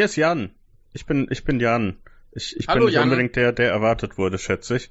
Hier 0.00 0.06
ist 0.06 0.16
Jan. 0.16 0.48
Ich 0.94 1.04
bin, 1.04 1.26
ich 1.28 1.44
bin 1.44 1.60
Jan. 1.60 1.98
Ich, 2.32 2.56
ich 2.56 2.68
Hallo, 2.68 2.78
bin 2.78 2.86
nicht 2.86 2.94
Jan. 2.94 3.02
unbedingt 3.02 3.36
der, 3.36 3.52
der 3.52 3.70
erwartet 3.70 4.16
wurde, 4.16 4.38
schätze 4.38 4.76
ich. 4.76 4.90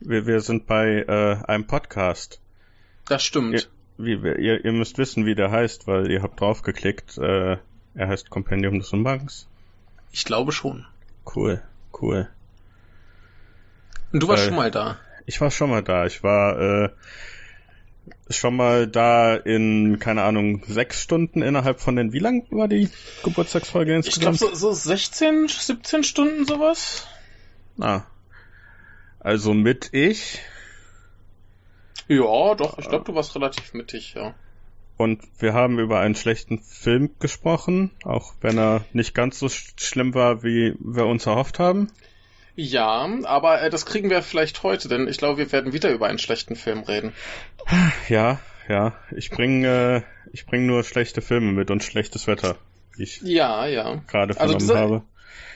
Wir, 0.00 0.26
wir 0.26 0.40
sind 0.40 0.66
bei 0.66 1.04
äh, 1.06 1.44
einem 1.46 1.66
Podcast. 1.66 2.40
Das 3.08 3.22
stimmt. 3.22 3.68
Ihr, 3.98 4.14
wie, 4.22 4.42
ihr, 4.42 4.64
ihr 4.64 4.72
müsst 4.72 4.96
wissen, 4.96 5.26
wie 5.26 5.34
der 5.34 5.50
heißt, 5.50 5.86
weil 5.86 6.10
ihr 6.10 6.22
habt 6.22 6.40
draufgeklickt. 6.40 7.18
Äh, 7.18 7.58
er 7.94 8.08
heißt 8.08 8.30
Compendium 8.30 8.78
des 8.78 8.90
Umbangs. 8.90 9.48
Ich 10.12 10.24
glaube 10.24 10.52
schon. 10.52 10.86
Cool, 11.34 11.60
cool. 12.00 12.26
Und 14.12 14.22
du 14.22 14.28
warst 14.28 14.44
äh, 14.44 14.46
schon 14.46 14.56
mal 14.56 14.70
da. 14.70 14.98
Ich 15.26 15.42
war 15.42 15.50
schon 15.50 15.68
mal 15.68 15.82
da. 15.82 16.06
Ich 16.06 16.22
war 16.22 16.58
äh, 16.58 16.88
schon 18.28 18.56
mal 18.56 18.86
da 18.86 19.34
in, 19.34 19.98
keine 19.98 20.22
Ahnung, 20.22 20.62
sechs 20.66 21.02
Stunden 21.02 21.42
innerhalb 21.42 21.80
von 21.80 21.96
den, 21.96 22.12
wie 22.12 22.18
lang 22.18 22.46
war 22.50 22.68
die 22.68 22.88
Geburtstagsfolge 23.22 23.94
insgesamt? 23.94 24.34
Ich 24.34 24.40
glaube 24.40 24.56
so, 24.56 24.72
so 24.72 24.72
16, 24.72 25.48
17 25.48 26.04
Stunden 26.04 26.44
sowas. 26.46 27.06
Ah. 27.78 28.02
Also 29.20 29.54
mit 29.54 29.90
ich. 29.92 30.40
Ja, 32.08 32.54
doch, 32.54 32.78
ich 32.78 32.88
glaube, 32.88 33.04
du 33.04 33.14
warst 33.14 33.34
relativ 33.34 33.74
mittig, 33.74 34.14
ja. 34.14 34.34
Und 34.96 35.20
wir 35.38 35.52
haben 35.52 35.78
über 35.78 36.00
einen 36.00 36.14
schlechten 36.14 36.58
Film 36.60 37.10
gesprochen, 37.18 37.90
auch 38.04 38.34
wenn 38.40 38.56
er 38.56 38.84
nicht 38.92 39.14
ganz 39.14 39.38
so 39.38 39.48
schlimm 39.48 40.14
war, 40.14 40.42
wie 40.42 40.74
wir 40.78 41.06
uns 41.06 41.26
erhofft 41.26 41.58
haben. 41.58 41.90
Ja, 42.56 43.08
aber 43.24 43.62
äh, 43.62 43.70
das 43.70 43.84
kriegen 43.84 44.08
wir 44.08 44.22
vielleicht 44.22 44.62
heute, 44.62 44.88
denn 44.88 45.08
ich 45.08 45.18
glaube, 45.18 45.38
wir 45.38 45.52
werden 45.52 45.74
wieder 45.74 45.90
über 45.90 46.06
einen 46.08 46.18
schlechten 46.18 46.56
Film 46.56 46.80
reden. 46.80 47.12
Ja, 48.08 48.40
ja. 48.68 48.94
Ich 49.14 49.30
bringe 49.30 50.04
äh, 50.04 50.30
ich 50.32 50.46
bring 50.46 50.66
nur 50.66 50.82
schlechte 50.82 51.20
Filme 51.20 51.52
mit 51.52 51.70
und 51.70 51.84
schlechtes 51.84 52.26
Wetter, 52.26 52.56
ich 52.96 53.20
ja, 53.22 53.66
ja. 53.66 54.02
gerade 54.06 54.38
also 54.38 54.58
vernommen 54.58 54.58
dieser, 54.58 54.78
habe. 54.78 55.02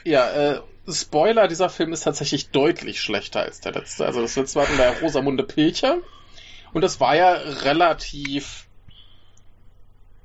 Ja, 0.05 0.31
äh, 0.31 0.61
Spoiler, 0.89 1.49
dieser 1.49 1.71
Film 1.71 1.93
ist 1.93 2.03
tatsächlich 2.03 2.51
deutlich 2.51 3.01
schlechter 3.01 3.41
als 3.41 3.61
der 3.61 3.73
letzte. 3.73 4.07
Also 4.07 4.21
das 4.23 4.37
letzte 4.37 4.59
war 4.59 4.69
in 4.69 4.77
der 4.77 5.01
Rosamunde 5.01 5.45
Pilcher. 5.45 5.99
Und 6.73 6.83
das 6.83 7.01
war 7.01 7.17
ja 7.17 7.33
relativ 7.33 8.67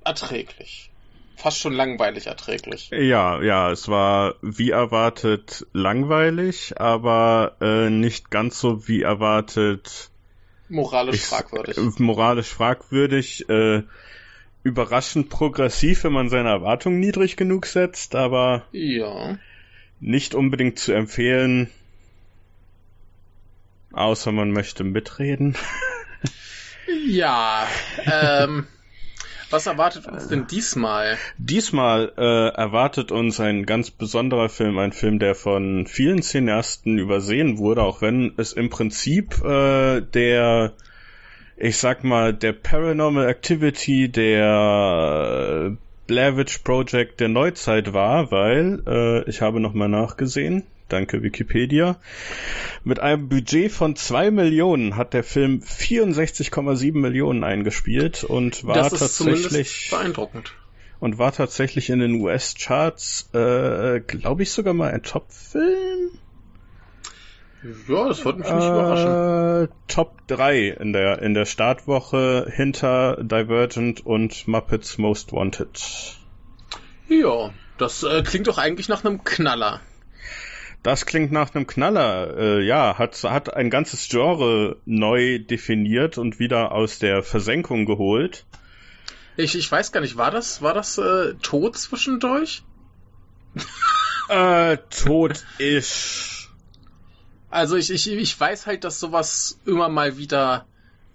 erträglich 0.03 0.91
fast 1.35 1.59
schon 1.59 1.73
langweilig 1.73 2.27
erträglich. 2.27 2.89
Ja, 2.91 3.41
ja, 3.41 3.71
es 3.71 3.87
war 3.87 4.35
wie 4.41 4.71
erwartet 4.71 5.65
langweilig, 5.73 6.79
aber 6.79 7.55
äh, 7.61 7.89
nicht 7.89 8.31
ganz 8.31 8.59
so 8.59 8.87
wie 8.87 9.01
erwartet. 9.01 10.09
Moralisch 10.69 11.15
ich, 11.15 11.21
fragwürdig. 11.23 11.77
Äh, 11.77 12.01
moralisch 12.01 12.47
fragwürdig, 12.47 13.47
äh, 13.49 13.83
überraschend 14.63 15.29
progressiv, 15.29 16.03
wenn 16.03 16.13
man 16.13 16.29
seine 16.29 16.49
Erwartungen 16.49 16.99
niedrig 16.99 17.37
genug 17.37 17.67
setzt, 17.67 18.15
aber 18.15 18.65
ja. 18.71 19.37
nicht 19.99 20.33
unbedingt 20.33 20.79
zu 20.79 20.91
empfehlen, 20.91 21.69
außer 23.93 24.31
man 24.31 24.51
möchte 24.51 24.83
mitreden. 24.83 25.55
ja, 27.07 27.67
ähm. 28.05 28.67
Was 29.49 29.67
erwartet 29.67 30.07
uns 30.07 30.27
denn 30.27 30.47
diesmal? 30.47 31.17
Diesmal 31.37 32.11
äh, 32.17 32.49
erwartet 32.49 33.11
uns 33.11 33.39
ein 33.39 33.65
ganz 33.65 33.91
besonderer 33.91 34.49
Film, 34.49 34.77
ein 34.77 34.91
Film, 34.91 35.19
der 35.19 35.35
von 35.35 35.85
vielen 35.87 36.21
Cineasten 36.21 36.97
übersehen 36.97 37.57
wurde, 37.57 37.83
auch 37.83 38.01
wenn 38.01 38.33
es 38.37 38.53
im 38.53 38.69
Prinzip 38.69 39.43
äh, 39.43 40.01
der, 40.01 40.73
ich 41.57 41.77
sag 41.77 42.03
mal, 42.03 42.33
der 42.33 42.53
Paranormal 42.53 43.27
Activity, 43.27 44.09
der 44.09 45.77
Blair 46.07 46.37
Witch 46.37 46.59
Project 46.59 47.19
der 47.19 47.29
Neuzeit 47.29 47.93
war, 47.93 48.31
weil 48.31 48.81
äh, 48.87 49.29
ich 49.29 49.41
habe 49.41 49.59
nochmal 49.59 49.89
nachgesehen 49.89 50.63
danke 50.89 51.23
Wikipedia. 51.23 51.97
Mit 52.83 52.99
einem 52.99 53.29
Budget 53.29 53.71
von 53.71 53.95
zwei 53.95 54.31
Millionen 54.31 54.95
hat 54.95 55.13
der 55.13 55.23
Film 55.23 55.61
64,7 55.61 56.97
Millionen 56.97 57.43
eingespielt 57.43 58.23
und 58.23 58.65
war 58.65 58.89
tatsächlich 58.89 59.89
beeindruckend. 59.89 60.53
Und 60.99 61.17
war 61.17 61.33
tatsächlich 61.33 61.89
in 61.89 61.99
den 61.99 62.21
US-Charts, 62.21 63.29
äh, 63.33 63.99
glaube 63.99 64.43
ich, 64.43 64.51
sogar 64.51 64.73
mal 64.73 64.91
ein 64.91 65.03
Top-Film. 65.03 66.11
Ja, 67.87 68.07
das 68.07 68.23
würde 68.23 68.39
mich 68.39 68.47
nicht 68.47 68.63
äh, 68.63 68.69
überraschen. 68.69 69.69
Top 69.87 70.27
3 70.27 70.67
in 70.79 70.93
der, 70.93 71.21
in 71.21 71.33
der 71.33 71.45
Startwoche 71.45 72.51
hinter 72.53 73.17
Divergent 73.23 74.05
und 74.05 74.47
Muppets 74.47 74.97
Most 74.97 75.33
Wanted. 75.33 76.17
Ja, 77.07 77.51
das 77.77 78.03
äh, 78.03 78.23
klingt 78.23 78.47
doch 78.47 78.57
eigentlich 78.57 78.87
nach 78.87 79.03
einem 79.03 79.23
Knaller. 79.23 79.81
Das 80.85 81.07
klingt 81.07 81.31
nach 81.31 81.55
einem 81.55 81.65
Knaller. 81.65 82.37
Äh, 82.37 82.63
ja, 82.63 82.99
hat, 82.99 83.23
hat 83.23 83.51
ein 83.51 83.71
ganzes 83.71 84.07
Genre 84.07 84.77
neu 84.85 85.39
definiert 85.39 86.19
und 86.19 86.37
wieder 86.37 86.73
aus 86.73 86.99
der 86.99 87.23
Versenkung 87.23 87.87
geholt. 87.87 88.45
Ich, 89.35 89.55
ich 89.55 89.71
weiß 89.71 89.91
gar 89.91 90.01
nicht, 90.01 90.15
war 90.15 90.29
das, 90.29 90.61
war 90.61 90.75
das 90.75 90.99
äh, 90.99 91.33
tot 91.41 91.75
zwischendurch? 91.75 92.61
äh, 94.29 94.77
tot 94.91 95.43
ist. 95.57 96.51
Also 97.49 97.77
ich, 97.77 97.89
ich, 97.89 98.11
ich 98.11 98.39
weiß 98.39 98.67
halt, 98.67 98.83
dass 98.83 98.99
sowas 98.99 99.59
immer 99.65 99.89
mal 99.89 100.19
wieder 100.19 100.67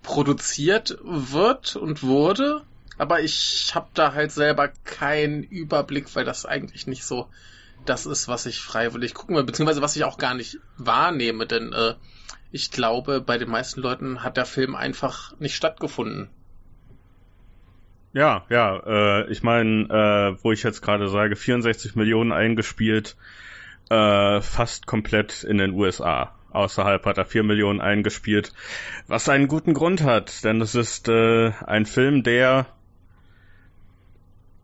produziert 0.02 0.98
wird 1.04 1.76
und 1.76 2.02
wurde, 2.02 2.62
aber 2.98 3.20
ich 3.20 3.70
habe 3.76 3.86
da 3.94 4.14
halt 4.14 4.32
selber 4.32 4.72
keinen 4.82 5.44
Überblick, 5.44 6.12
weil 6.16 6.24
das 6.24 6.44
eigentlich 6.44 6.88
nicht 6.88 7.04
so 7.04 7.28
das 7.90 8.06
ist, 8.06 8.28
was 8.28 8.46
ich 8.46 8.60
freiwillig 8.60 9.14
gucken 9.14 9.34
will, 9.34 9.42
beziehungsweise 9.42 9.82
was 9.82 9.96
ich 9.96 10.04
auch 10.04 10.16
gar 10.16 10.34
nicht 10.34 10.58
wahrnehme, 10.78 11.46
denn 11.46 11.72
äh, 11.72 11.94
ich 12.52 12.70
glaube, 12.70 13.20
bei 13.20 13.36
den 13.36 13.50
meisten 13.50 13.80
Leuten 13.80 14.22
hat 14.22 14.36
der 14.36 14.46
Film 14.46 14.76
einfach 14.76 15.38
nicht 15.40 15.56
stattgefunden. 15.56 16.30
Ja, 18.12 18.44
ja, 18.48 18.76
äh, 18.86 19.30
ich 19.30 19.42
meine, 19.42 19.84
äh, 19.84 20.44
wo 20.44 20.52
ich 20.52 20.62
jetzt 20.62 20.82
gerade 20.82 21.08
sage, 21.08 21.34
64 21.34 21.96
Millionen 21.96 22.32
eingespielt, 22.32 23.16
äh, 23.88 24.40
fast 24.40 24.86
komplett 24.86 25.42
in 25.42 25.58
den 25.58 25.72
USA. 25.72 26.34
Außerhalb 26.52 27.04
hat 27.06 27.18
er 27.18 27.24
4 27.24 27.42
Millionen 27.42 27.80
eingespielt, 27.80 28.52
was 29.08 29.28
einen 29.28 29.48
guten 29.48 29.74
Grund 29.74 30.02
hat, 30.02 30.44
denn 30.44 30.60
es 30.60 30.74
ist 30.74 31.08
äh, 31.08 31.52
ein 31.66 31.86
Film, 31.86 32.22
der 32.22 32.66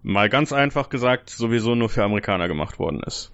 mal 0.06 0.28
ganz 0.28 0.52
einfach 0.52 0.88
gesagt, 0.88 1.30
sowieso 1.30 1.74
nur 1.74 1.88
für 1.88 2.04
Amerikaner 2.04 2.46
gemacht 2.46 2.78
worden 2.78 3.02
ist. 3.04 3.32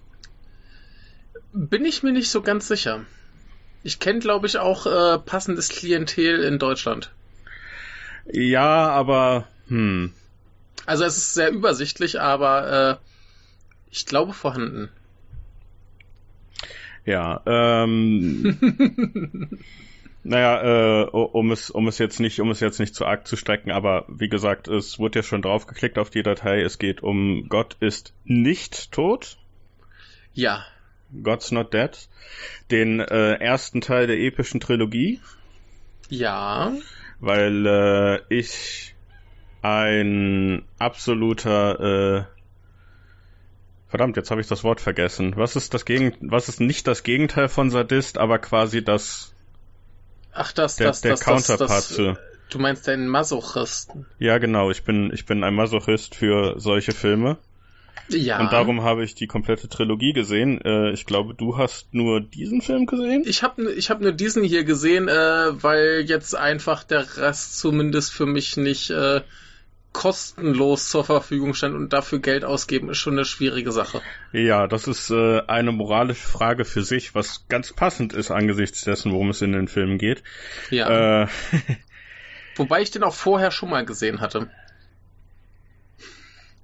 Bin 1.53 1.85
ich 1.85 2.01
mir 2.01 2.11
nicht 2.11 2.29
so 2.29 2.41
ganz 2.41 2.67
sicher. 2.67 3.05
Ich 3.83 3.99
kenne, 3.99 4.19
glaube 4.19 4.47
ich, 4.47 4.57
auch 4.57 4.87
äh, 4.87 5.19
passendes 5.19 5.69
Klientel 5.69 6.43
in 6.43 6.57
Deutschland. 6.57 7.11
Ja, 8.25 8.89
aber 8.89 9.47
hm. 9.67 10.13
Also 10.85 11.05
es 11.05 11.17
ist 11.17 11.33
sehr 11.35 11.51
übersichtlich, 11.51 12.19
aber 12.19 12.99
äh, 12.99 13.05
ich 13.91 14.05
glaube 14.07 14.33
vorhanden. 14.33 14.89
Ja, 17.05 17.41
ähm, 17.45 18.57
Naja, 20.23 21.03
äh, 21.03 21.09
um 21.09 21.51
es, 21.51 21.69
um 21.69 21.87
es 21.87 21.97
jetzt 21.97 22.19
nicht, 22.19 22.39
um 22.39 22.49
es 22.49 22.61
jetzt 22.61 22.79
nicht 22.79 22.95
zu 22.95 23.05
arg 23.05 23.27
zu 23.27 23.35
strecken, 23.35 23.71
aber 23.71 24.05
wie 24.07 24.29
gesagt, 24.29 24.69
es 24.69 24.97
wurde 24.97 25.19
ja 25.19 25.23
schon 25.23 25.41
drauf 25.41 25.67
geklickt 25.67 25.97
auf 25.97 26.09
die 26.09 26.23
Datei. 26.23 26.61
Es 26.61 26.79
geht 26.79 27.03
um 27.03 27.49
Gott 27.49 27.75
ist 27.81 28.13
nicht 28.23 28.91
tot. 28.91 29.37
Ja. 30.33 30.65
God's 31.21 31.51
not 31.51 31.73
dead. 31.73 32.07
Den 32.71 33.01
äh, 33.01 33.33
ersten 33.33 33.81
Teil 33.81 34.07
der 34.07 34.17
epischen 34.17 34.61
Trilogie. 34.61 35.19
Ja. 36.09 36.71
Weil 37.19 37.65
äh, 37.65 38.19
ich 38.33 38.95
ein 39.61 40.63
absoluter 40.79 41.79
äh, 41.79 42.33
Verdammt, 43.93 44.17
jetzt 44.17 44.31
habe 44.31 44.41
ich 44.41 44.47
das 44.47 44.63
Wort 44.63 44.81
vergessen. 44.81 45.33
Was 45.35 45.55
ist 45.55 45.75
das 45.75 45.85
Gegen 45.85 46.15
was 46.21 46.49
ist 46.49 46.59
nicht 46.59 46.87
das 46.87 47.03
Gegenteil 47.03 47.47
von 47.47 47.69
Sadist, 47.69 48.17
aber 48.17 48.39
quasi 48.39 48.83
das 48.83 49.32
Ach, 50.33 50.51
das, 50.51 50.77
der, 50.77 50.87
das, 50.87 51.01
der 51.01 51.11
das, 51.11 51.21
Counterpart 51.21 51.69
das, 51.69 51.87
das, 51.87 51.95
zu. 51.95 52.17
Du 52.49 52.59
meinst 52.59 52.87
einen 52.89 53.07
Masochisten? 53.07 54.05
Ja, 54.19 54.37
genau. 54.37 54.69
Ich 54.69 54.83
bin, 54.83 55.11
ich 55.13 55.25
bin 55.25 55.43
ein 55.43 55.55
Masochist 55.55 56.15
für 56.15 56.59
solche 56.59 56.91
Filme. 56.91 57.37
Ja. 58.09 58.41
Und 58.41 58.51
darum 58.51 58.83
habe 58.83 59.03
ich 59.03 59.15
die 59.15 59.27
komplette 59.27 59.69
Trilogie 59.69 60.13
gesehen. 60.13 60.59
Äh, 60.63 60.91
ich 60.91 61.05
glaube, 61.05 61.33
du 61.33 61.57
hast 61.57 61.93
nur 61.93 62.21
diesen 62.21 62.61
Film 62.61 62.85
gesehen? 62.85 63.23
Ich 63.25 63.43
habe 63.43 63.71
ich 63.71 63.89
hab 63.89 64.01
nur 64.01 64.11
diesen 64.11 64.43
hier 64.43 64.65
gesehen, 64.65 65.07
äh, 65.07 65.63
weil 65.63 66.03
jetzt 66.05 66.35
einfach 66.35 66.83
der 66.83 67.17
Rest 67.17 67.59
zumindest 67.59 68.11
für 68.11 68.25
mich 68.25 68.57
nicht 68.57 68.89
äh, 68.89 69.21
kostenlos 69.93 70.89
zur 70.89 71.05
Verfügung 71.05 71.53
stand 71.53 71.75
und 71.75 71.93
dafür 71.93 72.19
Geld 72.19 72.43
ausgeben 72.43 72.89
ist 72.89 72.97
schon 72.97 73.13
eine 73.13 73.25
schwierige 73.25 73.71
Sache. 73.71 74.01
Ja, 74.31 74.67
das 74.67 74.87
ist 74.87 75.11
äh, 75.11 75.41
eine 75.47 75.71
moralische 75.71 76.27
Frage 76.27 76.65
für 76.65 76.83
sich, 76.83 77.15
was 77.15 77.45
ganz 77.47 77.71
passend 77.71 78.13
ist 78.13 78.31
angesichts 78.31 78.83
dessen, 78.83 79.11
worum 79.11 79.29
es 79.29 79.41
in 79.41 79.53
den 79.53 79.67
Filmen 79.67 79.97
geht. 79.97 80.23
Ja. 80.71 81.23
Äh, 81.23 81.27
Wobei 82.55 82.81
ich 82.81 82.91
den 82.91 83.03
auch 83.03 83.13
vorher 83.13 83.51
schon 83.51 83.69
mal 83.69 83.85
gesehen 83.85 84.21
hatte. 84.21 84.49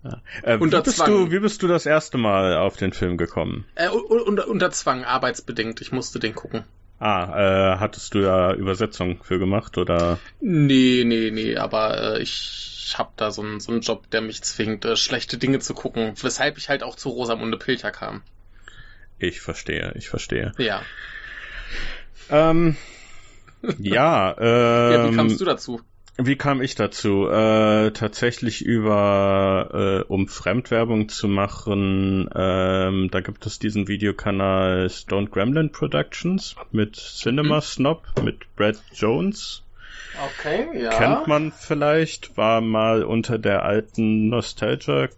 Ja. 0.03 0.21
Äh, 0.43 0.59
wie, 0.59 0.69
bist 0.69 1.07
du, 1.07 1.31
wie 1.31 1.39
bist 1.39 1.61
du 1.61 1.67
das 1.67 1.85
erste 1.85 2.17
Mal 2.17 2.57
auf 2.57 2.77
den 2.77 2.93
Film 2.93 3.17
gekommen? 3.17 3.65
Äh, 3.75 3.89
unter, 3.89 4.47
unter 4.47 4.71
Zwang, 4.71 5.03
arbeitsbedingt. 5.03 5.81
Ich 5.81 5.91
musste 5.91 6.19
den 6.19 6.35
gucken. 6.35 6.63
Ah, 6.99 7.73
äh, 7.73 7.77
hattest 7.79 8.13
du 8.13 8.19
ja 8.19 8.53
Übersetzung 8.53 9.23
für 9.23 9.39
gemacht, 9.39 9.77
oder? 9.77 10.19
Nee, 10.41 11.03
nee, 11.05 11.31
nee, 11.31 11.55
aber 11.55 12.17
äh, 12.17 12.21
ich 12.21 12.78
hab 12.97 13.15
da 13.17 13.31
so 13.31 13.41
einen, 13.41 13.59
so 13.59 13.71
einen 13.71 13.81
Job, 13.81 14.09
der 14.09 14.21
mich 14.21 14.41
zwingt, 14.41 14.85
äh, 14.85 14.95
schlechte 14.95 15.37
Dinge 15.37 15.59
zu 15.59 15.73
gucken, 15.73 16.13
weshalb 16.21 16.57
ich 16.57 16.69
halt 16.69 16.83
auch 16.83 16.95
zu 16.95 17.09
Rosamunde 17.09 17.57
Pilcher 17.57 17.91
kam. 17.91 18.21
Ich 19.19 19.41
verstehe, 19.41 19.93
ich 19.95 20.09
verstehe. 20.09 20.53
Ja. 20.57 20.81
Ähm, 22.29 22.77
ja, 23.79 24.35
ähm, 24.39 24.93
ja, 24.93 25.11
wie 25.11 25.15
kamst 25.15 25.33
ähm, 25.33 25.39
du 25.39 25.45
dazu? 25.45 25.81
Wie 26.21 26.35
kam 26.35 26.61
ich 26.61 26.75
dazu? 26.75 27.29
Äh, 27.29 27.91
tatsächlich 27.91 28.61
über, 28.65 30.03
äh, 30.03 30.11
um 30.11 30.27
Fremdwerbung 30.27 31.07
zu 31.07 31.29
machen, 31.29 32.29
ähm, 32.35 33.07
da 33.09 33.21
gibt 33.21 33.45
es 33.45 33.57
diesen 33.57 33.87
Videokanal 33.87 34.89
Stone 34.89 35.29
Gremlin 35.29 35.71
Productions 35.71 36.57
mit 36.71 36.97
Cinema 36.97 37.57
mhm. 37.57 37.61
Snob, 37.61 38.03
mit 38.21 38.53
Brad 38.57 38.81
Jones. 38.93 39.63
Okay, 40.25 40.81
ja. 40.81 40.89
Kennt 40.89 41.27
man 41.27 41.51
vielleicht, 41.51 42.35
war 42.37 42.61
mal 42.61 43.03
unter 43.03 43.37
der 43.37 43.63
alten 43.63 44.29
Nostalgia 44.29 45.09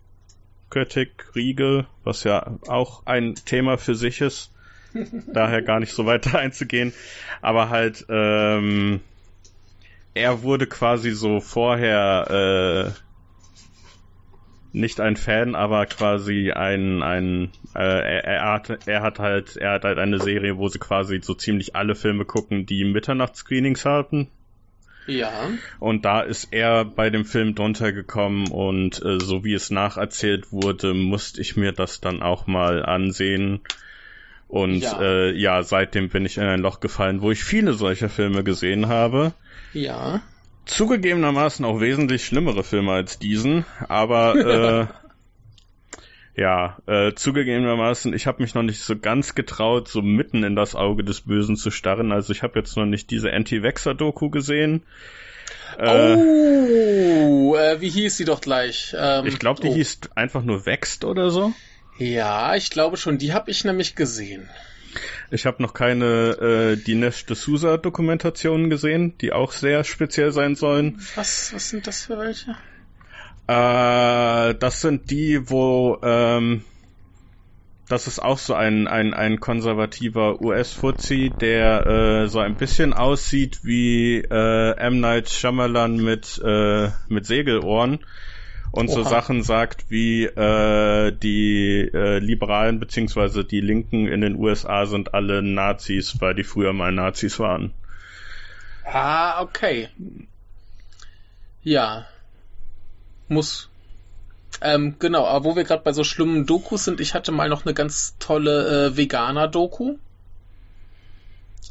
Critic 0.69 1.35
Riege, 1.35 1.85
was 2.03 2.23
ja 2.23 2.57
auch 2.67 3.05
ein 3.05 3.35
Thema 3.35 3.77
für 3.77 3.95
sich 3.95 4.21
ist. 4.21 4.51
Daher 5.27 5.61
gar 5.61 5.79
nicht 5.79 5.93
so 5.93 6.05
weiter 6.05 6.39
einzugehen. 6.39 6.93
Aber 7.41 7.69
halt, 7.69 8.05
ähm, 8.09 9.01
er 10.13 10.43
wurde 10.43 10.67
quasi 10.67 11.11
so 11.11 11.39
vorher 11.39 12.93
äh, 12.93 13.01
nicht 14.73 14.99
ein 14.99 15.17
Fan, 15.17 15.55
aber 15.55 15.85
quasi 15.85 16.51
ein 16.51 17.01
ein 17.01 17.51
äh, 17.75 17.79
er, 17.79 18.23
er, 18.23 18.51
hat 18.53 18.87
er 18.87 19.01
hat 19.01 19.19
halt 19.19 19.57
er 19.57 19.73
hat 19.73 19.83
halt 19.83 19.97
eine 19.97 20.19
Serie, 20.19 20.57
wo 20.57 20.69
sie 20.69 20.79
quasi 20.79 21.19
so 21.21 21.33
ziemlich 21.33 21.75
alle 21.75 21.95
Filme 21.95 22.25
gucken, 22.25 22.65
die 22.65 22.83
Mitternachtsscreenings 22.85 23.85
hatten. 23.85 24.29
Ja. 25.07 25.49
Und 25.79 26.05
da 26.05 26.21
ist 26.21 26.49
er 26.51 26.85
bei 26.85 27.09
dem 27.09 27.25
Film 27.25 27.55
drunter 27.55 27.91
gekommen 27.91 28.47
und 28.47 29.03
äh, 29.03 29.19
so 29.19 29.43
wie 29.43 29.53
es 29.53 29.69
nacherzählt 29.69 30.51
wurde, 30.51 30.93
musste 30.93 31.41
ich 31.41 31.55
mir 31.55 31.71
das 31.71 32.01
dann 32.01 32.21
auch 32.21 32.47
mal 32.47 32.85
ansehen. 32.85 33.61
Und 34.47 34.79
ja. 34.79 35.01
Äh, 35.01 35.31
ja, 35.31 35.63
seitdem 35.63 36.09
bin 36.09 36.25
ich 36.25 36.37
in 36.37 36.43
ein 36.43 36.59
Loch 36.59 36.81
gefallen, 36.81 37.21
wo 37.21 37.31
ich 37.31 37.43
viele 37.43 37.73
solcher 37.73 38.09
Filme 38.09 38.43
gesehen 38.43 38.87
habe. 38.87 39.33
Ja. 39.73 40.21
Zugegebenermaßen 40.65 41.65
auch 41.65 41.79
wesentlich 41.79 42.25
schlimmere 42.25 42.63
Filme 42.63 42.91
als 42.91 43.17
diesen, 43.17 43.65
aber 43.87 44.35
äh, 45.00 45.00
ja, 46.35 46.77
äh, 46.87 47.13
zugegebenermaßen, 47.13 48.13
ich 48.13 48.25
habe 48.25 48.41
mich 48.41 48.53
noch 48.55 48.63
nicht 48.63 48.79
so 48.79 48.97
ganz 48.97 49.35
getraut, 49.35 49.87
so 49.87 50.01
mitten 50.01 50.43
in 50.43 50.55
das 50.55 50.75
Auge 50.75 51.03
des 51.03 51.21
Bösen 51.21 51.57
zu 51.57 51.71
starren. 51.71 52.11
Also 52.11 52.31
ich 52.31 52.41
habe 52.41 52.59
jetzt 52.59 52.77
noch 52.77 52.85
nicht 52.85 53.09
diese 53.09 53.31
Anti-Vexer-Doku 53.31 54.29
gesehen. 54.29 54.83
Äh, 55.77 56.15
oh, 56.15 57.55
äh, 57.55 57.81
wie 57.81 57.89
hieß 57.89 58.17
sie 58.17 58.25
doch 58.25 58.41
gleich? 58.41 58.95
Ähm, 58.97 59.25
ich 59.25 59.39
glaube, 59.39 59.61
die 59.61 59.69
oh. 59.69 59.73
hieß 59.73 59.99
einfach 60.15 60.43
nur 60.43 60.65
Wächst 60.65 61.03
oder 61.03 61.29
so. 61.29 61.53
Ja, 61.97 62.55
ich 62.55 62.69
glaube 62.69 62.97
schon. 62.97 63.17
Die 63.17 63.33
habe 63.33 63.51
ich 63.51 63.63
nämlich 63.63 63.95
gesehen. 63.95 64.49
Ich 65.29 65.45
habe 65.45 65.61
noch 65.61 65.73
keine 65.73 66.75
äh, 66.75 66.75
Dinesh 66.75 67.25
D'Souza 67.25 67.77
Dokumentationen 67.77 68.69
gesehen, 68.69 69.17
die 69.19 69.31
auch 69.31 69.51
sehr 69.51 69.83
speziell 69.83 70.31
sein 70.31 70.55
sollen. 70.55 71.01
Was, 71.15 71.53
was 71.53 71.69
sind 71.69 71.87
das 71.87 72.05
für 72.05 72.17
welche? 72.17 72.55
Äh, 73.47 74.55
das 74.55 74.81
sind 74.81 75.09
die, 75.11 75.49
wo 75.49 75.99
ähm, 76.03 76.63
das 77.91 78.07
ist 78.07 78.19
auch 78.19 78.37
so 78.37 78.53
ein, 78.53 78.87
ein, 78.87 79.13
ein 79.13 79.41
konservativer 79.41 80.41
US-Fuzzi, 80.41 81.35
der 81.37 81.85
äh, 81.85 82.27
so 82.29 82.39
ein 82.39 82.55
bisschen 82.55 82.93
aussieht 82.93 83.65
wie 83.65 84.19
äh, 84.19 84.77
M. 84.77 85.01
Night 85.01 85.29
Shyamalan 85.29 85.97
mit, 85.97 86.41
äh, 86.43 86.89
mit 87.09 87.25
Segelohren 87.25 87.99
und 88.71 88.87
Oha. 88.89 88.95
so 88.95 89.03
Sachen 89.03 89.43
sagt 89.43 89.91
wie 89.91 90.23
äh, 90.23 91.11
die 91.11 91.89
äh, 91.93 92.19
Liberalen 92.19 92.79
beziehungsweise 92.79 93.43
die 93.43 93.59
Linken 93.59 94.07
in 94.07 94.21
den 94.21 94.35
USA 94.37 94.85
sind 94.85 95.13
alle 95.13 95.41
Nazis, 95.41 96.21
weil 96.21 96.33
die 96.33 96.45
früher 96.45 96.71
mal 96.71 96.93
Nazis 96.93 97.39
waren. 97.39 97.73
Ah, 98.85 99.41
okay. 99.41 99.89
Ja. 101.61 102.05
Muss. 103.31 103.69
Ähm, 104.61 104.95
genau, 104.99 105.25
aber 105.25 105.45
wo 105.45 105.55
wir 105.55 105.63
gerade 105.63 105.83
bei 105.83 105.93
so 105.93 106.03
schlimmen 106.03 106.45
Dokus 106.45 106.83
sind, 106.83 106.99
ich 106.99 107.13
hatte 107.13 107.31
mal 107.31 107.49
noch 107.49 107.65
eine 107.65 107.73
ganz 107.73 108.15
tolle 108.19 108.87
äh, 108.87 108.97
Veganer-Doku. 108.97 109.95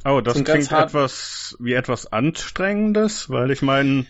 Oh, 0.04 0.20
das 0.22 0.42
klingt 0.42 0.72
etwas 0.72 1.56
wie 1.60 1.74
etwas 1.74 2.10
Anstrengendes, 2.10 3.28
weil 3.28 3.50
ich 3.50 3.60
meine, 3.60 4.06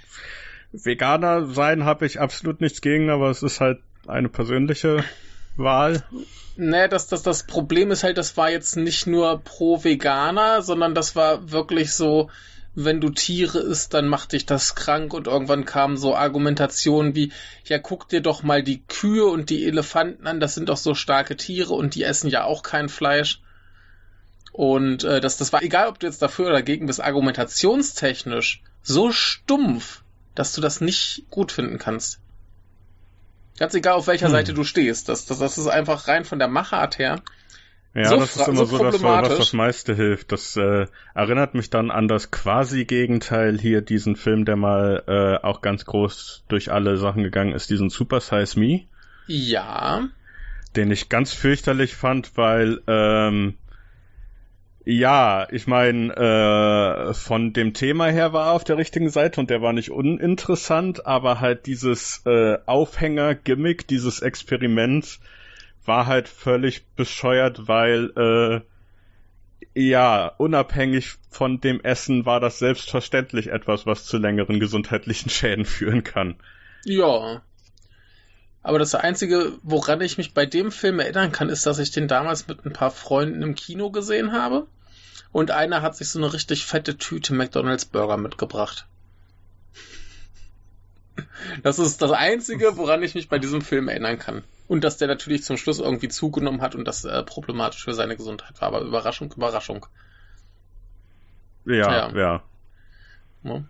Veganer 0.73 1.47
sein 1.47 1.85
habe 1.85 2.07
ich 2.07 2.21
absolut 2.21 2.61
nichts 2.61 2.81
gegen, 2.81 3.11
aber 3.11 3.29
es 3.29 3.43
ist 3.43 3.61
halt 3.61 3.81
eine 4.07 4.29
persönliche 4.29 5.05
Wahl. 5.57 6.05
Nee, 6.57 6.87
das, 6.87 7.09
das, 7.09 7.23
das 7.23 7.43
Problem 7.43 7.91
ist 7.91 8.05
halt, 8.05 8.19
das 8.19 8.37
war 8.37 8.51
jetzt 8.51 8.77
nicht 8.77 9.09
nur 9.09 9.41
pro 9.43 9.83
Veganer, 9.83 10.63
sondern 10.63 10.95
das 10.95 11.17
war 11.17 11.51
wirklich 11.51 11.93
so, 11.93 12.31
wenn 12.75 13.01
du 13.01 13.11
Tiere 13.11 13.59
isst, 13.59 13.95
dann 13.95 14.07
macht 14.07 14.33
dich 14.33 14.47
das 14.47 14.75
krank 14.75 15.13
und 15.13 15.27
irgendwann 15.27 15.65
kamen 15.65 15.97
so 15.97 16.15
Argumentationen 16.15 17.15
wie, 17.15 17.33
ja, 17.65 17.79
guck 17.79 18.09
dir 18.09 18.21
doch 18.21 18.43
mal 18.43 18.63
die 18.63 18.83
Kühe 18.87 19.27
und 19.27 19.51
die 19.51 19.67
Elefanten 19.67 20.27
an, 20.27 20.41
das 20.41 20.55
sind 20.55 20.69
doch 20.69 20.77
so 20.77 20.95
starke 20.95 21.37
Tiere 21.37 21.75
und 21.75 21.95
die 21.95 22.05
essen 22.05 22.31
ja 22.31 22.45
auch 22.45 22.63
kein 22.63 22.89
Fleisch. 22.89 23.41
Und 24.53 25.05
äh, 25.05 25.21
das, 25.21 25.37
das 25.37 25.53
war 25.53 25.63
egal, 25.63 25.89
ob 25.89 25.99
du 25.99 26.07
jetzt 26.07 26.23
dafür 26.23 26.47
oder 26.47 26.55
dagegen 26.57 26.87
bist, 26.87 27.01
argumentationstechnisch 27.01 28.63
so 28.83 29.11
stumpf, 29.13 30.03
dass 30.35 30.53
du 30.53 30.61
das 30.61 30.81
nicht 30.81 31.25
gut 31.31 31.53
finden 31.53 31.79
kannst. 31.79 32.21
Ganz 33.59 33.75
egal, 33.75 33.95
auf 33.95 34.07
welcher 34.07 34.27
hm. 34.27 34.33
Seite 34.33 34.55
du 34.55 34.65
stehst. 34.65 35.09
Das, 35.09 35.27
das, 35.27 35.39
das 35.39 35.59
ist 35.59 35.67
einfach 35.67 36.09
rein 36.09 36.25
von 36.25 36.39
der 36.39 36.49
Machart 36.49 36.99
her. 36.99 37.21
Ja, 37.93 38.05
so 38.05 38.17
das 38.19 38.37
ist 38.37 38.47
immer 38.47 38.67
so, 38.67 38.77
so 38.77 38.85
das, 38.85 39.03
was 39.03 39.37
das 39.37 39.53
meiste 39.53 39.95
hilft. 39.95 40.31
Das 40.31 40.57
äh, 40.57 40.87
erinnert 41.15 41.55
mich 41.55 41.71
dann 41.71 41.91
an 41.91 42.07
das 42.07 42.31
quasi 42.31 42.85
Gegenteil 42.85 43.59
hier, 43.59 43.81
diesen 43.81 44.15
Film, 44.15 44.45
der 44.45 44.57
mal 44.57 45.03
äh, 45.09 45.45
auch 45.45 45.61
ganz 45.61 45.85
groß 45.85 46.45
durch 46.49 46.71
alle 46.71 46.97
Sachen 46.99 47.25
gegangen 47.25 47.53
ist, 47.53 47.69
diesen 47.69 47.91
Super 47.91 48.21
Size 48.21 48.59
Me. 48.59 48.83
Ja. 49.27 50.09
Den 50.77 50.93
ich 50.93 51.09
ganz 51.09 51.33
fürchterlich 51.35 51.97
fand, 51.97 52.37
weil 52.37 52.81
ähm, 52.87 53.55
ja, 54.85 55.47
ich 55.51 55.67
meine, 55.67 56.15
äh, 56.15 57.15
von 57.15 57.53
dem 57.53 57.75
Thema 57.75 58.07
her 58.07 58.33
war 58.33 58.47
er 58.47 58.53
auf 58.53 58.65
der 58.65 58.79
richtigen 58.79 59.11
Seite 59.11 59.41
und 59.41 59.51
der 59.51 59.63
war 59.63 59.73
nicht 59.73 59.91
uninteressant, 59.91 61.07
aber 61.07 61.41
halt 61.41 61.67
dieses 61.67 62.23
äh, 62.25 62.57
Aufhänger-Gimmick, 62.67 63.89
dieses 63.89 64.21
Experiment 64.23 65.19
war 65.85 66.07
halt 66.07 66.29
völlig 66.29 66.87
bescheuert, 66.95 67.69
weil 67.69 68.11
äh, 68.17 68.61
ja, 69.75 70.27
unabhängig 70.39 71.17
von 71.31 71.61
dem 71.61 71.81
Essen 71.83 72.27
war 72.27 72.41
das 72.41 72.59
selbstverständlich 72.59 73.49
etwas, 73.49 73.87
was 73.87 74.05
zu 74.05 74.19
längeren 74.19 74.61
gesundheitlichen 74.61 75.31
Schäden 75.31 75.65
führen 75.65 76.03
kann. 76.05 76.37
Ja. 76.85 77.43
Aber 78.63 78.79
das 78.79 78.95
Einzige, 78.95 79.53
woran 79.63 80.01
ich 80.01 80.19
mich 80.19 80.35
bei 80.35 80.45
dem 80.45 80.71
Film 80.71 80.99
erinnern 80.99 81.33
kann, 81.33 81.49
ist, 81.49 81.65
dass 81.67 81.79
ich 81.79 81.93
den 81.93 82.09
damals 82.09 82.47
mit 82.47 82.65
ein 82.67 82.73
paar 82.73 82.91
Freunden 82.91 83.43
im 83.43 83.55
Kino 83.55 83.91
gesehen 83.91 84.33
habe. 84.33 84.67
Und 85.33 85.51
einer 85.51 85.81
hat 85.83 85.97
sich 85.97 86.09
so 86.09 86.19
eine 86.19 86.33
richtig 86.33 86.67
fette 86.67 86.99
Tüte 86.99 87.33
McDonalds 87.33 87.87
Burger 87.87 88.17
mitgebracht. 88.17 88.87
Das 91.63 91.79
ist 91.79 92.03
das 92.03 92.11
Einzige, 92.11 92.77
woran 92.77 93.03
ich 93.03 93.15
mich 93.15 93.29
bei 93.29 93.39
diesem 93.39 93.63
Film 93.63 93.89
erinnern 93.89 94.19
kann. 94.19 94.43
Und 94.71 94.85
dass 94.85 94.99
der 94.99 95.09
natürlich 95.09 95.43
zum 95.43 95.57
Schluss 95.57 95.81
irgendwie 95.81 96.07
zugenommen 96.07 96.63
hat 96.63 96.77
und 96.77 96.87
das 96.87 97.05
äh, 97.05 97.25
problematisch 97.25 97.83
für 97.83 97.93
seine 97.93 98.17
Gesundheit 98.17 98.61
war. 98.61 98.69
Aber 98.69 98.83
Überraschung, 98.83 99.35
Überraschung. 99.37 99.87
Ja, 101.65 101.75
ja. 101.75 102.17
ja. 102.17 102.43
ja 103.43 103.65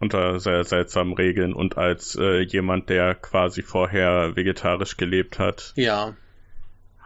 unter 0.00 0.40
sehr 0.40 0.64
seltsamen 0.64 1.14
Regeln 1.14 1.52
und 1.54 1.78
als 1.78 2.16
äh, 2.16 2.40
jemand, 2.40 2.88
der 2.88 3.14
quasi 3.14 3.62
vorher 3.62 4.34
vegetarisch 4.34 4.96
gelebt 4.96 5.38
hat. 5.38 5.72
Ja. 5.76 6.16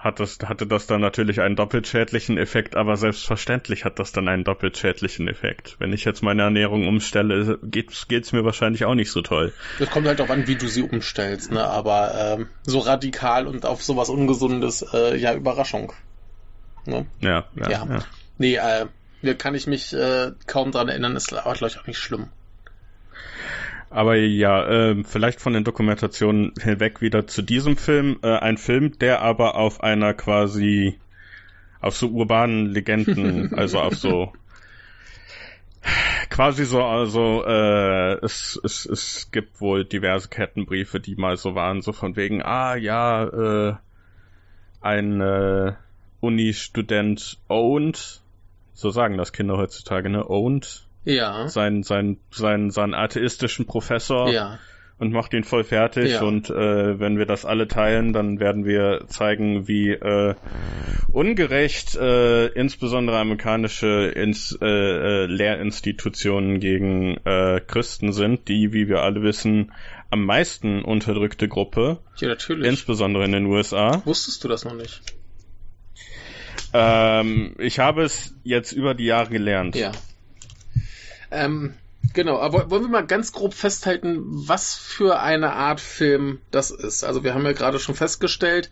Hat 0.02 0.18
das, 0.18 0.38
hatte 0.44 0.66
das 0.66 0.88
dann 0.88 1.00
natürlich 1.00 1.40
einen 1.40 1.54
doppelt 1.54 1.86
schädlichen 1.86 2.36
Effekt, 2.36 2.74
aber 2.74 2.96
selbstverständlich 2.96 3.84
hat 3.84 4.00
das 4.00 4.10
dann 4.10 4.26
einen 4.26 4.42
doppelt 4.42 4.76
schädlichen 4.76 5.28
Effekt. 5.28 5.76
Wenn 5.78 5.92
ich 5.92 6.04
jetzt 6.04 6.24
meine 6.24 6.42
Ernährung 6.42 6.88
umstelle, 6.88 7.60
geht's, 7.62 8.08
geht's 8.08 8.32
mir 8.32 8.44
wahrscheinlich 8.44 8.84
auch 8.84 8.96
nicht 8.96 9.12
so 9.12 9.22
toll. 9.22 9.52
Das 9.78 9.90
kommt 9.90 10.08
halt 10.08 10.20
auch 10.20 10.28
an, 10.28 10.48
wie 10.48 10.56
du 10.56 10.66
sie 10.66 10.82
umstellst, 10.82 11.52
ne? 11.52 11.64
Aber 11.64 12.14
ähm, 12.18 12.48
so 12.64 12.80
radikal 12.80 13.46
und 13.46 13.64
auf 13.64 13.84
sowas 13.84 14.08
Ungesundes, 14.08 14.84
äh, 14.92 15.16
ja, 15.16 15.34
Überraschung. 15.34 15.92
Ne? 16.84 17.06
Ja, 17.20 17.44
ja, 17.54 17.70
ja. 17.70 17.86
ja. 17.88 18.04
Nee, 18.38 18.56
äh, 18.56 19.34
kann 19.34 19.54
ich 19.54 19.68
mich 19.68 19.92
äh, 19.92 20.32
kaum 20.48 20.72
dran 20.72 20.88
erinnern, 20.88 21.14
ist 21.14 21.32
aber, 21.32 21.54
glaube 21.54 21.70
ich, 21.70 21.78
auch 21.78 21.86
nicht 21.86 21.98
schlimm. 21.98 22.28
Aber 23.92 24.16
ja, 24.16 24.64
äh, 24.66 25.04
vielleicht 25.04 25.40
von 25.40 25.52
den 25.52 25.64
Dokumentationen 25.64 26.54
hinweg 26.60 27.02
wieder 27.02 27.26
zu 27.26 27.42
diesem 27.42 27.76
Film. 27.76 28.18
Äh, 28.22 28.38
ein 28.38 28.56
Film, 28.56 28.98
der 28.98 29.20
aber 29.20 29.54
auf 29.56 29.82
einer 29.82 30.14
quasi 30.14 30.98
auf 31.80 31.96
so 31.96 32.08
urbanen 32.08 32.66
Legenden, 32.66 33.54
also 33.58 33.80
auf 33.80 33.94
so 33.94 34.32
quasi 36.30 36.64
so, 36.64 36.82
also 36.82 37.44
äh, 37.44 38.24
es, 38.24 38.58
es, 38.64 38.86
es 38.86 39.30
gibt 39.30 39.60
wohl 39.60 39.84
diverse 39.84 40.28
Kettenbriefe, 40.28 40.98
die 41.00 41.16
mal 41.16 41.36
so 41.36 41.54
waren, 41.54 41.82
so 41.82 41.92
von 41.92 42.16
wegen, 42.16 42.42
ah 42.42 42.76
ja, 42.76 43.24
äh, 43.24 43.74
ein 44.80 45.20
äh, 45.20 45.74
Uni-Student 46.20 47.38
owned, 47.48 48.22
so 48.72 48.90
sagen 48.90 49.18
das 49.18 49.32
Kinder 49.32 49.58
heutzutage, 49.58 50.08
ne? 50.08 50.28
Owned. 50.28 50.86
Ja. 51.04 51.48
Sein, 51.48 51.82
sein, 51.82 52.18
sein, 52.30 52.70
seinen 52.70 52.94
atheistischen 52.94 53.66
Professor. 53.66 54.30
Ja 54.30 54.58
und 55.02 55.12
macht 55.12 55.34
ihn 55.34 55.42
voll 55.42 55.64
fertig. 55.64 56.12
Ja. 56.12 56.22
Und 56.22 56.48
äh, 56.48 57.00
wenn 57.00 57.18
wir 57.18 57.26
das 57.26 57.44
alle 57.44 57.66
teilen, 57.66 58.12
dann 58.12 58.38
werden 58.38 58.64
wir 58.64 59.06
zeigen, 59.08 59.66
wie 59.66 59.90
äh, 59.90 60.36
ungerecht 61.10 61.96
äh, 61.96 62.46
insbesondere 62.46 63.18
amerikanische 63.18 64.12
Ins, 64.14 64.56
äh, 64.62 64.64
äh, 64.64 65.26
Lehrinstitutionen 65.26 66.60
gegen 66.60 67.16
äh, 67.24 67.60
Christen 67.66 68.12
sind, 68.12 68.46
die, 68.46 68.72
wie 68.72 68.86
wir 68.86 69.02
alle 69.02 69.22
wissen, 69.22 69.72
am 70.10 70.24
meisten 70.24 70.84
unterdrückte 70.84 71.48
Gruppe. 71.48 71.98
Ja, 72.18 72.28
natürlich. 72.28 72.68
Insbesondere 72.68 73.24
in 73.24 73.32
den 73.32 73.46
USA. 73.46 74.02
Wusstest 74.04 74.44
du 74.44 74.48
das 74.48 74.64
noch 74.64 74.74
nicht? 74.74 75.00
Ähm, 76.74 77.56
ich 77.58 77.80
habe 77.80 78.04
es 78.04 78.36
jetzt 78.44 78.70
über 78.70 78.94
die 78.94 79.06
Jahre 79.06 79.30
gelernt. 79.30 79.74
Ja. 79.74 79.90
Ähm, 81.32 81.74
Genau, 82.14 82.38
aber 82.38 82.70
wollen 82.70 82.82
wir 82.82 82.88
mal 82.88 83.06
ganz 83.06 83.32
grob 83.32 83.54
festhalten, 83.54 84.20
was 84.24 84.74
für 84.74 85.20
eine 85.20 85.52
Art 85.52 85.80
Film 85.80 86.40
das 86.50 86.70
ist. 86.70 87.04
Also 87.04 87.24
wir 87.24 87.32
haben 87.32 87.44
ja 87.44 87.52
gerade 87.52 87.78
schon 87.78 87.94
festgestellt, 87.94 88.70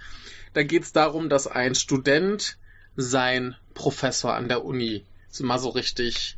da 0.53 0.63
geht 0.63 0.83
es 0.83 0.93
darum, 0.93 1.29
dass 1.29 1.47
ein 1.47 1.75
Student 1.75 2.59
sein 2.97 3.57
Professor 3.73 4.35
an 4.35 4.49
der 4.49 4.65
Uni 4.65 5.05
mal 5.41 5.59
so 5.59 5.69
richtig, 5.71 6.37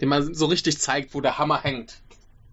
dem 0.00 0.10
man 0.10 0.34
so 0.34 0.46
richtig 0.46 0.78
zeigt, 0.78 1.14
wo 1.14 1.20
der 1.20 1.38
Hammer 1.38 1.62
hängt. 1.62 1.94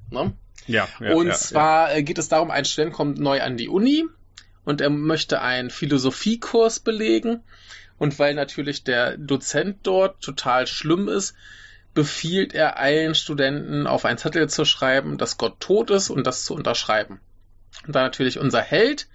Ne? 0.10 0.34
Ja, 0.68 0.88
ja. 1.00 1.14
Und 1.14 1.28
ja, 1.28 1.34
zwar 1.34 1.94
ja. 1.94 2.02
geht 2.02 2.18
es 2.18 2.30
darum, 2.30 2.50
ein 2.50 2.66
Student 2.66 2.94
kommt 2.94 3.20
neu 3.20 3.42
an 3.42 3.58
die 3.58 3.68
Uni 3.68 4.06
und 4.64 4.82
er 4.82 4.90
möchte 4.90 5.42
einen 5.42 5.70
Philosophiekurs 5.70 6.80
belegen. 6.80 7.44
Und 7.98 8.18
weil 8.18 8.34
natürlich 8.34 8.84
der 8.84 9.18
Dozent 9.18 9.80
dort 9.84 10.22
total 10.22 10.66
schlimm 10.66 11.08
ist, 11.08 11.36
befiehlt 11.94 12.54
er 12.54 12.78
allen 12.78 13.16
Studenten 13.16 13.88
auf 13.88 14.06
einen 14.06 14.18
Zettel 14.18 14.50
zu 14.50 14.66
schreiben, 14.66 15.18
dass 15.18 15.38
Gott 15.38 15.60
tot 15.60 15.90
ist 15.90 16.10
und 16.10 16.26
das 16.26 16.46
zu 16.46 16.54
unterschreiben. 16.54 17.20
Und 17.86 17.96
da 17.96 18.02
natürlich 18.02 18.40
unser 18.40 18.62
Held 18.62 19.08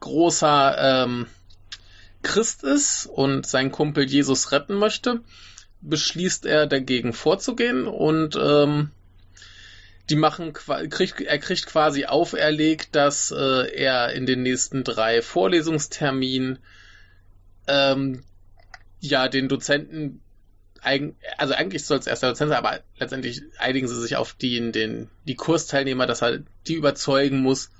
großer 0.00 1.04
ähm, 1.04 1.26
Christ 2.22 2.62
ist 2.64 3.06
und 3.06 3.46
seinen 3.46 3.70
Kumpel 3.70 4.04
Jesus 4.04 4.52
retten 4.52 4.74
möchte, 4.74 5.20
beschließt 5.82 6.46
er 6.46 6.66
dagegen 6.66 7.12
vorzugehen 7.12 7.86
und 7.86 8.36
ähm, 8.36 8.90
die 10.10 10.16
machen 10.16 10.52
kriegt, 10.52 11.20
er 11.20 11.38
kriegt 11.38 11.66
quasi 11.66 12.06
auferlegt, 12.06 12.94
dass 12.94 13.30
äh, 13.30 13.70
er 13.74 14.12
in 14.12 14.26
den 14.26 14.42
nächsten 14.42 14.84
drei 14.84 15.22
Vorlesungsterminen 15.22 16.58
ähm, 17.66 18.22
ja 19.00 19.28
den 19.28 19.48
Dozenten 19.48 20.20
also 21.38 21.54
eigentlich 21.54 21.84
soll 21.84 21.98
es 21.98 22.06
erst 22.06 22.22
der 22.22 22.30
Dozent 22.30 22.50
sein, 22.50 22.58
aber 22.58 22.80
letztendlich 22.98 23.42
einigen 23.58 23.88
sie 23.88 24.00
sich 24.00 24.16
auf 24.16 24.34
die, 24.34 24.70
den, 24.70 25.08
die 25.26 25.34
Kursteilnehmer, 25.34 26.06
dass 26.06 26.22
er 26.22 26.40
die 26.66 26.74
überzeugen 26.74 27.40
muss, 27.40 27.70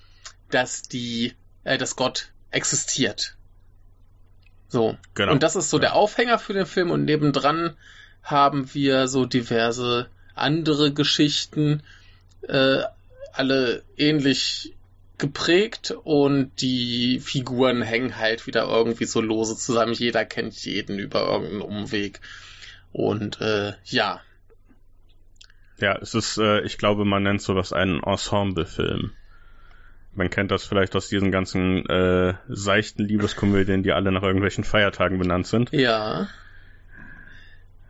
dass 0.50 0.82
die, 0.82 1.34
äh, 1.64 1.78
dass 1.78 1.96
Gott 1.96 2.30
existiert. 2.50 3.37
So. 4.68 4.96
Genau. 5.14 5.32
Und 5.32 5.42
das 5.42 5.54
ist 5.54 5.70
so 5.70 5.76
ja. 5.76 5.82
der 5.82 5.94
Aufhänger 5.94 6.38
für 6.38 6.54
den 6.54 6.66
Film 6.66 6.90
und 6.90 7.04
nebendran 7.04 7.76
haben 8.23 8.73
wir 8.73 9.06
so 9.06 9.26
diverse 9.26 10.08
andere 10.34 10.92
Geschichten, 10.92 11.82
äh, 12.42 12.82
alle 13.32 13.82
ähnlich 13.96 14.75
geprägt 15.18 15.94
und 16.02 16.50
die 16.61 17.20
Figuren 17.20 17.82
hängen 17.82 18.18
halt 18.18 18.46
wieder 18.46 18.64
irgendwie 18.64 19.04
so 19.04 19.20
lose 19.20 19.56
zusammen. 19.56 19.92
Jeder 19.92 20.25
kennt 20.25 20.54
jeden 20.64 20.99
über 20.99 21.26
irgendeinen 21.26 21.62
Umweg. 21.62 22.20
Und 22.94 23.40
äh, 23.40 23.72
ja. 23.86 24.20
Ja, 25.78 25.98
es 26.00 26.14
ist, 26.14 26.38
äh, 26.38 26.60
ich 26.60 26.78
glaube, 26.78 27.04
man 27.04 27.24
nennt 27.24 27.42
sowas 27.42 27.72
einen 27.72 28.00
Ensemble-Film. 28.00 29.10
Man 30.12 30.30
kennt 30.30 30.52
das 30.52 30.64
vielleicht 30.64 30.94
aus 30.94 31.08
diesen 31.08 31.32
ganzen 31.32 31.84
äh, 31.86 32.34
seichten 32.46 33.04
Liebeskomödien, 33.04 33.82
die 33.82 33.92
alle 33.92 34.12
nach 34.12 34.22
irgendwelchen 34.22 34.62
Feiertagen 34.62 35.18
benannt 35.18 35.48
sind. 35.48 35.72
Ja. 35.72 36.28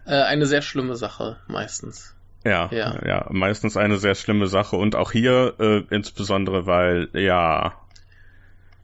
Äh, 0.07 0.23
eine 0.23 0.47
sehr 0.47 0.63
schlimme 0.63 0.97
Sache, 0.97 1.37
meistens. 1.49 2.17
Ja, 2.43 2.71
ja, 2.73 2.99
ja, 3.07 3.27
meistens 3.31 3.77
eine 3.77 3.99
sehr 3.99 4.15
schlimme 4.15 4.47
Sache 4.47 4.77
und 4.77 4.97
auch 4.97 5.13
hier 5.13 5.55
äh, 5.59 5.83
insbesondere, 5.95 6.67
weil 6.67 7.11
ja 7.13 7.75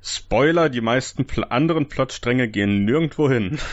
Spoiler, 0.03 0.69
die 0.69 0.83
meisten 0.83 1.27
pl 1.27 1.45
anderen 1.49 1.89
Plotstränge 1.89 2.49
gehen 2.49 2.85
nirgendwo 2.85 3.31
hin. 3.31 3.59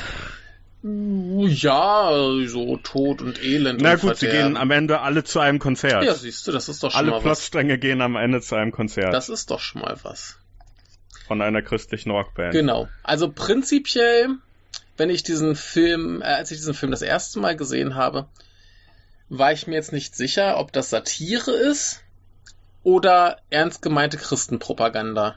Ja, 1.48 2.12
so 2.48 2.78
Tod 2.78 3.22
und 3.22 3.44
Elend. 3.44 3.82
Na 3.82 3.96
gut, 3.96 4.18
sie 4.18 4.28
gehen 4.28 4.58
am 4.58 4.72
Ende 4.72 5.02
alle 5.02 5.24
zu 5.24 5.40
einem 5.40 5.60
Konzert. 5.60 6.04
Ja, 6.04 6.14
siehst 6.14 6.48
du, 6.48 6.52
das 6.52 6.70
ist 6.70 6.84
doch 6.84 6.92
schon 6.92 7.00
alle 7.00 7.12
mal 7.12 7.18
was. 7.18 7.24
Alle 7.24 7.34
Plotstränge 7.34 7.78
gehen 7.78 8.02
am 8.02 8.16
Ende 8.16 8.42
zu 8.42 8.56
einem 8.56 8.72
Konzert. 8.72 9.14
Das 9.14 9.30
ist 9.30 9.52
doch 9.52 9.60
schon 9.60 9.82
mal 9.82 9.98
was. 10.04 10.38
Von 11.28 11.42
einer 11.42 11.62
christlichen 11.62 12.12
Rockband. 12.12 12.54
Genau. 12.54 12.88
Also 13.04 13.32
prinzipiell, 13.32 14.30
wenn 14.96 15.10
ich 15.10 15.24
diesen 15.24 15.56
Film, 15.56 16.22
äh, 16.22 16.26
als 16.26 16.52
ich 16.52 16.58
diesen 16.58 16.74
Film 16.74 16.92
das 16.92 17.02
erste 17.02 17.40
Mal 17.40 17.56
gesehen 17.56 17.96
habe, 17.96 18.28
war 19.30 19.52
ich 19.52 19.68
mir 19.68 19.76
jetzt 19.76 19.92
nicht 19.92 20.16
sicher, 20.16 20.58
ob 20.58 20.72
das 20.72 20.90
Satire 20.90 21.52
ist 21.52 22.02
oder 22.84 23.40
ernst 23.50 23.82
gemeinte 23.82 24.18
Christenpropaganda. 24.18 25.36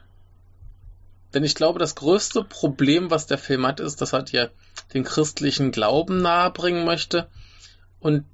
Denn 1.33 1.45
ich 1.45 1.55
glaube, 1.55 1.79
das 1.79 1.95
größte 1.95 2.43
Problem, 2.45 3.11
was 3.11 3.27
der 3.27 3.39
Film 3.39 3.67
hat, 3.67 3.81
ist, 3.81 4.01
dass 4.01 4.13
er 4.13 4.23
dir 4.23 4.51
den 4.95 5.05
christlichen 5.05 5.71
Glauben 5.71 6.21
nahebringen 6.23 6.85
möchte 6.85 7.29
und 8.01 8.25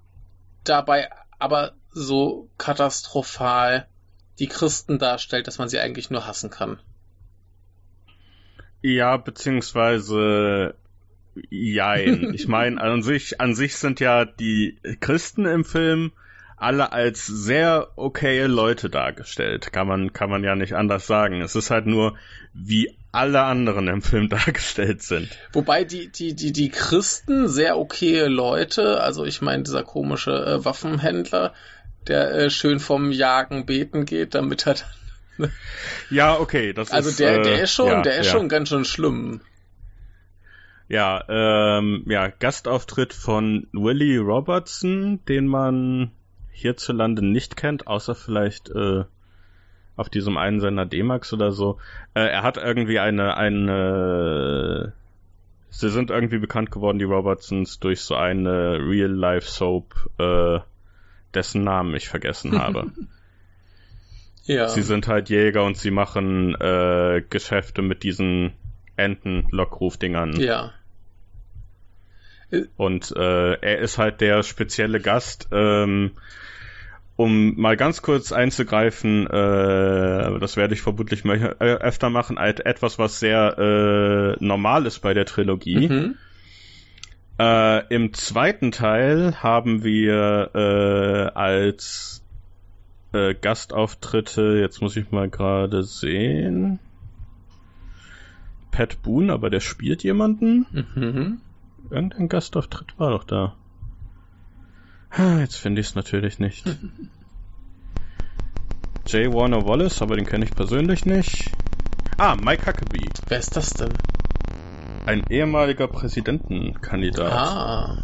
dabei 0.65 1.11
aber 1.38 1.73
so 1.93 2.49
katastrophal 2.59 3.87
die 4.38 4.49
Christen 4.49 4.99
darstellt, 4.99 5.47
dass 5.47 5.59
man 5.59 5.69
sie 5.69 5.79
eigentlich 5.79 6.11
nur 6.11 6.26
hassen 6.26 6.50
kann. 6.50 6.79
Ja, 8.83 9.17
beziehungsweise 9.17 10.75
jein. 11.50 12.33
ich 12.35 12.49
meine, 12.49 12.81
an 12.81 13.03
sich, 13.03 13.41
an 13.41 13.55
sich 13.55 13.76
sind 13.76 14.00
ja 14.00 14.25
die 14.25 14.79
Christen 15.00 15.47
im 15.47 15.65
Film 15.65 16.12
alle 16.57 16.93
als 16.93 17.27
sehr 17.27 17.89
okaye 17.97 18.47
Leute 18.47 18.89
dargestellt. 18.89 19.73
Kann 19.73 19.87
man, 19.87 20.13
kann 20.13 20.31
man 20.31 20.43
ja 20.43 20.57
nicht 20.57 20.75
anders 20.75 21.07
sagen. 21.07 21.43
Es 21.43 21.55
ist 21.55 21.71
halt 21.71 21.87
nur, 21.87 22.17
wie 22.55 22.97
alle 23.13 23.43
anderen 23.43 23.89
im 23.89 24.03
Film 24.03 24.29
dargestellt 24.31 25.03
sind. 25.03 25.29
Wobei 25.53 25.85
die, 25.85 26.09
die, 26.09 26.35
die, 26.35 26.53
die 26.53 26.71
Christen 26.71 27.49
sehr 27.49 27.79
okaye 27.79 28.27
Leute, 28.29 29.01
also 29.01 29.25
ich 29.25 29.43
meine, 29.43 29.65
dieser 29.65 29.85
komische 29.85 30.33
äh, 30.33 30.65
Waffenhändler, 30.65 31.53
der 32.07 32.33
äh, 32.35 32.51
schön 32.51 32.81
vom 32.81 33.13
Jagen 33.13 33.67
beten 33.67 34.07
geht, 34.07 34.35
damit 34.35 34.67
er 34.67 34.75
dann. 34.75 35.53
ja, 36.11 36.39
okay, 36.39 36.73
das 36.73 36.91
also 36.91 37.11
ist. 37.11 37.21
Also 37.21 37.25
der, 37.25 37.43
der 37.43 37.61
äh, 37.61 37.63
ist 37.65 37.73
schon, 37.73 37.89
ja, 37.89 38.03
der 38.03 38.19
ist 38.19 38.27
ja. 38.27 38.33
schon 38.33 38.49
ganz 38.49 38.71
schön 38.71 38.85
schlimm. 38.85 39.41
Ja, 40.89 41.25
ähm, 41.29 42.05
ja, 42.07 42.29
Gastauftritt 42.29 43.13
von 43.13 43.67
Willie 43.73 44.21
Robertson, 44.21 45.21
den 45.27 45.47
man 45.49 46.13
hierzulande 46.57 47.25
nicht 47.25 47.57
kennt, 47.57 47.87
außer 47.87 48.15
vielleicht 48.15 48.71
äh, 48.71 49.05
auf 49.95 50.09
diesem 50.09 50.37
einen 50.37 50.61
Sender 50.61 50.87
D-Max 50.87 51.33
oder 51.33 51.53
so. 51.53 51.79
Äh, 52.15 52.21
er 52.21 52.43
hat 52.43 52.57
irgendwie 52.57 52.99
eine, 52.99 53.37
eine 53.37 54.95
sie 55.69 55.91
sind 55.91 56.11
irgendwie 56.11 56.39
bekannt 56.39 56.71
geworden, 56.71 56.99
die 56.99 57.05
Robertsons, 57.05 57.79
durch 57.79 58.01
so 58.01 58.15
eine 58.15 58.79
Real-Life-Soap, 58.81 60.11
äh, 60.19 60.61
dessen 61.35 61.65
Namen 61.65 61.95
ich 61.95 62.09
vergessen 62.09 62.59
habe. 62.59 62.91
ja. 64.45 64.69
Sie 64.69 64.83
sind 64.83 65.09
halt 65.09 65.29
Jäger 65.29 65.65
und 65.65 65.77
sie 65.77 65.91
machen 65.91 66.55
äh, 66.55 67.23
Geschäfte 67.29 67.83
mit 67.83 68.03
diesen 68.03 68.55
Enten-Lockruf-Dingern. 68.97 70.41
Ja. 70.41 70.73
Und 72.76 73.12
äh, 73.17 73.55
er 73.55 73.79
ist 73.79 73.99
halt 73.99 74.21
der 74.21 74.43
spezielle 74.43 75.00
Gast, 75.00 75.49
ähm, 75.53 76.12
um 77.17 77.59
mal 77.59 77.76
ganz 77.76 78.03
kurz 78.03 78.31
einzugreifen, 78.31 79.26
äh, 79.26 80.38
das 80.38 80.57
werde 80.57 80.75
ich 80.75 80.83
vermutlich 80.83 81.25
äh, 81.25 81.55
öfter 81.59 82.11
machen, 82.11 82.37
als 82.37 82.61
etwas, 82.61 82.99
was 82.99 83.19
sehr 83.19 84.37
äh, 84.38 84.45
normal 84.45 84.87
ist 84.87 85.00
bei 85.00 85.15
der 85.15 85.25
Trilogie. 85.25 85.88
Mhm. 85.88 86.15
Äh, 87.38 87.95
Im 87.95 88.12
zweiten 88.12 88.71
Teil 88.71 89.43
haben 89.43 89.83
wir 89.83 90.50
äh, 90.55 91.38
als 91.38 92.23
äh, 93.12 93.35
Gastauftritte, 93.35 94.59
jetzt 94.61 94.81
muss 94.81 94.97
ich 94.97 95.11
mal 95.11 95.29
gerade 95.29 95.83
sehen. 95.83 96.79
Pat 98.71 99.03
Boone, 99.03 99.33
aber 99.33 99.49
der 99.49 99.61
spielt 99.61 100.03
jemanden. 100.03 100.67
Mhm. 100.95 101.41
Irgendein 101.90 102.28
Gastauftritt 102.28 102.99
war 102.99 103.11
doch 103.11 103.25
da. 103.25 103.55
Jetzt 105.38 105.57
finde 105.57 105.81
ich 105.81 105.88
es 105.88 105.95
natürlich 105.95 106.38
nicht. 106.38 106.64
J. 109.07 109.33
Warner 109.33 109.64
Wallace, 109.66 110.02
aber 110.02 110.16
den 110.16 110.26
kenne 110.26 110.45
ich 110.45 110.50
persönlich 110.50 111.07
nicht. 111.07 111.52
Ah, 112.19 112.35
Mike 112.37 112.66
Huckabee, 112.66 113.09
Wer 113.28 113.38
ist 113.38 113.57
das 113.57 113.71
denn? 113.71 113.93
ein 115.07 115.23
ehemaliger 115.31 115.87
Präsidentenkandidat. 115.87 117.33
Ah. 117.33 117.97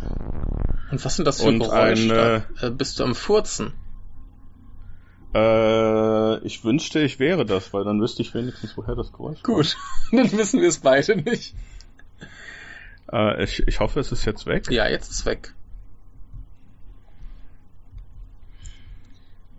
Und 0.93 1.05
was 1.05 1.17
sind 1.17 1.25
das 1.25 1.41
für 1.43 1.49
Und 1.49 1.59
Geräusche? 1.59 2.47
da? 2.61 2.67
Äh, 2.67 2.71
bist 2.71 3.01
du 3.01 3.05
am 3.05 3.15
Furzen? 3.17 3.73
Äh, 5.35 6.39
ich 6.47 6.65
wünschte, 6.65 7.01
ich 7.01 7.19
wäre 7.19 7.45
das, 7.45 7.73
weil 7.75 7.85
dann 7.85 8.01
wüsste 8.01 8.23
ich 8.23 8.33
wenigstens, 8.35 8.77
woher 8.77 8.95
das 8.95 9.11
Geräusch 9.13 9.43
kommt. 9.43 9.57
Gut, 9.57 9.77
dann 10.13 10.31
wissen 10.33 10.61
wir 10.61 10.69
es 10.69 10.79
beide 10.79 11.17
nicht. 11.17 11.55
Äh, 13.13 13.45
ich, 13.45 13.67
ich 13.67 13.81
hoffe, 13.81 14.01
es 14.01 14.13
ist 14.13 14.25
jetzt 14.25 14.47
weg. 14.47 14.71
Ja, 14.71 14.89
jetzt 14.89 15.11
ist 15.11 15.27
weg. 15.27 15.55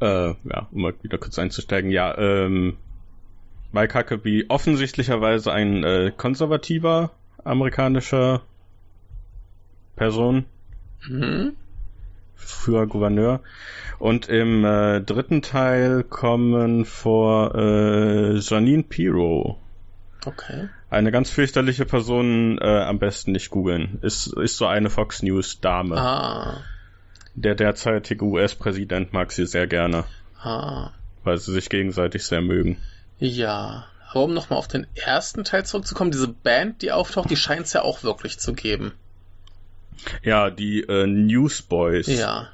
Äh, 0.01 0.33
ja, 0.43 0.67
um 0.71 0.81
mal 0.81 0.93
wieder 1.01 1.17
kurz 1.17 1.37
einzusteigen. 1.39 1.91
Ja, 1.91 2.17
ähm, 2.17 2.77
Mike 3.71 3.97
Huckabee 3.97 4.45
offensichtlicherweise 4.49 5.51
ein 5.51 5.83
äh, 5.83 6.11
konservativer 6.15 7.11
amerikanischer 7.43 8.41
Person, 9.95 10.45
Mhm. 11.07 11.53
früher 12.35 12.87
Gouverneur. 12.87 13.41
Und 13.99 14.27
im 14.27 14.65
äh, 14.65 15.01
dritten 15.01 15.41
Teil 15.41 16.03
kommen 16.03 16.85
vor 16.85 17.55
äh, 17.55 18.37
Janine 18.37 18.83
Pirro. 18.83 19.59
Okay. 20.25 20.69
Eine 20.89 21.11
ganz 21.11 21.29
fürchterliche 21.29 21.85
Person, 21.85 22.57
äh, 22.59 22.65
am 22.65 22.99
besten 22.99 23.31
nicht 23.33 23.49
googeln. 23.49 23.99
Ist, 24.01 24.27
ist 24.27 24.57
so 24.57 24.65
eine 24.67 24.89
Fox 24.89 25.21
News 25.21 25.59
Dame. 25.59 25.97
Ah. 25.97 26.61
Der 27.35 27.55
derzeitige 27.55 28.23
US-Präsident 28.25 29.11
mag 29.11 29.31
sie 29.31 29.45
sehr 29.45 29.67
gerne, 29.67 30.05
Ah. 30.41 30.91
weil 31.23 31.37
sie 31.37 31.51
sich 31.51 31.69
gegenseitig 31.69 32.23
sehr 32.25 32.41
mögen. 32.41 32.77
Ja. 33.19 33.87
Aber 34.11 34.25
um 34.25 34.33
nochmal 34.33 34.59
auf 34.59 34.67
den 34.67 34.85
ersten 34.93 35.43
Teil 35.43 35.65
zurückzukommen, 35.65 36.11
diese 36.11 36.27
Band, 36.27 36.83
die 36.83 36.91
auftaucht, 36.91 37.31
die 37.31 37.35
scheint 37.35 37.65
es 37.65 37.73
ja 37.73 37.81
auch 37.81 38.03
wirklich 38.03 38.37
zu 38.37 38.53
geben. 38.53 38.91
Ja, 40.21 40.49
die 40.51 40.81
äh, 40.81 41.07
Newsboys, 41.07 42.07
Ja. 42.07 42.49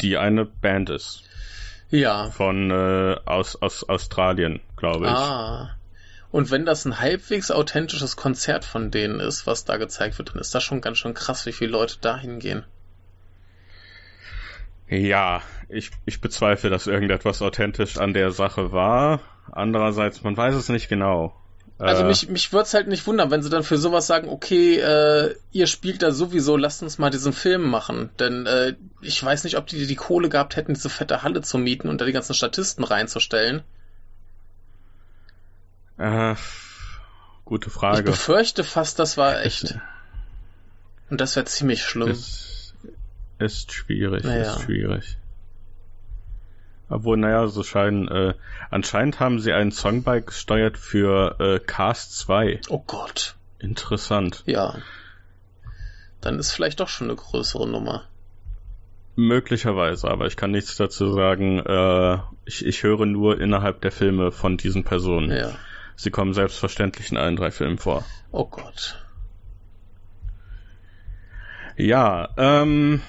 die 0.00 0.16
eine 0.16 0.44
Band 0.44 0.90
ist. 0.90 1.22
Ja. 1.90 2.30
Von 2.30 2.70
äh, 2.70 3.16
aus, 3.26 3.56
aus 3.56 3.88
Australien, 3.88 4.60
glaube 4.80 5.06
ich. 5.06 5.12
Ah. 5.12 5.76
Und 6.32 6.50
wenn 6.50 6.64
das 6.64 6.84
ein 6.84 7.00
halbwegs 7.00 7.50
authentisches 7.50 8.16
Konzert 8.16 8.64
von 8.64 8.90
denen 8.90 9.20
ist, 9.20 9.46
was 9.46 9.64
da 9.64 9.76
gezeigt 9.76 10.18
wird, 10.18 10.30
dann 10.30 10.40
ist 10.40 10.54
das 10.54 10.62
schon 10.62 10.80
ganz 10.80 10.98
schön 10.98 11.14
krass, 11.14 11.46
wie 11.46 11.52
viele 11.52 11.72
Leute 11.72 11.96
da 12.00 12.16
hingehen. 12.16 12.64
Ja, 14.88 15.42
ich, 15.68 15.90
ich 16.04 16.20
bezweifle, 16.20 16.70
dass 16.70 16.88
irgendetwas 16.88 17.42
authentisch 17.42 17.96
an 17.98 18.12
der 18.12 18.32
Sache 18.32 18.72
war. 18.72 19.20
Andererseits, 19.52 20.22
man 20.22 20.36
weiß 20.36 20.54
es 20.54 20.68
nicht 20.68 20.88
genau. 20.88 21.34
Also 21.78 22.02
Äh, 22.02 22.06
mich, 22.06 22.28
mich 22.28 22.52
würde 22.52 22.64
es 22.64 22.74
halt 22.74 22.88
nicht 22.88 23.06
wundern, 23.06 23.30
wenn 23.30 23.42
sie 23.42 23.50
dann 23.50 23.62
für 23.62 23.78
sowas 23.78 24.06
sagen, 24.06 24.28
okay, 24.28 24.78
äh, 24.78 25.34
ihr 25.50 25.66
spielt 25.66 26.02
da 26.02 26.10
sowieso, 26.10 26.56
lasst 26.56 26.82
uns 26.82 26.98
mal 26.98 27.10
diesen 27.10 27.32
Film 27.32 27.68
machen. 27.70 28.10
Denn 28.18 28.46
äh, 28.46 28.74
ich 29.00 29.22
weiß 29.24 29.44
nicht, 29.44 29.56
ob 29.56 29.66
die 29.66 29.86
die 29.86 29.96
Kohle 29.96 30.28
gehabt 30.28 30.56
hätten, 30.56 30.74
diese 30.74 30.90
fette 30.90 31.22
Halle 31.22 31.40
zu 31.40 31.56
mieten 31.58 31.88
und 31.88 32.00
da 32.00 32.04
die 32.04 32.12
ganzen 32.12 32.34
Statisten 32.34 32.84
reinzustellen. 32.84 33.62
Äh, 36.00 36.34
gute 37.44 37.68
Ich 37.68 37.72
Frage. 37.74 38.02
befürchte 38.02 38.64
fast, 38.64 38.98
das 38.98 39.16
war 39.16 39.42
echt. 39.42 39.78
Und 41.10 41.20
das 41.20 41.36
wäre 41.36 41.44
ziemlich 41.46 41.82
schlimm. 41.84 42.08
Ist, 42.08 42.74
ist 43.38 43.72
schwierig, 43.72 44.24
Naja. 44.24 44.54
ist 44.54 44.62
schwierig. 44.62 45.16
Obwohl, 46.88 47.18
naja, 47.18 47.46
so 47.48 47.62
scheinen, 47.62 48.08
äh, 48.08 48.34
anscheinend 48.70 49.20
haben 49.20 49.38
sie 49.40 49.52
einen 49.52 49.70
Song 49.72 50.02
beigesteuert 50.02 50.76
für 50.78 51.36
äh, 51.38 51.58
Cast 51.60 52.16
2. 52.18 52.60
Oh 52.68 52.82
Gott. 52.86 53.36
Interessant. 53.58 54.42
Ja. 54.46 54.76
Dann 56.20 56.38
ist 56.38 56.52
vielleicht 56.52 56.80
doch 56.80 56.88
schon 56.88 57.08
eine 57.08 57.16
größere 57.16 57.68
Nummer. 57.68 58.04
Möglicherweise, 59.16 60.08
aber 60.10 60.26
ich 60.26 60.36
kann 60.36 60.50
nichts 60.50 60.76
dazu 60.76 61.12
sagen. 61.12 61.58
Äh, 61.60 62.18
ich, 62.46 62.64
ich 62.64 62.82
höre 62.82 63.06
nur 63.06 63.40
innerhalb 63.40 63.82
der 63.82 63.92
Filme 63.92 64.32
von 64.32 64.56
diesen 64.56 64.82
Personen. 64.84 65.30
Ja. 65.30 65.50
Sie 66.00 66.10
kommen 66.10 66.32
selbstverständlich 66.32 67.10
in 67.12 67.18
allen 67.18 67.36
drei 67.36 67.50
Filmen 67.50 67.76
vor. 67.76 68.06
Oh 68.32 68.46
Gott. 68.46 69.04
Ja, 71.76 72.30
ähm, 72.38 73.02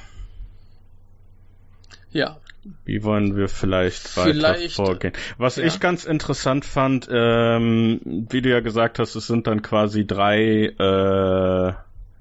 Ja. 2.11 2.41
wie 2.83 3.01
wollen 3.03 3.37
wir 3.37 3.47
vielleicht 3.47 4.17
weiter 4.17 4.33
Vielleicht, 4.33 4.75
vorgehen? 4.75 5.13
Was 5.37 5.55
ja. 5.55 5.63
ich 5.63 5.79
ganz 5.79 6.03
interessant 6.03 6.65
fand, 6.65 7.07
ähm, 7.09 8.01
wie 8.29 8.41
du 8.41 8.49
ja 8.49 8.59
gesagt 8.59 8.99
hast, 8.99 9.15
es 9.15 9.25
sind 9.25 9.47
dann 9.47 9.61
quasi 9.61 10.05
drei, 10.05 10.65
äh, 10.65 11.73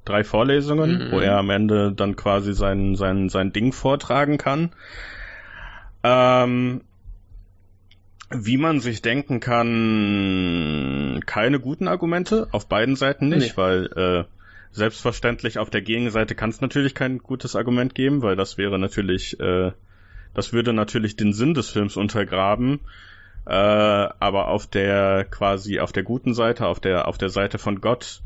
drei 0.04 0.22
Vorlesungen, 0.22 1.08
Mhm. 1.08 1.10
wo 1.10 1.18
er 1.18 1.36
am 1.36 1.50
Ende 1.50 1.90
dann 1.92 2.14
quasi 2.14 2.52
sein, 2.54 2.94
sein, 2.94 3.28
sein 3.28 3.52
Ding 3.52 3.72
vortragen 3.72 4.38
kann. 4.38 4.70
Ähm, 6.04 6.82
wie 8.30 8.56
man 8.56 8.80
sich 8.80 9.02
denken 9.02 9.40
kann, 9.40 11.20
keine 11.26 11.60
guten 11.60 11.88
Argumente, 11.88 12.48
auf 12.52 12.68
beiden 12.68 12.96
Seiten 12.96 13.28
nicht, 13.28 13.56
Nee. 13.56 13.62
weil 13.62 13.86
äh, 13.96 14.24
selbstverständlich 14.72 15.58
auf 15.58 15.70
der 15.70 15.82
Gegenseite 15.82 16.34
kann 16.34 16.50
es 16.50 16.60
natürlich 16.60 16.94
kein 16.94 17.18
gutes 17.18 17.56
Argument 17.56 17.94
geben, 17.94 18.22
weil 18.22 18.36
das 18.36 18.56
wäre 18.56 18.78
natürlich, 18.78 19.38
äh, 19.40 19.72
das 20.32 20.52
würde 20.52 20.72
natürlich 20.72 21.16
den 21.16 21.32
Sinn 21.32 21.54
des 21.54 21.70
Films 21.70 21.96
untergraben. 21.96 22.80
Äh, 23.46 23.52
aber 23.52 24.48
auf 24.48 24.66
der 24.66 25.24
quasi 25.24 25.80
auf 25.80 25.92
der 25.92 26.02
guten 26.02 26.34
Seite, 26.34 26.66
auf 26.66 26.78
der 26.78 27.08
auf 27.08 27.18
der 27.18 27.30
Seite 27.30 27.58
von 27.58 27.80
Gott 27.80 28.20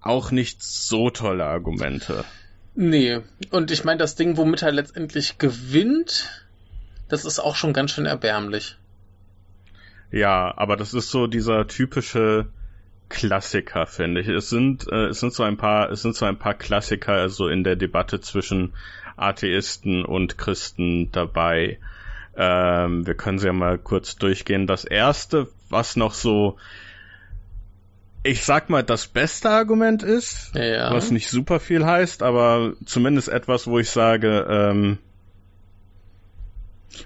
auch 0.00 0.30
nicht 0.30 0.62
so 0.62 1.10
tolle 1.10 1.44
Argumente. 1.44 2.24
Nee. 2.74 3.20
Und 3.50 3.70
ich 3.70 3.84
meine, 3.84 3.98
das 3.98 4.14
Ding, 4.14 4.36
womit 4.36 4.62
er 4.62 4.72
letztendlich 4.72 5.38
gewinnt, 5.38 6.46
das 7.08 7.24
ist 7.24 7.38
auch 7.38 7.56
schon 7.56 7.72
ganz 7.72 7.90
schön 7.90 8.06
erbärmlich. 8.06 8.76
Ja, 10.12 10.52
aber 10.56 10.76
das 10.76 10.94
ist 10.94 11.10
so 11.10 11.26
dieser 11.26 11.66
typische 11.66 12.46
Klassiker, 13.08 13.86
finde 13.86 14.20
ich. 14.20 14.28
Es 14.28 14.48
sind, 14.50 14.86
äh, 14.90 15.06
es 15.06 15.20
sind 15.20 15.32
so 15.32 15.42
ein 15.42 15.56
paar, 15.56 15.90
es 15.90 16.02
sind 16.02 16.14
so 16.14 16.26
ein 16.26 16.38
paar 16.38 16.54
Klassiker, 16.54 17.14
also 17.14 17.48
in 17.48 17.64
der 17.64 17.76
Debatte 17.76 18.20
zwischen 18.20 18.74
Atheisten 19.16 20.04
und 20.04 20.38
Christen 20.38 21.10
dabei. 21.12 21.78
Ähm, 22.36 23.06
wir 23.06 23.14
können 23.14 23.38
sie 23.38 23.46
ja 23.46 23.52
mal 23.52 23.78
kurz 23.78 24.16
durchgehen. 24.16 24.66
Das 24.66 24.84
erste, 24.84 25.48
was 25.68 25.96
noch 25.96 26.14
so, 26.14 26.56
ich 28.22 28.44
sag 28.44 28.70
mal, 28.70 28.82
das 28.82 29.06
beste 29.06 29.50
Argument 29.50 30.02
ist, 30.02 30.54
Ja. 30.54 30.92
was 30.94 31.10
nicht 31.10 31.28
super 31.28 31.60
viel 31.60 31.84
heißt, 31.84 32.22
aber 32.22 32.72
zumindest 32.86 33.28
etwas, 33.28 33.66
wo 33.66 33.78
ich 33.78 33.90
sage, 33.90 34.46
ähm, 34.48 34.98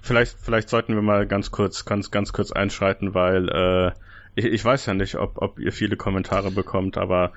vielleicht, 0.02 0.36
vielleicht 0.40 0.68
sollten 0.68 0.94
wir 0.94 1.02
mal 1.02 1.26
ganz 1.26 1.50
kurz, 1.50 1.84
ganz, 1.84 2.10
ganz 2.10 2.32
kurz 2.32 2.52
einschreiten, 2.52 3.14
weil 3.14 3.48
äh, 3.48 3.92
ich, 4.34 4.44
ich 4.44 4.64
weiß 4.64 4.86
ja 4.86 4.94
nicht, 4.94 5.16
ob, 5.16 5.38
ob 5.40 5.58
ihr 5.58 5.72
viele 5.72 5.96
Kommentare 5.96 6.50
bekommt, 6.50 6.98
aber 6.98 7.32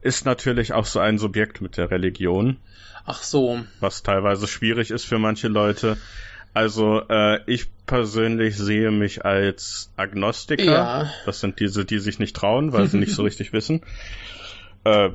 ist 0.00 0.24
natürlich 0.24 0.72
auch 0.72 0.86
so 0.86 1.00
ein 1.00 1.18
Subjekt 1.18 1.60
mit 1.60 1.76
der 1.76 1.90
Religion, 1.90 2.56
Ach 3.04 3.22
so. 3.22 3.60
was 3.80 4.02
teilweise 4.02 4.46
schwierig 4.46 4.90
ist 4.90 5.04
für 5.04 5.18
manche 5.18 5.48
Leute. 5.48 5.96
Also 6.54 7.02
äh, 7.08 7.40
ich 7.46 7.66
persönlich 7.86 8.56
sehe 8.56 8.90
mich 8.90 9.24
als 9.24 9.92
Agnostiker. 9.96 10.64
Ja. 10.64 11.12
Das 11.26 11.40
sind 11.40 11.60
diese, 11.60 11.84
die 11.84 11.98
sich 11.98 12.18
nicht 12.18 12.34
trauen, 12.34 12.72
weil 12.72 12.86
sie 12.86 12.98
nicht 12.98 13.12
so 13.12 13.22
richtig 13.24 13.52
wissen. 13.52 13.82
Äh, 14.84 15.10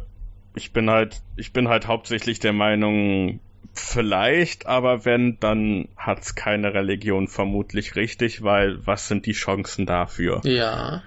ich 0.56 0.72
bin 0.72 0.90
halt, 0.90 1.22
ich 1.36 1.52
bin 1.52 1.68
halt 1.68 1.88
hauptsächlich 1.88 2.40
der 2.40 2.54
Meinung, 2.54 3.40
vielleicht, 3.74 4.68
aber 4.68 5.06
wenn, 5.06 5.40
dann 5.40 5.88
hat's 5.98 6.36
keine 6.36 6.74
Religion 6.74 7.28
vermutlich 7.28 7.96
richtig, 7.96 8.44
weil 8.44 8.86
was 8.86 9.08
sind 9.08 9.26
die 9.26 9.34
Chancen 9.34 9.86
dafür? 9.86 10.42
Ja. 10.44 11.04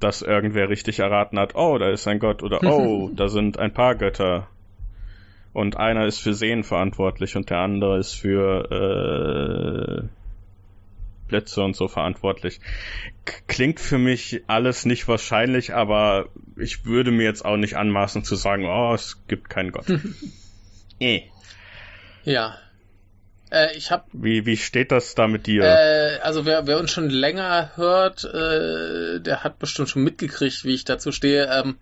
Dass 0.00 0.22
irgendwer 0.22 0.68
richtig 0.68 1.00
erraten 1.00 1.38
hat, 1.38 1.54
oh, 1.54 1.78
da 1.78 1.90
ist 1.90 2.06
ein 2.08 2.18
Gott 2.18 2.42
oder 2.42 2.62
oh, 2.64 3.10
da 3.14 3.28
sind 3.28 3.58
ein 3.58 3.72
paar 3.72 3.94
Götter. 3.94 4.48
Und 5.52 5.76
einer 5.76 6.06
ist 6.06 6.18
für 6.18 6.34
Sehen 6.34 6.64
verantwortlich 6.64 7.36
und 7.36 7.48
der 7.48 7.58
andere 7.58 7.98
ist 7.98 8.14
für 8.14 10.02
äh, 10.02 10.08
Blitze 11.28 11.62
und 11.62 11.76
so 11.76 11.86
verantwortlich. 11.86 12.60
Klingt 13.46 13.78
für 13.78 13.98
mich 13.98 14.42
alles 14.46 14.84
nicht 14.84 15.06
wahrscheinlich, 15.06 15.72
aber 15.74 16.28
ich 16.56 16.84
würde 16.86 17.12
mir 17.12 17.22
jetzt 17.22 17.44
auch 17.44 17.56
nicht 17.56 17.76
anmaßen 17.76 18.24
zu 18.24 18.34
sagen, 18.34 18.66
oh, 18.66 18.94
es 18.94 19.22
gibt 19.28 19.48
keinen 19.48 19.70
Gott. 19.70 19.86
eh. 20.98 21.22
Ja. 22.24 22.58
Äh, 23.50 23.76
ich 23.76 23.90
hab, 23.90 24.08
wie, 24.12 24.46
wie 24.46 24.56
steht 24.56 24.90
das 24.90 25.14
da 25.14 25.28
mit 25.28 25.46
dir? 25.46 25.62
Äh, 25.62 26.18
also 26.22 26.44
wer, 26.44 26.66
wer 26.66 26.78
uns 26.78 26.90
schon 26.90 27.10
länger 27.10 27.72
hört, 27.76 28.24
äh, 28.24 29.20
der 29.20 29.44
hat 29.44 29.58
bestimmt 29.58 29.88
schon 29.88 30.04
mitgekriegt, 30.04 30.64
wie 30.64 30.74
ich 30.74 30.84
dazu 30.84 31.12
stehe. 31.12 31.46
Ähm, 31.46 31.76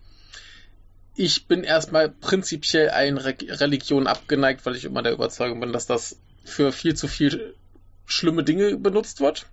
ich 1.14 1.46
bin 1.46 1.62
erstmal 1.62 2.08
prinzipiell 2.08 2.90
ein 2.90 3.18
Re 3.18 3.34
Religion 3.40 4.06
abgeneigt, 4.06 4.64
weil 4.66 4.76
ich 4.76 4.84
immer 4.84 5.02
der 5.02 5.12
Überzeugung 5.12 5.60
bin, 5.60 5.72
dass 5.72 5.86
das 5.86 6.18
für 6.44 6.72
viel 6.72 6.94
zu 6.94 7.06
viel 7.06 7.54
schlimme 8.06 8.44
Dinge 8.44 8.76
benutzt 8.76 9.20
wird. 9.20 9.46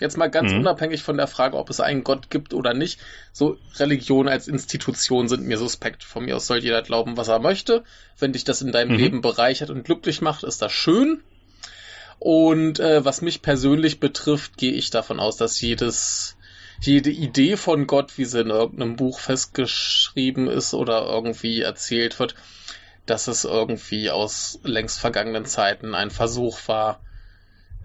Jetzt 0.00 0.16
mal 0.16 0.30
ganz 0.30 0.52
mhm. 0.52 0.60
unabhängig 0.60 1.02
von 1.02 1.16
der 1.16 1.26
Frage, 1.26 1.56
ob 1.56 1.70
es 1.70 1.80
einen 1.80 2.02
Gott 2.02 2.30
gibt 2.30 2.54
oder 2.54 2.74
nicht. 2.74 2.98
So 3.32 3.58
Religion 3.76 4.26
als 4.28 4.48
Institution 4.48 5.28
sind 5.28 5.44
mir 5.44 5.58
suspekt. 5.58 6.02
Von 6.02 6.24
mir 6.24 6.36
aus 6.36 6.46
soll 6.46 6.58
jeder 6.58 6.82
glauben, 6.82 7.16
was 7.16 7.28
er 7.28 7.38
möchte. 7.38 7.84
Wenn 8.18 8.32
dich 8.32 8.44
das 8.44 8.62
in 8.62 8.72
deinem 8.72 8.92
mhm. 8.92 8.98
Leben 8.98 9.20
bereichert 9.20 9.70
und 9.70 9.84
glücklich 9.84 10.20
macht, 10.20 10.44
ist 10.44 10.62
das 10.62 10.72
schön. 10.72 11.22
Und 12.18 12.80
äh, 12.80 13.04
was 13.04 13.20
mich 13.20 13.42
persönlich 13.42 14.00
betrifft, 14.00 14.56
gehe 14.56 14.72
ich 14.72 14.90
davon 14.90 15.20
aus, 15.20 15.36
dass 15.36 15.60
jedes 15.60 16.36
jede 16.80 17.10
Idee 17.10 17.56
von 17.56 17.86
Gott, 17.86 18.18
wie 18.18 18.24
sie 18.24 18.40
in 18.40 18.50
irgendeinem 18.50 18.96
Buch 18.96 19.20
festgeschrieben 19.20 20.48
ist 20.48 20.74
oder 20.74 21.06
irgendwie 21.06 21.60
erzählt 21.60 22.18
wird, 22.18 22.34
dass 23.06 23.28
es 23.28 23.44
irgendwie 23.44 24.10
aus 24.10 24.58
längst 24.64 24.98
vergangenen 24.98 25.44
Zeiten 25.44 25.94
ein 25.94 26.10
Versuch 26.10 26.58
war, 26.66 27.00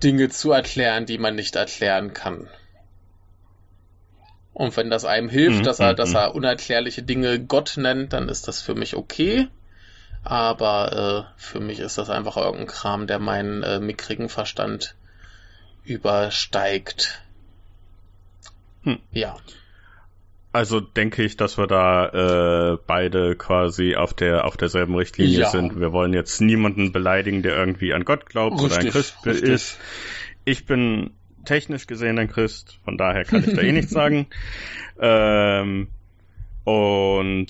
Dinge 0.04 0.30
zu 0.30 0.52
erklären, 0.52 1.06
die 1.06 1.18
man 1.18 1.36
nicht 1.36 1.56
erklären 1.56 2.14
kann. 2.14 2.48
Und 4.54 4.76
wenn 4.76 4.90
das 4.90 5.06
einem 5.06 5.30
hilft, 5.30 5.60
mhm, 5.60 5.64
dass 5.64 5.80
er, 5.80 5.94
dass 5.94 6.10
mhm. 6.10 6.16
er 6.16 6.36
unerklärliche 6.36 7.04
Dinge 7.04 7.40
Gott 7.40 7.76
nennt, 7.78 8.14
dann 8.14 8.28
ist 8.28 8.48
das 8.48 8.62
für 8.62 8.74
mich 8.74 8.96
okay. 8.96 9.48
Aber 10.24 11.28
äh, 11.38 11.42
für 11.42 11.60
mich 11.60 11.80
ist 11.80 11.98
das 11.98 12.10
einfach 12.10 12.38
irgendein 12.38 12.68
Kram, 12.68 13.08
der 13.08 13.20
meinen 13.20 13.64
äh, 13.64 13.80
mickrigen 13.80 14.30
Verstand 14.30 14.96
übersteigt. 15.84 17.22
Hm. 18.84 19.00
Ja. 19.12 19.38
Also 20.58 20.80
denke 20.80 21.22
ich, 21.22 21.38
dass 21.38 21.60
wir 21.60 21.68
da 21.68 22.74
äh, 22.74 22.78
beide 22.88 23.36
quasi 23.36 23.96
auf 23.96 24.16
der 24.16 24.44
auf 24.44 24.58
derselben 24.58 24.96
Richtlinie 24.96 25.42
ja. 25.42 25.50
sind. 25.52 25.80
Wir 25.80 25.94
wollen 25.94 26.14
jetzt 26.14 26.42
niemanden 26.42 26.92
beleidigen, 26.92 27.44
der 27.44 27.56
irgendwie 27.56 27.94
an 27.94 28.04
Gott 28.06 28.26
glaubt 28.26 28.56
richtig, 28.56 28.72
oder 28.72 28.80
ein 28.80 28.90
Christ 28.90 29.16
richtig. 29.28 29.50
ist. 29.52 29.80
Ich 30.46 30.66
bin 30.66 31.12
technisch 31.46 31.86
gesehen 31.86 32.18
ein 32.18 32.28
Christ, 32.28 32.80
von 32.84 32.98
daher 32.98 33.24
kann 33.24 33.44
ich 33.48 33.54
da 33.54 33.62
eh 33.62 33.72
nichts 33.72 33.92
sagen. 33.92 34.26
Ähm, 35.00 35.90
und 36.64 37.50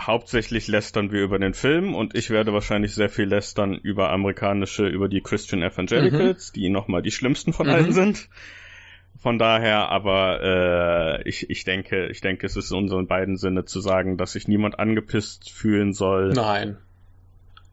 hauptsächlich 0.00 0.66
lästern 0.66 1.12
wir 1.12 1.22
über 1.22 1.38
den 1.38 1.52
Film 1.52 1.94
und 1.94 2.14
ich 2.14 2.30
werde 2.30 2.54
wahrscheinlich 2.54 2.94
sehr 2.94 3.10
viel 3.10 3.26
lästern 3.26 3.74
über 3.74 4.08
amerikanische, 4.12 4.86
über 4.86 5.08
die 5.10 5.20
Christian 5.20 5.62
Evangelicals, 5.62 6.52
mhm. 6.52 6.54
die 6.54 6.70
nochmal 6.70 7.02
die 7.02 7.10
schlimmsten 7.10 7.52
von 7.52 7.66
mhm. 7.66 7.72
allen 7.74 7.92
sind. 7.92 8.30
Von 9.20 9.38
daher, 9.38 9.88
aber 9.88 11.18
äh, 11.24 11.28
ich, 11.28 11.50
ich 11.50 11.64
denke, 11.64 12.06
ich 12.06 12.20
denke, 12.20 12.46
es 12.46 12.56
ist 12.56 12.70
in 12.70 12.78
unseren 12.78 13.08
beiden 13.08 13.36
Sinne 13.36 13.64
zu 13.64 13.80
sagen, 13.80 14.16
dass 14.16 14.32
sich 14.32 14.46
niemand 14.46 14.78
angepisst 14.78 15.50
fühlen 15.50 15.92
soll. 15.92 16.32
Nein. 16.32 16.78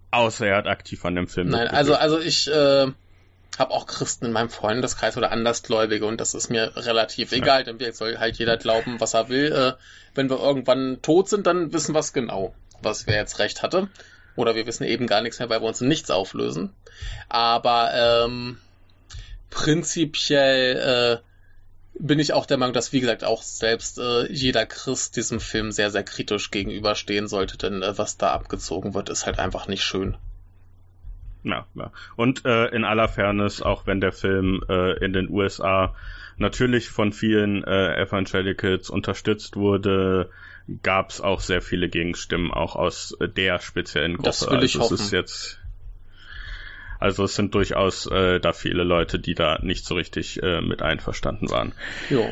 Außer 0.10 0.48
er 0.48 0.58
hat 0.58 0.68
aktiv 0.68 1.06
an 1.06 1.16
dem 1.16 1.28
Film. 1.28 1.50
Nein, 1.50 1.68
also 1.68 1.94
also 1.94 2.20
ich 2.20 2.48
äh, 2.48 2.88
habe 3.60 3.72
auch 3.72 3.86
Christen 3.86 4.26
in 4.26 4.32
meinem 4.32 4.50
Freundeskreis 4.50 5.18
oder 5.18 5.32
Andersgläubige 5.32 6.06
und 6.06 6.20
das 6.20 6.34
ist 6.34 6.50
mir 6.50 6.76
relativ 6.76 7.32
ja. 7.32 7.38
egal, 7.38 7.64
denn 7.64 7.80
wir 7.80 7.94
soll 7.94 8.18
halt 8.18 8.38
jeder 8.38 8.58
glauben, 8.58 9.00
was 9.00 9.14
er 9.14 9.30
will. 9.30 9.52
Äh, 9.52 9.74
wenn 10.16 10.30
wir 10.30 10.40
irgendwann 10.40 11.00
tot 11.04 11.30
sind, 11.30 11.46
dann 11.46 11.74
wissen 11.74 11.94
wir 11.94 12.00
es 12.00 12.12
genau, 12.12 12.56
was 12.82 13.06
wer 13.06 13.18
jetzt 13.18 13.38
recht 13.38 13.62
hatte. 13.62 13.88
Oder 14.36 14.56
wir 14.56 14.66
wissen 14.66 14.84
eben 14.84 15.06
gar 15.06 15.22
nichts 15.22 15.40
mehr, 15.40 15.50
weil 15.50 15.62
wir 15.62 15.68
uns 15.68 15.82
nichts 15.82 16.10
auflösen. 16.10 16.74
Aber 17.30 17.92
ähm, 18.26 18.58
prinzipiell 19.50 21.22
äh, 21.22 21.35
bin 22.00 22.20
ich 22.20 22.34
auch 22.34 22.46
der 22.46 22.58
Meinung, 22.58 22.74
dass, 22.74 22.94
wie 22.94 23.00
gesagt, 23.00 23.24
auch 23.24 23.42
selbst 23.42 24.00
äh, 24.00 24.32
jeder 24.32 24.66
Christ 24.66 25.16
diesem 25.16 25.40
Film 25.40 25.72
sehr, 25.72 25.92
sehr 25.92 26.04
kritisch 26.04 26.52
gegenüberstehen 26.52 27.28
sollte, 27.28 27.58
denn 27.58 27.82
äh, 27.82 27.98
was 27.98 28.18
da 28.18 28.32
abgezogen 28.32 28.94
wird, 28.94 29.10
ist 29.10 29.26
halt 29.26 29.40
einfach 29.40 29.68
nicht 29.68 29.84
schön. 29.84 30.18
Ja, 31.44 31.68
ja. 31.76 31.92
Und 32.16 32.44
äh, 32.46 32.68
in 32.68 32.84
aller 32.84 33.08
Fairness, 33.08 33.62
auch 33.62 33.86
wenn 33.86 34.02
der 34.02 34.12
Film 34.12 34.64
äh, 34.68 34.98
in 35.04 35.14
den 35.14 35.30
USA 35.30 35.96
natürlich 36.38 36.90
von 36.90 37.14
vielen 37.14 37.64
äh, 37.64 38.02
Evangelicals 38.02 38.90
unterstützt 38.90 39.56
wurde, 39.56 40.30
gab 40.82 41.12
es 41.12 41.22
auch 41.22 41.40
sehr 41.40 41.62
viele 41.62 41.88
Gegenstimmen, 41.88 42.52
auch 42.52 42.76
aus 42.76 43.16
äh, 43.20 43.30
der 43.30 43.60
speziellen 43.60 44.16
Gruppe. 44.16 44.30
Das 44.30 44.50
will 44.50 44.64
ich 44.64 44.76
also 44.76 44.86
hoffen. 44.86 44.96
Es 44.96 45.02
ist 45.02 45.12
jetzt 45.12 45.60
also 47.00 47.24
es 47.24 47.36
sind 47.36 47.54
durchaus 47.56 48.06
äh, 48.08 48.40
da 48.40 48.54
viele 48.54 48.84
Leute, 48.84 49.20
die 49.20 49.36
da 49.36 49.60
nicht 49.62 49.86
so 49.86 49.96
richtig 49.96 50.42
äh, 50.42 50.62
mit 50.62 50.82
einverstanden 50.82 51.50
waren. 51.50 51.74
Jo. 52.10 52.28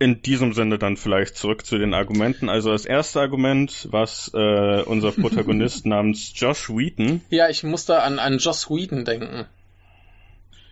In 0.00 0.22
diesem 0.22 0.52
Sinne 0.52 0.78
dann 0.78 0.96
vielleicht 0.96 1.36
zurück 1.36 1.66
zu 1.66 1.76
den 1.76 1.92
Argumenten. 1.92 2.48
Also 2.48 2.70
das 2.70 2.86
erste 2.86 3.20
Argument, 3.20 3.88
was 3.90 4.30
äh, 4.32 4.82
unser 4.82 5.10
Protagonist 5.10 5.86
namens 5.86 6.32
Josh 6.36 6.68
Wheaton. 6.68 7.22
Ja, 7.30 7.48
ich 7.48 7.64
musste 7.64 8.02
an, 8.02 8.18
an 8.20 8.38
Josh 8.38 8.70
Wheaton 8.70 9.04
denken. 9.04 9.46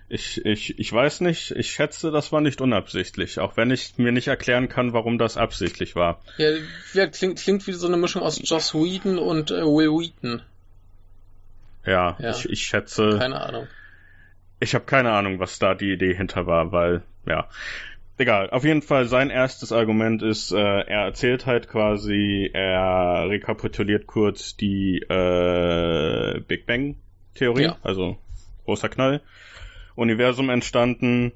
Ich, 0.08 0.44
ich, 0.44 0.78
ich 0.78 0.92
weiß 0.92 1.20
nicht, 1.22 1.50
ich 1.50 1.72
schätze, 1.72 2.12
das 2.12 2.30
war 2.30 2.40
nicht 2.40 2.60
unabsichtlich, 2.60 3.40
auch 3.40 3.56
wenn 3.56 3.72
ich 3.72 3.94
mir 3.96 4.12
nicht 4.12 4.28
erklären 4.28 4.68
kann, 4.68 4.92
warum 4.92 5.18
das 5.18 5.36
absichtlich 5.36 5.96
war. 5.96 6.22
Ja, 6.38 6.50
ja 6.94 7.08
klingt, 7.08 7.40
klingt 7.40 7.66
wie 7.66 7.72
so 7.72 7.88
eine 7.88 7.96
Mischung 7.96 8.22
aus 8.22 8.40
Joss 8.44 8.72
Whedon 8.72 9.18
und 9.18 9.50
äh, 9.50 9.62
Will 9.62 9.90
Wheaton. 9.90 10.42
Ja, 11.86 12.16
ja. 12.18 12.30
Ich, 12.30 12.48
ich 12.48 12.66
schätze. 12.66 13.16
Keine 13.18 13.40
Ahnung. 13.40 13.66
Ich 14.60 14.74
habe 14.74 14.84
keine 14.84 15.12
Ahnung, 15.12 15.38
was 15.38 15.58
da 15.58 15.74
die 15.74 15.92
Idee 15.92 16.14
hinter 16.14 16.46
war, 16.46 16.72
weil, 16.72 17.02
ja. 17.26 17.48
Egal, 18.18 18.48
auf 18.48 18.64
jeden 18.64 18.80
Fall 18.80 19.04
sein 19.04 19.28
erstes 19.28 19.72
Argument 19.72 20.22
ist, 20.22 20.50
äh, 20.50 20.56
er 20.56 21.04
erzählt 21.04 21.44
halt 21.44 21.68
quasi, 21.68 22.48
er 22.50 23.26
rekapituliert 23.28 24.06
kurz 24.06 24.56
die 24.56 25.00
äh, 25.00 26.40
Big 26.40 26.64
Bang 26.64 26.96
Theorie, 27.34 27.64
ja. 27.64 27.76
also 27.82 28.16
großer 28.64 28.88
Knall, 28.88 29.20
Universum 29.96 30.48
entstanden, 30.48 31.32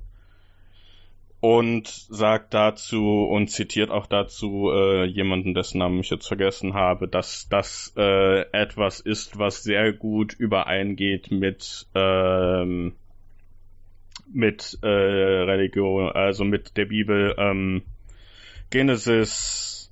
und 1.41 1.89
sagt 1.89 2.53
dazu 2.53 3.25
und 3.25 3.49
zitiert 3.49 3.91
auch 3.91 4.07
dazu 4.07 4.71
äh, 4.73 5.05
jemanden, 5.05 5.55
dessen 5.55 5.79
Namen 5.79 6.01
ich 6.01 6.11
jetzt 6.11 6.29
vergessen 6.29 6.75
habe, 6.75 7.09
dass 7.09 7.49
das 7.49 7.95
äh, 7.97 8.43
etwas 8.53 9.01
ist, 9.01 9.39
was 9.39 9.63
sehr 9.63 9.93
gut 9.93 10.35
übereingeht 10.35 11.31
mit 11.31 11.87
ähm, 11.95 12.95
mit 14.33 14.79
äh, 14.83 14.87
Religion, 14.87 16.11
also 16.11 16.45
mit 16.45 16.77
der 16.77 16.85
Bibel. 16.85 17.35
Ähm, 17.39 17.83
Genesis 18.69 19.91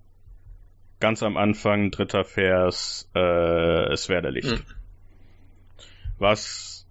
ganz 1.00 1.22
am 1.22 1.36
Anfang, 1.36 1.90
dritter 1.90 2.24
Vers, 2.24 3.10
äh, 3.14 3.92
es 3.92 4.08
werde 4.08 4.30
Licht. 4.30 4.50
Hm. 4.50 4.62
Was 6.18 6.86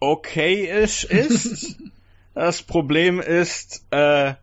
okay 0.00 0.66
ist, 0.82 1.04
ist 1.04 1.78
Das 2.38 2.62
Problem 2.62 3.18
ist, 3.18 3.84
äh, 3.90 4.34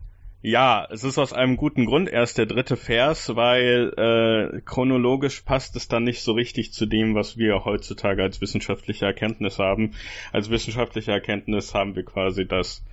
ja, 0.42 0.86
es 0.90 1.02
ist 1.02 1.16
aus 1.16 1.32
einem 1.32 1.56
guten 1.56 1.86
Grund 1.86 2.10
erst 2.10 2.36
der 2.36 2.44
dritte 2.44 2.76
Vers, 2.76 3.34
weil 3.36 3.90
äh, 3.96 4.60
chronologisch 4.66 5.40
passt 5.40 5.76
es 5.76 5.88
dann 5.88 6.04
nicht 6.04 6.20
so 6.20 6.32
richtig 6.32 6.74
zu 6.74 6.84
dem, 6.84 7.14
was 7.14 7.38
wir 7.38 7.64
heutzutage 7.64 8.22
als 8.22 8.42
wissenschaftliche 8.42 9.06
Erkenntnis 9.06 9.58
haben. 9.58 9.94
Als 10.30 10.50
wissenschaftliche 10.50 11.10
Erkenntnis 11.10 11.72
haben 11.72 11.96
wir 11.96 12.04
quasi, 12.04 12.46
dass 12.46 12.84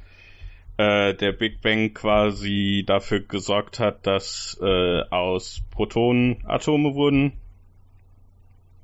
äh, 0.78 1.14
der 1.14 1.34
Big 1.34 1.60
Bang 1.60 1.94
quasi 1.94 2.86
dafür 2.88 3.20
gesorgt 3.20 3.82
hat, 3.82 4.08
dass 4.08 4.58
äh, 4.62 5.02
aus 5.10 5.64
Protonen 5.70 6.46
Atome 6.46 6.96
wurden 6.96 7.34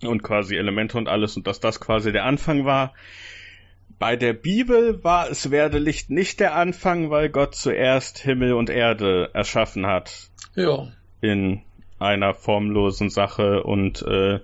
und 0.03 0.21
quasi 0.21 0.57
Elemente 0.57 0.97
und 0.97 1.07
alles 1.07 1.37
und 1.37 1.47
dass 1.47 1.61
das 1.61 1.79
quasi 1.79 2.11
der 2.11 2.25
Anfang 2.25 2.65
war. 2.65 2.93
Bei 3.99 4.15
der 4.15 4.33
Bibel 4.33 5.03
war 5.03 5.29
es 5.29 5.51
werde 5.51 5.77
Licht 5.77 6.09
nicht 6.09 6.39
der 6.39 6.55
Anfang, 6.55 7.09
weil 7.09 7.29
Gott 7.29 7.53
zuerst 7.53 8.17
Himmel 8.17 8.53
und 8.53 8.69
Erde 8.69 9.29
erschaffen 9.33 9.85
hat. 9.85 10.29
Ja. 10.55 10.87
In 11.19 11.61
einer 11.99 12.33
formlosen 12.33 13.09
Sache 13.09 13.63
und 13.63 14.01
äh, 14.03 14.39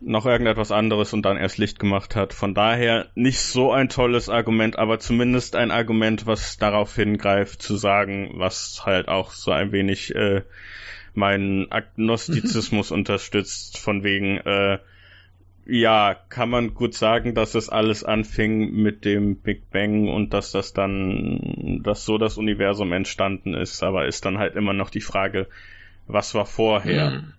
noch 0.00 0.26
irgendetwas 0.26 0.72
anderes 0.72 1.12
und 1.12 1.22
dann 1.22 1.36
erst 1.36 1.58
Licht 1.58 1.78
gemacht 1.78 2.16
hat. 2.16 2.32
Von 2.32 2.54
daher 2.54 3.06
nicht 3.14 3.40
so 3.40 3.70
ein 3.70 3.88
tolles 3.88 4.28
Argument, 4.28 4.78
aber 4.78 4.98
zumindest 4.98 5.54
ein 5.54 5.70
Argument, 5.70 6.26
was 6.26 6.56
darauf 6.56 6.94
hingreift 6.96 7.62
zu 7.62 7.76
sagen, 7.76 8.32
was 8.34 8.84
halt 8.84 9.08
auch 9.08 9.32
so 9.32 9.52
ein 9.52 9.72
wenig 9.72 10.14
äh, 10.14 10.42
meinen 11.14 11.70
Agnostizismus 11.70 12.90
unterstützt, 12.90 13.78
von 13.78 14.02
wegen, 14.02 14.38
äh, 14.38 14.78
ja, 15.66 16.16
kann 16.28 16.50
man 16.50 16.74
gut 16.74 16.94
sagen, 16.94 17.34
dass 17.34 17.54
es 17.54 17.68
alles 17.68 18.04
anfing 18.04 18.72
mit 18.72 19.04
dem 19.04 19.36
Big 19.36 19.70
Bang 19.70 20.08
und 20.08 20.34
dass 20.34 20.52
das 20.52 20.72
dann, 20.72 21.80
dass 21.82 22.04
so 22.04 22.18
das 22.18 22.38
Universum 22.38 22.92
entstanden 22.92 23.54
ist, 23.54 23.82
aber 23.82 24.06
ist 24.06 24.24
dann 24.24 24.38
halt 24.38 24.56
immer 24.56 24.72
noch 24.72 24.90
die 24.90 25.00
Frage, 25.00 25.48
was 26.06 26.34
war 26.34 26.46
vorher? 26.46 27.10
Mhm. 27.10 27.32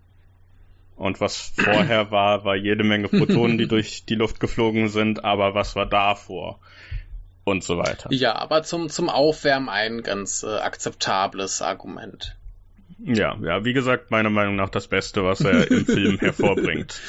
Und 0.96 1.20
was 1.20 1.54
vorher 1.56 2.12
war, 2.12 2.46
war 2.46 2.56
jede 2.56 2.84
Menge 2.84 3.08
Protonen, 3.08 3.58
die 3.58 3.68
durch 3.70 4.06
die 4.06 4.16
Luft 4.16 4.40
geflogen 4.40 4.88
sind, 4.88 5.26
aber 5.26 5.56
was 5.56 5.76
war 5.76 5.88
davor? 5.88 6.60
Und 7.44 7.64
so 7.64 7.80
weiter. 7.80 8.12
Ja, 8.12 8.36
aber 8.36 8.62
zum, 8.62 8.88
zum 8.90 9.10
Aufwärmen 9.10 9.68
ein 9.68 10.04
ganz 10.04 10.44
äh, 10.44 10.58
akzeptables 10.58 11.64
Argument. 11.64 12.38
Ja, 13.00 13.38
ja, 13.42 13.66
wie 13.66 13.74
gesagt, 13.74 14.12
meiner 14.12 14.30
Meinung 14.30 14.56
nach 14.56 14.70
das 14.70 14.88
Beste, 14.88 15.24
was 15.24 15.42
er 15.42 15.70
im 15.70 15.86
Film 15.86 16.20
hervorbringt. 16.20 17.02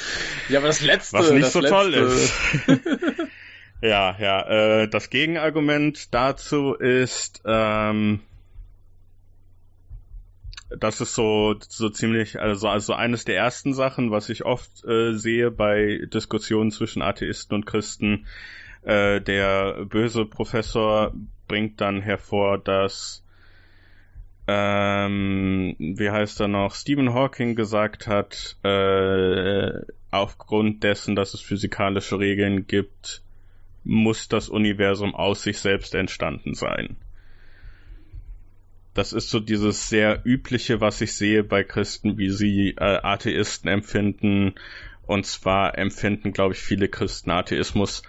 Ja, 0.49 0.59
aber 0.59 0.67
das 0.67 0.81
letzte, 0.81 1.17
was 1.17 1.31
nicht 1.31 1.51
so 1.51 1.59
letzte... 1.59 1.75
toll 1.75 1.93
ist. 1.93 2.33
ja, 3.81 4.15
ja, 4.19 4.81
äh, 4.81 4.87
das 4.87 5.09
Gegenargument 5.09 6.13
dazu 6.13 6.73
ist, 6.73 7.41
ähm, 7.45 8.21
das 10.77 11.01
ist 11.01 11.13
so, 11.13 11.55
so 11.59 11.89
ziemlich, 11.89 12.39
also, 12.39 12.67
also 12.67 12.93
eines 12.93 13.25
der 13.25 13.35
ersten 13.37 13.73
Sachen, 13.73 14.11
was 14.11 14.29
ich 14.29 14.45
oft 14.45 14.83
äh, 14.85 15.13
sehe 15.13 15.51
bei 15.51 16.01
Diskussionen 16.11 16.71
zwischen 16.71 17.01
Atheisten 17.01 17.55
und 17.55 17.65
Christen. 17.65 18.25
Äh, 18.83 19.21
der 19.21 19.85
böse 19.85 20.25
Professor 20.25 21.13
bringt 21.47 21.79
dann 21.79 22.01
hervor, 22.01 22.57
dass, 22.57 23.22
ähm, 24.47 25.75
wie 25.79 26.09
heißt 26.09 26.41
er 26.41 26.47
noch, 26.47 26.75
Stephen 26.75 27.13
Hawking 27.13 27.55
gesagt 27.55 28.07
hat, 28.07 28.57
äh, 28.63 29.71
aufgrund 30.11 30.83
dessen, 30.83 31.15
dass 31.15 31.33
es 31.33 31.41
physikalische 31.41 32.19
Regeln 32.19 32.67
gibt, 32.67 33.21
muss 33.83 34.27
das 34.27 34.49
Universum 34.49 35.15
aus 35.15 35.43
sich 35.43 35.59
selbst 35.59 35.95
entstanden 35.95 36.55
sein. 36.55 36.97
Das 38.93 39.11
ist 39.11 39.29
so 39.29 39.39
dieses 39.39 39.89
sehr 39.89 40.21
übliche, 40.23 40.79
was 40.79 41.01
ich 41.01 41.15
sehe 41.15 41.43
bei 41.43 41.63
Christen, 41.63 42.17
wie 42.17 42.29
sie 42.29 42.75
äh, 42.77 42.99
Atheisten 43.01 43.69
empfinden. 43.69 44.55
Und 45.07 45.25
zwar 45.25 45.77
empfinden, 45.77 46.31
glaube 46.31 46.53
ich, 46.53 46.59
viele 46.59 46.87
Christen 46.87 47.31
Atheismus. 47.31 48.03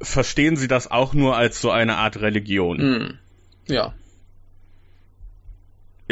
Verstehen 0.00 0.56
sie 0.56 0.68
das 0.68 0.90
auch 0.90 1.14
nur 1.14 1.36
als 1.36 1.60
so 1.60 1.70
eine 1.70 1.96
Art 1.96 2.20
Religion? 2.20 2.78
Hm. 2.78 3.18
Ja. 3.66 3.94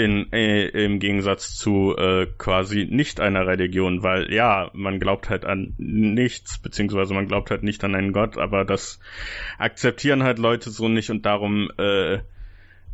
In, 0.04 0.32
äh, 0.32 0.66
Im 0.66 0.98
Gegensatz 0.98 1.54
zu 1.54 1.96
äh, 1.96 2.26
quasi 2.38 2.86
nicht 2.90 3.20
einer 3.20 3.46
Religion, 3.46 4.02
weil 4.02 4.32
ja, 4.32 4.70
man 4.72 5.00
glaubt 5.00 5.30
halt 5.30 5.44
an 5.44 5.74
nichts, 5.78 6.58
beziehungsweise 6.58 7.14
man 7.14 7.28
glaubt 7.28 7.50
halt 7.50 7.62
nicht 7.62 7.84
an 7.84 7.94
einen 7.94 8.12
Gott, 8.12 8.38
aber 8.38 8.64
das 8.64 9.00
akzeptieren 9.58 10.22
halt 10.22 10.38
Leute 10.38 10.70
so 10.70 10.88
nicht 10.88 11.10
und 11.10 11.26
darum 11.26 11.70
äh, 11.78 12.18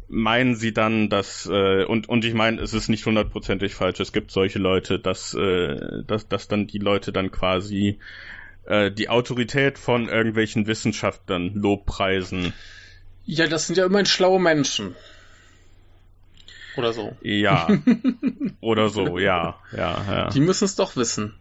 meinen 0.09 0.55
sie 0.55 0.73
dann, 0.73 1.09
dass 1.09 1.47
äh, 1.51 1.85
und 1.85 2.09
und 2.09 2.25
ich 2.25 2.35
meine, 2.35 2.61
es 2.61 2.75
ist 2.75 2.89
nicht 2.89 3.07
hundertprozentig 3.07 3.75
falsch. 3.75 4.01
Es 4.01 4.13
gibt 4.13 4.31
solche 4.31 4.59
Leute, 4.59 4.99
dass 4.99 5.35
äh, 5.35 6.03
dass 6.07 6.29
dass 6.29 6.49
dann 6.49 6.67
die 6.67 6.79
Leute 6.79 7.13
dann 7.13 7.31
quasi 7.31 7.99
äh, 8.67 8.91
die 8.91 9.09
Autorität 9.09 9.79
von 9.79 10.09
irgendwelchen 10.09 10.67
Wissenschaftlern 10.67 11.53
lobpreisen. 11.55 12.53
Ja, 13.25 13.49
das 13.49 13.67
sind 13.67 13.77
ja 13.77 13.87
immerhin 13.87 14.07
schlaue 14.07 14.41
Menschen. 14.41 14.95
Oder 16.77 16.93
so. 16.93 17.17
Ja. 17.23 17.69
Oder 18.61 18.89
so, 18.89 19.19
ja, 19.19 19.59
ja, 19.73 20.05
ja. 20.09 20.29
Die 20.31 20.41
müssen 20.41 20.65
es 20.65 20.77
doch 20.77 20.97
wissen. 20.97 21.35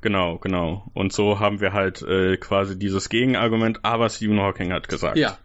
Genau, 0.00 0.38
genau. 0.38 0.90
Und 0.92 1.12
so 1.12 1.40
haben 1.40 1.60
wir 1.60 1.72
halt 1.72 2.02
äh, 2.02 2.36
quasi 2.36 2.78
dieses 2.78 3.08
Gegenargument, 3.08 3.80
aber 3.84 4.10
Stephen 4.10 4.40
Hawking 4.40 4.72
hat 4.72 4.88
gesagt. 4.88 5.16
Ja, 5.16 5.38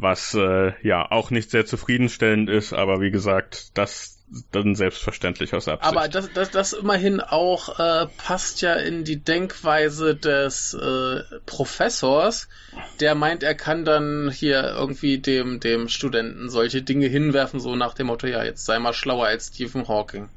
was 0.00 0.34
äh, 0.34 0.72
ja 0.86 1.10
auch 1.10 1.30
nicht 1.30 1.50
sehr 1.50 1.66
zufriedenstellend 1.66 2.48
ist, 2.50 2.72
aber 2.72 3.00
wie 3.00 3.10
gesagt, 3.10 3.76
das 3.78 4.15
dann 4.50 4.74
selbstverständlich 4.74 5.54
aus 5.54 5.68
Absicht. 5.68 5.88
Aber 5.88 6.08
das, 6.08 6.32
das, 6.32 6.50
das 6.50 6.72
immerhin 6.72 7.20
auch 7.20 7.78
äh, 7.78 8.06
passt 8.18 8.60
ja 8.60 8.74
in 8.74 9.04
die 9.04 9.22
Denkweise 9.22 10.16
des 10.16 10.74
äh, 10.74 11.22
Professors, 11.46 12.48
der 13.00 13.14
meint, 13.14 13.42
er 13.42 13.54
kann 13.54 13.84
dann 13.84 14.30
hier 14.30 14.74
irgendwie 14.76 15.18
dem, 15.18 15.60
dem 15.60 15.88
Studenten 15.88 16.50
solche 16.50 16.82
Dinge 16.82 17.06
hinwerfen, 17.06 17.60
so 17.60 17.76
nach 17.76 17.94
dem 17.94 18.08
Motto, 18.08 18.26
ja, 18.26 18.42
jetzt 18.42 18.64
sei 18.64 18.78
mal 18.78 18.92
schlauer 18.92 19.26
als 19.26 19.48
Stephen 19.48 19.86
Hawking. 19.86 20.28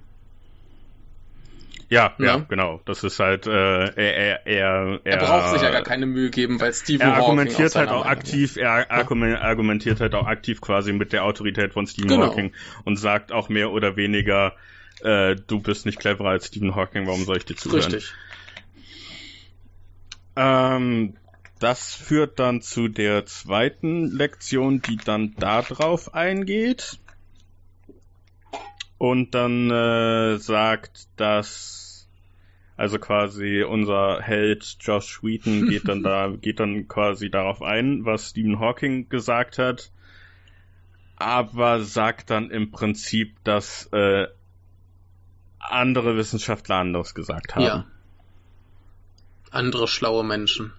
Ja, 1.90 2.14
ja, 2.20 2.26
ja, 2.26 2.46
genau. 2.48 2.82
Das 2.86 3.04
ist 3.04 3.20
halt, 3.20 3.48
äh, 3.48 3.52
er, 3.52 3.96
er, 3.96 4.46
er, 4.46 5.00
er 5.04 5.18
braucht 5.18 5.54
sich 5.54 5.62
ja 5.64 5.72
gar 5.72 5.82
keine 5.82 6.06
Mühe 6.06 6.30
geben, 6.30 6.62
weil 6.62 6.72
Stephen 6.72 7.08
er 7.08 7.16
argumentiert 7.16 7.76
halt 7.76 7.90
auch 7.90 8.06
aktiv, 8.06 8.58
er 8.58 8.92
argumentiert 8.92 10.00
halt 10.00 10.14
auch 10.14 10.28
aktiv 10.28 10.62
quasi 10.62 10.94
mit 10.94 11.14
der 11.14 11.24
Autorität 11.26 11.74
von 11.74 11.88
Stephen 11.88 12.10
genau. 12.10 12.28
Hawking 12.28 12.54
und 12.86 12.98
sagt 12.98 13.32
auch 13.32 13.50
mehr 13.50 13.72
oder 13.72 13.96
weniger, 13.96 14.54
äh, 15.02 15.36
du 15.36 15.60
bist 15.62 15.88
nicht 15.88 16.00
cleverer 16.00 16.30
als 16.30 16.48
Stephen 16.48 16.76
Hawking, 16.76 17.08
warum 17.08 17.24
soll 17.24 17.38
ich 17.38 17.46
dir 17.46 17.56
zuhören? 17.56 17.82
Richtig. 17.82 18.14
Ähm, 20.36 21.16
das 21.60 21.96
führt 21.96 22.38
dann 22.40 22.62
zu 22.62 22.88
der 22.88 23.26
zweiten 23.26 24.12
Lektion, 24.12 24.84
die 24.84 24.98
dann 24.98 25.34
da 25.40 25.64
drauf 25.64 26.14
eingeht 26.14 27.00
und 29.00 29.34
dann 29.34 29.72
äh, 29.72 30.38
sagt, 30.38 31.08
dass 31.16 32.08
also 32.76 33.00
quasi 33.00 33.64
unser 33.64 34.22
Held 34.22 34.78
Josh 34.82 35.24
Wheaton 35.24 35.68
geht 35.70 35.88
dann 35.88 36.04
da 36.04 36.28
geht 36.30 36.60
dann 36.60 36.88
quasi 36.88 37.32
darauf 37.32 37.64
ein, 37.64 38.06
was 38.06 38.30
Stephen 38.30 38.60
Hawking 38.60 39.10
gesagt 39.10 39.58
hat, 39.58 39.92
aber 41.16 41.82
sagt 41.82 42.30
dann 42.30 42.52
im 42.52 42.72
Prinzip, 42.72 43.38
dass 43.44 43.88
äh, 43.94 44.28
andere 45.60 46.18
Wissenschaftler 46.18 46.76
anderes 46.76 47.16
gesagt 47.16 47.56
haben. 47.56 47.64
Ja. 47.64 47.86
Andere 49.50 49.88
schlaue 49.88 50.24
Menschen. 50.24 50.74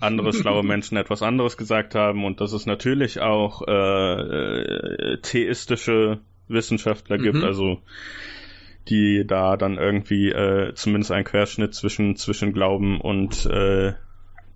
Andere 0.00 0.32
schlaue 0.32 0.62
Menschen 0.64 0.96
etwas 0.96 1.22
anderes 1.22 1.58
gesagt 1.58 1.94
haben 1.94 2.24
und 2.24 2.40
dass 2.40 2.52
es 2.52 2.64
natürlich 2.64 3.20
auch 3.20 3.62
äh, 3.66 3.72
äh, 3.72 5.20
theistische 5.20 6.20
Wissenschaftler 6.48 7.18
gibt, 7.18 7.38
mhm. 7.38 7.44
also 7.44 7.82
die 8.88 9.26
da 9.26 9.56
dann 9.56 9.78
irgendwie 9.78 10.30
äh, 10.30 10.74
zumindest 10.74 11.10
einen 11.10 11.24
Querschnitt 11.24 11.74
zwischen, 11.74 12.16
zwischen 12.16 12.52
Glauben 12.52 13.00
und 13.00 13.46
äh, 13.46 13.94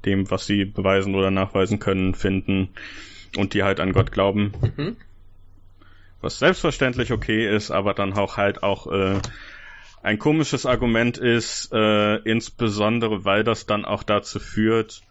dem, 0.04 0.30
was 0.30 0.46
sie 0.46 0.64
beweisen 0.64 1.14
oder 1.14 1.30
nachweisen 1.30 1.78
können, 1.78 2.14
finden 2.14 2.68
und 3.36 3.54
die 3.54 3.62
halt 3.62 3.80
an 3.80 3.92
Gott 3.92 4.12
glauben. 4.12 4.52
Mhm. 4.76 4.96
Was 6.20 6.38
selbstverständlich 6.38 7.12
okay 7.12 7.48
ist, 7.48 7.70
aber 7.70 7.94
dann 7.94 8.12
auch 8.12 8.36
halt 8.36 8.62
auch 8.62 8.86
äh, 8.86 9.18
ein 10.02 10.18
komisches 10.18 10.66
Argument 10.66 11.18
ist, 11.18 11.72
äh, 11.72 12.16
insbesondere 12.16 13.24
weil 13.24 13.44
das 13.44 13.66
dann 13.66 13.84
auch 13.84 14.02
dazu 14.02 14.38
führt, 14.38 15.02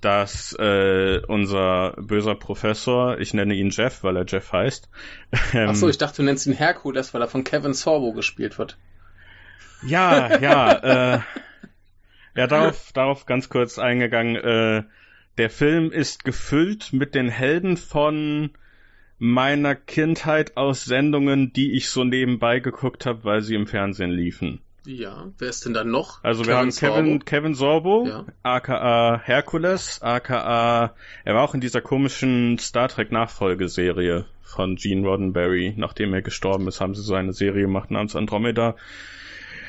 dass 0.00 0.52
äh, 0.58 1.20
unser 1.26 1.94
böser 1.98 2.34
Professor, 2.34 3.18
ich 3.18 3.34
nenne 3.34 3.54
ihn 3.54 3.70
Jeff, 3.70 4.02
weil 4.02 4.16
er 4.16 4.26
Jeff 4.26 4.52
heißt. 4.52 4.88
Ähm, 5.52 5.70
Achso, 5.70 5.88
ich 5.88 5.98
dachte, 5.98 6.18
du 6.18 6.22
nennst 6.24 6.46
ihn 6.46 6.52
Herkules, 6.52 7.14
weil 7.14 7.22
er 7.22 7.28
von 7.28 7.44
Kevin 7.44 7.74
Sorbo 7.74 8.12
gespielt 8.12 8.58
wird. 8.58 8.76
Ja, 9.86 10.38
ja, 10.38 11.14
äh, 11.14 11.20
ja, 12.34 12.46
darauf, 12.46 12.92
darauf 12.92 13.26
ganz 13.26 13.48
kurz 13.48 13.78
eingegangen. 13.78 14.36
Äh, 14.36 14.84
der 15.38 15.50
Film 15.50 15.92
ist 15.92 16.24
gefüllt 16.24 16.92
mit 16.92 17.14
den 17.14 17.28
Helden 17.28 17.76
von 17.76 18.50
meiner 19.18 19.74
Kindheit 19.74 20.56
aus 20.56 20.84
Sendungen, 20.84 21.52
die 21.52 21.72
ich 21.72 21.88
so 21.88 22.04
nebenbei 22.04 22.60
geguckt 22.60 23.06
habe, 23.06 23.24
weil 23.24 23.42
sie 23.42 23.54
im 23.54 23.66
Fernsehen 23.66 24.10
liefen. 24.10 24.60
Ja, 24.86 25.26
wer 25.38 25.48
ist 25.48 25.64
denn 25.64 25.74
da 25.74 25.82
noch? 25.82 26.22
Also 26.22 26.42
Kevin 26.42 26.52
wir 26.52 26.58
haben 26.58 26.70
Kevin 26.70 27.04
Sorbo, 27.06 27.24
Kevin 27.24 27.54
Sorbo 27.54 28.06
ja. 28.06 28.24
aka 28.44 29.20
Hercules, 29.22 30.00
aka 30.00 30.94
er 31.24 31.34
war 31.34 31.42
auch 31.42 31.54
in 31.54 31.60
dieser 31.60 31.80
komischen 31.80 32.58
Star 32.58 32.88
Trek 32.88 33.10
Nachfolgeserie 33.10 34.26
von 34.42 34.76
Gene 34.76 35.06
Roddenberry. 35.06 35.74
Nachdem 35.76 36.14
er 36.14 36.22
gestorben 36.22 36.68
ist, 36.68 36.80
haben 36.80 36.94
sie 36.94 37.02
so 37.02 37.14
eine 37.14 37.32
Serie 37.32 37.62
gemacht 37.62 37.90
namens 37.90 38.14
Andromeda. 38.14 38.76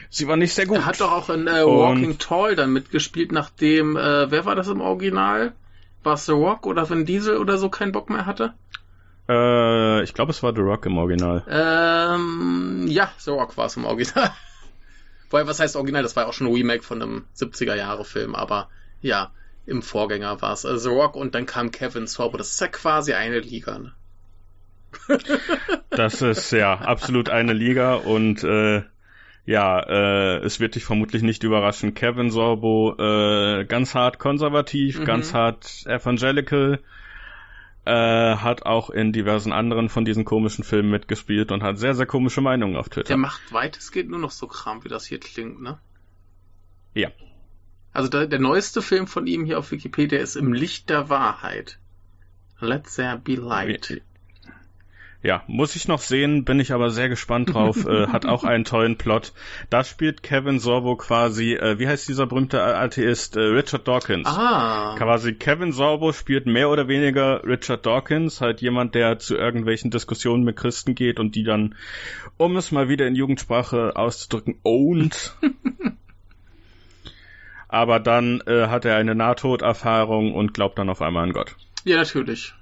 Sie 0.10 0.28
war 0.28 0.38
nicht 0.38 0.54
sehr 0.54 0.68
gut. 0.68 0.78
Er 0.78 0.86
hat 0.86 1.02
doch 1.02 1.12
auch 1.12 1.30
in 1.30 1.48
äh, 1.48 1.66
Walking 1.66 2.12
Und, 2.12 2.22
Tall 2.22 2.56
dann 2.56 2.72
mitgespielt, 2.72 3.32
nachdem 3.32 3.98
äh, 3.98 4.32
wer 4.32 4.46
war 4.46 4.56
das 4.56 4.68
im 4.68 4.82
Original? 4.82 5.54
War 6.04 6.14
es 6.14 6.26
The 6.26 6.32
Rock 6.32 6.66
oder 6.66 6.90
Vin 6.90 7.06
Diesel 7.06 7.38
oder 7.38 7.58
so 7.58 7.70
keinen 7.70 7.92
Bock 7.92 8.10
mehr 8.10 8.26
hatte? 8.26 8.54
Äh, 9.28 10.04
ich 10.04 10.14
glaube, 10.14 10.32
es 10.32 10.42
war 10.44 10.54
The 10.54 10.62
Rock 10.62 10.86
im 10.86 10.98
Original. 10.98 11.44
Ähm, 11.50 12.86
ja, 12.88 13.12
The 13.18 13.32
Rock 13.32 13.58
war 13.58 13.66
es 13.66 13.76
im 13.76 13.86
Original. 13.86 14.32
Wobei, 15.30 15.48
was 15.48 15.60
heißt 15.60 15.76
original? 15.76 16.04
Das 16.04 16.16
war 16.16 16.24
ja 16.24 16.30
auch 16.30 16.34
schon 16.34 16.48
ein 16.48 16.54
Remake 16.54 16.84
von 16.84 17.02
einem 17.02 17.26
70er-Jahre-Film, 17.36 18.36
aber 18.36 18.70
ja, 19.02 19.32
im 19.66 19.82
Vorgänger 19.82 20.42
war 20.42 20.54
es 20.54 20.66
also 20.66 20.92
Rock 20.94 21.16
und 21.16 21.36
dann 21.36 21.46
kam 21.46 21.72
Kevin 21.72 22.08
Sorbo. 22.08 22.38
Das 22.38 22.52
ist 22.52 22.62
ja 22.62 22.68
quasi 22.68 23.14
eine 23.14 23.40
Liga, 23.40 23.78
ne? 23.78 23.94
das 25.90 26.22
ist 26.22 26.52
ja 26.52 26.74
absolut 26.74 27.30
eine 27.30 27.54
Liga 27.54 27.96
und 27.96 28.44
äh, 28.44 28.84
ja, 29.46 29.80
äh, 29.80 30.38
es 30.40 30.60
wird 30.60 30.76
dich 30.76 30.86
vermutlich 30.86 31.24
nicht 31.24 31.44
überraschen. 31.44 31.94
Kevin 31.94 32.32
Sorbo 32.32 32.96
äh, 32.98 33.66
ganz 33.66 33.96
hart 33.96 34.20
konservativ, 34.20 35.00
mhm. 35.00 35.06
ganz 35.06 35.34
hart 35.34 35.86
evangelical, 35.86 36.80
äh, 37.88 38.36
hat 38.38 38.66
auch 38.66 38.90
in 38.90 39.14
diversen 39.14 39.54
anderen 39.54 39.88
von 39.88 40.04
diesen 40.04 40.26
komischen 40.26 40.64
Filmen 40.64 40.92
mitgespielt 40.92 41.52
und 41.52 41.64
hat 41.64 41.80
sehr, 41.80 41.96
sehr 41.96 42.06
komische 42.06 42.42
Meinungen 42.42 42.76
auf 42.76 42.90
Twitter. 42.90 43.08
Der 43.08 43.18
macht 43.18 43.54
weitestgehend 43.54 44.10
nur 44.10 44.20
noch 44.20 44.32
so 44.32 44.48
Kram, 44.48 44.84
wie 44.84 44.90
das 44.90 45.06
hier 45.06 45.20
klingt, 45.20 45.62
ne? 45.62 45.80
Ja. 46.94 47.10
Also 47.94 48.10
der, 48.10 48.28
der 48.28 48.40
neueste 48.40 48.82
Film 48.82 49.08
von 49.08 49.26
ihm 49.26 49.46
hier 49.46 49.58
auf 49.58 49.72
Wikipedia 49.72 50.20
ist 50.20 50.36
Im 50.36 50.52
Licht 50.52 50.90
der 50.90 51.10
Wahrheit. 51.10 51.80
Let 52.60 52.86
there 52.96 53.18
be 53.18 53.36
light. 53.36 54.02
Ja, 55.24 55.44
muss 55.48 55.76
ich 55.76 55.88
noch 55.88 56.00
sehen, 56.00 56.46
bin 56.46 56.60
ich 56.60 56.72
aber 56.72 56.92
sehr 56.92 57.10
gespannt 57.10 57.54
drauf. 57.54 57.86
äh, 57.88 58.08
hat 58.08 58.28
auch 58.28 58.44
einen 58.44 58.66
tollen 58.66 58.98
Plot. 58.98 59.34
Da 59.70 59.84
spielt 59.84 60.22
Kevin 60.22 60.60
Sorbo 60.60 60.96
quasi, 60.96 61.54
äh, 61.54 61.80
wie 61.80 61.88
heißt 61.88 62.08
dieser 62.08 62.28
berühmte 62.28 62.64
Atheist? 62.64 63.36
Äh, 63.36 63.42
Richard 63.42 63.88
Dawkins. 63.88 64.28
Ah. 64.28 64.96
Quasi 64.98 65.34
Kevin 65.34 65.72
Sorbo 65.72 66.14
spielt 66.14 66.46
mehr 66.46 66.70
oder 66.70 66.88
weniger 66.88 67.44
Richard 67.44 67.86
Dawkins, 67.86 68.42
halt 68.42 68.62
jemand, 68.62 68.94
der 68.94 69.18
zu 69.18 69.36
irgendwelchen 69.36 69.90
Diskussionen 69.90 70.44
mit 70.44 70.56
Christen 70.56 70.94
geht 70.94 71.20
und 71.20 71.34
die 71.34 71.44
dann, 71.44 71.76
um 72.38 72.56
es 72.56 72.72
mal 72.72 72.88
wieder 72.88 73.08
in 73.08 73.16
Jugendsprache 73.16 73.96
auszudrücken, 73.96 74.60
owned. 74.64 75.36
aber 77.68 78.00
dann 78.00 78.42
äh, 78.46 78.68
hat 78.68 78.86
er 78.86 78.98
eine 78.98 79.16
Nahtoderfahrung 79.16 80.36
und 80.36 80.54
glaubt 80.54 80.78
dann 80.78 80.90
auf 80.90 81.02
einmal 81.02 81.24
an 81.24 81.34
Gott. 81.34 81.56
Ja, 81.86 81.98
natürlich 81.98 82.54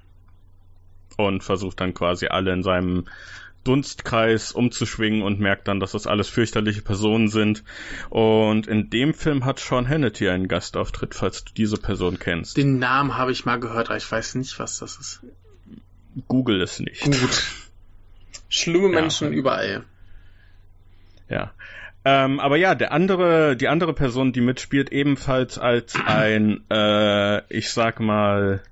und 1.16 1.42
versucht 1.42 1.80
dann 1.80 1.94
quasi 1.94 2.26
alle 2.26 2.52
in 2.52 2.62
seinem 2.62 3.04
Dunstkreis 3.66 4.52
umzuschwingen 4.52 5.22
und 5.22 5.40
merkt 5.40 5.66
dann, 5.66 5.80
dass 5.80 5.92
das 5.92 6.06
alles 6.06 6.28
fürchterliche 6.28 6.82
Personen 6.82 7.28
sind. 7.28 7.64
Und 8.10 8.68
in 8.68 8.90
dem 8.90 9.12
Film 9.12 9.44
hat 9.44 9.58
Sean 9.58 9.88
Hannity 9.88 10.28
einen 10.28 10.46
Gastauftritt, 10.46 11.14
falls 11.14 11.44
du 11.44 11.52
diese 11.52 11.76
Person 11.76 12.18
kennst. 12.18 12.56
Den 12.56 12.78
Namen 12.78 13.16
habe 13.16 13.32
ich 13.32 13.44
mal 13.44 13.58
gehört, 13.58 13.88
aber 13.88 13.96
ich 13.96 14.10
weiß 14.10 14.36
nicht, 14.36 14.58
was 14.60 14.78
das 14.78 14.96
ist. 14.96 15.20
Google 16.28 16.62
es 16.62 16.78
nicht. 16.78 17.02
Gut. 17.02 17.44
Schlimme 18.48 18.88
Menschen 18.88 19.32
ja. 19.32 19.38
überall. 19.38 19.84
Ja. 21.28 21.52
Ähm, 22.04 22.38
aber 22.38 22.56
ja, 22.56 22.76
der 22.76 22.92
andere, 22.92 23.56
die 23.56 23.66
andere 23.66 23.92
Person, 23.92 24.32
die 24.32 24.40
mitspielt, 24.40 24.92
ebenfalls 24.92 25.58
als 25.58 25.96
ein, 26.06 26.60
äh, 26.70 27.42
ich 27.52 27.70
sag 27.70 27.98
mal, 27.98 28.62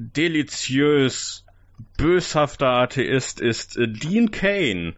deliziös 0.00 1.44
böshafter 1.96 2.68
Atheist 2.68 3.40
ist 3.40 3.76
äh, 3.76 3.88
Dean 3.88 4.30
Kane, 4.30 4.94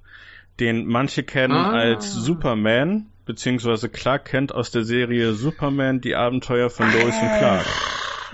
den 0.60 0.86
manche 0.86 1.22
kennen 1.22 1.54
ah. 1.54 1.72
als 1.72 2.12
Superman, 2.12 3.06
beziehungsweise 3.24 3.88
Clark 3.88 4.26
kennt 4.26 4.54
aus 4.54 4.70
der 4.70 4.84
Serie 4.84 5.32
Superman 5.32 6.00
die 6.00 6.14
Abenteuer 6.14 6.70
von 6.70 6.86
Lois 6.92 7.14
und 7.20 7.38
Clark. 7.38 7.66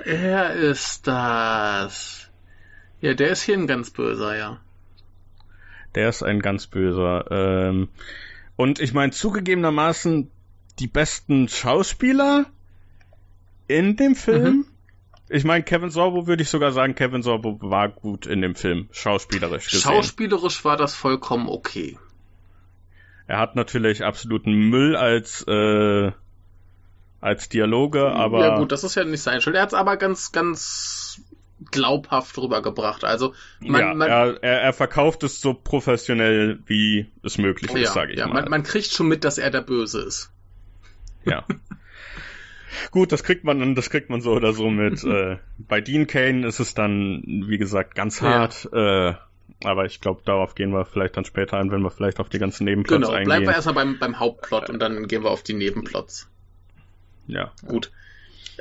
Er 0.04 0.52
ist 0.52 1.07
das. 1.07 2.31
Ja, 3.00 3.14
der 3.14 3.31
ist 3.31 3.42
hier 3.42 3.57
ein 3.57 3.66
ganz 3.66 3.90
böser, 3.90 4.37
ja. 4.37 4.61
Der 5.94 6.09
ist 6.09 6.22
ein 6.22 6.40
ganz 6.40 6.66
böser. 6.66 7.24
Ähm, 7.31 7.88
und 8.57 8.81
ich 8.81 8.92
meine, 8.92 9.12
zugegebenermaßen 9.12 10.31
die 10.78 10.87
besten 10.87 11.48
Schauspieler 11.48 12.46
in 13.66 13.96
dem 13.96 14.14
Film 14.14 14.54
mhm. 14.54 14.66
Ich 15.30 15.44
meine, 15.44 15.62
Kevin 15.62 15.90
Sorbo 15.90 16.26
würde 16.26 16.42
ich 16.42 16.48
sogar 16.48 16.72
sagen, 16.72 16.94
Kevin 16.94 17.22
Sorbo 17.22 17.58
war 17.60 17.88
gut 17.88 18.26
in 18.26 18.40
dem 18.40 18.54
Film, 18.54 18.88
schauspielerisch 18.92 19.66
gesehen. 19.66 19.80
Schauspielerisch 19.80 20.64
war 20.64 20.76
das 20.76 20.94
vollkommen 20.94 21.48
okay. 21.48 21.98
Er 23.26 23.38
hat 23.38 23.56
natürlich 23.56 24.04
absoluten 24.04 24.52
Müll 24.52 24.96
als 24.96 25.42
äh, 25.46 26.12
als 27.20 27.48
Dialoge, 27.48 28.10
aber 28.10 28.40
ja 28.40 28.58
gut, 28.58 28.72
das 28.72 28.84
ist 28.84 28.94
ja 28.94 29.04
nicht 29.04 29.22
sein 29.22 29.40
Schuld. 29.40 29.56
Er 29.56 29.62
hat 29.62 29.68
es 29.68 29.74
aber 29.74 29.96
ganz 29.96 30.32
ganz 30.32 31.20
glaubhaft 31.70 32.38
rübergebracht. 32.38 33.04
Also 33.04 33.34
man, 33.60 33.80
ja, 33.80 33.94
man, 33.94 34.08
er, 34.08 34.42
er, 34.42 34.60
er 34.62 34.72
verkauft 34.72 35.24
es 35.24 35.40
so 35.40 35.52
professionell 35.52 36.60
wie 36.66 37.10
es 37.22 37.36
möglich 37.36 37.70
ist, 37.72 37.80
ja, 37.80 37.92
sage 37.92 38.12
ich 38.12 38.18
ja, 38.18 38.28
mal. 38.28 38.42
Man, 38.42 38.50
man 38.50 38.62
kriegt 38.62 38.92
schon 38.92 39.08
mit, 39.08 39.24
dass 39.24 39.36
er 39.36 39.50
der 39.50 39.62
Böse 39.62 40.00
ist. 40.00 40.30
Ja. 41.24 41.44
Gut, 42.90 43.12
das 43.12 43.22
kriegt 43.24 43.44
man, 43.44 43.74
das 43.74 43.90
kriegt 43.90 44.11
man 44.11 44.20
so 44.20 44.33
oder 44.33 44.52
so 44.52 44.70
mit. 44.70 45.02
äh, 45.04 45.38
bei 45.59 45.81
Dean 45.81 46.07
Kane 46.07 46.46
ist 46.46 46.61
es 46.61 46.74
dann, 46.74 47.22
wie 47.46 47.59
gesagt, 47.59 47.94
ganz 47.94 48.22
hart. 48.22 48.68
Ja. 48.72 49.11
Äh, 49.11 49.14
aber 49.64 49.87
ich 49.87 50.00
glaube, 50.00 50.22
darauf 50.24 50.54
gehen 50.54 50.70
wir 50.70 50.85
vielleicht 50.85 51.16
dann 51.16 51.24
später 51.24 51.57
ein, 51.57 51.70
wenn 51.70 51.83
wir 51.83 51.90
vielleicht 51.90 52.20
auf 52.20 52.28
die 52.28 52.38
ganzen 52.38 52.64
Nebenplots 52.64 53.00
genau, 53.00 53.09
eingehen. 53.09 53.24
Genau, 53.24 53.37
bleiben 53.37 53.46
wir 53.46 53.54
erstmal 53.54 53.74
beim, 53.74 53.98
beim 53.98 54.20
Hauptplot 54.20 54.70
und 54.70 54.78
dann 54.78 55.09
gehen 55.09 55.24
wir 55.24 55.31
auf 55.31 55.42
die 55.42 55.54
Nebenplots. 55.54 56.31
Ja. 57.26 57.52
Gut. 57.66 57.90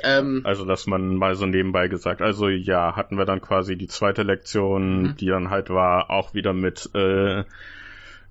Ähm, 0.02 0.42
also, 0.44 0.64
dass 0.64 0.86
man 0.86 1.16
mal 1.16 1.34
so 1.34 1.46
nebenbei 1.46 1.88
gesagt, 1.88 2.22
also 2.22 2.48
ja, 2.48 2.94
hatten 2.96 3.18
wir 3.18 3.24
dann 3.24 3.40
quasi 3.40 3.76
die 3.76 3.88
zweite 3.88 4.22
Lektion, 4.22 5.02
mhm. 5.02 5.16
die 5.16 5.26
dann 5.26 5.50
halt 5.50 5.70
war, 5.70 6.10
auch 6.10 6.34
wieder 6.34 6.52
mit 6.52 6.90
äh, 6.94 7.44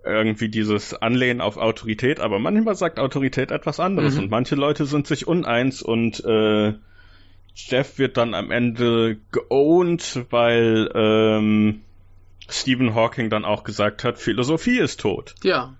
irgendwie 0.07 0.49
dieses 0.49 0.93
Anlehnen 0.93 1.41
auf 1.41 1.57
Autorität, 1.57 2.19
aber 2.19 2.39
manchmal 2.39 2.75
sagt 2.75 2.99
Autorität 2.99 3.51
etwas 3.51 3.79
anderes 3.79 4.15
mhm. 4.15 4.23
und 4.23 4.31
manche 4.31 4.55
Leute 4.55 4.85
sind 4.85 5.07
sich 5.07 5.27
uneins 5.27 5.81
und 5.81 6.23
äh, 6.25 6.73
Jeff 7.55 7.97
wird 7.97 8.17
dann 8.17 8.33
am 8.33 8.51
Ende 8.51 9.17
geowned, 9.31 10.25
weil 10.29 10.89
ähm, 10.93 11.81
Stephen 12.49 12.93
Hawking 12.93 13.29
dann 13.29 13.45
auch 13.45 13.63
gesagt 13.63 14.03
hat, 14.03 14.19
Philosophie 14.19 14.77
ist 14.77 14.99
tot. 14.99 15.35
Ja. 15.43 15.75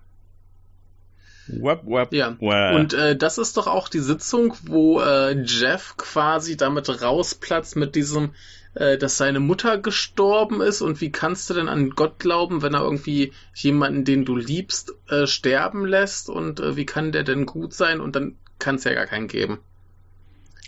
Web, 1.47 1.83
web, 1.85 2.13
ja. 2.13 2.35
Web. 2.39 2.75
Und 2.75 2.93
äh, 2.93 3.15
das 3.15 3.37
ist 3.37 3.57
doch 3.57 3.67
auch 3.67 3.87
die 3.87 3.99
Sitzung, 3.99 4.55
wo 4.63 4.99
äh, 4.99 5.39
Jeff 5.43 5.95
quasi 5.97 6.57
damit 6.57 7.01
rausplatzt 7.01 7.75
mit 7.75 7.95
diesem, 7.95 8.31
dass 8.73 9.17
seine 9.17 9.39
Mutter 9.39 9.79
gestorben 9.79 10.61
ist 10.61 10.81
und 10.81 11.01
wie 11.01 11.11
kannst 11.11 11.49
du 11.49 11.55
denn 11.55 11.67
an 11.67 11.89
Gott 11.91 12.19
glauben, 12.19 12.61
wenn 12.61 12.75
er 12.75 12.83
irgendwie 12.83 13.33
jemanden, 13.55 14.05
den 14.05 14.23
du 14.23 14.35
liebst, 14.35 14.93
äh, 15.09 15.25
sterben 15.25 15.85
lässt 15.85 16.29
und 16.29 16.59
äh, 16.59 16.75
wie 16.75 16.85
kann 16.85 17.11
der 17.11 17.23
denn 17.23 17.45
gut 17.45 17.73
sein 17.73 18.01
und 18.01 18.15
dann 18.15 18.35
kann 18.59 18.75
es 18.75 18.83
ja 18.83 18.93
gar 18.93 19.07
keinen 19.07 19.27
geben. 19.27 19.59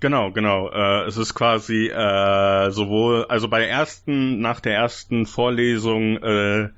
Genau, 0.02 0.32
genau. 0.32 0.70
Äh, 0.70 1.06
es 1.08 1.18
ist 1.18 1.34
quasi 1.34 1.88
äh, 1.88 2.72
sowohl, 2.72 3.26
also 3.26 3.48
bei 3.48 3.66
ersten, 3.66 4.40
nach 4.40 4.60
der 4.60 4.76
ersten 4.76 5.26
Vorlesung 5.26 6.18
äh, 6.18 6.70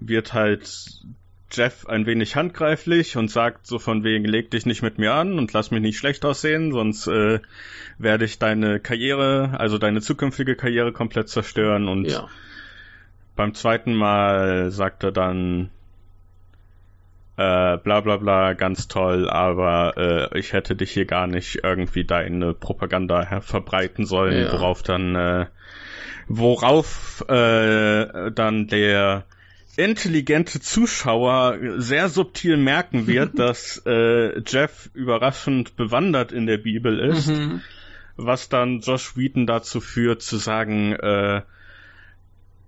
wird 0.00 0.32
halt 0.32 1.02
Jeff 1.50 1.86
ein 1.86 2.06
wenig 2.06 2.36
handgreiflich 2.36 3.16
und 3.16 3.30
sagt 3.30 3.66
so 3.66 3.78
von 3.78 4.02
wegen, 4.02 4.24
leg 4.24 4.50
dich 4.50 4.66
nicht 4.66 4.82
mit 4.82 4.98
mir 4.98 5.14
an 5.14 5.38
und 5.38 5.52
lass 5.52 5.70
mich 5.70 5.80
nicht 5.80 5.98
schlecht 5.98 6.24
aussehen, 6.24 6.72
sonst 6.72 7.06
äh, 7.06 7.40
werde 7.98 8.24
ich 8.24 8.38
deine 8.38 8.80
Karriere, 8.80 9.54
also 9.58 9.78
deine 9.78 10.00
zukünftige 10.00 10.56
Karriere 10.56 10.92
komplett 10.92 11.28
zerstören. 11.28 11.88
Und 11.88 12.10
ja. 12.10 12.28
beim 13.36 13.54
zweiten 13.54 13.94
Mal 13.94 14.70
sagt 14.70 15.04
er 15.04 15.12
dann, 15.12 15.70
äh, 17.36 17.78
bla 17.78 18.00
bla 18.00 18.16
bla, 18.16 18.52
ganz 18.54 18.88
toll, 18.88 19.28
aber 19.28 20.30
äh, 20.32 20.38
ich 20.38 20.52
hätte 20.52 20.76
dich 20.76 20.92
hier 20.92 21.04
gar 21.04 21.26
nicht 21.26 21.60
irgendwie 21.62 22.04
deine 22.04 22.54
Propaganda 22.54 23.40
verbreiten 23.40 24.06
sollen, 24.06 24.46
ja. 24.46 24.52
worauf 24.52 24.82
dann, 24.82 25.14
äh, 25.16 25.46
worauf 26.28 27.24
äh, 27.28 28.30
dann 28.30 28.68
der 28.68 29.24
intelligente 29.76 30.60
Zuschauer 30.60 31.58
sehr 31.76 32.08
subtil 32.08 32.56
merken 32.56 33.06
wird, 33.06 33.38
dass 33.38 33.82
äh, 33.86 34.40
Jeff 34.46 34.90
überraschend 34.94 35.76
bewandert 35.76 36.32
in 36.32 36.46
der 36.46 36.58
Bibel 36.58 36.98
ist, 36.98 37.28
mhm. 37.28 37.60
was 38.16 38.48
dann 38.48 38.80
Josh 38.80 39.16
Wheaton 39.16 39.46
dazu 39.46 39.80
führt 39.80 40.22
zu 40.22 40.36
sagen, 40.36 40.92
äh, 40.92 41.42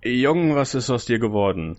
Jung, 0.03 0.55
was 0.55 0.75
ist 0.75 0.90
aus 0.90 1.05
dir 1.05 1.19
geworden? 1.19 1.77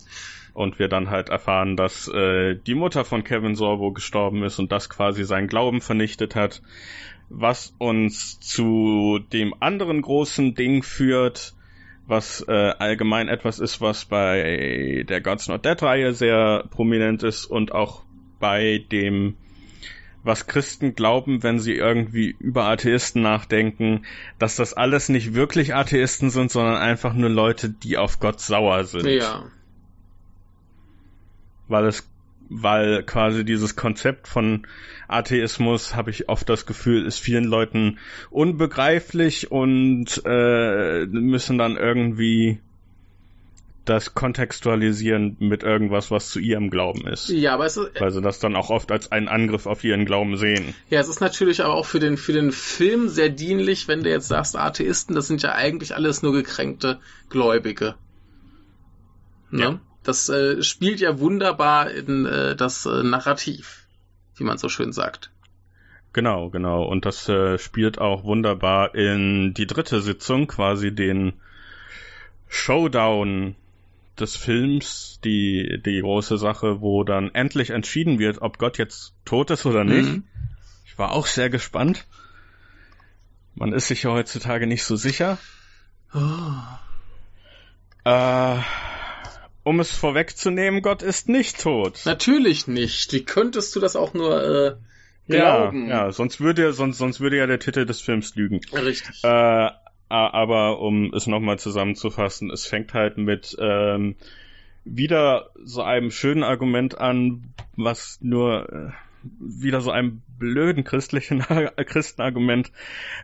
Und 0.53 0.79
wir 0.79 0.87
dann 0.87 1.09
halt 1.11 1.29
erfahren, 1.29 1.77
dass 1.77 2.07
äh, 2.07 2.55
die 2.55 2.73
Mutter 2.73 3.05
von 3.05 3.23
Kevin 3.23 3.55
Sorbo 3.55 3.91
gestorben 3.91 4.43
ist 4.43 4.57
und 4.59 4.71
das 4.71 4.89
quasi 4.89 5.23
seinen 5.23 5.47
Glauben 5.47 5.81
vernichtet 5.81 6.35
hat, 6.35 6.61
was 7.29 7.75
uns 7.77 8.39
zu 8.39 9.19
dem 9.31 9.53
anderen 9.59 10.01
großen 10.01 10.55
Ding 10.55 10.81
führt, 10.81 11.53
was 12.07 12.43
äh, 12.47 12.51
allgemein 12.51 13.27
etwas 13.27 13.59
ist, 13.59 13.81
was 13.81 14.05
bei 14.05 15.05
der 15.07 15.21
Gods 15.21 15.49
Not 15.49 15.65
Dead 15.65 15.81
Reihe 15.81 16.13
sehr 16.13 16.63
prominent 16.71 17.21
ist 17.23 17.45
und 17.45 17.73
auch 17.73 18.03
bei 18.39 18.83
dem, 18.91 19.35
was 20.23 20.47
Christen 20.47 20.95
glauben, 20.95 21.43
wenn 21.43 21.59
sie 21.59 21.73
irgendwie 21.73 22.35
über 22.39 22.65
Atheisten 22.65 23.21
nachdenken, 23.21 24.05
dass 24.39 24.55
das 24.55 24.73
alles 24.73 25.09
nicht 25.09 25.33
wirklich 25.33 25.75
Atheisten 25.75 26.29
sind, 26.29 26.49
sondern 26.49 26.77
einfach 26.77 27.13
nur 27.13 27.29
Leute, 27.29 27.69
die 27.69 27.97
auf 27.97 28.19
Gott 28.19 28.39
sauer 28.39 28.85
sind. 28.85 29.07
Ja. 29.07 29.43
Weil 31.67 31.85
es 31.85 32.07
weil 32.49 33.03
quasi 33.03 33.43
dieses 33.43 33.75
Konzept 33.75 34.27
von 34.27 34.65
Atheismus, 35.07 35.95
habe 35.95 36.11
ich 36.11 36.29
oft 36.29 36.47
das 36.49 36.65
Gefühl, 36.65 37.05
ist 37.05 37.19
vielen 37.19 37.45
Leuten 37.45 37.99
unbegreiflich 38.29 39.51
und 39.51 40.21
äh, 40.25 41.05
müssen 41.05 41.57
dann 41.57 41.77
irgendwie 41.77 42.59
das 43.87 44.13
kontextualisieren 44.13 45.37
mit 45.39 45.63
irgendwas, 45.63 46.11
was 46.11 46.29
zu 46.29 46.39
ihrem 46.39 46.69
Glauben 46.69 47.07
ist. 47.07 47.29
Ja, 47.29 47.53
aber 47.53 47.65
es 47.65 47.77
ist, 47.77 47.99
Weil 47.99 48.11
sie 48.11 48.21
das 48.21 48.39
dann 48.39 48.55
auch 48.55 48.69
oft 48.69 48.91
als 48.91 49.11
einen 49.11 49.29
Angriff 49.29 49.65
auf 49.65 49.83
ihren 49.83 50.05
Glauben 50.05 50.35
sehen. 50.35 50.75
ja, 50.89 50.99
es 50.99 51.07
ist 51.07 51.21
natürlich 51.21 51.63
aber 51.63 51.73
auch 51.73 51.85
für 51.85 51.99
den, 51.99 52.17
für 52.17 52.33
den 52.33 52.51
Film 52.51 53.07
sehr 53.07 53.29
dienlich, 53.29 53.87
wenn 53.87 54.03
du 54.03 54.09
jetzt 54.09 54.27
sagst, 54.27 54.57
Atheisten, 54.57 55.15
das 55.15 55.27
sind 55.27 55.41
ja 55.41 55.53
eigentlich 55.53 55.95
alles 55.95 56.21
nur 56.21 56.33
gekränkte 56.33 56.99
Gläubige. 57.29 57.95
Ne? 59.51 59.61
Ja. 59.61 59.79
Das 60.07 60.29
äh, 60.29 60.63
spielt 60.63 61.01
ja 61.01 61.19
wunderbar 61.19 61.91
in 61.91 62.25
äh, 62.25 62.55
das 62.55 62.85
äh, 62.85 63.03
Narrativ, 63.03 63.87
wie 64.37 64.45
man 64.45 64.57
so 64.57 64.69
schön 64.69 64.93
sagt. 64.93 65.31
Genau, 66.13 66.49
genau. 66.49 66.85
Und 66.85 67.05
das 67.05 67.27
äh, 67.27 67.57
spielt 67.57 67.99
auch 67.99 68.23
wunderbar 68.23 68.95
in 68.95 69.53
die 69.53 69.67
dritte 69.67 69.99
Sitzung, 69.99 70.47
quasi 70.47 70.95
den 70.95 71.33
Showdown 72.47 73.57
des 74.17 74.37
Films, 74.37 75.19
die, 75.25 75.81
die 75.85 75.99
große 75.99 76.37
Sache, 76.37 76.79
wo 76.79 77.03
dann 77.03 77.35
endlich 77.35 77.71
entschieden 77.71 78.17
wird, 78.17 78.41
ob 78.41 78.59
Gott 78.59 78.77
jetzt 78.77 79.13
tot 79.25 79.51
ist 79.51 79.65
oder 79.65 79.83
nicht. 79.83 80.07
Mhm. 80.07 80.23
Ich 80.85 80.97
war 80.97 81.11
auch 81.11 81.27
sehr 81.27 81.49
gespannt. 81.49 82.07
Man 83.55 83.73
ist 83.73 83.89
sich 83.89 84.03
ja 84.03 84.11
heutzutage 84.11 84.67
nicht 84.67 84.85
so 84.85 84.95
sicher. 84.95 85.37
Oh. 86.13 86.19
Äh, 88.05 88.61
um 89.67 89.79
es 89.81 89.91
vorwegzunehmen, 89.91 90.81
Gott 90.81 91.01
ist 91.01 91.27
nicht 91.27 91.61
tot. 91.61 92.01
Natürlich 92.05 92.67
nicht. 92.67 93.11
Wie 93.11 93.23
könntest 93.23 93.75
du 93.75 93.79
das 93.79 93.95
auch 93.95 94.13
nur 94.13 94.41
äh, 94.41 94.75
Ja, 95.27 95.57
glauben? 95.57 95.89
ja, 95.89 96.11
sonst 96.11 96.39
würde, 96.39 96.71
sonst, 96.71 96.97
sonst 96.97 97.19
würde 97.19 97.37
ja 97.37 97.47
der 97.47 97.59
Titel 97.59 97.85
des 97.85 97.99
Films 97.99 98.35
lügen. 98.35 98.61
Richtig. 98.73 99.23
Äh, 99.23 99.69
aber 100.09 100.79
um 100.79 101.13
es 101.13 101.27
nochmal 101.27 101.59
zusammenzufassen, 101.59 102.49
es 102.49 102.65
fängt 102.65 102.93
halt 102.93 103.17
mit 103.17 103.57
ähm, 103.59 104.15
wieder 104.85 105.49
so 105.61 105.81
einem 105.81 106.11
schönen 106.11 106.43
Argument 106.43 106.97
an, 106.97 107.53
was 107.75 108.19
nur 108.21 108.71
äh, 108.71 108.91
wieder 109.39 109.81
so 109.81 109.91
einem 109.91 110.21
blöden 110.39 110.85
christlichen 110.85 111.39
Christenargument. 111.85 112.71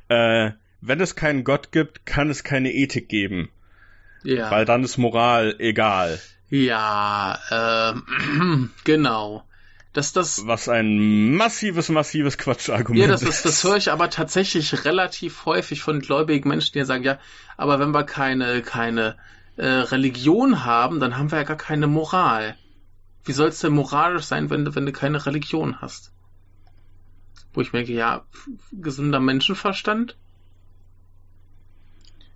Äh, 0.10 0.52
wenn 0.82 1.00
es 1.00 1.16
keinen 1.16 1.46
Gott 1.46 1.72
gibt, 1.72 2.06
kann 2.06 2.30
es 2.30 2.44
keine 2.44 2.74
Ethik 2.74 3.08
geben, 3.08 3.50
ja. 4.24 4.52
weil 4.52 4.66
dann 4.66 4.84
ist 4.84 4.98
Moral 4.98 5.56
egal. 5.60 6.20
Ja, 6.54 7.40
ähm, 7.50 8.70
genau. 8.84 9.44
Das, 9.92 10.14
das, 10.14 10.46
Was 10.46 10.70
ein 10.70 11.34
massives, 11.34 11.90
massives 11.90 12.38
Quatschargument 12.38 13.02
ja, 13.02 13.08
das, 13.08 13.22
das, 13.22 13.38
ist. 13.38 13.46
das 13.46 13.64
höre 13.64 13.78
ich 13.78 13.92
aber 13.92 14.12
tatsächlich 14.12 14.86
relativ 14.86 15.48
häufig 15.48 15.82
von 15.82 16.00
gläubigen 16.00 16.48
Menschen, 16.48 16.74
die 16.74 16.86
sagen, 16.86 17.04
ja, 17.04 17.18
aber 17.58 17.80
wenn 17.80 17.90
wir 17.90 18.04
keine, 18.04 18.62
keine 18.62 19.18
äh, 19.58 19.66
Religion 19.66 20.64
haben, 20.64 21.00
dann 21.00 21.18
haben 21.18 21.32
wir 21.32 21.40
ja 21.40 21.44
gar 21.44 21.58
keine 21.58 21.88
Moral. 21.88 22.56
Wie 23.26 23.32
soll 23.32 23.50
es 23.50 23.60
denn 23.60 23.74
moralisch 23.74 24.26
sein, 24.26 24.52
wenn 24.52 24.64
du, 24.64 24.76
wenn 24.76 24.86
du 24.86 24.92
keine 24.92 25.26
Religion 25.26 25.82
hast? 25.82 26.12
Wo 27.52 27.62
ich 27.62 27.74
merke, 27.74 27.94
ja, 27.94 28.26
gesunder 28.72 29.20
Menschenverstand? 29.20 30.18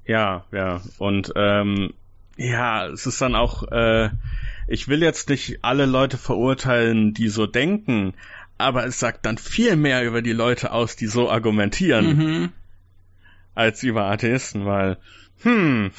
Ja, 0.05 0.45
ja. 0.51 0.81
Und 0.97 1.33
ähm, 1.35 1.93
ja, 2.37 2.87
es 2.87 3.05
ist 3.05 3.21
dann 3.21 3.35
auch, 3.35 3.63
äh, 3.71 4.09
ich 4.67 4.87
will 4.87 5.01
jetzt 5.01 5.29
nicht 5.29 5.59
alle 5.63 5.85
Leute 5.85 6.17
verurteilen, 6.17 7.13
die 7.13 7.29
so 7.29 7.47
denken, 7.47 8.13
aber 8.57 8.85
es 8.85 8.99
sagt 8.99 9.25
dann 9.25 9.37
viel 9.37 9.75
mehr 9.75 10.05
über 10.05 10.21
die 10.21 10.33
Leute 10.33 10.71
aus, 10.71 10.95
die 10.95 11.07
so 11.07 11.29
argumentieren, 11.29 12.17
Mhm. 12.17 12.49
als 13.55 13.83
über 13.83 14.05
Atheisten, 14.05 14.65
weil, 14.65 14.97
hm, 15.41 15.91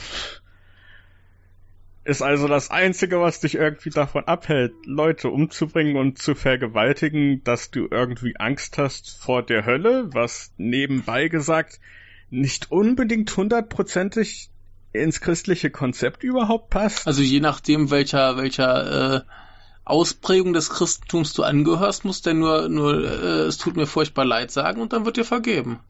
ist 2.04 2.22
also 2.22 2.48
das 2.48 2.70
Einzige, 2.70 3.20
was 3.20 3.40
dich 3.40 3.56
irgendwie 3.56 3.90
davon 3.90 4.24
abhält, 4.24 4.72
Leute 4.86 5.28
umzubringen 5.28 5.96
und 5.96 6.18
zu 6.18 6.34
vergewaltigen, 6.34 7.44
dass 7.44 7.70
du 7.70 7.86
irgendwie 7.90 8.34
Angst 8.38 8.78
hast 8.78 9.18
vor 9.20 9.42
der 9.42 9.66
Hölle, 9.66 10.08
was 10.14 10.52
nebenbei 10.56 11.28
gesagt 11.28 11.80
nicht 12.30 12.70
unbedingt 12.70 13.36
hundertprozentig 13.36 14.50
ins 14.92 15.20
christliche 15.20 15.70
Konzept 15.70 16.22
überhaupt 16.22 16.70
passt. 16.70 17.06
Also 17.06 17.22
je 17.22 17.40
nachdem, 17.40 17.90
welcher, 17.90 18.36
welcher 18.36 19.16
äh, 19.16 19.20
Ausprägung 19.84 20.52
des 20.52 20.70
Christentums 20.70 21.32
du 21.32 21.42
angehörst, 21.42 22.04
musst 22.04 22.26
du 22.26 22.34
nur, 22.34 22.68
nur 22.68 23.04
äh, 23.04 23.46
es 23.46 23.58
tut 23.58 23.76
mir 23.76 23.86
furchtbar 23.86 24.24
leid 24.24 24.50
sagen 24.50 24.80
und 24.80 24.92
dann 24.92 25.04
wird 25.04 25.16
dir 25.16 25.24
vergeben. 25.24 25.80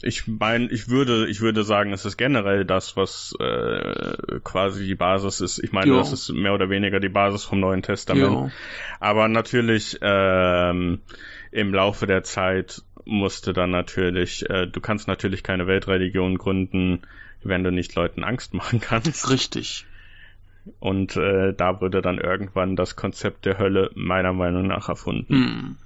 Ich 0.00 0.28
meine, 0.28 0.70
ich 0.70 0.88
würde, 0.88 1.28
ich 1.28 1.40
würde 1.40 1.64
sagen, 1.64 1.92
es 1.92 2.04
ist 2.04 2.16
generell 2.16 2.64
das, 2.64 2.96
was 2.96 3.34
äh, 3.40 4.40
quasi 4.44 4.86
die 4.86 4.94
Basis 4.94 5.40
ist. 5.40 5.58
Ich 5.58 5.72
meine, 5.72 5.90
Jo. 5.90 5.98
das 5.98 6.12
ist 6.12 6.30
mehr 6.30 6.54
oder 6.54 6.70
weniger 6.70 7.00
die 7.00 7.08
Basis 7.08 7.44
vom 7.44 7.58
Neuen 7.58 7.82
Testament. 7.82 8.32
Jo. 8.32 8.50
Aber 9.00 9.26
natürlich 9.26 9.98
ähm, 10.00 11.00
im 11.50 11.74
Laufe 11.74 12.06
der 12.06 12.22
Zeit 12.22 12.82
musste 13.08 13.52
dann 13.52 13.70
natürlich, 13.70 14.48
äh, 14.48 14.66
du 14.66 14.80
kannst 14.80 15.08
natürlich 15.08 15.42
keine 15.42 15.66
Weltreligion 15.66 16.38
gründen, 16.38 17.02
wenn 17.42 17.64
du 17.64 17.72
nicht 17.72 17.94
Leuten 17.94 18.22
Angst 18.22 18.54
machen 18.60 18.80
kannst. 18.80 19.30
Richtig. 19.30 19.86
Und 20.80 21.16
äh, 21.16 21.54
da 21.54 21.80
wurde 21.80 22.02
dann 22.02 22.18
irgendwann 22.18 22.76
das 22.76 22.94
Konzept 22.94 23.46
der 23.46 23.58
Hölle 23.58 23.90
meiner 23.94 24.34
Meinung 24.34 24.66
nach 24.66 24.88
erfunden. 24.88 25.34
Hm. 25.34 25.76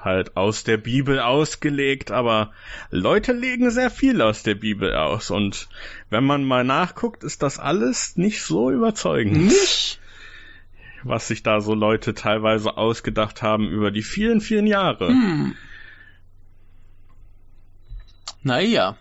Halt 0.00 0.36
aus 0.36 0.64
der 0.64 0.76
Bibel 0.78 1.20
ausgelegt, 1.20 2.10
aber 2.10 2.52
Leute 2.90 3.32
legen 3.32 3.70
sehr 3.70 3.90
viel 3.90 4.22
aus 4.22 4.42
der 4.42 4.54
Bibel 4.54 4.94
aus. 4.94 5.30
Und 5.30 5.68
wenn 6.10 6.24
man 6.24 6.44
mal 6.44 6.64
nachguckt, 6.64 7.24
ist 7.24 7.42
das 7.42 7.58
alles 7.58 8.16
nicht 8.16 8.42
so 8.42 8.70
überzeugend. 8.70 9.36
Nicht? 9.36 10.00
Was 11.08 11.28
sich 11.28 11.42
da 11.42 11.60
so 11.60 11.74
Leute 11.74 12.14
teilweise 12.14 12.76
ausgedacht 12.76 13.42
haben 13.42 13.68
über 13.68 13.90
die 13.90 14.02
vielen, 14.02 14.40
vielen 14.40 14.66
Jahre. 14.66 15.08
Hm. 15.08 15.54
Naja. 18.42 18.96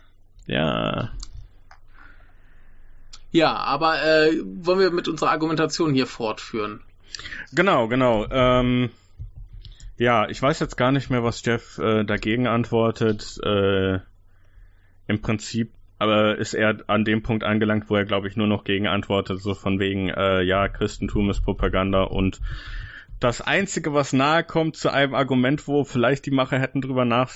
Ja. 0.47 1.12
Ja, 3.32 3.56
aber 3.56 4.01
äh, 4.01 4.41
wollen 4.43 4.80
wir 4.80 4.91
mit 4.91 5.08
unserer 5.08 5.32
Argumentation 5.32 5.93
hier 5.93 6.08
fortführen? 6.08 6.82
Genau, 7.51 7.88
genau. 7.88 8.26
Ähm, 8.30 8.89
ja, 9.97 10.28
ich 10.28 10.41
weiß 10.41 10.60
jetzt 10.60 10.78
gar 10.78 10.91
nicht 10.91 11.10
mehr, 11.10 11.24
was 11.24 11.45
Jeff 11.45 11.78
äh, 11.78 12.03
dagegen 12.03 12.47
antwortet. 12.47 13.38
Äh, 13.43 13.99
Im 15.08 15.22
Prinzip 15.22 15.74
aber 15.98 16.38
ist 16.38 16.54
er 16.54 16.78
an 16.88 17.06
dem 17.06 17.24
Punkt 17.24 17.43
angelangt, 17.43 17.89
wo 17.89 17.96
er, 17.96 18.06
glaube 18.06 18.28
ich, 18.28 18.36
nur 18.36 18.48
noch 18.48 18.64
gegen 18.64 18.88
antwortet, 18.88 19.39
so 19.39 19.54
von 19.54 19.80
wegen, 19.80 20.10
äh, 20.10 20.41
ja, 20.41 20.68
Christentum 20.68 21.30
ist 21.30 21.41
Propaganda 21.41 22.04
und 22.04 22.41
das 23.20 23.39
Einzige, 23.41 23.93
was 23.93 24.12
nahe 24.12 24.43
kommt 24.43 24.76
zu 24.76 24.91
einem 24.91 25.16
Argument, 25.16 25.68
wo 25.68 25.86
vielleicht 25.86 26.26
die 26.26 26.32
Macher 26.32 26.60
hätten 26.60 26.82
drüber 26.82 27.06
nach, 27.06 27.32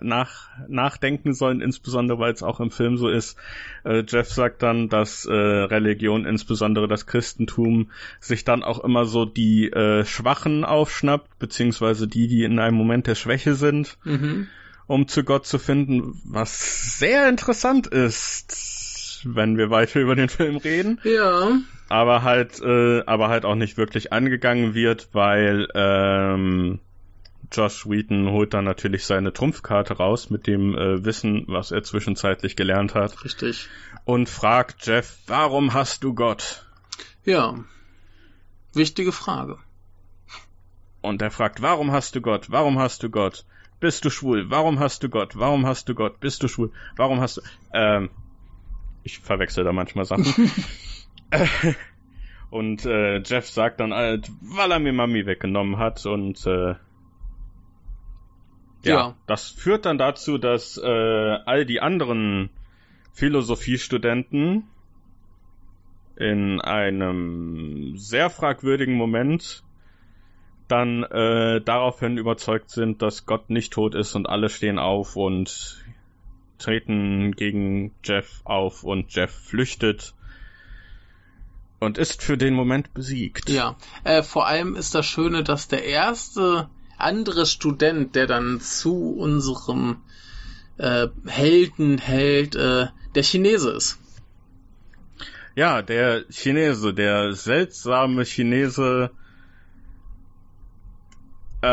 nach, 0.00 0.48
nachdenken 0.68 1.32
sollen, 1.32 1.62
insbesondere 1.62 2.18
weil 2.18 2.32
es 2.32 2.42
auch 2.42 2.60
im 2.60 2.70
Film 2.70 2.98
so 2.98 3.08
ist. 3.08 3.38
Äh, 3.84 4.04
Jeff 4.06 4.28
sagt 4.28 4.62
dann, 4.62 4.90
dass 4.90 5.24
äh, 5.24 5.32
Religion, 5.32 6.26
insbesondere 6.26 6.86
das 6.86 7.06
Christentum, 7.06 7.90
sich 8.20 8.44
dann 8.44 8.62
auch 8.62 8.84
immer 8.84 9.06
so 9.06 9.24
die 9.24 9.70
äh, 9.72 10.04
Schwachen 10.04 10.64
aufschnappt, 10.64 11.38
beziehungsweise 11.38 12.06
die, 12.06 12.28
die 12.28 12.44
in 12.44 12.58
einem 12.58 12.76
Moment 12.76 13.06
der 13.06 13.14
Schwäche 13.14 13.54
sind, 13.54 13.96
Mhm. 14.04 14.48
Um 14.92 15.08
zu 15.08 15.24
Gott 15.24 15.46
zu 15.46 15.58
finden, 15.58 16.20
was 16.24 16.98
sehr 16.98 17.26
interessant 17.26 17.86
ist, 17.86 19.22
wenn 19.24 19.56
wir 19.56 19.70
weiter 19.70 20.00
über 20.00 20.14
den 20.16 20.28
Film 20.28 20.58
reden 20.58 21.00
Ja. 21.02 21.52
aber 21.88 22.22
halt, 22.22 22.60
äh, 22.60 23.02
aber 23.06 23.28
halt 23.28 23.46
auch 23.46 23.54
nicht 23.54 23.78
wirklich 23.78 24.12
angegangen 24.12 24.74
wird, 24.74 25.08
weil 25.12 25.66
ähm, 25.74 26.78
Josh 27.50 27.86
Wheaton 27.86 28.28
holt 28.30 28.52
dann 28.52 28.64
natürlich 28.66 29.06
seine 29.06 29.32
Trumpfkarte 29.32 29.94
raus 29.96 30.28
mit 30.28 30.46
dem 30.46 30.76
äh, 30.76 31.02
Wissen, 31.04 31.44
was 31.48 31.70
er 31.70 31.82
zwischenzeitlich 31.82 32.54
gelernt 32.54 32.94
hat 32.94 33.24
Richtig. 33.24 33.68
und 34.04 34.28
fragt 34.28 34.86
Jeff, 34.86 35.16
warum 35.26 35.72
hast 35.72 36.04
du 36.04 36.12
Gott? 36.14 36.66
Ja. 37.24 37.54
Wichtige 38.74 39.12
Frage. 39.12 39.56
Und 41.00 41.22
er 41.22 41.30
fragt, 41.30 41.62
warum 41.62 41.92
hast 41.92 42.14
du 42.14 42.20
Gott? 42.20 42.50
Warum 42.50 42.78
hast 42.78 43.02
du 43.02 43.08
Gott? 43.10 43.44
Bist 43.82 44.04
du 44.04 44.10
schwul? 44.10 44.48
Warum 44.48 44.78
hast 44.78 45.02
du 45.02 45.08
Gott? 45.08 45.36
Warum 45.36 45.66
hast 45.66 45.88
du 45.88 45.96
Gott? 45.96 46.20
Bist 46.20 46.40
du 46.44 46.46
schwul? 46.46 46.70
Warum 46.94 47.20
hast 47.20 47.38
du... 47.38 47.40
Ähm, 47.74 48.10
ich 49.02 49.18
verwechsel 49.18 49.64
da 49.64 49.72
manchmal 49.72 50.04
Sachen. 50.04 50.24
und 52.50 52.86
äh, 52.86 53.18
Jeff 53.24 53.48
sagt 53.50 53.80
dann 53.80 53.92
halt, 53.92 54.30
weil 54.40 54.70
er 54.70 54.78
mir 54.78 54.92
Mami 54.92 55.26
weggenommen 55.26 55.78
hat 55.78 56.06
und 56.06 56.46
äh, 56.46 56.76
ja, 58.84 58.94
Ja. 58.94 59.16
das 59.26 59.48
führt 59.48 59.84
dann 59.84 59.98
dazu, 59.98 60.38
dass 60.38 60.76
äh, 60.78 60.86
all 60.86 61.66
die 61.66 61.80
anderen 61.80 62.50
Philosophiestudenten 63.14 64.62
in 66.14 66.60
einem 66.60 67.96
sehr 67.96 68.30
fragwürdigen 68.30 68.94
Moment 68.94 69.64
dann 70.72 71.02
äh, 71.04 71.60
daraufhin 71.60 72.16
überzeugt 72.16 72.70
sind, 72.70 73.02
dass 73.02 73.26
Gott 73.26 73.50
nicht 73.50 73.74
tot 73.74 73.94
ist 73.94 74.14
und 74.14 74.26
alle 74.26 74.48
stehen 74.48 74.78
auf 74.78 75.16
und 75.16 75.84
treten 76.58 77.32
gegen 77.32 77.94
Jeff 78.02 78.40
auf 78.44 78.82
und 78.82 79.14
Jeff 79.14 79.30
flüchtet 79.30 80.14
und 81.78 81.98
ist 81.98 82.22
für 82.22 82.38
den 82.38 82.54
Moment 82.54 82.94
besiegt. 82.94 83.50
Ja, 83.50 83.76
äh, 84.04 84.22
vor 84.22 84.46
allem 84.46 84.74
ist 84.74 84.94
das 84.94 85.04
Schöne, 85.04 85.42
dass 85.42 85.68
der 85.68 85.84
erste 85.84 86.70
andere 86.96 87.44
Student, 87.44 88.14
der 88.14 88.26
dann 88.26 88.60
zu 88.60 89.14
unserem 89.18 89.98
äh, 90.78 91.08
Helden 91.26 91.98
hält, 91.98 92.54
äh, 92.54 92.86
der 93.14 93.22
Chinese 93.22 93.72
ist. 93.72 93.98
Ja, 95.54 95.82
der 95.82 96.24
Chinese, 96.30 96.94
der 96.94 97.34
seltsame 97.34 98.24
Chinese, 98.24 99.10
äh, 101.62 101.68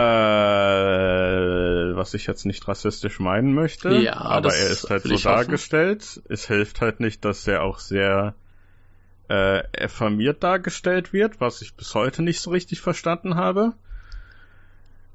was 1.96 2.14
ich 2.14 2.28
jetzt 2.28 2.46
nicht 2.46 2.68
rassistisch 2.68 3.20
meinen 3.20 3.54
möchte, 3.54 3.90
Ja, 3.96 4.18
aber 4.18 4.54
er 4.56 4.70
ist 4.70 4.90
halt 4.90 5.04
so 5.04 5.10
ich 5.10 5.26
hoffen. 5.26 5.36
dargestellt. 5.36 6.22
Es 6.30 6.48
hilft 6.48 6.82
halt 6.82 7.00
nicht, 7.00 7.26
dass 7.26 7.48
er 7.48 7.64
auch 7.64 7.80
sehr 7.80 8.36
äh, 9.30 9.64
affirmiert 9.84 10.44
dargestellt 10.44 11.12
wird, 11.14 11.42
was 11.42 11.62
ich 11.62 11.76
bis 11.76 11.94
heute 11.96 12.22
nicht 12.22 12.40
so 12.40 12.52
richtig 12.52 12.82
verstanden 12.82 13.36
habe. 13.36 13.74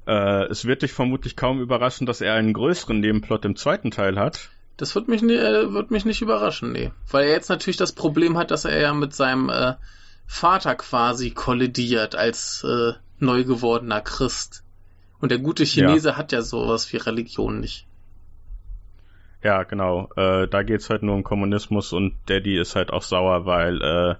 Äh, 0.07 0.45
es 0.45 0.65
wird 0.65 0.81
dich 0.83 0.93
vermutlich 0.93 1.35
kaum 1.35 1.61
überraschen, 1.61 2.05
dass 2.05 2.21
er 2.21 2.33
einen 2.33 2.53
größeren 2.53 2.99
Nebenplot 2.99 3.45
im 3.45 3.55
zweiten 3.55 3.91
Teil 3.91 4.19
hat. 4.19 4.49
Das 4.77 4.93
wird 4.93 5.07
mich, 5.07 5.21
nie, 5.21 5.35
äh, 5.35 5.71
wird 5.73 5.89
mich 5.89 6.05
nicht 6.05 6.21
überraschen, 6.21 6.71
nee. 6.73 6.91
Weil 7.09 7.25
er 7.27 7.31
jetzt 7.31 7.49
natürlich 7.49 7.77
das 7.77 7.93
Problem 7.93 8.37
hat, 8.37 8.51
dass 8.51 8.65
er 8.65 8.79
ja 8.79 8.93
mit 8.93 9.13
seinem 9.15 9.49
äh, 9.49 9.75
Vater 10.27 10.75
quasi 10.75 11.31
kollidiert 11.31 12.15
als 12.15 12.63
äh, 12.63 12.91
neu 13.19 13.45
gewordener 13.45 14.01
Christ. 14.01 14.63
Und 15.19 15.31
der 15.31 15.39
gute 15.39 15.65
Chinese 15.65 16.17
hat 16.17 16.31
ja 16.31 16.41
sowas 16.41 16.91
wie 16.91 16.97
Religion 16.97 17.59
nicht. 17.59 17.85
Ja, 19.43 19.63
genau. 19.63 20.09
Äh, 20.15 20.47
da 20.47 20.63
geht's 20.63 20.89
halt 20.89 21.03
nur 21.03 21.15
um 21.15 21.23
Kommunismus 21.23 21.93
und 21.93 22.15
Daddy 22.25 22.57
ist 22.57 22.75
halt 22.75 22.91
auch 22.91 23.03
sauer, 23.03 23.45
weil 23.45 23.81
äh, 23.81 24.15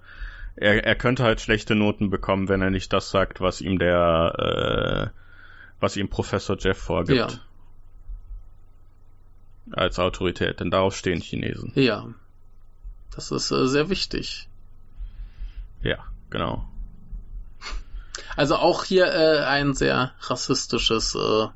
er, 0.55 0.85
er 0.85 0.95
könnte 0.95 1.23
halt 1.23 1.41
schlechte 1.41 1.75
Noten 1.75 2.09
bekommen, 2.09 2.47
wenn 2.47 2.61
er 2.61 2.69
nicht 2.69 2.93
das 2.93 3.09
sagt, 3.09 3.41
was 3.41 3.59
ihm 3.59 3.79
der, 3.79 5.11
äh, 5.13 5.19
was 5.79 5.97
ihm 5.97 6.09
Professor 6.09 6.57
Jeff 6.59 6.77
vorgibt. 6.77 7.17
Ja. 7.17 7.27
Als 9.71 9.97
Autorität, 9.97 10.59
denn 10.59 10.69
darauf 10.69 10.95
stehen 10.95 11.21
Chinesen. 11.21 11.71
Ja. 11.75 12.07
Das 13.15 13.31
ist 13.31 13.51
äh, 13.51 13.67
sehr 13.67 13.89
wichtig. 13.89 14.47
Ja, 15.81 15.97
genau. 16.29 16.67
Also 18.35 18.55
auch 18.55 18.83
hier 18.83 19.07
äh, 19.07 19.39
ein 19.45 19.73
sehr 19.73 20.13
rassistisches, 20.21 21.15
äh, 21.15 21.47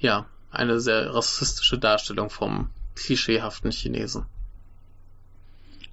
ja, 0.00 0.26
eine 0.50 0.80
sehr 0.80 1.14
rassistische 1.14 1.78
Darstellung 1.78 2.30
vom 2.30 2.70
klischeehaften 2.94 3.70
Chinesen. 3.70 4.26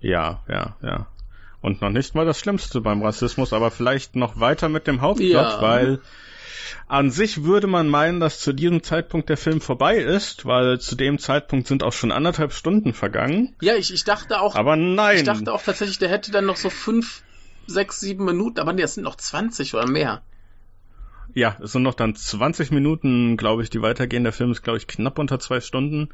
Ja, 0.02 0.42
ja, 0.48 0.76
ja. 0.82 1.08
Und 1.62 1.82
noch 1.82 1.90
nicht 1.90 2.16
mal 2.16 2.26
das 2.26 2.40
Schlimmste 2.40 2.80
beim 2.82 3.04
Rassismus, 3.04 3.52
aber 3.52 3.70
vielleicht 3.72 4.16
noch 4.16 4.40
weiter 4.40 4.70
mit 4.70 4.88
dem 4.88 5.02
Hauptplot, 5.02 5.32
Ja. 5.32 5.62
weil 5.62 6.00
an 6.88 7.12
sich 7.12 7.44
würde 7.44 7.68
man 7.68 7.88
meinen, 7.90 8.20
dass 8.20 8.40
zu 8.40 8.54
diesem 8.54 8.84
Zeitpunkt 8.84 9.30
der 9.30 9.38
Film 9.38 9.60
vorbei 9.60 9.98
ist, 9.98 10.46
weil 10.46 10.80
zu 10.80 10.96
dem 10.96 11.20
Zeitpunkt 11.20 11.68
sind 11.68 11.84
auch 11.84 11.94
schon 11.94 12.12
anderthalb 12.12 12.54
Stunden 12.54 12.94
vergangen. 12.94 13.56
Ja, 13.62 13.76
ich, 13.76 13.94
ich 13.94 14.04
dachte 14.04 14.40
auch, 14.40 14.56
Aber 14.56 14.76
nein. 14.76 15.18
ich 15.18 15.24
dachte 15.24 15.52
auch 15.54 15.62
tatsächlich, 15.62 16.00
der 16.00 16.10
hätte 16.10 16.32
dann 16.32 16.46
noch 16.46 16.58
so 16.58 16.70
fünf, 16.70 17.24
sechs, 17.70 18.00
sieben 18.00 18.26
Minuten, 18.26 18.60
aber 18.60 18.74
nee, 18.74 18.82
es 18.82 18.96
sind 18.96 19.04
noch 19.04 19.16
20 19.16 19.74
oder 19.76 19.88
mehr. 19.88 20.22
Ja, 21.34 21.56
es 21.62 21.72
sind 21.74 21.84
noch 21.84 21.94
dann 21.94 22.16
20 22.16 22.72
Minuten, 22.72 23.38
glaube 23.38 23.62
ich, 23.64 23.70
die 23.70 23.82
weitergehen. 23.82 24.24
Der 24.24 24.34
Film 24.34 24.52
ist, 24.52 24.64
glaube 24.64 24.78
ich, 24.78 24.88
knapp 24.88 25.20
unter 25.20 25.40
zwei 25.40 25.62
Stunden. 25.62 26.10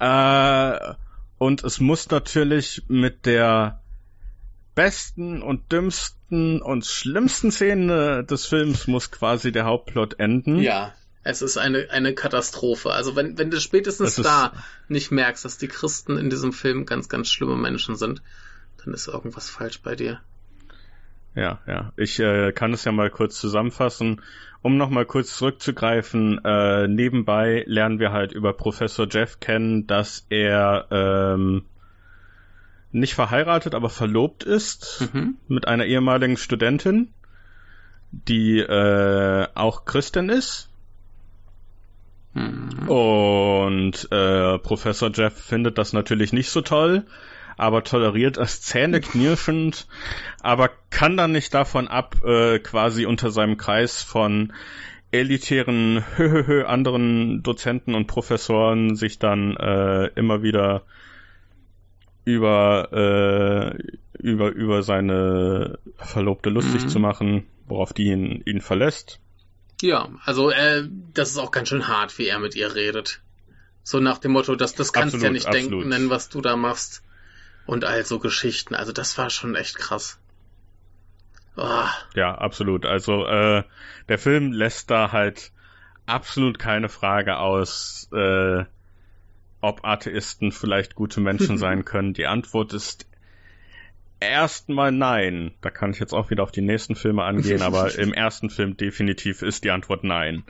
Äh, 0.00 0.94
und 1.38 1.64
es 1.64 1.80
muss 1.80 2.08
natürlich 2.10 2.82
mit 2.88 3.26
der 3.26 3.80
besten 4.74 5.42
und 5.42 5.70
dümmsten 5.70 6.62
und 6.62 6.86
schlimmsten 6.86 7.50
Szene 7.52 8.24
des 8.24 8.46
Films 8.46 8.86
muss 8.86 9.10
quasi 9.10 9.52
der 9.52 9.64
Hauptplot 9.64 10.18
enden. 10.18 10.58
Ja. 10.60 10.94
Es 11.24 11.40
ist 11.40 11.56
eine, 11.56 11.88
eine 11.90 12.14
Katastrophe. 12.14 12.90
Also 12.90 13.14
wenn, 13.14 13.38
wenn 13.38 13.48
du 13.50 13.60
spätestens 13.60 14.08
Es 14.12 14.18
ist- 14.18 14.24
da 14.24 14.54
nicht 14.88 15.12
merkst, 15.12 15.44
dass 15.44 15.56
die 15.56 15.68
Christen 15.68 16.16
in 16.16 16.30
diesem 16.30 16.52
Film 16.52 16.84
ganz, 16.84 17.08
ganz 17.08 17.28
schlimme 17.28 17.54
Menschen 17.54 17.94
sind, 17.94 18.22
dann 18.84 18.92
ist 18.92 19.06
irgendwas 19.06 19.48
falsch 19.48 19.82
bei 19.82 19.94
dir. 19.94 20.20
Ja, 21.34 21.60
ja. 21.66 21.92
Ich 21.96 22.18
äh, 22.20 22.52
kann 22.52 22.72
es 22.72 22.84
ja 22.84 22.92
mal 22.92 23.10
kurz 23.10 23.40
zusammenfassen. 23.40 24.20
Um 24.60 24.76
nochmal 24.76 25.06
kurz 25.06 25.36
zurückzugreifen, 25.36 26.40
äh, 26.44 26.86
nebenbei 26.86 27.64
lernen 27.66 27.98
wir 27.98 28.12
halt 28.12 28.32
über 28.32 28.52
Professor 28.52 29.08
Jeff 29.10 29.40
kennen, 29.40 29.88
dass 29.88 30.24
er 30.28 30.86
ähm, 30.90 31.64
nicht 32.92 33.14
verheiratet, 33.14 33.74
aber 33.74 33.90
verlobt 33.90 34.44
ist 34.44 35.08
Mhm. 35.12 35.36
mit 35.48 35.66
einer 35.66 35.86
ehemaligen 35.86 36.36
Studentin, 36.36 37.08
die 38.12 38.60
äh, 38.60 39.48
auch 39.54 39.84
Christin 39.84 40.28
ist. 40.28 40.68
Mhm. 42.34 42.88
Und 42.88 44.08
äh, 44.12 44.58
Professor 44.58 45.10
Jeff 45.12 45.34
findet 45.34 45.76
das 45.76 45.92
natürlich 45.92 46.32
nicht 46.32 46.50
so 46.50 46.60
toll, 46.60 47.04
aber 47.56 47.84
toleriert 47.84 48.36
es 48.36 48.60
zähneknirschend, 48.62 49.86
aber 50.40 50.70
kann 50.90 51.16
dann 51.16 51.32
nicht 51.32 51.54
davon 51.54 51.88
ab, 51.88 52.16
äh, 52.24 52.58
quasi 52.58 53.06
unter 53.06 53.30
seinem 53.30 53.56
Kreis 53.56 54.02
von 54.02 54.52
elitären 55.10 56.04
höhöhö 56.16 56.64
anderen 56.66 57.42
Dozenten 57.42 57.94
und 57.94 58.06
Professoren 58.06 58.96
sich 58.96 59.18
dann 59.18 59.56
äh, 59.56 60.06
immer 60.14 60.42
wieder 60.42 60.82
über 62.24 62.88
äh, 62.92 63.82
über 64.18 64.50
über 64.50 64.82
seine 64.82 65.78
Verlobte 65.96 66.50
lustig 66.50 66.84
Mhm. 66.84 66.88
zu 66.88 66.98
machen, 67.00 67.46
worauf 67.66 67.92
die 67.92 68.04
ihn, 68.04 68.42
ihn 68.46 68.60
verlässt. 68.60 69.18
Ja, 69.80 70.08
also 70.24 70.50
äh, 70.50 70.84
das 71.12 71.30
ist 71.30 71.38
auch 71.38 71.50
ganz 71.50 71.68
schön 71.68 71.88
hart, 71.88 72.16
wie 72.18 72.28
er 72.28 72.38
mit 72.38 72.54
ihr 72.54 72.74
redet. 72.74 73.20
So 73.82 73.98
nach 73.98 74.18
dem 74.18 74.30
Motto, 74.32 74.54
das, 74.54 74.74
das 74.74 74.92
kannst 74.92 75.14
du 75.16 75.18
ja 75.18 75.30
nicht 75.30 75.46
absolut. 75.46 75.90
denken, 75.90 76.08
was 76.08 76.28
du 76.28 76.40
da 76.40 76.56
machst. 76.56 77.02
Und 77.66 77.84
all 77.84 78.04
so 78.04 78.18
Geschichten. 78.18 78.74
Also 78.74 78.92
das 78.92 79.16
war 79.18 79.30
schon 79.30 79.54
echt 79.54 79.78
krass. 79.78 80.18
Oh, 81.56 81.84
Ja, 82.14 82.34
absolut. 82.34 82.86
Also 82.86 83.26
äh, 83.26 83.62
der 84.08 84.18
Film 84.18 84.52
lässt 84.52 84.90
da 84.90 85.12
halt 85.12 85.52
absolut 86.06 86.58
keine 86.58 86.88
Frage 86.88 87.36
aus, 87.38 88.08
äh, 88.12 88.64
ob 89.60 89.84
Atheisten 89.84 90.50
vielleicht 90.50 90.94
gute 90.94 91.20
Menschen 91.20 91.58
sein 91.58 91.84
können. 91.84 92.14
Die 92.14 92.26
Antwort 92.26 92.72
ist 92.72 93.06
erstmal 94.18 94.92
nein. 94.92 95.52
Da 95.60 95.70
kann 95.70 95.90
ich 95.90 95.98
jetzt 95.98 96.14
auch 96.14 96.30
wieder 96.30 96.42
auf 96.42 96.52
die 96.52 96.62
nächsten 96.62 96.96
Filme 96.96 97.24
angehen, 97.24 97.62
aber 97.62 97.96
im 97.98 98.12
ersten 98.12 98.50
Film 98.50 98.76
definitiv 98.76 99.42
ist 99.42 99.64
die 99.64 99.70
Antwort 99.70 100.04
nein. 100.04 100.44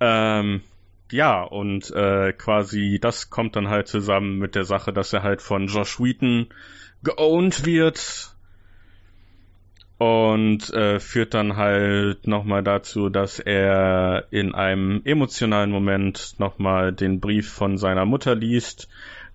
Ähm, 0.00 0.62
ja, 1.10 1.42
und 1.42 1.90
äh, 1.90 2.32
quasi 2.32 2.98
das 3.00 3.30
kommt 3.30 3.56
dann 3.56 3.68
halt 3.68 3.88
zusammen 3.88 4.38
mit 4.38 4.54
der 4.54 4.64
Sache, 4.64 4.92
dass 4.92 5.12
er 5.12 5.22
halt 5.22 5.42
von 5.42 5.66
Josh 5.66 6.00
Wheaton 6.00 6.48
geowned 7.02 7.64
wird 7.64 8.34
und 9.98 10.70
äh, 10.72 10.98
führt 10.98 11.34
dann 11.34 11.56
halt 11.56 12.26
nochmal 12.26 12.62
dazu, 12.62 13.10
dass 13.10 13.38
er 13.38 14.26
in 14.30 14.54
einem 14.54 15.02
emotionalen 15.04 15.70
Moment 15.70 16.36
nochmal 16.38 16.92
den 16.92 17.20
Brief 17.20 17.50
von 17.52 17.76
seiner 17.76 18.06
Mutter 18.06 18.34
liest, 18.34 18.88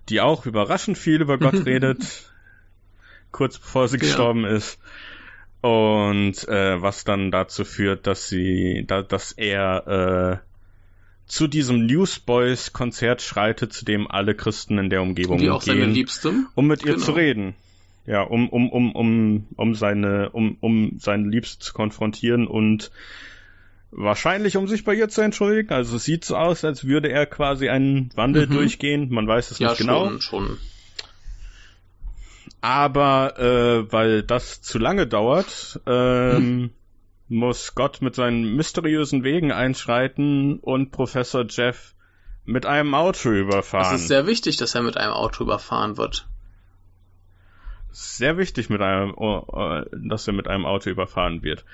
die 0.08 0.20
auch 0.20 0.44
überraschend 0.44 0.98
viel 0.98 1.20
über 1.22 1.38
Gott 1.38 1.54
redet, 1.66 2.32
kurz 3.30 3.58
bevor 3.58 3.86
sie 3.86 3.96
Ja. 3.96 4.00
gestorben 4.00 4.44
ist. 4.44 4.80
Und 5.60 6.46
äh, 6.48 6.80
was 6.82 7.04
dann 7.04 7.30
dazu 7.30 7.64
führt, 7.64 8.06
dass 8.06 8.28
sie, 8.28 8.84
da, 8.86 9.02
dass 9.02 9.32
er 9.32 10.42
äh, 10.42 10.45
zu 11.26 11.48
diesem 11.48 11.86
Newsboys-Konzert 11.86 13.20
schreitet, 13.22 13.72
zu 13.72 13.84
dem 13.84 14.10
alle 14.10 14.34
Christen 14.34 14.78
in 14.78 14.90
der 14.90 15.02
Umgebung 15.02 15.38
die 15.38 15.50
auch 15.50 15.62
seine 15.62 15.80
gehen 15.80 15.92
Liebste. 15.94 16.32
um 16.54 16.66
mit 16.66 16.84
ihr 16.84 16.92
Genau. 16.94 17.04
zu 17.04 17.12
reden. 17.12 17.54
Ja, 18.06 18.22
um, 18.22 18.48
um, 18.48 18.70
um, 18.70 18.92
um, 18.94 19.46
um 19.56 19.74
seine, 19.74 20.30
um, 20.30 20.56
um 20.60 20.92
seine 21.00 21.28
Liebste 21.28 21.58
zu 21.58 21.72
konfrontieren 21.72 22.46
und 22.46 22.92
wahrscheinlich 23.90 24.56
um 24.56 24.68
sich 24.68 24.84
bei 24.84 24.94
ihr 24.94 25.08
zu 25.08 25.22
entschuldigen. 25.22 25.72
Also 25.72 25.96
es 25.96 26.04
sieht 26.04 26.24
so 26.24 26.36
aus, 26.36 26.64
als 26.64 26.84
würde 26.84 27.08
er 27.10 27.26
quasi 27.26 27.68
einen 27.68 28.10
Wandel 28.14 28.46
Mhm. 28.46 28.52
durchgehen. 28.52 29.08
Man 29.10 29.26
weiß 29.26 29.50
es 29.50 29.58
Ja, 29.58 29.70
nicht 29.70 29.78
genau. 29.78 30.06
schon, 30.08 30.20
schon. 30.20 30.58
Aber 32.60 33.38
äh, 33.38 33.92
weil 33.92 34.22
das 34.22 34.62
zu 34.62 34.78
lange 34.78 35.06
dauert, 35.06 35.80
ähm, 35.86 36.70
muss 37.28 37.74
Gott 37.74 38.02
mit 38.02 38.14
seinen 38.14 38.54
mysteriösen 38.54 39.24
Wegen 39.24 39.50
einschreiten 39.52 40.58
und 40.60 40.90
Professor 40.92 41.44
Jeff 41.48 41.94
mit 42.44 42.66
einem 42.66 42.94
Auto 42.94 43.30
Es 43.30 43.40
überfahren. 43.40 43.96
ist 43.96 44.08
sehr 44.08 44.26
wichtig, 44.26 44.56
dass 44.58 44.74
er 44.74 44.82
mit 44.82 44.96
einem 44.96 45.12
Auto 45.12 45.42
überfahren 45.44 45.96
wird. 45.96 46.28
sehr 47.90 48.36
wichtig, 48.36 48.68
mit 48.70 48.82
einem, 48.82 49.14
oh, 49.16 49.44
äh, 49.80 49.84
dass 50.08 50.26
er 50.26 50.34
mit 50.34 50.48
einem 50.48 50.66
Auto 50.66 50.90
überfahren 50.90 51.42
wird. 51.42 51.64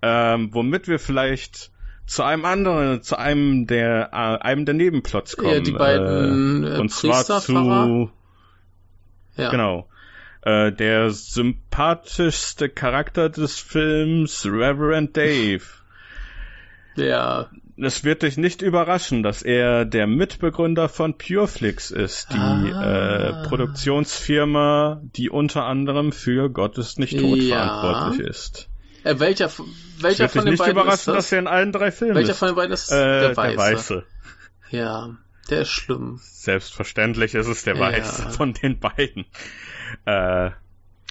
Ähm, 0.00 0.48
womit 0.54 0.86
wir 0.88 0.98
vielleicht 0.98 1.70
zu 2.06 2.22
einem 2.22 2.44
anderen, 2.44 3.02
zu 3.02 3.18
einem 3.18 3.66
der, 3.66 4.10
äh, 4.12 4.16
einem 4.44 4.64
der 4.64 4.74
Nebenplots 4.74 5.36
kommen. 5.36 5.52
Ja, 5.54 5.60
die 5.60 5.72
beiden 5.72 6.64
äh, 6.64 6.76
äh, 6.76 6.78
und 6.80 6.90
zwar 6.90 7.16
Priesterpfarrer. 7.16 7.84
zu, 7.86 8.10
Ja. 9.36 9.50
genau, 9.50 9.88
äh, 10.42 10.72
der 10.72 11.10
sympathischste 11.10 12.68
Charakter 12.68 13.28
des 13.28 13.58
Films, 13.58 14.44
Reverend 14.46 15.16
Dave. 15.16 15.62
Der, 16.96 17.48
Es 17.78 18.04
wird 18.04 18.22
dich 18.22 18.36
nicht 18.36 18.60
überraschen, 18.60 19.22
dass 19.22 19.42
er 19.42 19.84
der 19.86 20.06
Mitbegründer 20.06 20.88
von 20.90 21.16
Pureflix 21.16 21.90
ist, 21.90 22.32
die 22.32 22.36
Ah. 22.38 23.42
äh, 23.44 23.48
Produktionsfirma, 23.48 25.00
die 25.16 25.30
unter 25.30 25.64
anderem 25.64 26.12
für 26.12 26.50
Gott 26.50 26.76
ist 26.76 26.98
nicht 26.98 27.18
tot 27.18 27.38
Ja. 27.38 27.80
verantwortlich 27.80 28.28
ist. 28.28 28.68
äh, 29.04 29.18
welcher, 29.18 29.50
welcher 30.00 30.28
von 30.28 30.44
den 30.44 30.50
nicht 30.52 30.58
beiden 30.58 30.76
ist 30.76 30.82
überraschen, 30.82 31.14
das? 31.14 31.24
dass 31.24 31.32
er 31.32 31.38
in 31.38 31.46
allen 31.46 31.72
drei 31.72 31.90
Filmen 31.90 32.14
welcher 32.16 32.32
ist. 32.32 32.38
von 32.38 32.48
den 32.48 32.56
beiden 32.56 32.72
ist 32.72 32.90
äh, 32.92 32.94
der 33.28 33.36
Weiße? 33.36 33.56
Der 33.56 33.58
Weiße. 33.58 34.04
Ja, 34.70 35.16
der 35.50 35.62
ist 35.62 35.70
schlimm. 35.70 36.20
Selbstverständlich 36.22 37.34
ist 37.34 37.46
es 37.46 37.64
der 37.64 37.74
Ja. 37.76 37.80
Weiße 37.80 38.30
von 38.30 38.52
den 38.52 38.78
beiden. 38.78 39.24
Äh, 40.04 40.50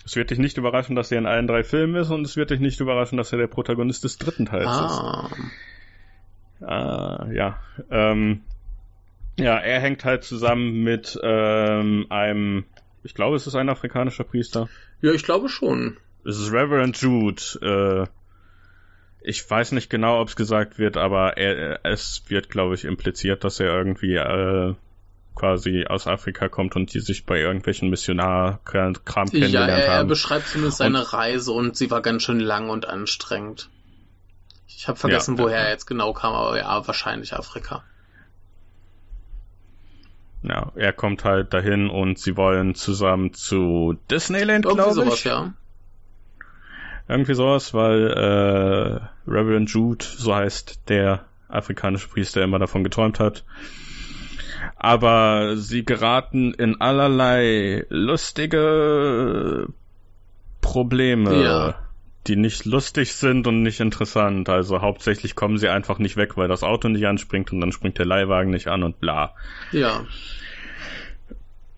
es 0.05 0.15
wird 0.15 0.32
dich 0.32 0.39
nicht 0.39 0.57
überraschen, 0.57 0.95
dass 0.95 1.11
er 1.11 1.19
in 1.19 1.25
allen 1.27 1.47
drei 1.47 1.63
Filmen 1.63 1.95
ist 1.95 2.09
und 2.09 2.25
es 2.25 2.36
wird 2.36 2.49
dich 2.49 2.59
nicht 2.59 2.79
überraschen, 2.79 3.17
dass 3.17 3.32
er 3.32 3.38
der 3.38 3.47
Protagonist 3.47 4.03
des 4.03 4.17
dritten 4.17 4.45
Teils 4.47 4.65
ist. 4.65 4.99
Ah, 4.99 5.29
Ah, 6.61 7.27
ja. 7.32 7.59
Ähm, 7.89 8.41
ja, 9.38 9.57
er 9.57 9.79
hängt 9.79 10.05
halt 10.05 10.23
zusammen 10.23 10.84
mit 10.84 11.19
ähm, 11.23 12.05
einem, 12.09 12.65
ich 13.03 13.15
glaube, 13.15 13.36
es 13.36 13.47
ist 13.47 13.55
ein 13.55 13.69
afrikanischer 13.69 14.23
Priester. 14.23 14.69
ja, 15.01 15.11
ich 15.11 15.23
glaube 15.23 15.49
schon. 15.49 15.97
Es 16.23 16.38
ist 16.38 16.51
Reverend 16.51 16.97
Jude. 17.01 17.41
Äh, 17.61 19.27
ich 19.27 19.47
weiß 19.49 19.71
nicht 19.71 19.89
genau, 19.89 20.21
ob 20.21 20.27
es 20.27 20.36
gesagt 20.36 20.77
wird, 20.77 20.97
aber 20.97 21.38
er, 21.38 21.79
es 21.84 22.23
wird, 22.27 22.49
glaube 22.49 22.75
ich, 22.75 22.86
impliziert, 22.86 23.43
dass 23.43 23.59
er 23.59 23.73
irgendwie 23.75 24.15
äh, 24.15 24.75
quasi 25.36 25.86
aus 25.88 26.07
Afrika 26.07 26.49
kommt 26.49 26.75
und 26.75 26.93
die 26.93 26.99
sich 26.99 27.25
bei 27.25 27.39
irgendwelchen 27.39 27.89
Missionar-Kram 27.89 28.93
Ja, 28.95 29.23
kennengelernt 29.32 29.71
er, 29.71 29.86
er 29.86 29.97
haben. 29.99 30.07
beschreibt 30.07 30.47
zumindest 30.47 30.77
seine 30.79 31.13
Reise 31.13 31.51
und 31.51 31.75
sie 31.77 31.89
war 31.89 32.01
ganz 32.01 32.23
schön 32.23 32.39
lang 32.39 32.69
und 32.69 32.88
anstrengend. 32.88 33.69
Ich 34.67 34.88
habe 34.88 34.97
vergessen, 34.97 35.38
Ja. 35.38 35.43
woher 35.43 35.57
er 35.59 35.69
jetzt 35.69 35.86
genau 35.86 36.13
kam, 36.13 36.34
aber 36.34 36.57
ja, 36.57 36.86
wahrscheinlich 36.88 37.34
Afrika. 37.34 37.84
Ja, 40.43 40.71
er 40.75 40.91
kommt 40.93 41.23
halt 41.23 41.53
dahin 41.53 41.89
und 41.89 42.17
sie 42.17 42.36
wollen 42.36 42.73
zusammen 42.73 43.34
zu 43.34 43.95
Disneyland, 44.09 44.65
Irgendwie 44.65 44.82
glaube 44.82 44.95
sowas, 44.95 45.19
ich. 45.19 45.23
ja. 45.25 45.53
Irgendwie 47.07 47.34
sowas, 47.36 47.73
weil 47.73 48.07
äh, 48.07 49.29
Reverend 49.29 49.69
Jude, 49.69 50.03
so 50.03 50.34
heißt 50.34 50.89
der 50.89 51.25
afrikanische 51.47 52.07
Priester, 52.07 52.41
immer 52.43 52.57
davon 52.57 52.84
geträumt 52.84 53.19
hat. 53.19 53.43
Aber 54.84 55.57
sie 55.57 55.86
geraten 55.86 56.55
in 56.55 56.82
allerlei 56.82 57.86
lustige 57.89 59.67
Probleme, 60.59 61.43
Ja. 61.43 61.75
die 62.25 62.36
nicht 62.36 62.65
lustig 62.65 63.13
sind 63.13 63.45
und 63.45 63.61
nicht 63.61 63.79
interessant. 63.79 64.49
Also 64.49 64.82
hauptsächlich 64.82 65.36
kommen 65.36 65.59
sie 65.59 65.69
einfach 65.69 65.99
nicht 65.99 66.17
weg, 66.17 66.36
weil 66.36 66.47
das 66.47 66.63
Auto 66.63 66.88
nicht 66.88 67.05
anspringt 67.05 67.53
und 67.53 67.61
dann 67.61 67.71
springt 67.71 67.99
der 67.99 68.07
Leihwagen 68.07 68.49
nicht 68.49 68.69
an 68.69 68.82
und 68.82 68.99
bla. 68.99 69.36
Ja. 69.71 70.03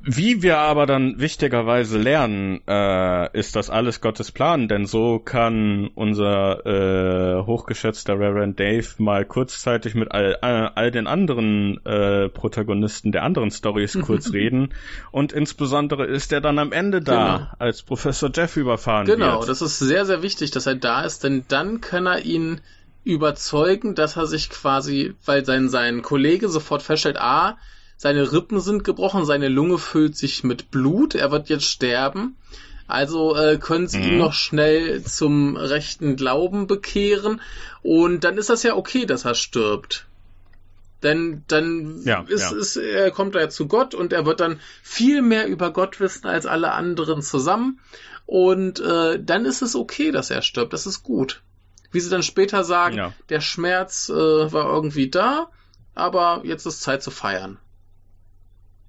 Wie 0.05 0.41
wir 0.41 0.57
aber 0.57 0.85
dann 0.85 1.17
wichtigerweise 1.21 1.97
lernen, 1.97 2.59
äh, 2.67 3.39
ist 3.39 3.55
das 3.55 3.69
alles 3.69 4.01
Gottes 4.01 4.33
Plan, 4.33 4.67
denn 4.67 4.85
so 4.85 5.17
kann 5.19 5.89
unser 5.95 6.65
äh, 6.65 7.45
hochgeschätzter 7.45 8.15
Reverend 8.15 8.59
Dave 8.59 8.85
mal 8.97 9.23
kurzzeitig 9.23 9.95
mit 9.95 10.11
all, 10.11 10.35
all, 10.41 10.67
all 10.75 10.91
den 10.91 11.07
anderen 11.07 11.79
äh, 11.85 12.27
Protagonisten 12.27 13.13
der 13.13 13.23
anderen 13.23 13.49
Stories 13.49 13.97
kurz 14.05 14.33
reden 14.33 14.73
und 15.11 15.31
insbesondere 15.31 16.05
ist 16.05 16.33
er 16.33 16.41
dann 16.41 16.59
am 16.59 16.73
Ende 16.73 16.99
da, 16.99 17.13
Genau. 17.37 17.47
als 17.59 17.83
Professor 17.83 18.29
Jeff 18.35 18.57
überfahren 18.57 19.05
Genau, 19.05 19.39
wird. 19.39 19.47
das 19.49 19.61
ist 19.61 19.79
sehr, 19.79 20.05
sehr 20.05 20.21
wichtig, 20.21 20.51
dass 20.51 20.65
er 20.65 20.75
da 20.75 21.03
ist, 21.03 21.23
denn 21.23 21.45
dann 21.47 21.79
kann 21.79 22.07
er 22.07 22.25
ihn 22.25 22.59
überzeugen, 23.05 23.95
dass 23.95 24.17
er 24.17 24.27
sich 24.27 24.49
quasi, 24.49 25.13
weil 25.25 25.45
sein, 25.45 25.69
sein 25.69 26.01
Kollege 26.01 26.49
sofort 26.49 26.81
feststellt, 26.81 27.17
ah, 27.21 27.55
seine 27.97 28.31
Rippen 28.31 28.59
sind 28.59 28.83
gebrochen, 28.83 29.25
seine 29.25 29.47
Lunge 29.49 29.77
füllt 29.77 30.17
sich 30.17 30.43
mit 30.43 30.71
Blut, 30.71 31.15
er 31.15 31.31
wird 31.31 31.49
jetzt 31.49 31.65
sterben. 31.65 32.35
Also 32.87 33.35
äh, 33.35 33.57
können 33.57 33.87
sie 33.87 33.99
ihn 34.01 34.13
Mhm. 34.13 34.17
noch 34.17 34.33
schnell 34.33 35.03
zum 35.03 35.55
rechten 35.55 36.15
Glauben 36.17 36.67
bekehren 36.67 37.39
und 37.81 38.23
dann 38.25 38.37
ist 38.37 38.49
das 38.49 38.63
ja 38.63 38.75
okay, 38.75 39.05
dass 39.05 39.23
er 39.25 39.35
stirbt. 39.35 40.05
Denn 41.01 41.43
dann 41.47 42.01
Ja, 42.05 42.25
ist, 42.27 42.51
ja. 42.51 42.57
ist, 42.57 42.75
er 42.77 43.11
kommt 43.11 43.35
er 43.35 43.49
zu 43.49 43.67
Gott 43.67 43.93
und 43.93 44.13
er 44.13 44.25
wird 44.25 44.39
dann 44.39 44.59
viel 44.81 45.21
mehr 45.21 45.47
über 45.47 45.71
Gott 45.71 45.99
wissen 45.99 46.27
als 46.27 46.45
alle 46.45 46.71
anderen 46.71 47.21
zusammen. 47.21 47.79
Und 48.25 48.79
äh, 48.79 49.21
dann 49.21 49.43
ist 49.45 49.61
es 49.61 49.75
okay, 49.75 50.11
dass 50.11 50.29
er 50.29 50.41
stirbt. 50.41 50.71
Das 50.71 50.85
ist 50.85 51.03
gut. 51.03 51.41
Wie 51.91 51.99
sie 51.99 52.09
dann 52.09 52.23
später 52.23 52.63
sagen, 52.63 52.95
Ja. 52.95 53.13
der 53.29 53.41
Schmerz 53.41 54.07
äh, 54.09 54.13
war 54.13 54.65
irgendwie 54.73 55.09
da, 55.09 55.49
aber 55.93 56.41
jetzt 56.45 56.65
ist 56.65 56.81
Zeit 56.81 57.03
zu 57.03 57.11
feiern. 57.11 57.57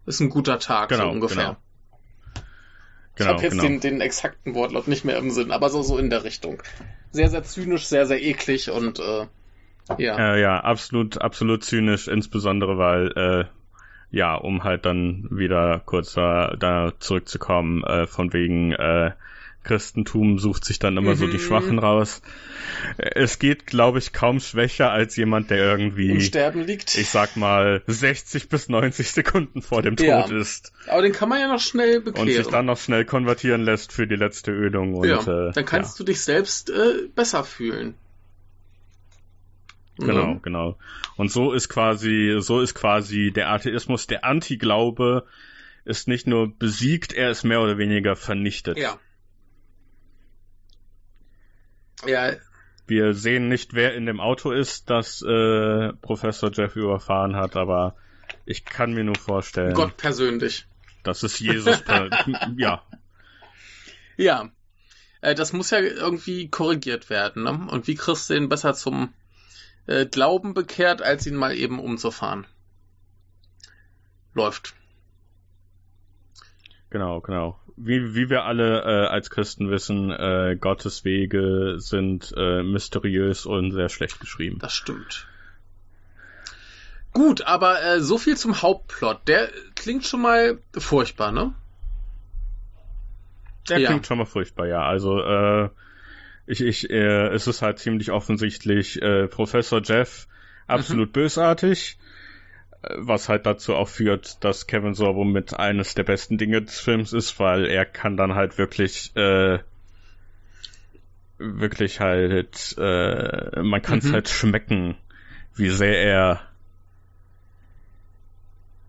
Ist 0.06 0.20
ein 0.20 0.28
guter 0.30 0.58
Tag, 0.58 0.90
Genau, 0.90 1.04
so 1.04 1.10
ungefähr. 1.10 1.44
genau. 1.44 1.56
ich 2.34 3.18
Genau, 3.18 3.30
habe 3.30 3.42
jetzt 3.42 3.52
genau. 3.52 3.62
den, 3.64 3.80
den 3.80 4.00
exakten 4.00 4.54
Wortlaut 4.54 4.88
nicht 4.88 5.04
mehr 5.04 5.16
im 5.18 5.30
Sinn, 5.30 5.50
aber 5.50 5.70
so, 5.70 5.82
so 5.82 5.98
in 5.98 6.10
der 6.10 6.24
Richtung. 6.24 6.62
Sehr, 7.12 7.30
sehr 7.30 7.44
zynisch, 7.44 7.86
sehr, 7.86 8.06
sehr 8.06 8.22
eklig 8.22 8.70
und 8.70 8.98
äh, 8.98 9.26
ja. 9.98 10.34
Äh, 10.34 10.40
ja, 10.40 10.60
absolut, 10.60 11.20
absolut 11.20 11.62
zynisch, 11.62 12.08
insbesondere 12.08 12.78
weil, 12.78 13.12
äh, 13.16 13.44
ja, 14.10 14.34
um 14.34 14.64
halt 14.64 14.84
dann 14.86 15.28
wieder 15.30 15.80
kurz 15.84 16.14
da, 16.14 16.54
da 16.58 16.92
zurückzukommen, 16.98 17.82
äh, 17.84 18.06
von 18.06 18.32
wegen, 18.32 18.72
äh, 18.72 19.12
Christentum 19.64 20.38
sucht 20.38 20.64
sich 20.64 20.78
dann 20.78 20.96
immer 20.96 21.16
so 21.16 21.26
die 21.26 21.34
Mhm. 21.38 21.38
Schwachen 21.40 21.78
raus. 21.78 22.22
Es 22.98 23.38
geht, 23.38 23.66
glaube 23.66 23.98
ich, 23.98 24.12
kaum 24.12 24.38
schwächer 24.40 24.90
als 24.92 25.16
jemand, 25.16 25.50
der 25.50 25.74
Im 25.74 25.80
irgendwie, 25.80 26.20
Sterben 26.20 26.62
liegt. 26.62 26.94
ich 26.96 27.08
sag 27.10 27.36
mal, 27.36 27.82
60 27.86 28.48
bis 28.48 28.68
90 28.68 29.10
Sekunden 29.10 29.62
vor 29.62 29.82
dem 29.82 29.96
Tod 29.96 30.06
Ja. 30.06 30.26
ist 30.26 30.72
aber 30.86 31.02
den 31.02 31.12
kann 31.12 31.28
man 31.28 31.40
ja 31.40 31.48
noch 31.48 31.60
schnell 31.60 32.00
bekehren. 32.00 32.28
und 32.28 32.34
sich 32.34 32.46
dann 32.46 32.66
noch 32.66 32.78
schnell 32.78 33.04
konvertieren 33.04 33.62
lässt 33.62 33.92
für 33.92 34.06
die 34.06 34.16
letzte 34.16 34.52
Ölung 34.52 34.94
und, 34.94 35.08
ja, 35.08 35.48
äh, 35.48 35.52
dann 35.52 35.64
kannst 35.64 35.98
du 35.98 36.04
dich 36.04 36.20
selbst 36.22 36.70
äh, 36.70 37.08
besser 37.14 37.42
fühlen. 37.44 37.94
Genau, 39.98 40.32
Ja. 40.34 40.40
genau. 40.42 40.76
Und 41.16 41.30
so 41.30 41.52
ist 41.52 41.68
quasi, 41.68 42.36
so 42.40 42.60
ist 42.60 42.74
quasi 42.74 43.30
der 43.34 43.50
Atheismus, 43.50 44.06
der 44.06 44.24
Antiglaube 44.24 45.24
ist 45.84 46.08
nicht 46.08 46.26
nur 46.26 46.52
besiegt, 46.58 47.12
er 47.12 47.30
ist 47.30 47.44
mehr 47.44 47.60
oder 47.60 47.78
weniger 47.78 48.16
vernichtet. 48.16 48.76
Ja. 48.78 48.98
Ja, 52.06 52.32
Wir 52.86 53.14
sehen 53.14 53.48
nicht, 53.48 53.74
wer 53.74 53.94
in 53.94 54.06
dem 54.06 54.20
Auto 54.20 54.50
ist, 54.50 54.90
das 54.90 55.22
äh, 55.22 55.92
Professor 55.94 56.50
Jeff 56.52 56.76
überfahren 56.76 57.36
hat, 57.36 57.56
aber 57.56 57.96
ich 58.44 58.64
kann 58.64 58.92
mir 58.92 59.04
nur 59.04 59.16
vorstellen, 59.16 59.74
Gott 59.74 59.96
persönlich. 59.96 60.66
das 61.02 61.22
ist 61.22 61.40
Jesus. 61.40 61.82
ja, 62.56 62.82
Ja. 64.16 64.50
Äh, 65.20 65.34
das 65.34 65.52
muss 65.52 65.70
ja 65.70 65.78
irgendwie 65.78 66.48
korrigiert 66.48 67.08
werden, 67.08 67.44
ne? 67.44 67.66
Und 67.70 67.86
wie 67.86 67.94
kriegst 67.94 68.28
du 68.28 68.34
ihn 68.34 68.48
besser 68.48 68.74
zum 68.74 69.14
äh, 69.86 70.04
Glauben 70.06 70.52
bekehrt, 70.52 71.00
als 71.00 71.26
ihn 71.26 71.36
mal 71.36 71.54
eben 71.54 71.78
umzufahren? 71.78 72.46
Läuft. 74.34 74.74
genau, 76.90 77.20
genau. 77.20 77.58
Wie, 77.76 78.14
wie 78.14 78.30
wir 78.30 78.44
alle 78.44 78.82
äh, 78.82 79.06
als 79.08 79.30
Christen 79.30 79.70
wissen, 79.70 80.10
äh, 80.10 80.56
Gottes 80.60 81.04
Wege 81.04 81.74
sind 81.78 82.32
äh, 82.36 82.62
mysteriös 82.62 83.46
und 83.46 83.72
sehr 83.72 83.88
schlecht 83.88 84.20
geschrieben. 84.20 84.58
Das 84.60 84.74
stimmt. 84.74 85.26
Gut, 87.12 87.42
aber 87.42 87.82
äh, 87.82 88.00
so 88.00 88.18
viel 88.18 88.36
zum 88.36 88.62
Hauptplot. 88.62 89.26
Der 89.26 89.50
klingt 89.74 90.04
schon 90.04 90.22
mal 90.22 90.58
furchtbar, 90.76 91.32
ne? 91.32 91.54
Der 93.68 93.78
Ja. 93.78 93.90
klingt 93.90 94.06
schon 94.06 94.18
mal 94.18 94.26
furchtbar, 94.26 94.66
ja. 94.66 94.82
Also, 94.82 95.20
äh, 95.20 95.70
ich, 96.46 96.60
ich, 96.60 96.90
äh, 96.90 97.28
es 97.28 97.46
ist 97.46 97.62
halt 97.62 97.78
ziemlich 97.78 98.10
offensichtlich, 98.10 99.00
äh, 99.00 99.26
Professor 99.28 99.80
Jeff 99.82 100.28
absolut 100.66 101.12
bösartig, 101.12 101.98
äh, 101.98 102.13
was 102.96 103.28
halt 103.28 103.46
dazu 103.46 103.74
auch 103.74 103.88
führt, 103.88 104.42
dass 104.44 104.66
Kevin 104.66 104.94
Sorbo 104.94 105.24
mit 105.24 105.54
eines 105.58 105.94
der 105.94 106.04
besten 106.04 106.38
Dinge 106.38 106.62
des 106.62 106.80
Films 106.80 107.12
ist, 107.12 107.38
weil 107.40 107.66
er 107.66 107.84
kann 107.84 108.16
dann 108.16 108.34
halt 108.34 108.58
wirklich, 108.58 109.14
äh, 109.16 109.58
wirklich 111.38 112.00
halt, 112.00 112.74
äh, 112.78 113.60
man 113.62 113.82
kann 113.82 113.98
es 113.98 114.06
Mhm. 114.06 114.12
halt 114.12 114.28
schmecken, 114.28 114.96
wie 115.56 115.68
sehr 115.70 115.98
er 116.02 116.40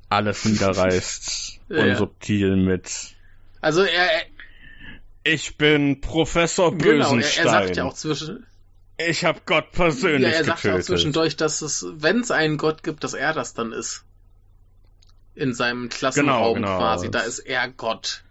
alles 0.09 0.45
niederreißt, 0.45 1.59
Ja, 1.69 1.75
ja. 1.77 1.91
unsubtil 1.91 2.55
mit 2.55 3.15
Also 3.61 3.81
er, 3.83 4.11
er 4.13 4.23
ich 5.23 5.57
bin 5.57 6.01
Professor 6.01 6.71
genau, 6.77 7.15
er, 7.15 7.15
Bösenstein. 7.15 7.45
er 7.45 7.51
sagt 7.51 7.77
ja 7.77 7.83
auch 7.85 7.93
zwischen 7.95 8.45
ich 8.97 9.25
habe 9.25 9.41
Gott 9.45 9.71
persönlich 9.71 10.31
Ja, 10.31 10.37
er 10.37 10.43
sagt 10.43 10.59
auch 10.59 10.63
getötet. 10.63 10.85
zwischendurch, 10.85 11.35
dass 11.35 11.61
es, 11.61 11.85
wenn 11.91 12.19
es 12.21 12.31
einen 12.31 12.57
Gott 12.57 12.83
gibt, 12.83 13.03
dass 13.03 13.13
er 13.13 13.33
das 13.33 13.53
dann 13.53 13.71
ist. 13.71 14.03
In 15.35 15.53
seinem 15.53 15.89
Klassenraum 15.89 16.55
Genau, 16.55 16.67
genau. 16.67 16.77
quasi. 16.77 17.11
Da 17.11 17.19
ist 17.19 17.39
er 17.39 17.69
Gott. 17.69 18.23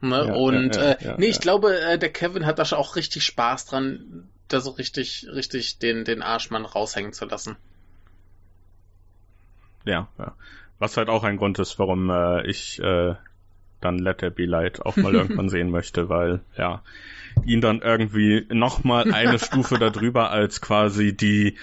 Ne? 0.00 0.24
Ja, 0.26 0.34
Und 0.34 0.76
ja, 0.76 0.82
ja, 0.82 0.90
äh, 0.92 1.04
ja, 1.04 1.16
nee, 1.18 1.26
ich 1.26 1.40
glaube, 1.40 1.78
äh, 1.78 1.98
der 1.98 2.10
Kevin 2.12 2.46
hat 2.46 2.58
da 2.58 2.64
schon 2.64 2.78
auch 2.78 2.96
richtig 2.96 3.24
Spaß 3.24 3.66
dran, 3.66 4.28
da 4.48 4.60
so 4.60 4.70
richtig, 4.70 5.26
richtig 5.30 5.78
den, 5.78 6.04
den 6.04 6.22
Arschmann 6.22 6.64
raushängen 6.64 7.12
zu 7.12 7.26
lassen. 7.26 7.56
Ja, 9.84 10.08
ja. 10.18 10.34
Was 10.78 10.96
halt 10.96 11.08
auch 11.08 11.24
ein 11.24 11.36
Grund 11.38 11.58
ist, 11.58 11.78
warum 11.78 12.10
äh, 12.10 12.46
ich 12.46 12.78
äh, 12.80 13.14
dann 13.86 13.98
Let 13.98 14.18
There 14.18 14.30
Be 14.32 14.44
Light 14.46 14.84
auch 14.84 15.00
mal 15.00 15.14
irgendwann 15.14 15.48
sehen 15.50 15.70
möchte, 15.70 16.08
weil 16.08 16.40
ja 16.56 16.82
ihn 17.44 17.60
dann 17.60 17.80
irgendwie 17.80 18.46
nochmal 18.50 19.06
eine 19.10 19.38
Stufe 19.38 19.78
darüber 19.78 20.30
als 20.30 20.60
quasi 20.60 21.16
die, 21.16 21.56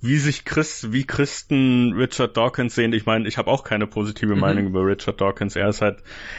wie 0.00 0.16
sich 0.18 0.44
Christ, 0.44 0.92
wie 0.92 1.04
Christen 1.04 1.92
Richard 1.94 2.36
Dawkins 2.36 2.74
sehen. 2.74 2.92
Ich 2.94 3.06
meine, 3.06 3.28
ich 3.28 3.36
habe 3.36 3.50
auch 3.50 3.64
keine 3.64 3.86
positive 3.86 4.34
Mhm. 4.34 4.40
Meinung 4.40 4.66
über 4.68 4.86
Richard 4.86 5.20
Dawkins. 5.20 5.54
Er 5.56 5.68
ist 5.68 5.82
halt, 5.82 5.98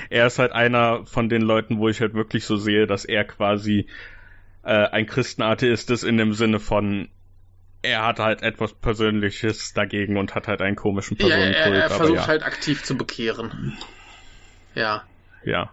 er 0.09 0.25
ist 0.27 0.39
halt 0.39 0.51
einer 0.51 1.05
von 1.05 1.29
den 1.29 1.43
Leuten, 1.43 1.77
wo 1.79 1.89
ich 1.89 2.01
halt 2.01 2.15
wirklich 2.15 2.45
so 2.45 2.57
sehe, 2.57 2.88
dass 2.88 3.05
er 3.05 3.25
quasi 3.25 3.88
äh, 4.63 4.71
ein 4.89 5.05
Christenatheist 5.07 5.91
ist 5.91 6.03
in 6.03 6.17
dem 6.17 6.33
Sinne 6.33 6.59
von 6.59 7.09
er 7.83 8.05
hat 8.05 8.19
halt 8.19 8.41
etwas 8.43 8.73
Persönliches 8.73 9.73
dagegen 9.73 10.17
und 10.17 10.35
hat 10.35 10.47
halt 10.47 10.61
einen 10.61 10.75
komischen 10.75 11.17
Ja, 11.17 11.27
Personenkult. 11.27 11.75
er, 11.75 11.83
er 11.83 11.89
aber 11.91 11.97
versucht 11.97 12.15
ja, 12.15 12.27
halt 12.27 12.43
aktiv 12.43 12.83
zu 12.83 12.97
bekehren. 12.97 13.77
Ja, 14.75 15.03
ja, 15.47 15.71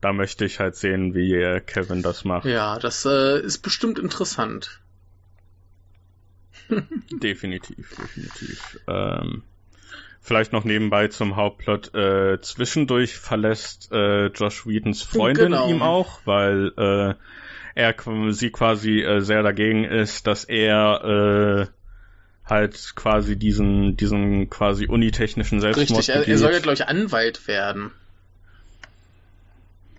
da 0.00 0.12
möchte 0.12 0.44
ich 0.44 0.60
halt 0.60 0.76
sehen, 0.76 1.14
wie 1.14 1.60
Kevin 1.66 2.02
das 2.02 2.24
macht. 2.24 2.46
ja, 2.46 2.78
das 2.78 3.04
äh, 3.06 3.40
ist 3.40 3.58
bestimmt 3.58 3.98
interessant. 3.98 4.80
Definitiv, 7.10 7.94
definitiv. 7.96 8.78
Ähm, 8.88 9.42
vielleicht 10.20 10.52
noch 10.52 10.64
nebenbei 10.64 11.08
zum 11.08 11.36
Hauptplot. 11.36 11.94
Äh, 11.94 12.40
zwischendurch 12.40 13.16
verlässt 13.16 13.92
äh, 13.92 14.26
Josh 14.26 14.66
Whedons 14.66 15.02
Freundin 15.02 15.52
Genau. 15.52 15.68
ihm 15.70 15.82
auch, 15.82 16.20
weil 16.24 16.72
äh, 16.76 17.14
er 17.74 17.94
sie 18.32 18.50
quasi 18.50 19.00
äh, 19.02 19.20
sehr 19.20 19.42
dagegen 19.42 19.84
ist, 19.84 20.26
dass 20.26 20.44
er 20.44 21.68
äh, 21.68 22.48
halt 22.48 22.92
quasi 22.96 23.36
diesen 23.36 23.96
diesen 23.96 24.50
quasi 24.50 24.86
unitechnischen 24.86 25.60
Selbstmord 25.60 25.98
Richtig, 26.00 26.14
er, 26.14 26.26
er 26.26 26.38
soll 26.38 26.52
ja, 26.52 26.60
glaube 26.60 26.74
ich, 26.74 26.86
Anwalt 26.86 27.46
werden. 27.46 27.92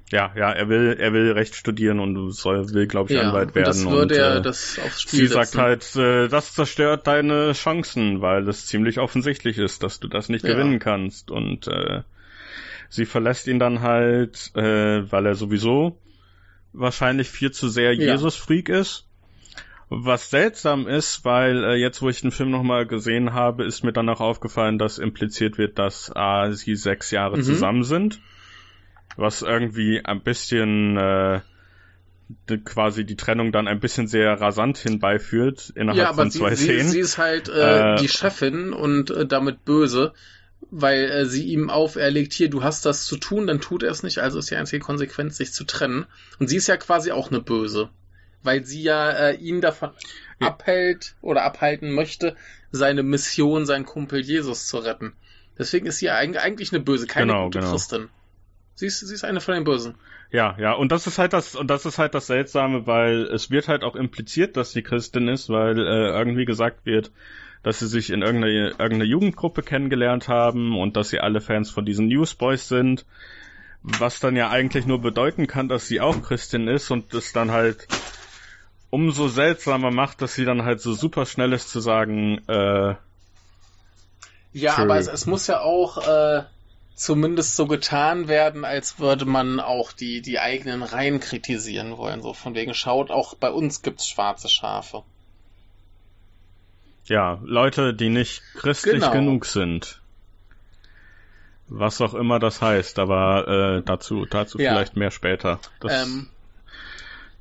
Ja, 0.10 0.32
ja, 0.38 0.52
er 0.52 0.70
will, 0.70 0.96
er 0.98 1.12
will 1.12 1.32
Recht 1.34 1.54
studieren 1.56 2.00
und 2.00 2.32
soll, 2.32 2.74
will, 2.74 2.88
glaube 2.88 3.10
ich, 3.10 3.16
ja, 3.16 3.28
Anwalt 3.28 3.56
werden. 3.56 3.68
das 3.68 3.86
würde 3.86 4.02
und, 4.04 4.12
er 4.14 4.36
äh, 4.38 4.42
das 4.42 4.80
aufs 4.80 5.02
Spiel 5.02 5.20
sie 5.20 5.28
setzen. 5.28 5.34
sagt 5.34 5.56
halt, 5.58 5.96
äh, 5.98 6.28
das 6.30 6.54
zerstört 6.54 7.08
deine 7.08 7.52
Chancen, 7.52 8.22
weil 8.22 8.48
es 8.48 8.68
ziemlich 8.68 9.00
offensichtlich 9.00 9.58
ist, 9.58 9.84
dass 9.84 10.00
du 10.00 10.08
das 10.08 10.30
nicht 10.30 10.46
Ja. 10.46 10.54
gewinnen 10.54 10.80
kannst. 10.80 11.30
Und 11.30 11.68
äh, 11.68 12.04
sie 12.90 13.06
verlässt 13.06 13.48
ihn 13.48 13.60
dann 13.60 13.82
halt, 13.82 14.52
äh, 14.56 15.12
weil 15.12 15.26
er 15.26 15.36
sowieso 15.36 16.00
wahrscheinlich 16.72 17.28
viel 17.30 17.52
zu 17.52 17.68
sehr 17.68 17.94
Ja. 17.94 18.14
Jesus-Freak 18.14 18.70
ist. 18.70 19.04
Was 19.90 20.30
seltsam 20.30 20.88
ist, 20.88 21.26
weil 21.26 21.64
äh, 21.64 21.76
jetzt, 21.76 22.02
wo 22.02 22.08
ich 22.10 22.22
den 22.22 22.32
Film 22.32 22.52
nochmal 22.52 22.86
gesehen 22.86 23.34
habe, 23.34 23.66
ist 23.66 23.84
mir 23.84 23.94
dann 23.94 24.08
auch 24.10 24.22
aufgefallen, 24.22 24.78
dass 24.78 25.00
impliziert 25.00 25.58
wird, 25.58 25.80
dass 25.80 26.14
A, 26.16 26.52
sie 26.52 26.76
sechs 26.76 27.12
Jahre 27.12 27.38
Mhm. 27.38 27.44
zusammen 27.44 27.84
sind. 27.84 28.22
Was 29.18 29.42
irgendwie 29.42 30.04
ein 30.06 30.22
bisschen 30.22 30.96
äh, 30.98 31.42
quasi 32.66 33.06
die 33.06 33.16
Trennung 33.16 33.52
dann 33.52 33.68
ein 33.68 33.80
bisschen 33.80 34.08
sehr 34.08 34.40
rasant 34.40 34.78
hinbeiführt 34.78 35.72
innerhalb 35.76 35.98
ja, 35.98 36.10
aber 36.10 36.24
von 36.24 36.32
sie, 36.32 36.40
zwei 36.40 36.56
sie, 36.56 36.66
Szenen. 36.66 36.88
sie 36.90 37.00
ist 37.00 37.18
halt 37.18 37.50
äh, 37.50 37.96
Äh, 37.96 37.96
die 38.02 38.10
Chefin 38.10 38.74
und 38.74 39.10
äh, 39.12 39.26
damit 39.26 39.64
böse, 39.66 40.14
weil 40.70 41.06
äh, 41.10 41.26
sie 41.26 41.46
ihm 41.46 41.70
auferlegt, 41.70 42.34
hier, 42.34 42.50
du 42.50 42.64
hast 42.64 42.86
das 42.86 43.06
zu 43.06 43.18
tun, 43.18 43.48
dann 43.48 43.62
tut 43.62 43.84
er 43.84 43.92
es 43.92 44.04
nicht, 44.04 44.20
also 44.20 44.40
ist 44.40 44.52
die 44.52 44.56
einzige 44.56 44.84
Konsequenz, 44.84 45.38
sich 45.38 45.54
zu 45.54 45.64
trennen. 45.64 46.06
Und 46.40 46.48
sie 46.50 46.58
ist 46.58 46.68
ja 46.68 46.78
quasi 46.78 47.12
auch 47.12 47.30
eine 47.30 47.40
Böse, 47.42 47.90
weil 48.44 48.66
sie 48.66 48.84
ja 48.84 49.10
äh, 49.12 49.36
ihn 49.36 49.62
davon 49.62 49.92
Ja. 50.40 50.48
abhält 50.50 51.16
oder 51.22 51.44
abhalten 51.44 51.92
möchte, 51.92 52.36
seine 52.72 53.04
Mission, 53.04 53.66
seinen 53.66 53.86
Kumpel 53.86 54.20
Jesus 54.20 54.68
zu 54.68 54.78
retten. 54.80 55.14
Deswegen 55.58 55.88
ist 55.88 56.00
sie 56.00 56.08
ja 56.08 56.18
eig- 56.18 56.38
eigentlich 56.38 56.72
eine 56.74 56.82
Böse, 56.82 57.08
keine 57.08 57.28
Genau, 57.32 57.46
gute 57.46 57.60
genau. 57.60 57.72
Christin. 57.72 58.10
Sie 58.78 58.86
ist, 58.86 59.00
sie 59.00 59.14
ist 59.16 59.24
eine 59.24 59.42
von 59.42 59.56
den 59.56 59.64
Bösen. 59.64 59.96
Ja, 60.32 60.56
ja, 60.60 60.74
und 60.74 60.92
das 60.92 61.08
ist 61.08 61.18
halt 61.18 61.34
das, 61.34 61.56
und 61.56 61.68
das 61.68 61.88
ist 61.88 61.98
halt 61.98 62.14
das 62.14 62.28
Seltsame, 62.28 62.86
weil 62.86 63.24
es 63.24 63.50
wird 63.50 63.68
halt 63.68 63.84
auch 63.84 63.96
impliziert, 63.96 64.56
dass 64.56 64.72
sie 64.72 64.84
Christin 64.84 65.28
ist, 65.30 65.50
weil 65.50 65.80
äh, 65.80 66.10
irgendwie 66.12 66.46
gesagt 66.46 66.86
wird, 66.86 67.12
dass 67.64 67.80
sie 67.80 67.88
sich 67.88 68.12
in 68.12 68.22
irgendeiner, 68.22 68.80
irgendeiner 68.80 69.06
Jugendgruppe 69.06 69.64
kennengelernt 69.64 70.28
haben 70.28 70.78
und 70.78 70.96
dass 70.96 71.10
sie 71.10 71.20
alle 71.20 71.42
Fans 71.42 71.72
von 71.72 71.86
diesen 71.88 72.08
Newsboys 72.08 72.68
sind, 72.68 73.08
was 73.82 74.20
dann 74.20 74.36
ja 74.36 74.52
eigentlich 74.52 74.86
nur 74.86 75.02
bedeuten 75.02 75.48
kann, 75.48 75.70
dass 75.70 75.88
sie 75.88 76.00
auch 76.00 76.22
Christin 76.22 76.68
ist 76.68 76.92
und 76.92 77.16
das 77.16 77.34
dann 77.34 77.50
halt 77.50 77.88
umso 78.92 79.28
seltsamer 79.28 79.90
macht, 79.90 80.22
dass 80.22 80.36
sie 80.36 80.46
dann 80.46 80.66
halt 80.66 80.82
so 80.82 80.94
super 80.94 81.26
schnell 81.26 81.52
ist 81.54 81.72
zu 81.72 81.80
sagen, 81.80 82.44
äh, 82.48 82.94
Ja, 84.54 84.76
True. 84.76 84.84
aber 84.84 84.98
es, 85.00 85.08
es 85.08 85.26
muss 85.26 85.48
ja 85.48 85.62
auch 85.62 85.98
äh, 86.08 86.44
zumindest 86.98 87.56
so 87.56 87.68
getan 87.68 88.28
werden, 88.28 88.66
als 88.66 89.00
würde 89.00 89.26
man 89.26 89.60
auch 89.62 89.94
die, 89.94 90.22
die 90.22 90.40
eigenen 90.40 90.84
Reihen 90.84 91.20
kritisieren 91.22 91.96
wollen. 91.96 92.22
So 92.22 92.34
von 92.34 92.56
wegen, 92.56 92.74
schaut, 92.74 93.12
auch 93.12 93.36
bei 93.36 93.52
uns 93.52 93.82
gibt's 93.84 94.08
schwarze 94.10 94.50
Schafe. 94.50 95.04
ja, 97.06 97.40
Leute, 97.46 97.94
die 97.94 98.10
nicht 98.10 98.42
christlich 98.56 98.96
Genau. 98.96 99.12
genug 99.12 99.46
sind. 99.46 100.02
Was 101.70 102.02
auch 102.02 102.14
immer 102.14 102.40
das 102.40 102.62
heißt, 102.62 103.00
aber 103.00 103.78
äh, 103.78 103.82
dazu, 103.86 104.26
dazu 104.26 104.58
Ja. 104.58 104.72
vielleicht 104.72 104.98
mehr 104.98 105.12
später. 105.12 105.60
Das, 105.80 106.06
Ähm, 106.06 106.28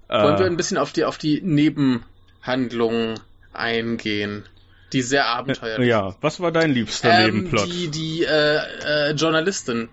äh, 0.08 0.22
wollen 0.22 0.38
wir 0.38 0.46
ein 0.46 0.56
bisschen 0.56 0.78
auf 0.78 0.92
die, 0.92 1.04
auf 1.04 1.18
die 1.18 1.40
Nebenhandlungen 1.42 3.18
eingehen, 3.52 4.44
die 4.92 5.02
sehr 5.02 5.26
abenteuerlich 5.26 5.88
ja, 5.88 6.14
was 6.20 6.40
war 6.40 6.52
dein 6.52 6.70
liebster 6.72 7.10
Ähm, 7.10 7.34
Nebenplot? 7.34 7.66
die 7.66 7.88
die 7.88 8.24
äh, 8.24 9.10
äh, 9.10 9.10
Journalistin. 9.12 9.88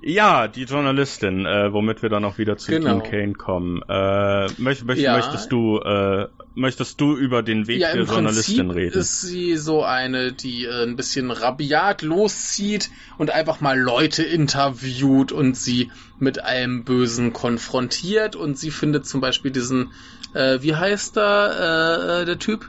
Ja, 0.00 0.46
die 0.46 0.62
Journalistin, 0.62 1.44
äh, 1.44 1.72
womit 1.72 2.02
wir 2.02 2.08
dann 2.08 2.24
auch 2.24 2.38
wieder 2.38 2.56
zu 2.56 2.70
Genau. 2.70 3.00
Dean 3.00 3.02
Kane 3.02 3.32
kommen. 3.32 3.82
Äh, 3.88 4.46
möcht, 4.58 4.84
möcht, 4.84 5.00
Ja. 5.00 5.16
Möchtest 5.16 5.50
du, 5.50 5.78
äh, 5.80 6.28
möchtest 6.54 7.00
du 7.00 7.16
über 7.16 7.42
den 7.42 7.66
Weg 7.66 7.80
Ja, 7.80 7.92
der 7.92 8.04
Journalistin 8.04 8.68
Prinzip 8.68 8.76
reden? 8.76 8.98
ist 9.00 9.20
sie 9.22 9.56
so 9.56 9.82
eine, 9.82 10.32
die 10.32 10.66
äh, 10.66 10.84
ein 10.84 10.94
bisschen 10.94 11.32
rabiat 11.32 12.02
loszieht 12.02 12.90
und 13.18 13.30
einfach 13.32 13.60
mal 13.60 13.76
Leute 13.78 14.22
interviewt 14.22 15.32
und 15.32 15.56
sie 15.56 15.90
mit 16.20 16.38
allem 16.44 16.84
Bösen 16.84 17.32
konfrontiert 17.32 18.36
und 18.36 18.56
sie 18.56 18.70
findet 18.70 19.04
zum 19.04 19.20
Beispiel 19.20 19.50
diesen, 19.50 19.90
äh, 20.32 20.58
wie 20.62 20.76
heißt 20.76 21.16
da 21.16 22.18
äh, 22.18 22.22
äh, 22.22 22.24
der 22.24 22.38
Typ? 22.38 22.68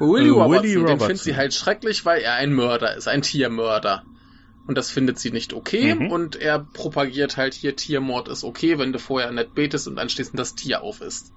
Willie 0.00 0.28
Äh, 0.28 0.30
Robertson, 0.30 0.62
Willie 0.64 0.74
den 0.74 0.82
Robertson. 0.82 1.06
findet 1.06 1.22
sie 1.22 1.36
halt 1.36 1.54
schrecklich, 1.54 2.04
weil 2.04 2.22
er 2.22 2.34
ein 2.34 2.52
Mörder 2.52 2.96
ist, 2.96 3.06
ein 3.06 3.22
Tiermörder. 3.22 4.02
Und 4.68 4.76
das 4.76 4.90
findet 4.90 5.18
sie 5.18 5.30
nicht 5.32 5.54
okay 5.54 5.94
Mhm. 5.94 6.10
und 6.12 6.36
er 6.36 6.58
propagiert 6.58 7.38
halt 7.38 7.54
hier, 7.54 7.74
Tiermord 7.74 8.28
ist 8.28 8.44
okay, 8.44 8.78
wenn 8.78 8.92
du 8.92 8.98
vorher 8.98 9.32
nett 9.32 9.54
betest 9.54 9.88
und 9.88 9.98
anschließend 9.98 10.38
das 10.38 10.54
Tier 10.54 10.82
auf 10.82 11.00
isst. 11.00 11.32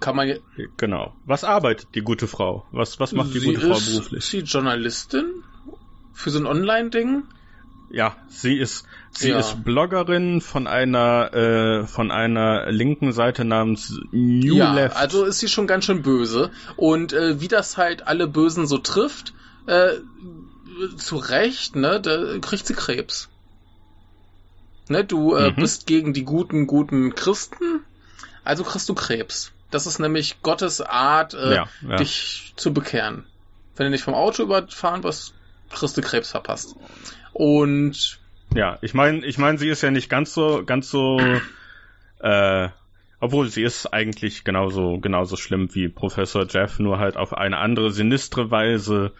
Kann 0.00 0.16
man 0.16 0.38
Genau. 0.76 1.14
Was 1.24 1.44
arbeitet 1.44 1.88
die 1.94 2.02
gute 2.02 2.26
Frau? 2.26 2.66
Was, 2.72 2.98
was 2.98 3.12
macht 3.12 3.32
die 3.32 3.38
sie 3.38 3.46
gute 3.46 3.60
Frau 3.60 3.76
ist, 3.76 3.86
beruflich? 3.92 4.18
Ist 4.18 4.30
sie 4.30 4.40
Journalistin? 4.40 5.26
Für 6.12 6.30
so 6.30 6.38
ein 6.40 6.46
Online-Ding? 6.46 7.22
Ja, 7.90 8.16
sie 8.28 8.56
ist 8.58 8.84
sie 9.12 9.28
Ja. 9.28 9.38
ist 9.38 9.62
Bloggerin 9.64 10.40
von 10.40 10.66
einer 10.66 11.32
äh, 11.34 11.86
von 11.86 12.10
einer 12.10 12.72
linken 12.72 13.12
Seite 13.12 13.44
namens 13.44 13.96
New 14.10 14.56
ja, 14.56 14.74
Left. 14.74 14.96
also 14.96 15.24
ist 15.24 15.38
sie 15.38 15.46
schon 15.48 15.68
ganz 15.68 15.84
schön 15.84 16.02
böse. 16.02 16.50
Und 16.74 17.12
äh, 17.12 17.40
wie 17.40 17.48
das 17.48 17.76
halt 17.76 18.08
alle 18.08 18.26
Bösen 18.26 18.66
so 18.66 18.78
trifft, 18.78 19.34
äh, 19.66 19.92
zu 20.96 21.16
Recht, 21.16 21.76
ne, 21.76 22.00
da 22.00 22.38
kriegt 22.38 22.66
sie 22.66 22.74
Krebs. 22.74 23.28
Ne, 24.88 25.04
du 25.04 25.34
äh, 25.34 25.50
Mhm. 25.50 25.56
bist 25.56 25.86
gegen 25.86 26.12
die 26.12 26.24
guten, 26.24 26.66
guten 26.66 27.14
Christen, 27.14 27.80
also 28.44 28.62
kriegst 28.64 28.88
du 28.88 28.94
Krebs. 28.94 29.52
Das 29.70 29.86
ist 29.86 29.98
nämlich 29.98 30.42
Gottes 30.42 30.80
Art, 30.80 31.34
äh, 31.34 31.54
ja, 31.56 31.68
ja. 31.88 31.96
dich 31.96 32.52
zu 32.56 32.72
bekehren. 32.72 33.24
Wenn 33.74 33.86
du 33.86 33.90
nicht 33.90 34.04
vom 34.04 34.14
Auto 34.14 34.44
überfahren 34.44 35.02
wirst, 35.02 35.34
kriegst 35.70 35.96
du 35.96 36.02
Krebs 36.02 36.30
verpasst. 36.30 36.76
Und 37.32 38.18
ja, 38.54 38.78
ich 38.80 38.94
meine, 38.94 39.26
ich 39.26 39.38
meine, 39.38 39.58
sie 39.58 39.68
ist 39.68 39.82
ja 39.82 39.90
nicht 39.90 40.08
ganz 40.08 40.32
so 40.32 40.62
ganz 40.64 40.88
so 40.88 41.18
äh, 42.20 42.68
obwohl 43.18 43.48
sie 43.48 43.62
ist 43.62 43.86
eigentlich 43.92 44.44
genauso 44.44 44.98
genauso 45.00 45.36
schlimm 45.36 45.74
wie 45.74 45.88
Professor 45.88 46.46
Jeff, 46.48 46.78
nur 46.78 46.98
halt 46.98 47.16
auf 47.16 47.32
eine 47.36 47.58
andere 47.58 47.90
sinistre 47.90 48.50
Weise, 48.50 49.12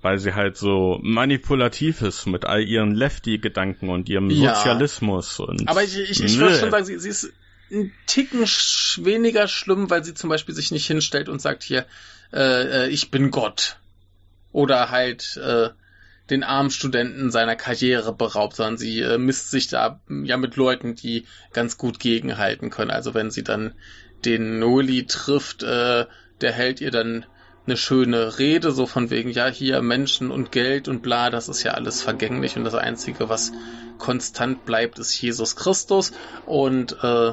weil 0.00 0.18
sie 0.18 0.34
halt 0.34 0.56
so 0.56 0.98
manipulativ 1.02 2.02
ist 2.02 2.26
mit 2.26 2.44
all 2.44 2.62
ihren 2.62 2.94
Lefty-Gedanken 2.94 3.88
und 3.88 4.08
ihrem 4.08 4.30
Ja. 4.30 4.54
Sozialismus 4.54 5.40
und 5.40 5.68
Aber 5.68 5.82
ich, 5.82 5.98
ich, 5.98 6.22
ich 6.22 6.38
würde 6.38 6.56
schon 6.56 6.70
sagen, 6.70 6.84
sie, 6.84 6.98
sie 6.98 7.08
ist 7.08 7.32
ein 7.70 7.92
Ticken 8.06 8.40
weniger 8.40 9.48
schlimm, 9.48 9.90
weil 9.90 10.04
sie 10.04 10.14
zum 10.14 10.30
Beispiel 10.30 10.54
sich 10.54 10.70
nicht 10.70 10.86
hinstellt 10.86 11.28
und 11.28 11.40
sagt 11.40 11.62
hier, 11.62 11.84
äh, 12.32 12.86
äh, 12.86 12.88
ich 12.88 13.10
bin 13.10 13.30
Gott. 13.30 13.76
Oder 14.52 14.90
halt 14.90 15.36
äh, 15.36 15.68
den 16.30 16.42
armen 16.42 16.70
Studenten 16.70 17.30
seiner 17.30 17.56
Karriere 17.56 18.12
beraubt, 18.14 18.56
sondern 18.56 18.78
sie 18.78 19.00
äh, 19.00 19.18
misst 19.18 19.50
sich 19.50 19.68
da 19.68 20.00
ja 20.08 20.36
mit 20.36 20.56
Leuten, 20.56 20.94
die 20.94 21.26
ganz 21.52 21.76
gut 21.76 21.98
gegenhalten 22.00 22.70
können. 22.70 22.90
Also 22.90 23.14
wenn 23.14 23.30
sie 23.30 23.44
dann 23.44 23.74
den 24.24 24.58
Noli 24.58 25.06
trifft, 25.06 25.62
äh, 25.62 26.06
der 26.40 26.52
hält 26.52 26.80
ihr 26.80 26.90
dann 26.90 27.26
eine 27.68 27.76
schöne 27.76 28.38
Rede, 28.38 28.72
so 28.72 28.86
von 28.86 29.10
wegen, 29.10 29.30
ja, 29.30 29.46
hier 29.48 29.82
Menschen 29.82 30.30
und 30.30 30.52
Geld 30.52 30.88
und 30.88 31.02
bla, 31.02 31.28
das 31.30 31.48
ist 31.48 31.62
ja 31.62 31.72
alles 31.72 32.00
vergänglich 32.02 32.56
und 32.56 32.64
das 32.64 32.74
Einzige, 32.74 33.28
was 33.28 33.52
konstant 33.98 34.64
bleibt, 34.64 34.98
ist 34.98 35.20
Jesus 35.20 35.54
Christus 35.54 36.12
und 36.46 36.96
äh, 37.02 37.32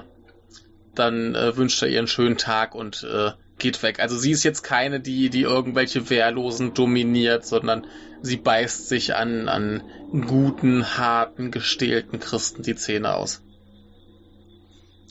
dann 0.93 1.35
äh, 1.35 1.55
wünscht 1.55 1.81
er 1.81 1.89
ihr 1.89 1.99
einen 1.99 2.07
schönen 2.07 2.37
Tag 2.37 2.75
und 2.75 3.03
äh, 3.03 3.31
geht 3.59 3.81
weg. 3.81 3.99
Also 3.99 4.17
sie 4.17 4.31
ist 4.31 4.43
jetzt 4.43 4.63
keine, 4.63 4.99
die, 4.99 5.29
die 5.29 5.43
irgendwelche 5.43 6.09
Wehrlosen 6.09 6.73
dominiert, 6.73 7.45
sondern 7.45 7.87
sie 8.21 8.37
beißt 8.37 8.89
sich 8.89 9.15
an, 9.15 9.47
an 9.47 9.83
guten, 10.11 10.97
harten, 10.97 11.51
gestählten 11.51 12.19
Christen 12.19 12.63
die 12.63 12.75
Zähne 12.75 13.13
aus. 13.13 13.41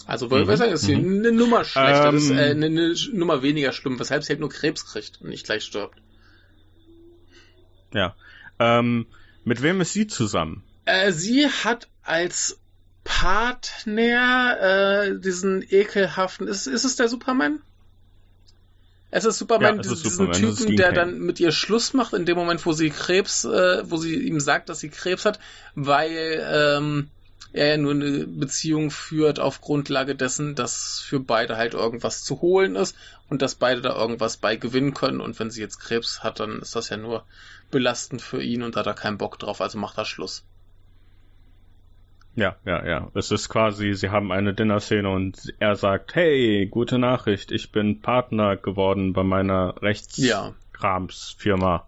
Also 0.06 0.30
wollte 0.30 0.50
mhm. 0.50 0.56
sagen, 0.56 0.72
ist 0.72 0.88
mhm. 0.88 1.18
eine 1.20 1.32
Nummer 1.32 1.64
schlechter, 1.64 2.08
ähm, 2.08 2.16
ist, 2.16 2.30
äh, 2.30 2.50
eine, 2.50 2.66
eine 2.66 2.94
Nummer 3.12 3.42
weniger 3.42 3.72
schlimm, 3.72 3.98
weshalb 3.98 4.22
sie 4.22 4.30
halt 4.30 4.40
nur 4.40 4.50
Krebs 4.50 4.84
kriegt 4.84 5.20
und 5.20 5.30
nicht 5.30 5.46
gleich 5.46 5.64
stirbt. 5.64 5.98
Ja. 7.92 8.14
Ähm, 8.58 9.06
mit 9.44 9.62
wem 9.62 9.80
ist 9.80 9.92
sie 9.92 10.06
zusammen? 10.06 10.62
Äh, 10.84 11.12
sie 11.12 11.46
hat 11.48 11.88
als 12.02 12.58
Partner 13.04 14.58
äh, 14.60 15.18
diesen 15.18 15.64
ekelhaften. 15.68 16.48
Ist, 16.48 16.66
ist 16.66 16.84
es 16.84 16.96
der 16.96 17.08
Superman? 17.08 17.60
Es 19.10 19.24
ist 19.24 19.38
Superman, 19.38 19.76
ja, 19.76 19.80
es 19.80 19.86
ist 19.86 20.04
diesen 20.04 20.26
Superman, 20.26 20.56
Typen, 20.56 20.76
der 20.76 20.92
dann 20.92 21.20
mit 21.20 21.38
ihr 21.38 21.52
Schluss 21.52 21.94
macht, 21.94 22.14
in 22.14 22.26
dem 22.26 22.36
Moment, 22.36 22.66
wo 22.66 22.72
sie 22.72 22.90
Krebs, 22.90 23.44
äh, 23.44 23.88
wo 23.88 23.96
sie 23.96 24.16
ihm 24.16 24.40
sagt, 24.40 24.68
dass 24.68 24.80
sie 24.80 24.88
Krebs 24.88 25.24
hat, 25.24 25.38
weil 25.76 26.44
ähm, 26.50 27.10
er 27.54 27.68
ja 27.68 27.76
nur 27.76 27.92
eine 27.92 28.26
Beziehung 28.26 28.90
führt 28.90 29.38
auf 29.38 29.60
Grundlage 29.60 30.16
dessen, 30.16 30.56
dass 30.56 31.00
für 31.00 31.20
beide 31.20 31.56
halt 31.56 31.74
irgendwas 31.74 32.24
zu 32.24 32.40
holen 32.40 32.74
ist 32.74 32.96
und 33.30 33.42
dass 33.42 33.54
beide 33.54 33.80
da 33.80 33.96
irgendwas 33.96 34.36
bei 34.36 34.56
gewinnen 34.56 34.92
können. 34.92 35.20
Und 35.20 35.38
wenn 35.38 35.50
sie 35.50 35.60
jetzt 35.60 35.78
Krebs 35.78 36.24
hat, 36.24 36.40
dann 36.40 36.58
ist 36.58 36.74
das 36.74 36.88
ja 36.88 36.96
nur 36.96 37.24
belastend 37.70 38.22
für 38.22 38.42
ihn 38.42 38.64
und 38.64 38.74
da 38.74 38.80
hat 38.80 38.88
er 38.88 38.94
keinen 38.94 39.18
Bock 39.18 39.38
drauf, 39.38 39.60
also 39.60 39.78
macht 39.78 39.98
er 39.98 40.04
Schluss. 40.04 40.44
Ja, 42.34 42.56
ja, 42.64 42.84
ja. 42.84 43.12
Es 43.14 43.30
ist 43.30 43.48
quasi, 43.48 43.94
sie 43.94 44.10
haben 44.10 44.32
eine 44.32 44.52
Dinner-Szene 44.52 45.08
und 45.08 45.54
er 45.60 45.76
sagt, 45.76 46.16
hey, 46.16 46.66
gute 46.66 46.98
Nachricht, 46.98 47.52
ich 47.52 47.70
bin 47.70 48.00
Partner 48.00 48.56
geworden 48.56 49.12
bei 49.12 49.22
meiner 49.22 49.80
Rechtskramsfirma, 49.80 51.86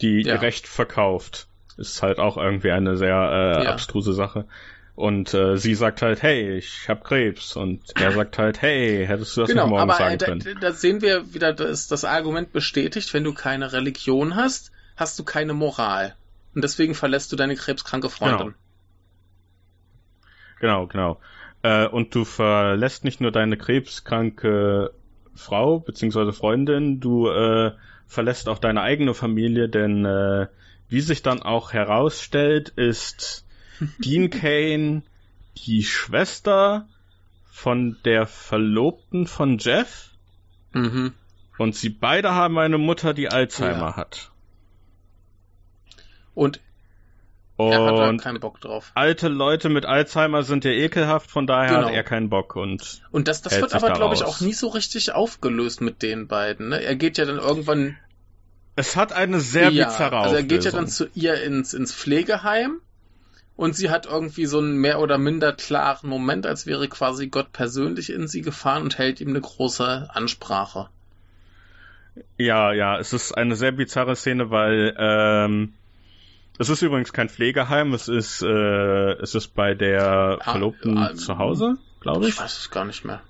die 0.00 0.22
ja. 0.22 0.34
Recht 0.34 0.66
verkauft. 0.66 1.46
Ist 1.76 2.02
halt 2.02 2.18
auch 2.18 2.36
irgendwie 2.36 2.70
eine 2.70 2.96
sehr 2.96 3.14
äh, 3.14 3.64
ja. 3.64 3.70
abstruse 3.70 4.12
Sache. 4.12 4.46
Und 4.94 5.34
äh, 5.34 5.58
sie 5.58 5.74
sagt 5.74 6.00
halt, 6.00 6.22
hey, 6.22 6.56
ich 6.56 6.88
hab 6.88 7.04
Krebs. 7.04 7.54
Und 7.54 7.82
er 8.00 8.12
sagt 8.12 8.38
halt, 8.38 8.62
hey, 8.62 9.06
hättest 9.06 9.36
du 9.36 9.42
das 9.42 9.50
genau, 9.50 9.66
morgen 9.66 9.82
aber, 9.82 9.94
sagen 9.94 10.14
äh, 10.14 10.18
können. 10.18 10.40
Da, 10.40 10.68
da 10.68 10.72
sehen 10.72 11.02
wir 11.02 11.34
wieder, 11.34 11.52
dass 11.52 11.86
das 11.86 12.04
Argument 12.04 12.52
bestätigt, 12.52 13.12
wenn 13.12 13.22
du 13.22 13.34
keine 13.34 13.74
Religion 13.74 14.36
hast, 14.36 14.72
hast 14.96 15.18
du 15.18 15.24
keine 15.24 15.52
Moral. 15.52 16.14
Und 16.54 16.64
deswegen 16.64 16.94
verlässt 16.94 17.30
du 17.30 17.36
deine 17.36 17.56
krebskranke 17.56 18.08
Freundin. 18.08 18.54
Genau. 20.60 20.86
Genau, 20.86 20.86
genau. 20.86 21.20
Äh, 21.62 21.86
und 21.88 22.14
du 22.14 22.24
verlässt 22.24 23.04
nicht 23.04 23.20
nur 23.20 23.32
deine 23.32 23.58
krebskranke 23.58 24.92
Frau 25.34 25.80
bzw. 25.80 26.32
Freundin, 26.32 27.00
du 27.00 27.28
äh, 27.28 27.72
verlässt 28.06 28.48
auch 28.48 28.58
deine 28.58 28.80
eigene 28.80 29.12
Familie, 29.12 29.68
denn 29.68 30.06
äh, 30.06 30.46
wie 30.88 31.00
sich 31.00 31.22
dann 31.22 31.42
auch 31.42 31.72
herausstellt, 31.72 32.70
ist 32.70 33.44
Dean 33.98 34.30
Kane 34.30 35.02
die 35.56 35.82
Schwester 35.82 36.86
von 37.50 37.96
der 38.04 38.26
Verlobten 38.26 39.26
von 39.26 39.58
Jeff. 39.58 40.10
Mhm. 40.72 41.12
Und 41.58 41.74
sie 41.74 41.88
beide 41.88 42.34
haben 42.34 42.58
eine 42.58 42.78
Mutter, 42.78 43.14
die 43.14 43.28
Alzheimer 43.30 43.90
ja. 43.90 43.96
hat. 43.96 44.30
Und 46.34 46.60
und 47.56 47.72
er 47.72 47.86
hat 47.86 47.98
halt 47.98 48.20
keinen 48.20 48.40
Bock 48.40 48.60
drauf. 48.60 48.92
Alte 48.94 49.28
Leute 49.28 49.70
mit 49.70 49.86
Alzheimer 49.86 50.42
sind 50.42 50.66
ja 50.66 50.72
ekelhaft, 50.72 51.30
von 51.30 51.46
daher 51.46 51.76
genau. 51.76 51.86
hat 51.88 51.94
er 51.94 52.04
keinen 52.04 52.28
Bock 52.28 52.54
und. 52.54 53.00
Und 53.10 53.28
das, 53.28 53.40
das 53.40 53.58
wird 53.58 53.74
aber, 53.74 53.92
glaube 53.92 54.14
ich, 54.14 54.24
auch 54.24 54.40
nie 54.40 54.52
so 54.52 54.68
richtig 54.68 55.12
aufgelöst 55.12 55.80
mit 55.80 56.02
den 56.02 56.28
beiden. 56.28 56.68
Ne? 56.68 56.82
Er 56.82 56.96
geht 56.96 57.16
ja 57.16 57.24
dann 57.24 57.38
irgendwann. 57.38 57.96
Es 58.76 58.94
hat 58.94 59.12
eine 59.12 59.40
sehr 59.40 59.70
ja, 59.70 59.86
bizarre 59.86 60.18
Also 60.18 60.36
er 60.36 60.42
geht 60.42 60.64
ja 60.64 60.70
dann 60.70 60.86
zu 60.86 61.08
ihr 61.14 61.42
ins, 61.42 61.74
ins 61.74 61.94
Pflegeheim 61.94 62.80
und 63.56 63.74
sie 63.74 63.88
hat 63.88 64.04
irgendwie 64.04 64.44
so 64.44 64.58
einen 64.58 64.76
mehr 64.76 65.00
oder 65.00 65.16
minder 65.16 65.54
klaren 65.54 66.08
Moment, 66.08 66.46
als 66.46 66.66
wäre 66.66 66.86
quasi 66.88 67.28
Gott 67.28 67.52
persönlich 67.52 68.10
in 68.10 68.28
sie 68.28 68.42
gefahren 68.42 68.82
und 68.82 68.98
hält 68.98 69.20
ihm 69.22 69.30
eine 69.30 69.40
große 69.40 70.10
Ansprache. 70.12 70.90
Ja, 72.36 72.72
ja, 72.72 72.98
es 72.98 73.14
ist 73.14 73.32
eine 73.32 73.56
sehr 73.56 73.72
bizarre 73.72 74.14
Szene, 74.14 74.50
weil 74.50 74.94
ähm, 74.98 75.72
es 76.58 76.68
ist 76.68 76.82
übrigens 76.82 77.12
kein 77.14 77.30
Pflegeheim, 77.30 77.94
es 77.94 78.08
ist, 78.08 78.42
äh, 78.42 79.12
es 79.14 79.34
ist 79.34 79.54
bei 79.54 79.74
der 79.74 80.38
ah, 80.40 80.52
Verlobten 80.52 80.98
ah, 80.98 81.14
zu 81.14 81.38
Hause, 81.38 81.76
glaube 82.00 82.24
ich. 82.24 82.34
Ich 82.34 82.40
weiß 82.40 82.58
es 82.58 82.70
gar 82.70 82.84
nicht 82.84 83.04
mehr. 83.04 83.22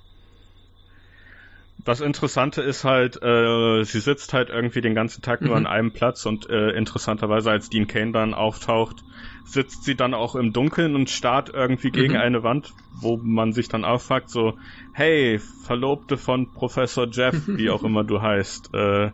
Das 1.87 2.01
Interessante 2.01 2.63
ist 2.63 2.83
halt, 2.83 3.23
äh, 3.23 3.85
sie 3.85 4.01
sitzt 4.01 4.33
halt 4.33 4.51
irgendwie 4.51 4.81
den 4.81 4.97
ganzen 4.97 5.23
Tag 5.23 5.41
nur 5.41 5.53
mhm. 5.53 5.59
an 5.59 5.67
einem 5.69 5.93
Platz 5.93 6.27
und 6.27 6.51
äh, 6.51 6.71
interessanterweise, 6.71 7.53
als 7.53 7.71
Dean 7.71 7.87
Kane 7.87 8.11
dann 8.11 8.35
auftaucht, 8.35 9.05
sitzt 9.45 9.85
sie 9.85 9.95
dann 9.95 10.13
auch 10.13 10.35
im 10.35 10.53
Dunkeln 10.53 10.97
und 10.97 11.11
starrt 11.11 11.49
irgendwie 11.55 11.93
gegen 11.93 12.15
mhm. 12.15 12.21
eine 12.21 12.43
Wand, 12.43 12.75
wo 13.01 13.17
man 13.17 13.53
sich 13.53 13.69
dann 13.69 13.85
auffragt, 13.85 14.31
so, 14.31 14.59
hey, 14.95 15.39
Verlobte 15.39 16.17
von 16.17 16.53
Professor 16.53 17.07
Jeff, 17.09 17.47
wie 17.47 17.71
auch 17.71 17.85
immer 17.85 18.03
du 18.03 18.21
heißt, 18.21 18.75
äh, 18.75 19.13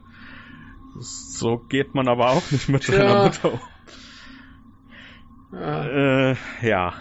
so 0.98 1.58
geht 1.58 1.94
man 1.94 2.08
aber 2.08 2.30
auch 2.30 2.50
nicht 2.50 2.70
mit 2.70 2.84
seiner 2.84 3.04
ja. 3.04 3.24
Mutter 3.24 3.52
um. 3.52 3.60
Ja. 5.52 6.30
Äh, 6.30 6.36
ja. 6.62 6.94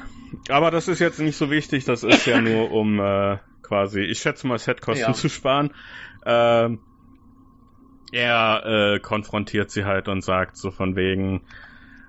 Aber 0.49 0.69
das 0.69 0.89
ist 0.89 0.99
jetzt 0.99 1.21
nicht 1.21 1.37
so 1.37 1.49
wichtig, 1.49 1.85
das 1.85 2.03
ist 2.03 2.25
ja 2.25 2.41
nur 2.41 2.71
um 2.71 2.99
äh, 2.99 3.37
quasi, 3.71 4.01
ich 4.01 4.19
schätze 4.19 4.47
mal, 4.47 4.59
Setkosten 4.59 5.07
ja. 5.07 5.13
zu 5.21 5.29
sparen. 5.29 5.71
Ähm, 6.25 6.79
er 8.11 8.65
äh, 8.65 8.99
konfrontiert 8.99 9.71
sie 9.71 9.85
halt 9.85 10.09
und 10.09 10.25
sagt 10.25 10.57
so 10.57 10.71
von 10.71 10.97
wegen, 10.97 11.39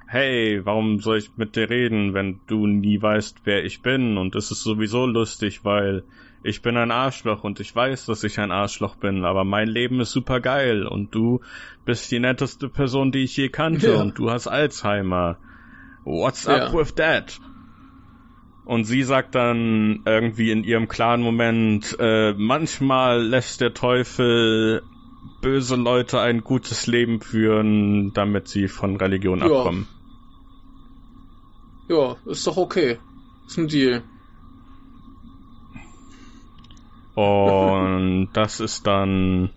hey, 0.09 0.61
warum 0.65 0.99
soll 0.99 1.19
ich 1.19 1.31
mit 1.37 1.55
dir 1.55 1.71
reden, 1.71 2.15
wenn 2.15 2.41
du 2.49 2.67
nie 2.67 3.01
weißt, 3.01 3.43
wer 3.45 3.65
ich 3.65 3.81
bin? 3.81 4.19
Und 4.19 4.35
es 4.35 4.51
ist 4.51 4.65
sowieso 4.65 5.07
lustig, 5.07 5.65
weil 5.65 6.03
ich 6.43 6.63
bin 6.63 6.77
ein 6.77 6.91
Arschloch 6.91 7.45
und 7.45 7.61
ich 7.61 7.75
weiß, 7.75 8.07
dass 8.07 8.25
ich 8.25 8.41
ein 8.41 8.51
Arschloch 8.51 8.97
bin, 8.97 9.25
aber 9.25 9.45
mein 9.45 9.69
Leben 9.69 10.01
ist 10.01 10.11
super 10.11 10.41
geil 10.41 10.85
und 10.85 11.15
du 11.15 11.43
bist 11.85 12.11
die 12.11 12.19
netteste 12.19 12.69
Person, 12.69 13.13
die 13.13 13.23
ich 13.23 13.37
je 13.37 13.51
kannte 13.51 13.93
ja. 13.93 14.01
und 14.01 14.19
du 14.19 14.33
hast 14.33 14.49
Alzheimer. 14.49 15.37
What's 16.05 16.45
ja. 16.47 16.67
up 16.67 16.75
with 16.75 16.97
that? 16.97 17.39
Und 18.65 18.85
sie 18.85 19.03
sagt 19.03 19.35
dann 19.35 20.03
irgendwie 20.07 20.53
in 20.53 20.63
ihrem 20.63 20.87
klaren 20.89 21.21
Moment, 21.21 21.97
äh, 21.99 22.33
manchmal 22.33 23.23
lässt 23.23 23.61
der 23.61 23.75
Teufel 23.75 24.83
böse 25.41 25.77
Leute 25.77 26.21
ein 26.21 26.43
gutes 26.43 26.87
Leben 26.87 27.21
führen, 27.21 28.13
damit 28.13 28.49
sie 28.49 28.69
von 28.69 28.97
Religion 28.97 29.41
ja. 29.41 29.47
abkommen. 29.47 29.89
Ja, 31.89 32.17
ist 32.27 32.47
doch 32.47 32.57
okay. 32.57 32.99
Ist 33.47 33.59
ein 33.59 33.69
Deal. 33.69 34.03
Und 37.15 38.31
das 38.33 38.61
ist 38.61 38.87
dann 38.87 39.51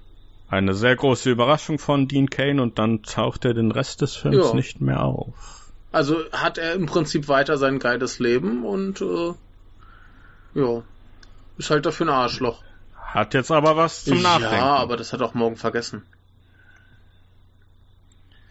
eine 0.50 0.74
sehr 0.74 0.96
große 0.96 1.30
Überraschung 1.30 1.80
von 1.80 2.08
Dean 2.08 2.30
Kane 2.30 2.62
und 2.62 2.80
dann 2.80 3.04
taucht 3.04 3.46
er 3.46 3.54
den 3.54 3.72
Rest 3.72 4.02
des 4.02 4.16
Films 4.16 4.48
ja. 4.48 4.54
nicht 4.56 4.82
mehr 4.82 5.04
auf. 5.04 5.55
Also 5.96 6.30
hat 6.34 6.58
er 6.58 6.74
im 6.74 6.88
Prinzip 6.88 7.30
weiter 7.30 7.58
sein 7.58 7.80
geiles 7.80 8.20
Leben 8.20 8.66
und 8.66 9.00
äh, 9.00 9.34
ja, 10.54 10.84
ist 11.58 11.70
halt 11.70 11.86
dafür 11.86 12.08
ein 12.08 12.10
Arschloch. 12.10 12.62
Hat 12.98 13.34
jetzt 13.34 13.50
aber 13.50 13.78
was 13.78 14.04
zum 14.04 14.22
Nachdenken. 14.22 14.56
Ja, 14.56 14.76
aber 14.76 14.98
das 14.98 15.14
hat 15.14 15.22
auch 15.22 15.34
morgen 15.36 15.56
vergessen. 15.56 16.02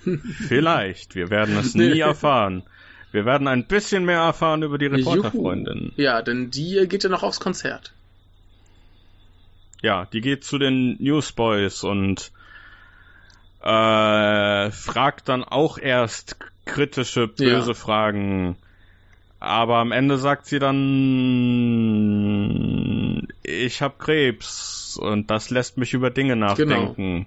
Vielleicht, 0.49 1.17
wir 1.17 1.29
werden 1.29 1.59
es 1.59 1.75
nie 1.75 2.01
erfahren. 2.01 2.63
Wir 3.13 3.27
werden 3.27 3.47
ein 3.47 3.67
bisschen 3.67 4.07
mehr 4.07 4.21
erfahren 4.21 4.63
über 4.63 4.79
die 4.79 4.87
Reporterfreundin. 4.87 5.93
Ja, 5.97 6.23
denn 6.23 6.51
die 6.51 6.87
geht 6.89 7.05
ja 7.05 7.11
noch 7.11 7.23
aufs 7.23 7.41
Konzert. 7.41 7.93
Ja, 9.83 10.07
die 10.07 10.23
geht 10.23 10.45
zu 10.45 10.57
den 10.57 10.97
Newsboys 10.99 11.85
und 11.85 12.33
äh, 13.61 14.71
fragt 14.71 15.29
dann 15.29 15.45
auch 15.45 15.77
erst 15.77 16.39
kritische, 16.65 17.29
böse 17.29 17.69
ja. 17.69 17.75
Fragen. 17.75 18.57
Aber 19.41 19.77
am 19.77 19.93
Ende 19.93 20.17
sagt 20.19 20.47
sie 20.47 20.59
dann, 20.59 20.83
ich 23.43 23.83
habe 23.83 23.95
Krebs 23.99 24.99
und 25.01 25.31
das 25.31 25.51
lässt 25.51 25.77
mich 25.77 25.93
über 25.93 26.09
Dinge 26.11 26.35
nachdenken. 26.37 27.27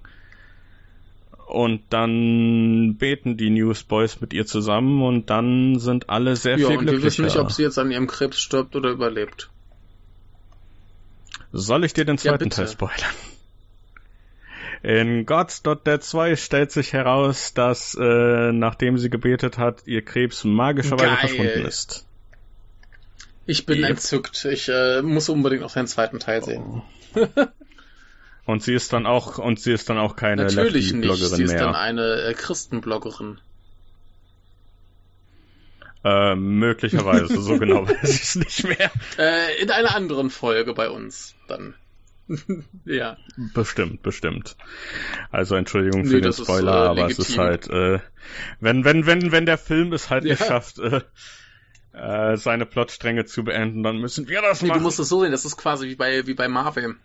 Und 1.46 1.82
dann 1.90 2.96
beten 2.98 3.36
die 3.36 3.50
Newsboys 3.50 4.20
mit 4.20 4.34
ihr 4.34 4.46
zusammen 4.46 5.02
und 5.02 5.30
dann 5.30 5.78
sind 5.78 6.10
alle 6.10 6.36
sehr 6.36 6.58
ja, 6.58 6.66
viel 6.68 6.78
glücklicher. 6.78 6.86
Ja, 6.86 6.90
und 6.90 7.02
wir 7.02 7.06
wissen 7.06 7.24
nicht, 7.24 7.36
ob 7.38 7.52
sie 7.52 7.62
jetzt 7.62 7.78
an 7.78 7.90
ihrem 7.90 8.06
Krebs 8.06 8.38
stirbt 8.40 8.76
oder 8.76 8.90
überlebt. 8.90 9.48
Soll 11.52 11.84
ich 11.84 11.94
dir 11.94 12.04
den 12.04 12.18
zweiten 12.18 12.44
ja, 12.44 12.50
Teil 12.50 12.68
spoilern? 12.68 13.14
In 14.82 15.26
God's 15.26 15.62
Dead 15.62 16.02
2 16.02 16.36
stellt 16.36 16.70
sich 16.70 16.92
heraus, 16.92 17.52
dass 17.54 17.96
äh, 18.00 18.52
nachdem 18.52 18.96
sie 18.98 19.10
gebetet 19.10 19.58
hat, 19.58 19.82
ihr 19.86 20.04
Krebs 20.04 20.44
magischerweise 20.44 21.16
verschwunden 21.16 21.66
ist. 21.66 22.06
Ich 23.46 23.66
bin 23.66 23.80
yep. 23.80 23.90
entzückt. 23.90 24.44
Ich 24.44 24.68
äh, 24.68 25.02
muss 25.02 25.28
unbedingt 25.28 25.62
noch 25.62 25.72
den 25.72 25.86
zweiten 25.86 26.20
Teil 26.20 26.44
sehen. 26.44 26.82
Oh. 27.14 27.26
und 28.44 28.62
sie 28.62 28.74
ist 28.74 28.92
dann 28.92 29.06
auch 29.06 29.38
und 29.38 29.58
sie 29.58 29.72
ist 29.72 29.88
dann 29.88 29.98
auch 29.98 30.16
keine 30.16 30.44
Natürlich 30.44 30.92
nicht. 30.92 31.14
Sie 31.14 31.42
ist 31.42 31.52
mehr. 31.52 31.58
dann 31.58 31.74
eine 31.74 32.22
äh, 32.22 32.34
Christenbloggerin. 32.34 33.40
Äh, 36.04 36.36
möglicherweise, 36.36 37.40
so 37.40 37.58
genau 37.58 37.88
weiß 37.88 38.08
ich 38.10 38.22
es 38.22 38.36
nicht 38.36 38.64
mehr. 38.64 38.90
Äh, 39.18 39.60
in 39.62 39.70
einer 39.70 39.96
anderen 39.96 40.30
Folge 40.30 40.74
bei 40.74 40.88
uns 40.88 41.34
dann. 41.48 41.74
Ja. 42.84 43.16
Bestimmt, 43.54 44.02
bestimmt. 44.02 44.56
Also 45.30 45.56
Entschuldigung 45.56 46.04
für 46.04 46.16
nee, 46.16 46.20
den 46.20 46.32
Spoiler, 46.32 46.72
ist, 46.72 46.86
äh, 46.86 46.88
aber 46.88 47.02
legitim. 47.02 47.22
es 47.22 47.28
ist 47.30 47.38
halt, 47.38 47.68
äh, 47.68 48.00
wenn, 48.60 48.84
wenn, 48.84 49.06
wenn, 49.06 49.32
wenn 49.32 49.46
der 49.46 49.58
Film 49.58 49.92
es 49.92 50.10
halt 50.10 50.24
ja. 50.24 50.30
nicht 50.30 50.44
schafft, 50.44 50.78
äh, 50.78 51.00
äh, 51.92 52.36
seine 52.36 52.66
Plotstränge 52.66 53.24
zu 53.24 53.44
beenden, 53.44 53.82
dann 53.82 53.98
müssen 53.98 54.28
wir 54.28 54.42
das 54.42 54.62
nee, 54.62 54.68
machen. 54.68 54.78
Du 54.78 54.84
musst 54.84 54.98
es 54.98 55.08
so 55.08 55.22
sehen, 55.22 55.32
das 55.32 55.44
ist 55.44 55.56
quasi 55.56 55.88
wie 55.88 55.96
bei, 55.96 56.26
wie 56.26 56.34
bei 56.34 56.48
Marvel. 56.48 56.96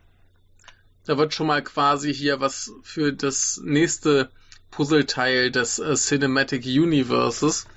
Da 1.05 1.17
wird 1.17 1.33
schon 1.33 1.47
mal 1.47 1.61
quasi 1.61 2.13
hier 2.13 2.39
was 2.39 2.71
für 2.83 3.11
das 3.11 3.59
nächste 3.63 4.29
Puzzleteil 4.71 5.51
des 5.51 5.79
äh, 5.79 5.95
Cinematic 5.95 6.65
Universes 6.65 7.67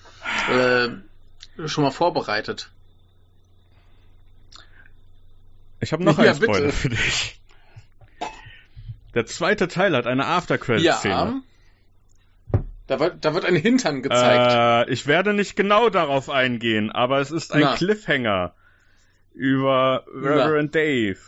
äh, 0.50 0.88
schon 1.66 1.84
mal 1.84 1.90
vorbereitet. 1.90 2.70
Ich 5.80 5.92
habe 5.92 6.04
noch 6.04 6.18
ja, 6.18 6.30
einen 6.30 6.42
Spoiler 6.42 6.66
bitte. 6.66 6.72
für 6.72 6.88
dich. 6.90 7.40
Der 9.14 9.26
zweite 9.26 9.68
Teil 9.68 9.96
hat 9.96 10.06
eine 10.06 10.26
After-Credit-Szene. 10.26 11.14
Ja. 11.14 11.42
Da 12.86 13.00
wird, 13.00 13.24
da 13.24 13.34
wird 13.34 13.44
ein 13.44 13.56
Hintern 13.56 14.02
gezeigt. 14.02 14.88
Äh, 14.88 14.92
ich 14.92 15.06
werde 15.06 15.32
nicht 15.32 15.56
genau 15.56 15.88
darauf 15.88 16.30
eingehen, 16.30 16.92
aber 16.92 17.20
es 17.20 17.30
ist 17.30 17.52
ein 17.52 17.62
Na. 17.62 17.74
Cliffhanger 17.74 18.54
über 19.34 20.04
Reverend 20.14 20.74
Na. 20.74 20.80
Dave, 20.80 21.18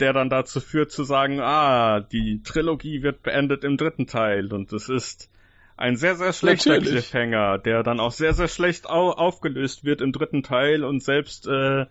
der 0.00 0.12
dann 0.12 0.30
dazu 0.30 0.60
führt 0.60 0.90
zu 0.90 1.04
sagen, 1.04 1.40
ah, 1.40 2.00
die 2.00 2.42
Trilogie 2.42 3.02
wird 3.02 3.22
beendet 3.22 3.62
im 3.62 3.76
dritten 3.76 4.06
Teil 4.06 4.52
und 4.52 4.72
es 4.72 4.88
ist 4.88 5.30
ein 5.76 5.96
sehr, 5.96 6.16
sehr 6.16 6.32
schlechter 6.32 6.70
Natürlich. 6.70 7.10
Cliffhanger, 7.10 7.58
der 7.58 7.82
dann 7.82 8.00
auch 8.00 8.12
sehr, 8.12 8.34
sehr 8.34 8.48
schlecht 8.48 8.88
au 8.88 9.10
aufgelöst 9.10 9.84
wird 9.84 10.00
im 10.00 10.12
dritten 10.12 10.42
Teil 10.42 10.84
und 10.84 11.02
selbst, 11.02 11.46
äh, 11.46 11.86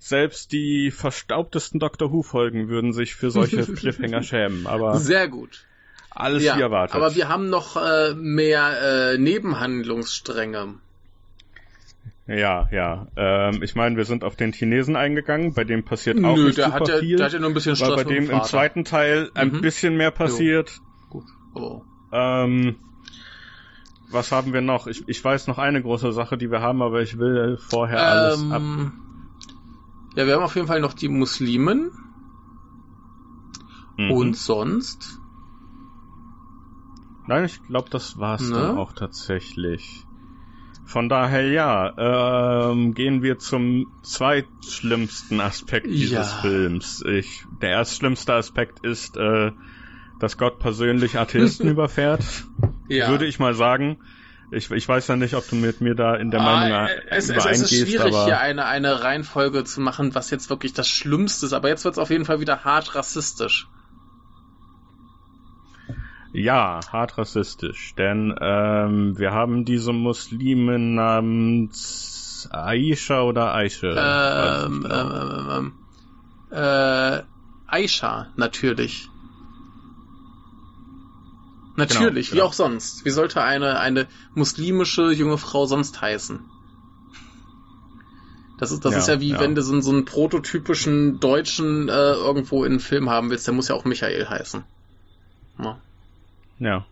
selbst 0.00 0.50
die 0.50 0.90
verstaubtesten 0.90 1.78
Doctor 1.78 2.10
Who 2.10 2.22
Folgen 2.22 2.68
würden 2.68 2.92
sich 2.92 3.14
für 3.14 3.30
solche 3.30 3.62
Cliffhanger 3.74 4.22
schämen, 4.22 4.66
aber. 4.66 4.96
Sehr 4.96 5.28
gut. 5.28 5.66
Alles 6.10 6.42
ja, 6.42 6.56
wie 6.56 6.62
erwartet. 6.62 6.96
Aber 6.96 7.14
wir 7.14 7.28
haben 7.28 7.50
noch 7.50 7.76
äh, 7.76 8.14
mehr 8.14 9.12
äh, 9.12 9.18
Nebenhandlungsstränge. 9.18 10.74
Ja, 12.26 12.68
ja. 12.72 13.06
Ähm, 13.16 13.62
ich 13.62 13.74
meine, 13.74 13.96
wir 13.96 14.04
sind 14.04 14.24
auf 14.24 14.36
den 14.36 14.52
Chinesen 14.52 14.96
eingegangen, 14.96 15.52
bei 15.52 15.64
dem 15.64 15.84
passiert 15.84 16.16
auch 16.24 16.36
Nö, 16.36 16.46
nicht 16.46 16.58
der 16.58 16.66
super 16.66 16.80
hat 16.80 16.88
ja, 16.88 16.98
viel. 16.98 17.16
Der 17.16 17.26
hat 17.26 17.32
ja 17.32 17.38
nur 17.38 17.50
ein 17.50 17.54
bisschen 17.54 17.76
Stress 17.76 17.90
weil 17.90 18.04
bei 18.04 18.14
dem 18.14 18.30
im 18.30 18.42
zweiten 18.42 18.84
Teil 18.84 19.30
ein 19.34 19.52
mhm. 19.52 19.60
bisschen 19.60 19.96
mehr 19.96 20.10
passiert. 20.10 20.70
Jo. 20.70 21.10
Gut. 21.10 21.24
Oh. 21.54 21.82
Ähm, 22.12 22.76
was 24.10 24.32
haben 24.32 24.52
wir 24.52 24.60
noch? 24.60 24.86
Ich, 24.86 25.06
ich 25.08 25.22
weiß 25.22 25.46
noch 25.46 25.58
eine 25.58 25.82
große 25.82 26.12
Sache, 26.12 26.38
die 26.38 26.50
wir 26.50 26.60
haben, 26.60 26.82
aber 26.82 27.02
ich 27.02 27.18
will 27.18 27.58
vorher 27.60 28.02
alles 28.02 28.40
ähm, 28.40 28.52
ab. 28.52 28.62
Ja, 30.20 30.26
wir 30.26 30.34
haben 30.34 30.42
auf 30.42 30.54
jeden 30.54 30.66
Fall 30.66 30.82
noch 30.82 30.92
die 30.92 31.08
Muslimen. 31.08 31.92
Mhm. 33.96 34.10
Und 34.10 34.36
sonst? 34.36 35.18
Nein, 37.26 37.46
ich 37.46 37.62
glaube, 37.62 37.88
das 37.88 38.18
war's 38.18 38.42
ne? 38.42 38.54
dann 38.54 38.76
auch 38.76 38.92
tatsächlich. 38.92 40.04
Von 40.84 41.08
daher 41.08 41.48
ja, 41.48 42.70
ähm, 42.70 42.92
gehen 42.92 43.22
wir 43.22 43.38
zum 43.38 43.86
zweitschlimmsten 44.02 45.40
Aspekt 45.40 45.86
dieses 45.86 46.10
ja. 46.10 46.40
Films. 46.42 47.02
Ich, 47.06 47.46
der 47.62 47.70
erstschlimmste 47.70 48.34
Aspekt 48.34 48.80
ist, 48.80 49.16
äh, 49.16 49.52
dass 50.18 50.36
Gott 50.36 50.58
persönlich 50.58 51.18
Atheisten 51.18 51.66
überfährt. 51.70 52.44
Ja. 52.88 53.08
Würde 53.08 53.24
ich 53.24 53.38
mal 53.38 53.54
sagen. 53.54 53.96
Ich, 54.52 54.70
ich 54.70 54.88
weiß 54.88 55.06
ja 55.06 55.16
nicht, 55.16 55.34
ob 55.34 55.48
du 55.48 55.54
mit 55.54 55.80
mir 55.80 55.94
da 55.94 56.16
in 56.16 56.30
der 56.30 56.40
ah, 56.40 56.44
Meinung 56.44 56.88
es, 57.08 57.30
es, 57.30 57.44
es 57.44 57.60
ist 57.62 57.70
schwierig, 57.70 58.12
aber... 58.12 58.24
hier 58.24 58.40
eine, 58.40 58.66
eine 58.66 59.02
Reihenfolge 59.02 59.62
zu 59.64 59.80
machen, 59.80 60.14
was 60.14 60.30
jetzt 60.30 60.50
wirklich 60.50 60.72
das 60.72 60.88
Schlimmste 60.88 61.46
ist. 61.46 61.52
Aber 61.52 61.68
jetzt 61.68 61.84
wird 61.84 61.94
es 61.94 61.98
auf 61.98 62.10
jeden 62.10 62.24
Fall 62.24 62.40
wieder 62.40 62.64
hart 62.64 62.94
rassistisch. 62.94 63.68
Ja, 66.32 66.80
hart 66.92 67.18
rassistisch, 67.18 67.94
denn 67.96 68.34
ähm, 68.40 69.18
wir 69.18 69.32
haben 69.32 69.64
diese 69.64 69.92
Muslime 69.92 70.78
namens 70.78 72.48
Aisha 72.52 73.22
oder 73.22 73.52
Aisha. 73.52 74.64
Ähm, 74.66 74.86
ähm, 74.88 75.72
ähm, 76.50 76.56
äh, 76.56 77.22
Aisha, 77.66 78.28
natürlich. 78.36 79.09
Natürlich, 81.80 82.30
genau, 82.30 82.34
wie 82.34 82.38
genau. 82.38 82.48
auch 82.48 82.52
sonst. 82.52 83.04
Wie 83.04 83.10
sollte 83.10 83.42
eine, 83.42 83.80
eine 83.80 84.06
muslimische 84.34 85.10
junge 85.12 85.38
Frau 85.38 85.66
sonst 85.66 86.00
heißen? 86.00 86.40
Das 88.58 88.72
ist, 88.72 88.84
das 88.84 88.92
ja, 88.92 88.98
ist 88.98 89.08
ja 89.08 89.20
wie 89.20 89.30
ja. 89.30 89.40
wenn 89.40 89.54
du 89.54 89.62
so, 89.62 89.80
so 89.80 89.90
einen 89.90 90.04
prototypischen 90.04 91.18
Deutschen 91.18 91.88
äh, 91.88 91.92
irgendwo 91.92 92.64
in 92.64 92.72
einem 92.72 92.80
Film 92.80 93.08
haben 93.08 93.30
willst, 93.30 93.46
der 93.46 93.54
muss 93.54 93.68
ja 93.68 93.74
auch 93.74 93.84
Michael 93.84 94.28
heißen. 94.28 94.62
Na? 95.56 95.80
Ja. 96.58 96.84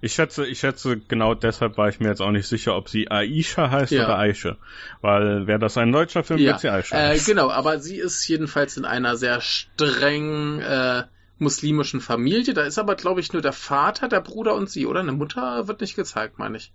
Ich 0.00 0.12
schätze, 0.12 0.44
ich 0.44 0.58
schätze, 0.58 0.98
genau 0.98 1.34
deshalb 1.34 1.78
war 1.78 1.88
ich 1.88 2.00
mir 2.00 2.08
jetzt 2.08 2.20
auch 2.20 2.32
nicht 2.32 2.48
sicher, 2.48 2.76
ob 2.76 2.88
sie 2.88 3.10
Aisha 3.10 3.70
heißt 3.70 3.92
ja. 3.92 4.04
oder 4.04 4.18
Aisha. 4.18 4.56
Weil 5.00 5.46
wäre 5.46 5.60
das 5.60 5.78
ein 5.78 5.92
deutscher 5.92 6.24
Film, 6.24 6.40
ja. 6.40 6.50
wird 6.50 6.60
sie 6.60 6.68
Aisha. 6.68 7.12
Äh, 7.12 7.18
genau, 7.18 7.48
aber 7.48 7.78
sie 7.78 7.96
ist 7.96 8.26
jedenfalls 8.26 8.76
in 8.76 8.84
einer 8.84 9.16
sehr 9.16 9.40
streng 9.40 10.58
äh, 10.60 11.04
muslimischen 11.38 12.00
Familie. 12.00 12.54
Da 12.54 12.62
ist 12.62 12.78
aber, 12.78 12.94
glaube 12.94 13.20
ich, 13.20 13.32
nur 13.32 13.42
der 13.42 13.52
Vater, 13.52 14.08
der 14.08 14.20
Bruder 14.20 14.54
und 14.54 14.70
sie, 14.70 14.86
oder? 14.86 15.00
Eine 15.00 15.12
Mutter 15.12 15.68
wird 15.68 15.80
nicht 15.80 15.96
gezeigt, 15.96 16.38
meine 16.38 16.56
ich. 16.56 16.72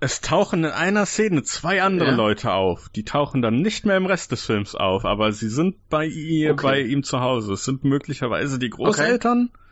Es 0.00 0.20
tauchen 0.20 0.62
in 0.62 0.70
einer 0.70 1.06
Szene 1.06 1.42
zwei 1.42 1.82
andere 1.82 2.10
ja. 2.10 2.14
Leute 2.14 2.52
auf. 2.52 2.88
Die 2.90 3.04
tauchen 3.04 3.42
dann 3.42 3.56
nicht 3.56 3.84
mehr 3.84 3.96
im 3.96 4.06
Rest 4.06 4.30
des 4.30 4.44
Films 4.44 4.76
auf, 4.76 5.04
aber 5.04 5.32
sie 5.32 5.48
sind 5.48 5.88
bei 5.88 6.06
ihr, 6.06 6.52
okay. 6.52 6.62
bei 6.62 6.80
ihm 6.82 7.02
zu 7.02 7.20
Hause. 7.20 7.54
Es 7.54 7.64
sind 7.64 7.82
möglicherweise 7.82 8.60
die 8.60 8.70
Großeltern. 8.70 9.50
Okay. 9.52 9.62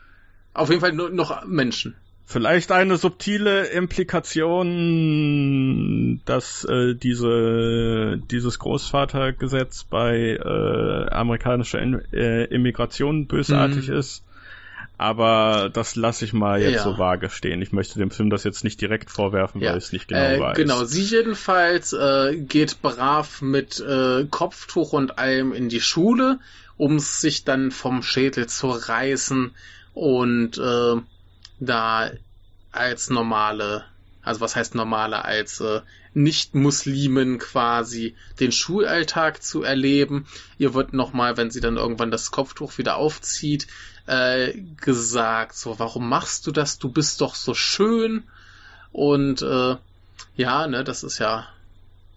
Auf 0.54 0.70
jeden 0.70 0.80
Fall 0.80 0.92
nur 0.92 1.10
noch 1.10 1.44
Menschen. 1.44 1.94
Vielleicht 2.28 2.72
eine 2.72 2.96
subtile 2.96 3.66
Implikation, 3.66 6.20
dass 6.24 6.64
äh, 6.64 6.94
diese, 6.94 8.20
dieses 8.30 8.58
Großvatergesetz 8.58 9.84
bei 9.84 10.32
äh, 10.32 11.08
amerikanischer 11.08 11.80
In 11.80 12.02
äh, 12.12 12.46
Immigration 12.46 13.26
bösartig 13.26 13.90
mhm. 13.90 13.94
ist. 13.94 14.24
Aber 14.98 15.70
das 15.72 15.94
lasse 15.94 16.24
ich 16.24 16.32
mal 16.32 16.60
jetzt 16.60 16.74
ja. 16.74 16.82
so 16.82 16.98
vage 16.98 17.30
stehen. 17.30 17.62
Ich 17.62 17.70
möchte 17.70 18.00
dem 18.00 18.10
Film 18.10 18.28
das 18.28 18.42
jetzt 18.42 18.64
nicht 18.64 18.80
direkt 18.80 19.12
vorwerfen, 19.12 19.60
ja. 19.60 19.70
weil 19.70 19.78
ich 19.78 19.84
es 19.84 19.92
nicht 19.92 20.08
genau 20.08 20.20
äh, 20.20 20.40
weiß. 20.40 20.56
Genau, 20.56 20.82
sie 20.82 21.02
jedenfalls 21.02 21.92
äh, 21.92 22.34
geht 22.36 22.82
brav 22.82 23.40
mit 23.40 23.78
äh, 23.78 24.24
Kopftuch 24.28 24.92
und 24.92 25.20
allem 25.20 25.52
in 25.52 25.68
die 25.68 25.80
Schule, 25.80 26.40
um 26.76 26.98
sich 26.98 27.44
dann 27.44 27.70
vom 27.70 28.02
Schädel 28.02 28.48
zu 28.48 28.68
reißen 28.68 29.52
und 29.94 30.58
äh, 30.58 30.96
da 31.60 32.10
als 32.72 33.10
normale, 33.10 33.84
also 34.22 34.40
was 34.40 34.56
heißt 34.56 34.74
normale, 34.74 35.24
als 35.24 35.60
äh, 35.60 35.80
Nicht-Muslimen 36.14 37.38
quasi 37.38 38.16
den 38.40 38.52
Schulalltag 38.52 39.42
zu 39.42 39.62
erleben. 39.62 40.26
Ihr 40.58 40.74
wird 40.74 40.92
nochmal, 40.92 41.36
wenn 41.36 41.50
sie 41.50 41.60
dann 41.60 41.76
irgendwann 41.76 42.10
das 42.10 42.30
Kopftuch 42.30 42.78
wieder 42.78 42.96
aufzieht, 42.96 43.66
äh, 44.06 44.54
gesagt, 44.80 45.56
so, 45.56 45.78
warum 45.78 46.08
machst 46.08 46.46
du 46.46 46.52
das? 46.52 46.78
Du 46.78 46.88
bist 46.88 47.20
doch 47.20 47.34
so 47.34 47.54
schön. 47.54 48.24
Und 48.92 49.42
äh, 49.42 49.76
ja, 50.36 50.66
ne, 50.66 50.84
das 50.84 51.02
ist 51.02 51.18
ja 51.18 51.48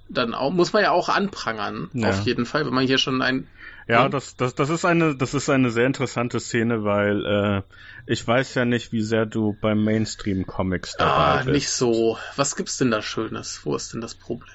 dann 0.10 0.34
auch, 0.34 0.52
muss 0.52 0.74
man 0.74 0.84
ja 0.84 0.92
auch 0.92 1.10
anprangern, 1.10 1.90
ja. 1.94 2.10
auf 2.10 2.22
jeden 2.22 2.46
Fall, 2.46 2.66
wenn 2.66 2.74
man 2.74 2.88
hier 2.88 2.98
schon 2.98 3.22
ein 3.22 3.48
ja, 3.90 4.08
das, 4.08 4.36
das, 4.36 4.54
das 4.54 4.70
ist 4.70 4.86
eine, 4.86 5.16
das 5.16 5.34
ist 5.34 5.50
eine 5.50 5.72
sehr 5.72 5.88
interessante 5.88 6.40
Szene, 6.40 6.84
weil 6.84 7.26
äh, 7.26 7.62
ich 8.06 8.26
weiß 8.26 8.54
ja 8.54 8.64
nicht, 8.64 8.92
wie 8.92 9.02
sehr 9.02 9.26
du 9.26 9.58
beim 9.60 9.84
Mainstream-Comics 9.84 10.98
dabei 10.98 11.12
ah, 11.12 11.38
bist. 11.38 11.50
nicht 11.50 11.70
so. 11.70 12.18
Was 12.36 12.56
gibt's 12.56 12.78
denn 12.78 12.92
da 12.92 13.02
Schönes? 13.02 13.62
Wo 13.64 13.76
ist 13.76 13.92
denn 13.94 14.02
das 14.02 14.14
Problem? 14.14 14.54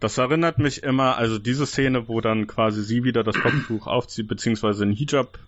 Das 0.00 0.18
erinnert 0.18 0.58
mich 0.58 0.82
immer, 0.82 1.16
also 1.16 1.38
diese 1.38 1.64
Szene, 1.64 2.08
wo 2.08 2.20
dann 2.20 2.48
quasi 2.48 2.82
sie 2.82 3.04
wieder 3.04 3.22
das 3.22 3.38
Kopftuch 3.38 3.86
aufzieht, 3.86 4.26
beziehungsweise 4.26 4.84
ein 4.84 4.92
Hijab, 4.92 5.38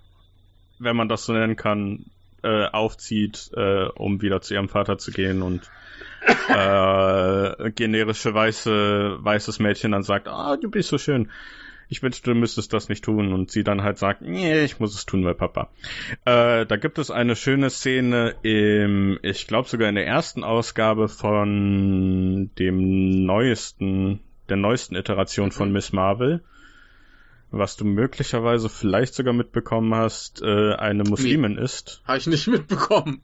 wenn 0.78 0.94
man 0.94 1.08
das 1.08 1.24
so 1.24 1.32
nennen 1.32 1.56
kann, 1.56 2.06
äh, 2.44 2.66
aufzieht, 2.66 3.50
äh, 3.56 3.86
um 3.96 4.22
wieder 4.22 4.42
zu 4.42 4.54
ihrem 4.54 4.68
Vater 4.68 4.98
zu 4.98 5.10
gehen 5.10 5.42
und 5.42 5.68
äh, 6.48 7.70
generische 7.72 8.32
weiße 8.32 9.18
weißes 9.18 9.58
Mädchen 9.58 9.90
dann 9.90 10.04
sagt, 10.04 10.28
ah, 10.28 10.56
du 10.56 10.70
bist 10.70 10.88
so 10.88 10.98
schön 10.98 11.30
ich 11.92 12.02
wünschte, 12.02 12.32
du 12.32 12.34
müsstest 12.34 12.72
das 12.72 12.88
nicht 12.88 13.04
tun. 13.04 13.32
Und 13.32 13.50
sie 13.50 13.62
dann 13.62 13.82
halt 13.82 13.98
sagt, 13.98 14.22
nee, 14.22 14.64
ich 14.64 14.80
muss 14.80 14.94
es 14.94 15.04
tun, 15.06 15.24
weil 15.24 15.34
Papa. 15.34 15.68
Äh, 16.24 16.64
da 16.64 16.76
gibt 16.76 16.98
es 16.98 17.10
eine 17.10 17.36
schöne 17.36 17.68
Szene 17.68 18.34
im, 18.42 19.18
ich 19.22 19.46
glaube 19.46 19.68
sogar 19.68 19.90
in 19.90 19.94
der 19.94 20.06
ersten 20.06 20.42
Ausgabe 20.42 21.08
von 21.08 22.50
dem 22.58 23.26
neuesten, 23.26 24.20
der 24.48 24.56
neuesten 24.56 24.96
Iteration 24.96 25.52
von 25.52 25.68
mhm. 25.68 25.74
Miss 25.74 25.92
Marvel 25.92 26.42
was 27.54 27.76
du 27.76 27.84
möglicherweise 27.84 28.70
vielleicht 28.70 29.12
sogar 29.12 29.34
mitbekommen 29.34 29.94
hast, 29.94 30.40
äh, 30.40 30.72
eine 30.72 31.04
Muslimin 31.04 31.56
nee, 31.56 31.60
ist. 31.60 32.00
Habe 32.06 32.16
ich 32.16 32.26
nicht 32.26 32.46
mitbekommen. 32.48 33.20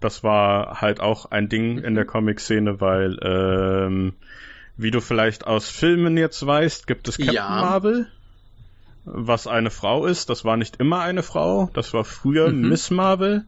Das 0.00 0.24
war 0.24 0.80
halt 0.80 1.00
auch 1.00 1.26
ein 1.26 1.50
Ding 1.50 1.76
in 1.76 1.94
der 1.94 2.04
mhm. 2.04 2.08
Comic-Szene, 2.08 2.80
weil 2.80 3.18
ähm, 3.20 4.14
wie 4.76 4.90
du 4.90 5.00
vielleicht 5.00 5.46
aus 5.46 5.68
Filmen 5.68 6.16
jetzt 6.16 6.44
weißt, 6.44 6.86
gibt 6.86 7.08
es 7.08 7.16
Captain 7.18 7.34
ja. 7.34 7.48
Marvel, 7.48 8.08
was 9.04 9.46
eine 9.46 9.70
Frau 9.70 10.06
ist. 10.06 10.30
Das 10.30 10.44
war 10.44 10.56
nicht 10.56 10.76
immer 10.76 11.00
eine 11.00 11.22
Frau, 11.22 11.70
das 11.74 11.94
war 11.94 12.04
früher 12.04 12.50
mhm. 12.50 12.68
Miss 12.68 12.90
Marvel. 12.90 13.44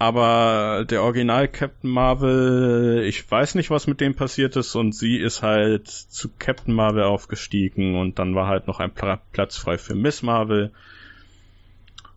Aber 0.00 0.84
der 0.88 1.02
Original 1.02 1.48
Captain 1.48 1.90
Marvel, 1.90 3.02
ich 3.04 3.28
weiß 3.28 3.56
nicht, 3.56 3.70
was 3.70 3.88
mit 3.88 4.00
dem 4.00 4.14
passiert 4.14 4.54
ist 4.54 4.76
und 4.76 4.94
sie 4.94 5.16
ist 5.16 5.42
halt 5.42 5.88
zu 5.88 6.30
Captain 6.38 6.72
Marvel 6.72 7.02
aufgestiegen 7.02 7.96
und 7.96 8.20
dann 8.20 8.36
war 8.36 8.46
halt 8.46 8.68
noch 8.68 8.78
ein 8.78 8.92
Platz 8.92 9.56
frei 9.56 9.76
für 9.76 9.96
Miss 9.96 10.22
Marvel. 10.22 10.70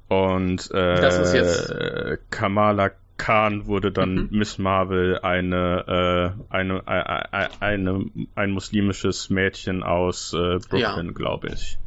Und 0.10 0.70
äh, 0.72 2.18
Kamala 2.30 2.92
Khan 3.22 3.68
wurde 3.68 3.92
dann 3.92 4.16
mhm. 4.16 4.28
Miss 4.32 4.58
Marvel 4.58 5.20
eine, 5.20 6.34
äh, 6.50 6.54
eine, 6.54 6.88
eine, 6.88 7.30
äh, 7.32 7.44
äh, 7.44 7.50
eine, 7.60 8.06
ein 8.34 8.50
muslimisches 8.50 9.30
Mädchen 9.30 9.84
aus 9.84 10.34
äh, 10.34 10.58
Brooklyn, 10.58 11.06
ja. 11.06 11.12
glaube 11.14 11.50
ich. 11.50 11.78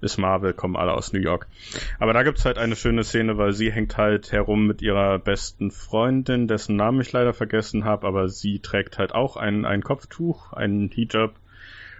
Miss 0.00 0.18
Marvel 0.18 0.52
kommen 0.52 0.76
alle 0.76 0.92
aus 0.92 1.12
New 1.12 1.18
York. 1.18 1.48
Aber 1.98 2.12
da 2.12 2.22
gibt's 2.22 2.44
halt 2.44 2.56
eine 2.56 2.76
schöne 2.76 3.02
Szene, 3.02 3.36
weil 3.36 3.52
sie 3.52 3.72
hängt 3.72 3.96
halt 3.96 4.30
herum 4.30 4.68
mit 4.68 4.80
ihrer 4.80 5.18
besten 5.18 5.72
Freundin, 5.72 6.46
dessen 6.46 6.76
Namen 6.76 7.00
ich 7.00 7.10
leider 7.10 7.34
vergessen 7.34 7.84
habe, 7.84 8.06
aber 8.06 8.28
sie 8.28 8.60
trägt 8.60 8.98
halt 8.98 9.12
auch 9.12 9.36
ein, 9.36 9.64
ein 9.64 9.82
Kopftuch, 9.82 10.52
einen 10.52 10.88
Hijab. 10.88 11.34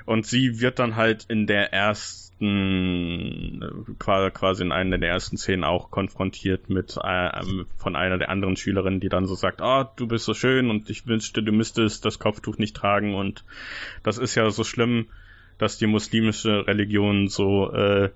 Und 0.06 0.26
sie 0.26 0.60
wird 0.60 0.78
dann 0.78 0.94
halt 0.94 1.24
in 1.28 1.48
der 1.48 1.72
ersten 1.72 2.21
ersten, 2.43 3.97
quasi 3.99 4.62
in 4.62 4.72
einer 4.72 4.99
der 4.99 5.11
ersten 5.11 5.36
Szenen 5.36 5.64
auch 5.64 5.90
konfrontiert 5.90 6.68
mit 6.68 6.97
äh, 7.03 7.30
von 7.76 7.97
einer 7.97 8.18
der 8.18 8.30
anderen 8.30 8.57
Schülerinnen, 8.57 9.01
die 9.01 9.09
dann 9.09 9.26
so 9.26 9.34
sagt, 9.34 9.61
ah, 9.61 9.82
oh, 9.82 9.93
du 9.97 10.07
bist 10.07 10.24
so 10.24 10.34
schön 10.34 10.70
und 10.70 10.90
ich 10.90 11.07
wünschte, 11.07 11.43
du 11.43 11.53
müsstest 11.53 12.05
das 12.05 12.18
Kopftuch 12.18 12.59
nicht 12.59 12.76
tragen 12.76 13.14
und 13.14 13.45
das 14.03 14.18
ist 14.18 14.34
ja 14.34 14.51
so 14.51 14.64
schlimm, 14.64 15.07
dass 15.59 15.78
die 15.78 15.86
muslimische 15.86 16.66
Religion 16.66 17.28
so 17.28 17.72
äh, 17.72 18.11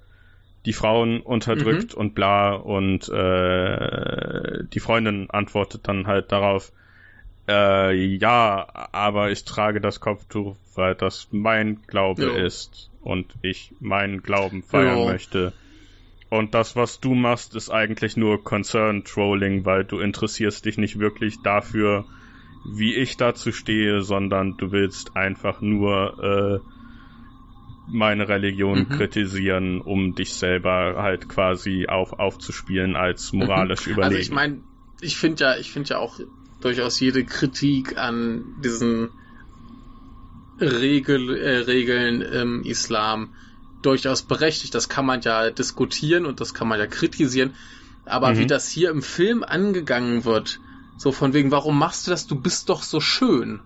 die 0.65 0.73
Frauen 0.73 1.21
unterdrückt 1.21 1.95
mhm. 1.95 2.01
und 2.01 2.15
bla 2.15 2.53
und 2.55 3.09
äh, 3.09 4.65
die 4.73 4.81
Freundin 4.81 5.31
antwortet 5.31 5.87
dann 5.87 6.09
halt 6.09 6.33
darauf, 6.33 6.73
äh, 7.49 7.95
ja, 7.95 8.67
aber 8.91 9.31
ich 9.31 9.45
trage 9.45 9.81
das 9.81 10.01
Kopftuch, 10.01 10.57
weil 10.75 10.97
das 10.97 11.29
mein 11.31 11.83
Glaube 11.87 12.25
ja. 12.25 12.45
ist 12.45 12.91
und 13.07 13.35
ich 13.43 13.73
meinen 13.81 14.23
Glauben 14.23 14.63
feiern 14.63 14.99
ja. 14.99 15.07
möchte. 15.07 15.53
Und 16.29 16.55
das, 16.55 16.75
was 16.75 17.01
du 17.01 17.15
machst, 17.15 17.55
ist 17.55 17.71
eigentlich 17.71 18.17
nur 18.17 18.43
Concern-Trolling, 18.43 19.65
weil 19.65 19.85
du 19.85 20.01
interessierst 20.01 20.65
dich 20.65 20.77
nicht 20.77 20.99
wirklich 20.99 21.41
dafür, 21.43 22.05
wie 22.69 22.95
ich 22.97 23.17
dazu 23.17 23.53
stehe, 23.53 24.03
sondern 24.03 24.57
du 24.57 24.73
willst 24.73 25.17
einfach 25.17 25.61
nur 25.61 26.63
äh, 26.65 26.69
meine 27.89 28.29
Religion 28.29 28.81
mhm. 28.81 28.89
kritisieren, 28.89 29.81
um 29.81 30.15
dich 30.15 30.35
selber 30.35 30.97
halt 30.99 31.29
quasi 31.29 31.87
auf, 31.87 32.13
aufzuspielen 32.13 32.97
als 32.97 33.33
moralisch 33.33 33.87
mhm. 33.87 33.93
überlegen. 33.93 34.17
Also 34.17 34.29
ich 34.29 34.35
meine, 34.35 34.61
ich 35.01 35.17
finde 35.17 35.45
ja, 35.45 35.57
ich 35.57 35.71
finde 35.71 35.91
ja 35.91 35.99
auch 35.99 36.19
durchaus 36.61 36.99
jede 36.99 37.25
Kritik 37.25 37.97
an 37.97 38.57
diesen 38.65 39.11
Regel, 40.61 41.37
äh, 41.37 41.59
Regeln 41.59 42.23
im 42.23 42.63
Islam 42.63 43.31
durchaus 43.83 44.23
berechtigt. 44.23 44.75
Das 44.75 44.89
kann 44.89 45.07
man 45.07 45.21
ja 45.21 45.51
diskutieren 45.51 46.27
und 46.27 46.41
das 46.41 46.55
kann 46.55 46.69
man 46.69 46.79
ja 46.79 46.87
kritisieren. 46.87 47.55
Aber 48.05 48.33
mhm. 48.33 48.39
wie 48.39 48.47
das 48.47 48.69
hier 48.69 48.91
im 48.91 49.03
Film 49.03 49.43
angegangen 49.43 50.25
wird, 50.25 50.61
so 50.97 51.13
von 51.13 51.33
wegen, 51.35 51.51
warum 51.51 51.79
machst 51.79 52.07
du 52.07 52.11
das? 52.11 52.27
Du 52.27 52.37
bist 52.37 52.69
doch 52.69 52.83
so 52.83 53.01
schön. 53.01 53.61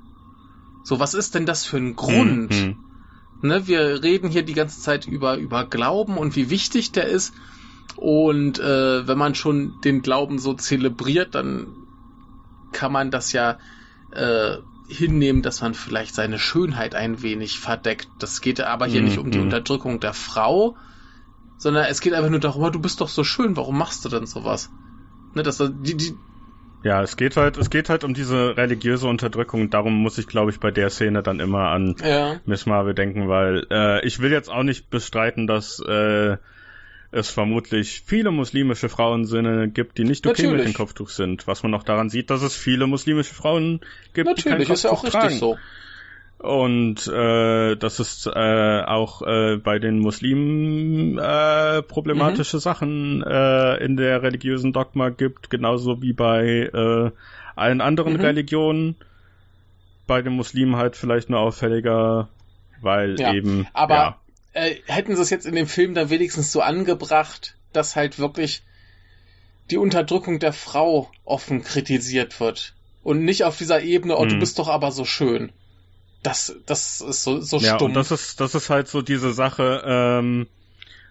So, 0.82 0.99
was 0.99 1.14
ist 1.14 1.34
denn 1.34 1.47
das 1.47 1.64
für 1.64 1.76
ein 1.76 1.95
Grund? 1.95 2.51
Mhm. 2.51 2.76
Ne, 3.43 3.66
wir 3.66 4.03
reden 4.03 4.28
hier 4.28 4.43
die 4.43 4.55
ganze 4.55 4.80
Zeit 4.80 5.07
über, 5.07 5.36
über 5.36 5.64
Glauben 5.64 6.18
und 6.18 6.36
wie 6.36 6.51
wichtig 6.51 6.93
der 6.93 7.07
ist. 7.07 7.34
Und 7.97 8.59
äh, 8.59 9.07
wenn 9.07 9.18
man 9.18 9.34
schon 9.34 9.80
den 9.82 10.03
Glauben 10.03 10.38
so 10.38 10.55
zelebriert, 10.55 11.34
dann 11.34 11.66
kann 12.72 12.93
man 12.93 13.11
das 13.11 13.32
ja 13.32 13.59
äh, 14.12 14.59
hinnehmen, 14.91 15.43
dass 15.43 15.61
man 15.61 15.74
vielleicht 15.74 16.14
seine 16.14 16.38
Schönheit 16.38 16.95
ein 16.95 17.22
wenig 17.22 17.59
verdeckt. 17.59 18.09
Das 18.18 18.41
geht 18.41 18.61
aber 18.61 18.86
hier 18.86 19.03
mm, 19.03 19.05
nicht 19.05 19.18
um 19.18 19.30
die 19.30 19.38
mhm. 19.38 19.45
Unterdrückung 19.45 20.01
der 20.01 20.14
Frau, 20.14 20.76
sondern 21.59 21.86
es 21.86 22.01
geht 22.01 22.12
einfach 22.12 22.30
nur 22.30 22.41
darum, 22.41 22.70
du 22.72 22.80
bist 22.80 23.01
doch 23.01 23.09
so 23.09 23.24
schön, 23.24 23.57
warum 23.57 23.78
machst 23.78 24.05
du 24.05 24.09
denn 24.09 24.26
sowas? 24.26 24.70
Ne, 25.34 25.43
dass 25.43 25.59
die, 25.59 25.97
die 25.97 26.14
ja, 26.82 27.03
es 27.03 27.16
geht 27.16 27.36
halt, 27.36 27.59
es 27.59 27.68
geht 27.68 27.91
halt 27.91 28.05
um 28.05 28.14
diese 28.14 28.57
religiöse 28.57 29.07
Unterdrückung. 29.07 29.68
Darum 29.68 29.95
muss 30.01 30.16
ich, 30.16 30.26
glaube 30.26 30.51
ich, 30.51 30.61
bei 30.61 30.70
der 30.70 30.88
Szene 30.88 31.22
dann 31.22 31.38
immer 31.38 31.68
an 31.68 31.95
ja. 32.03 32.41
Miss 32.47 32.64
Marvel 32.64 32.95
denken, 32.95 33.28
weil 33.28 33.66
äh, 33.70 34.05
ich 34.07 34.20
will 34.20 34.32
jetzt 34.32 34.51
auch 34.51 34.62
nicht 34.62 34.88
bestreiten, 34.88 35.47
dass 35.47 35.78
äh, 35.80 36.38
es 37.13 37.31
vermutlich 37.31 38.03
viele 38.07 38.31
muslimische 38.31 38.89
Frauensinne 38.89 39.69
gibt, 39.69 39.99
die 39.99 40.05
nicht 40.05 40.27
okay 40.27 40.43
Natürlich. 40.43 40.67
mit 40.67 40.75
dem 40.75 40.77
Kopftuch 40.77 41.09
sind. 41.09 41.47
Was 41.47 41.63
man 41.63 41.73
noch 41.73 41.83
daran 41.83 42.09
sieht, 42.09 42.31
dass 42.31 42.43
es 42.43 42.55
viele 42.55 42.87
muslimische 42.87 43.35
Frauen 43.35 43.81
gibt, 44.13 44.29
Natürlich, 44.29 44.45
die 44.45 44.49
kein 44.49 44.59
Kopftuch 44.59 44.75
ist 44.75 44.83
ja 44.85 44.91
auch 44.91 45.05
tragen. 45.05 45.27
richtig 45.27 45.41
so. 45.41 45.59
Und 46.39 47.07
äh, 47.09 47.77
dass 47.77 47.99
es 47.99 48.27
äh, 48.27 48.83
auch 48.83 49.21
äh, 49.23 49.57
bei 49.57 49.79
den 49.79 49.99
Muslimen 49.99 51.19
äh, 51.19 51.83
problematische 51.83 52.57
mhm. 52.57 52.61
Sachen 52.61 53.23
äh, 53.23 53.85
in 53.85 53.97
der 53.97 54.23
religiösen 54.23 54.73
Dogma 54.73 55.11
gibt, 55.11 55.51
genauso 55.51 56.01
wie 56.01 56.15
bei 56.15 56.70
äh, 56.73 57.11
allen 57.57 57.81
anderen 57.82 58.15
mhm. 58.15 58.20
Religionen. 58.20 58.97
Bei 60.07 60.23
den 60.23 60.32
Muslimen 60.32 60.77
halt 60.77 60.97
vielleicht 60.97 61.28
nur 61.28 61.41
auffälliger, 61.41 62.28
weil 62.81 63.20
ja, 63.20 63.35
eben. 63.35 63.66
Aber 63.74 63.95
ja 63.95 64.19
äh, 64.52 64.77
hätten 64.86 65.16
sie 65.16 65.22
es 65.22 65.31
jetzt 65.31 65.47
in 65.47 65.55
dem 65.55 65.66
Film 65.66 65.94
dann 65.94 66.10
wenigstens 66.10 66.52
so 66.52 66.60
angebracht, 66.60 67.56
dass 67.72 67.97
halt 67.97 68.18
wirklich 68.18 68.62
die 69.70 69.78
Unterdrückung 69.78 70.39
der 70.39 70.52
Frau 70.52 71.10
offen 71.24 71.62
kritisiert 71.62 72.40
wird. 72.40 72.74
Und 73.02 73.24
nicht 73.24 73.44
auf 73.44 73.56
dieser 73.56 73.82
Ebene, 73.82 74.16
oh, 74.16 74.22
hm. 74.22 74.28
du 74.28 74.39
bist 74.39 74.59
doch 74.59 74.68
aber 74.68 74.93
so 74.93 75.05
schön. 75.05 75.52
Das, 76.22 76.55
das 76.66 77.01
ist 77.01 77.22
so, 77.22 77.40
so 77.40 77.59
ja, 77.59 77.77
stumpf. 77.77 77.82
Und 77.82 77.94
das 77.94 78.10
ist, 78.10 78.40
das 78.40 78.55
ist 78.55 78.68
halt 78.68 78.89
so 78.89 79.01
diese 79.01 79.32
Sache, 79.32 79.82
ähm, 79.86 80.48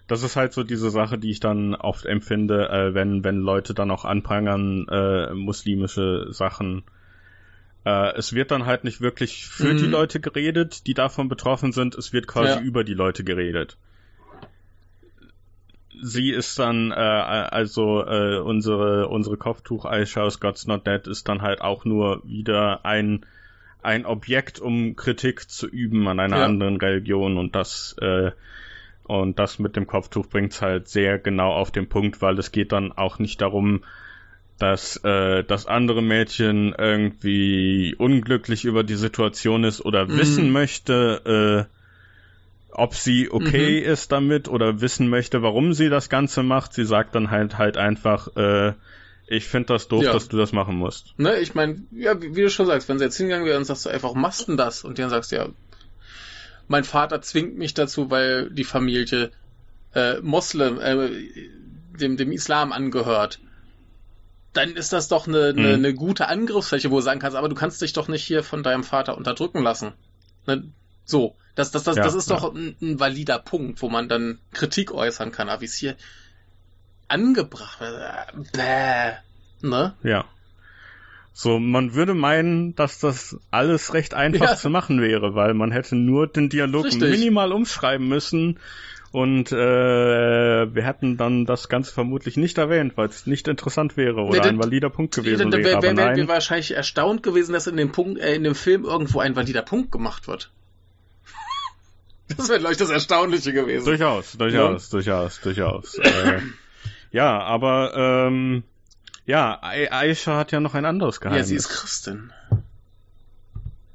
das 0.06 0.22
ist 0.22 0.36
halt 0.36 0.52
so 0.52 0.62
diese 0.62 0.90
Sache, 0.90 1.18
die 1.18 1.30
ich 1.30 1.40
dann 1.40 1.74
oft 1.74 2.04
empfinde, 2.04 2.68
äh, 2.68 2.94
wenn, 2.94 3.24
wenn 3.24 3.38
Leute 3.38 3.74
dann 3.74 3.90
auch 3.90 4.04
anprangern, 4.04 4.86
äh, 4.88 5.34
muslimische 5.34 6.26
Sachen 6.30 6.84
äh, 7.84 8.16
es 8.16 8.34
wird 8.34 8.50
dann 8.50 8.66
halt 8.66 8.84
nicht 8.84 9.00
wirklich 9.00 9.46
für 9.46 9.72
mhm. 9.72 9.78
die 9.78 9.86
Leute 9.86 10.20
geredet, 10.20 10.86
die 10.86 10.94
davon 10.94 11.28
betroffen 11.28 11.72
sind, 11.72 11.94
es 11.94 12.12
wird 12.12 12.26
quasi 12.26 12.58
ja. 12.58 12.60
über 12.60 12.84
die 12.84 12.94
Leute 12.94 13.24
geredet. 13.24 13.76
Sie 16.02 16.30
ist 16.30 16.58
dann, 16.58 16.92
äh, 16.92 16.94
also 16.94 18.04
äh, 18.06 18.38
unsere, 18.38 19.08
unsere 19.08 19.36
Kopftuch 19.36 19.84
aus 19.84 20.40
God's 20.40 20.66
Not 20.66 20.86
Dead 20.86 21.06
ist 21.06 21.28
dann 21.28 21.42
halt 21.42 21.60
auch 21.60 21.84
nur 21.84 22.22
wieder 22.24 22.84
ein, 22.84 23.26
ein 23.82 24.06
Objekt, 24.06 24.60
um 24.60 24.96
Kritik 24.96 25.50
zu 25.50 25.66
üben 25.66 26.06
an 26.08 26.20
einer 26.20 26.38
ja. 26.38 26.44
anderen 26.44 26.76
Religion 26.76 27.38
und 27.38 27.54
das, 27.54 27.96
äh, 28.00 28.30
und 29.04 29.38
das 29.38 29.58
mit 29.58 29.76
dem 29.76 29.86
Kopftuch 29.86 30.26
bringt's 30.26 30.62
halt 30.62 30.88
sehr 30.88 31.18
genau 31.18 31.52
auf 31.52 31.70
den 31.70 31.88
Punkt, 31.88 32.22
weil 32.22 32.38
es 32.38 32.52
geht 32.52 32.72
dann 32.72 32.92
auch 32.92 33.18
nicht 33.18 33.40
darum, 33.40 33.82
dass 34.60 34.96
äh, 35.04 35.42
das 35.42 35.66
andere 35.66 36.02
Mädchen 36.02 36.74
irgendwie 36.76 37.94
unglücklich 37.98 38.64
über 38.64 38.84
die 38.84 38.94
Situation 38.94 39.64
ist 39.64 39.84
oder 39.84 40.06
Mhm. 40.06 40.16
wissen 40.18 40.52
möchte, 40.52 41.66
äh, 41.68 41.74
ob 42.72 42.94
sie 42.94 43.30
okay 43.30 43.80
Mhm. 43.80 43.90
ist 43.90 44.12
damit 44.12 44.48
oder 44.48 44.80
wissen 44.80 45.08
möchte, 45.08 45.42
warum 45.42 45.72
sie 45.72 45.88
das 45.88 46.08
Ganze 46.08 46.42
macht. 46.42 46.74
Sie 46.74 46.84
sagt 46.84 47.14
dann 47.14 47.30
halt 47.30 47.58
halt 47.58 47.76
einfach, 47.76 48.28
äh, 48.36 48.74
ich 49.26 49.46
finde 49.46 49.66
das 49.74 49.88
doof, 49.88 50.04
Ja. 50.04 50.12
dass 50.12 50.28
du 50.28 50.36
das 50.36 50.52
machen 50.52 50.76
musst. 50.76 51.14
Ne, 51.16 51.38
ich 51.38 51.54
meine, 51.54 51.82
ja, 51.90 52.20
wie, 52.20 52.36
wie 52.36 52.42
du 52.42 52.50
schon 52.50 52.66
sagst, 52.66 52.88
wenn 52.88 52.98
sie 52.98 53.04
jetzt 53.04 53.16
hingegangen 53.16 53.46
wäre 53.46 53.58
und 53.58 53.64
sagst 53.64 53.86
du 53.86 53.90
einfach, 53.90 54.14
machst 54.14 54.48
denn 54.48 54.56
das? 54.56 54.84
Und 54.84 54.98
dann 54.98 55.08
sagst 55.10 55.32
du 55.32 55.36
ja, 55.36 55.48
mein 56.68 56.84
Vater 56.84 57.22
zwingt 57.22 57.56
mich 57.56 57.74
dazu, 57.74 58.10
weil 58.10 58.50
die 58.50 58.64
Familie 58.64 59.30
äh, 59.94 60.20
Moslem, 60.20 60.78
äh, 60.80 61.10
dem, 61.98 62.16
dem 62.16 62.30
Islam 62.32 62.72
angehört. 62.72 63.40
Dann 64.52 64.70
ist 64.70 64.92
das 64.92 65.08
doch 65.08 65.28
eine, 65.28 65.48
eine, 65.48 65.68
Mhm. 65.68 65.74
eine 65.74 65.94
gute 65.94 66.28
Angriffsfläche, 66.28 66.90
wo 66.90 66.96
du 66.96 67.02
sagen 67.02 67.20
kannst, 67.20 67.36
aber 67.36 67.48
du 67.48 67.54
kannst 67.54 67.80
dich 67.82 67.92
doch 67.92 68.08
nicht 68.08 68.24
hier 68.24 68.42
von 68.42 68.62
deinem 68.62 68.82
Vater 68.84 69.16
unterdrücken 69.16 69.62
lassen. 69.62 69.92
Ne? 70.46 70.64
So, 71.04 71.36
das, 71.54 71.70
das, 71.70 71.84
das, 71.84 71.96
Ja, 71.96 72.02
das 72.02 72.14
ist 72.14 72.30
ja. 72.30 72.36
doch 72.36 72.54
ein, 72.54 72.76
ein 72.82 72.98
valider 72.98 73.38
Punkt, 73.38 73.80
wo 73.82 73.88
man 73.88 74.08
dann 74.08 74.38
Kritik 74.52 74.92
äußern 74.92 75.30
kann. 75.32 75.48
Aber 75.48 75.60
wie 75.60 75.66
es 75.66 75.74
hier 75.74 75.96
angebracht 77.08 77.80
wird, 77.80 77.94
äh, 77.94 79.16
bäh, 79.62 79.68
ne? 79.68 79.94
Ja. 80.02 80.24
So, 81.32 81.58
man 81.58 81.94
würde 81.94 82.14
meinen, 82.14 82.74
dass 82.74 82.98
das 82.98 83.36
alles 83.50 83.94
recht 83.94 84.14
einfach 84.14 84.50
Ja. 84.50 84.56
zu 84.56 84.68
machen 84.68 85.00
wäre, 85.00 85.34
weil 85.34 85.54
man 85.54 85.70
hätte 85.72 85.94
nur 85.96 86.26
den 86.26 86.48
Dialog 86.48 86.86
Richtig. 86.86 87.08
minimal 87.08 87.52
umschreiben 87.52 88.08
müssen 88.08 88.58
und 89.12 89.50
äh, 89.50 89.56
wir 90.74 90.84
hätten 90.84 91.16
dann 91.16 91.44
das 91.44 91.68
Ganze 91.68 91.92
vermutlich 91.92 92.36
nicht 92.36 92.58
erwähnt, 92.58 92.96
weil 92.96 93.08
es 93.08 93.26
nicht 93.26 93.48
interessant 93.48 93.96
wäre 93.96 94.20
oder 94.22 94.42
Nee, 94.42 94.48
ein 94.50 94.58
valider 94.58 94.90
Punkt 94.90 95.16
Ja, 95.16 95.22
gewesen 95.22 95.52
wäre. 95.52 95.64
wären 95.64 95.82
wär, 95.82 95.96
wär 95.96 96.16
wir 96.16 96.28
wahrscheinlich 96.28 96.72
erstaunt 96.76 97.22
gewesen, 97.22 97.52
dass 97.52 97.66
in 97.66 97.76
dem 97.76 97.90
Punkt, 97.92 98.20
äh, 98.20 98.34
in 98.34 98.44
dem 98.44 98.54
Film 98.54 98.84
irgendwo 98.84 99.20
ein 99.20 99.34
valider 99.34 99.62
Punkt 99.62 99.90
gemacht 99.92 100.28
wird. 100.28 100.50
Das 102.36 102.48
wäre, 102.48 102.60
glaube 102.60 102.72
ich, 102.72 102.78
das 102.78 102.90
Erstaunliche 102.90 103.52
gewesen. 103.52 103.84
durchaus, 103.84 104.32
durchaus, 104.38 104.88
durchaus, 104.90 105.40
durchaus. 105.40 105.98
äh, 105.98 106.40
ja, 107.10 107.40
aber 107.40 107.92
ähm, 107.96 108.62
ja, 109.26 109.58
Ai- 109.60 109.90
Aisha 109.90 110.36
hat 110.36 110.52
ja 110.52 110.60
noch 110.60 110.74
ein 110.74 110.84
anderes 110.84 111.16
ja, 111.16 111.22
Geheimnis. 111.22 111.48
sie 111.48 111.56
ist 111.56 111.68
Christin. 111.68 112.32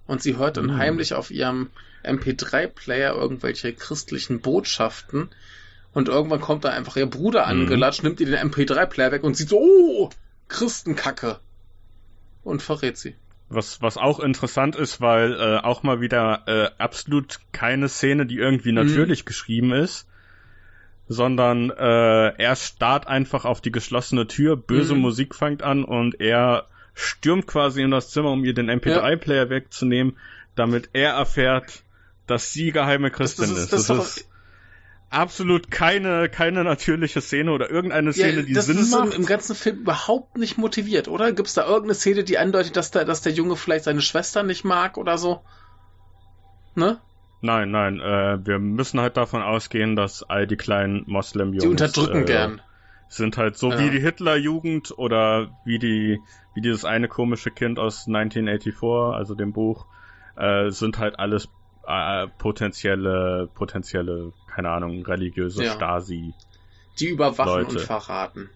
Und 0.06 0.22
sie 0.22 0.36
hört 0.38 0.58
dann 0.58 0.72
Hm. 0.72 0.78
heimlich 0.78 1.14
auf 1.14 1.32
ihrem 1.32 1.70
MP3-Player 2.06 3.14
irgendwelche 3.16 3.74
christlichen 3.74 4.40
Botschaften. 4.42 5.30
Und 5.94 6.10
irgendwann 6.10 6.42
kommt 6.42 6.66
da 6.66 6.70
einfach 6.70 6.98
ihr 6.98 7.06
Bruder 7.06 7.44
Mhm. 7.46 7.62
angelatscht, 7.62 8.04
nimmt 8.04 8.20
ihr 8.20 8.26
den 8.28 8.36
MP3-Player 8.52 9.12
weg 9.12 9.24
und 9.24 9.36
sieht 9.38 9.50
so, 9.50 9.60
oh, 9.60 10.10
Christenkacke. 10.48 11.40
Und 12.44 12.62
verrät 12.62 12.98
sie. 12.98 13.16
Was, 13.50 13.82
was 13.82 13.98
auch 13.98 14.20
interessant 14.20 14.76
ist, 14.76 15.02
weil 15.02 15.34
äh, 15.34 15.58
auch 15.64 15.84
mal 15.84 16.02
wieder 16.02 16.44
äh, 16.48 16.70
absolut 16.82 17.40
keine 17.52 17.90
Szene, 17.90 18.26
die 18.26 18.38
irgendwie 18.38 18.70
Mhm. 18.72 18.76
natürlich 18.76 19.26
geschrieben 19.26 19.72
ist, 19.72 20.08
sondern 21.08 21.70
äh, 21.70 22.30
er 22.42 22.56
starrt 22.56 23.08
einfach 23.08 23.46
auf 23.46 23.62
die 23.62 23.72
geschlossene 23.72 24.28
Tür, 24.28 24.58
böse 24.58 24.96
Mhm. 24.96 25.02
Musik 25.02 25.36
fängt 25.36 25.62
an 25.64 25.84
und 25.84 26.20
er 26.20 26.66
stürmt 26.96 27.46
quasi 27.48 27.84
in 27.84 27.92
das 27.92 28.10
Zimmer, 28.10 28.32
um 28.32 28.44
ihr 28.46 28.54
den 28.54 28.70
MP3-Player 28.70 29.50
wegzunehmen, 29.50 30.18
damit 30.56 30.90
er 30.94 31.12
erfährt, 31.14 31.84
dass 32.28 32.52
sie 32.54 32.72
geheime 32.72 33.12
Christin 33.12 33.50
das 33.50 33.52
ist- 33.52 33.64
ist. 33.66 33.74
das 33.74 33.88
Das, 33.88 33.98
ist 34.08 34.18
ist 34.18 34.30
absolut 35.10 35.72
keine, 35.72 36.28
keine 36.30 36.64
natürliche 36.64 37.22
Szene 37.22 37.52
oder 37.52 37.70
irgendeine 37.70 38.12
Szene, 38.12 38.44
die 38.44 38.54
das 38.54 38.66
Sinn 38.66 38.78
ist 38.78 38.94
im, 38.94 39.00
macht. 39.06 39.14
im 39.18 39.26
ganzen 39.26 39.56
Film 39.56 39.80
überhaupt 39.80 40.38
nicht 40.38 40.58
motiviert, 40.58 41.08
oder? 41.08 41.32
Gibt 41.32 41.48
es 41.48 41.54
da 41.54 41.64
irgendeine 41.66 41.94
Szene, 41.96 42.24
die 42.24 42.38
andeutet, 42.38 42.76
dass 42.76 42.92
der, 42.92 43.06
dass 43.06 43.22
der 43.22 43.32
Junge 43.32 43.56
vielleicht 43.56 43.86
seine 43.86 44.02
Schwester 44.02 44.44
nicht 44.44 44.66
mag 44.66 44.98
oder 44.98 45.18
so? 45.18 45.42
Ne? 46.76 47.00
Nein, 47.42 47.70
nein, 47.72 48.00
äh, 48.00 48.46
wir 48.46 48.60
müssen 48.60 49.00
halt 49.00 49.18
davon 49.18 49.42
ausgehen, 49.44 49.96
dass 49.96 50.24
all 50.24 50.48
die 50.48 50.58
kleinen 50.58 51.04
Moslem-Jungs 51.08 51.64
Die 51.64 51.70
unterdrücken 51.70 52.24
äh, 52.24 52.26
gern. 52.26 52.62
sind 53.08 53.38
halt 53.38 53.58
so 53.58 53.72
Ja. 53.72 53.80
wie 53.80 53.92
die 53.92 54.00
Hitlerjugend 54.00 54.98
oder 54.98 55.56
wie 55.64 55.80
die 55.80 56.20
wie 56.56 56.62
dieses 56.62 56.86
eine 56.86 57.08
komische 57.10 57.52
Kind 57.52 57.78
aus 57.80 58.08
1984, 58.08 58.82
also 59.16 59.36
dem 59.36 59.52
Buch, 59.54 59.86
äh, 60.38 60.70
sind 60.72 60.98
halt 61.00 61.20
alles 61.20 61.50
äh, 61.88 62.28
potenzielle 62.38 63.50
potenzielle 63.54 64.34
keine 64.48 64.70
Ahnung 64.70 65.06
religiöse 65.06 65.64
Ja. 65.64 65.74
Stasi. 65.74 66.34
Die 67.00 67.08
überwachen 67.08 67.52
Leute. 67.52 67.70
und 67.72 67.80
verraten. 67.82 68.50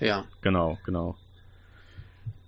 Ja. 0.00 0.24
Genau, 0.40 0.78
genau. 0.84 1.16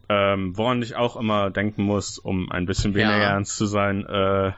Ähm, 0.09 0.57
woran 0.57 0.81
ich 0.83 0.97
auch 0.97 1.17
immer 1.17 1.51
denken 1.51 1.83
muss, 1.83 2.19
um 2.19 2.51
ein 2.51 2.67
bisschen 2.67 2.95
weniger 2.95 3.19
Ja. 3.19 3.31
ernst 3.31 3.57
zu 3.57 3.67
sein, 3.67 4.07
äh, 4.07 4.53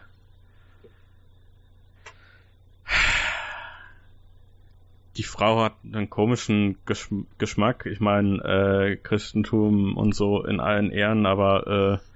die 5.17 5.23
Frau 5.25 5.63
hat 5.63 5.75
einen 5.85 6.09
komischen 6.09 6.79
Geschm 6.87 7.27
Geschmack. 7.39 7.87
Ich 7.87 8.01
meine, 8.01 8.39
äh, 8.45 8.97
Christentum 8.97 9.97
und 9.97 10.15
so 10.15 10.45
in 10.45 10.61
allen 10.61 10.91
Ehren, 10.91 11.27
aber 11.27 12.01
äh, 12.01 12.10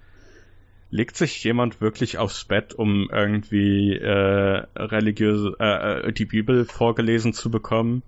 legt 0.95 1.17
sich 1.17 1.43
jemand 1.43 1.81
wirklich 1.81 2.19
aufs 2.19 2.45
Bett, 2.45 2.73
um 2.73 3.11
irgendwie 3.11 3.97
äh, 3.97 4.63
religiöse, 4.77 5.57
äh, 5.59 6.07
äh, 6.07 6.13
die 6.13 6.25
Bibel 6.25 6.67
vorgelesen 6.67 7.33
zu 7.33 7.51
bekommen? 7.51 8.05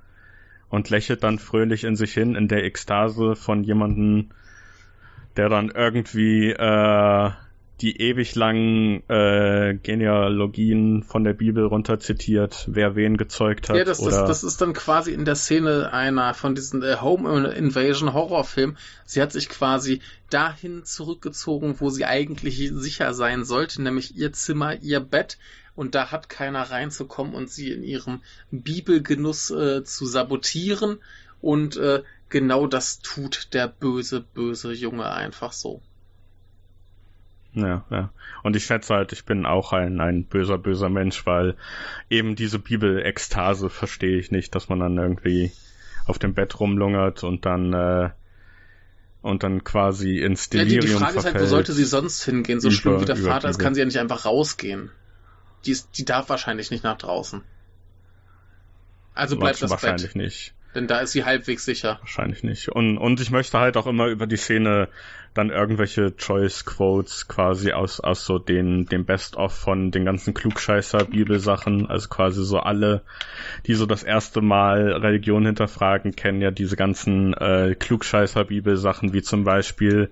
Und 0.68 0.88
lächelt 0.90 1.24
dann 1.24 1.40
fröhlich 1.40 1.82
in 1.82 1.96
sich 1.96 2.14
hin 2.14 2.36
in 2.36 2.46
der 2.46 2.62
Ekstase 2.62 3.34
von 3.34 3.64
jemandem, 3.64 4.30
der 5.36 5.48
dann 5.48 5.70
irgendwie 5.70 6.50
äh, 6.50 7.30
die 7.80 8.00
ewig 8.00 8.34
langen 8.34 9.02
äh, 9.08 9.78
Genealogien 9.82 11.02
von 11.02 11.24
der 11.24 11.34
Bibel 11.34 11.66
runterzitiert, 11.66 12.64
wer 12.68 12.96
wen 12.96 13.18
gezeugt 13.18 13.68
hat. 13.68 13.76
Ja, 13.76 13.84
das, 13.84 14.00
oder 14.00 14.20
das, 14.20 14.40
das 14.40 14.44
ist 14.44 14.60
dann 14.62 14.72
quasi 14.72 15.12
in 15.12 15.26
der 15.26 15.34
Szene 15.34 15.92
einer 15.92 16.32
von 16.32 16.54
diesen 16.54 16.82
äh, 16.82 16.96
Home 17.00 17.48
Invasion 17.48 18.14
Horrorfilmen. 18.14 18.78
Sie 19.04 19.20
hat 19.20 19.32
sich 19.32 19.50
quasi 19.50 20.00
dahin 20.30 20.84
zurückgezogen, 20.84 21.76
wo 21.78 21.90
sie 21.90 22.06
eigentlich 22.06 22.70
sicher 22.72 23.12
sein 23.12 23.44
sollte, 23.44 23.82
nämlich 23.82 24.16
ihr 24.16 24.32
Zimmer, 24.32 24.76
ihr 24.80 25.00
Bett. 25.00 25.36
Und 25.74 25.94
da 25.94 26.10
hat 26.10 26.30
keiner 26.30 26.62
reinzukommen 26.62 27.34
und 27.34 27.50
sie 27.50 27.70
in 27.70 27.82
ihrem 27.82 28.22
Bibelgenuss 28.50 29.50
äh, 29.50 29.84
zu 29.84 30.06
sabotieren. 30.06 30.98
Und 31.42 31.76
äh, 31.76 32.02
genau 32.30 32.66
das 32.66 33.00
tut 33.00 33.52
der 33.52 33.68
böse, 33.68 34.22
böse 34.22 34.72
Junge 34.72 35.10
einfach 35.12 35.52
so. 35.52 35.82
Ja, 37.56 37.84
ja. 37.88 38.10
Und 38.42 38.54
ich 38.54 38.66
schätze 38.66 38.94
halt, 38.94 39.12
ich 39.12 39.24
bin 39.24 39.46
auch 39.46 39.72
ein, 39.72 39.98
ein 40.00 40.24
böser, 40.24 40.58
böser 40.58 40.90
Mensch, 40.90 41.24
weil 41.24 41.56
eben 42.10 42.36
diese 42.36 42.58
Bibel-Ekstase 42.58 43.70
verstehe 43.70 44.18
ich 44.18 44.30
nicht, 44.30 44.54
dass 44.54 44.68
man 44.68 44.78
dann 44.78 44.98
irgendwie 44.98 45.50
auf 46.04 46.18
dem 46.18 46.34
Bett 46.34 46.60
rumlungert 46.60 47.24
und 47.24 47.46
dann 47.46 47.72
äh, 47.72 48.10
und 49.22 49.42
dann 49.42 49.64
quasi 49.64 50.18
ins 50.18 50.50
Ja, 50.52 50.64
die, 50.64 50.68
Delirium 50.70 50.98
die 50.98 51.04
Frage 51.04 51.18
ist 51.18 51.24
halt, 51.24 51.40
wo 51.40 51.46
sollte 51.46 51.72
sie 51.72 51.84
sonst 51.84 52.22
hingehen? 52.24 52.60
So 52.60 52.68
Über- 52.68 52.76
schlimm 52.76 53.00
wie 53.00 53.06
der 53.06 53.16
Vater 53.16 53.48
ist, 53.48 53.58
kann 53.58 53.74
sie 53.74 53.80
ja 53.80 53.86
nicht 53.86 53.98
einfach 53.98 54.26
rausgehen. 54.26 54.90
Die, 55.64 55.70
ist, 55.72 55.96
die 55.96 56.04
darf 56.04 56.28
wahrscheinlich 56.28 56.70
nicht 56.70 56.84
nach 56.84 56.98
draußen. 56.98 57.42
Also 59.14 59.38
bleibt 59.38 59.62
das 59.62 59.70
wahrscheinlich 59.70 60.12
Bett, 60.12 60.16
nicht. 60.16 60.54
Denn 60.76 60.86
da 60.86 61.00
ist 61.00 61.12
sie 61.12 61.24
halbwegs 61.24 61.64
sicher. 61.64 61.98
Wahrscheinlich 62.00 62.44
nicht. 62.44 62.68
Und, 62.68 62.98
und 62.98 63.20
ich 63.20 63.30
möchte 63.30 63.58
halt 63.58 63.76
auch 63.76 63.86
immer 63.86 64.06
über 64.06 64.26
die 64.26 64.36
Szene 64.36 64.88
dann 65.34 65.50
irgendwelche 65.50 66.16
Choice-Quotes 66.16 67.28
quasi 67.28 67.72
aus, 67.72 68.00
aus 68.00 68.24
so 68.24 68.38
den, 68.38 68.86
dem 68.86 69.04
Best-of 69.04 69.52
von 69.52 69.90
den 69.90 70.04
ganzen 70.04 70.32
Klugscheißer-Bibelsachen, 70.34 71.86
also 71.86 72.08
quasi 72.08 72.44
so 72.44 72.58
alle, 72.58 73.02
die 73.66 73.74
so 73.74 73.86
das 73.86 74.02
erste 74.02 74.40
Mal 74.40 74.92
Religion 74.92 75.44
hinterfragen, 75.44 76.16
kennen 76.16 76.40
ja 76.40 76.50
diese 76.50 76.76
ganzen 76.76 77.34
äh, 77.34 77.74
Klugscheißer-Bibelsachen, 77.78 79.12
wie 79.12 79.22
zum 79.22 79.44
Beispiel 79.44 80.10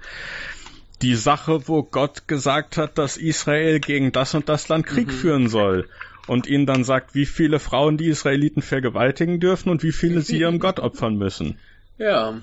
die 1.03 1.15
Sache, 1.15 1.69
wo 1.69 1.83
Gott 1.83 2.29
gesagt 2.29 2.77
hat, 2.77 2.99
dass 2.99 3.17
Israel 3.17 3.81
gegen 3.81 4.13
das 4.13 4.35
und 4.35 4.49
das 4.49 4.69
Land 4.69 4.87
Krieg 4.87 5.09
Mhm. 5.09 5.13
führen 5.13 5.49
soll. 5.49 5.89
Und 6.27 6.47
ihnen 6.47 6.65
dann 6.67 6.85
sagt, 6.85 7.15
wie 7.15 7.27
viele 7.27 7.59
Frauen 7.59 7.97
die 7.99 8.07
Israeliten 8.09 8.63
vergewaltigen 8.63 9.41
dürfen 9.41 9.69
und 9.69 9.83
wie 9.83 9.93
viele 9.93 10.23
sie 10.23 10.39
ihrem 10.39 10.59
Gott 10.59 10.81
opfern 10.81 11.17
müssen. 11.17 11.59
Ja, 11.99 12.41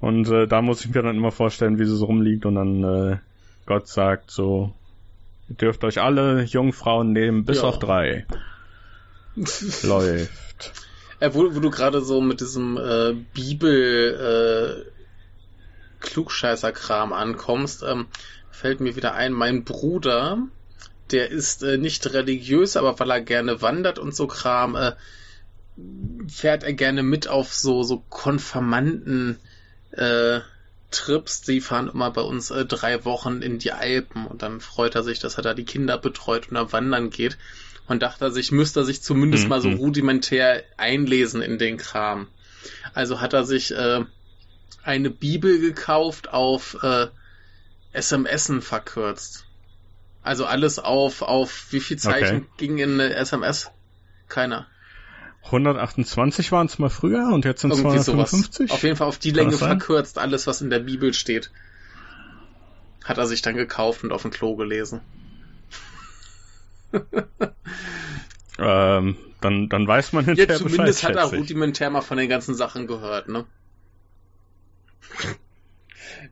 Und 0.00 0.28
äh, 0.28 0.46
da 0.46 0.62
muss 0.62 0.84
ich 0.84 0.94
mir 0.94 1.02
dann 1.02 1.16
immer 1.16 1.32
vorstellen, 1.32 1.78
wie 1.78 1.84
sie 1.84 1.96
so 1.96 2.04
rumliegt 2.06 2.46
und 2.46 2.54
dann 2.56 2.84
äh, 2.84 3.18
Gott 3.66 3.88
sagt 3.88 4.30
so, 4.30 4.72
ihr 5.48 5.56
dürft 5.56 5.82
euch 5.84 6.00
alle 6.00 6.42
Jungfrauen 6.44 7.12
nehmen, 7.12 7.44
bis 7.44 7.58
Ja. 7.58 7.64
auf 7.64 7.78
drei. 7.78 8.26
Läuft. 9.82 10.72
äh, 11.20 11.30
wo, 11.32 11.54
wo 11.54 11.60
du 11.60 11.70
gerade 11.70 12.02
so 12.02 12.20
mit 12.20 12.40
diesem 12.40 12.76
äh, 12.76 13.14
Bibel 13.34 14.84
äh, 14.84 14.90
Klugscheißer-Kram 16.00 17.12
ankommst, 17.12 17.82
ähm, 17.82 18.06
fällt 18.50 18.80
mir 18.80 18.94
wieder 18.96 19.14
ein, 19.14 19.32
mein 19.32 19.64
Bruder, 19.64 20.38
der 21.10 21.30
ist 21.30 21.62
äh, 21.62 21.76
nicht 21.76 22.12
religiös, 22.12 22.76
aber 22.76 22.98
weil 22.98 23.10
er 23.10 23.20
gerne 23.20 23.62
wandert 23.62 23.98
und 23.98 24.14
so 24.14 24.26
Kram, 24.26 24.76
äh, 24.76 24.92
fährt 26.28 26.62
er 26.62 26.72
gerne 26.72 27.02
mit 27.02 27.28
auf 27.28 27.52
so, 27.52 27.82
so 27.82 28.02
Konfirmanden, 28.08 29.38
äh, 29.92 30.40
Trips, 30.90 31.42
die 31.42 31.60
fahren 31.60 31.90
immer 31.92 32.10
bei 32.12 32.22
uns 32.22 32.50
äh, 32.50 32.64
drei 32.64 33.04
Wochen 33.04 33.42
in 33.42 33.58
die 33.58 33.72
Alpen 33.72 34.26
und 34.26 34.42
dann 34.42 34.60
freut 34.60 34.94
er 34.94 35.02
sich, 35.02 35.18
dass 35.18 35.36
er 35.36 35.42
da 35.42 35.52
die 35.52 35.64
Kinder 35.64 35.98
betreut 35.98 36.48
und 36.48 36.54
da 36.54 36.72
wandern 36.72 37.10
geht 37.10 37.36
und 37.88 38.02
dachte 38.02 38.26
er 38.26 38.30
sich, 38.30 38.52
müsste 38.52 38.80
er 38.80 38.84
sich 38.84 39.02
zumindest 39.02 39.44
mhm. 39.44 39.48
mal 39.50 39.60
so 39.60 39.68
mhm. 39.68 39.76
rudimentär 39.76 40.62
einlesen 40.76 41.42
in 41.42 41.58
den 41.58 41.76
Kram. 41.76 42.28
Also 42.94 43.20
hat 43.20 43.32
er 43.32 43.44
sich 43.44 43.72
äh, 43.72 44.04
eine 44.84 45.10
Bibel 45.10 45.58
gekauft 45.58 46.28
auf 46.28 46.76
äh, 46.82 47.08
SMSen 48.00 48.62
verkürzt. 48.62 49.44
Also 50.24 50.46
alles 50.46 50.78
auf, 50.78 51.22
auf 51.22 51.66
wie 51.70 51.80
viel 51.80 51.98
Zeichen 51.98 52.38
okay. 52.38 52.46
ging 52.56 52.78
in 52.78 53.00
eine 53.00 53.14
SMS? 53.14 53.70
Keiner. 54.28 54.66
128 55.44 56.50
waren 56.50 56.66
es 56.66 56.78
mal 56.78 56.88
früher 56.88 57.28
und 57.32 57.44
jetzt 57.44 57.60
sind 57.60 57.72
es 57.72 57.80
255. 57.80 58.56
Sowas. 58.56 58.70
Auf 58.70 58.82
jeden 58.82 58.96
Fall 58.96 59.06
auf 59.06 59.18
die 59.18 59.30
Länge 59.32 59.52
verkürzt 59.52 60.18
alles, 60.18 60.46
was 60.46 60.62
in 60.62 60.70
der 60.70 60.78
Bibel 60.78 61.12
steht. 61.12 61.50
Hat 63.04 63.18
er 63.18 63.26
sich 63.26 63.42
dann 63.42 63.54
gekauft 63.54 64.02
und 64.02 64.12
auf 64.12 64.22
dem 64.22 64.30
Klo 64.30 64.56
gelesen. 64.56 65.02
ähm, 68.58 69.18
dann, 69.42 69.68
dann 69.68 69.86
weiß 69.86 70.14
man 70.14 70.24
hinterher 70.24 70.54
ja, 70.54 70.58
zumindest 70.58 71.02
Bescheid, 71.02 71.16
hat 71.18 71.32
er 71.32 71.38
rudimentär 71.38 71.90
mal 71.90 72.00
von 72.00 72.16
den 72.16 72.30
ganzen 72.30 72.54
Sachen 72.54 72.86
gehört, 72.86 73.28
ne? 73.28 73.44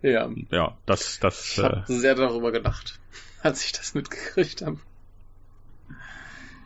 ja. 0.00 0.30
Ja, 0.50 0.78
das, 0.86 1.18
das. 1.20 1.58
Ich 1.58 1.62
habe 1.62 1.84
äh, 1.86 1.92
sehr 1.92 2.14
darüber 2.14 2.52
gedacht, 2.52 2.98
als 3.42 3.64
ich 3.64 3.72
das 3.72 3.94
mitgekriegt 3.94 4.62
habe. 4.62 4.78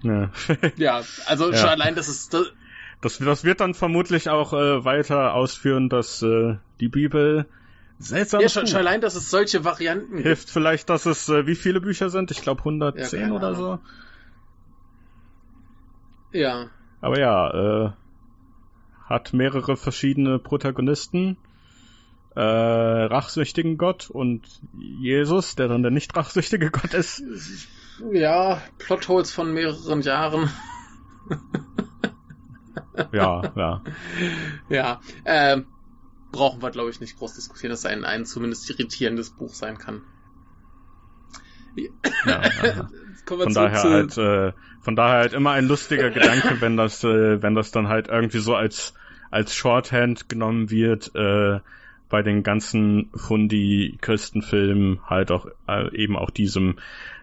Ja, 0.03 0.31
ja 0.77 1.03
also 1.27 1.51
ja. 1.51 1.57
schon 1.57 1.71
allein, 1.71 1.97
dass 1.97 2.07
es. 2.07 2.29
Das, 2.29 2.53
das, 3.01 3.19
das 3.19 3.45
wird 3.45 3.61
dann 3.61 3.75
vermutlich 3.75 4.29
auch 4.29 4.53
äh, 4.53 4.85
weiter 4.85 5.35
ausführen, 5.35 5.89
dass 5.89 6.23
äh, 6.23 6.59
die 6.81 6.89
Bibel 6.89 7.49
seltsam 7.99 8.41
Ja, 8.41 8.49
schon, 8.49 8.67
schon, 8.67 8.79
allein, 8.79 9.01
dass 9.01 9.17
es 9.17 9.31
solche 9.31 9.65
Varianten 9.65 10.13
Hilft 10.13 10.17
gibt. 10.17 10.27
Hilft 10.27 10.51
vielleicht, 10.51 10.91
dass 10.91 11.07
es, 11.07 11.29
äh, 11.29 11.47
wie 11.47 11.57
viele 11.57 11.81
Bücher 11.81 12.11
sind? 12.11 12.31
Ich 12.31 12.43
glaube 12.43 12.61
110 12.61 13.21
ja, 13.21 13.35
oder 13.35 13.55
so. 13.55 13.79
Ja. 16.33 16.69
Aber 17.01 17.19
ja, 17.19 17.87
äh, 17.87 17.91
hat 19.07 19.33
mehrere 19.33 19.77
verschiedene 19.77 20.39
Protagonisten. 20.39 21.39
Äh, 22.37 22.41
rachsüchtigen 22.41 23.79
Gott 23.79 24.11
und 24.11 24.61
Jesus, 24.75 25.57
der 25.57 25.69
dann 25.69 25.83
der 25.83 25.91
nicht 25.91 26.15
rachsüchtige 26.15 26.71
Gott 26.71 26.93
ist. 26.93 27.23
Ja, 28.13 28.61
Plotholes 28.77 29.33
von 29.33 29.55
mehreren 29.55 30.03
Jahren. 30.03 30.51
ja, 33.13 33.53
ja. 33.57 33.83
Ja, 34.69 35.01
äh, 35.25 35.63
brauchen 36.31 36.61
wir, 36.61 36.71
glaube 36.71 36.91
ich, 36.91 37.01
nicht 37.01 37.17
groß 37.17 37.35
diskutieren, 37.35 37.71
dass 37.71 37.87
ein, 37.87 38.05
ein 38.05 38.27
zumindest 38.27 38.69
irritierendes 38.69 39.31
Buch 39.31 39.55
sein 39.55 39.79
kann. 39.79 40.03
Ja, 42.27 42.43
von 43.27 43.55
daher 43.55 43.83
halt, 43.83 44.19
äh, 44.19 44.53
von 44.83 44.95
daher 44.95 45.21
halt 45.21 45.33
immer 45.33 45.53
ein 45.53 45.67
lustiger 45.69 46.11
Gedanke, 46.11 46.61
wenn 46.61 46.77
das, 46.77 47.03
äh, 47.03 47.41
wenn 47.43 47.55
das 47.55 47.71
dann 47.71 47.89
halt 47.89 48.09
irgendwie 48.09 48.41
so 48.41 48.55
als 48.55 48.93
als 49.31 49.55
Shorthand 49.55 50.29
genommen 50.29 50.71
wird, 50.71 51.15
äh, 51.15 51.61
bei 52.09 52.23
den 52.23 52.43
ganzen 52.43 53.11
Fundi-Christenfilmen 53.15 55.01
halt 55.07 55.31
auch 55.31 55.47
äh, 55.69 55.95
eben 55.95 56.17
auch 56.17 56.31
diesem 56.31 56.77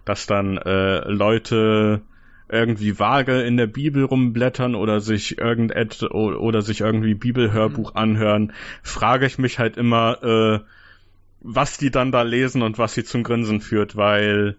dass 0.05 0.25
dann 0.25 0.57
äh, 0.57 0.99
Leute 1.09 2.01
irgendwie 2.49 2.99
vage 2.99 3.41
in 3.41 3.57
der 3.57 3.67
Bibel 3.67 4.03
rumblättern 4.03 4.75
oder 4.75 4.99
sich 4.99 5.37
irgendet 5.37 6.03
oder 6.03 6.61
sich 6.61 6.81
irgendwie 6.81 7.15
Bibelhörbuch 7.15 7.93
mhm. 7.93 7.97
anhören, 7.97 8.53
frage 8.83 9.25
ich 9.25 9.37
mich 9.37 9.59
halt 9.59 9.77
immer, 9.77 10.23
äh, 10.23 10.59
was 11.39 11.77
die 11.77 11.89
dann 11.89 12.11
da 12.11 12.21
lesen 12.21 12.61
und 12.61 12.77
was 12.77 12.93
sie 12.93 13.03
zum 13.03 13.23
Grinsen 13.23 13.61
führt, 13.61 13.95
weil 13.95 14.57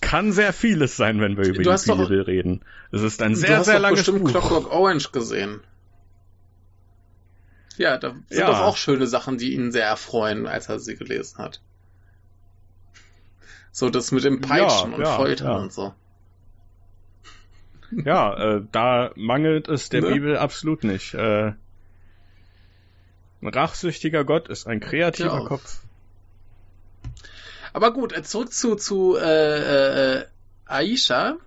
kann 0.00 0.32
sehr 0.32 0.52
vieles 0.52 0.96
sein, 0.96 1.20
wenn 1.20 1.36
wir 1.36 1.44
über 1.44 1.62
du 1.62 1.70
die 1.70 1.90
Bibel 1.90 2.18
doch, 2.20 2.26
reden. 2.26 2.62
Es 2.90 3.02
ist 3.02 3.22
ein 3.22 3.34
sehr, 3.34 3.64
sehr 3.64 3.78
langes 3.78 4.06
Buch. 4.06 4.12
Du 4.12 4.18
hast 4.18 4.32
bestimmt 4.32 4.50
Clockwork 4.50 4.72
Orange 4.72 5.10
gesehen. 5.12 5.60
Ja, 7.80 7.96
da 7.96 8.10
sind 8.10 8.26
ja. 8.38 8.46
doch 8.46 8.60
auch 8.60 8.76
schöne 8.76 9.06
Sachen, 9.06 9.38
die 9.38 9.54
ihn 9.54 9.72
sehr 9.72 9.86
erfreuen, 9.86 10.46
als 10.46 10.68
er 10.68 10.78
sie 10.78 10.96
gelesen 10.96 11.38
hat. 11.38 11.62
So 13.72 13.88
das 13.88 14.12
mit 14.12 14.22
dem 14.22 14.42
Peitschen 14.42 14.90
ja, 14.90 14.96
und 14.96 15.02
ja, 15.02 15.16
Foltern 15.16 15.62
und 15.62 15.72
so. 15.72 15.94
Ja, 17.90 18.56
äh, 18.56 18.62
da 18.70 19.12
mangelt 19.16 19.68
es 19.68 19.88
der 19.88 20.02
ne? 20.02 20.08
Bibel 20.08 20.36
absolut 20.36 20.84
nicht. 20.84 21.14
Äh, 21.14 21.52
ein 23.40 23.48
rachsüchtiger 23.48 24.24
Gott 24.24 24.48
ist 24.48 24.66
ein 24.66 24.80
kreativer 24.80 25.46
Kopf. 25.46 25.80
Aber 27.72 27.94
gut, 27.94 28.12
äh, 28.12 28.22
zurück 28.22 28.52
zu, 28.52 28.74
zu 28.76 29.16
äh, 29.16 30.18
äh, 30.18 30.24
Aisha, 30.66 31.38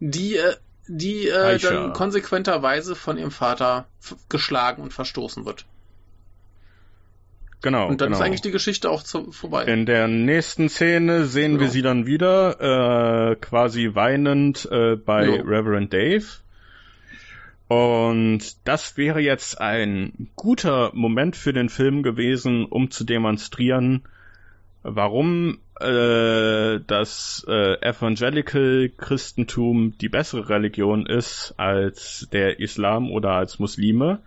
die, 0.00 0.34
äh, 0.34 0.56
die 0.88 1.28
äh, 1.28 1.60
dann 1.60 1.92
konsequenterweise 1.92 2.96
von 2.96 3.18
ihrem 3.18 3.30
Vater 3.30 3.86
geschlagen 4.28 4.82
und 4.82 4.92
verstoßen 4.92 5.46
wird. 5.46 5.64
Genau. 7.62 7.88
Und 7.88 8.00
dann 8.00 8.08
genau. 8.08 8.18
ist 8.18 8.24
eigentlich 8.24 8.42
die 8.42 8.50
Geschichte 8.50 8.90
auch 8.90 9.02
zu, 9.02 9.32
vorbei. 9.32 9.64
In 9.64 9.86
der 9.86 10.08
nächsten 10.08 10.68
Szene 10.68 11.24
sehen 11.24 11.52
genau. 11.52 11.60
wir 11.62 11.68
sie 11.70 11.82
dann 11.82 12.06
wieder, 12.06 13.30
äh, 13.30 13.36
quasi 13.36 13.94
weinend 13.94 14.68
äh, 14.70 14.96
bei 14.96 15.26
jo. 15.26 15.42
Reverend 15.42 15.92
Dave. 15.92 16.24
Und 17.68 18.40
das 18.64 18.96
wäre 18.96 19.20
jetzt 19.20 19.60
ein 19.60 20.28
guter 20.36 20.92
Moment 20.94 21.34
für 21.34 21.52
den 21.52 21.68
Film 21.68 22.04
gewesen, 22.04 22.64
um 22.64 22.90
zu 22.92 23.02
demonstrieren, 23.02 24.04
warum 24.84 25.58
äh, 25.80 26.78
das 26.86 27.44
äh, 27.48 27.80
Evangelical 27.80 28.90
Christentum 28.96 29.98
die 29.98 30.08
bessere 30.08 30.48
Religion 30.48 31.06
ist 31.06 31.54
als 31.56 32.28
der 32.32 32.60
Islam 32.60 33.10
oder 33.10 33.32
als 33.32 33.58
Muslime. 33.58 34.20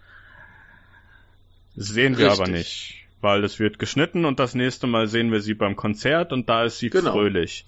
Sehen 1.77 2.18
wir 2.18 2.26
Richtig. 2.27 2.41
aber 2.41 2.51
nicht 2.51 2.98
weil 3.21 3.43
es 3.43 3.59
wird 3.59 3.79
geschnitten 3.79 4.25
und 4.25 4.39
das 4.39 4.55
nächste 4.55 4.87
Mal 4.87 5.07
sehen 5.07 5.31
wir 5.31 5.41
sie 5.41 5.53
beim 5.53 5.75
Konzert 5.75 6.31
und 6.31 6.49
da 6.49 6.63
ist 6.63 6.79
sie 6.79 6.89
genau. 6.89 7.11
fröhlich. 7.11 7.65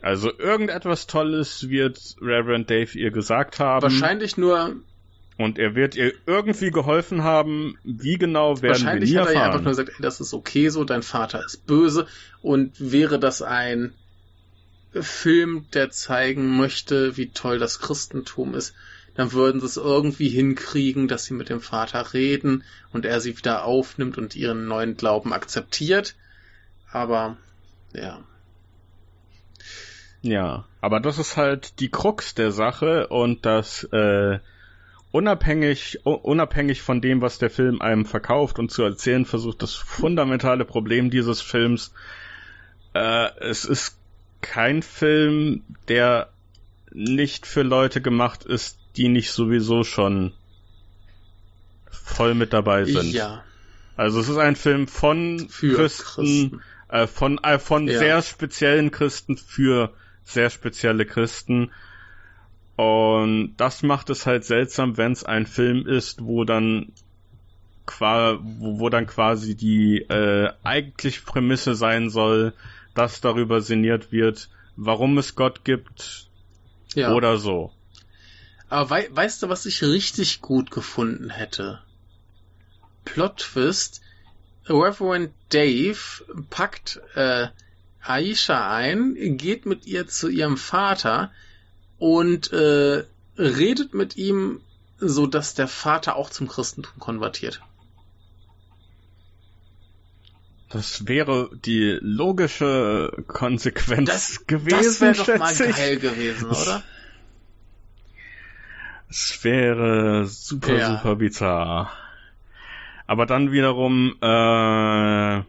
Also 0.00 0.36
irgendetwas 0.36 1.06
Tolles 1.06 1.68
wird 1.68 2.16
Reverend 2.20 2.68
Dave 2.68 2.98
ihr 2.98 3.12
gesagt 3.12 3.60
haben. 3.60 3.82
Wahrscheinlich 3.82 4.36
nur. 4.36 4.76
Und 5.38 5.58
er 5.58 5.74
wird 5.74 5.94
ihr 5.94 6.12
irgendwie 6.26 6.70
geholfen 6.70 7.22
haben. 7.22 7.78
Wie 7.84 8.18
genau 8.18 8.60
werden 8.62 8.84
wir 8.84 8.94
nie. 8.94 9.14
Wahrscheinlich 9.14 9.16
hat 9.16 9.26
er 9.28 9.34
ihr 9.34 9.42
einfach 9.44 9.60
nur 9.60 9.70
gesagt, 9.70 9.90
ey, 9.90 10.02
das 10.02 10.20
ist 10.20 10.34
okay 10.34 10.68
so, 10.68 10.84
dein 10.84 11.02
Vater 11.02 11.44
ist 11.44 11.66
böse. 11.66 12.06
Und 12.42 12.72
wäre 12.78 13.18
das 13.18 13.42
ein 13.42 13.94
Film, 14.92 15.66
der 15.72 15.90
zeigen 15.90 16.56
möchte, 16.56 17.16
wie 17.16 17.30
toll 17.30 17.58
das 17.58 17.78
Christentum 17.80 18.54
ist, 18.54 18.74
dann 19.14 19.32
würden 19.32 19.60
sie 19.60 19.66
es 19.66 19.76
irgendwie 19.76 20.28
hinkriegen, 20.28 21.08
dass 21.08 21.24
sie 21.24 21.34
mit 21.34 21.48
dem 21.48 21.60
Vater 21.60 22.14
reden 22.14 22.64
und 22.92 23.04
er 23.04 23.20
sie 23.20 23.36
wieder 23.36 23.64
aufnimmt 23.64 24.16
und 24.18 24.34
ihren 24.34 24.66
neuen 24.66 24.96
Glauben 24.96 25.32
akzeptiert. 25.32 26.14
Aber 26.90 27.36
ja. 27.92 28.20
Ja, 30.22 30.64
aber 30.80 31.00
das 31.00 31.18
ist 31.18 31.36
halt 31.36 31.80
die 31.80 31.90
Krux 31.90 32.34
der 32.34 32.52
Sache 32.52 33.08
und 33.08 33.44
das 33.44 33.84
äh, 33.84 34.38
unabhängig 35.10 36.00
unabhängig 36.04 36.80
von 36.80 37.00
dem, 37.00 37.20
was 37.20 37.38
der 37.38 37.50
Film 37.50 37.82
einem 37.82 38.06
verkauft 38.06 38.58
und 38.58 38.70
zu 38.70 38.82
erzählen 38.82 39.26
versucht, 39.26 39.62
das 39.62 39.74
fundamentale 39.74 40.64
Problem 40.64 41.10
dieses 41.10 41.40
Films. 41.40 41.92
Äh, 42.94 43.30
es 43.40 43.64
ist 43.64 43.98
kein 44.40 44.82
Film, 44.82 45.64
der 45.88 46.30
nicht 46.92 47.46
für 47.46 47.62
Leute 47.62 48.00
gemacht 48.00 48.44
ist, 48.44 48.78
die 48.96 49.08
nicht 49.08 49.30
sowieso 49.30 49.84
schon 49.84 50.32
voll 51.90 52.34
mit 52.34 52.52
dabei 52.52 52.84
sind. 52.84 53.12
Ja. 53.12 53.44
Also 53.96 54.20
es 54.20 54.28
ist 54.28 54.38
ein 54.38 54.56
Film 54.56 54.88
von 54.88 55.48
für 55.48 55.74
Christen, 55.74 56.04
Christen. 56.04 56.62
Äh, 56.88 57.06
von 57.06 57.38
äh, 57.42 57.58
von 57.58 57.88
ja. 57.88 57.98
sehr 57.98 58.22
speziellen 58.22 58.90
Christen 58.90 59.36
für 59.36 59.92
sehr 60.24 60.50
spezielle 60.50 61.06
Christen. 61.06 61.70
Und 62.76 63.54
das 63.58 63.82
macht 63.82 64.10
es 64.10 64.26
halt 64.26 64.44
seltsam, 64.44 64.96
wenn 64.96 65.12
es 65.12 65.24
ein 65.24 65.46
Film 65.46 65.86
ist, 65.86 66.22
wo 66.24 66.44
dann 66.44 66.92
wo, 67.98 68.80
wo 68.80 68.88
dann 68.88 69.06
quasi 69.06 69.54
die 69.54 69.98
äh, 69.98 70.50
eigentlich 70.62 71.24
Prämisse 71.24 71.74
sein 71.74 72.10
soll, 72.10 72.54
dass 72.94 73.20
darüber 73.20 73.60
sinniert 73.60 74.12
wird, 74.12 74.48
warum 74.76 75.18
es 75.18 75.34
Gott 75.34 75.64
gibt 75.64 76.28
ja. 76.94 77.12
oder 77.12 77.36
so. 77.36 77.72
Aber 78.72 78.88
wei 78.88 79.06
weißt 79.10 79.42
du, 79.42 79.50
was 79.50 79.66
ich 79.66 79.82
richtig 79.82 80.40
gut 80.40 80.70
gefunden 80.70 81.28
hätte? 81.28 81.82
Plot 83.04 83.36
Twist. 83.36 84.00
Reverend 84.66 85.34
Dave 85.50 85.98
packt 86.48 86.98
äh, 87.14 87.48
Aisha 88.00 88.74
ein, 88.74 89.36
geht 89.36 89.66
mit 89.66 89.84
ihr 89.84 90.06
zu 90.06 90.28
ihrem 90.28 90.56
Vater 90.56 91.30
und 91.98 92.50
äh, 92.54 93.04
redet 93.36 93.92
mit 93.92 94.16
ihm 94.16 94.62
so 94.96 95.26
dass 95.26 95.52
der 95.52 95.68
Vater 95.68 96.16
auch 96.16 96.30
zum 96.30 96.48
Christentum 96.48 96.98
konvertiert. 96.98 97.60
Das 100.70 101.06
wäre 101.06 101.50
die 101.62 101.98
logische 102.00 103.22
Konsequenz 103.26 104.08
Das, 104.08 104.46
gewesen. 104.46 104.70
das 104.70 105.00
wäre 105.02 105.14
doch 105.14 105.38
mal 105.38 105.52
ich. 105.52 105.76
geil 105.76 105.98
gewesen, 105.98 106.46
oder? 106.46 106.82
Es 109.12 109.44
wäre 109.44 110.24
super, 110.24 110.78
Ja. 110.78 110.86
super 110.86 111.16
bizarr. 111.16 111.92
Aber 113.06 113.26
dann 113.26 113.52
wiederum, 113.52 114.16
äh, 114.22 115.42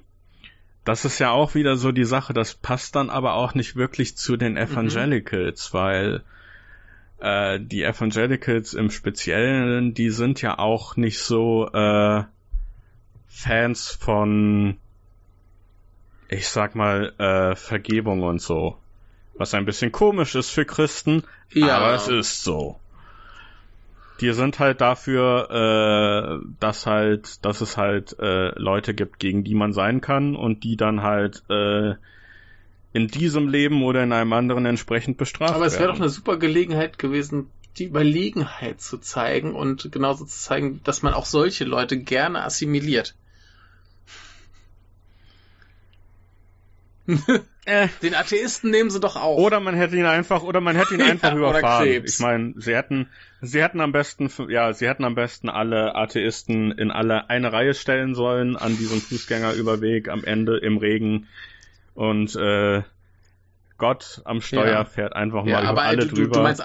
das 0.84 1.06
ist 1.06 1.20
ja 1.20 1.32
auch 1.32 1.56
wieder 1.56 1.78
so 1.78 1.94
die 1.94 2.04
Sache, 2.04 2.34
das 2.34 2.56
passt 2.56 2.98
dann 2.98 3.10
aber 3.10 3.36
auch 3.36 3.54
nicht 3.54 3.78
wirklich 3.78 4.18
zu 4.18 4.36
den 4.36 4.58
Evangelicals, 4.58 5.74
weil 5.74 6.24
äh, 7.22 7.58
die 7.62 7.84
Evangelicals 7.84 8.74
im 8.74 8.92
Speziellen, 8.92 9.94
die 9.94 10.10
sind 10.10 10.42
ja 10.42 10.60
auch 10.60 10.98
nicht 10.98 11.20
so 11.20 11.70
äh, 11.72 12.24
Fans 13.30 13.92
von, 13.92 14.76
ich 16.28 16.50
sag 16.50 16.76
mal, 16.76 17.14
äh, 17.18 17.56
Vergebung 17.56 18.24
und 18.24 18.42
so. 18.42 18.78
Was 19.36 19.54
ein 19.54 19.64
bisschen 19.64 19.94
komisch 19.94 20.36
ist 20.36 20.50
für 20.50 20.66
Christen, 20.66 21.24
Ja. 21.54 21.78
aber 21.78 21.94
es 21.94 22.10
ist 22.10 22.44
so. 22.44 22.78
Die 24.24 24.32
sind 24.32 24.58
halt 24.58 24.80
dafür, 24.80 26.40
äh, 26.42 26.48
dass 26.62 26.86
halt, 26.86 27.44
dass 27.44 27.60
es 27.60 27.76
halt 27.76 28.18
äh, 28.20 28.58
Leute 28.58 28.94
gibt, 28.94 29.20
gegen 29.20 29.44
die 29.44 29.54
man 29.54 29.74
sein 29.74 30.00
kann 30.00 30.38
und 30.38 30.64
die 30.64 30.78
dann 30.78 31.02
halt 31.02 31.44
äh, 31.50 31.96
in 32.94 33.10
diesem 33.10 33.50
Leben 33.50 33.84
oder 33.84 34.02
in 34.02 34.14
einem 34.14 34.32
anderen 34.32 34.66
entsprechend 34.66 35.18
bestraft 35.18 35.54
Aber 35.54 35.66
es 35.66 35.74
wäre 35.74 35.88
doch 35.88 35.96
werden. 35.96 36.04
eine 36.04 36.10
super 36.10 36.38
Gelegenheit 36.38 36.98
gewesen, 36.98 37.50
die 37.78 37.84
Überlegenheit 37.84 38.80
zu 38.80 38.98
zeigen 38.98 39.56
und 39.56 39.92
genauso 39.92 40.24
zu 40.24 40.40
zeigen, 40.40 40.80
dass 40.86 41.02
man 41.02 41.14
auch 41.14 41.26
solche 41.26 41.66
Leute 41.66 41.98
gerne 41.98 42.44
assimiliert. 42.44 43.16
Äh, 47.66 47.88
Den 48.02 48.14
Atheisten 48.14 48.72
nehmen 48.72 48.90
sie 48.90 49.00
doch 49.00 49.16
auch. 49.16 49.38
oder 49.38 49.60
man 49.60 49.76
hätte 49.76 49.96
ihn 49.96 50.06
einfach, 50.06 50.44
oder 50.44 50.60
man 50.60 50.76
hätte 50.76 50.94
ihn 50.96 51.02
einfach 51.10 51.30
Ja, 51.30 51.36
oder 51.36 51.60
überfahren. 51.60 51.88
Krebs. 51.88 52.14
Ich 52.16 52.20
meine, 52.20 52.54
sie 52.58 52.76
hätten, 52.76 53.08
sie 53.42 53.62
hätten 53.64 53.80
am 53.80 53.92
besten, 53.92 54.30
ja, 54.50 54.74
sie 54.74 54.88
hätten 54.88 55.06
am 55.06 55.16
besten 55.16 55.50
alle 55.50 55.96
Atheisten 55.96 56.72
in 56.72 56.92
alle 56.92 57.30
eine 57.30 57.54
Reihe 57.54 57.74
stellen 57.74 58.16
sollen 58.16 58.58
an 58.58 58.76
diesem 58.78 59.02
Fußgängerüberweg 59.02 60.10
am 60.10 60.24
Ende 60.24 60.58
im 60.58 60.78
Regen 60.78 61.28
und 61.94 62.36
äh, 62.36 62.82
Gott 63.78 64.22
am 64.26 64.42
Steuer 64.42 64.80
Ja. 64.80 64.86
fährt 64.86 65.14
einfach 65.16 65.46
ja, 65.46 65.54
mal 65.56 65.64
über 65.64 65.70
aber 65.70 65.84
alle 65.84 66.06
du, 66.06 66.08
du, 66.08 66.16
drüber. 66.16 66.36
du 66.36 66.42
meinst, 66.42 66.64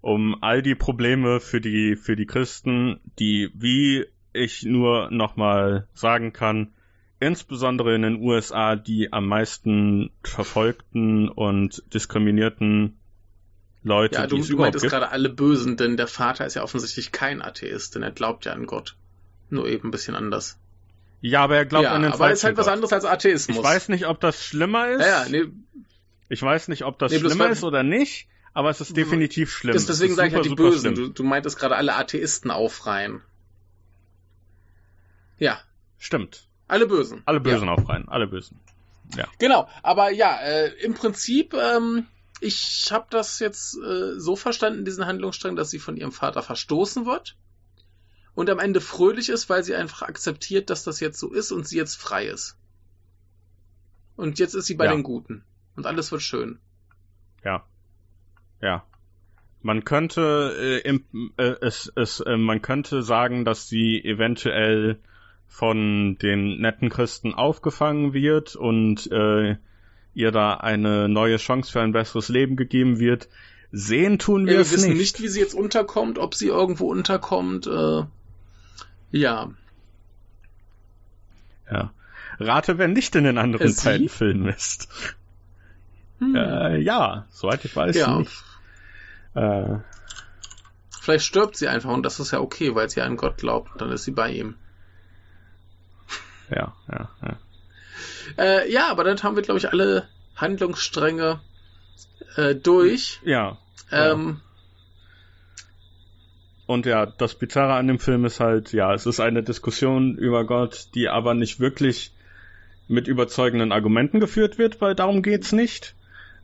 um 0.00 0.42
all 0.42 0.62
die 0.62 0.74
Probleme 0.74 1.40
für 1.40 1.60
die 1.60 1.96
für 1.96 2.16
die 2.16 2.26
Christen, 2.26 3.00
die 3.18 3.50
wie 3.54 4.06
ich 4.32 4.62
nur 4.62 5.10
nochmal 5.10 5.86
sagen 5.92 6.32
kann, 6.32 6.72
insbesondere 7.20 7.94
in 7.94 8.02
den 8.02 8.16
USA 8.22 8.76
die 8.76 9.12
am 9.12 9.26
meisten 9.28 10.10
verfolgten 10.24 11.28
und 11.28 11.82
diskriminierten 11.94 12.98
Leute, 13.82 14.16
ja, 14.16 14.26
du, 14.26 14.36
die 14.36 14.40
es 14.42 14.48
du 14.48 14.54
überhaupt 14.54 14.74
meintest 14.74 14.82
gibt. 14.84 14.92
gerade 14.92 15.10
alle 15.12 15.28
Bösen, 15.28 15.76
denn 15.76 15.96
der 15.96 16.06
Vater 16.06 16.44
ist 16.46 16.54
ja 16.54 16.62
offensichtlich 16.62 17.12
kein 17.12 17.40
Atheist, 17.40 17.94
denn 17.94 18.02
er 18.02 18.10
glaubt 18.10 18.44
ja 18.46 18.52
an 18.52 18.66
Gott. 18.66 18.96
Nur 19.48 19.66
eben 19.68 19.88
ein 19.88 19.90
bisschen 19.90 20.14
anders. 20.14 20.58
Ja, 21.22 21.42
aber 21.44 21.56
er 21.56 21.66
glaubt 21.66 21.84
ja, 21.84 21.92
an 21.92 22.02
den 22.02 22.12
aber 22.12 22.30
ist 22.32 22.40
falschen 22.40 22.46
halt 22.46 22.56
was 22.56 22.68
anderes 22.68 22.92
als 22.92 23.04
Atheismus. 23.04 23.56
Ich 23.58 23.62
weiß 23.62 23.88
nicht, 23.88 24.06
ob 24.06 24.20
das 24.20 24.44
schlimmer 24.44 24.88
ist. 24.88 25.00
Ja, 25.00 25.24
ja, 25.24 25.28
nee, 25.28 25.44
Ich 26.28 26.42
weiß 26.42 26.68
nicht, 26.68 26.84
ob 26.84 26.98
das 26.98 27.12
Nee, 27.12 27.18
schlimmer 27.18 27.50
ist 27.50 27.64
oder 27.64 27.82
nicht, 27.82 28.28
aber 28.54 28.70
es 28.70 28.80
ist 28.80 28.96
definitiv 28.96 29.50
schlimm. 29.52 29.74
das, 29.74 29.82
Es 29.82 29.88
deswegen 29.88 30.12
ist 30.12 30.16
sage 30.16 30.28
ich 30.28 30.34
halt 30.34 30.44
die 30.44 30.54
Bösen. 30.54 30.94
Du, 30.94 31.08
du 31.08 31.22
meintest 31.22 31.58
gerade 31.58 31.76
alle 31.76 31.94
Atheisten 31.94 32.50
aufreihen. 32.50 33.22
Ja, 35.38 35.60
Stimmt. 35.98 36.46
Alle 36.70 36.86
Bösen. 36.86 37.22
Alle 37.26 37.40
Bösen 37.40 37.68
aufreihen, 37.68 38.08
alle 38.08 38.26
Bösen. 38.26 38.60
Genau, 39.38 39.68
aber 39.82 40.10
ja, 40.10 40.38
äh, 40.40 40.68
im 40.84 40.94
Prinzip, 40.94 41.52
ähm, 41.54 42.06
ich 42.40 42.90
habe 42.92 43.06
das 43.10 43.40
jetzt 43.40 43.76
äh, 43.76 44.18
so 44.18 44.36
verstanden, 44.36 44.84
diesen 44.84 45.04
Handlungsstrang, 45.04 45.56
dass 45.56 45.70
sie 45.70 45.80
von 45.80 45.96
ihrem 45.96 46.12
Vater 46.12 46.42
verstoßen 46.42 47.06
wird 47.06 47.36
und 48.34 48.48
am 48.48 48.60
Ende 48.60 48.80
fröhlich 48.80 49.28
ist, 49.28 49.50
weil 49.50 49.64
sie 49.64 49.74
einfach 49.74 50.02
akzeptiert, 50.02 50.70
dass 50.70 50.84
das 50.84 51.00
jetzt 51.00 51.18
so 51.18 51.32
ist 51.32 51.50
und 51.50 51.66
sie 51.66 51.76
jetzt 51.76 51.96
frei 51.96 52.26
ist. 52.26 52.56
Und 54.16 54.38
jetzt 54.38 54.54
ist 54.54 54.66
sie 54.66 54.74
bei 54.74 54.84
Ja. 54.84 54.92
den 54.92 55.02
Guten 55.02 55.44
und 55.76 55.86
alles 55.86 56.12
wird 56.12 56.22
schön. 56.22 56.60
Ja. 57.44 57.64
Ja. 58.62 58.84
Man 59.62 59.84
könnte 59.84 60.54
äh, 60.56 60.88
im, 60.88 61.04
äh, 61.36 61.54
es, 61.60 61.92
es, 61.96 62.20
äh, 62.20 62.36
man 62.36 62.62
könnte 62.62 63.02
sagen, 63.02 63.44
dass 63.44 63.68
sie 63.68 64.02
eventuell 64.02 65.00
von 65.52 66.16
den 66.22 66.60
netten 66.60 66.88
Christen 66.88 67.34
aufgefangen 67.34 68.14
wird 68.14 68.56
und 68.56 69.10
äh, 69.12 69.56
ihr 70.14 70.30
da 70.32 70.54
eine 70.54 71.08
neue 71.08 71.36
Chance 71.36 71.70
für 71.72 71.80
ein 71.82 71.92
besseres 71.92 72.28
Leben 72.30 72.56
gegeben 72.56 72.98
wird. 72.98 73.28
Sehen 73.72 74.18
tun 74.18 74.46
wir 74.46 74.54
Wir 74.54 74.60
es 74.60 74.72
wissen 74.72 74.94
nicht. 74.96 75.20
wie 75.20 75.28
sie 75.28 75.40
jetzt 75.40 75.54
unterkommt, 75.54 76.18
ob 76.18 76.34
sie 76.34 76.46
irgendwo 76.48 76.88
unterkommt. 76.90 77.66
Äh, 77.66 78.04
ja, 79.12 79.50
Ja. 81.70 81.92
Rate, 82.38 82.78
wer 82.78 82.88
nicht 82.88 83.14
in 83.16 83.24
den 83.24 83.36
anderen 83.38 83.66
Äh, 83.68 83.70
sie? 83.72 83.84
beiden 83.88 84.08
Filmen 84.08 84.48
ist. 84.48 84.88
hm. 86.20 86.34
Äh, 86.34 86.78
ja, 86.78 87.26
soweit 87.30 87.64
ich 87.64 87.74
weiß 87.76 87.96
Ja. 87.96 88.18
nicht. 88.18 88.32
Äh, 89.34 89.78
vielleicht 91.00 91.24
stirbt 91.26 91.56
sie 91.56 91.68
einfach 91.68 91.90
und 91.90 92.02
das 92.04 92.18
ist 92.18 92.30
ja 92.32 92.40
okay, 92.40 92.74
weil 92.74 92.88
sie 92.90 93.02
an 93.02 93.16
Gott 93.16 93.36
glaubt. 93.38 93.72
und 93.72 93.80
Dann 93.82 93.92
ist 93.92 94.04
sie 94.04 94.10
bei 94.12 94.30
ihm. 94.32 94.54
Ja, 96.50 96.74
ja, 96.90 97.10
ja. 97.22 97.38
Äh, 98.38 98.72
ja, 98.72 98.90
aber 98.90 99.04
dann 99.04 99.22
haben 99.22 99.36
wir, 99.36 99.42
glaube 99.42 99.58
ich, 99.58 99.70
alle 99.70 100.08
Handlungsstränge 100.36 101.40
äh, 102.36 102.54
durch. 102.54 103.20
Ja, 103.24 103.58
Ähm, 103.90 104.40
Und 106.66 106.86
ja, 106.86 107.06
das 107.06 107.34
Bizarre 107.34 107.74
an 107.74 107.88
dem 107.88 107.98
Film 107.98 108.24
ist 108.24 108.38
halt, 108.38 108.72
ja, 108.72 108.94
es 108.94 109.06
ist 109.06 109.18
eine 109.20 109.42
Diskussion 109.42 110.16
über 110.16 110.44
Gott, 110.44 110.88
die 110.94 111.08
aber 111.08 111.34
nicht 111.34 111.58
wirklich 111.58 112.12
mit 112.86 113.08
überzeugenden 113.08 113.72
Argumenten 113.72 114.20
geführt 114.20 114.58
wird, 114.58 114.80
weil 114.80 114.94
darum 114.94 115.22
geht's 115.22 115.52
nicht. 115.52 115.94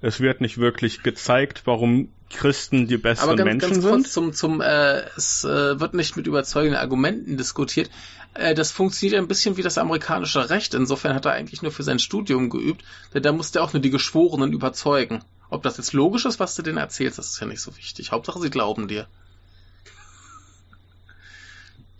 Es 0.07 0.21
wird 0.21 0.41
nicht 0.41 0.57
wirklich 0.59 1.03
gezeigt, 1.03 1.63
warum 1.65 2.11
Christen 2.31 2.87
die 2.87 2.95
aber 2.95 3.03
besseren 3.03 3.37
ganz, 3.39 3.45
Menschen 3.45 3.71
ganz 3.73 3.85
kurz 3.85 4.03
sind. 4.05 4.13
zum, 4.13 4.33
zum 4.35 4.61
äh, 4.61 5.01
es 5.17 5.43
äh, 5.43 5.81
wird 5.81 5.95
nicht 5.95 6.17
mit 6.17 6.29
überzeugenden 6.29 6.79
Argumenten 6.79 7.37
diskutiert. 7.37 7.91
Äh, 8.35 8.55
das 8.55 8.71
funktioniert 8.71 9.19
ein 9.19 9.27
bisschen 9.27 9.57
wie 9.57 9.63
das 9.63 9.79
amerikanische 9.79 10.49
Recht. 10.49 10.75
Insofern 10.75 11.13
hat 11.13 11.25
er 11.25 11.33
eigentlich 11.33 11.63
nur 11.63 11.73
für 11.73 11.83
sein 11.83 11.99
Studium 11.99 12.51
geübt, 12.51 12.85
denn 13.15 13.25
da 13.25 13.33
musste 13.33 13.59
er 13.59 13.65
auch 13.65 13.73
nur 13.73 13.83
die 13.83 13.91
Geschworenen 13.91 14.53
überzeugen. 14.53 15.25
Ob 15.51 15.65
das 15.65 15.77
jetzt 15.77 15.93
logisch 15.93 16.25
ist, 16.25 16.39
was 16.39 16.55
du 16.55 16.63
denen 16.63 16.79
erzählst, 16.79 17.19
das 17.19 17.31
ist 17.31 17.41
ja 17.41 17.49
nicht 17.49 17.61
so 17.61 17.77
wichtig. 17.77 18.13
Hauptsache, 18.13 18.39
sie 18.39 18.51
glauben 18.51 18.87
dir. 18.87 19.09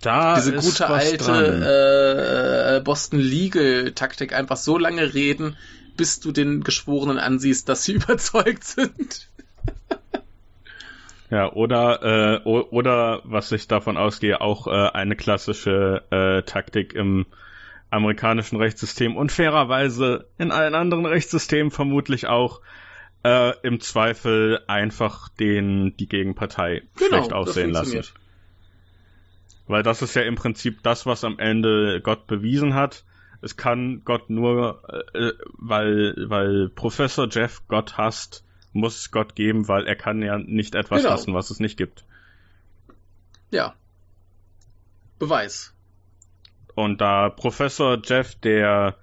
Da 0.01 0.37
Diese 0.37 0.55
ist 0.55 0.65
gute 0.65 0.87
alte 0.87 1.17
dran. 1.25 1.63
äh, 1.63 2.81
Boston 2.85 3.19
Legal 3.19 3.91
Taktik, 3.97 4.33
einfach 4.33 4.59
so 4.59 4.79
lange 4.79 5.13
reden, 5.13 5.57
bis 5.97 6.21
du 6.21 6.33
den 6.33 6.63
Geschworenen 6.63 7.19
ansiehst, 7.19 7.69
dass 7.69 7.85
sie 7.85 7.93
überzeugt 7.95 8.65
sind. 8.65 9.29
Ja, 11.31 11.53
oder, 11.53 12.43
äh, 12.45 12.49
oder 12.49 13.21
was 13.25 13.51
ich 13.51 13.67
davon 13.67 13.97
ausgehe, 13.97 14.41
auch 14.41 14.69
äh, 14.69 14.71
eine 14.71 15.17
klassische 15.17 16.05
äh, 16.11 16.43
Taktik 16.43 16.95
im 16.95 17.27
amerikanischen 17.91 18.57
Rechtssystem 18.57 19.17
und 19.17 19.33
fairerweise 19.33 20.29
in 20.39 20.53
allen 20.53 20.75
anderen 20.75 21.07
Rechtssystemen 21.07 21.71
vermutlich 21.71 22.27
auch 22.27 22.61
äh, 23.25 23.55
im 23.63 23.81
Zweifel 23.81 24.61
einfach 24.67 25.29
den 25.29 25.97
die 25.97 26.09
Gegenpartei 26.09 26.83
schlecht 26.97 27.33
aussehen 27.33 27.71
lassen. 27.71 28.03
Weil 29.67 29.83
das 29.83 30.03
ist 30.03 30.15
ja 30.15 30.23
im 30.23 30.37
Prinzip 30.37 30.83
das, 30.85 31.07
was 31.07 31.25
am 31.25 31.39
Ende 31.39 32.01
Gott 32.01 32.27
bewiesen 32.29 32.75
hat. 32.75 33.05
Es 33.43 33.57
kann 33.57 34.03
Gott 34.05 34.31
nur, 34.31 34.83
äh, 35.15 35.33
weil, 35.59 36.15
weil 36.29 36.69
Professor 36.69 37.29
Jeff 37.31 37.63
Gott 37.69 37.97
hasst, 37.99 38.45
muss 38.73 38.99
es 38.99 39.11
Gott 39.11 39.35
geben, 39.35 39.69
weil 39.69 39.87
er 39.87 39.97
kann 39.97 40.23
ja 40.23 40.39
nicht 40.39 40.75
etwas 40.75 41.03
Genau. 41.03 41.13
hassen, 41.15 41.35
was 41.35 41.51
es 41.51 41.61
nicht 41.61 41.77
gibt. 41.77 42.05
Ja. 43.51 43.75
Beweis. 45.19 45.73
Und 46.75 47.01
da 47.01 47.31
Professor 47.31 47.99
Jeff 48.05 48.35
der 48.37 48.97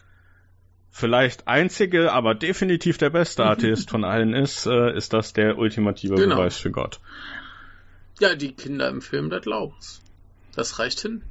vielleicht 0.92 1.48
einzige, 1.48 2.12
aber 2.12 2.36
definitiv 2.36 2.98
der 3.00 3.10
beste 3.10 3.44
Atheist 3.46 3.90
von 3.90 4.04
allen 4.04 4.34
ist, 4.34 4.68
äh, 4.68 4.96
ist 4.96 5.14
das 5.14 5.34
der 5.34 5.58
ultimative 5.58 6.16
Genau. 6.16 6.36
Beweis 6.36 6.58
für 6.58 6.72
Gott. 6.72 7.00
Ja, 8.20 8.36
die 8.36 8.54
Kinder 8.54 8.90
im 8.90 9.02
Film, 9.02 9.32
da 9.32 9.40
glauben's. 9.40 10.02
Das 10.56 10.78
reicht 10.78 11.00
hin. 11.00 11.24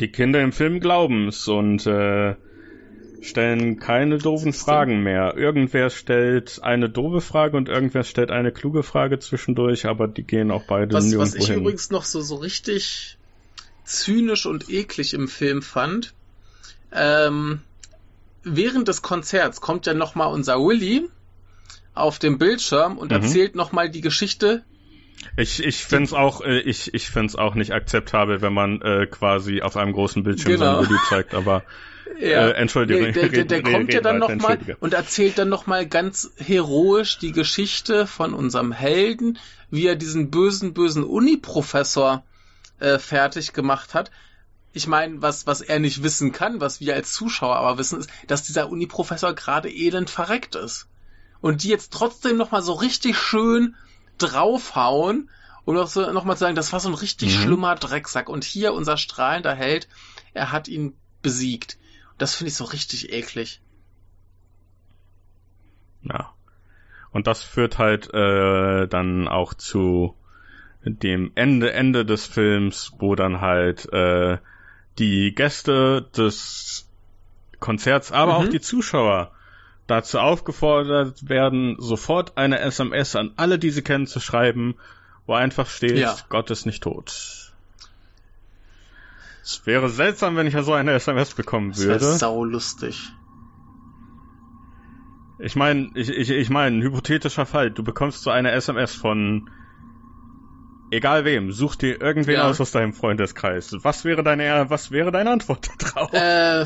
Die 0.00 0.08
Kinder 0.08 0.40
im 0.42 0.52
Film 0.52 0.80
glauben 0.80 1.28
es 1.28 1.46
und 1.48 1.86
äh, 1.86 2.34
stellen 3.20 3.78
keine 3.78 4.18
doofen 4.18 4.52
Fragen 4.52 5.02
mehr. 5.02 5.34
Irgendwer 5.36 5.90
stellt 5.90 6.62
eine 6.62 6.90
doofe 6.90 7.20
Frage 7.20 7.56
und 7.56 7.68
irgendwer 7.68 8.04
stellt 8.04 8.30
eine 8.30 8.52
kluge 8.52 8.82
Frage 8.82 9.18
zwischendurch, 9.18 9.86
aber 9.86 10.08
die 10.08 10.24
gehen 10.24 10.50
auch 10.50 10.64
beide 10.64 10.94
was, 10.94 11.04
nirgendwo 11.06 11.38
Was 11.38 11.44
ich 11.44 11.50
hin. 11.50 11.60
übrigens 11.60 11.90
noch 11.90 12.04
so, 12.04 12.20
so 12.20 12.36
richtig 12.36 13.16
zynisch 13.84 14.46
und 14.46 14.68
eklig 14.70 15.14
im 15.14 15.28
Film 15.28 15.62
fand, 15.62 16.14
ähm, 16.92 17.60
während 18.42 18.88
des 18.88 19.02
Konzerts 19.02 19.60
kommt 19.60 19.86
ja 19.86 19.94
nochmal 19.94 20.32
unser 20.32 20.58
Willy 20.58 21.08
auf 21.94 22.18
dem 22.18 22.38
Bildschirm 22.38 22.98
und 22.98 23.10
Mhm. 23.10 23.16
erzählt 23.16 23.54
nochmal 23.54 23.88
die 23.90 24.00
Geschichte. 24.00 24.64
Ich, 25.36 25.62
ich 25.64 25.84
find's 25.84 26.12
auch, 26.12 26.42
äh, 26.42 26.60
ich, 26.60 26.94
ich 26.94 27.10
find's 27.10 27.36
auch 27.36 27.54
nicht 27.54 27.72
akzeptabel, 27.72 28.40
wenn 28.40 28.52
man 28.52 28.80
äh, 28.82 29.06
quasi 29.06 29.62
auf 29.62 29.76
einem 29.76 29.92
großen 29.92 30.22
Bildschirm 30.22 30.52
Genau. 30.52 30.76
sein 30.76 30.84
Video 30.84 30.98
zeigt, 31.08 31.34
aber 31.34 31.64
äh, 32.20 32.50
entschuldige, 32.52 33.12
der, 33.12 33.28
der, 33.28 33.44
der, 33.44 33.62
der 33.62 33.62
kommt 33.62 33.92
ja 33.92 34.00
dann 34.00 34.18
nochmal 34.18 34.58
und 34.80 34.94
erzählt 34.94 35.38
dann 35.38 35.48
nochmal 35.48 35.86
ganz 35.86 36.30
heroisch 36.36 37.18
die 37.18 37.32
Geschichte 37.32 38.06
von 38.06 38.34
unserem 38.34 38.72
Helden, 38.72 39.38
wie 39.70 39.86
er 39.86 39.96
diesen 39.96 40.30
bösen, 40.30 40.74
bösen 40.74 41.02
Uni-Professor 41.02 42.22
äh, 42.78 42.98
fertig 42.98 43.52
gemacht 43.52 43.94
hat. 43.94 44.10
Ich 44.72 44.86
meine, 44.86 45.22
was, 45.22 45.46
was 45.46 45.60
er 45.60 45.78
nicht 45.78 46.02
wissen 46.02 46.32
kann, 46.32 46.60
was 46.60 46.80
wir 46.80 46.94
als 46.94 47.12
Zuschauer 47.12 47.56
aber 47.56 47.78
wissen, 47.78 48.00
ist, 48.00 48.10
dass 48.26 48.42
dieser 48.42 48.68
Uni-Professor 48.70 49.34
gerade 49.34 49.70
elend 49.70 50.10
verreckt 50.10 50.54
ist. 50.54 50.88
Und 51.40 51.62
die 51.62 51.68
jetzt 51.68 51.92
trotzdem 51.92 52.36
nochmal 52.36 52.62
so 52.62 52.72
richtig 52.72 53.18
schön 53.18 53.74
draufhauen 54.18 55.30
und 55.64 55.78
auch 55.78 55.88
so 55.88 56.10
nochmal 56.12 56.36
zu 56.36 56.40
sagen, 56.40 56.56
das 56.56 56.72
war 56.72 56.80
so 56.80 56.88
ein 56.88 56.94
richtig 56.94 57.36
Mhm. 57.36 57.42
schlimmer 57.42 57.74
Drecksack. 57.74 58.28
Und 58.28 58.44
hier 58.44 58.74
unser 58.74 58.96
strahlender 58.96 59.54
Held, 59.54 59.88
er 60.34 60.52
hat 60.52 60.68
ihn 60.68 60.94
besiegt. 61.22 61.78
Das 62.18 62.34
finde 62.34 62.50
ich 62.50 62.56
so 62.56 62.64
richtig 62.64 63.12
eklig. 63.12 63.60
Ja. 66.02 66.32
Und 67.12 67.26
das 67.26 67.42
führt 67.42 67.78
halt 67.78 68.12
äh, 68.12 68.86
dann 68.88 69.28
auch 69.28 69.54
zu 69.54 70.16
dem 70.84 71.32
Ende, 71.34 71.72
Ende 71.72 72.04
des 72.04 72.26
Films, 72.26 72.92
wo 72.98 73.14
dann 73.14 73.40
halt 73.40 73.90
äh, 73.92 74.38
die 74.98 75.34
Gäste 75.34 76.02
des 76.16 76.86
Konzerts, 77.58 78.12
aber 78.12 78.38
Mhm. 78.38 78.44
auch 78.44 78.48
die 78.50 78.60
Zuschauer 78.60 79.32
dazu 79.86 80.18
aufgefordert 80.18 81.28
werden, 81.28 81.76
sofort 81.78 82.36
eine 82.38 82.60
SMS 82.60 83.16
an 83.16 83.32
alle, 83.36 83.58
die 83.58 83.70
sie 83.70 83.82
kennen, 83.82 84.06
zu 84.06 84.20
schreiben, 84.20 84.74
wo 85.26 85.34
einfach 85.34 85.68
steht, 85.68 85.98
Ja. 85.98 86.16
Gott 86.28 86.50
ist 86.50 86.66
nicht 86.66 86.82
tot. 86.82 87.52
Es 89.42 89.60
wäre 89.66 89.90
seltsam, 89.90 90.36
wenn 90.36 90.46
ich 90.46 90.54
ja 90.54 90.62
so 90.62 90.72
eine 90.72 90.92
SMS 90.92 91.34
bekommen 91.34 91.70
Das 91.72 91.80
wäre 91.80 92.00
würde. 92.00 92.04
saulustig. 92.16 93.12
Ich 95.38 95.56
meine, 95.56 95.90
ich, 95.94 96.08
ich, 96.08 96.30
ich 96.30 96.48
meine, 96.48 96.76
ein 96.78 96.82
hypothetischer 96.82 97.44
Fall. 97.44 97.70
Du 97.70 97.82
bekommst 97.82 98.22
so 98.22 98.30
eine 98.30 98.52
SMS 98.52 98.94
von 98.94 99.50
egal 100.90 101.24
wem. 101.26 101.52
Such 101.52 101.74
dir 101.76 102.00
irgendwen 102.00 102.36
Ja. 102.36 102.48
aus 102.48 102.60
aus 102.60 102.70
deinem 102.70 102.94
Freundeskreis. 102.94 103.74
Was 103.82 104.04
wäre 104.04 104.22
deine, 104.22 104.70
was 104.70 104.90
wäre 104.90 105.10
deine 105.12 105.30
Antwort 105.30 105.68
darauf? 105.78 106.12
Äh, 106.14 106.64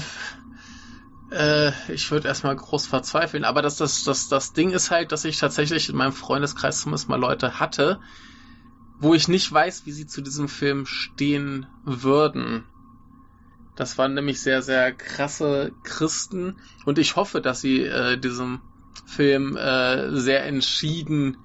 äh, 1.31 1.73
ich 1.93 2.11
würde 2.11 2.29
erstmal 2.29 2.57
groß 2.57 2.87
verzweifeln, 2.87 3.45
aber 3.45 3.63
das, 3.63 3.77
das, 3.77 4.05
das, 4.05 4.29
das 4.29 4.53
Ding 4.53 4.71
ist 4.71 4.91
halt, 4.91 5.13
dass 5.13 5.25
ich 5.25 5.39
tatsächlich 5.39 5.89
in 5.89 5.97
meinem 5.97 6.13
Freundeskreis 6.13 6.81
zumindest 6.81 7.09
mal 7.09 7.21
Leute 7.21 7.61
hatte, 7.61 8.01
wo 8.99 9.15
ich 9.15 9.29
nicht 9.29 9.51
weiß, 9.53 9.87
wie 9.87 9.93
sie 9.93 10.07
zu 10.07 10.23
diesem 10.23 10.49
Film 10.49 10.87
stehen 10.87 11.67
würden. 11.85 12.65
Das 13.77 13.97
waren 13.97 14.15
nämlich 14.15 14.41
sehr, 14.41 14.63
sehr 14.63 14.93
krasse 14.93 15.73
Christen 15.85 16.57
und 16.85 16.99
ich 16.99 17.15
hoffe, 17.15 17.41
dass 17.41 17.61
sie 17.61 17.83
äh, 17.83 18.19
diesem 18.19 18.61
Film 19.07 19.57
äh, 19.57 20.17
sehr 20.17 20.45
entschieden, 20.47 21.37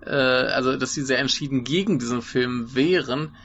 äh, 0.00 0.10
also 0.10 0.76
dass 0.76 0.94
sie 0.94 1.02
sehr 1.02 1.18
entschieden 1.18 1.64
gegen 1.64 1.98
diesen 1.98 2.22
Film 2.22 2.74
wären, 2.74 3.36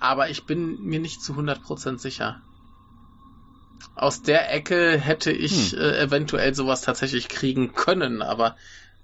aber 0.00 0.30
ich 0.30 0.44
bin 0.46 0.82
mir 0.82 1.00
nicht 1.00 1.22
zu 1.22 1.34
100% 1.34 1.98
sicher. 1.98 2.40
Aus 3.94 4.22
der 4.22 4.52
Ecke 4.52 4.98
hätte 4.98 5.32
ich 5.32 5.72
Hm. 5.72 5.78
äh, 5.78 5.98
eventuell 6.00 6.54
sowas 6.54 6.82
tatsächlich 6.82 7.28
kriegen 7.28 7.74
können, 7.74 8.22
aber 8.22 8.56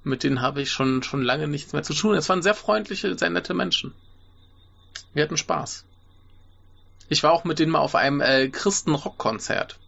mit 0.04 0.22
denen 0.22 0.40
habe 0.40 0.62
ich 0.62 0.70
schon, 0.70 1.02
schon 1.02 1.22
lange 1.22 1.48
nichts 1.48 1.72
mehr 1.72 1.82
zu 1.82 1.94
tun. 1.94 2.14
Es 2.14 2.28
waren 2.28 2.42
sehr 2.42 2.54
freundliche, 2.54 3.16
sehr 3.16 3.30
nette 3.30 3.54
Menschen. 3.54 3.94
Wir 5.14 5.24
hatten 5.24 5.36
Spaß. 5.36 5.84
Ich 7.08 7.22
war 7.22 7.32
auch 7.32 7.44
mit 7.44 7.58
denen 7.58 7.72
mal 7.72 7.80
auf 7.80 7.94
einem 7.94 8.20
äh, 8.20 8.48
Christen-Rock-Konzert. 8.48 9.78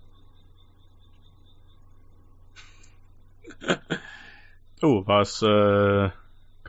Oh, 4.82 5.06
war 5.06 5.22
es, 5.22 5.40
äh, 5.40 6.10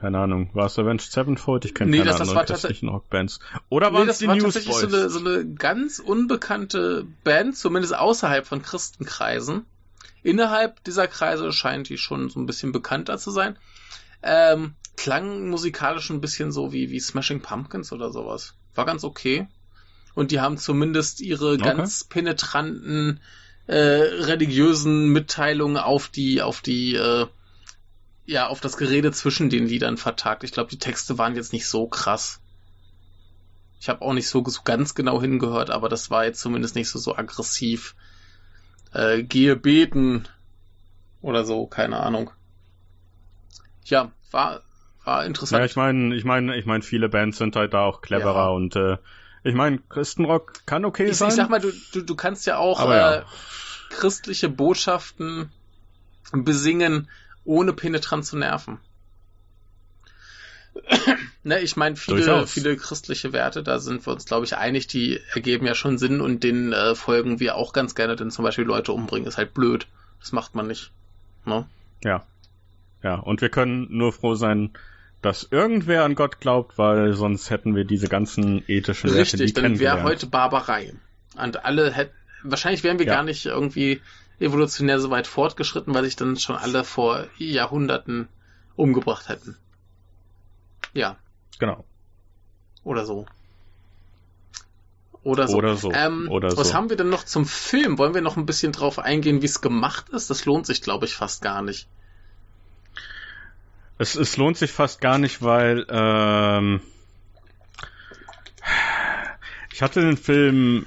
keine 0.05 0.19
Ahnung, 0.19 0.49
war 0.53 0.67
es 0.67 0.77
Avenged 0.77 1.11
Sevenfold? 1.11 1.65
Ich 1.65 1.73
kenne 1.73 1.89
Nee, 1.89 1.97
keine 1.97 2.11
das- 2.11 2.19
das 2.19 2.29
anderen 2.29 2.37
war 2.37 2.45
christlichen 2.45 2.89
Rockbands. 2.89 3.39
Oder 3.69 3.89
Nee, 3.89 3.97
waren 3.97 4.09
es 4.09 4.19
die 4.19 4.27
war 4.27 4.37
tatsächlich 4.37 4.75
so 4.75 4.81
Newsboys? 4.85 5.01
eine, 5.01 5.09
so 5.09 5.19
eine 5.19 5.45
ganz 5.55 5.97
unbekannte 5.97 7.07
Band, 7.23 7.57
zumindest 7.57 7.95
außerhalb 7.95 8.45
von 8.45 8.61
Christenkreisen. 8.61 9.65
Innerhalb 10.21 10.83
dieser 10.83 11.07
Kreise 11.07 11.51
scheint 11.51 11.89
die 11.89 11.97
schon 11.97 12.29
so 12.29 12.39
ein 12.39 12.45
bisschen 12.45 12.71
bekannter 12.71 13.17
zu 13.17 13.31
sein. 13.31 13.57
Ähm, 14.21 14.75
klang 14.95 15.49
musikalisch 15.49 16.09
ein 16.11 16.21
bisschen 16.21 16.51
so 16.51 16.71
wie, 16.71 16.91
wie 16.91 16.99
Smashing 16.99 17.41
Pumpkins 17.41 17.91
oder 17.91 18.11
sowas. 18.11 18.53
War 18.75 18.85
ganz 18.85 19.03
okay. 19.03 19.47
Und 20.13 20.29
die 20.31 20.39
haben 20.39 20.57
zumindest 20.59 21.19
ihre 21.19 21.53
Okay. 21.53 21.63
ganz 21.63 22.03
penetranten 22.03 23.19
äh, 23.67 23.75
religiösen 23.75 25.09
Mitteilungen 25.09 25.77
auf 25.77 26.09
die, 26.09 26.43
auf 26.43 26.61
die, 26.61 26.93
äh, 26.93 27.25
ja, 28.25 28.47
auf 28.47 28.59
das 28.59 28.77
Gerede 28.77 29.11
zwischen 29.11 29.49
den 29.49 29.67
Liedern 29.67 29.97
vertagt. 29.97 30.43
Ich 30.43 30.51
glaube, 30.51 30.69
die 30.69 30.79
Texte 30.79 31.17
waren 31.17 31.35
jetzt 31.35 31.53
nicht 31.53 31.67
so 31.67 31.87
krass. 31.87 32.41
Ich 33.79 33.89
habe 33.89 34.01
auch 34.01 34.13
nicht 34.13 34.27
so, 34.27 34.43
so 34.45 34.61
ganz 34.63 34.95
genau 34.95 35.21
hingehört, 35.21 35.69
aber 35.69 35.89
das 35.89 36.09
war 36.09 36.25
jetzt 36.25 36.39
zumindest 36.39 36.75
nicht 36.75 36.89
so, 36.89 36.97
so 36.97 37.15
aggressiv. 37.15 37.95
Äh, 38.93 39.23
gehe 39.23 39.55
beten 39.55 40.27
oder 41.21 41.43
so, 41.45 41.67
keine 41.67 41.99
Ahnung. 41.99 42.31
Ja, 43.83 44.11
war, 44.31 44.61
war 45.03 45.25
interessant. 45.25 45.59
Ja, 45.59 45.65
ich 45.65 45.75
meine, 45.75 46.15
ich 46.15 46.23
meine, 46.23 46.57
ich 46.57 46.65
meine, 46.65 46.81
viele 46.81 47.09
Bands 47.09 47.37
sind 47.37 47.55
halt 47.55 47.73
da 47.73 47.83
auch 47.83 48.01
cleverer 48.01 48.45
Ja. 48.45 48.49
und 48.49 48.75
äh, 48.75 48.97
ich 49.43 49.53
meine, 49.53 49.77
Christenrock 49.89 50.65
kann 50.65 50.85
okay 50.85 51.05
ich, 51.05 51.17
sein. 51.17 51.29
ich 51.29 51.35
sag 51.35 51.49
mal, 51.49 51.59
du, 51.61 51.71
du, 51.93 52.01
du 52.01 52.15
kannst 52.15 52.47
ja 52.47 52.57
auch 52.57 52.79
Aber 52.79 52.95
äh, 52.95 53.19
ja. 53.19 53.25
christliche 53.89 54.49
Botschaften 54.49 55.51
besingen, 56.31 57.09
ohne 57.45 57.73
penetrant 57.73 58.25
zu 58.25 58.37
nerven. 58.37 58.79
ne, 61.43 61.59
ich 61.61 61.77
meine, 61.77 61.95
viele, 61.95 62.17
Durchaus. 62.17 62.51
viele 62.51 62.75
christliche 62.75 63.31
Werte, 63.31 63.63
da 63.63 63.79
sind 63.79 64.05
wir 64.05 64.11
uns, 64.13 64.25
glaube 64.25 64.45
ich, 64.45 64.57
einig, 64.57 64.87
die 64.87 65.19
ergeben 65.33 65.65
ja 65.65 65.73
schon 65.75 65.97
Sinn 65.97 66.19
und 66.21 66.43
denen 66.43 66.73
äh, 66.73 66.95
folgen 66.95 67.39
wir 67.39 67.55
auch 67.55 67.71
ganz 67.71 67.95
gerne, 67.95 68.15
denn 68.15 68.31
zum 68.31 68.43
Beispiel 68.43 68.65
Leute 68.65 68.91
umbringen 68.91 69.27
ist 69.27 69.37
halt 69.37 69.53
blöd. 69.53 69.87
Das 70.19 70.31
macht 70.31 70.55
man 70.55 70.67
nicht. 70.67 70.91
Ne? 71.45 71.65
Ja. 72.03 72.25
Ja, 73.03 73.15
und 73.15 73.41
wir 73.41 73.49
können 73.49 73.87
nur 73.89 74.11
froh 74.11 74.33
sein, 74.35 74.71
dass 75.21 75.47
irgendwer 75.49 76.03
an 76.03 76.15
Gott 76.15 76.39
glaubt, 76.39 76.77
weil 76.77 77.13
sonst 77.13 77.49
hätten 77.51 77.75
wir 77.75 77.85
diese 77.85 78.07
ganzen 78.07 78.63
ethischen 78.67 79.09
Werte 79.11 79.21
Richtig, 79.21 79.53
dann 79.53 79.79
wäre 79.79 80.03
heute 80.03 80.25
Barbarei. 80.27 80.93
Und 81.35 81.65
alle 81.65 81.91
hätten, 81.91 82.13
wahrscheinlich 82.43 82.83
wären 82.83 82.99
wir 82.99 83.05
Ja. 83.05 83.13
gar 83.15 83.23
nicht 83.23 83.45
irgendwie 83.45 84.01
evolutionär 84.39 84.99
so 84.99 85.09
weit 85.09 85.27
fortgeschritten, 85.27 85.93
weil 85.93 86.03
sich 86.03 86.15
dann 86.15 86.37
schon 86.37 86.55
alle 86.55 86.83
vor 86.83 87.27
Jahrhunderten 87.37 88.27
umgebracht 88.75 89.29
hätten. 89.29 89.57
Ja, 90.93 91.17
Genau. 91.59 91.83
oder 92.83 93.05
so. 93.05 93.25
Oder 95.23 95.47
so. 95.47 95.57
Oder 95.57 95.75
so. 95.75 95.91
Ähm, 95.91 96.27
Oder 96.29 96.55
was 96.55 96.67
so. 96.69 96.73
haben 96.75 96.89
wir 96.89 96.97
denn 96.97 97.09
noch 97.09 97.23
zum 97.23 97.47
Film? 97.47 97.97
Wollen 97.97 98.13
wir 98.13 98.21
noch 98.21 98.37
ein 98.37 98.45
bisschen 98.45 98.71
drauf 98.73 98.99
eingehen, 98.99 99.41
wie 99.41 99.47
es 99.47 99.59
gemacht 99.61 100.09
ist? 100.09 100.29
Das 100.29 100.45
lohnt 100.45 100.67
sich, 100.67 100.83
glaube 100.83 101.05
ich, 101.05 101.15
fast 101.15 101.41
gar 101.41 101.63
nicht. 101.63 101.87
Es, 103.97 104.13
es 104.15 104.37
lohnt 104.37 104.57
sich 104.57 104.71
fast 104.71 105.01
gar 105.01 105.17
nicht, 105.17 105.41
weil 105.41 105.85
ähm, 105.89 106.81
ich 109.73 109.81
hatte 109.81 110.01
den 110.01 110.17
Film 110.17 110.85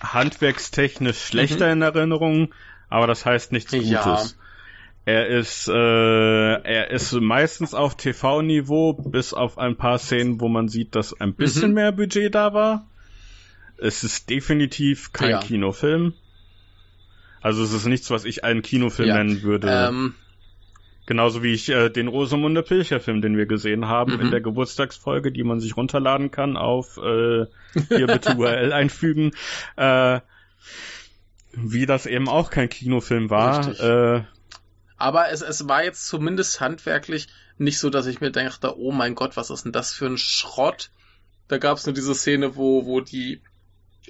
handwerkstechnisch 0.00 1.24
schlechter 1.24 1.72
in 1.72 1.80
Erinnerung, 1.82 2.52
aber 2.92 3.06
das 3.06 3.24
heißt 3.26 3.52
nichts 3.52 3.72
Gutes. 3.72 3.90
Ja. 3.90 4.24
Er 5.04 5.26
ist, 5.26 5.66
äh, 5.66 5.72
er 5.74 6.90
ist 6.92 7.12
meistens 7.12 7.74
auf 7.74 7.96
TV-Niveau, 7.96 8.92
bis 8.92 9.34
auf 9.34 9.58
ein 9.58 9.76
paar 9.76 9.98
Szenen, 9.98 10.40
wo 10.40 10.48
man 10.48 10.68
sieht, 10.68 10.94
dass 10.94 11.18
ein 11.20 11.34
bisschen 11.34 11.70
Mhm. 11.70 11.74
mehr 11.74 11.92
Budget 11.92 12.32
da 12.34 12.54
war. 12.54 12.86
Es 13.78 14.04
ist 14.04 14.30
definitiv 14.30 15.12
kein 15.12 15.30
Ja. 15.30 15.38
Kinofilm. 15.40 16.12
Also 17.40 17.64
es 17.64 17.72
ist 17.72 17.86
nichts, 17.86 18.12
was 18.12 18.24
ich 18.24 18.44
einen 18.44 18.62
Kinofilm 18.62 19.08
Ja. 19.08 19.16
nennen 19.16 19.42
würde. 19.42 19.68
Ähm, 19.88 20.14
Genauso 21.04 21.42
wie 21.42 21.52
ich 21.52 21.68
äh, 21.68 21.90
den 21.90 22.06
Rosamunde 22.06 22.62
Pilcher 22.62 23.00
Film, 23.00 23.22
den 23.22 23.36
wir 23.36 23.46
gesehen 23.46 23.88
haben 23.88 24.14
Mhm. 24.14 24.20
in 24.20 24.30
der 24.30 24.40
Geburtstagsfolge, 24.40 25.32
die 25.32 25.42
man 25.42 25.58
sich 25.58 25.76
runterladen 25.76 26.30
kann 26.30 26.56
auf 26.56 26.96
äh, 26.98 27.46
hier 27.88 28.06
bitte 28.06 28.36
URL 28.38 28.72
einfügen. 28.72 29.32
Äh, 29.76 30.20
Wie 31.52 31.86
das 31.86 32.06
eben 32.06 32.28
auch 32.28 32.50
kein 32.50 32.68
Kinofilm 32.68 33.30
war. 33.30 33.68
Äh, 33.80 34.24
Aber 34.96 35.30
es, 35.30 35.42
es 35.42 35.68
war 35.68 35.84
jetzt 35.84 36.06
zumindest 36.06 36.60
handwerklich 36.60 37.28
nicht 37.58 37.78
so, 37.78 37.90
dass 37.90 38.06
ich 38.06 38.20
mir 38.20 38.30
dachte, 38.30 38.78
oh 38.78 38.92
mein 38.92 39.14
Gott, 39.14 39.36
was 39.36 39.50
ist 39.50 39.64
denn 39.64 39.72
das 39.72 39.92
für 39.92 40.06
ein 40.06 40.18
Schrott? 40.18 40.90
Da 41.48 41.58
gab 41.58 41.76
es 41.76 41.86
nur 41.86 41.94
diese 41.94 42.14
Szene, 42.14 42.56
wo, 42.56 42.86
wo 42.86 43.00
die 43.00 43.42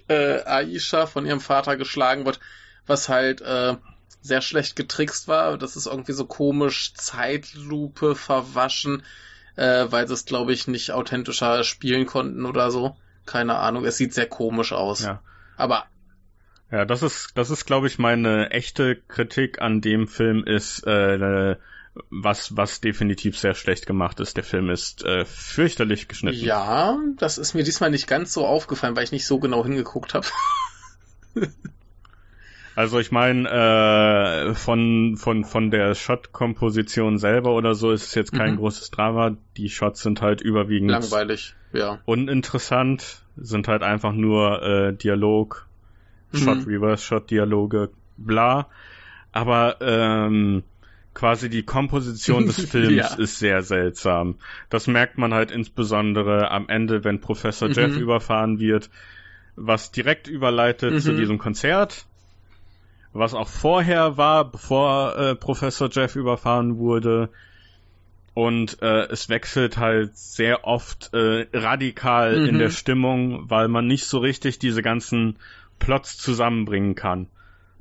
äh, 0.09 0.43
Aisha 0.45 1.07
von 1.07 1.27
ihrem 1.27 1.41
Vater 1.41 1.77
geschlagen 1.77 2.25
wird, 2.25 2.41
was 2.87 3.09
halt 3.09 3.41
äh, 3.41 3.77
sehr 4.21 4.43
schlecht 4.43 4.77
getrickst 4.77 5.29
war. 5.29 5.59
Das 5.59 5.77
ist 5.77 5.87
irgendwie 5.87 6.13
so 6.13 6.25
komisch, 6.25 6.95
Zeitlupe 6.95 8.15
verwaschen, 8.15 9.03
äh, 9.57 9.87
weil 9.91 10.07
sie 10.07 10.15
es, 10.15 10.25
glaube 10.25 10.53
ich, 10.53 10.69
nicht 10.69 10.93
authentischer 10.93 11.65
spielen 11.65 12.07
konnten 12.07 12.47
oder 12.47 12.71
so. 12.71 12.97
Keine 13.27 13.57
Ahnung, 13.57 13.85
es 13.85 13.97
sieht 13.97 14.15
sehr 14.15 14.29
komisch 14.29 14.73
aus. 14.73 15.03
Ja. 15.03 15.21
Aber 15.57 15.87
ja, 16.73 16.85
das 16.87 17.03
ist, 17.03 17.33
das 17.35 17.51
ist, 17.51 17.67
glaube 17.67 17.87
ich, 17.87 17.99
meine 17.99 18.51
echte 18.51 18.97
Kritik 18.97 19.61
an 19.61 19.81
dem 19.81 20.09
Film 20.09 20.43
ist, 20.45 20.87
äh, 20.87 21.57
was, 22.09 22.57
was 22.57 22.81
definitiv 22.81 23.39
sehr 23.39 23.55
schlecht 23.55 23.87
gemacht 23.87 24.19
ist. 24.21 24.39
Der 24.39 24.45
Film 24.45 24.71
ist 24.71 25.05
äh, 25.05 25.27
fürchterlich 25.27 26.09
geschnitten. 26.09 26.43
Ja, 26.43 26.99
das 27.19 27.37
ist 27.37 27.53
mir 27.55 27.63
diesmal 27.63 27.91
nicht 27.91 28.07
ganz 28.07 28.33
so 28.33 28.47
aufgefallen, 28.47 28.97
weil 28.97 29.05
ich 29.05 29.13
nicht 29.13 29.27
so 29.27 29.39
genau 29.39 29.63
hingeguckt 29.63 30.15
habe. 30.15 30.27
Also 32.75 32.99
ich 32.99 33.13
meine, 33.13 33.49
äh, 33.51 34.55
von, 34.55 35.17
von, 35.19 35.45
von 35.45 35.71
der 35.71 35.95
Shot-Komposition 35.95 37.19
selber 37.19 37.55
oder 37.55 37.75
so 37.75 37.93
ist 37.93 38.05
es 38.05 38.15
jetzt 38.15 38.33
kein 38.33 38.53
mhm. 38.53 38.57
großes 38.57 38.91
Drama. 38.91 39.37
Die 39.59 39.69
Shots 39.69 40.01
sind 40.01 40.23
halt 40.23 40.41
überwiegend 40.41 40.91
langweilig, 40.91 41.55
ja. 41.75 42.01
Uninteressant, 42.07 43.23
sind 43.37 43.69
halt 43.69 43.83
einfach 43.83 44.13
nur 44.13 44.63
äh, 44.63 44.95
Dialog. 44.95 45.67
Shot, 46.35 46.67
Reverse 46.67 47.05
Shot, 47.05 47.31
Dialoge, 47.31 47.91
bla. 48.17 48.69
Aber 49.33 49.77
ähm, 49.81 50.63
quasi 51.15 51.49
die 51.49 51.63
Komposition 51.63 52.47
des 52.47 52.61
Films 52.71 52.97
ja. 52.97 53.15
ist 53.15 53.39
sehr 53.39 53.63
seltsam. 53.63 54.37
Das 54.71 54.87
merkt 54.87 55.19
man 55.19 55.35
halt 55.35 55.51
insbesondere 55.51 56.51
am 56.51 56.69
Ende, 56.69 57.05
wenn 57.05 57.21
Professor 57.21 57.69
mhm. 57.69 57.75
Jeff 57.75 57.97
überfahren 57.97 58.59
wird, 58.59 58.91
was 59.57 59.91
direkt 59.91 60.29
überleitet 60.29 60.95
mhm. 60.95 61.01
zu 61.01 61.15
diesem 61.15 61.39
Konzert 61.39 62.07
was 63.13 63.35
auch 63.35 63.49
vorher 63.49 64.17
war, 64.17 64.51
bevor 64.51 65.17
äh, 65.17 65.35
Professor 65.35 65.89
Jeff 65.91 66.17
überfahren 66.17 66.79
wurde. 66.79 67.29
Und 68.35 68.81
äh, 68.81 69.09
es 69.09 69.29
wechselt 69.29 69.77
halt 69.77 70.17
sehr 70.17 70.67
oft 70.67 71.13
äh, 71.13 71.47
radikal 71.53 72.41
mhm. 72.41 72.47
in 72.47 72.59
der 72.59 72.71
Stimmung, 72.71 73.51
weil 73.51 73.69
man 73.69 73.87
nicht 73.87 74.07
so 74.07 74.19
richtig 74.19 74.59
diese 74.59 74.83
ganzen 74.83 75.37
Plots 75.79 76.19
zusammenbringen 76.19 76.95
kann. 76.95 77.29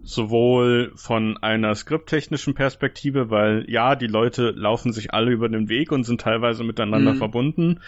Sowohl 0.03 0.93
von 0.95 1.37
einer 1.37 1.75
skripttechnischen 1.75 2.55
Perspektive, 2.55 3.29
weil 3.29 3.65
ja, 3.69 3.95
die 3.95 4.07
Leute 4.07 4.49
laufen 4.49 4.93
sich 4.93 5.13
alle 5.13 5.31
über 5.31 5.47
den 5.47 5.69
Weg 5.69 5.91
und 5.91 6.03
sind 6.05 6.21
teilweise 6.21 6.63
miteinander 6.63 7.13
mhm. 7.13 7.17
verbunden, 7.17 7.79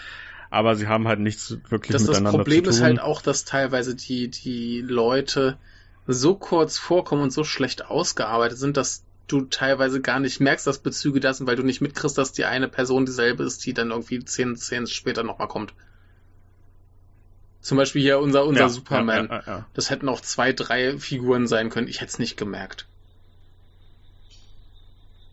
aber 0.52 0.76
sie 0.76 0.88
haben 0.88 1.08
halt 1.08 1.20
nichts 1.20 1.58
wirklich 1.70 1.94
das, 1.94 2.04
miteinander 2.04 2.30
zu 2.30 2.38
tun. 2.38 2.38
Das 2.38 2.54
Problem 2.54 2.70
ist 2.70 2.82
halt 2.84 3.00
auch, 3.00 3.24
dass 3.24 3.46
teilweise 3.46 3.96
die, 3.96 4.30
die 4.30 4.82
Leute 4.82 5.58
so 6.06 6.36
kurz 6.36 6.78
vorkommen 6.78 7.24
und 7.24 7.34
so 7.34 7.44
schlecht 7.44 7.86
ausgearbeitet 7.86 8.60
sind, 8.60 8.78
dass 8.78 9.04
du 9.28 9.42
teilweise 9.42 10.02
gar 10.02 10.20
nicht 10.20 10.40
merkst, 10.40 10.68
dass 10.68 10.80
Bezüge 10.80 11.20
da 11.20 11.34
sind, 11.34 11.48
weil 11.48 11.56
du 11.56 11.64
nicht 11.64 11.82
mitkriegst, 11.82 12.18
dass 12.18 12.34
die 12.34 12.46
eine 12.46 12.68
Person 12.68 13.06
dieselbe 13.06 13.44
ist, 13.44 13.66
die 13.66 13.74
dann 13.74 13.92
irgendwie 13.92 14.24
zehn 14.24 14.56
Szenen 14.56 14.88
später 14.88 15.24
nochmal 15.24 15.48
kommt. 15.48 15.74
Zum 17.64 17.78
Beispiel 17.78 18.02
hier 18.02 18.20
unser, 18.20 18.46
unser 18.46 18.64
ja, 18.64 18.70
Superman. 18.70 19.30
Ja, 19.32 19.44
ja, 19.48 19.66
das 19.74 19.90
hätten 19.90 20.10
auch 20.10 20.20
zwei, 20.20 20.52
drei 20.52 20.98
Figuren 20.98 21.48
sein 21.48 21.70
können. 21.70 21.88
Ich 21.88 22.02
hätte 22.02 22.10
es 22.10 22.20
nicht 22.20 22.36
gemerkt. 22.36 22.88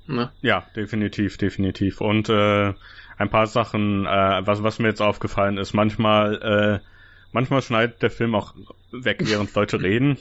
Ne? 0.07 0.31
Ja, 0.41 0.65
definitiv, 0.77 1.39
definitiv. 1.39 2.01
Und 2.01 2.29
äh, 2.29 2.73
ein 3.19 3.31
paar 3.31 3.49
Sachen, 3.49 4.07
äh, 4.07 4.47
was, 4.47 4.63
was 4.63 4.79
mir 4.79 4.89
jetzt 4.89 5.03
aufgefallen 5.03 5.59
ist, 5.59 5.75
manchmal, 5.75 6.81
äh, 6.81 6.87
manchmal 7.33 7.63
schneidet 7.63 8.01
der 8.01 8.11
Film 8.11 8.37
auch 8.37 8.55
weg, 8.93 9.23
während 9.25 9.53
Leute 9.57 9.81
reden. 9.83 10.17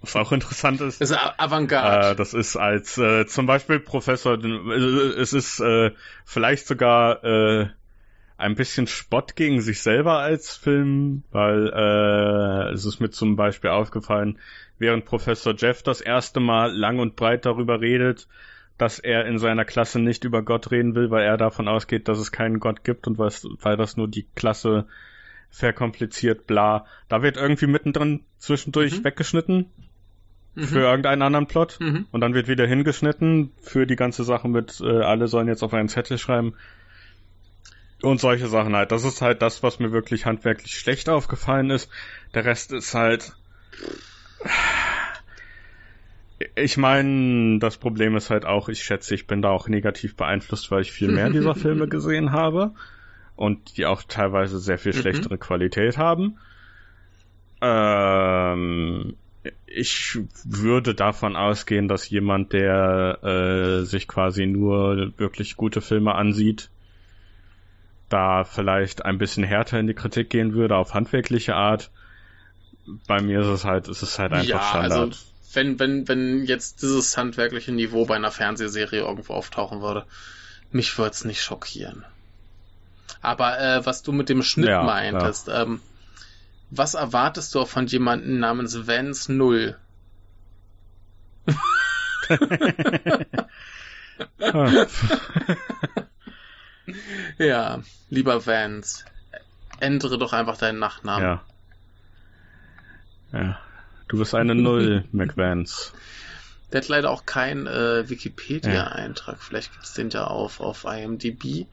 Was 0.00 0.14
auch 0.14 0.30
interessant 0.30 0.80
ist. 0.80 1.00
Das 1.00 1.10
ist 1.10 1.18
Avantgarde. 1.38 2.10
Äh, 2.10 2.14
das 2.14 2.34
ist 2.34 2.56
als 2.56 2.98
äh, 2.98 3.26
zum 3.26 3.46
Beispiel 3.46 3.80
Professor, 3.80 4.38
äh, 4.40 5.20
es 5.20 5.32
ist 5.32 5.58
äh, 5.58 5.90
vielleicht 6.24 6.68
sogar 6.68 7.24
äh, 7.24 7.68
ein 8.38 8.54
bisschen 8.54 8.86
Spott 8.86 9.34
gegen 9.34 9.60
sich 9.60 9.82
selber 9.82 10.18
als 10.18 10.56
Film, 10.56 11.24
weil 11.32 11.72
äh, 11.74 12.72
es 12.72 12.84
ist 12.84 13.00
mir 13.00 13.10
zum 13.10 13.34
Beispiel 13.34 13.70
aufgefallen, 13.70 14.38
während 14.78 15.04
Professor 15.04 15.54
Jeff 15.56 15.82
das 15.82 16.00
erste 16.00 16.38
Mal 16.38 16.72
lang 16.72 17.00
und 17.00 17.16
breit 17.16 17.44
darüber 17.44 17.80
redet, 17.80 18.28
dass 18.78 19.00
er 19.00 19.26
in 19.26 19.38
seiner 19.38 19.64
Klasse 19.64 19.98
nicht 19.98 20.22
über 20.22 20.42
Gott 20.42 20.70
reden 20.70 20.94
will, 20.94 21.10
weil 21.10 21.24
er 21.24 21.36
davon 21.36 21.66
ausgeht, 21.66 22.06
dass 22.06 22.18
es 22.18 22.30
keinen 22.30 22.60
Gott 22.60 22.84
gibt 22.84 23.08
und 23.08 23.18
weil 23.18 23.76
das 23.76 23.96
nur 23.96 24.06
die 24.06 24.26
Klasse 24.36 24.86
verkompliziert, 25.50 26.46
bla. 26.46 26.86
Da 27.08 27.22
wird 27.22 27.36
irgendwie 27.36 27.66
mittendrin 27.66 28.20
zwischendurch 28.38 29.00
mhm. 29.00 29.04
weggeschnitten 29.04 29.66
mhm. 30.54 30.62
für 30.62 30.80
irgendeinen 30.80 31.22
anderen 31.22 31.48
Plot 31.48 31.78
mhm. 31.80 32.06
und 32.12 32.20
dann 32.20 32.34
wird 32.34 32.46
wieder 32.46 32.68
hingeschnitten 32.68 33.50
für 33.60 33.84
die 33.84 33.96
ganze 33.96 34.22
Sache 34.22 34.46
mit, 34.46 34.80
äh, 34.80 35.00
alle 35.00 35.26
sollen 35.26 35.48
jetzt 35.48 35.64
auf 35.64 35.74
einen 35.74 35.88
Zettel 35.88 36.18
schreiben. 36.18 36.54
Und 38.02 38.20
solche 38.20 38.46
Sachen 38.46 38.76
halt. 38.76 38.92
Das 38.92 39.04
ist 39.04 39.22
halt 39.22 39.42
das, 39.42 39.62
was 39.62 39.80
mir 39.80 39.90
wirklich 39.90 40.24
handwerklich 40.24 40.72
schlecht 40.72 41.08
aufgefallen 41.08 41.70
ist. 41.70 41.90
Der 42.34 42.44
Rest 42.44 42.72
ist 42.72 42.94
halt. 42.94 43.32
Ich 46.54 46.76
meine, 46.76 47.58
das 47.58 47.78
Problem 47.78 48.14
ist 48.14 48.30
halt 48.30 48.44
auch, 48.44 48.68
ich 48.68 48.84
schätze, 48.84 49.14
ich 49.14 49.26
bin 49.26 49.42
da 49.42 49.50
auch 49.50 49.66
negativ 49.66 50.14
beeinflusst, 50.14 50.70
weil 50.70 50.82
ich 50.82 50.92
viel 50.92 51.10
mehr 51.10 51.30
dieser 51.30 51.56
Filme 51.56 51.88
gesehen 51.88 52.30
habe 52.30 52.74
und 53.34 53.76
die 53.76 53.86
auch 53.86 54.02
teilweise 54.04 54.60
sehr 54.60 54.78
viel 54.78 54.92
mhm. 54.94 54.98
schlechtere 54.98 55.34
mhm. 55.34 55.40
Qualität 55.40 55.98
haben. 55.98 56.38
Ähm, 57.60 59.16
ich 59.66 60.18
würde 60.44 60.94
davon 60.94 61.34
ausgehen, 61.34 61.88
dass 61.88 62.08
jemand, 62.08 62.52
der 62.52 63.18
äh, 63.22 63.84
sich 63.84 64.06
quasi 64.06 64.46
nur 64.46 65.12
wirklich 65.18 65.56
gute 65.56 65.80
Filme 65.80 66.14
ansieht, 66.14 66.70
da 68.08 68.44
vielleicht 68.44 69.04
ein 69.04 69.18
bisschen 69.18 69.44
härter 69.44 69.78
in 69.78 69.86
die 69.86 69.94
Kritik 69.94 70.30
gehen 70.30 70.54
würde, 70.54 70.76
auf 70.76 70.94
handwerkliche 70.94 71.54
Art. 71.54 71.90
Bei 73.06 73.20
mir 73.20 73.40
ist 73.40 73.48
es 73.48 73.64
halt, 73.64 73.88
ist 73.88 74.02
es 74.02 74.18
halt 74.18 74.32
einfach 74.32 74.48
ja, 74.48 74.62
Standard. 74.62 74.92
Also 74.92 75.18
wenn, 75.52 75.78
wenn, 75.78 76.08
wenn 76.08 76.44
jetzt 76.44 76.82
dieses 76.82 77.16
handwerkliche 77.16 77.72
Niveau 77.72 78.06
bei 78.06 78.16
einer 78.16 78.30
Fernsehserie 78.30 79.00
irgendwo 79.00 79.34
auftauchen 79.34 79.80
würde, 79.80 80.06
mich 80.70 80.96
würde 80.98 81.10
es 81.10 81.24
nicht 81.24 81.42
schockieren. 81.42 82.04
Aber 83.20 83.58
äh, 83.58 83.84
was 83.84 84.02
du 84.02 84.12
mit 84.12 84.28
dem 84.28 84.42
Schnitt 84.42 84.68
ja, 84.68 84.82
meintest, 84.82 85.48
ja. 85.48 85.62
Ähm, 85.62 85.80
was 86.70 86.94
erwartest 86.94 87.54
du 87.54 87.60
auch 87.60 87.68
von 87.68 87.86
jemandem 87.86 88.38
namens 88.38 88.86
Vance 88.86 89.32
Null? 89.32 89.76
ja, 97.38 97.80
lieber 98.10 98.46
Vance, 98.46 99.04
ändere 99.80 100.18
doch 100.18 100.32
einfach 100.32 100.56
deinen 100.56 100.78
Nachnamen. 100.78 101.22
Ja. 101.24 101.44
Ja. 103.32 103.58
Du 104.08 104.18
bist 104.18 104.34
eine 104.34 104.54
Null, 104.54 105.04
McVance. 105.12 105.92
Der 106.72 106.80
hat 106.80 106.88
leider 106.88 107.10
auch 107.10 107.26
keinen 107.26 107.66
äh, 107.66 108.08
Wikipedia-Eintrag. 108.08 109.36
Ja. 109.36 109.40
Vielleicht 109.40 109.72
gibt's 109.72 109.94
den 109.94 110.10
ja 110.10 110.24
auf, 110.24 110.60
auf 110.60 110.84
IMDb. 110.84 111.66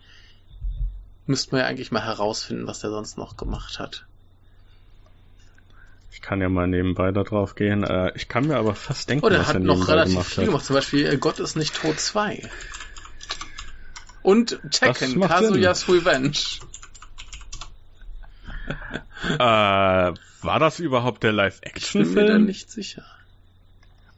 Müssten 1.25 1.53
wir 1.53 1.59
ja 1.59 1.65
eigentlich 1.65 1.91
mal 1.91 2.03
herausfinden, 2.03 2.67
was 2.67 2.79
der 2.79 2.91
sonst 2.91 3.17
noch 3.17 3.35
gemacht 3.35 3.79
hat. 3.79 4.05
Ich 6.11 6.21
kann 6.21 6.39
ja 6.39 6.47
mal 6.47 6.67
nebenbei 6.67 7.11
da 7.11 7.23
drauf 7.23 7.55
gehen. 7.55 7.83
Äh, 7.83 8.11
ich 8.15 8.29
kann 8.29 8.47
mir 8.47 8.55
aber 8.55 8.73
fast 8.73 9.09
denken, 9.09 9.25
oh, 9.25 9.29
der 9.29 9.39
was 9.39 9.47
hat 9.47 9.55
er 9.55 9.59
noch 9.61 9.87
relativ 9.89 10.13
gemacht 10.13 10.27
viel 10.27 10.43
hat. 10.43 10.47
gemacht. 10.47 10.65
Zum 10.65 10.75
Beispiel 10.75 11.05
äh, 11.07 11.17
Gott 11.17 11.39
ist 11.39 11.55
nicht 11.57 11.75
tot 11.75 11.99
2. 11.99 12.49
Und 14.25 14.59
Tekken, 14.71 15.21
Kazuyas 15.21 15.87
Revenge. 15.87 16.33
äh, 19.37 19.37
war 19.37 20.59
das 20.59 20.79
überhaupt 20.79 21.21
der 21.21 21.31
Live-Action-Film? 21.31 22.09
Ich 22.09 22.15
bin 22.15 22.25
mir 22.25 22.31
da 22.31 22.39
nicht 22.39 22.71
sicher. 22.71 23.05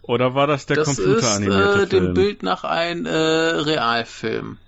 Oder 0.03 0.33
war 0.33 0.47
das 0.47 0.65
der 0.65 0.77
das 0.77 0.87
computeranimierte 0.87 1.59
ist, 1.59 1.83
äh, 1.83 1.87
Film? 1.87 2.05
dem 2.05 2.13
Bild 2.13 2.41
nach 2.41 2.63
ein 2.63 3.05
äh, 3.05 3.11
Realfilm. 3.11 4.59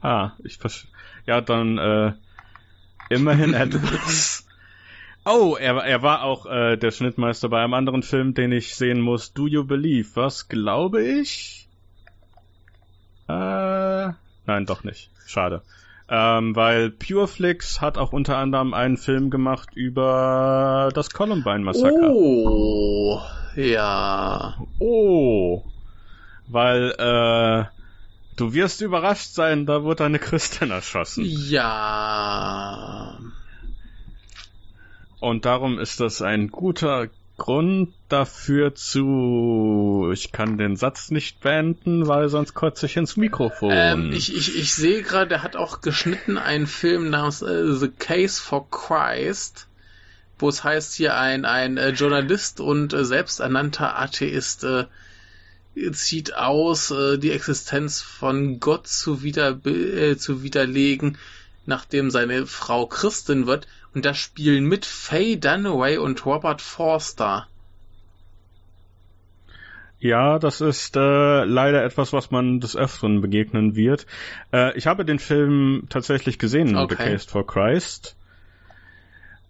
Ah, 0.00 0.30
ich 0.44 0.58
verstehe. 0.58 0.92
Ja, 1.26 1.40
dann 1.40 1.76
äh, 1.76 2.12
immerhin 3.10 3.52
etwas. 3.54 4.46
Oh, 5.24 5.56
er, 5.58 5.78
er 5.78 6.02
war 6.02 6.22
auch 6.22 6.46
äh, 6.46 6.76
der 6.76 6.92
Schnittmeister 6.92 7.48
bei 7.48 7.64
einem 7.64 7.74
anderen 7.74 8.04
Film, 8.04 8.34
den 8.34 8.52
ich 8.52 8.76
sehen 8.76 9.00
muss. 9.00 9.32
Do 9.32 9.48
You 9.48 9.64
Believe? 9.64 10.10
Was 10.14 10.48
glaube 10.48 11.02
ich? 11.02 11.63
Äh, 13.28 14.12
nein, 14.46 14.66
doch 14.66 14.84
nicht. 14.84 15.10
Schade. 15.26 15.62
Ähm, 16.08 16.54
weil 16.54 16.90
Pureflix 16.90 17.80
hat 17.80 17.96
auch 17.96 18.12
unter 18.12 18.36
anderem 18.36 18.74
einen 18.74 18.98
Film 18.98 19.30
gemacht 19.30 19.70
über 19.74 20.90
das 20.94 21.10
Columbine-Massaker. 21.10 22.10
Oh, 22.10 23.20
ja. 23.56 24.56
Oh. 24.78 25.62
Weil, 26.46 26.90
äh, 26.98 27.64
du 28.36 28.52
wirst 28.52 28.82
überrascht 28.82 29.32
sein, 29.32 29.64
da 29.64 29.82
wurde 29.82 30.04
eine 30.04 30.18
Christin 30.18 30.70
erschossen. 30.70 31.24
Ja. 31.24 33.18
Und 35.20 35.46
darum 35.46 35.78
ist 35.78 36.00
das 36.00 36.20
ein 36.20 36.48
guter 36.50 37.08
Grund 37.36 37.92
dafür 38.08 38.74
zu. 38.74 40.10
Ich 40.12 40.30
kann 40.30 40.56
den 40.56 40.76
Satz 40.76 41.10
nicht 41.10 41.40
beenden, 41.40 42.06
weil 42.06 42.28
sonst 42.28 42.54
kotze 42.54 42.86
ich 42.86 42.96
ins 42.96 43.16
Mikrofon. 43.16 43.72
Ähm, 43.72 44.12
ich 44.12 44.36
ich, 44.36 44.56
ich 44.56 44.72
sehe 44.74 45.02
gerade, 45.02 45.34
er 45.34 45.42
hat 45.42 45.56
auch 45.56 45.80
geschnitten 45.80 46.38
einen 46.38 46.68
Film 46.68 47.10
namens 47.10 47.42
äh, 47.42 47.72
The 47.72 47.88
Case 47.88 48.40
for 48.40 48.70
Christ, 48.70 49.66
wo 50.38 50.48
es 50.48 50.62
heißt 50.62 50.94
hier 50.94 51.16
ein, 51.16 51.44
ein 51.44 51.76
äh, 51.76 51.90
Journalist 51.90 52.60
und 52.60 52.92
äh, 52.92 53.04
selbsternannter 53.04 53.98
Atheist 53.98 54.62
äh, 54.62 54.84
zieht 55.92 56.34
aus, 56.34 56.92
äh, 56.92 57.18
die 57.18 57.32
Existenz 57.32 58.00
von 58.00 58.60
Gott 58.60 58.86
zu, 58.86 59.24
wieder, 59.24 59.58
äh, 59.66 60.16
zu 60.16 60.44
widerlegen, 60.44 61.18
nachdem 61.66 62.10
seine 62.10 62.46
Frau 62.46 62.86
Christin 62.86 63.48
wird. 63.48 63.66
Und 63.94 64.04
da 64.04 64.14
spielen 64.14 64.66
mit 64.66 64.84
Faye 64.84 65.36
Dunaway 65.36 65.98
und 65.98 66.26
Robert 66.26 66.60
Forster. 66.60 67.46
Ja, 70.00 70.38
das 70.38 70.60
ist 70.60 70.96
äh, 70.96 71.44
leider 71.44 71.82
etwas, 71.82 72.12
was 72.12 72.30
man 72.30 72.60
des 72.60 72.76
Öfteren 72.76 73.22
begegnen 73.22 73.74
wird. 73.74 74.06
Äh, 74.52 74.76
ich 74.76 74.86
habe 74.86 75.04
den 75.04 75.18
Film 75.18 75.84
tatsächlich 75.88 76.38
gesehen, 76.38 76.76
Okay. 76.76 76.96
The 76.98 77.04
Case 77.04 77.28
for 77.28 77.46
Christ. 77.46 78.16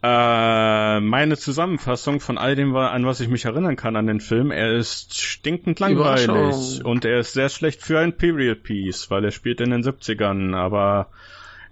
Äh, 0.03 1.01
meine 1.01 1.39
Zusammenfassung 1.39 2.21
von 2.21 2.37
all 2.37 2.55
dem, 2.55 2.77
an 2.77 3.07
was 3.07 3.21
ich 3.21 3.29
mich 3.29 3.47
erinnern 3.47 3.75
kann 3.75 3.97
an 3.97 4.07
den 4.07 4.21
Film, 4.21 4.51
er 4.51 4.75
ist 4.75 5.19
stinkend 5.19 5.81
langweilig 5.81 6.85
und 6.85 7.07
er 7.07 7.21
ist 7.21 7.33
sehr 7.33 7.49
schlecht 7.49 7.81
für 7.81 7.99
ein 7.99 8.17
Period 8.17 8.63
Piece, 8.63 9.11
weil 9.11 9.25
er 9.25 9.31
spielt 9.31 9.63
in 9.63 9.71
den 9.71 9.83
70ern, 9.83 10.55
aber 10.55 11.09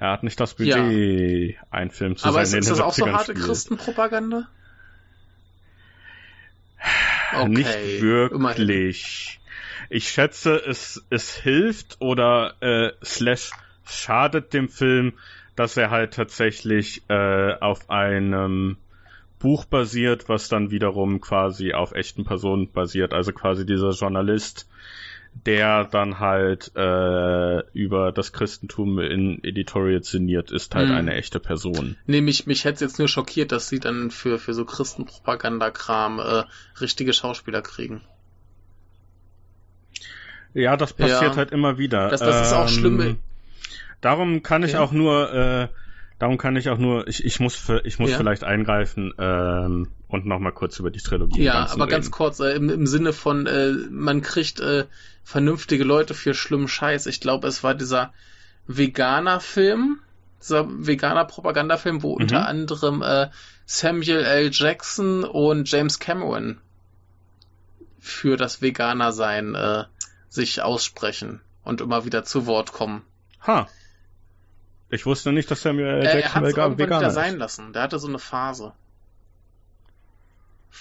er 0.02 0.10
hat 0.10 0.24
nicht 0.24 0.40
das 0.40 0.54
Budget, 0.54 1.56
ein 1.70 1.90
Film 1.92 2.16
zu 2.16 2.26
Aber 2.26 2.34
sein, 2.34 2.42
ist, 2.42 2.52
der 2.52 2.58
ist 2.58 2.66
in 2.66 2.72
das 2.72 2.80
auch 2.80 2.92
so 2.92 3.04
70ern 3.04 3.12
harte 3.12 3.32
spielt. 3.32 3.46
Christenpropaganda? 3.46 4.48
Okay, 7.34 7.48
Nicht 7.48 8.02
wirklich. 8.02 9.40
Ich 9.90 10.08
schätze, 10.08 10.56
es, 10.56 11.06
es 11.08 11.36
hilft 11.36 11.98
oder 12.00 12.54
äh, 12.60 12.92
slash 13.04 13.52
schadet 13.84 14.52
dem 14.52 14.68
Film, 14.68 15.12
dass 15.54 15.76
er 15.76 15.90
halt 15.90 16.14
tatsächlich 16.14 17.02
äh, 17.08 17.54
auf 17.60 17.88
einem 17.88 18.78
Buch 19.38 19.66
basiert, 19.66 20.28
was 20.28 20.48
dann 20.48 20.72
wiederum 20.72 21.20
quasi 21.20 21.74
auf 21.74 21.92
echten 21.92 22.24
Personen 22.24 22.72
basiert. 22.72 23.12
Also 23.12 23.32
quasi 23.32 23.64
dieser 23.64 23.90
Journalist, 23.90 24.68
der 25.34 25.84
dann 25.84 26.18
halt 26.18 26.72
äh, 26.76 27.58
über 27.72 28.12
das 28.12 28.32
Christentum 28.32 28.98
in 28.98 29.42
Editorial 29.42 30.02
sinniert, 30.02 30.50
ist 30.50 30.74
halt 30.74 30.88
Hm. 30.88 30.96
eine 30.96 31.14
echte 31.14 31.40
Person. 31.40 31.96
Nee, 32.06 32.20
mich, 32.20 32.46
mich 32.46 32.64
hätte 32.64 32.84
jetzt 32.84 32.98
nur 32.98 33.08
schockiert, 33.08 33.50
dass 33.52 33.68
sie 33.68 33.80
dann 33.80 34.10
für, 34.10 34.38
für 34.38 34.54
so 34.54 34.64
Christenpropagandakram 34.64 36.18
äh, 36.20 36.44
richtige 36.80 37.12
Schauspieler 37.12 37.62
kriegen. 37.62 38.02
Ja, 40.54 40.76
das 40.76 40.92
passiert 40.92 41.22
Ja. 41.32 41.36
halt 41.36 41.50
immer 41.50 41.78
wieder. 41.78 42.08
Das- 42.08 42.20
das 42.20 42.46
ist 42.46 42.52
auch 42.52 42.68
Ähm, 42.68 42.74
schlimm. 42.74 43.18
Darum 44.00 44.42
kann 44.42 44.62
ich 44.64 44.76
auch 44.76 44.92
nur, 44.92 45.32
äh, 45.32 45.68
darum 46.22 46.38
kann 46.38 46.54
ich 46.54 46.68
auch 46.70 46.78
nur, 46.78 47.08
ich, 47.08 47.24
ich 47.24 47.40
muss, 47.40 47.56
für, 47.56 47.84
ich 47.84 47.98
muss 47.98 48.10
Ja. 48.12 48.16
vielleicht 48.16 48.44
eingreifen 48.44 49.12
ähm, 49.18 49.88
und 50.06 50.24
nochmal 50.24 50.52
kurz 50.52 50.78
über 50.78 50.90
die 50.92 51.00
Trilogie. 51.00 51.42
Ja, 51.42 51.68
aber 51.70 51.88
ganz 51.88 52.06
reden. 52.06 52.12
kurz, 52.14 52.38
äh, 52.38 52.52
im, 52.54 52.70
im 52.70 52.86
Sinne 52.86 53.12
von, 53.12 53.46
äh, 53.48 53.72
man 53.90 54.22
kriegt 54.22 54.60
äh, 54.60 54.86
vernünftige 55.24 55.82
Leute 55.82 56.14
für 56.14 56.32
schlimmen 56.34 56.68
Scheiß. 56.68 57.06
Ich 57.06 57.20
glaube, 57.20 57.48
es 57.48 57.64
war 57.64 57.74
dieser 57.74 58.12
Veganer-Film, 58.68 59.98
dieser 60.40 60.66
Veganer-Propagandafilm, 60.68 62.02
wo 62.04 62.14
Mhm. 62.14 62.22
unter 62.22 62.46
anderem 62.46 63.02
äh, 63.02 63.28
Samuel 63.66 64.20
L. 64.24 64.50
Jackson 64.52 65.24
und 65.24 65.68
James 65.70 65.98
Cameron 65.98 66.58
für 67.98 68.36
das 68.36 68.62
Veganer-Sein 68.62 69.54
äh, 69.56 69.84
sich 70.28 70.62
aussprechen 70.62 71.40
und 71.64 71.80
immer 71.80 72.04
wieder 72.04 72.22
zu 72.22 72.46
Wort 72.46 72.72
kommen. 72.72 73.02
Ha. 73.46 73.68
Ich 74.92 75.06
wusste 75.06 75.32
nicht, 75.32 75.50
dass 75.50 75.62
Samuel 75.62 75.86
L. 75.86 76.02
Er, 76.04 76.10
er 76.12 76.20
Jackson 76.20 76.34
hat 76.34 76.42
es 76.44 76.50
Vegan, 76.50 76.64
irgendwann 76.70 76.78
wieder 76.78 76.96
Veganer 76.96 77.10
sein 77.10 77.32
ist. 77.32 77.38
lassen. 77.38 77.72
Der 77.72 77.82
hatte 77.82 77.98
so 77.98 78.08
eine 78.08 78.18
Phase. 78.18 78.72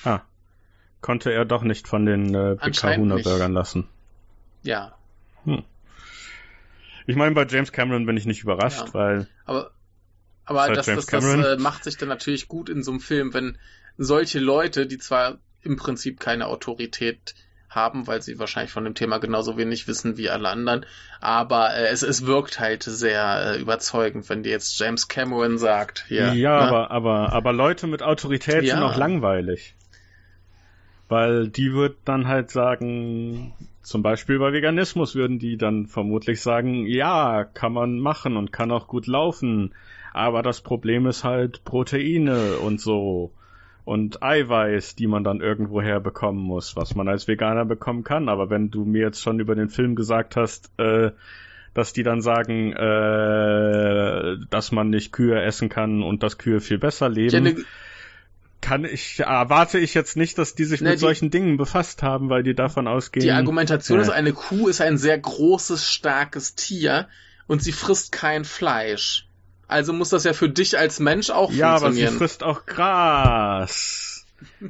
Ah. 0.04 0.20
Konnte 1.00 1.32
er 1.32 1.46
doch 1.46 1.64
nicht 1.64 1.88
von 1.88 2.06
den 2.06 2.36
äh, 2.36 2.52
Big 2.56 2.64
Anscheinend 2.64 2.98
Kahuna 2.98 3.16
nicht. 3.16 3.24
Burgern 3.24 3.54
lassen. 3.54 3.88
Ja, 4.64 4.96
Ich 7.08 7.16
meine, 7.16 7.34
bei 7.34 7.46
James 7.48 7.72
Cameron 7.72 8.06
bin 8.06 8.16
ich 8.16 8.26
nicht 8.26 8.44
überrascht, 8.44 8.88
Ja. 8.88 8.94
weil 8.94 9.28
Aber, 9.46 9.72
aber 10.46 10.72
das, 10.74 10.86
das, 10.86 11.06
das 11.08 11.24
äh, 11.26 11.58
macht 11.58 11.84
sich 11.84 11.98
dann 11.98 12.10
natürlich 12.10 12.48
gut 12.48 12.70
in 12.70 12.84
so 12.84 12.92
einem 12.92 13.00
Film, 13.00 13.34
wenn 13.34 13.58
solche 13.98 14.40
Leute, 14.40 14.86
die 14.86 15.00
zwar 15.00 15.40
im 15.62 15.78
Prinzip 15.78 16.20
keine 16.20 16.46
Autorität 16.48 17.34
haben, 17.72 18.06
weil 18.08 18.22
sie 18.22 18.38
wahrscheinlich 18.40 18.72
von 18.72 18.84
dem 18.84 18.96
Thema 18.96 19.18
genauso 19.18 19.58
wenig 19.58 19.88
wissen 19.88 20.18
wie 20.18 20.30
alle 20.30 20.50
anderen, 20.50 20.86
aber 21.20 21.74
äh, 21.76 21.88
es, 21.88 22.04
es 22.04 22.26
wirkt 22.26 22.60
halt 22.60 22.84
sehr 22.84 23.54
äh, 23.56 23.60
überzeugend, 23.60 24.30
wenn 24.30 24.44
dir 24.44 24.52
jetzt 24.52 24.78
James 24.80 25.08
Cameron 25.08 25.58
sagt, 25.58 26.06
hier, 26.08 26.28
Ja, 26.36 26.52
ne? 26.56 26.68
aber, 26.68 26.92
aber, 26.92 27.34
aber 27.34 27.54
Leute 27.54 27.88
mit 27.88 28.04
Autorität 28.04 28.66
Ja. 28.66 28.74
sind 28.76 28.84
auch 28.84 28.96
langweilig. 28.96 29.76
Weil 31.10 31.50
die 31.50 31.74
würden 31.74 31.98
dann 32.06 32.28
halt 32.28 32.52
sagen, 32.52 33.54
zum 33.82 34.02
Beispiel 34.02 34.40
bei 34.40 34.54
Veganismus 34.54 35.16
würden 35.16 35.40
die 35.40 35.58
dann 35.58 35.88
vermutlich 35.88 36.42
sagen, 36.42 36.86
ja, 36.86 37.44
kann 37.44 37.74
man 37.74 38.00
machen 38.00 38.38
und 38.38 38.52
kann 38.54 38.72
auch 38.72 38.88
gut 38.88 39.08
laufen. 39.08 39.74
Aber 40.14 40.42
das 40.42 40.62
Problem 40.62 41.06
ist 41.08 41.24
halt 41.24 41.64
Proteine 41.66 42.60
und 42.60 42.80
so. 42.80 43.32
Und 43.92 44.24
Eiweiß, 44.24 44.96
die 44.96 45.08
man 45.08 45.26
dann 45.26 45.42
irgendwoher 45.42 46.00
bekommen 46.00 46.40
muss, 46.40 46.78
was 46.78 46.96
man 46.96 47.10
als 47.10 47.28
Veganer 47.28 47.66
bekommen 47.66 48.04
kann. 48.06 48.30
Aber 48.30 48.50
wenn 48.50 48.72
du 48.72 48.86
mir 48.86 49.02
jetzt 49.02 49.22
schon 49.22 49.40
über 49.42 49.54
den 49.54 49.68
Film 49.68 49.96
gesagt 49.96 50.38
hast, 50.38 50.72
äh, 50.78 51.12
dass 51.74 51.92
die 51.92 52.04
dann 52.04 52.22
sagen, 52.22 52.72
äh, 52.74 54.38
dass 54.50 54.72
man 54.72 54.90
nicht 54.90 55.12
Kühe 55.12 55.42
essen 55.42 55.68
kann 55.70 56.04
und 56.04 56.24
dass 56.24 56.38
Kühe 56.38 56.62
viel 56.62 56.78
besser 56.78 57.10
leben, 57.10 57.34
Ja, 57.34 57.40
ne, 57.42 57.56
kann 58.62 58.86
ich, 58.86 59.20
erwarte 59.20 59.80
ich 59.80 59.94
jetzt 59.94 60.16
nicht, 60.16 60.38
dass 60.38 60.54
die 60.56 60.66
sich 60.66 60.82
Ne, 60.82 60.90
mit 60.92 61.00
die- 61.00 61.02
solchen 61.02 61.30
Dingen 61.32 61.58
befasst 61.58 62.04
haben, 62.04 62.30
weil 62.30 62.44
die 62.44 62.54
davon 62.54 62.88
ausgehen. 62.88 63.24
die 63.24 63.32
Argumentation 63.32 63.98
Ja. 63.98 64.04
ist, 64.04 64.10
eine 64.12 64.34
Kuh 64.34 64.68
ist 64.68 64.80
ein 64.82 64.98
sehr 64.98 65.18
großes, 65.18 65.90
starkes 65.92 66.56
Tier 66.56 67.08
und 67.48 67.62
sie 67.64 67.72
frisst 67.74 68.12
kein 68.12 68.46
Fleisch. 68.46 69.28
Also 69.72 69.94
muss 69.94 70.10
das 70.10 70.26
ja 70.26 70.34
für 70.34 70.50
dich 70.50 70.78
als 70.78 71.00
Mensch 71.00 71.30
auch 71.30 71.52
ja, 71.52 71.70
aber 71.70 71.78
sie 71.78 72.02
funktionieren. 72.02 72.18
frisst 72.18 72.44
auch 72.44 72.66
Gras. 72.66 74.26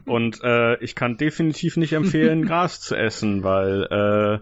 Und 0.05 0.43
äh, 0.43 0.75
ich 0.83 0.95
kann 0.95 1.17
definitiv 1.17 1.75
nicht 1.77 1.93
empfehlen, 1.93 2.45
Gras 2.47 2.81
zu 2.81 2.95
essen, 2.95 3.43
weil 3.43 3.83
äh, 3.83 4.39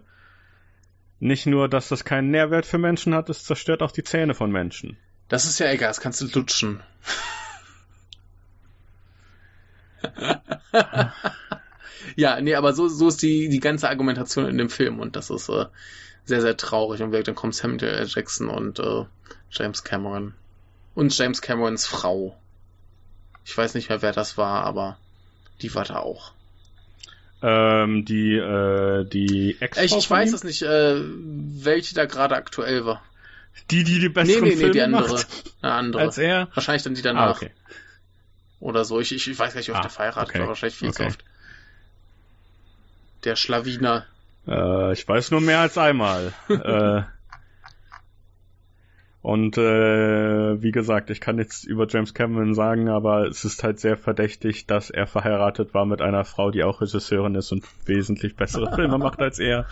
nicht 1.19 1.45
nur, 1.45 1.69
dass 1.69 1.87
das 1.87 2.03
keinen 2.03 2.31
Nährwert 2.31 2.65
für 2.65 2.77
Menschen 2.77 3.15
hat, 3.15 3.29
es 3.29 3.45
zerstört 3.45 3.81
auch 3.81 3.91
die 3.91 4.03
Zähne 4.03 4.33
von 4.33 4.51
Menschen. 4.51 4.97
Das 5.29 5.45
ist 5.45 5.59
ja 5.59 5.71
egal, 5.71 5.89
das 5.89 6.01
kannst 6.01 6.19
du 6.21 6.27
lutschen. 6.27 6.81
ja, 12.15 12.41
nee, 12.41 12.55
aber 12.55 12.73
so, 12.73 12.87
so 12.87 13.07
ist 13.07 13.21
die, 13.21 13.49
die 13.49 13.59
ganze 13.59 13.89
Argumentation 13.89 14.45
in 14.45 14.57
dem 14.57 14.69
Film 14.69 14.99
und 14.99 15.15
das 15.15 15.29
ist 15.29 15.49
äh, 15.49 15.65
sehr, 16.25 16.41
sehr 16.41 16.57
traurig. 16.57 17.01
Und 17.01 17.11
dann 17.11 17.35
kommt 17.35 17.55
Samuel 17.55 17.83
L. 17.83 18.07
Jackson 18.07 18.49
und 18.49 18.79
äh, 18.79 19.05
James 19.51 19.83
Cameron. 19.83 20.33
Und 20.95 21.17
James 21.17 21.41
Camerons 21.41 21.85
Frau. 21.85 22.35
Ich 23.45 23.57
weiß 23.57 23.73
nicht 23.73 23.89
mehr, 23.89 24.01
wer 24.01 24.11
das 24.11 24.37
war, 24.37 24.63
aber 24.63 24.97
die 25.61 25.73
war 25.73 25.85
da 25.85 25.97
auch. 25.97 26.33
Ähm, 27.41 28.03
die, 28.05 28.33
äh, 28.35 29.05
die 29.05 29.57
ex 29.61 29.77
Ich, 29.77 29.95
ich 29.95 30.09
weiß 30.11 30.33
es 30.33 30.43
nicht, 30.43 30.61
äh, 30.61 30.95
welche 31.01 31.95
da 31.95 32.05
gerade 32.05 32.35
aktuell 32.35 32.85
war. 32.85 33.01
Die, 33.71 33.83
die 33.83 33.99
die 33.99 34.07
Nee, 34.07 34.09
besseren 34.09 34.43
nee, 34.43 34.49
nee, 34.49 34.55
Filme 34.57 34.71
die 34.71 34.81
andere. 34.81 35.13
macht 35.13 35.27
Eine 35.61 35.73
andere. 35.73 36.01
als 36.03 36.17
er. 36.17 36.49
Wahrscheinlich 36.53 36.83
dann 36.83 36.95
die 36.95 37.01
Ah, 37.01 37.03
danach. 37.03 37.35
okay. 37.37 37.51
Oder 38.59 38.83
so. 38.83 38.99
Ich, 38.99 39.13
ich, 39.13 39.39
weiß 39.39 39.53
gar 39.53 39.59
nicht, 39.59 39.69
ob 39.69 39.77
Ah, 39.77 39.81
der 39.81 39.89
verheiratet 39.89 40.29
okay. 40.29 40.39
war. 40.41 40.47
Wahrscheinlich 40.49 40.75
viel 40.77 40.91
zu 40.93 41.01
Okay. 41.03 41.11
oft. 41.11 41.23
Der 43.23 43.35
Schlawiner. 43.35 44.05
Äh, 44.47 44.93
ich 44.93 45.07
weiß 45.07 45.31
nur 45.31 45.41
mehr 45.41 45.59
als 45.59 45.77
einmal. 45.77 46.33
äh, 46.49 47.03
und 49.21 49.57
äh, 49.57 50.61
wie 50.61 50.71
gesagt, 50.71 51.09
ich 51.09 51.19
kann 51.19 51.35
nichts 51.35 51.65
über 51.65 51.87
James 51.87 52.13
Cameron 52.13 52.53
sagen, 52.53 52.87
aber 52.87 53.27
es 53.27 53.43
ist 53.43 53.63
halt 53.63 53.79
sehr 53.79 53.97
verdächtig, 53.97 54.65
dass 54.65 54.89
er 54.89 55.07
verheiratet 55.07 55.73
war 55.73 55.85
mit 55.85 56.01
einer 56.01 56.23
Frau, 56.23 56.51
die 56.51 56.63
auch 56.63 56.79
Regisseurin 56.79 57.35
ist 57.35 57.51
und 57.51 57.65
wesentlich 57.85 58.37
bessere 58.37 58.71
Filme 58.75 58.97
macht 58.97 59.19
als 59.19 59.39
er. 59.39 59.67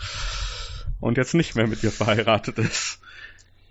Und 1.00 1.16
jetzt 1.16 1.32
nicht 1.34 1.54
mehr 1.54 1.66
mit 1.66 1.82
ihr 1.82 1.92
verheiratet 1.92 2.58
ist. 2.58 3.00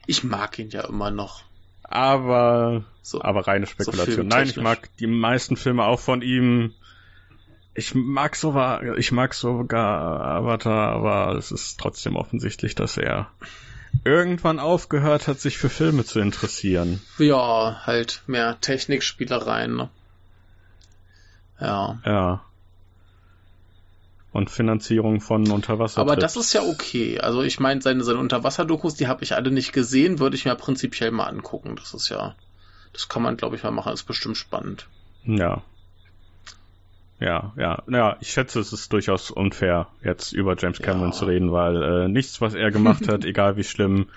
Ich 0.07 0.23
mag 0.23 0.57
ihn 0.57 0.69
ja 0.69 0.87
immer 0.87 1.11
noch. 1.11 1.43
Aber, 1.83 2.83
so, 3.01 3.21
aber 3.21 3.47
reine 3.47 3.67
Spekulation. 3.67 4.15
So 4.15 4.23
Nein, 4.23 4.47
ich 4.47 4.57
mag 4.57 4.89
die 4.97 5.07
meisten 5.07 5.57
Filme 5.57 5.83
auch 5.83 5.99
von 5.99 6.21
ihm. 6.21 6.73
Ich 7.75 7.93
mag 7.93 8.35
sogar, 8.35 8.97
ich 8.97 9.11
mag 9.11 9.35
sogar 9.35 10.21
Avatar, 10.21 10.93
aber 10.93 11.35
es 11.35 11.51
ist 11.51 11.79
trotzdem 11.79 12.15
offensichtlich, 12.15 12.73
dass 12.73 12.97
er 12.97 13.29
irgendwann 14.03 14.59
aufgehört 14.59 15.27
hat, 15.27 15.39
sich 15.39 15.57
für 15.57 15.69
Filme 15.69 16.05
zu 16.05 16.19
interessieren. 16.19 17.01
Ja, 17.17 17.81
halt 17.85 18.23
mehr 18.27 18.59
Technikspielereien. 18.61 19.75
Ne? 19.75 19.89
Ja. 21.59 21.99
Ja. 22.05 22.43
Und 24.31 24.51
Finanzierung 24.51 25.19
von 25.19 25.49
Unterwasser. 25.49 25.99
Aber 26.01 26.15
das 26.15 26.35
ist 26.35 26.53
ja 26.53 26.61
okay. 26.61 27.19
Also 27.19 27.41
ich 27.41 27.59
meine, 27.59 27.81
seine, 27.81 28.03
seine 28.03 28.19
Unterwasserdokus, 28.19 28.95
die 28.95 29.07
habe 29.07 29.23
ich 29.23 29.35
alle 29.35 29.51
nicht 29.51 29.73
gesehen, 29.73 30.19
würde 30.19 30.35
ich 30.35 30.45
mir 30.45 30.55
prinzipiell 30.55 31.11
mal 31.11 31.25
angucken. 31.25 31.75
Das 31.75 31.93
ist 31.93 32.09
ja, 32.09 32.35
das 32.93 33.09
kann 33.09 33.23
man, 33.23 33.37
glaube 33.37 33.55
ich, 33.55 33.63
mal 33.63 33.71
machen, 33.71 33.93
ist 33.93 34.03
bestimmt 34.03 34.37
spannend. 34.37 34.87
Ja. 35.23 35.63
Ja, 37.19 37.51
ja, 37.57 37.81
ja, 37.87 38.17
ich 38.19 38.29
schätze, 38.29 38.59
es 38.59 38.73
ist 38.73 38.93
durchaus 38.93 39.31
unfair, 39.31 39.87
jetzt 40.03 40.33
über 40.33 40.55
James 40.57 40.79
Cameron 40.79 41.09
ja. 41.09 41.15
zu 41.15 41.25
reden, 41.25 41.51
weil 41.51 41.81
äh, 41.81 42.07
nichts, 42.07 42.41
was 42.41 42.53
er 42.53 42.69
gemacht 42.69 43.07
hat, 43.07 43.25
egal 43.25 43.57
wie 43.57 43.63
schlimm, 43.63 44.07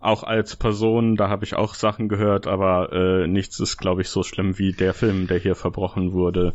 auch 0.00 0.22
als 0.22 0.56
Person, 0.56 1.16
da 1.16 1.28
habe 1.28 1.44
ich 1.44 1.54
auch 1.54 1.74
Sachen 1.74 2.08
gehört, 2.08 2.46
aber 2.46 2.92
äh, 2.92 3.26
nichts 3.26 3.60
ist, 3.60 3.76
glaube 3.76 4.00
ich, 4.00 4.08
so 4.08 4.22
schlimm 4.22 4.58
wie 4.58 4.72
der 4.72 4.94
Film, 4.94 5.26
der 5.26 5.38
hier 5.38 5.54
verbrochen 5.54 6.12
wurde. 6.12 6.54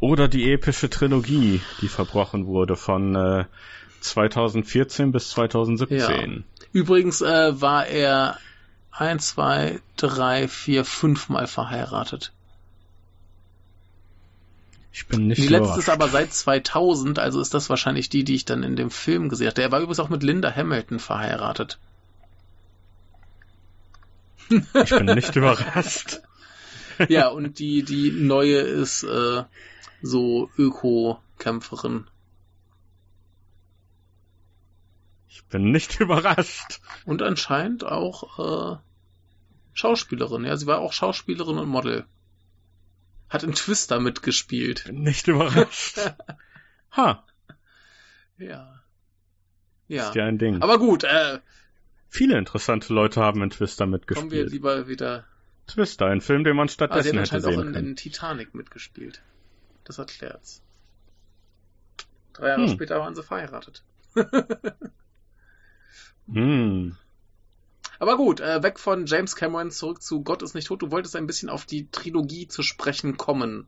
Oder 0.00 0.28
die 0.28 0.52
epische 0.52 0.90
Trilogie, 0.90 1.62
die 1.80 1.88
verbrochen 1.88 2.46
wurde 2.46 2.76
von 2.76 3.14
äh, 3.14 3.44
2014 4.00 5.12
bis 5.12 5.30
2017. 5.30 6.32
Ja. 6.32 6.66
Übrigens 6.72 7.22
äh, 7.22 7.58
war 7.58 7.86
er 7.86 8.36
ein, 8.90 9.18
zwei, 9.18 9.80
drei, 9.96 10.46
vier, 10.46 10.84
fünfmal 10.84 11.46
verheiratet. 11.46 12.33
Ich 14.94 15.08
bin 15.08 15.26
nicht 15.26 15.42
Die 15.42 15.48
letzte 15.48 15.80
ist 15.80 15.88
aber 15.88 16.08
seit 16.08 16.32
2000, 16.32 17.18
also 17.18 17.40
ist 17.40 17.52
das 17.52 17.68
wahrscheinlich 17.68 18.10
die, 18.10 18.22
die 18.22 18.36
ich 18.36 18.44
dann 18.44 18.62
in 18.62 18.76
dem 18.76 18.92
Film 18.92 19.28
gesehen 19.28 19.48
habe. 19.48 19.56
Der 19.56 19.72
war 19.72 19.80
übrigens 19.80 19.98
auch 19.98 20.08
mit 20.08 20.22
Linda 20.22 20.54
Hamilton 20.54 21.00
verheiratet. 21.00 21.80
Ich 24.48 24.90
bin 24.90 25.06
nicht 25.06 25.34
überrascht. 25.36 26.20
Ja, 27.08 27.26
und 27.26 27.58
die, 27.58 27.82
die 27.82 28.12
neue 28.12 28.58
ist 28.58 29.02
äh, 29.02 29.42
so 30.00 30.48
Öko-Kämpferin. 30.56 32.06
Ich 35.28 35.44
bin 35.46 35.72
nicht 35.72 35.98
überrascht. 35.98 36.80
Und 37.04 37.20
anscheinend 37.20 37.82
auch 37.82 38.74
äh, 38.74 38.76
Schauspielerin. 39.72 40.44
Ja, 40.44 40.56
sie 40.56 40.68
war 40.68 40.78
auch 40.78 40.92
Schauspielerin 40.92 41.58
und 41.58 41.68
Model. 41.68 42.06
Hat 43.34 43.42
in 43.42 43.54
Twister 43.54 44.00
mitgespielt. 44.00 44.90
Nicht 44.92 45.28
überrascht. 45.28 45.98
ha. 46.92 47.26
Ja. 48.38 48.82
Ja. 49.88 50.08
Ist 50.08 50.14
ja 50.14 50.24
ein 50.24 50.38
Ding. 50.38 50.62
Aber 50.62 50.78
gut, 50.78 51.04
äh, 51.04 51.40
Viele 52.14 52.38
interessante 52.38 52.94
Leute 52.94 53.20
haben 53.20 53.42
in 53.42 53.50
Twister 53.50 53.86
mitgespielt. 53.86 54.30
Kommen 54.30 54.30
wir 54.30 54.46
lieber 54.46 54.86
wieder. 54.86 55.24
Twister, 55.66 56.06
ein 56.06 56.20
Film, 56.20 56.44
den 56.44 56.54
man 56.54 56.68
stattdessen 56.68 57.18
ah, 57.18 57.22
hätte 57.22 57.40
sehen 57.40 57.58
auch 57.58 57.64
in, 57.64 57.74
in 57.74 57.96
Titanic 57.96 58.54
mitgespielt. 58.54 59.20
Das 59.82 59.98
erklärt's. 59.98 60.62
Drei 62.34 62.50
Jahre 62.50 62.62
hm. 62.62 62.68
später 62.68 63.00
waren 63.00 63.16
sie 63.16 63.24
verheiratet. 63.24 63.82
hm. 66.32 66.96
Aber 67.98 68.16
gut, 68.16 68.40
äh, 68.40 68.62
weg 68.62 68.78
von 68.78 69.06
James 69.06 69.36
Cameron 69.36 69.70
zurück 69.70 70.02
zu 70.02 70.22
Gott 70.22 70.42
ist 70.42 70.54
nicht 70.54 70.66
tot. 70.66 70.82
Du 70.82 70.90
wolltest 70.90 71.16
ein 71.16 71.26
bisschen 71.26 71.48
auf 71.48 71.66
die 71.66 71.88
Trilogie 71.90 72.48
zu 72.48 72.62
sprechen 72.62 73.16
kommen. 73.16 73.66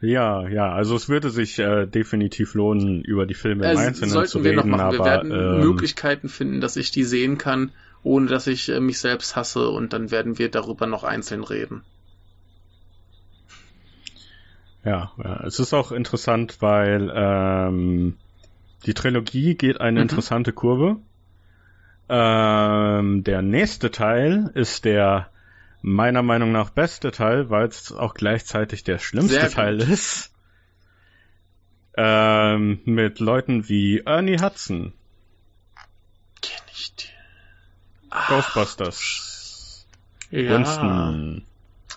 Ja, 0.00 0.46
ja, 0.48 0.72
also 0.72 0.96
es 0.96 1.08
würde 1.08 1.30
sich 1.30 1.58
äh, 1.58 1.86
definitiv 1.86 2.54
lohnen, 2.54 3.02
über 3.02 3.26
die 3.26 3.34
Filme 3.34 3.70
im 3.70 3.78
äh, 3.78 3.80
Einzelnen 3.80 4.26
zu 4.26 4.38
reden. 4.38 4.44
Wir, 4.44 4.56
noch 4.56 4.64
machen. 4.64 4.98
wir 4.98 5.04
werden 5.04 5.32
ähm, 5.32 5.60
Möglichkeiten 5.60 6.28
finden, 6.28 6.60
dass 6.60 6.76
ich 6.76 6.90
die 6.90 7.04
sehen 7.04 7.38
kann, 7.38 7.72
ohne 8.02 8.26
dass 8.26 8.46
ich 8.46 8.68
äh, 8.68 8.80
mich 8.80 8.98
selbst 8.98 9.34
hasse 9.34 9.68
und 9.68 9.92
dann 9.92 10.10
werden 10.10 10.38
wir 10.38 10.50
darüber 10.50 10.86
noch 10.86 11.04
einzeln 11.04 11.42
reden. 11.42 11.82
Ja, 14.84 15.12
ja, 15.22 15.42
es 15.46 15.58
ist 15.58 15.72
auch 15.72 15.92
interessant, 15.92 16.58
weil 16.60 17.10
ähm, 17.14 18.16
die 18.84 18.92
Trilogie 18.92 19.54
geht 19.54 19.80
eine 19.80 20.00
mhm. 20.00 20.02
interessante 20.02 20.52
Kurve. 20.52 20.96
Ähm, 22.08 23.24
der 23.24 23.42
nächste 23.42 23.90
Teil 23.90 24.50
ist 24.54 24.84
der 24.84 25.28
meiner 25.82 26.22
Meinung 26.22 26.52
nach 26.52 26.70
beste 26.70 27.10
Teil, 27.10 27.50
weil 27.50 27.66
es 27.66 27.92
auch 27.92 28.14
gleichzeitig 28.14 28.84
der 28.84 28.98
schlimmste 28.98 29.50
Teil 29.50 29.80
ist. 29.80 30.32
Ähm, 31.96 32.80
mit 32.84 33.20
Leuten 33.20 33.68
wie 33.68 34.00
Ernie 34.00 34.38
Hudson. 34.40 34.92
Kenn 36.42 36.62
ich 36.72 36.94
die. 36.96 37.04
Ach, 38.10 38.28
Ghostbusters. 38.28 39.86
Ja. 40.30 40.50
Winston. 40.50 41.44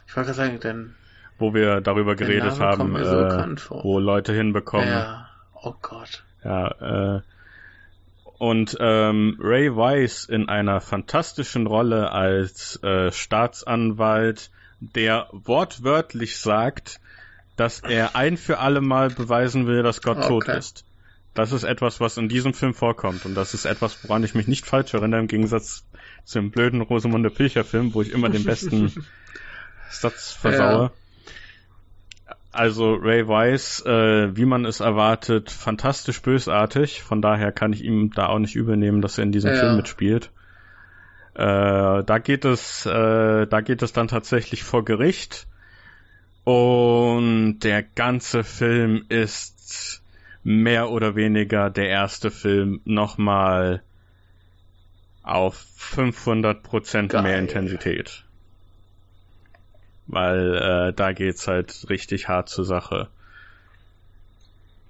Ich 0.07 0.15
wollte 0.15 0.31
gerade 0.31 0.33
sagen, 0.33 0.59
denn. 0.59 0.95
Wo 1.39 1.53
wir 1.53 1.81
darüber 1.81 2.15
geredet 2.15 2.59
haben, 2.59 2.95
äh, 2.95 3.55
wo 3.69 3.99
Leute 3.99 4.33
hinbekommen. 4.33 4.87
Ja. 4.87 5.29
Oh 5.53 5.75
Gott. 5.81 6.23
Ja, 6.43 7.17
äh, 7.17 7.21
und 8.37 8.77
ähm, 8.79 9.37
Ray 9.39 9.75
Weiss 9.75 10.25
in 10.25 10.49
einer 10.49 10.81
fantastischen 10.81 11.67
Rolle 11.67 12.11
als 12.11 12.81
äh, 12.83 13.11
Staatsanwalt, 13.11 14.51
der 14.79 15.27
wortwörtlich 15.31 16.37
sagt, 16.37 16.99
dass 17.55 17.79
er 17.79 18.15
ein 18.15 18.37
für 18.37 18.59
alle 18.59 18.81
Mal 18.81 19.09
beweisen 19.09 19.65
will, 19.65 19.81
dass 19.81 20.01
Gott 20.01 20.17
okay. 20.17 20.27
tot 20.27 20.47
ist. 20.49 20.85
Das 21.33 21.51
ist 21.51 21.63
etwas, 21.63 21.99
was 21.99 22.17
in 22.17 22.29
diesem 22.29 22.53
Film 22.53 22.73
vorkommt 22.73 23.25
und 23.25 23.35
das 23.35 23.53
ist 23.53 23.65
etwas, 23.65 24.03
woran 24.03 24.23
ich 24.23 24.33
mich 24.33 24.47
nicht 24.47 24.65
falsch 24.65 24.93
erinnere, 24.93 25.19
im 25.19 25.27
Gegensatz 25.27 25.83
zum 26.23 26.51
blöden 26.51 26.81
Rosamunde 26.81 27.29
Pilcher 27.29 27.63
Film, 27.63 27.93
wo 27.93 28.01
ich 28.01 28.11
immer 28.11 28.29
den 28.29 28.43
besten 28.43 28.91
Satz 29.89 30.31
versaue. 30.31 30.85
Ja. 30.85 30.91
Also 32.51 32.95
Ray 32.95 33.27
Weiss, 33.27 33.85
äh, 33.85 34.35
wie 34.35 34.45
man 34.45 34.65
es 34.65 34.79
erwartet, 34.79 35.51
fantastisch 35.51 36.21
bösartig. 36.21 37.03
Von 37.03 37.21
daher 37.21 37.51
kann 37.51 37.73
ich 37.73 37.83
ihm 37.83 38.11
da 38.11 38.27
auch 38.27 38.39
nicht 38.39 38.55
übernehmen, 38.55 39.01
dass 39.01 39.17
er 39.17 39.25
in 39.25 39.31
diesem 39.31 39.53
ja. 39.53 39.59
Film 39.59 39.75
mitspielt. 39.75 40.31
Äh, 41.35 42.03
da 42.03 42.17
geht 42.23 42.45
es, 42.45 42.85
äh, 42.85 43.45
da 43.45 43.61
geht 43.61 43.81
es 43.83 43.93
dann 43.93 44.07
tatsächlich 44.07 44.63
vor 44.63 44.85
Gericht. 44.85 45.45
Und 46.45 47.59
der 47.59 47.83
ganze 47.83 48.43
Film 48.43 49.05
ist 49.09 50.01
mehr 50.43 50.89
oder 50.89 51.15
weniger 51.15 51.69
der 51.69 51.89
erste 51.89 52.31
Film 52.31 52.79
nochmal 52.85 53.81
auf 55.21 55.55
500 55.75 56.63
Prozent 56.63 57.13
mehr 57.13 57.37
Intensität 57.37 58.23
weil 60.07 60.55
äh, 60.55 60.93
da 60.93 61.11
geht's 61.11 61.47
halt 61.47 61.85
richtig 61.89 62.27
hart 62.27 62.49
zur 62.49 62.65
Sache. 62.65 63.07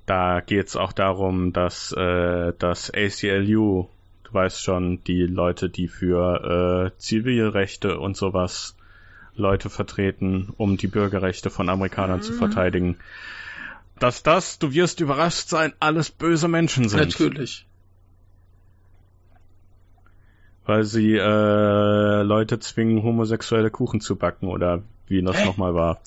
Da 0.06 0.40
geht's 0.40 0.76
auch 0.76 0.94
darum, 0.94 1.52
dass 1.52 1.92
äh, 1.92 2.54
das 2.58 2.92
ACLU, 2.92 3.88
du 4.24 4.34
weißt 4.34 4.64
schon, 4.64 5.04
die 5.04 5.24
Leute, 5.24 5.70
die 5.70 5.88
für 5.88 6.94
äh, 6.94 6.98
Zivilrechte 6.98 8.00
und 8.00 8.16
sowas 8.16 8.78
Leute 9.36 9.70
vertreten, 9.70 10.54
um 10.58 10.78
die 10.78 10.88
Bürgerrechte 10.88 11.50
von 11.50 11.70
Amerikanern 11.70 12.20
mhm. 12.20 12.24
zu 12.24 12.34
verteidigen, 12.34 12.98
dass 14.00 14.24
das, 14.24 14.60
du 14.60 14.74
wirst 14.74 15.00
überrascht 15.00 15.50
sein, 15.50 15.74
alles 15.80 16.12
böse 16.12 16.48
Menschen 16.48 16.88
sind. 16.90 17.00
Natürlich. 17.00 17.66
Weil 20.68 20.84
sie 20.84 21.16
äh, 21.16 22.22
Leute 22.24 22.60
zwingen, 22.60 23.02
homosexuelle 23.02 23.72
Kuchen 23.72 24.02
zu 24.02 24.18
backen 24.18 24.48
oder 24.48 24.84
wie 25.08 25.24
das 25.24 25.44
nochmal 25.46 25.74
war. 25.74 26.02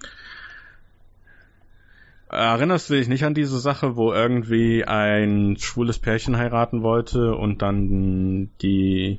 Erinnerst 2.28 2.88
du 2.88 2.94
dich 2.94 3.08
nicht 3.08 3.24
an 3.24 3.34
diese 3.34 3.58
Sache, 3.58 3.96
wo 3.96 4.12
irgendwie 4.12 4.84
ein 4.84 5.56
schwules 5.58 5.98
Pärchen 5.98 6.36
heiraten 6.36 6.82
wollte 6.82 7.34
und 7.34 7.62
dann 7.62 8.50
die 8.62 9.18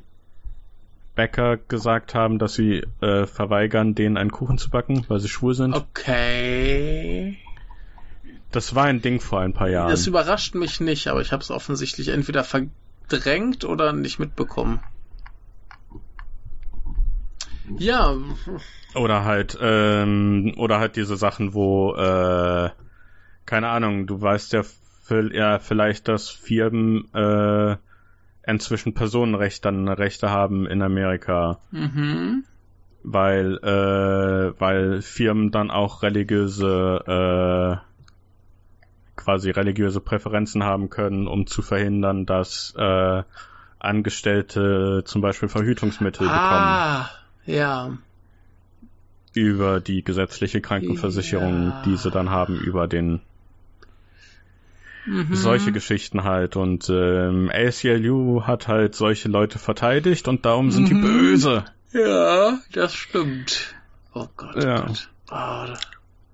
Bäcker 1.15 1.57
gesagt 1.57 2.15
haben, 2.15 2.39
dass 2.39 2.53
sie 2.53 2.84
äh, 3.01 3.26
verweigern, 3.26 3.95
denen 3.95 4.18
einen 4.18 4.31
Kuchen 4.31 4.57
zu 4.57 4.69
backen, 4.69 5.03
weil 5.09 5.19
sie 5.19 5.27
schwul 5.27 5.55
sind? 5.55 5.76
Okay. 5.76 7.38
Das 8.51 8.76
war 8.76 8.85
ein 8.85 9.01
Ding 9.01 9.19
vor 9.19 9.39
ein 9.41 9.53
paar 9.53 9.69
Jahren. 9.69 9.89
Das 9.89 10.07
überrascht 10.07 10.55
mich 10.55 10.80
nicht, 10.80 11.07
aber 11.07 11.22
ich 11.22 11.31
habe 11.31 11.41
es 11.41 11.51
offensichtlich 11.51 12.09
entweder 12.09 12.45
verdrängt 12.45 13.65
oder 13.65 13.91
nicht 13.91 14.19
mitbekommen. 14.19 14.80
Ja. 17.80 18.15
Oder 18.95 19.23
halt, 19.23 19.57
ähm, 19.61 20.53
oder 20.57 20.80
halt 20.80 20.95
diese 20.95 21.15
Sachen, 21.15 21.53
wo, 21.53 21.93
äh, 21.95 22.69
keine 23.45 23.69
Ahnung, 23.69 24.07
du 24.07 24.22
weißt 24.22 24.53
ja, 24.53 24.64
ja 25.31 25.60
vielleicht, 25.60 26.07
dass 26.07 26.30
Firmen 26.30 27.14
äh, 27.14 27.77
inzwischen 28.45 28.93
Personenrecht 28.93 29.64
dann 29.65 29.88
Rechte 29.88 30.30
haben 30.30 30.65
in 30.65 30.81
Amerika. 30.81 31.60
Mhm. 31.72 32.43
Weil, 33.03 33.57
äh, 33.64 34.60
weil 34.60 35.02
Firmen 35.02 35.52
dann 35.52 35.72
auch 35.72 36.03
religiöse, 36.03 37.02
äh, 37.07 37.91
quasi 39.15 39.52
religiöse 39.52 40.02
Präferenzen 40.02 40.64
haben 40.64 40.89
können, 40.89 41.27
um 41.27 41.48
zu 41.48 41.61
verhindern, 41.61 42.26
dass 42.26 42.73
äh, 42.77 43.23
Angestellte 43.80 45.03
zum 45.06 45.22
Beispiel 45.22 45.49
Verhütungsmittel 45.49 46.27
ah, 46.30 47.10
ja. 47.45 47.97
über 49.34 49.80
die 49.80 50.03
gesetzliche 50.03 50.59
Krankenversicherung, 50.59 51.68
Ja. 51.69 51.81
die 51.85 51.95
sie 51.95 52.11
dann 52.11 52.30
haben, 52.30 52.59
über 52.59 52.88
den 52.88 53.22
Mhm. 55.05 55.34
solche 55.35 55.72
Geschichten 55.72 56.23
halt. 56.23 56.55
Und 56.55 56.89
ähm, 56.89 57.49
ACLU 57.53 58.43
hat 58.43 58.68
halt 58.68 58.93
solche 58.95 59.30
Leute 59.30 59.57
verteidigt 59.57 60.27
und 60.27 60.45
darum 60.45 60.69
sind 60.72 60.89
die 60.89 60.93
Mhm. 60.95 61.01
böse. 61.01 61.65
Ja, 61.93 62.59
das 62.73 62.93
stimmt. 62.93 63.73
Oh 64.13 64.27
Gott, 64.38 64.55
oh 64.57 64.59
Ja. 64.59 64.81
Gott. 64.85 65.09
Da- 65.27 65.77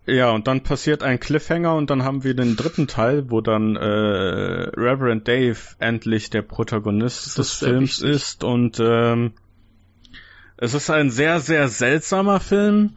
Ja, 0.08 0.32
und 0.32 0.48
dann 0.48 0.62
passiert 0.64 1.04
ein 1.04 1.20
Cliffhanger 1.20 1.76
und 1.76 1.90
dann 1.90 2.04
haben 2.04 2.24
wir 2.24 2.34
den 2.34 2.56
dritten 2.56 2.88
Teil, 2.88 3.30
wo 3.30 3.42
dann 3.42 3.76
äh, 3.76 3.84
Reverend 3.86 5.28
Dave 5.28 5.58
endlich 5.80 6.30
der 6.30 6.42
Protagonist 6.44 7.38
des 7.38 7.54
Films 7.54 8.02
wichtig. 8.02 8.16
ist 8.16 8.44
und 8.46 8.80
ähm, 8.82 9.34
es 10.58 10.74
ist 10.74 10.90
ein 10.90 11.10
sehr, 11.10 11.40
sehr 11.40 11.68
seltsamer 11.68 12.40
Film, 12.40 12.96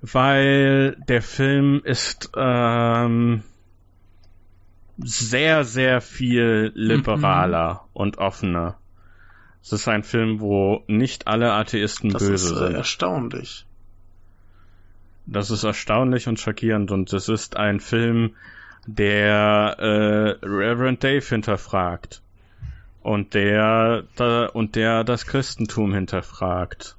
weil 0.00 0.96
der 1.08 1.22
Film 1.22 1.80
ist 1.84 2.30
ähm, 2.36 3.42
sehr, 4.98 5.64
sehr 5.64 6.00
viel 6.00 6.72
liberaler 6.74 7.84
und 7.92 8.18
offener. 8.18 8.76
Es 9.62 9.72
ist 9.72 9.86
ein 9.88 10.02
Film, 10.02 10.40
wo 10.40 10.82
nicht 10.88 11.28
alle 11.28 11.52
Atheisten 11.52 12.10
das 12.10 12.26
böse 12.26 12.54
ist 12.54 12.60
äh, 12.60 12.64
sind. 12.66 12.74
erstaunlich. 12.74 13.66
Das 15.26 15.50
ist 15.50 15.62
erstaunlich 15.62 16.26
und 16.26 16.40
schockierend 16.40 16.90
und 16.90 17.12
es 17.12 17.28
ist 17.28 17.56
ein 17.56 17.78
Film, 17.78 18.34
der 18.86 19.76
äh, 19.78 20.44
Reverend 20.44 21.04
Dave 21.04 21.24
hinterfragt 21.24 22.22
und 23.02 23.34
der 23.34 24.04
da, 24.16 24.46
und 24.46 24.74
der 24.74 25.04
das 25.04 25.26
Christentum 25.26 25.94
hinterfragt. 25.94 26.96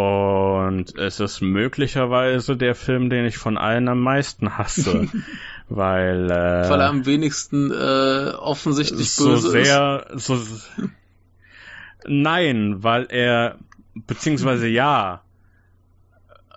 Und 0.00 0.96
es 0.96 1.20
ist 1.20 1.40
möglicherweise 1.40 2.56
der 2.56 2.74
Film, 2.74 3.10
den 3.10 3.24
ich 3.26 3.36
von 3.38 3.58
allen 3.58 3.88
am 3.88 4.00
meisten 4.00 4.56
hasse, 4.56 5.08
weil 5.68 6.30
äh, 6.30 6.68
Weil 6.70 6.80
er 6.80 6.88
am 6.88 7.06
wenigsten 7.06 7.70
äh, 7.70 8.32
offensichtlich 8.36 9.12
so 9.12 9.28
böse 9.30 9.58
ist. 9.58 9.66
sehr, 9.66 10.06
so, 10.14 10.38
nein, 12.06 12.82
weil 12.82 13.06
er, 13.10 13.58
beziehungsweise 13.94 14.68
ja, 14.68 15.22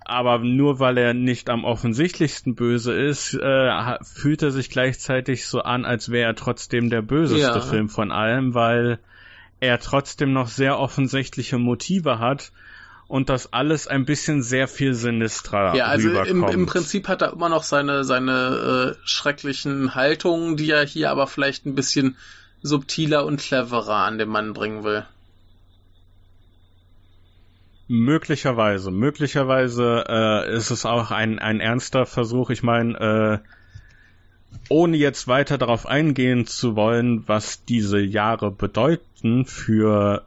aber 0.05 0.39
nur 0.39 0.79
weil 0.79 0.97
er 0.97 1.13
nicht 1.13 1.49
am 1.49 1.63
offensichtlichsten 1.63 2.55
böse 2.55 2.93
ist, 2.93 3.33
äh, 3.33 3.97
fühlt 4.03 4.41
er 4.41 4.51
sich 4.51 4.69
gleichzeitig 4.69 5.47
so 5.47 5.61
an, 5.61 5.85
als 5.85 6.11
wäre 6.11 6.27
er 6.27 6.35
trotzdem 6.35 6.89
der 6.89 7.01
böseste 7.01 7.41
Ja. 7.59 7.61
Film 7.61 7.89
von 7.89 8.11
allem, 8.11 8.53
weil 8.53 8.99
er 9.59 9.79
trotzdem 9.79 10.33
noch 10.33 10.49
sehr 10.49 10.77
offensichtliche 10.77 11.57
Motive 11.57 12.19
hat 12.19 12.51
und 13.13 13.29
das 13.29 13.53
alles 13.53 13.87
ein 13.87 14.05
bisschen 14.05 14.41
sehr 14.41 14.67
viel 14.67 14.95
sinistrer 14.95 15.75
Ja, 15.75 15.85
also 15.85 16.09
im, 16.09 16.43
im 16.45 16.65
Prinzip 16.65 17.07
hat 17.07 17.21
er 17.21 17.33
immer 17.33 17.47
noch 17.47 17.61
seine, 17.61 18.03
seine 18.05 18.95
äh, 18.95 19.07
schrecklichen 19.07 19.93
Haltungen, 19.93 20.57
die 20.57 20.71
er 20.71 20.83
hier 20.83 21.11
aber 21.11 21.27
vielleicht 21.27 21.67
ein 21.67 21.75
bisschen 21.75 22.17
subtiler 22.63 23.23
und 23.27 23.39
cleverer 23.39 23.97
an 23.97 24.17
den 24.17 24.29
Mann 24.29 24.53
bringen 24.53 24.83
will. 24.83 25.05
Möglicherweise, 27.87 28.89
möglicherweise 28.89 30.05
äh, 30.09 30.55
ist 30.55 30.71
es 30.71 30.83
auch 30.83 31.11
ein, 31.11 31.37
ein 31.37 31.59
ernster 31.59 32.07
Versuch. 32.07 32.49
Ich 32.49 32.63
meine, 32.63 33.43
äh, 33.43 33.47
ohne 34.69 34.97
jetzt 34.97 35.27
weiter 35.27 35.57
darauf 35.57 35.85
eingehen 35.85 36.47
zu 36.47 36.75
wollen, 36.75 37.23
was 37.27 37.65
diese 37.65 37.99
Jahre 37.99 38.51
bedeuten 38.51 39.45
für 39.45 40.23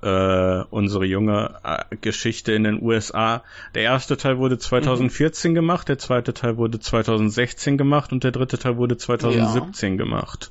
äh, 0.70 0.74
unsere 0.74 1.04
junge 1.04 1.58
äh, 1.64 1.96
Geschichte 1.96 2.52
in 2.52 2.64
den 2.64 2.82
USA. 2.82 3.42
Der 3.74 3.82
erste 3.82 4.16
Teil 4.16 4.38
wurde 4.38 4.58
2014 4.58 5.54
gemacht, 5.54 5.88
der 5.88 5.98
zweite 5.98 6.32
Teil 6.34 6.56
wurde 6.56 6.78
2016 6.80 7.76
gemacht 7.78 8.12
und 8.12 8.24
der 8.24 8.32
dritte 8.32 8.58
Teil 8.58 8.76
wurde 8.76 8.96
2017 8.96 9.96
gemacht. 9.98 10.50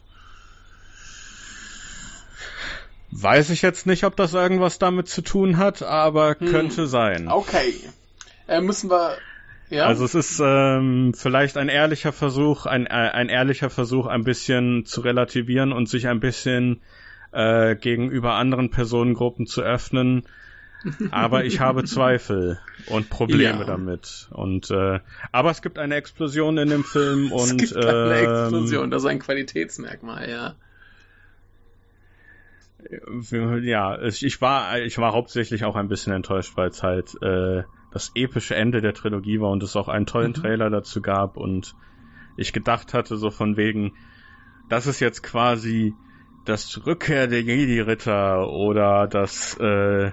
Weiß 3.11 3.49
ich 3.49 3.61
jetzt 3.61 3.85
nicht, 3.85 4.03
ob 4.03 4.15
das 4.17 4.33
irgendwas 4.33 4.77
damit 4.77 5.07
zu 5.07 5.21
tun 5.21 5.57
hat, 5.57 5.81
aber 5.83 6.35
Hm. 6.37 6.47
könnte 6.49 6.87
sein. 6.87 7.27
Okay. 7.29 7.73
Äh, 8.47 8.61
müssen 8.61 8.89
wir. 8.89 9.17
Ja. 9.69 9.85
Also 9.85 10.05
es 10.05 10.15
ist 10.15 10.41
ähm, 10.43 11.13
vielleicht 11.15 11.57
ein 11.57 11.69
ehrlicher 11.69 12.11
Versuch, 12.11 12.65
ein, 12.65 12.85
äh, 12.85 12.89
ein 12.89 13.29
ehrlicher 13.29 13.69
Versuch, 13.69 14.05
ein 14.07 14.23
bisschen 14.23 14.85
zu 14.85 15.01
relativieren 15.01 15.71
und 15.73 15.89
sich 15.89 16.07
ein 16.07 16.19
bisschen 16.19 16.81
äh, 17.31 17.75
gegenüber 17.75 18.33
anderen 18.33 18.69
Personengruppen 18.69 19.47
zu 19.47 19.61
öffnen. 19.61 20.27
Aber 21.11 21.45
ich 21.45 21.59
habe 21.59 21.83
Zweifel 21.83 22.59
und 22.85 23.09
Probleme 23.09 23.59
Ja. 23.59 23.65
damit. 23.65 24.27
Und 24.31 24.69
äh, 24.69 24.99
aber 25.31 25.49
es 25.49 25.63
gibt 25.63 25.79
eine 25.79 25.95
Explosion 25.95 26.57
in 26.59 26.69
dem 26.69 26.83
Film 26.83 27.31
es 27.35 27.51
und 27.51 27.57
gibt 27.57 27.75
eine 27.75 28.19
ähm, 28.19 28.23
Explosion, 28.23 28.91
das 28.91 29.03
ist 29.03 29.09
ein 29.09 29.19
Qualitätsmerkmal, 29.19 30.29
ja. 30.29 30.55
ja, 33.61 34.01
ich, 34.03 34.23
ich 34.23 34.41
war 34.41 34.79
ich 34.79 34.97
war 34.99 35.13
hauptsächlich 35.13 35.63
auch 35.63 35.75
ein 35.75 35.87
bisschen 35.87 36.13
enttäuscht, 36.13 36.55
weil 36.55 36.69
es 36.69 36.83
halt 36.83 37.19
äh, 37.23 37.63
das 37.95 38.11
epische 38.13 38.55
Ende 38.55 38.81
der 38.81 38.93
Trilogie 38.93 39.39
war 39.39 39.51
und 39.51 39.63
es 39.63 39.77
auch 39.77 39.87
einen 39.87 40.05
tollen 40.05 40.31
Mhm. 40.31 40.33
Trailer 40.33 40.69
dazu 40.69 41.01
gab 41.01 41.37
und 41.37 41.75
ich 42.35 42.51
gedacht 42.51 42.93
hatte 42.93 43.15
so 43.15 43.31
von 43.31 43.55
wegen, 43.55 43.93
das 44.67 44.85
ist 44.85 44.99
jetzt 44.99 45.23
quasi 45.23 45.93
das 46.43 46.85
Rückkehr 46.85 47.27
der 47.27 47.41
Jedi-Ritter 47.41 48.49
oder 48.49 49.07
das 49.07 49.57
äh, 49.59 50.11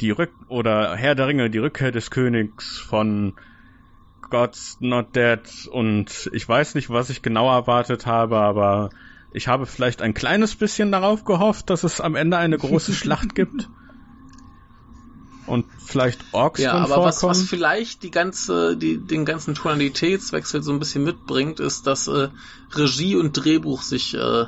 die 0.00 0.10
Rück 0.10 0.30
oder 0.48 0.96
Herr 0.96 1.14
der 1.14 1.26
Ringe, 1.26 1.50
die 1.50 1.58
Rückkehr 1.58 1.92
des 1.92 2.10
Königs 2.10 2.78
von 2.78 3.34
God's 4.30 4.78
Not 4.80 5.14
Dead 5.14 5.68
und 5.70 6.30
ich 6.32 6.48
weiß 6.48 6.76
nicht, 6.76 6.88
was 6.88 7.10
ich 7.10 7.20
genau 7.20 7.50
erwartet 7.52 8.06
habe, 8.06 8.38
aber 8.38 8.88
ich 9.32 9.48
habe 9.48 9.66
vielleicht 9.66 10.00
ein 10.00 10.14
kleines 10.14 10.56
bisschen 10.56 10.92
darauf 10.92 11.24
gehofft, 11.24 11.68
dass 11.68 11.84
es 11.84 12.00
am 12.00 12.14
Ende 12.14 12.38
eine 12.38 12.56
große 12.56 12.92
Schlacht 12.94 13.34
gibt. 13.34 13.68
Und 15.48 15.66
vielleicht 15.78 16.24
Orks 16.32 16.60
Ja, 16.60 16.74
aber 16.74 17.02
was, 17.02 17.22
was 17.22 17.42
vielleicht 17.42 18.02
die 18.02 18.10
ganze, 18.10 18.76
die, 18.76 18.98
den 18.98 19.24
ganzen 19.24 19.54
Tonalitätswechsel 19.54 20.62
so 20.62 20.72
ein 20.72 20.78
bisschen 20.78 21.04
mitbringt, 21.04 21.58
ist, 21.58 21.86
dass 21.86 22.06
äh, 22.06 22.28
Regie 22.72 23.16
und 23.16 23.32
Drehbuch 23.32 23.82
sich 23.82 24.14
äh, 24.14 24.44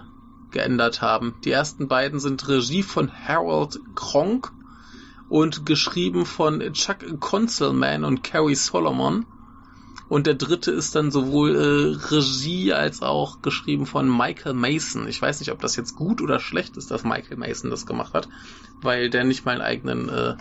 geändert 0.51 1.01
haben. 1.01 1.35
Die 1.45 1.51
ersten 1.51 1.89
beiden 1.89 2.21
sind 2.21 2.47
Regie 2.49 2.83
von 2.83 3.11
Harold 3.11 3.81
Kronk 3.95 4.53
und 5.29 5.65
geschrieben 5.65 6.27
von 6.27 6.61
Chuck 6.73 7.21
Conselman 7.21 8.05
und 8.05 8.23
Carrie 8.23 8.57
Solomon. 8.57 9.25
Und 10.09 10.27
der 10.27 10.35
dritte 10.35 10.73
ist 10.73 10.97
dann 10.97 11.13
sowohl 11.13 11.55
äh, 11.55 12.13
Regie 12.13 12.73
als 12.73 13.01
auch 13.01 13.43
geschrieben 13.43 13.87
von 13.87 14.09
Michael 14.09 14.55
Mason. 14.55 15.07
Ich 15.07 15.23
weiß 15.23 15.39
nicht, 15.39 15.53
ob 15.53 15.61
das 15.61 15.77
jetzt 15.77 15.95
gut 15.95 16.21
oder 16.21 16.41
schlecht 16.41 16.77
ist, 16.77 16.91
dass 16.91 17.05
Michael 17.05 17.37
Mason 17.37 17.71
das 17.71 17.87
gemacht 17.87 18.13
hat, 18.13 18.29
weil 18.83 19.09
der 19.09 19.23
nicht 19.23 19.45
mal 19.45 19.53
einen 19.53 19.61
eigenen 19.61 20.09
äh, 20.09 20.35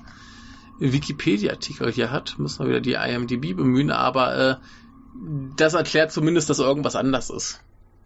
Wikipedia-Artikel 0.79 1.91
hier 1.91 2.11
hat. 2.11 2.39
Müssen 2.39 2.63
wir 2.65 2.69
wieder 2.69 2.81
die 2.81 2.93
IMDb 2.93 3.55
bemühen, 3.55 3.91
aber 3.91 4.37
äh, 4.37 4.55
das 5.57 5.73
erklärt 5.73 6.11
zumindest, 6.11 6.49
dass 6.49 6.59
irgendwas 6.59 6.95
anders 6.95 7.29
ist, 7.29 7.61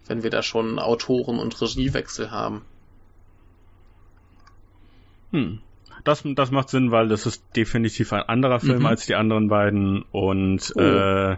wenn 0.07 0.23
wir 0.23 0.29
da 0.29 0.41
schon 0.41 0.79
Autoren- 0.79 1.39
und 1.39 1.59
Regiewechsel 1.61 2.31
haben. 2.31 2.63
Hm. 5.31 5.59
Das, 6.03 6.23
das 6.25 6.51
macht 6.51 6.69
Sinn, 6.69 6.91
weil 6.91 7.07
das 7.07 7.25
ist 7.25 7.43
definitiv 7.55 8.11
ein 8.13 8.23
anderer 8.23 8.59
Film 8.59 8.79
Mhm. 8.79 8.85
als 8.87 9.05
die 9.05 9.15
anderen 9.15 9.47
beiden 9.47 10.03
und 10.11 10.73
Oh. 10.75 10.81
äh, 10.81 11.37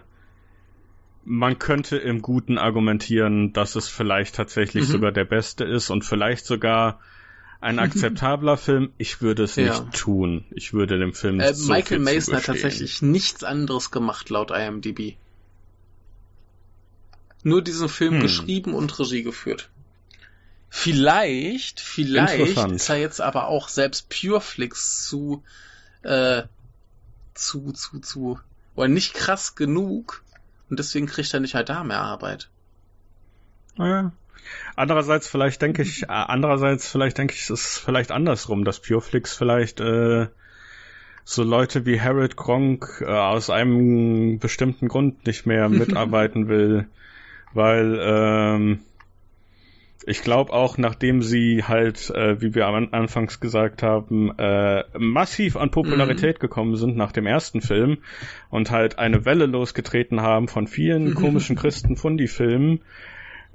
man 1.24 1.58
könnte 1.58 1.96
im 1.96 2.22
Guten 2.22 2.56
argumentieren, 2.56 3.52
dass 3.52 3.76
es 3.76 3.88
vielleicht 3.88 4.34
tatsächlich 4.34 4.84
Mhm. 4.88 4.92
sogar 4.92 5.12
der 5.12 5.24
beste 5.24 5.64
ist 5.64 5.90
und 5.90 6.04
vielleicht 6.04 6.46
sogar 6.46 7.00
ein 7.66 7.78
akzeptabler 7.78 8.56
Film. 8.66 8.92
Ich 8.96 9.20
würde 9.20 9.42
es 9.44 9.56
Ja. 9.56 9.80
nicht 9.80 9.94
tun. 10.00 10.44
Ich 10.52 10.72
würde 10.72 10.98
dem 10.98 11.12
Film 11.12 11.40
Äh, 11.40 11.52
so 11.52 11.72
Michael 11.72 11.98
Mason 11.98 12.34
hat 12.36 12.44
tatsächlich 12.44 13.02
nichts 13.02 13.44
anderes 13.44 13.90
gemacht 13.90 14.30
laut 14.30 14.50
IMDb. 14.50 15.16
Nur 17.42 17.62
diesen 17.62 17.88
Film 17.88 18.14
Hm. 18.14 18.22
geschrieben 18.22 18.74
und 18.74 18.98
Regie 18.98 19.22
geführt. 19.22 19.70
Vielleicht, 20.68 21.80
vielleicht 21.80 22.38
ist 22.72 22.88
er 22.88 22.96
jetzt 22.96 23.20
aber 23.20 23.46
auch 23.48 23.68
selbst 23.68 24.08
Pureflix 24.10 25.06
zu, 25.06 25.42
äh, 26.02 26.42
zu, 27.34 27.72
zu, 27.72 28.00
zu, 28.00 28.40
oder 28.74 28.88
nicht 28.88 29.14
krass 29.14 29.54
genug 29.54 30.24
und 30.68 30.78
deswegen 30.78 31.06
kriegt 31.06 31.32
er 31.32 31.40
nicht 31.40 31.54
halt 31.54 31.68
da 31.68 31.84
mehr 31.84 32.00
Arbeit. 32.00 32.50
Naja, 33.76 34.12
Andererseits 34.74 35.28
vielleicht 35.28 35.62
denke 35.62 35.82
ich, 35.82 36.04
äh, 36.04 36.06
andererseits 36.08 36.90
vielleicht 36.90 37.18
denke 37.18 37.34
ich, 37.34 37.42
es 37.42 37.50
ist 37.50 37.78
vielleicht 37.78 38.12
andersrum, 38.12 38.64
dass 38.64 38.80
Pureflix 38.80 39.34
vielleicht 39.34 39.80
äh, 39.80 40.26
so 41.24 41.42
Leute 41.42 41.86
wie 41.86 42.00
Harold 42.00 42.36
Gronk 42.36 43.02
äh, 43.02 43.10
aus 43.10 43.50
einem 43.50 44.38
bestimmten 44.38 44.88
Grund 44.88 45.26
nicht 45.26 45.46
mehr 45.46 45.68
mitarbeiten 45.70 46.48
will, 46.48 46.86
weil 47.52 47.98
ähm, 48.00 48.80
ich 50.08 50.22
glaube 50.22 50.52
auch, 50.52 50.78
nachdem 50.78 51.20
sie 51.20 51.64
halt, 51.64 52.10
äh, 52.10 52.40
wie 52.40 52.54
wir 52.54 52.66
am 52.66 52.88
Anfangs 52.92 53.40
gesagt 53.40 53.82
haben, 53.82 54.30
äh, 54.38 54.84
massiv 54.96 55.56
an 55.56 55.72
Popularität 55.72 56.36
mhm. 56.36 56.40
gekommen 56.40 56.76
sind 56.76 56.96
nach 56.96 57.10
dem 57.10 57.26
ersten 57.26 57.60
Film 57.60 57.98
und 58.48 58.70
halt 58.70 59.00
eine 59.00 59.24
Welle 59.24 59.46
losgetreten 59.46 60.22
haben 60.22 60.46
von 60.46 60.68
vielen 60.68 61.14
komischen 61.16 61.56
Christen-Fundi-Filmen, 61.56 62.82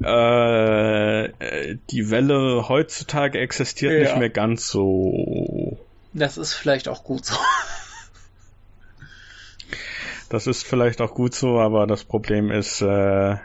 äh, 0.04 1.78
die 1.90 2.10
Welle 2.10 2.68
heutzutage 2.68 3.40
existiert 3.40 3.94
ja. 3.94 4.00
nicht 4.00 4.18
mehr 4.18 4.30
ganz 4.30 4.68
so. 4.68 5.78
Das 6.14 6.38
ist 6.38 6.54
vielleicht 6.54 6.88
auch 6.88 7.04
gut 7.04 7.26
so. 7.26 7.36
das 10.30 10.48
ist 10.48 10.64
vielleicht 10.64 11.02
auch 11.02 11.14
gut 11.14 11.34
so, 11.34 11.60
aber 11.60 11.88
das 11.88 12.04
Problem 12.04 12.52
ist, 12.52 12.82
äh, 12.82 13.36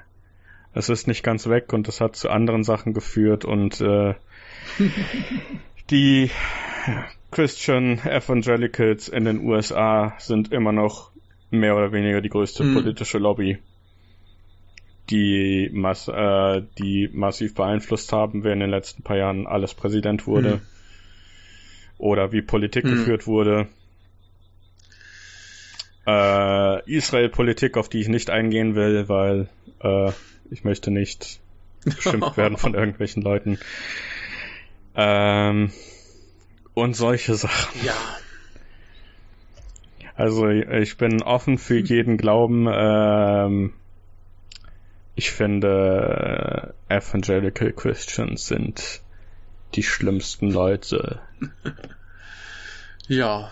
es 0.72 0.88
ist 0.88 1.06
nicht 1.06 1.22
ganz 1.22 1.48
weg 1.48 1.72
und 1.72 1.88
das 1.88 2.00
hat 2.00 2.16
zu 2.16 2.28
anderen 2.28 2.64
Sachen 2.64 2.92
geführt 2.92 3.44
und 3.44 3.80
äh, 3.80 4.14
die 5.90 6.30
Christian 7.30 7.98
Evangelicals 7.98 9.08
in 9.08 9.24
den 9.24 9.40
USA 9.40 10.14
sind 10.18 10.52
immer 10.52 10.72
noch 10.72 11.10
mehr 11.50 11.76
oder 11.76 11.92
weniger 11.92 12.20
die 12.20 12.28
größte 12.28 12.64
mhm. 12.64 12.74
politische 12.74 13.18
Lobby 13.18 13.58
die, 15.10 15.70
mass 15.72 16.08
äh, 16.08 16.62
die 16.78 17.08
massiv 17.12 17.54
beeinflusst 17.54 18.12
haben, 18.12 18.44
wer 18.44 18.52
in 18.52 18.60
den 18.60 18.70
letzten 18.70 19.02
paar 19.02 19.16
Jahren 19.16 19.46
alles 19.46 19.74
Präsident 19.74 20.26
wurde. 20.26 20.52
Hm. 20.52 20.60
Oder 21.98 22.32
wie 22.32 22.42
Politik 22.42 22.84
hm. 22.84 22.90
geführt 22.90 23.26
wurde. 23.26 23.68
Äh, 26.06 26.90
Israel-Politik, 26.90 27.76
auf 27.76 27.88
die 27.88 28.00
ich 28.00 28.08
nicht 28.08 28.30
eingehen 28.30 28.74
will, 28.74 29.08
weil 29.08 29.48
äh, 29.80 30.12
ich 30.50 30.62
möchte 30.64 30.90
nicht 30.90 31.40
beschimpft 31.84 32.36
werden 32.36 32.56
von 32.56 32.74
irgendwelchen 32.74 33.22
Leuten. 33.22 33.58
Ähm, 34.94 35.72
und 36.74 36.94
solche 36.94 37.34
Sachen. 37.34 37.84
Ja. 37.84 37.94
Also 40.14 40.48
ich 40.48 40.96
bin 40.96 41.22
offen 41.22 41.58
für 41.58 41.78
jeden 41.78 42.16
Glauben. 42.16 42.66
Ähm, 42.70 43.72
ich 45.16 45.30
finde, 45.30 46.74
Evangelical 46.88 47.72
Christians 47.72 48.46
sind 48.46 49.00
die 49.74 49.82
schlimmsten 49.82 50.50
Leute. 50.50 51.20
ja. 53.08 53.50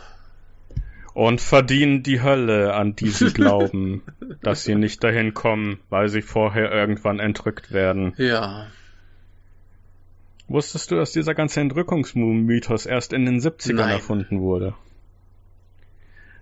Und 1.15 1.41
verdienen 1.41 2.03
die 2.03 2.21
Hölle, 2.21 2.75
an 2.75 2.95
die 2.97 3.09
sie 3.09 3.31
glauben, 3.33 4.03
dass 4.43 4.65
sie 4.65 4.75
nicht 4.75 5.03
dahin 5.03 5.33
kommen, 5.33 5.81
weil 5.89 6.11
sie 6.11 6.21
vorher 6.21 6.71
irgendwann 6.71 7.19
entrückt 7.19 7.73
werden. 7.73 8.13
Ja. 8.19 8.67
Wusstest 10.47 10.91
du, 10.91 10.97
dass 10.97 11.13
dieser 11.13 11.35
ganze 11.35 11.63
Entrückungsmythos 11.63 12.85
erst 12.85 13.15
in 13.15 13.25
den 13.25 13.41
70ern 13.41 13.75
Nein. 13.75 13.91
erfunden 13.91 14.41
wurde? 14.43 14.75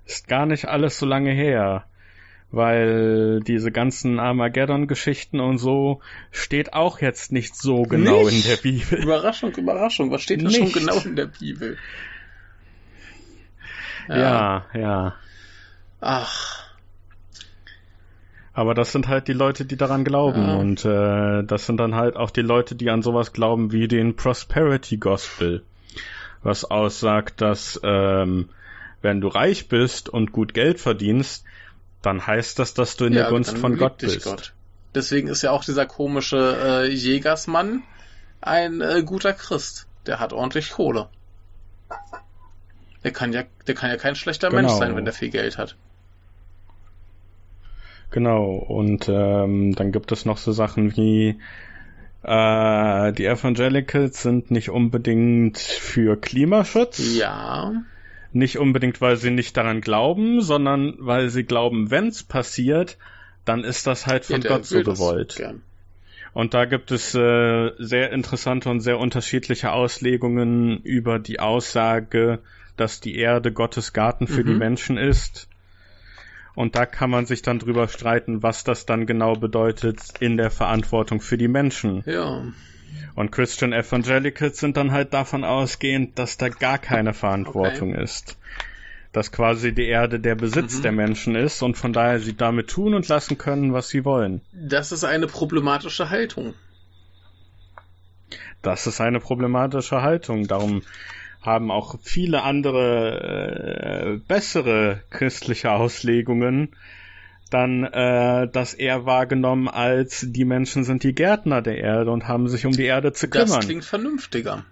Ist 0.04 0.26
gar 0.26 0.46
nicht 0.46 0.66
alles 0.66 0.98
so 0.98 1.06
lange 1.06 1.30
her 1.30 1.86
weil 2.52 3.40
diese 3.40 3.72
ganzen 3.72 4.20
Armageddon-Geschichten 4.20 5.40
und 5.40 5.58
so 5.58 6.00
steht 6.30 6.74
auch 6.74 7.00
jetzt 7.00 7.32
nicht 7.32 7.56
so 7.56 7.82
genau 7.82 8.26
nicht? 8.26 8.44
in 8.44 8.50
der 8.50 8.56
Bibel. 8.58 9.02
Überraschung, 9.02 9.54
Überraschung, 9.54 10.10
was 10.10 10.22
steht 10.22 10.44
da 10.44 10.50
schon 10.50 10.70
genau 10.70 10.98
in 10.98 11.16
der 11.16 11.26
Bibel? 11.26 11.78
Ja, 14.08 14.66
ja. 14.74 14.80
ja. 14.80 15.14
Ach. 16.00 16.62
Aber 18.52 18.74
das 18.74 18.92
sind 18.92 19.08
halt 19.08 19.28
die 19.28 19.32
Leute, 19.32 19.64
die 19.64 19.78
daran 19.78 20.04
glauben. 20.04 20.42
Ja. 20.42 20.56
Und 20.56 20.84
äh, 20.84 21.42
das 21.44 21.64
sind 21.64 21.78
dann 21.78 21.94
halt 21.94 22.16
auch 22.16 22.30
die 22.30 22.42
Leute, 22.42 22.74
die 22.74 22.90
an 22.90 23.02
sowas 23.02 23.32
glauben 23.32 23.72
wie 23.72 23.88
den 23.88 24.14
Prosperity 24.14 24.98
Gospel. 24.98 25.62
Was 26.42 26.64
aussagt, 26.64 27.40
dass 27.40 27.80
ähm, 27.82 28.50
wenn 29.00 29.22
du 29.22 29.28
reich 29.28 29.68
bist 29.68 30.10
und 30.10 30.32
gut 30.32 30.52
Geld 30.52 30.80
verdienst, 30.80 31.44
dann 32.02 32.26
heißt 32.26 32.58
das, 32.58 32.74
dass 32.74 32.96
du 32.96 33.06
in 33.06 33.12
ja, 33.12 33.22
der 33.22 33.30
Gunst 33.30 33.56
von 33.56 33.76
Gott 33.76 33.98
bist. 33.98 34.24
Gott. 34.24 34.52
Deswegen 34.94 35.28
ist 35.28 35.42
ja 35.42 35.52
auch 35.52 35.64
dieser 35.64 35.86
komische 35.86 36.84
äh, 36.86 36.90
Jägersmann 36.90 37.82
ein 38.40 38.80
äh, 38.80 39.02
guter 39.04 39.32
Christ. 39.32 39.86
Der 40.06 40.20
hat 40.20 40.32
ordentlich 40.32 40.70
Kohle. 40.70 41.08
Der 43.04 43.12
kann 43.12 43.32
ja, 43.32 43.44
der 43.66 43.74
kann 43.74 43.90
ja 43.90 43.96
kein 43.96 44.16
schlechter 44.16 44.50
genau. 44.50 44.62
Mensch 44.62 44.74
sein, 44.74 44.96
wenn 44.96 45.04
der 45.04 45.14
viel 45.14 45.30
Geld 45.30 45.58
hat. 45.58 45.76
Genau, 48.10 48.52
und 48.52 49.08
ähm, 49.08 49.74
dann 49.74 49.90
gibt 49.90 50.12
es 50.12 50.26
noch 50.26 50.36
so 50.36 50.52
Sachen 50.52 50.96
wie 50.96 51.40
äh, 52.22 53.12
die 53.12 53.26
Evangelicals 53.26 54.22
sind 54.22 54.50
nicht 54.50 54.70
unbedingt 54.70 55.58
für 55.58 56.20
Klimaschutz. 56.20 57.16
Ja. 57.16 57.72
Nicht 58.32 58.58
unbedingt, 58.58 59.00
weil 59.00 59.16
sie 59.16 59.30
nicht 59.30 59.56
daran 59.56 59.80
glauben, 59.80 60.40
sondern 60.40 60.94
weil 60.98 61.28
sie 61.28 61.44
glauben, 61.44 61.90
wenn's 61.90 62.22
passiert, 62.22 62.96
dann 63.44 63.64
ist 63.64 63.86
das 63.86 64.06
halt 64.06 64.24
von 64.24 64.40
ja, 64.40 64.48
Gott 64.48 64.64
so 64.64 64.82
gewollt. 64.82 65.42
Und 66.32 66.54
da 66.54 66.64
gibt 66.64 66.90
es 66.90 67.14
äh, 67.14 67.70
sehr 67.78 68.10
interessante 68.10 68.70
und 68.70 68.80
sehr 68.80 68.98
unterschiedliche 68.98 69.72
Auslegungen 69.72 70.78
über 70.82 71.18
die 71.18 71.40
Aussage, 71.40 72.38
dass 72.76 73.00
die 73.00 73.16
Erde 73.16 73.52
Gottes 73.52 73.92
Garten 73.92 74.26
für 74.26 74.42
mhm. 74.42 74.46
die 74.46 74.54
Menschen 74.54 74.96
ist. 74.96 75.48
Und 76.54 76.76
da 76.76 76.86
kann 76.86 77.10
man 77.10 77.26
sich 77.26 77.42
dann 77.42 77.58
drüber 77.58 77.88
streiten, 77.88 78.42
was 78.42 78.64
das 78.64 78.86
dann 78.86 79.06
genau 79.06 79.34
bedeutet 79.34 80.00
in 80.20 80.36
der 80.36 80.50
Verantwortung 80.50 81.20
für 81.20 81.38
die 81.38 81.48
Menschen. 81.48 82.02
Ja. 82.06 82.44
Und 83.14 83.30
Christian 83.30 83.72
Evangelicals 83.72 84.58
sind 84.58 84.76
dann 84.76 84.92
halt 84.92 85.12
davon 85.12 85.44
ausgehend, 85.44 86.18
dass 86.18 86.36
da 86.36 86.48
gar 86.48 86.78
keine 86.78 87.14
Verantwortung 87.14 87.92
okay. 87.92 88.02
ist. 88.02 88.38
Dass 89.12 89.30
quasi 89.30 89.72
die 89.72 89.86
Erde 89.86 90.20
der 90.20 90.34
Besitz 90.34 90.78
mhm. 90.78 90.82
der 90.82 90.92
Menschen 90.92 91.34
ist 91.34 91.62
und 91.62 91.76
von 91.76 91.92
daher 91.92 92.18
sie 92.18 92.34
damit 92.34 92.70
tun 92.70 92.94
und 92.94 93.08
lassen 93.08 93.36
können, 93.36 93.72
was 93.72 93.88
sie 93.88 94.04
wollen. 94.04 94.40
Das 94.52 94.92
ist 94.92 95.04
eine 95.04 95.26
problematische 95.26 96.08
Haltung. 96.08 96.54
Das 98.62 98.86
ist 98.86 99.00
eine 99.00 99.20
problematische 99.20 100.02
Haltung. 100.02 100.46
Darum 100.46 100.82
haben 101.42 101.70
auch 101.70 101.96
viele 102.00 102.42
andere 102.42 104.14
äh, 104.14 104.18
bessere 104.28 105.02
christliche 105.10 105.72
Auslegungen 105.72 106.74
dann 107.52 107.84
äh, 107.84 108.48
das 108.48 108.74
eher 108.74 109.06
wahrgenommen 109.06 109.68
als 109.68 110.26
die 110.28 110.44
Menschen 110.44 110.84
sind 110.84 111.02
die 111.02 111.14
Gärtner 111.14 111.62
der 111.62 111.78
Erde 111.78 112.10
und 112.10 112.28
haben 112.28 112.48
sich 112.48 112.66
um 112.66 112.72
die 112.72 112.84
Erde 112.84 113.12
zu 113.12 113.28
kümmern. 113.28 113.48
Das 113.48 113.60
klingt 113.60 113.84
vernünftiger. 113.84 114.64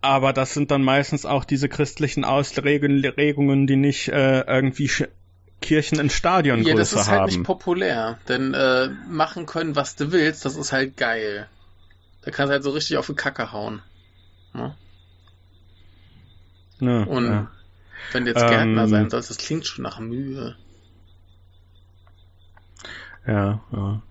Aber 0.00 0.32
das 0.32 0.54
sind 0.54 0.70
dann 0.70 0.82
meistens 0.82 1.26
auch 1.26 1.44
diese 1.44 1.68
christlichen 1.68 2.24
Ausregungen, 2.24 3.66
die 3.66 3.76
nicht 3.76 4.08
äh, 4.08 4.42
irgendwie 4.42 4.90
Kirchen 5.60 5.98
in 5.98 6.08
Stadiongröße 6.08 6.70
haben. 6.70 6.76
Ja, 6.76 6.80
das 6.80 6.92
ist 6.92 7.08
halt 7.08 7.26
nicht 7.26 7.42
populär, 7.42 8.18
denn 8.28 8.54
äh, 8.54 8.88
machen 9.08 9.46
können, 9.46 9.74
was 9.74 9.96
du 9.96 10.12
willst, 10.12 10.44
das 10.44 10.56
ist 10.56 10.72
halt 10.72 10.96
geil. 10.96 11.48
Da 12.22 12.30
kannst 12.30 12.50
du 12.50 12.52
halt 12.52 12.62
so 12.62 12.70
richtig 12.70 12.96
auf 12.96 13.06
die 13.06 13.14
Kacke 13.14 13.52
hauen. 13.52 13.82
Ne? 14.54 14.76
Ja, 16.80 17.02
Und 17.02 17.26
ja. 17.26 17.50
wenn 18.12 18.24
du 18.24 18.30
jetzt 18.30 18.46
Gärtner 18.46 18.84
ähm, 18.84 18.88
sein 18.88 19.10
sollst, 19.10 19.30
das 19.30 19.38
klingt 19.38 19.66
schon 19.66 19.82
nach 19.82 19.98
Mühe. 19.98 20.56
Ja, 23.28 23.60
ja. 23.72 24.02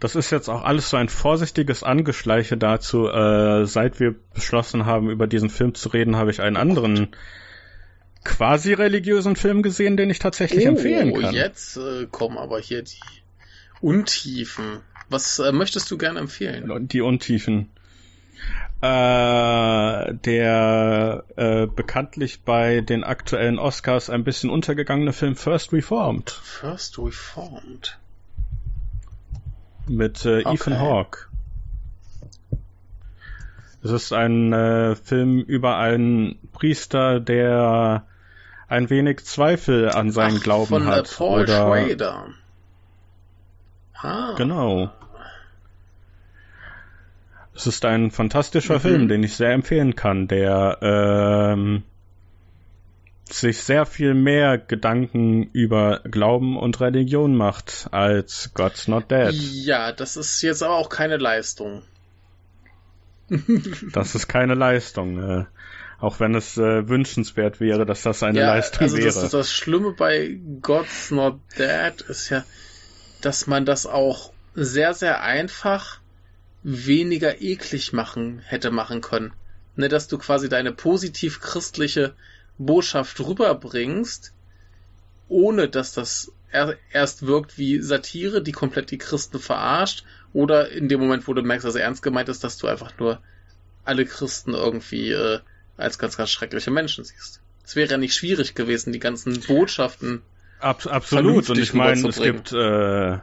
Das 0.00 0.16
ist 0.16 0.30
jetzt 0.30 0.48
auch 0.48 0.62
alles 0.62 0.90
so 0.90 0.98
ein 0.98 1.08
vorsichtiges 1.08 1.82
Angeschleiche 1.82 2.58
dazu. 2.58 3.08
Äh, 3.08 3.64
seit 3.64 4.00
wir 4.00 4.14
beschlossen 4.34 4.84
haben, 4.84 5.08
über 5.08 5.26
diesen 5.26 5.48
Film 5.48 5.74
zu 5.74 5.88
reden, 5.88 6.16
habe 6.16 6.30
ich 6.30 6.42
einen 6.42 6.58
anderen 6.58 7.08
quasi 8.22 8.74
religiösen 8.74 9.34
Film 9.34 9.62
gesehen, 9.62 9.96
den 9.96 10.10
ich 10.10 10.18
tatsächlich 10.18 10.66
oh, 10.66 10.70
empfehlen 10.70 11.14
kann. 11.18 11.34
Jetzt 11.34 11.78
äh, 11.78 12.06
kommen 12.10 12.36
aber 12.36 12.60
hier 12.60 12.82
die 12.82 13.00
Untiefen. 13.80 14.80
Was 15.08 15.38
äh, 15.38 15.52
möchtest 15.52 15.90
du 15.90 15.96
gerne 15.96 16.20
empfehlen? 16.20 16.88
Die 16.88 17.00
Untiefen. 17.00 17.70
Äh, 18.82 20.14
der 20.14 21.24
äh, 21.36 21.66
bekanntlich 21.66 22.42
bei 22.42 22.82
den 22.82 23.04
aktuellen 23.04 23.58
Oscars 23.58 24.10
ein 24.10 24.24
bisschen 24.24 24.50
untergegangene 24.50 25.14
Film 25.14 25.36
First 25.36 25.72
Reformed. 25.72 26.30
First 26.30 26.98
Reformed 26.98 27.98
mit 29.88 30.24
äh, 30.24 30.40
okay. 30.40 30.54
Ethan 30.54 30.80
Hawke. 30.80 31.26
Es 33.82 33.90
ist 33.90 34.12
ein 34.12 34.52
äh, 34.52 34.96
Film 34.96 35.40
über 35.40 35.76
einen 35.76 36.38
Priester, 36.52 37.20
der 37.20 38.06
ein 38.66 38.88
wenig 38.88 39.24
Zweifel 39.24 39.90
an 39.90 40.10
seinen 40.10 40.38
Ach, 40.38 40.42
Glauben 40.42 40.66
von, 40.68 40.86
hat. 40.86 41.08
Von 41.08 41.26
Paul 41.26 41.42
oder... 41.42 41.56
Schrader. 41.56 42.26
Ah. 43.94 44.34
Genau. 44.36 44.90
Es 47.54 47.66
ist 47.66 47.84
ein 47.84 48.10
fantastischer 48.10 48.74
mhm. 48.74 48.80
Film, 48.80 49.08
den 49.08 49.22
ich 49.22 49.36
sehr 49.36 49.52
empfehlen 49.52 49.94
kann, 49.94 50.28
der 50.28 50.78
ähm, 50.80 51.84
sich 53.30 53.62
sehr 53.62 53.86
viel 53.86 54.14
mehr 54.14 54.58
Gedanken 54.58 55.44
über 55.52 56.00
Glauben 56.04 56.56
und 56.56 56.80
Religion 56.80 57.34
macht 57.36 57.88
als 57.90 58.50
God's 58.54 58.88
Not 58.88 59.10
Dead. 59.10 59.32
Ja, 59.32 59.92
das 59.92 60.16
ist 60.16 60.42
jetzt 60.42 60.62
aber 60.62 60.76
auch 60.76 60.88
keine 60.88 61.16
Leistung. 61.16 61.82
das 63.92 64.14
ist 64.14 64.28
keine 64.28 64.54
Leistung. 64.54 65.18
Äh, 65.18 65.44
auch 66.00 66.20
wenn 66.20 66.34
es 66.34 66.58
äh, 66.58 66.88
wünschenswert 66.88 67.60
wäre, 67.60 67.86
dass 67.86 68.02
das 68.02 68.22
eine 68.22 68.40
ja, 68.40 68.46
Leistung 68.54 68.82
also 68.82 68.96
wäre. 68.98 69.06
Das, 69.06 69.30
das 69.30 69.52
Schlimme 69.52 69.92
bei 69.92 70.38
God's 70.60 71.10
Not 71.10 71.40
Dead 71.58 72.00
ist 72.08 72.28
ja, 72.28 72.44
dass 73.22 73.46
man 73.46 73.64
das 73.64 73.86
auch 73.86 74.32
sehr, 74.54 74.92
sehr 74.92 75.22
einfach 75.22 76.00
weniger 76.62 77.40
eklig 77.40 77.92
machen 77.92 78.40
hätte 78.44 78.70
machen 78.70 79.00
können. 79.00 79.32
Ne, 79.76 79.88
dass 79.88 80.06
du 80.06 80.18
quasi 80.18 80.48
deine 80.48 80.72
positiv 80.72 81.40
christliche 81.40 82.14
Botschaft 82.58 83.20
rüberbringst, 83.20 84.32
ohne 85.28 85.68
dass 85.68 85.92
das 85.92 86.32
erst 86.92 87.26
wirkt 87.26 87.58
wie 87.58 87.80
Satire, 87.80 88.42
die 88.42 88.52
komplett 88.52 88.90
die 88.90 88.98
Christen 88.98 89.40
verarscht, 89.40 90.04
oder 90.32 90.70
in 90.70 90.88
dem 90.88 91.00
Moment, 91.00 91.26
wo 91.26 91.34
du 91.34 91.42
merkst, 91.42 91.66
dass 91.66 91.74
er 91.74 91.82
ernst 91.82 92.02
gemeint 92.02 92.28
ist, 92.28 92.44
dass 92.44 92.58
du 92.58 92.66
einfach 92.66 92.96
nur 92.98 93.20
alle 93.84 94.04
Christen 94.04 94.54
irgendwie 94.54 95.10
äh, 95.10 95.40
als 95.76 95.98
ganz, 95.98 96.16
ganz 96.16 96.30
schreckliche 96.30 96.70
Menschen 96.70 97.04
siehst. 97.04 97.40
Es 97.64 97.76
wäre 97.76 97.90
ja 97.90 97.96
nicht 97.96 98.14
schwierig 98.14 98.54
gewesen, 98.54 98.92
die 98.92 98.98
ganzen 98.98 99.40
Botschaften. 99.40 100.22
Ab, 100.60 100.86
absolut. 100.86 101.50
Und 101.50 101.58
ich 101.58 101.74
meine, 101.74 102.08
es 102.08 102.20
gibt 102.20 102.52
äh, 102.52 103.18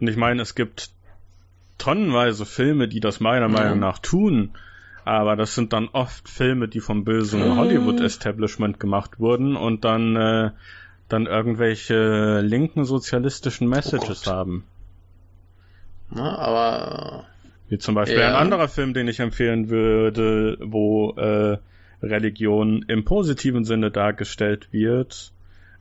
und 0.00 0.08
ich 0.08 0.16
meine, 0.16 0.42
es 0.42 0.54
gibt 0.54 0.90
tonnenweise 1.78 2.46
Filme, 2.46 2.88
die 2.88 3.00
das 3.00 3.20
meiner 3.20 3.46
ja. 3.46 3.52
Meinung 3.52 3.78
nach 3.78 3.98
tun. 3.98 4.56
Aber 5.04 5.36
das 5.36 5.54
sind 5.54 5.72
dann 5.72 5.88
oft 5.88 6.28
Filme, 6.28 6.68
die 6.68 6.80
vom 6.80 7.04
bösen 7.04 7.42
hm. 7.42 7.56
Hollywood-Establishment 7.56 8.78
gemacht 8.78 9.18
wurden 9.18 9.56
und 9.56 9.84
dann, 9.84 10.16
äh, 10.16 10.50
dann 11.08 11.26
irgendwelche 11.26 12.40
linken 12.40 12.84
sozialistischen 12.84 13.68
Messages 13.68 14.26
oh 14.26 14.30
haben. 14.30 14.64
Na, 16.10 16.36
aber. 16.38 17.24
Wie 17.68 17.78
zum 17.78 17.94
Beispiel 17.94 18.18
ja. 18.18 18.28
ein 18.28 18.34
anderer 18.34 18.68
Film, 18.68 18.94
den 18.94 19.06
ich 19.08 19.20
empfehlen 19.20 19.68
würde, 19.70 20.58
wo 20.60 21.12
äh, 21.12 21.58
Religion 22.02 22.84
im 22.88 23.04
positiven 23.04 23.64
Sinne 23.64 23.90
dargestellt 23.90 24.72
wird, 24.72 25.32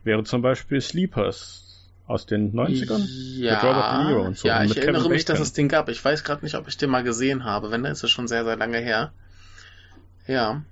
wäre 0.03 0.23
zum 0.23 0.41
Beispiel 0.41 0.81
Sleepers 0.81 1.68
aus 2.09 2.25
den 2.25 2.53
90ern? 2.53 3.05
Ja, 3.37 3.53
mit 3.53 3.63
Robert 3.63 3.91
De 3.91 4.05
Niro 4.05 4.25
und 4.25 4.37
so. 4.37 4.47
Ja, 4.47 4.63
ich 4.63 4.75
erinnere 4.75 5.03
Kevin 5.03 5.11
mich, 5.11 5.25
Bacon. 5.25 5.39
dass 5.39 5.47
es 5.47 5.53
den 5.53 5.67
gab. 5.67 5.89
Ich 5.89 6.03
weiß 6.03 6.23
gerade 6.23 6.43
nicht, 6.43 6.55
ob 6.55 6.67
ich 6.67 6.75
den 6.75 6.89
mal 6.89 7.03
gesehen 7.03 7.43
habe. 7.43 7.69
Wenn, 7.71 7.83
dann 7.83 7.91
ist 7.91 8.03
es 8.03 8.09
schon 8.09 8.27
sehr, 8.27 8.43
sehr 8.43 8.57
lange 8.57 8.79
her. 8.79 9.11
Ja. 10.27 10.63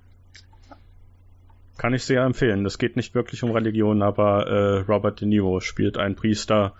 Kann 1.76 1.94
ich 1.94 2.02
sehr 2.02 2.22
empfehlen. 2.22 2.64
Das 2.64 2.78
geht 2.78 2.96
nicht 2.96 3.14
wirklich 3.14 3.44
um 3.44 3.52
Religion, 3.52 4.02
aber 4.02 4.48
äh, 4.48 4.78
Robert 4.80 5.20
De 5.20 5.28
Niro 5.28 5.60
spielt 5.60 5.96
einen 5.96 6.16
Priester. 6.16 6.74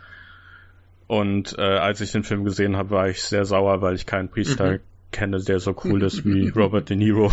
Und 1.06 1.56
äh, 1.56 1.62
als 1.62 2.00
ich 2.00 2.10
den 2.10 2.24
Film 2.24 2.44
gesehen 2.44 2.76
habe, 2.76 2.90
war 2.90 3.08
ich 3.08 3.22
sehr 3.22 3.44
sauer, 3.44 3.80
weil 3.80 3.94
ich 3.94 4.06
keinen 4.06 4.28
Priester 4.28 4.72
mhm. 4.72 4.80
kenne, 5.12 5.40
der 5.40 5.60
so 5.60 5.74
cool 5.84 6.02
ist 6.02 6.24
wie 6.24 6.48
Robert 6.48 6.90
De 6.90 6.96
Niro. 6.96 7.32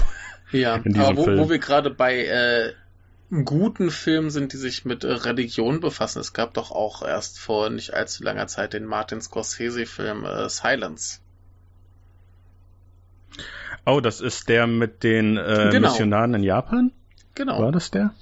Ja, 0.51 0.75
aber 0.95 1.17
wo, 1.17 1.25
wo 1.25 1.49
wir 1.49 1.57
gerade 1.57 1.89
bei 1.89 2.25
äh, 2.25 2.73
guten 3.29 3.89
Filmen 3.89 4.29
sind, 4.29 4.53
die 4.53 4.57
sich 4.57 4.85
mit 4.85 5.03
äh, 5.03 5.11
Religion 5.11 5.79
befassen. 5.79 6.19
Es 6.19 6.33
gab 6.33 6.53
doch 6.53 6.71
auch 6.71 7.01
erst 7.01 7.39
vor 7.39 7.69
nicht 7.69 7.93
allzu 7.93 8.23
langer 8.23 8.47
Zeit 8.47 8.73
den 8.73 8.85
Martin 8.85 9.21
Scorsese-Film 9.21 10.25
äh, 10.25 10.49
Silence. 10.49 11.19
Oh, 13.85 13.99
das 13.99 14.21
ist 14.21 14.49
der 14.49 14.67
mit 14.67 15.03
den 15.03 15.37
äh, 15.37 15.69
genau. 15.71 15.89
Missionaren 15.89 16.33
in 16.33 16.43
Japan? 16.43 16.91
Genau. 17.35 17.61
War 17.61 17.71
das 17.71 17.91
der? 17.91 18.13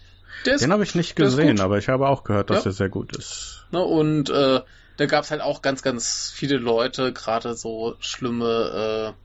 der 0.45 0.57
den 0.57 0.71
habe 0.71 0.84
ich 0.84 0.95
nicht 0.95 1.15
gesehen, 1.15 1.59
aber 1.59 1.77
ich 1.77 1.88
habe 1.88 2.07
auch 2.07 2.23
gehört, 2.23 2.49
dass 2.49 2.65
ja. 2.65 2.71
er 2.71 2.73
sehr 2.73 2.89
gut 2.89 3.15
ist. 3.15 3.65
Ne, 3.71 3.81
und 3.81 4.30
äh, 4.30 4.61
da 4.97 5.05
gab 5.05 5.23
es 5.23 5.31
halt 5.31 5.41
auch 5.41 5.61
ganz, 5.61 5.81
ganz 5.81 6.31
viele 6.34 6.57
Leute, 6.57 7.13
gerade 7.13 7.55
so 7.55 7.95
schlimme 7.99 9.13
äh, 9.15 9.23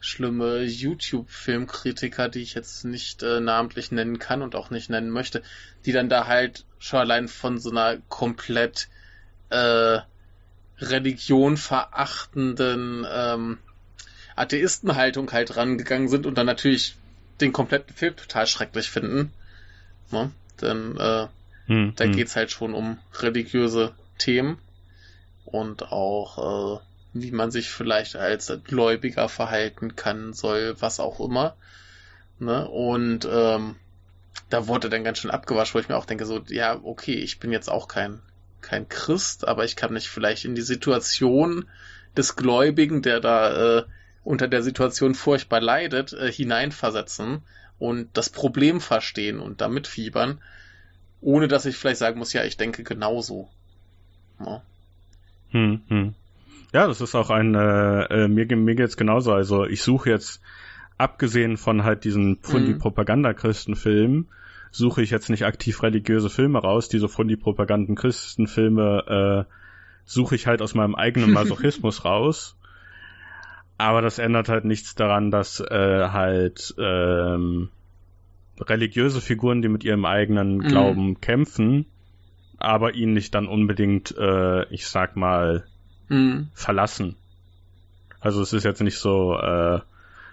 schlimme 0.00 0.62
YouTube-Filmkritiker, 0.62 2.28
die 2.28 2.40
ich 2.40 2.54
jetzt 2.54 2.84
nicht 2.84 3.22
äh, 3.22 3.40
namentlich 3.40 3.92
nennen 3.92 4.18
kann 4.18 4.42
und 4.42 4.54
auch 4.54 4.70
nicht 4.70 4.90
nennen 4.90 5.10
möchte, 5.10 5.42
die 5.84 5.92
dann 5.92 6.08
da 6.08 6.26
halt 6.26 6.64
schon 6.78 7.00
allein 7.00 7.28
von 7.28 7.58
so 7.58 7.70
einer 7.70 7.98
komplett 8.08 8.88
äh, 9.50 10.00
Religion 10.78 11.58
verachtenden 11.58 13.06
ähm, 13.10 13.58
Atheistenhaltung 14.36 15.30
halt 15.32 15.56
rangegangen 15.56 16.08
sind 16.08 16.24
und 16.24 16.38
dann 16.38 16.46
natürlich 16.46 16.96
den 17.42 17.52
kompletten 17.52 17.94
Film 17.94 18.16
total 18.16 18.46
schrecklich 18.46 18.90
finden. 18.90 19.32
Ne? 20.10 20.32
Denn 20.62 20.96
äh, 20.96 21.26
hm, 21.66 21.92
da 21.96 22.04
hm. 22.04 22.12
geht's 22.12 22.36
halt 22.36 22.50
schon 22.50 22.74
um 22.74 22.98
religiöse 23.18 23.94
Themen 24.18 24.58
und 25.44 25.92
auch 25.92 26.78
äh, 26.78 26.80
wie 27.12 27.32
man 27.32 27.50
sich 27.50 27.70
vielleicht 27.70 28.16
als 28.16 28.52
Gläubiger 28.64 29.28
verhalten 29.28 29.96
kann, 29.96 30.32
soll, 30.32 30.76
was 30.80 31.00
auch 31.00 31.20
immer. 31.20 31.56
Ne? 32.38 32.68
Und 32.68 33.28
ähm, 33.30 33.76
da 34.48 34.66
wurde 34.66 34.88
dann 34.88 35.04
ganz 35.04 35.18
schön 35.18 35.30
abgewaschen, 35.30 35.74
wo 35.74 35.78
ich 35.80 35.88
mir 35.88 35.96
auch 35.96 36.06
denke, 36.06 36.26
so, 36.26 36.40
ja, 36.48 36.78
okay, 36.82 37.14
ich 37.14 37.38
bin 37.38 37.52
jetzt 37.52 37.68
auch 37.68 37.88
kein, 37.88 38.20
kein 38.60 38.88
Christ, 38.88 39.46
aber 39.46 39.64
ich 39.64 39.76
kann 39.76 39.92
mich 39.92 40.08
vielleicht 40.08 40.44
in 40.44 40.54
die 40.54 40.62
Situation 40.62 41.66
des 42.16 42.36
Gläubigen, 42.36 43.02
der 43.02 43.20
da 43.20 43.78
äh, 43.78 43.84
unter 44.24 44.48
der 44.48 44.62
Situation 44.62 45.14
furchtbar 45.14 45.60
leidet, 45.60 46.12
äh, 46.12 46.30
hineinversetzen 46.30 47.42
und 47.78 48.08
das 48.14 48.30
Problem 48.30 48.80
verstehen 48.80 49.40
und 49.40 49.60
damit 49.60 49.86
fiebern, 49.86 50.40
ohne 51.20 51.48
dass 51.48 51.66
ich 51.66 51.76
vielleicht 51.76 51.98
sagen 51.98 52.18
muss, 52.18 52.32
ja, 52.32 52.44
ich 52.44 52.56
denke 52.56 52.82
genauso. 52.82 53.48
Ja. 54.38 54.62
Hm, 55.50 55.82
hm. 55.88 56.14
Ja, 56.72 56.86
das 56.86 57.00
ist 57.00 57.14
auch 57.14 57.30
ein, 57.30 57.54
äh, 57.54 58.02
äh, 58.04 58.28
mir, 58.28 58.46
mir 58.56 58.74
geht's 58.74 58.96
genauso. 58.96 59.32
Also 59.32 59.66
ich 59.66 59.82
suche 59.82 60.10
jetzt, 60.10 60.40
abgesehen 60.98 61.56
von 61.56 61.82
halt 61.82 62.04
diesen 62.04 62.38
Fundi-Propaganda-Christenfilmen, 62.42 64.28
suche 64.70 65.02
ich 65.02 65.10
jetzt 65.10 65.30
nicht 65.30 65.44
aktiv 65.44 65.82
religiöse 65.82 66.30
Filme 66.30 66.60
raus. 66.60 66.88
Diese 66.88 67.08
Fundi-Propaganden-Christenfilme 67.08 69.46
äh, 69.48 69.52
suche 70.04 70.34
ich 70.34 70.46
halt 70.46 70.62
aus 70.62 70.74
meinem 70.74 70.94
eigenen 70.94 71.32
Masochismus 71.32 72.04
raus. 72.04 72.56
Aber 73.78 74.02
das 74.02 74.18
ändert 74.18 74.48
halt 74.48 74.66
nichts 74.66 74.94
daran, 74.94 75.30
dass 75.30 75.60
äh, 75.60 76.08
halt 76.10 76.74
ähm, 76.78 77.70
religiöse 78.60 79.22
Figuren, 79.22 79.62
die 79.62 79.68
mit 79.68 79.84
ihrem 79.84 80.04
eigenen 80.04 80.58
mhm. 80.58 80.68
Glauben 80.68 81.20
kämpfen, 81.20 81.86
aber 82.58 82.94
ihn 82.94 83.14
nicht 83.14 83.34
dann 83.34 83.48
unbedingt, 83.48 84.14
äh, 84.18 84.66
ich 84.72 84.86
sag 84.86 85.16
mal, 85.16 85.64
mhm. 86.10 86.48
verlassen. 86.52 87.16
Also 88.20 88.42
es 88.42 88.52
ist 88.52 88.64
jetzt 88.64 88.82
nicht 88.82 88.98
so, 88.98 89.38
äh, 89.38 89.80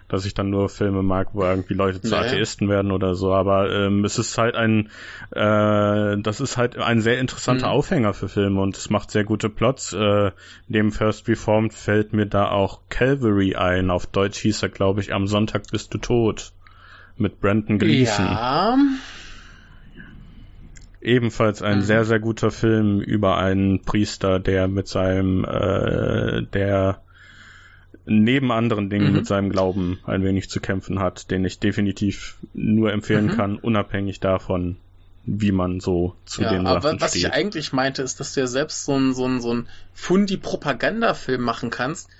dass 0.08 0.24
ich 0.24 0.34
dann 0.34 0.50
nur 0.50 0.68
Filme 0.68 1.02
mag, 1.02 1.28
wo 1.32 1.42
irgendwie 1.42 1.74
Leute 1.74 2.00
zu 2.00 2.10
naja. 2.10 2.26
Atheisten 2.26 2.68
werden 2.68 2.92
oder 2.92 3.14
so, 3.14 3.34
aber 3.34 3.70
ähm, 3.70 4.04
es 4.04 4.18
ist 4.18 4.36
halt 4.38 4.54
ein, 4.54 4.90
äh, 5.30 6.20
das 6.20 6.40
ist 6.40 6.56
halt 6.56 6.78
ein 6.78 7.00
sehr 7.00 7.18
interessanter 7.18 7.66
mhm. 7.66 7.72
Aufhänger 7.72 8.14
für 8.14 8.28
Filme 8.28 8.60
und 8.60 8.76
es 8.76 8.90
macht 8.90 9.10
sehr 9.10 9.24
gute 9.24 9.48
Plots. 9.50 9.92
Äh, 9.92 10.32
neben 10.66 10.92
First 10.92 11.28
Reformed 11.28 11.74
fällt 11.74 12.12
mir 12.12 12.26
da 12.26 12.50
auch 12.50 12.80
Calvary 12.88 13.54
ein. 13.54 13.90
Auf 13.90 14.06
Deutsch 14.06 14.38
hieß 14.38 14.62
er, 14.62 14.70
glaube 14.70 15.00
ich, 15.00 15.12
Am 15.12 15.26
Sonntag 15.26 15.64
bist 15.70 15.92
du 15.94 15.98
tot. 15.98 16.52
Mit 17.16 17.40
Brandon 17.40 17.78
Gleason. 17.78 18.26
Ja. 18.26 18.78
Ebenfalls 21.08 21.62
ein 21.62 21.78
mhm. 21.78 21.82
sehr, 21.82 22.04
sehr 22.04 22.20
guter 22.20 22.50
Film 22.50 23.00
über 23.00 23.38
einen 23.38 23.82
Priester, 23.82 24.38
der 24.38 24.68
mit 24.68 24.88
seinem, 24.88 25.42
äh, 25.44 26.42
der 26.42 27.00
neben 28.04 28.52
anderen 28.52 28.90
Dingen 28.90 29.08
mhm. 29.08 29.14
mit 29.14 29.26
seinem 29.26 29.48
Glauben 29.48 30.00
ein 30.04 30.22
wenig 30.22 30.50
zu 30.50 30.60
kämpfen 30.60 30.98
hat, 30.98 31.30
den 31.30 31.46
ich 31.46 31.60
definitiv 31.60 32.36
nur 32.52 32.92
empfehlen 32.92 33.28
mhm. 33.28 33.36
kann, 33.36 33.56
unabhängig 33.56 34.20
davon, 34.20 34.76
wie 35.24 35.52
man 35.52 35.80
so 35.80 36.14
zu 36.26 36.42
ja, 36.42 36.50
den 36.50 36.66
Sachen 36.66 36.76
aber 36.76 37.00
was 37.00 37.12
steht. 37.12 37.22
ich 37.22 37.32
eigentlich 37.32 37.72
meinte, 37.72 38.02
ist, 38.02 38.20
dass 38.20 38.34
du 38.34 38.40
ja 38.40 38.46
selbst 38.46 38.84
so 38.84 38.94
ein, 38.94 39.14
so 39.14 39.38
so 39.40 39.54
ein 39.54 39.66
Fundi-Propaganda-Film 39.94 41.40
machen 41.42 41.70
kannst, 41.70 42.10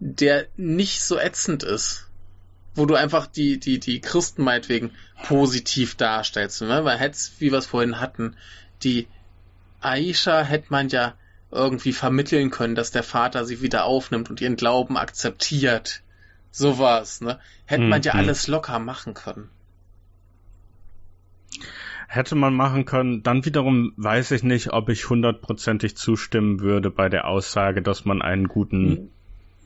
der 0.00 0.46
nicht 0.56 1.02
so 1.02 1.18
ätzend 1.20 1.62
ist 1.62 2.08
wo 2.74 2.86
du 2.86 2.94
einfach 2.94 3.26
die, 3.26 3.58
die, 3.58 3.78
die 3.78 4.00
Christen 4.00 4.42
meinetwegen 4.42 4.90
positiv 5.24 5.94
darstellst. 5.94 6.62
Ne? 6.62 6.84
Weil 6.84 6.98
hätte 6.98 7.18
wie 7.38 7.50
wir 7.50 7.58
es 7.58 7.66
vorhin 7.66 8.00
hatten, 8.00 8.36
die 8.82 9.06
Aisha 9.80 10.42
hätte 10.42 10.66
man 10.70 10.88
ja 10.88 11.14
irgendwie 11.50 11.92
vermitteln 11.92 12.50
können, 12.50 12.74
dass 12.74 12.90
der 12.90 13.04
Vater 13.04 13.44
sie 13.44 13.60
wieder 13.60 13.84
aufnimmt 13.84 14.28
und 14.30 14.40
ihren 14.40 14.56
Glauben 14.56 14.96
akzeptiert. 14.96 16.02
Sowas, 16.50 17.20
ne? 17.20 17.40
Hätte 17.66 17.82
hm, 17.82 17.88
man 17.88 18.02
ja 18.02 18.12
hm. 18.12 18.20
alles 18.20 18.46
locker 18.46 18.78
machen 18.78 19.14
können. 19.14 19.50
Hätte 22.08 22.34
man 22.36 22.54
machen 22.54 22.84
können. 22.84 23.22
Dann 23.22 23.44
wiederum 23.44 23.92
weiß 23.96 24.30
ich 24.32 24.42
nicht, 24.42 24.72
ob 24.72 24.88
ich 24.88 25.08
hundertprozentig 25.08 25.96
zustimmen 25.96 26.60
würde 26.60 26.90
bei 26.90 27.08
der 27.08 27.26
Aussage, 27.26 27.82
dass 27.82 28.04
man 28.04 28.22
einen 28.22 28.46
guten 28.46 28.90
hm 28.90 29.10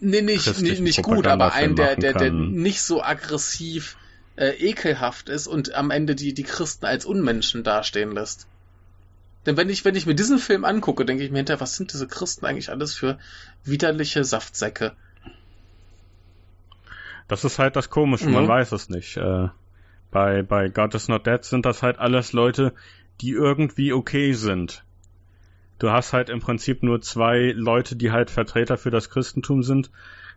Nee, 0.01 0.23
nicht, 0.23 0.61
nicht, 0.61 0.81
nicht 0.81 1.03
gut, 1.03 1.27
aber 1.27 1.53
einen, 1.53 1.75
der, 1.75 1.97
der, 1.97 2.13
der 2.13 2.31
nicht 2.31 2.83
so 2.83 3.03
aggressiv 3.03 3.97
äh, 4.37 4.51
ekelhaft 4.51 5.29
ist 5.29 5.49
und 5.49 5.75
am 5.75 5.91
Ende 5.91 6.15
die, 6.15 6.35
die 6.35 6.45
Christen 6.45 6.87
als 6.87 7.05
Unmenschen 7.05 7.65
dastehen 7.65 8.13
lässt. 8.13 8.47
Denn 9.47 9.57
wenn 9.57 9.69
ich, 9.71 9.85
wenn 9.85 9.97
ich 9.97 10.07
mir 10.07 10.15
diesen 10.15 10.39
Film 10.39 10.65
angucke, 10.65 11.05
denke 11.05 11.25
ich 11.25 11.31
mir 11.31 11.39
hinterher, 11.39 11.61
was 11.61 11.77
sind 11.77 11.93
diese 11.93 12.07
Christen 12.07 12.47
eigentlich 12.47 12.71
alles 12.71 12.95
für 12.95 13.19
widerliche 13.65 14.23
Saftsäcke? 14.23 14.93
Das 17.27 17.45
ist 17.45 17.59
halt 17.59 17.77
das 17.77 17.91
Komische, 17.91 18.27
mhm. 18.27 18.35
man 18.35 18.49
weiß 18.49 18.73
es 18.73 18.89
nicht. 18.89 19.17
Äh, 19.17 19.49
bei, 20.11 20.43
bei 20.43 20.69
God 20.69 20.95
is 20.95 21.09
Not 21.09 21.27
Dead 21.27 21.45
sind 21.45 21.67
das 21.67 21.83
halt 21.83 21.99
alles 21.99 22.33
Leute, 22.33 22.73
die 23.21 23.31
irgendwie 23.31 23.93
okay 23.93 24.33
sind. 24.33 24.85
Du 25.79 25.91
hast 25.91 26.13
halt 26.13 26.29
im 26.29 26.41
Prinzip 26.41 26.83
nur 26.83 27.01
zwei 27.01 27.53
Leute, 27.55 27.97
die 27.97 28.11
halt 28.11 28.31
Vertreter 28.31 28.77
für 28.77 28.91
das 28.91 29.11
Christentum 29.11 29.63
sind. 29.63 29.91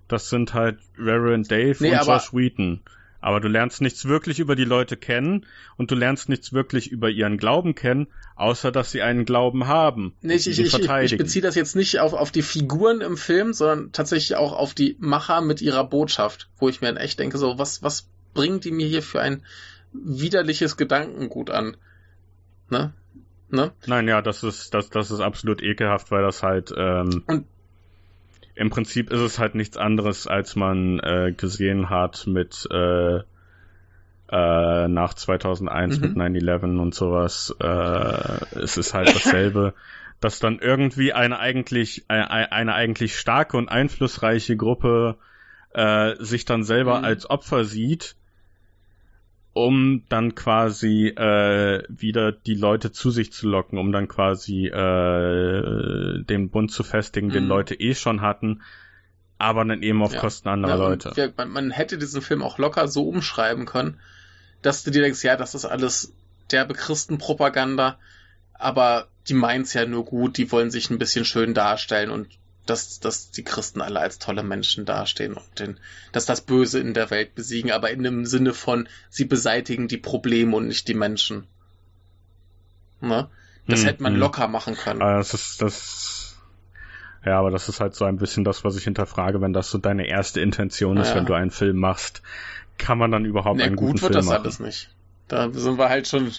Das 0.07 0.30
sind 0.30 0.53
halt 0.53 0.77
Reverend 0.97 1.49
Dave 1.49 1.77
nee, 1.80 1.91
und 1.91 2.05
Josh 2.05 2.34
Wheaton. 2.34 2.81
Aber 3.22 3.39
du 3.39 3.47
lernst 3.47 3.81
nichts 3.81 4.05
wirklich 4.05 4.39
über 4.39 4.55
die 4.55 4.65
Leute 4.65 4.97
kennen 4.97 5.45
und 5.77 5.91
du 5.91 5.95
lernst 5.95 6.27
nichts 6.27 6.53
wirklich 6.53 6.89
über 6.89 7.09
ihren 7.09 7.38
Glauben 7.38 7.76
kennen, 7.76 8.07
außer 8.35 8.72
dass 8.72 8.91
sie 8.91 9.03
einen 9.03 9.26
Glauben 9.26 9.68
haben. 9.68 10.15
Nee, 10.22 10.35
ich, 10.35 10.47
ich, 10.47 10.59
ich, 10.59 10.73
ich 10.73 11.18
beziehe 11.18 11.43
das 11.43 11.53
jetzt 11.53 11.76
nicht 11.76 11.99
auf, 11.99 12.13
auf 12.13 12.31
die 12.31 12.41
Figuren 12.41 13.01
im 13.01 13.18
Film, 13.18 13.53
sondern 13.53 13.91
tatsächlich 13.91 14.38
auch 14.38 14.53
auf 14.53 14.73
die 14.73 14.97
Macher 14.99 15.41
mit 15.41 15.61
ihrer 15.61 15.84
Botschaft, 15.84 16.49
wo 16.57 16.68
ich 16.68 16.81
mir 16.81 16.89
in 16.89 16.97
echt 16.97 17.19
denke, 17.19 17.38
so, 17.38 17.59
was, 17.59 17.84
was 17.84 18.07
bringen 18.34 18.59
die 18.59 18.72
mir 18.72 18.88
hier 18.88 19.03
für 19.03 19.22
ein 19.22 19.43
widerliches 19.93 20.76
Gedankengut 20.76 21.51
an? 21.51 21.77
Ne? 22.72 22.91
Ne? 23.52 23.72
Nein, 23.86 24.07
ja, 24.07 24.22
das 24.22 24.44
ist, 24.44 24.73
das, 24.73 24.90
das 24.90 25.11
ist 25.11 25.19
absolut 25.19 25.61
ekelhaft, 25.61 26.11
weil 26.11 26.23
das 26.23 26.44
halt, 26.44 26.73
ähm, 26.76 27.23
und 27.28 27.45
im 28.56 28.69
Prinzip 28.69 29.11
ist 29.11 29.22
es 29.22 29.40
halt 29.40 29.56
nichts 29.56 29.78
anderes, 29.78 30.28
als 30.28 30.56
man 30.56 30.99
äh, 30.99 31.34
gesehen 31.36 31.90
hat 31.90 32.28
mit 32.28 32.68
äh, 32.72 33.22
äh, 34.32 34.88
nach 34.88 35.14
2001 35.14 35.99
mhm. 35.99 36.07
mit 36.07 36.18
9-11 36.18 36.80
und 36.80 36.95
sowas. 36.95 37.56
Äh, 37.60 38.60
es 38.60 38.78
ist 38.78 38.94
halt 38.94 39.10
dasselbe, 39.10 39.73
dass 40.19 40.40
dann 40.40 40.60
irgendwie 40.60 41.14
eine 41.14 41.40
eigentlich 41.40 42.06
eine, 42.07 42.52
eine 42.52 42.73
eigentlich 42.73 43.18
starke 43.18 43.57
und 43.57 43.69
einflussreiche 43.69 44.56
Gruppe 44.56 45.18
äh, 45.73 46.15
sich 46.19 46.45
dann 46.45 46.64
selber 46.64 46.99
mhm. 46.99 47.06
als 47.06 47.30
Opfer 47.30 47.64
sieht 47.64 48.15
um 49.53 50.03
dann 50.07 50.34
quasi 50.34 51.07
äh, 51.07 51.84
wieder 51.90 52.32
die 52.32 52.56
Leute 52.56 52.91
zu 52.91 53.11
sich 53.11 53.34
zu 53.34 53.49
locken, 53.49 53.78
um 53.78 53.91
dann 53.91 54.07
quasi 54.07 54.68
äh, 54.68 56.23
den 56.23 56.49
Bund 56.49 56.72
zu 56.72 56.84
festigen, 56.84 57.28
mhm. 57.28 57.34
den 57.34 57.48
Leute 57.48 57.76
eh 57.76 57.94
schon 57.94 58.22
hatten, 58.22 58.61
aber 59.38 59.65
dann 59.65 59.82
eben 59.82 60.02
auf 60.02 60.14
ja. 60.14 60.19
Kosten 60.19 60.48
anderer 60.48 60.78
ja, 60.78 60.88
Leute. 60.88 61.14
Ja, 61.15 61.28
man, 61.36 61.49
man, 61.49 61.72
hätte 61.72 61.98
diesen 61.98 62.22
Film 62.22 62.44
auch 62.44 62.60
locker 62.60 62.88
so 62.88 63.07
umschreiben 63.07 63.65
können, 63.65 63.99
dass 64.61 64.84
du 64.84 64.91
dir 64.91 65.02
denkst, 65.02 65.23
ja, 65.23 65.36
das 65.36 65.53
ist 65.53 65.65
alles 65.65 66.14
derbe 66.52 66.73
Christenpropaganda, 66.73 67.98
aber 68.53 69.07
die 69.28 69.34
meint's 69.34 69.73
ja 69.73 69.86
nur 69.86 70.06
gut, 70.06 70.38
die 70.38 70.52
wollen 70.52 70.72
sich 70.72 70.90
ein 70.90 70.99
bisschen 70.99 71.26
schön 71.26 71.53
darstellen 71.53 72.10
und 72.10 72.28
dass, 72.72 73.02
dass 73.02 73.31
die 73.31 73.43
Christen 73.43 73.81
alle 73.81 73.99
als 73.99 74.18
tolle 74.18 74.43
Menschen 74.43 74.85
dastehen 74.85 75.34
und 75.34 75.60
den, 75.60 75.77
dass 76.14 76.26
das 76.26 76.41
Böse 76.41 76.80
in 76.80 76.93
der 76.93 77.11
Welt 77.11 77.35
besiegen, 77.35 77.72
aber 77.72 77.91
in 77.91 78.02
dem 78.02 78.26
Sinne 78.26 78.53
von, 78.53 78.88
sie 79.10 79.26
beseitigen 79.26 79.89
die 79.89 79.98
Probleme 79.98 80.56
und 80.56 80.68
nicht 80.68 80.88
die 80.88 80.93
Menschen. 80.93 81.48
Ne? 83.02 83.30
Das 83.68 83.81
hm, 83.81 83.88
hätte 83.88 84.03
man 84.03 84.14
hm. 84.14 84.19
locker 84.22 84.48
machen 84.48 84.76
können. 84.76 85.02
Ah, 85.02 85.18
das 85.18 85.34
ist, 85.34 85.61
das, 85.61 86.38
ja, 87.26 87.38
aber 87.38 87.52
das 87.52 87.68
ist 87.68 87.81
halt 87.81 87.93
so 87.93 88.06
ein 88.06 88.18
bisschen 88.18 88.45
das, 88.45 88.64
was 88.64 88.77
ich 88.77 88.85
hinterfrage, 88.85 89.41
wenn 89.41 89.53
das 89.53 89.69
so 89.69 89.77
deine 89.77 90.07
erste 90.07 90.39
Intention 90.39 90.95
ist, 90.95 91.10
ja. 91.10 91.15
wenn 91.15 91.26
du 91.26 91.34
einen 91.34 91.52
Film 91.52 91.77
machst, 91.77 92.22
kann 92.77 92.98
man 92.98 93.11
dann 93.11 93.26
überhaupt 93.26 93.57
nee, 93.57 93.64
einen 93.64 93.76
guten 93.76 93.98
Film 93.98 94.14
machen? 94.14 94.23
gut 94.23 94.26
wird 94.26 94.45
das 94.45 94.45
alles 94.45 94.60
nicht. 94.61 94.89
Da 95.27 95.52
sind 95.52 95.77
wir 95.77 95.89
halt 95.89 96.07
schon 96.07 96.31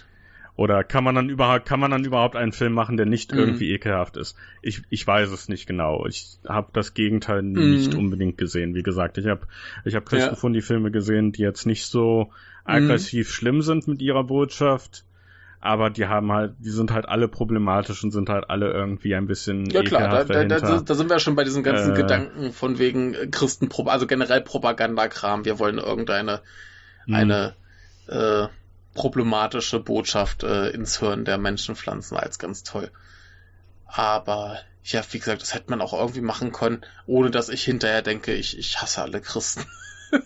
oder 0.54 0.84
kann 0.84 1.02
man 1.02 1.14
dann 1.14 1.30
überhaupt, 1.30 1.66
kann 1.66 1.80
man 1.80 1.90
dann 1.90 2.04
überhaupt 2.04 2.36
einen 2.36 2.52
Film 2.52 2.74
machen, 2.74 2.96
der 2.96 3.06
nicht 3.06 3.32
mhm. 3.32 3.38
irgendwie 3.38 3.72
ekelhaft 3.72 4.16
ist? 4.16 4.36
Ich, 4.60 4.82
ich 4.90 5.06
weiß 5.06 5.30
es 5.30 5.48
nicht 5.48 5.66
genau. 5.66 6.06
Ich 6.06 6.38
habe 6.46 6.68
das 6.72 6.92
Gegenteil 6.94 7.42
mhm. 7.42 7.70
nicht 7.70 7.94
unbedingt 7.94 8.36
gesehen. 8.36 8.74
Wie 8.74 8.82
gesagt, 8.82 9.16
ich 9.16 9.26
habe 9.26 9.46
ich 9.84 9.94
hab 9.94 10.04
Christen 10.04 10.36
ja. 10.42 10.52
die 10.52 10.60
Filme 10.60 10.90
gesehen, 10.90 11.32
die 11.32 11.42
jetzt 11.42 11.64
nicht 11.64 11.86
so 11.86 12.30
aggressiv 12.64 13.28
mhm. 13.28 13.32
schlimm 13.32 13.62
sind 13.62 13.88
mit 13.88 14.02
ihrer 14.02 14.24
Botschaft, 14.24 15.04
aber 15.60 15.90
die 15.90 16.06
haben 16.06 16.30
halt, 16.30 16.54
die 16.58 16.70
sind 16.70 16.92
halt 16.92 17.08
alle 17.08 17.28
problematisch 17.28 18.04
und 18.04 18.10
sind 18.10 18.28
halt 18.28 18.50
alle 18.50 18.70
irgendwie 18.72 19.14
ein 19.14 19.26
bisschen 19.26 19.66
Ja 19.66 19.82
klar, 19.82 20.24
da, 20.24 20.24
da, 20.24 20.44
da, 20.44 20.80
da, 20.80 20.94
sind 20.94 21.08
wir 21.08 21.18
schon 21.18 21.34
bei 21.34 21.44
diesen 21.44 21.62
ganzen 21.62 21.92
äh, 21.92 21.96
Gedanken 21.96 22.52
von 22.52 22.78
wegen 22.78 23.30
Christen, 23.30 23.70
also 23.86 24.06
generell 24.06 24.42
Propagandakram. 24.42 25.44
Wir 25.44 25.58
wollen 25.58 25.78
irgendeine 25.78 26.40
eine 27.08 27.54
äh, 28.08 28.46
problematische 28.94 29.81
Botschaft 29.81 30.43
äh, 30.43 30.70
ins 30.70 30.98
Hirn 30.98 31.24
der 31.24 31.39
Menschen 31.39 31.77
pflanzen 31.77 32.16
als 32.16 32.39
ganz 32.39 32.62
toll. 32.62 32.90
Aber 33.86 34.59
ja, 34.85 35.02
wie 35.10 35.19
gesagt, 35.19 35.43
das 35.43 35.55
hätte 35.55 35.70
man 35.70 35.81
auch 35.81 35.93
irgendwie 35.93 36.20
machen 36.20 36.52
können, 36.52 36.82
ohne 37.06 37.31
dass 37.31 37.48
ich 37.48 37.62
hinterher 37.64 38.02
denke, 38.02 38.35
ich, 38.35 38.59
ich 38.59 38.81
hasse 38.81 39.02
alle 39.02 39.20
Christen. 39.20 39.64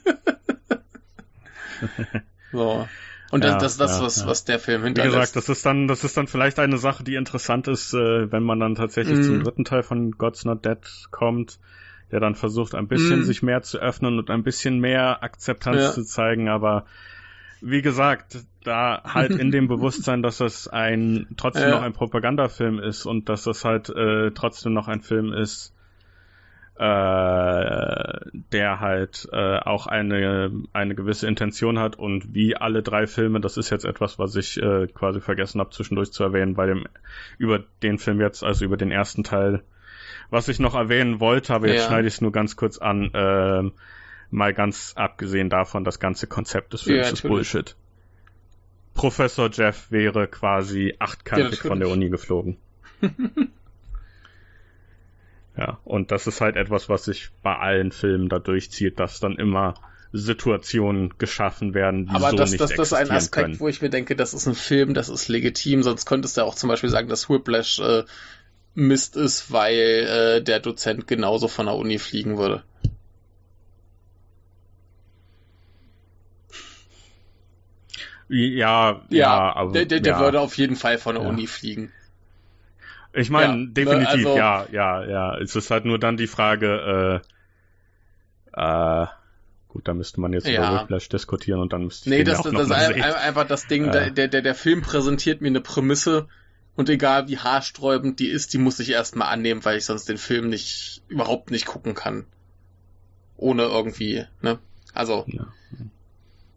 so. 2.52 2.88
Und 3.30 3.42
das, 3.42 3.52
ja, 3.52 3.58
das 3.58 3.72
ist 3.72 3.80
das, 3.80 3.98
ja, 3.98 4.04
was, 4.04 4.20
ja. 4.20 4.26
was 4.26 4.44
der 4.44 4.58
Film 4.58 4.84
hinterlässt. 4.84 5.14
Wie 5.14 5.18
gesagt, 5.18 5.36
das 5.36 5.48
ist 5.48 5.66
dann, 5.66 5.88
das 5.88 6.04
ist 6.04 6.16
dann 6.16 6.28
vielleicht 6.28 6.58
eine 6.58 6.78
Sache, 6.78 7.02
die 7.04 7.16
interessant 7.16 7.68
ist, 7.68 7.92
äh, 7.92 8.30
wenn 8.30 8.44
man 8.44 8.60
dann 8.60 8.76
tatsächlich 8.76 9.18
mm. 9.18 9.22
zum 9.22 9.42
dritten 9.42 9.64
Teil 9.64 9.82
von 9.82 10.12
God's 10.12 10.44
Not 10.44 10.64
Dead 10.64 10.78
kommt, 11.10 11.58
der 12.12 12.20
dann 12.20 12.36
versucht, 12.36 12.76
ein 12.76 12.86
bisschen 12.86 13.20
mm. 13.20 13.24
sich 13.24 13.42
mehr 13.42 13.62
zu 13.62 13.78
öffnen 13.78 14.18
und 14.18 14.30
ein 14.30 14.44
bisschen 14.44 14.78
mehr 14.78 15.24
Akzeptanz 15.24 15.94
zu 15.94 16.04
zeigen, 16.04 16.48
aber 16.48 16.86
wie 17.60 17.82
gesagt, 17.82 18.38
da 18.66 19.02
halt 19.04 19.30
in 19.32 19.50
dem 19.50 19.68
Bewusstsein, 19.68 20.22
dass 20.22 20.38
das 20.38 20.68
ein 20.68 21.26
trotzdem 21.36 21.68
ja. 21.68 21.76
noch 21.76 21.82
ein 21.82 21.92
Propagandafilm 21.92 22.78
ist 22.78 23.06
und 23.06 23.28
dass 23.28 23.44
das 23.44 23.64
halt 23.64 23.88
äh, 23.90 24.32
trotzdem 24.32 24.72
noch 24.72 24.88
ein 24.88 25.00
Film 25.00 25.32
ist, 25.32 25.74
äh, 26.76 26.80
der 28.52 28.80
halt 28.80 29.28
äh, 29.32 29.58
auch 29.58 29.86
eine 29.86 30.50
eine 30.72 30.94
gewisse 30.94 31.26
Intention 31.26 31.78
hat 31.78 31.96
und 31.96 32.34
wie 32.34 32.56
alle 32.56 32.82
drei 32.82 33.06
Filme, 33.06 33.40
das 33.40 33.56
ist 33.56 33.70
jetzt 33.70 33.84
etwas, 33.84 34.18
was 34.18 34.36
ich 34.36 34.60
äh, 34.60 34.86
quasi 34.88 35.20
vergessen 35.20 35.60
habe 35.60 35.70
zwischendurch 35.70 36.12
zu 36.12 36.24
erwähnen 36.24 36.54
bei 36.54 36.66
dem 36.66 36.86
über 37.38 37.60
den 37.82 37.98
Film 37.98 38.20
jetzt, 38.20 38.42
also 38.42 38.64
über 38.64 38.76
den 38.76 38.90
ersten 38.90 39.24
Teil, 39.24 39.62
was 40.28 40.48
ich 40.48 40.58
noch 40.58 40.74
erwähnen 40.74 41.20
wollte, 41.20 41.54
aber 41.54 41.68
jetzt 41.68 41.82
ja. 41.82 41.88
schneide 41.88 42.08
ich 42.08 42.14
es 42.14 42.20
nur 42.20 42.32
ganz 42.32 42.56
kurz 42.56 42.78
an. 42.78 43.10
Äh, 43.14 43.70
mal 44.28 44.52
ganz 44.52 44.94
abgesehen 44.96 45.50
davon, 45.50 45.84
das 45.84 46.00
ganze 46.00 46.26
Konzept 46.26 46.72
des 46.72 46.82
Films 46.82 47.06
ja, 47.06 47.12
ist 47.12 47.22
Bullshit. 47.22 47.76
Professor 48.96 49.50
Jeff 49.52 49.90
wäre 49.90 50.26
quasi 50.26 50.94
achtkantig 50.98 51.62
ja, 51.62 51.68
von 51.68 51.78
der 51.78 51.88
Uni 51.88 52.08
geflogen. 52.08 52.56
ja, 55.56 55.78
und 55.84 56.10
das 56.10 56.26
ist 56.26 56.40
halt 56.40 56.56
etwas, 56.56 56.88
was 56.88 57.04
sich 57.04 57.28
bei 57.42 57.56
allen 57.56 57.92
Filmen 57.92 58.28
da 58.28 58.38
durchzieht, 58.38 58.98
dass 58.98 59.20
dann 59.20 59.36
immer 59.36 59.74
Situationen 60.12 61.14
geschaffen 61.18 61.74
werden, 61.74 62.06
die 62.06 62.14
Aber 62.14 62.30
so 62.30 62.36
das, 62.36 62.50
nicht 62.50 62.60
das, 62.60 62.74
das 62.74 62.88
ist 62.88 62.92
ein 62.94 63.10
Aspekt, 63.10 63.44
können. 63.44 63.60
wo 63.60 63.68
ich 63.68 63.82
mir 63.82 63.90
denke, 63.90 64.16
das 64.16 64.32
ist 64.32 64.46
ein 64.46 64.54
Film, 64.54 64.94
das 64.94 65.10
ist 65.10 65.28
legitim, 65.28 65.82
sonst 65.82 66.06
könntest 66.06 66.38
du 66.38 66.42
auch 66.42 66.54
zum 66.54 66.68
Beispiel 66.68 66.90
sagen, 66.90 67.08
dass 67.08 67.28
Whiplash 67.28 67.78
äh, 67.80 68.04
Mist 68.74 69.16
ist, 69.16 69.52
weil 69.52 69.74
äh, 69.74 70.42
der 70.42 70.60
Dozent 70.60 71.06
genauso 71.06 71.48
von 71.48 71.66
der 71.66 71.76
Uni 71.76 71.98
fliegen 71.98 72.38
würde. 72.38 72.62
Ja, 78.28 79.02
ja, 79.08 79.18
ja 79.18 79.56
aber, 79.56 79.72
der, 79.72 79.84
der, 79.86 80.00
der 80.00 80.14
ja. 80.14 80.20
würde 80.20 80.40
auf 80.40 80.56
jeden 80.56 80.76
Fall 80.76 80.98
von 80.98 81.14
der 81.14 81.24
ja. 81.24 81.30
Uni 81.30 81.46
fliegen. 81.46 81.92
Ich 83.12 83.30
meine, 83.30 83.56
ne, 83.56 83.68
definitiv, 83.68 84.26
also, 84.26 84.36
ja, 84.36 84.66
ja, 84.70 85.04
ja. 85.04 85.38
Es 85.38 85.56
ist 85.56 85.70
halt 85.70 85.84
nur 85.84 85.98
dann 85.98 86.16
die 86.16 86.26
Frage, 86.26 87.22
äh, 88.54 89.02
äh, 89.02 89.06
gut, 89.68 89.88
da 89.88 89.94
müsste 89.94 90.20
man 90.20 90.32
jetzt 90.32 90.46
ja. 90.46 90.68
über 90.68 90.82
Whiplash 90.82 91.08
diskutieren 91.08 91.60
und 91.60 91.72
dann 91.72 91.84
müsste 91.84 92.10
ich 92.10 92.16
Nee, 92.16 92.24
das, 92.24 92.40
auch 92.40 92.50
das 92.50 92.68
ist 92.68 92.72
einfach 92.72 93.46
das 93.46 93.66
Ding, 93.68 93.88
äh. 93.88 94.12
der, 94.12 94.28
der, 94.28 94.42
der 94.42 94.54
Film 94.54 94.82
präsentiert 94.82 95.40
mir 95.40 95.48
eine 95.48 95.62
Prämisse 95.62 96.28
und 96.76 96.90
egal 96.90 97.26
wie 97.28 97.38
haarsträubend 97.38 98.20
die 98.20 98.28
ist, 98.28 98.52
die 98.52 98.58
muss 98.58 98.78
ich 98.80 98.90
erstmal 98.90 99.28
annehmen, 99.28 99.64
weil 99.64 99.78
ich 99.78 99.86
sonst 99.86 100.10
den 100.10 100.18
Film 100.18 100.50
nicht, 100.50 101.02
überhaupt 101.08 101.50
nicht 101.50 101.64
gucken 101.64 101.94
kann. 101.94 102.26
Ohne 103.38 103.62
irgendwie, 103.62 104.24
ne? 104.42 104.58
Also. 104.92 105.24
Ja. 105.26 105.46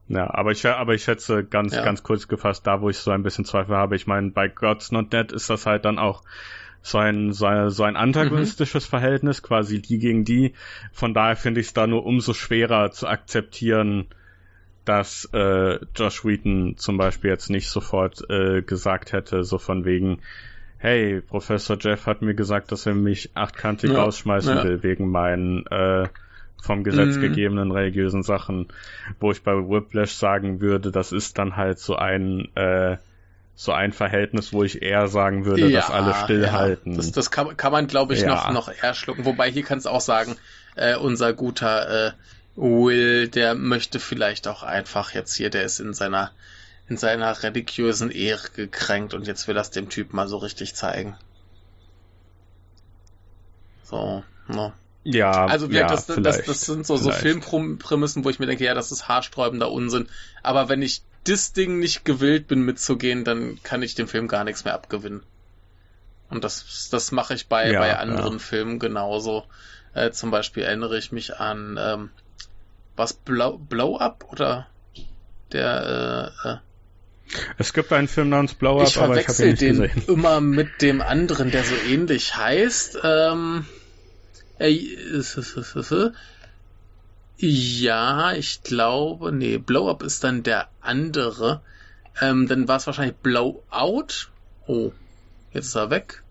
Ja, 0.10 0.34
aber 0.34 0.52
ich, 0.52 0.66
aber 0.66 0.96
ich 0.96 1.04
schätze 1.04 1.46
ganz, 1.46 1.74
ja. 1.74 1.84
ganz 1.84 2.02
kurz 2.02 2.28
gefasst, 2.28 2.66
da 2.66 2.82
wo 2.82 2.90
ich 2.90 2.98
so 2.98 3.12
ein 3.12 3.22
bisschen 3.22 3.46
Zweifel 3.46 3.76
habe, 3.76 3.96
ich 3.96 4.08
meine, 4.08 4.32
bei 4.32 4.48
God's 4.48 4.92
Not 4.92 5.14
Dead 5.14 5.32
ist 5.32 5.52
das 5.52 5.68
halt 5.68 5.86
dann 5.86 6.00
auch 6.00 6.24
so 6.82 6.98
ein, 6.98 7.32
so 7.32 7.46
ein, 7.46 7.70
so 7.70 7.84
ein 7.84 7.96
antagonistisches 7.96 8.88
mhm. 8.88 8.90
Verhältnis, 8.90 9.44
quasi 9.44 9.82
die 9.82 10.00
gegen 10.00 10.26
die. 10.26 10.54
Von 10.92 11.14
daher 11.14 11.36
finde 11.36 11.62
ich 11.62 11.68
es 11.68 11.74
da 11.74 11.86
nur 11.86 12.06
umso 12.06 12.34
schwerer 12.34 12.90
zu 12.90 13.08
akzeptieren, 13.08 14.08
dass 14.84 15.30
äh, 15.34 15.78
Josh 15.96 16.26
Wheaton 16.26 16.78
zum 16.78 16.98
Beispiel 16.98 17.30
jetzt 17.30 17.52
nicht 17.52 17.70
sofort 17.70 18.28
äh, 18.32 18.64
gesagt 18.64 19.12
hätte, 19.12 19.44
so 19.44 19.60
von 19.60 19.86
wegen, 19.86 20.22
hey, 20.78 21.22
Professor 21.22 21.78
Jeff 21.80 22.08
hat 22.08 22.24
mir 22.24 22.34
gesagt, 22.34 22.72
dass 22.72 22.88
er 22.88 22.96
mich 22.96 23.30
achtkantig 23.36 23.92
ja, 23.92 24.02
rausschmeißen 24.02 24.58
ja. 24.58 24.64
will, 24.64 24.82
wegen 24.82 25.12
meinen 25.12 25.68
äh, 25.68 26.08
vom 26.62 26.84
Gesetz 26.84 27.16
mhm. 27.16 27.22
gegebenen 27.22 27.72
religiösen 27.72 28.24
Sachen, 28.24 28.68
wo 29.20 29.32
ich 29.32 29.44
bei 29.44 29.54
Whiplash 29.54 30.12
sagen 30.12 30.62
würde, 30.62 30.92
das 30.92 31.12
ist 31.12 31.38
dann 31.38 31.56
halt 31.56 31.80
so 31.80 31.96
ein 31.96 32.50
äh, 32.56 32.98
so 33.56 33.74
ein 33.74 33.92
Verhältnis, 33.92 34.54
wo 34.54 34.64
ich 34.64 34.82
eher 34.82 35.10
sagen 35.10 35.44
würde, 35.44 35.68
ja, 35.68 35.82
dass 35.82 35.92
alle 35.92 36.14
stillhalten. 36.14 36.94
Ja. 36.94 36.98
Das, 36.98 37.12
das 37.12 37.30
kann, 37.30 37.58
kann 37.58 37.74
man, 37.74 37.88
glaube 37.88 38.14
ich, 38.14 38.22
ja. 38.22 38.30
noch, 38.30 38.52
noch 38.52 38.72
eher 38.72 38.94
schlucken. 38.94 39.26
Wobei 39.26 39.52
hier 39.52 39.64
kannst 39.64 39.86
du 39.86 39.90
auch 39.90 40.00
sagen, 40.00 40.38
äh, 40.76 40.96
unser 40.96 41.34
guter 41.34 42.08
äh, 42.08 42.12
Will, 42.56 43.28
der 43.28 43.56
möchte 43.56 44.00
vielleicht 44.00 44.48
auch 44.48 44.64
einfach 44.64 45.14
jetzt 45.14 45.36
hier, 45.36 45.50
der 45.50 45.64
ist 45.64 45.80
in 45.80 45.94
seiner 45.94 46.32
in 46.88 46.98
seiner 46.98 47.44
religiösen 47.44 48.10
Ehre 48.10 48.50
gekränkt 48.56 49.14
und 49.14 49.28
jetzt 49.28 49.48
will 49.48 49.56
das 49.56 49.70
dem 49.70 49.90
Typ 49.90 50.14
mal 50.14 50.28
so 50.28 50.38
richtig 50.38 50.74
zeigen. 50.74 51.16
So, 53.84 54.24
ne? 54.48 54.74
Ja, 55.12 55.46
also 55.46 55.68
ja, 55.68 55.88
das, 55.88 56.06
das, 56.06 56.44
das, 56.46 56.62
sind 56.62 56.86
so, 56.86 56.96
so 56.98 57.12
Filmprämissen, 57.12 58.24
wo 58.24 58.30
ich 58.30 58.40
mir 58.40 58.46
denke, 58.46 58.64
ja, 58.64 58.74
das 58.74 58.92
ist 58.92 59.08
haarsträubender 59.08 59.72
Unsinn. 59.72 60.08
Aber 60.44 60.70
wenn 60.70 60.82
ich 60.82 61.02
das 61.24 61.54
Ding 61.54 61.80
nicht 61.80 62.06
gewillt 62.06 62.48
bin 62.48 62.62
mitzugehen, 62.62 63.24
dann 63.24 63.60
kann 63.64 63.82
ich 63.82 63.96
dem 63.96 64.08
Film 64.08 64.28
gar 64.28 64.44
nichts 64.44 64.66
mehr 64.66 64.74
abgewinnen. 64.74 65.24
Und 66.30 66.44
das, 66.44 66.90
das 66.92 67.12
mache 67.12 67.34
ich 67.34 67.48
bei, 67.48 67.72
ja, 67.72 67.80
bei 67.80 67.98
anderen 67.98 68.34
ja. 68.34 68.40
Filmen 68.40 68.78
genauso. 68.78 69.46
Äh, 69.94 70.12
zum 70.12 70.30
Beispiel 70.30 70.64
erinnere 70.64 70.98
ich 70.98 71.12
mich 71.12 71.38
an 71.38 71.78
ähm, 71.80 72.10
was 72.96 73.14
Blow, 73.14 73.58
Blow 73.58 73.98
Up 73.98 74.26
oder 74.32 74.68
der 75.52 76.34
äh, 76.44 76.50
äh, 76.50 76.58
es 77.58 77.74
gibt 77.74 77.92
einen 77.94 78.08
Film 78.08 78.30
namens 78.30 78.54
Blow 78.54 78.80
Up, 78.80 78.88
ich 78.88 78.98
aber 78.98 79.20
ich 79.20 79.28
habe 79.28 79.44
ihn 79.44 79.50
nicht 79.50 79.62
den 79.62 79.82
gesehen. 79.82 80.04
immer 80.08 80.42
mit 80.42 80.82
dem 80.82 81.02
anderen, 81.02 81.52
der 81.52 81.64
so 81.64 81.76
ähnlich 81.88 82.36
heißt. 82.36 83.00
Ähm, 83.04 83.66
äh, 83.66 83.79
ja, 87.38 88.34
ich 88.34 88.64
glaube, 88.64 89.32
nee, 89.32 89.58
Blow 89.58 89.90
Up 89.90 90.04
ist 90.04 90.24
dann 90.26 90.44
der 90.44 90.68
andere. 90.82 91.62
Ähm, 92.20 92.48
dann 92.48 92.68
war 92.68 92.78
es 92.78 92.86
wahrscheinlich 92.86 93.16
Blowout. 93.16 94.28
Oh, 94.68 94.92
jetzt 95.54 95.68
ist 95.68 95.76
er 95.76 95.90
weg. 95.90 96.24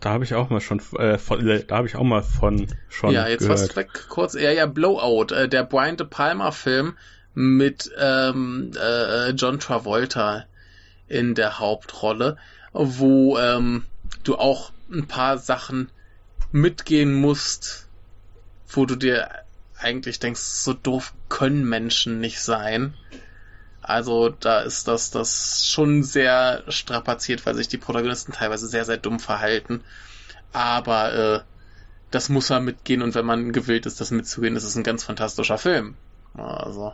Da 0.00 0.10
habe 0.10 0.24
ich 0.24 0.34
auch 0.34 0.50
mal 0.50 0.60
schon, 0.60 0.80
äh, 0.98 1.18
von, 1.18 1.46
äh, 1.48 1.64
da 1.64 1.76
habe 1.76 1.86
ich 1.86 1.96
auch 1.96 2.02
mal 2.02 2.22
von 2.22 2.66
schon 2.88 3.12
Ja, 3.12 3.28
jetzt 3.28 3.48
warst 3.48 3.72
du 3.72 3.76
weg, 3.76 3.88
kurz. 4.08 4.34
Ja, 4.34 4.50
ja, 4.50 4.66
Blowout, 4.66 5.32
äh, 5.32 5.48
der 5.48 5.64
Brian 5.64 5.96
De 5.96 6.06
Palma 6.06 6.50
Film 6.50 6.96
mit 7.34 7.90
ähm, 7.98 8.72
äh, 8.76 9.30
John 9.30 9.58
Travolta 9.60 10.46
in 11.06 11.34
der 11.34 11.58
Hauptrolle, 11.58 12.36
wo 12.72 13.38
ähm, 13.38 13.84
du 14.24 14.36
auch 14.36 14.72
ein 14.92 15.06
paar 15.06 15.38
Sachen 15.38 15.90
mitgehen 16.52 17.12
musst, 17.14 17.88
wo 18.68 18.86
du 18.86 18.96
dir 18.96 19.28
eigentlich 19.78 20.20
denkst, 20.20 20.40
so 20.40 20.72
doof 20.72 21.12
können 21.28 21.68
Menschen 21.68 22.20
nicht 22.20 22.40
sein. 22.40 22.94
Also 23.80 24.28
da 24.28 24.60
ist 24.60 24.86
das, 24.86 25.10
das 25.10 25.66
schon 25.66 26.04
sehr 26.04 26.62
strapaziert, 26.68 27.44
weil 27.44 27.56
sich 27.56 27.66
die 27.68 27.78
Protagonisten 27.78 28.32
teilweise 28.32 28.68
sehr, 28.68 28.84
sehr 28.84 28.96
dumm 28.96 29.18
verhalten. 29.18 29.82
Aber 30.52 31.14
äh, 31.14 31.40
das 32.12 32.28
muss 32.28 32.50
man 32.50 32.64
mitgehen 32.64 33.02
und 33.02 33.14
wenn 33.14 33.26
man 33.26 33.52
gewillt 33.52 33.86
ist, 33.86 34.00
das 34.00 34.10
mitzugehen, 34.10 34.54
ist 34.54 34.64
es 34.64 34.76
ein 34.76 34.84
ganz 34.84 35.02
fantastischer 35.02 35.58
Film. 35.58 35.96
Also 36.34 36.92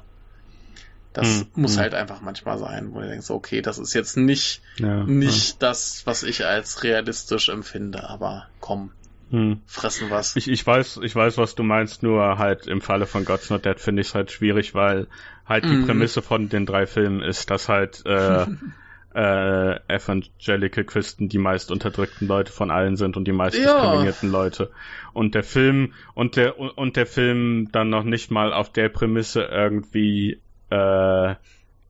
das 1.12 1.40
hm, 1.40 1.47
muss 1.55 1.74
hm. 1.74 1.80
halt 1.80 1.94
einfach 1.94 2.20
manchmal 2.20 2.59
sein, 2.59 2.94
wo 2.94 3.01
du 3.01 3.09
denkst, 3.09 3.30
okay, 3.30 3.60
das 3.60 3.78
ist 3.78 3.93
jetzt 3.93 4.16
nicht, 4.16 4.62
ja, 4.76 5.05
nicht 5.05 5.55
ja. 5.55 5.68
das, 5.68 6.02
was 6.06 6.22
ich 6.22 6.47
als 6.47 6.85
realistisch 6.85 7.48
empfinde, 7.48 8.09
aber 8.09 8.47
komm, 8.60 8.93
hm. 9.30 9.60
fressen 9.66 10.10
was. 10.10 10.36
Ich, 10.36 10.48
ich 10.48 10.66
weiß, 10.66 11.00
ich 11.02 11.14
weiß, 11.14 11.38
was 11.38 11.55
du 11.55 11.62
meinst, 11.62 12.02
nur 12.02 12.38
halt 12.38 12.66
im 12.66 12.80
Falle 12.80 13.06
von 13.06 13.24
God's 13.24 13.50
Not 13.50 13.64
Dead 13.64 13.78
finde 13.78 14.02
ich 14.02 14.09
es 14.09 14.14
halt 14.14 14.30
schwierig, 14.30 14.74
weil 14.74 15.06
halt 15.46 15.64
die 15.64 15.68
mhm. 15.68 15.86
Prämisse 15.86 16.22
von 16.22 16.48
den 16.48 16.66
drei 16.66 16.86
Filmen 16.86 17.22
ist, 17.22 17.50
dass 17.50 17.68
halt 17.68 18.05
äh, 18.06 18.46
äh, 19.14 19.80
Evangelical 19.88 20.84
Christen 20.84 21.28
die 21.28 21.38
meist 21.38 21.70
unterdrückten 21.70 22.28
Leute 22.28 22.52
von 22.52 22.70
allen 22.70 22.96
sind 22.96 23.16
und 23.16 23.26
die 23.26 23.32
meist 23.32 23.56
ja. 23.56 23.74
diskriminierten 23.74 24.30
Leute. 24.30 24.70
Und 25.12 25.34
der 25.34 25.42
Film 25.42 25.94
und 26.14 26.36
der 26.36 26.59
und 26.59 26.96
der 26.96 27.06
Film 27.06 27.70
dann 27.72 27.90
noch 27.90 28.05
nicht 28.05 28.30
mal 28.30 28.52
auf 28.52 28.70
der 28.70 28.88
Prämisse 28.88 29.42
irgendwie 29.42 30.40
äh, 30.70 31.34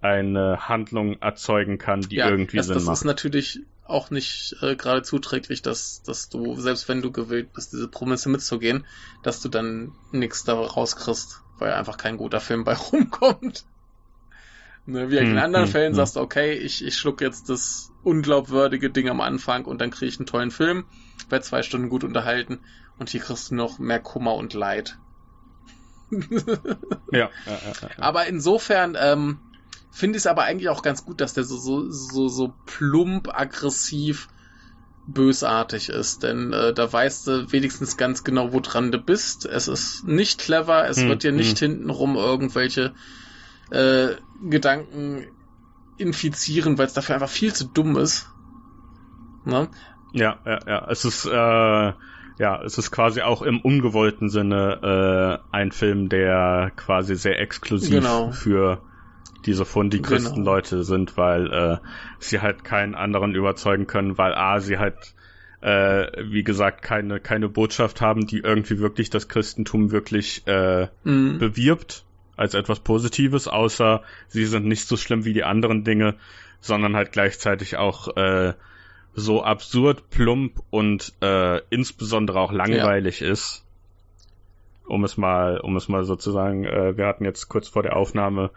eine 0.00 0.68
Handlung 0.68 1.20
erzeugen 1.20 1.78
kann, 1.78 2.02
die 2.02 2.16
ja, 2.16 2.28
irgendwie 2.28 2.58
das, 2.58 2.66
Sinn 2.66 2.74
das 2.74 2.84
macht. 2.84 2.92
Das 2.92 3.00
ist 3.00 3.04
natürlich 3.04 3.60
auch 3.84 4.10
nicht 4.10 4.56
äh, 4.60 4.76
gerade 4.76 5.02
zuträglich, 5.02 5.62
dass, 5.62 6.02
dass 6.02 6.28
du, 6.28 6.56
selbst 6.60 6.88
wenn 6.88 7.02
du 7.02 7.10
gewillt 7.10 7.52
bist, 7.52 7.72
diese 7.72 7.88
Promisse 7.88 8.28
mitzugehen, 8.28 8.86
dass 9.22 9.40
du 9.40 9.48
dann 9.48 9.92
nichts 10.12 10.44
da 10.44 10.54
rauskriegst, 10.54 11.42
weil 11.58 11.72
einfach 11.72 11.96
kein 11.96 12.16
guter 12.16 12.40
Film 12.40 12.64
bei 12.64 12.74
rumkommt. 12.92 13.64
Ne, 14.86 15.10
wie 15.10 15.18
hm, 15.18 15.32
in 15.32 15.38
anderen 15.38 15.66
hm, 15.66 15.72
Fällen 15.72 15.92
hm. 15.92 15.96
sagst 15.96 16.16
du, 16.16 16.20
okay, 16.20 16.52
ich, 16.54 16.84
ich 16.84 16.96
schluck 16.96 17.20
jetzt 17.20 17.48
das 17.50 17.90
unglaubwürdige 18.04 18.90
Ding 18.90 19.08
am 19.08 19.20
Anfang 19.20 19.64
und 19.64 19.80
dann 19.80 19.90
kriege 19.90 20.08
ich 20.08 20.18
einen 20.18 20.26
tollen 20.26 20.50
Film, 20.50 20.84
werde 21.28 21.44
zwei 21.44 21.62
Stunden 21.62 21.88
gut 21.88 22.04
unterhalten 22.04 22.60
und 22.98 23.10
hier 23.10 23.20
kriegst 23.20 23.50
du 23.50 23.54
noch 23.54 23.78
mehr 23.78 24.00
Kummer 24.00 24.34
und 24.34 24.54
Leid. 24.54 24.98
ja, 26.10 26.18
ja, 27.12 27.30
ja, 27.46 27.72
ja. 27.82 27.88
Aber 27.98 28.26
insofern, 28.26 28.96
ähm, 28.98 29.40
Finde 29.90 30.16
ich 30.16 30.22
es 30.22 30.26
aber 30.26 30.44
eigentlich 30.44 30.68
auch 30.68 30.82
ganz 30.82 31.04
gut, 31.04 31.20
dass 31.20 31.34
der 31.34 31.44
so, 31.44 31.56
so, 31.56 31.90
so, 31.90 32.28
so 32.28 32.54
plump, 32.66 33.28
aggressiv, 33.32 34.28
bösartig 35.06 35.88
ist, 35.88 36.22
denn 36.22 36.52
äh, 36.52 36.74
da 36.74 36.92
weißt 36.92 37.26
du 37.26 37.52
wenigstens 37.52 37.96
ganz 37.96 38.24
genau, 38.24 38.52
woran 38.52 38.92
du 38.92 38.98
bist. 38.98 39.46
Es 39.46 39.66
ist 39.66 40.06
nicht 40.06 40.38
clever, 40.38 40.86
es 40.86 41.00
hm, 41.00 41.08
wird 41.08 41.22
dir 41.22 41.32
nicht 41.32 41.58
hm. 41.60 41.70
hintenrum 41.70 42.16
irgendwelche 42.16 42.92
äh, 43.70 44.08
Gedanken 44.42 45.26
infizieren, 45.96 46.76
weil 46.76 46.86
es 46.86 46.92
dafür 46.92 47.14
einfach 47.14 47.30
viel 47.30 47.54
zu 47.54 47.64
dumm 47.64 47.96
ist. 47.96 48.28
Ne? 49.46 49.68
Ja, 50.12 50.38
ja, 50.44 50.58
ja. 50.66 50.86
Es 50.90 51.06
ist 51.06 51.24
äh, 51.24 51.92
ja, 52.38 52.62
es 52.62 52.78
ist 52.78 52.90
quasi 52.90 53.22
auch 53.22 53.42
im 53.42 53.60
ungewollten 53.60 54.28
Sinne 54.28 55.42
äh, 55.50 55.56
ein 55.56 55.72
Film, 55.72 56.08
der 56.08 56.70
quasi 56.76 57.16
sehr 57.16 57.40
exklusiv 57.40 57.90
genau. 57.90 58.30
für 58.30 58.82
diese 59.46 59.64
fundichristen 59.64 60.36
genau. 60.36 60.52
Leute 60.52 60.84
sind, 60.84 61.16
weil 61.16 61.52
äh, 61.52 61.76
sie 62.18 62.40
halt 62.40 62.64
keinen 62.64 62.94
anderen 62.94 63.34
überzeugen 63.34 63.86
können, 63.86 64.18
weil 64.18 64.34
A, 64.34 64.60
sie 64.60 64.78
halt 64.78 65.14
äh, 65.60 66.06
wie 66.22 66.44
gesagt, 66.44 66.82
keine, 66.82 67.20
keine 67.20 67.48
Botschaft 67.48 68.00
haben, 68.00 68.26
die 68.26 68.38
irgendwie 68.38 68.78
wirklich 68.78 69.10
das 69.10 69.28
Christentum 69.28 69.90
wirklich 69.90 70.46
äh, 70.46 70.88
mhm. 71.04 71.38
bewirbt 71.38 72.04
als 72.36 72.54
etwas 72.54 72.80
Positives, 72.80 73.48
außer 73.48 74.02
sie 74.28 74.44
sind 74.44 74.66
nicht 74.66 74.86
so 74.86 74.96
schlimm 74.96 75.24
wie 75.24 75.32
die 75.32 75.42
anderen 75.42 75.82
Dinge, 75.82 76.14
sondern 76.60 76.94
halt 76.94 77.10
gleichzeitig 77.10 77.76
auch 77.76 78.16
äh, 78.16 78.54
so 79.14 79.42
absurd, 79.42 80.10
plump 80.10 80.62
und 80.70 81.12
äh, 81.20 81.60
insbesondere 81.70 82.38
auch 82.38 82.52
langweilig 82.52 83.20
ja. 83.20 83.30
ist. 83.32 83.64
Um 84.86 85.04
es 85.04 85.16
mal, 85.16 85.58
um 85.58 85.76
es 85.76 85.88
mal 85.88 86.04
sozusagen, 86.04 86.64
äh, 86.64 86.96
wir 86.96 87.06
hatten 87.06 87.24
jetzt 87.24 87.48
kurz 87.48 87.68
vor 87.68 87.82
der 87.82 87.96
Aufnahme 87.96 88.50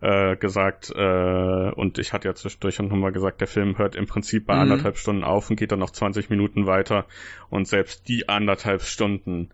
äh, 0.00 0.36
gesagt, 0.36 0.92
äh, 0.94 1.70
und 1.70 1.98
ich 1.98 2.12
hatte 2.12 2.28
ja 2.28 2.34
zwischendurch 2.34 2.78
noch 2.78 2.96
mal 2.96 3.12
gesagt, 3.12 3.40
der 3.40 3.48
Film 3.48 3.78
hört 3.78 3.94
im 3.94 4.06
Prinzip 4.06 4.46
bei 4.46 4.54
mhm. 4.54 4.62
anderthalb 4.62 4.98
Stunden 4.98 5.24
auf 5.24 5.50
und 5.50 5.56
geht 5.56 5.72
dann 5.72 5.78
noch 5.78 5.90
20 5.90 6.30
Minuten 6.30 6.66
weiter. 6.66 7.06
Und 7.50 7.68
selbst 7.68 8.08
die 8.08 8.28
anderthalb 8.28 8.82
Stunden 8.82 9.50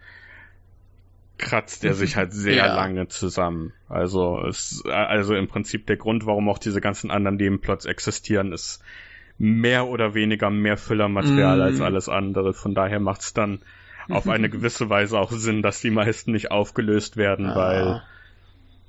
kratzt 1.38 1.84
er 1.84 1.94
sich 1.94 2.16
halt 2.16 2.32
sehr 2.34 2.54
ja. 2.66 2.74
lange 2.74 3.08
zusammen. 3.08 3.72
Also 3.88 4.44
ist 4.46 4.86
also 4.86 5.34
im 5.34 5.48
Prinzip 5.48 5.86
der 5.86 5.96
Grund, 5.96 6.26
warum 6.26 6.48
auch 6.48 6.58
diese 6.58 6.80
ganzen 6.80 7.10
anderen 7.10 7.36
Nebenplots 7.36 7.86
existieren, 7.86 8.52
ist 8.52 8.82
mehr 9.38 9.86
oder 9.86 10.14
weniger 10.14 10.50
mehr 10.50 10.76
Füllermaterial 10.76 11.58
mm. 11.58 11.62
als 11.62 11.80
alles 11.80 12.08
andere. 12.10 12.52
Von 12.52 12.74
daher 12.74 13.00
macht 13.00 13.22
es 13.22 13.32
dann 13.32 13.60
auf 14.10 14.28
eine 14.28 14.50
gewisse 14.50 14.90
Weise 14.90 15.18
auch 15.18 15.32
Sinn, 15.32 15.62
dass 15.62 15.80
die 15.80 15.90
meisten 15.90 16.32
nicht 16.32 16.50
aufgelöst 16.50 17.16
werden, 17.16 17.46
ah. 17.46 17.56
weil 17.56 18.02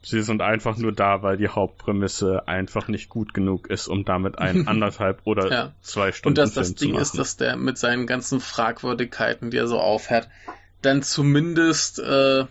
Sie 0.03 0.21
sind 0.23 0.41
einfach 0.41 0.77
nur 0.77 0.91
da, 0.91 1.21
weil 1.21 1.37
die 1.37 1.47
Hauptprämisse 1.47 2.47
einfach 2.47 2.87
nicht 2.87 3.09
gut 3.09 3.33
genug 3.33 3.69
ist, 3.69 3.87
um 3.87 4.03
damit 4.03 4.39
einen 4.39 4.67
anderthalb 4.67 5.21
oder 5.25 5.51
ja. 5.51 5.73
zwei 5.81 6.11
Stunden 6.11 6.29
Und 6.29 6.37
dass 6.39 6.53
das 6.53 6.73
Ding 6.73 6.95
ist, 6.95 7.17
dass 7.17 7.37
der 7.37 7.55
mit 7.55 7.77
seinen 7.77 8.07
ganzen 8.07 8.39
Fragwürdigkeiten, 8.39 9.51
die 9.51 9.57
er 9.57 9.67
so 9.67 9.79
aufhört, 9.79 10.27
dann 10.81 11.03
zumindest 11.03 11.99
äh, 11.99 12.45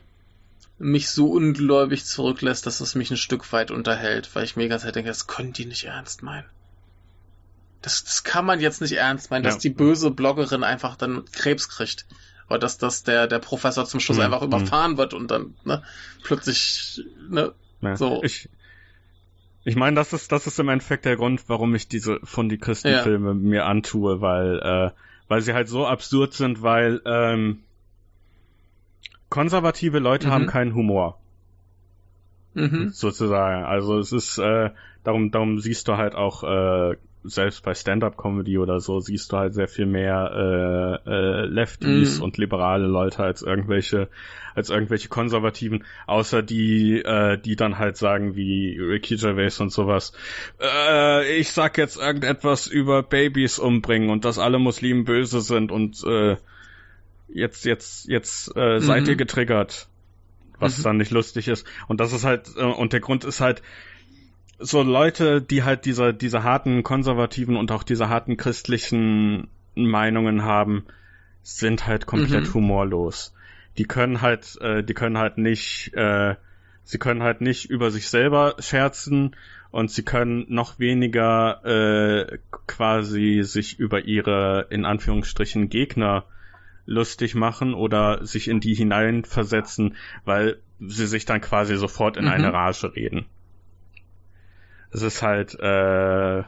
mich 0.78 1.10
so 1.10 1.32
ungläubig 1.32 2.05
zurücklässt, 2.05 2.66
dass 2.66 2.81
es 2.81 2.94
mich 2.94 3.10
ein 3.10 3.16
Stück 3.16 3.52
weit 3.52 3.70
unterhält, 3.70 4.35
weil 4.35 4.44
ich 4.44 4.56
mir 4.56 4.62
die 4.62 4.68
ganze 4.68 4.86
Zeit 4.86 4.94
denke, 4.94 5.10
das 5.10 5.27
können 5.27 5.52
die 5.52 5.66
nicht 5.66 5.85
ernst 5.85 6.22
meinen. 6.22 6.47
Das, 7.82 8.05
das 8.05 8.24
kann 8.24 8.47
man 8.47 8.60
jetzt 8.60 8.81
nicht 8.81 8.93
ernst 8.93 9.31
meinen, 9.31 9.44
ja. 9.44 9.51
dass 9.51 9.59
die 9.59 9.70
böse 9.70 10.10
Bloggerin 10.10 10.62
einfach 10.62 10.97
dann 10.97 11.24
Krebs 11.32 11.68
kriegt. 11.68 12.06
Oder 12.51 12.59
dass, 12.59 12.78
dass 12.78 13.05
der, 13.05 13.28
der 13.28 13.39
Professor 13.39 13.86
zum 13.86 14.01
Schluss 14.01 14.18
mhm. 14.18 14.24
einfach 14.24 14.43
überfahren 14.43 14.98
wird 14.98 15.14
und 15.14 15.31
dann 15.31 15.55
ne, 15.64 15.82
plötzlich 16.24 17.01
ne, 17.28 17.52
ja. 17.81 17.97
so. 17.97 18.22
Ich, 18.24 18.48
ich 19.64 19.77
meine, 19.77 19.94
das 19.94 20.12
ist, 20.12 20.32
das 20.32 20.48
ist 20.48 20.59
im 20.59 20.68
Endeffekt 20.68 21.05
der 21.05 21.16
Grund, 21.16 21.48
warum 21.48 21.74
ich 21.77 21.86
diese 21.86 22.18
von 22.24 22.48
die 22.48 22.59
Christenfilme 22.59 23.28
ja. 23.28 23.35
mir 23.35 23.66
antue, 23.66 24.20
weil, 24.20 24.59
äh, 24.59 24.90
weil 25.28 25.43
sie 25.43 25.55
halt 25.55 25.68
so 25.68 25.86
absurd 25.86 26.35
sind, 26.35 26.60
weil 26.60 27.01
ähm, 27.05 27.62
konservative 29.28 30.01
Leute 30.01 30.27
Mhm. 30.27 30.32
haben 30.32 30.47
keinen 30.47 30.74
Humor, 30.74 31.20
Mhm. 32.55 32.90
sozusagen. 32.90 33.64
Also 33.64 33.98
es 33.98 34.10
ist, 34.10 34.39
äh, 34.39 34.70
darum, 35.05 35.31
darum 35.31 35.60
siehst 35.60 35.86
du 35.86 35.97
halt 35.97 36.16
auch, 36.16 36.43
äh, 36.43 36.97
selbst 37.22 37.62
bei 37.62 37.74
Stand-up-Comedy 37.74 38.56
oder 38.59 38.80
so, 38.80 39.01
siehst 39.01 39.30
du 39.32 39.36
halt 39.36 39.52
sehr 39.55 39.68
viel 39.68 39.86
mehr 39.86 41.01
äh, 41.06 41.10
äh, 41.10 41.44
Lefties 41.47 42.18
Mhm. 42.18 42.24
und 42.24 42.38
liberale 42.38 42.86
Leute 42.86 43.22
als 43.22 43.42
irgendwelche, 43.42 44.09
als 44.55 44.70
irgendwelche 44.70 45.09
Konservativen, 45.09 45.84
außer 46.06 46.42
die, 46.42 47.01
äh, 47.02 47.36
die 47.38 47.56
dann 47.56 47.78
halt 47.78 47.97
sagen 47.98 48.36
wie 48.36 48.78
Ricky 48.78 49.16
Gervais 49.16 49.60
und 49.60 49.70
sowas. 49.70 50.12
Äh, 50.60 51.36
ich 51.36 51.52
sag 51.52 51.76
jetzt 51.78 51.97
irgendetwas 51.98 52.66
über 52.66 53.02
Babys 53.02 53.59
umbringen 53.59 54.10
und 54.10 54.24
dass 54.24 54.38
alle 54.38 54.59
Muslimen 54.59 55.05
böse 55.05 55.40
sind 55.40 55.70
und 55.72 56.02
äh, 56.05 56.36
jetzt, 57.28 57.64
jetzt, 57.64 58.09
jetzt 58.09 58.56
äh, 58.56 58.80
seid 58.80 59.05
Mhm. 59.05 59.09
ihr 59.10 59.16
getriggert. 59.16 59.88
Was 60.59 60.76
Mhm. 60.78 60.82
dann 60.82 60.97
nicht 60.98 61.10
lustig 61.10 61.48
ist. 61.48 61.66
Und 61.88 62.01
das 62.01 62.12
ist 62.12 62.24
halt, 62.24 62.51
äh, 62.56 62.62
und 62.62 62.92
der 62.92 63.01
Grund 63.01 63.24
ist 63.24 63.40
halt, 63.40 63.62
so 64.61 64.82
Leute, 64.82 65.41
die 65.43 65.62
halt 65.62 65.85
diese, 65.85 66.12
diese 66.15 66.43
harten 66.43 66.82
konservativen 66.82 67.57
und 67.57 67.73
auch 67.73 67.82
diese 67.82 68.09
harten 68.09 68.37
christlichen 68.37 69.49
Meinungen 69.74 70.43
haben, 70.45 70.85
sind 71.43 71.87
halt 71.87 72.07
komplett 72.07 72.49
Mhm. 72.49 72.55
humorlos. 72.55 73.35
Die 73.78 73.85
können 73.85 74.20
halt, 74.20 74.59
äh, 74.61 74.82
die 74.85 74.95
können 74.95 75.16
halt 75.19 75.39
nicht, 75.39 75.93
äh, 75.95 76.35
sie 76.85 76.99
können 76.99 77.23
halt 77.23 77.41
nicht 77.41 77.70
über 77.70 77.91
sich 77.91 78.09
selber 78.09 78.57
scherzen 78.59 79.35
und 79.70 79.91
sie 79.91 80.03
können 80.03 80.45
noch 80.49 80.78
weniger 80.78 81.65
äh, 81.65 82.39
quasi 82.66 83.41
sich 83.43 83.78
über 83.78 84.05
ihre 84.05 84.66
in 84.70 84.85
Anführungsstrichen 84.85 85.69
Gegner 85.69 86.24
lustig 86.87 87.35
machen 87.35 87.73
oder 87.74 88.27
sich 88.27 88.49
in 88.49 88.61
die 88.61 88.74
hineinversetzen, 88.74 89.97
weil 90.24 90.59
sie 90.81 91.07
sich 91.07 91.24
dann 91.24 91.41
quasi 91.41 91.77
sofort 91.77 92.16
in 92.16 92.24
Mhm. 92.24 92.31
eine 92.31 92.53
Rage 92.53 92.95
reden. 92.97 93.27
Es 94.93 95.03
ist 95.03 95.23
halt 95.23 95.55
äh, 95.61 96.43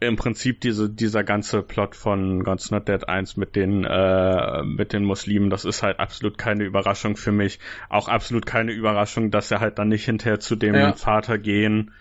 im 0.00 0.16
Prinzip 0.16 0.60
diese, 0.60 0.90
dieser 0.90 1.22
ganze 1.22 1.62
Plot 1.62 1.94
von 1.94 2.42
God's 2.42 2.70
Not 2.72 2.88
Dead 2.88 3.08
1 3.08 3.36
mit 3.36 3.54
den, 3.54 3.84
äh, 3.84 4.62
mit 4.64 4.92
den 4.92 5.04
Muslimen, 5.04 5.48
das 5.48 5.64
ist 5.64 5.82
halt 5.84 6.00
absolut 6.00 6.38
keine 6.38 6.64
Überraschung 6.64 7.16
für 7.16 7.30
mich. 7.30 7.60
Auch 7.88 8.08
absolut 8.08 8.44
keine 8.44 8.72
Überraschung, 8.72 9.30
dass 9.30 9.50
er 9.50 9.60
halt 9.60 9.78
dann 9.78 9.88
nicht 9.88 10.04
hinterher 10.04 10.40
zu 10.40 10.56
dem 10.56 10.74
Ja. 10.74 10.92
Vater 10.94 11.38
gehen 11.38 11.92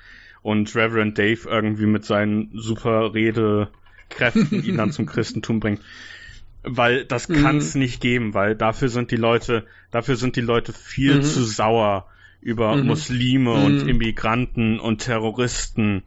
und 0.41 0.75
Reverend 0.75 1.17
Dave 1.19 1.47
irgendwie 1.47 1.85
mit 1.85 2.03
seinen 2.03 2.49
super 2.55 3.13
Redekräften 3.13 4.63
ihn 4.63 4.77
dann 4.77 4.89
zum 4.91 5.05
Christentum 5.05 5.59
bringt. 5.59 5.81
Weil 6.63 7.05
das 7.05 7.27
Mhm. 7.27 7.33
kann's 7.35 7.75
nicht 7.75 8.01
geben, 8.01 8.33
weil 8.33 8.55
dafür 8.55 8.89
sind 8.89 9.11
die 9.11 9.15
Leute, 9.15 9.67
dafür 9.91 10.15
sind 10.15 10.35
die 10.35 10.41
Leute 10.41 10.73
viel 10.73 11.17
Mhm. 11.17 11.21
zu 11.21 11.43
sauer 11.43 12.07
über 12.41 12.75
Mhm. 12.75 12.87
Muslime 12.87 13.53
und 13.53 13.83
Mhm. 13.83 13.89
Immigranten 13.89 14.79
und 14.79 14.99
Terroristen, 14.99 16.03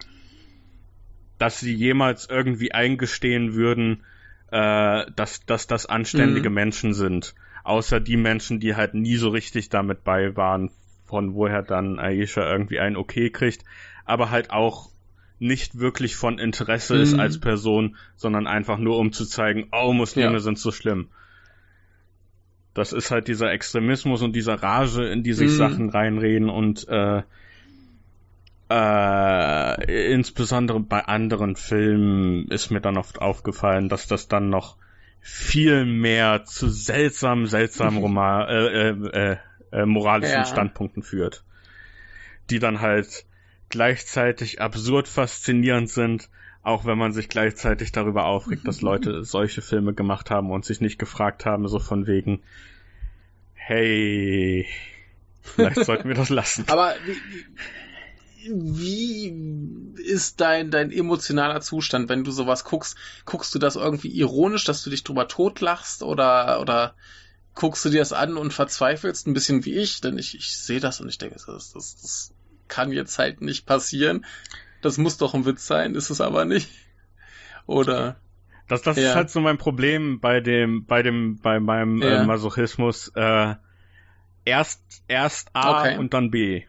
dass 1.39 1.61
sie 1.61 1.75
jemals 1.75 2.29
irgendwie 2.29 2.73
eingestehen 2.73 3.55
würden, 3.55 4.05
äh, 4.51 5.07
dass, 5.17 5.47
dass 5.47 5.67
das 5.67 5.87
anständige 5.87 6.51
Mhm. 6.51 6.55
Menschen 6.55 6.95
sind. 6.95 7.35
Außer 7.65 8.01
die 8.01 8.17
Menschen, 8.17 8.61
die 8.61 8.75
halt 8.75 8.95
nie 8.95 9.17
so 9.17 9.31
richtig 9.31 9.69
damit 9.69 10.05
bei 10.05 10.37
waren, 10.37 10.71
von 11.07 11.35
woher 11.35 11.63
dann 11.63 11.99
Aisha 11.99 12.51
irgendwie 12.51 12.79
ein 12.79 12.97
Okay 12.97 13.31
kriegt, 13.31 13.65
aber 14.05 14.31
halt 14.31 14.51
auch 14.51 14.91
nicht 15.39 15.79
wirklich 15.79 16.17
von 16.17 16.39
Interesse 16.39 16.97
ist 16.97 17.15
Mhm. 17.15 17.21
als 17.21 17.39
Person, 17.39 17.97
sondern 18.17 18.47
einfach 18.47 18.79
nur 18.79 18.99
um 18.99 19.13
zu 19.13 19.27
zeigen, 19.27 19.69
oh, 19.73 19.93
Muslime 19.93 20.33
Ja. 20.35 20.41
sind 20.41 20.59
so 20.59 20.73
schlimm. 20.73 21.11
Das 22.75 22.93
ist 22.93 23.11
halt 23.11 23.29
dieser 23.29 23.53
Extremismus 23.53 24.23
und 24.23 24.35
dieser 24.35 24.63
Rage, 24.63 25.07
in 25.07 25.23
die 25.23 25.33
sich 25.33 25.51
Mhm. 25.51 25.57
Sachen 25.57 25.91
reinreden 25.91 26.51
und 26.51 26.87
äh, 26.89 27.23
äh, 28.71 30.13
insbesondere 30.13 30.81
bei 30.81 31.05
anderen 31.05 31.57
Filmen 31.57 32.49
ist 32.49 32.71
mir 32.71 32.81
dann 32.81 32.97
oft 32.97 33.21
aufgefallen, 33.21 33.89
dass 33.89 34.07
das 34.07 34.29
dann 34.29 34.49
noch 34.49 34.77
viel 35.21 35.85
mehr 35.85 36.45
zu 36.45 36.69
seltsamen, 36.69 37.47
seltsamen 37.47 37.99
Roma 38.03 38.45
äh, 38.49 38.91
äh, 38.91 39.33
äh, 39.33 39.37
äh, 39.73 39.87
moralischen 39.87 40.45
Ja. 40.45 40.45
Standpunkten 40.45 41.03
führt, 41.03 41.45
die 42.51 42.59
dann 42.59 42.81
halt 42.81 43.27
gleichzeitig 43.69 44.61
absurd 44.61 45.09
faszinierend 45.09 45.91
sind, 45.91 46.29
auch 46.65 46.87
wenn 46.87 46.99
man 46.99 47.13
sich 47.13 47.29
gleichzeitig 47.29 47.93
darüber 47.93 48.25
aufregt, 48.25 48.67
dass 48.67 48.81
Leute 48.81 49.23
solche 49.25 49.63
Filme 49.63 49.93
gemacht 49.93 50.31
haben 50.31 50.51
und 50.51 50.65
sich 50.65 50.81
nicht 50.81 50.99
gefragt 50.99 51.47
haben, 51.47 51.69
so 51.69 51.79
von 51.79 52.07
wegen, 52.07 52.43
hey, 53.53 54.67
vielleicht 55.43 55.77
sollten 55.85 56.09
wir 56.09 56.17
das 56.17 56.31
lassen. 56.31 56.65
Aber 56.69 56.95
wie, 57.05 57.17
wie 58.47 60.03
ist 60.03 60.41
dein, 60.41 60.71
dein 60.71 60.91
emotionaler 60.91 61.61
Zustand, 61.61 62.09
wenn 62.09 62.25
du 62.25 62.31
sowas 62.31 62.65
guckst? 62.65 62.97
Guckst 63.27 63.55
du 63.55 63.59
das 63.59 63.77
irgendwie 63.77 64.09
ironisch, 64.09 64.65
dass 64.65 64.83
du 64.83 64.91
dich 64.91 65.05
drüber 65.05 65.29
totlachst 65.29 66.03
oder, 66.03 66.61
oder 66.61 66.95
guckst 67.55 67.85
du 67.85 67.91
dir 67.91 68.01
das 68.01 68.15
an 68.15 68.39
und 68.39 68.55
verzweifelst 68.55 69.27
ein 69.27 69.35
bisschen 69.35 69.67
wie 69.67 69.75
ich? 69.75 70.01
Denn 70.01 70.17
ich, 70.17 70.35
ich 70.35 70.57
sehe 70.57 70.81
das 70.81 71.03
und 71.03 71.11
ich 71.11 71.19
denke, 71.19 71.37
das, 71.47 71.47
das, 71.47 72.01
das 72.01 72.35
kann 72.69 72.91
jetzt 72.91 73.19
halt 73.19 73.43
nicht 73.43 73.67
passieren. 73.67 74.25
Das 74.85 74.99
muss 74.99 75.17
doch 75.17 75.35
ein 75.35 75.47
Witz 75.47 75.67
sein, 75.67 75.95
ist 75.95 76.11
es 76.11 76.21
aber 76.21 76.45
nicht. 76.45 76.69
Oder, 77.67 78.17
Das, 78.69 78.83
das 78.83 78.97
Ja. 78.97 79.03
ist 79.11 79.15
halt 79.17 79.31
so 79.31 79.41
mein 79.41 79.59
Problem 79.59 80.21
bei 80.21 80.41
dem, 80.41 80.85
bei 80.85 81.03
dem, 81.03 81.39
bei 81.39 81.61
meinem 81.61 82.03
Ja. 82.03 82.23
äh, 82.23 82.27
Masochismus. 82.27 83.09
Äh, 83.15 83.55
erst, 84.45 84.83
erst 85.09 85.51
A 85.55 85.71
Okay. 85.71 85.99
und 85.99 86.13
dann 86.15 86.31
B. 86.31 86.65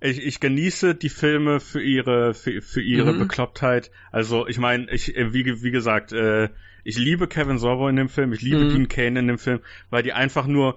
Ich, 0.00 0.18
ich 0.24 0.40
genieße 0.40 0.94
die 0.94 1.08
Filme 1.08 1.58
für 1.58 1.82
ihre, 1.82 2.34
für, 2.34 2.60
für 2.60 2.82
ihre 2.82 3.14
Mhm. 3.14 3.18
Beklopptheit. 3.20 3.90
Also 4.12 4.46
ich 4.46 4.58
meine, 4.58 4.90
ich, 4.92 5.16
äh, 5.16 5.32
wie, 5.32 5.62
wie 5.62 5.70
gesagt, 5.70 6.12
äh, 6.12 6.50
ich 6.84 6.98
liebe 6.98 7.26
Kevin 7.28 7.58
Sorbo 7.58 7.88
in 7.88 7.96
dem 7.96 8.08
Film, 8.08 8.32
ich 8.32 8.42
liebe 8.42 8.64
Mhm. 8.64 8.68
Dean 8.68 8.88
Kane 8.88 9.18
in 9.18 9.26
dem 9.26 9.38
Film, 9.38 9.60
weil 9.90 10.02
die 10.02 10.12
einfach 10.12 10.46
nur, 10.46 10.76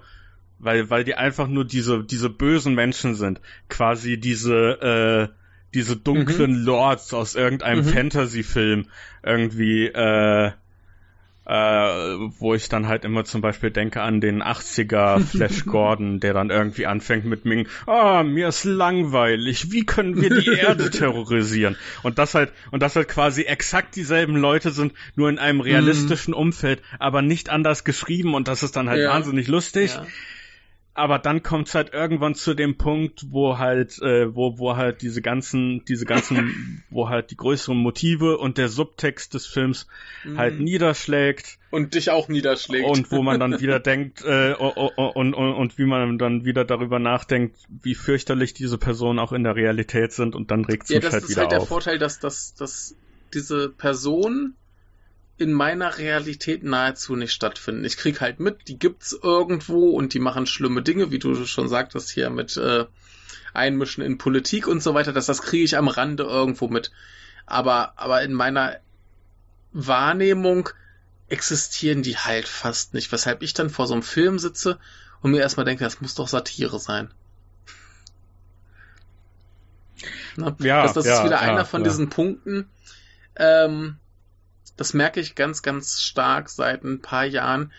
weil, 0.58 0.90
weil 0.90 1.04
die 1.04 1.14
einfach 1.14 1.48
nur 1.48 1.64
diese, 1.64 2.02
diese 2.04 2.30
bösen 2.30 2.74
Menschen 2.74 3.14
sind. 3.14 3.40
Quasi 3.68 4.18
diese, 4.18 5.30
äh, 5.32 5.39
diese 5.74 5.96
dunklen 5.96 6.64
Lords 6.64 7.12
aus 7.14 7.34
irgendeinem 7.34 7.84
Mhm. 7.84 7.90
Fantasy-Film 7.90 8.86
irgendwie, 9.22 9.86
äh, 9.86 10.50
äh, 11.46 11.52
wo 12.38 12.54
ich 12.54 12.68
dann 12.68 12.86
halt 12.86 13.04
immer 13.04 13.24
zum 13.24 13.40
Beispiel 13.40 13.70
denke 13.70 14.02
an 14.02 14.20
den 14.20 14.42
80er 14.42 15.18
Flash 15.26 15.64
Gordon, 15.64 16.20
der 16.20 16.32
dann 16.34 16.50
irgendwie 16.50 16.86
anfängt 16.86 17.24
mit 17.24 17.44
Ming, 17.44 17.66
ah, 17.86 18.22
mir 18.22 18.48
ist 18.48 18.64
langweilig, 18.64 19.72
wie 19.72 19.84
können 19.84 20.20
wir 20.20 20.30
die 20.30 20.50
Erde 20.50 20.90
terrorisieren? 20.90 21.76
Und 22.02 22.18
das 22.18 22.34
halt, 22.34 22.52
und 22.70 22.82
das 22.82 22.94
halt 22.94 23.08
quasi 23.08 23.42
exakt 23.42 23.96
dieselben 23.96 24.36
Leute 24.36 24.70
sind, 24.70 24.92
nur 25.16 25.28
in 25.28 25.38
einem 25.38 25.60
realistischen 25.60 26.34
Umfeld, 26.34 26.82
aber 26.98 27.22
nicht 27.22 27.48
anders 27.48 27.84
geschrieben 27.84 28.34
und 28.34 28.46
das 28.46 28.62
ist 28.62 28.76
dann 28.76 28.88
halt 28.88 29.00
Ja. 29.00 29.10
wahnsinnig 29.10 29.48
lustig. 29.48 29.94
ja. 29.94 30.06
Aber 31.00 31.18
dann 31.18 31.42
kommt's 31.42 31.74
halt 31.74 31.94
irgendwann 31.94 32.34
zu 32.34 32.52
dem 32.52 32.76
Punkt, 32.76 33.24
wo 33.30 33.56
halt, 33.56 33.98
äh, 34.02 34.34
wo, 34.34 34.58
wo 34.58 34.76
halt 34.76 35.00
diese 35.00 35.22
ganzen, 35.22 35.82
diese 35.86 36.04
ganzen, 36.04 36.84
wo 36.90 37.08
halt 37.08 37.30
die 37.30 37.36
größeren 37.36 37.78
Motive 37.78 38.36
und 38.36 38.58
der 38.58 38.68
Subtext 38.68 39.32
des 39.32 39.46
Films 39.46 39.86
halt 40.36 40.58
Mhm. 40.58 40.64
niederschlägt 40.64 41.58
Und 41.70 41.94
dich 41.94 42.10
auch 42.10 42.28
niederschlägt. 42.28 42.84
und 42.84 43.10
wo 43.10 43.22
man 43.22 43.40
dann 43.40 43.60
wieder 43.60 43.80
denkt 43.80 44.22
äh, 44.24 44.52
und, 44.54 45.34
und, 45.34 45.54
und 45.54 45.78
wie 45.78 45.86
man 45.86 46.18
dann 46.18 46.44
wieder 46.44 46.66
darüber 46.66 46.98
nachdenkt, 46.98 47.56
wie 47.68 47.94
fürchterlich 47.94 48.52
diese 48.52 48.76
Personen 48.76 49.18
auch 49.18 49.32
in 49.32 49.42
der 49.44 49.56
Realität 49.56 50.12
sind 50.12 50.34
und 50.34 50.50
dann 50.50 50.66
regt 50.66 50.84
es 50.84 50.90
Ja, 50.90 50.96
mich 50.96 51.04
das 51.04 51.14
halt 51.14 51.22
ist 51.24 51.30
wieder 51.30 51.40
halt 51.42 51.52
der 51.52 51.60
auf. 51.60 51.68
Vorteil, 51.68 51.98
dass, 51.98 52.18
dass, 52.18 52.54
dass 52.54 52.94
diese 53.32 53.70
Personen 53.70 54.56
in 55.40 55.52
meiner 55.54 55.96
Realität 55.96 56.62
nahezu 56.62 57.16
nicht 57.16 57.32
stattfinden. 57.32 57.84
Ich 57.86 57.96
krieg 57.96 58.20
halt 58.20 58.40
mit, 58.40 58.68
die 58.68 58.78
gibt's 58.78 59.18
irgendwo 59.22 59.90
und 59.90 60.12
die 60.12 60.18
machen 60.18 60.46
schlimme 60.46 60.82
Dinge, 60.82 61.10
wie 61.10 61.18
du 61.18 61.46
schon 61.46 61.68
sagtest 61.68 62.10
hier 62.10 62.28
mit 62.28 62.58
äh, 62.58 62.84
Einmischen 63.54 64.04
in 64.04 64.18
Politik 64.18 64.66
und 64.66 64.82
so 64.82 64.92
weiter. 64.92 65.12
Das, 65.12 65.26
das 65.26 65.40
kriege 65.40 65.64
ich 65.64 65.78
am 65.78 65.88
Rande 65.88 66.24
irgendwo 66.24 66.68
mit. 66.68 66.92
Aber, 67.46 67.94
aber 67.96 68.22
in 68.22 68.34
meiner 68.34 68.76
Wahrnehmung 69.72 70.68
existieren 71.28 72.02
die 72.02 72.18
halt 72.18 72.46
fast 72.46 72.92
nicht. 72.92 73.10
Weshalb 73.10 73.42
ich 73.42 73.54
dann 73.54 73.70
vor 73.70 73.86
so 73.86 73.94
einem 73.94 74.02
Film 74.02 74.38
sitze 74.38 74.78
und 75.22 75.30
mir 75.30 75.40
erstmal 75.40 75.64
denke, 75.64 75.84
das 75.84 76.02
muss 76.02 76.14
doch 76.14 76.28
Satire 76.28 76.78
sein. 76.78 77.10
Ne? 80.36 80.54
Ja, 80.60 80.84
das, 80.84 80.92
das 80.92 81.06
ja, 81.06 81.18
ist 81.18 81.24
wieder 81.24 81.42
ja, 81.42 81.52
einer 81.52 81.64
von 81.64 81.82
diesen 81.82 82.08
Punkten. 82.08 82.70
Ähm, 83.36 83.99
das 84.80 84.94
merke 84.94 85.20
ich 85.20 85.34
ganz, 85.34 85.60
ganz 85.60 86.00
stark 86.00 86.48
seit 86.48 86.84
ein 86.84 87.02
paar 87.02 87.26
Jahren. 87.26 87.70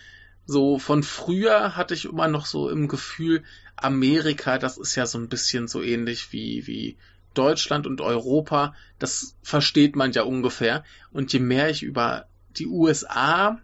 So 0.46 0.78
von 0.78 1.02
früher 1.02 1.76
hatte 1.76 1.96
ich 1.96 2.06
immer 2.06 2.28
noch 2.28 2.46
so 2.46 2.70
im 2.70 2.88
Gefühl, 2.88 3.44
Amerika, 3.76 4.60
das 4.60 4.78
ist 4.78 4.94
ja 4.94 5.08
so 5.08 5.18
ein 5.18 5.28
bisschen 5.28 5.68
so 5.68 5.82
ähnlich 5.82 6.32
wie, 6.32 6.68
wie 6.68 6.98
Deutschland 7.34 7.88
und 7.88 8.02
Europa. 8.02 8.76
Das 9.00 9.36
versteht 9.42 9.96
man 9.96 10.12
ja 10.12 10.22
ungefähr. 10.22 10.84
Und 11.12 11.34
je 11.34 11.40
mehr 11.40 11.72
ich 11.72 11.82
über 11.82 12.28
die 12.56 12.68
USA 12.68 13.60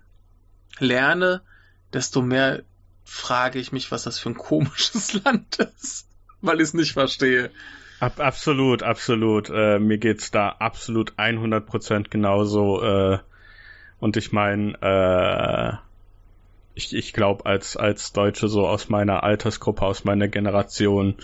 lerne, 0.80 1.44
desto 1.94 2.24
mehr 2.24 2.64
frage 3.06 3.60
ich 3.60 3.72
mich, 3.72 3.92
was 3.92 4.02
das 4.02 4.18
für 4.18 4.30
ein 4.30 4.38
komisches 4.50 5.14
Land 5.14 5.58
ist, 5.58 6.08
weil 6.42 6.56
ich 6.56 6.70
es 6.70 6.74
nicht 6.74 6.94
verstehe. 6.94 7.52
Ab, 8.00 8.20
absolut, 8.20 8.84
absolut. 8.84 9.50
Äh, 9.50 9.80
mir 9.80 9.98
geht's 9.98 10.32
da 10.32 10.50
absolut 10.50 11.14
100% 11.14 12.10
genauso. 12.10 12.84
Äh, 12.84 13.20
und 14.00 14.18
ich 14.18 14.32
meine, 14.32 14.74
äh, 14.82 15.78
ich, 16.76 16.96
ich 16.96 17.14
glaube, 17.14 17.46
als, 17.46 17.76
als 17.76 18.14
Deutsche 18.14 18.48
so 18.48 18.68
aus 18.68 18.90
meiner 18.90 19.24
Altersgruppe, 19.24 19.82
aus 19.82 20.04
meiner 20.04 20.28
Generation, 20.28 21.16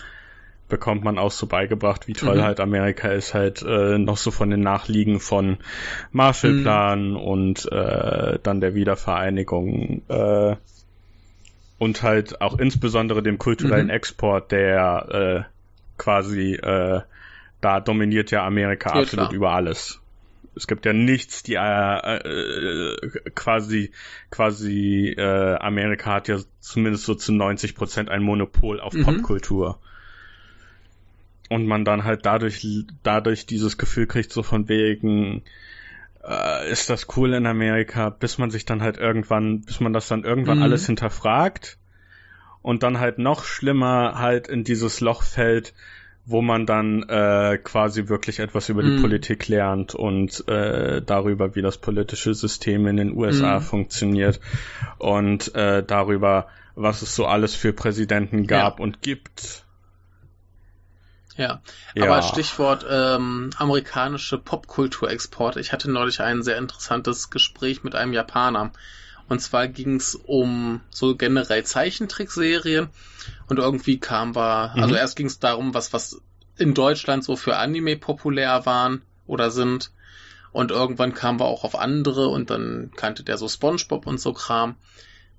bekommt 0.68 1.04
man 1.04 1.18
auch 1.18 1.30
so 1.30 1.46
beigebracht, 1.46 2.08
wie 2.08 2.14
toll 2.14 2.38
mhm. 2.38 2.42
halt 2.42 2.58
Amerika 2.58 3.08
ist, 3.08 3.34
halt 3.34 3.62
äh, 3.62 3.98
noch 3.98 4.16
so 4.16 4.30
von 4.30 4.50
den 4.50 4.60
Nachliegen 4.60 5.20
von 5.20 5.58
Marshallplan 6.10 7.10
mhm. 7.10 7.16
und 7.16 7.70
äh, 7.70 8.38
dann 8.42 8.60
der 8.60 8.74
Wiedervereinigung 8.74 10.02
äh, 10.08 10.56
und 11.78 12.02
halt 12.02 12.40
auch 12.40 12.58
insbesondere 12.58 13.22
dem 13.22 13.38
kulturellen 13.38 13.86
mhm. 13.86 13.92
Export, 13.92 14.50
der 14.52 15.46
äh, 15.46 15.53
quasi 15.96 16.54
äh, 16.54 17.00
da 17.60 17.80
dominiert 17.80 18.30
ja 18.30 18.46
Amerika 18.46 18.94
ja, 18.94 19.02
absolut 19.02 19.28
klar. 19.28 19.34
über 19.34 19.50
alles. 19.52 20.00
Es 20.56 20.66
gibt 20.66 20.86
ja 20.86 20.92
nichts, 20.92 21.42
die 21.42 21.54
äh, 21.54 22.16
äh, 22.16 23.30
quasi 23.34 23.90
quasi 24.30 25.14
äh, 25.16 25.56
Amerika 25.56 26.12
hat 26.12 26.28
ja 26.28 26.38
zumindest 26.60 27.04
so 27.04 27.14
zu 27.14 27.32
90 27.32 27.74
Prozent 27.74 28.08
ein 28.08 28.22
Monopol 28.22 28.80
auf 28.80 28.92
mhm. 28.92 29.04
Popkultur 29.04 29.80
und 31.48 31.66
man 31.66 31.84
dann 31.84 32.04
halt 32.04 32.24
dadurch 32.24 32.66
dadurch 33.02 33.46
dieses 33.46 33.78
Gefühl 33.78 34.06
kriegt 34.06 34.32
so 34.32 34.42
von 34.42 34.68
wegen 34.68 35.42
äh, 36.26 36.70
ist 36.70 36.88
das 36.88 37.06
cool 37.16 37.34
in 37.34 37.46
Amerika, 37.46 38.10
bis 38.10 38.38
man 38.38 38.50
sich 38.50 38.64
dann 38.64 38.82
halt 38.82 38.96
irgendwann, 38.96 39.62
bis 39.62 39.80
man 39.80 39.92
das 39.92 40.08
dann 40.08 40.24
irgendwann 40.24 40.58
mhm. 40.58 40.64
alles 40.64 40.86
hinterfragt 40.86 41.78
und 42.64 42.82
dann 42.82 42.98
halt 42.98 43.18
noch 43.18 43.44
schlimmer 43.44 44.18
halt 44.18 44.48
in 44.48 44.64
dieses 44.64 45.00
Loch 45.00 45.22
fällt, 45.22 45.74
wo 46.24 46.40
man 46.40 46.64
dann 46.64 47.02
äh, 47.02 47.58
quasi 47.62 48.08
wirklich 48.08 48.38
etwas 48.38 48.70
über 48.70 48.82
die 48.82 48.96
mm. 48.96 49.02
Politik 49.02 49.48
lernt 49.48 49.94
und 49.94 50.48
äh, 50.48 51.02
darüber, 51.02 51.54
wie 51.54 51.60
das 51.60 51.76
politische 51.76 52.32
System 52.32 52.86
in 52.86 52.96
den 52.96 53.14
USA 53.14 53.58
mm. 53.58 53.62
funktioniert 53.62 54.40
und 54.96 55.54
äh, 55.54 55.82
darüber, 55.82 56.48
was 56.74 57.02
es 57.02 57.14
so 57.14 57.26
alles 57.26 57.54
für 57.54 57.74
Präsidenten 57.74 58.46
gab 58.46 58.78
ja. 58.78 58.82
und 58.82 59.02
gibt. 59.02 59.66
Ja, 61.36 61.60
ja. 61.94 62.04
aber 62.04 62.22
Stichwort 62.22 62.86
ähm, 62.88 63.50
amerikanische 63.58 64.38
Popkulturexporte. 64.38 65.60
Ich 65.60 65.74
hatte 65.74 65.90
neulich 65.90 66.22
ein 66.22 66.42
sehr 66.42 66.56
interessantes 66.56 67.28
Gespräch 67.28 67.84
mit 67.84 67.94
einem 67.94 68.14
Japaner. 68.14 68.72
Und 69.34 69.40
zwar 69.40 69.66
ging 69.66 69.96
es 69.96 70.14
um 70.14 70.80
so 70.90 71.16
generell 71.16 71.64
Zeichentrickserien 71.64 72.88
und 73.48 73.58
irgendwie 73.58 73.98
kam 73.98 74.36
wir, 74.36 74.72
mhm. 74.76 74.82
also 74.84 74.94
erst 74.94 75.16
ging 75.16 75.26
es 75.26 75.40
darum, 75.40 75.74
was, 75.74 75.92
was 75.92 76.22
in 76.56 76.72
Deutschland 76.72 77.24
so 77.24 77.34
für 77.34 77.56
Anime 77.56 77.96
populär 77.96 78.64
waren 78.64 79.02
oder 79.26 79.50
sind. 79.50 79.90
Und 80.52 80.70
irgendwann 80.70 81.14
kamen 81.14 81.40
wir 81.40 81.46
auch 81.46 81.64
auf 81.64 81.76
andere 81.76 82.28
und 82.28 82.50
dann 82.50 82.92
kannte 82.94 83.24
der 83.24 83.36
so 83.36 83.48
SpongeBob 83.48 84.06
und 84.06 84.20
so 84.20 84.32
Kram. 84.32 84.76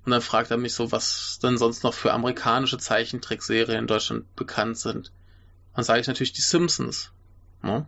Und 0.04 0.12
dann 0.12 0.20
fragt 0.20 0.50
er 0.50 0.58
mich 0.58 0.74
so, 0.74 0.92
was 0.92 1.38
denn 1.42 1.56
sonst 1.56 1.82
noch 1.82 1.94
für 1.94 2.12
amerikanische 2.12 2.76
Zeichentrickserien 2.76 3.78
in 3.78 3.86
Deutschland 3.86 4.36
bekannt 4.36 4.76
sind. 4.76 5.10
Dann 5.74 5.84
sage 5.84 6.02
ich 6.02 6.06
natürlich 6.06 6.34
die 6.34 6.42
Simpsons. 6.42 7.12
Ne? 7.62 7.86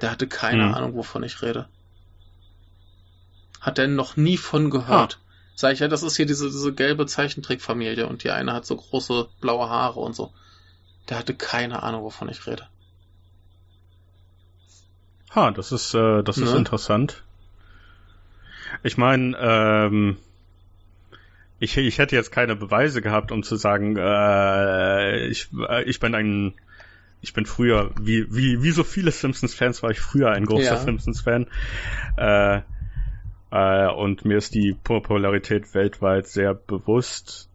Der 0.00 0.12
hatte 0.12 0.28
keine 0.28 0.66
mhm. 0.66 0.74
Ahnung, 0.74 0.94
wovon 0.94 1.24
ich 1.24 1.42
rede. 1.42 1.68
Hat 3.60 3.80
er 3.80 3.88
noch 3.88 4.16
nie 4.16 4.36
von 4.36 4.70
gehört. 4.70 5.18
Sag 5.54 5.72
ich 5.72 5.78
ja, 5.78 5.88
das 5.88 6.02
ist 6.02 6.16
hier 6.16 6.26
diese, 6.26 6.46
diese 6.46 6.72
gelbe 6.72 7.06
Zeichentrickfamilie 7.06 8.06
und 8.06 8.24
die 8.24 8.30
eine 8.30 8.52
hat 8.52 8.66
so 8.66 8.76
große 8.76 9.28
blaue 9.40 9.68
Haare 9.68 10.00
und 10.00 10.14
so. 10.14 10.32
Der 11.08 11.18
hatte 11.18 11.34
keine 11.34 11.82
Ahnung, 11.82 12.02
wovon 12.02 12.28
ich 12.28 12.46
rede. 12.46 12.66
Ha, 15.34 15.50
das 15.50 15.72
ist, 15.72 15.94
äh, 15.94 16.22
das 16.22 16.38
ne? 16.38 16.44
ist 16.44 16.54
interessant. 16.54 17.22
Ich 18.82 18.96
meine, 18.96 19.36
ähm, 19.38 20.16
ich, 21.58 21.76
ich 21.76 21.98
hätte 21.98 22.16
jetzt 22.16 22.32
keine 22.32 22.56
Beweise 22.56 23.00
gehabt, 23.00 23.30
um 23.30 23.42
zu 23.42 23.56
sagen, 23.56 23.96
äh, 23.96 25.26
ich, 25.26 25.48
äh, 25.68 25.84
ich 25.84 26.00
bin 26.00 26.14
ein, 26.14 26.54
ich 27.20 27.32
bin 27.32 27.46
früher, 27.46 27.90
wie, 28.00 28.26
wie, 28.34 28.62
wie 28.62 28.70
so 28.70 28.84
viele 28.84 29.10
Simpsons-Fans 29.10 29.82
war 29.82 29.90
ich 29.90 30.00
früher 30.00 30.30
ein 30.30 30.46
großer 30.46 30.74
ja. 30.74 30.76
Simpsons-Fan. 30.76 31.46
Äh, 32.16 32.60
äh, 33.54 33.86
und 33.86 34.24
mir 34.24 34.36
ist 34.36 34.52
die 34.56 34.74
Popularität 34.74 35.74
weltweit 35.74 36.26
sehr 36.26 36.54
bewusst. 36.54 37.48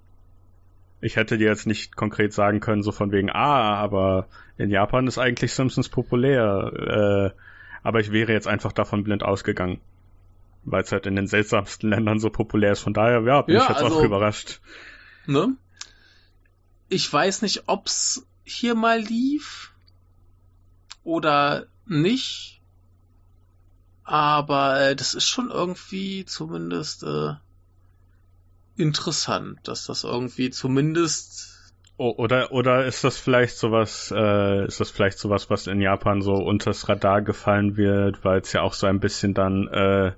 Ich 1.02 1.18
hätte 1.18 1.38
dir 1.38 1.50
jetzt 1.50 1.68
nicht 1.68 1.98
konkret 1.98 2.32
sagen 2.32 2.62
können, 2.62 2.84
so 2.84 2.94
von 2.94 3.12
wegen, 3.12 3.30
ah, 3.30 3.76
aber 3.76 4.30
in 4.58 4.70
Japan 4.70 5.08
ist 5.08 5.18
eigentlich 5.18 5.52
Simpsons 5.52 5.90
populär. 5.90 7.34
Äh, 7.34 7.40
aber 7.84 8.00
ich 8.00 8.14
wäre 8.14 8.32
jetzt 8.32 8.48
einfach 8.48 8.72
davon 8.72 9.04
blind 9.04 9.24
ausgegangen. 9.24 9.82
Weil 10.64 10.84
es 10.84 10.92
halt 10.94 11.06
in 11.06 11.18
den 11.18 11.28
seltsamsten 11.28 11.90
Ländern 11.90 12.20
so 12.20 12.30
populär 12.30 12.72
ist. 12.72 12.80
Von 12.80 12.94
daher, 12.94 13.22
ja, 13.24 13.42
bin 13.42 13.56
ja, 13.56 13.64
ich 13.64 13.70
jetzt 13.70 13.84
also, 13.84 14.00
auch 14.00 14.04
überrascht. 14.04 14.62
Ne? 15.26 15.58
Ich 16.88 17.12
weiß 17.12 17.42
nicht, 17.42 17.64
ob's 17.68 18.26
hier 18.46 18.74
mal 18.74 19.02
lief 19.02 19.74
oder 21.04 21.66
nicht 21.86 22.59
aber 24.10 24.82
äh, 24.82 24.96
das 24.96 25.14
ist 25.14 25.28
schon 25.28 25.52
irgendwie 25.52 26.26
zumindest 26.26 27.04
äh, 27.04 27.34
interessant, 28.76 29.60
dass 29.68 29.86
das 29.86 30.04
irgendwie 30.04 30.50
zumindest 30.50 31.74
oder 31.98 32.52
oder 32.52 32.86
ist 32.86 33.04
das 33.04 33.20
vielleicht 33.20 33.58
sowas, 33.58 34.12
äh, 34.16 34.66
ist 34.66 34.80
das 34.80 34.90
vielleicht 34.90 35.20
sowas, 35.20 35.52
was 35.52 35.68
in 35.68 35.80
Japan 35.80 36.24
so 36.24 36.34
unters 36.34 36.90
Radar 36.90 37.22
gefallen 37.22 37.78
wird, 37.78 38.26
weil 38.26 38.40
es 38.40 38.52
ja 38.52 38.62
auch 38.62 38.74
so 38.74 38.88
ein 38.88 39.00
bisschen 39.00 39.36
dann, 39.36 39.68
äh, 39.68 40.14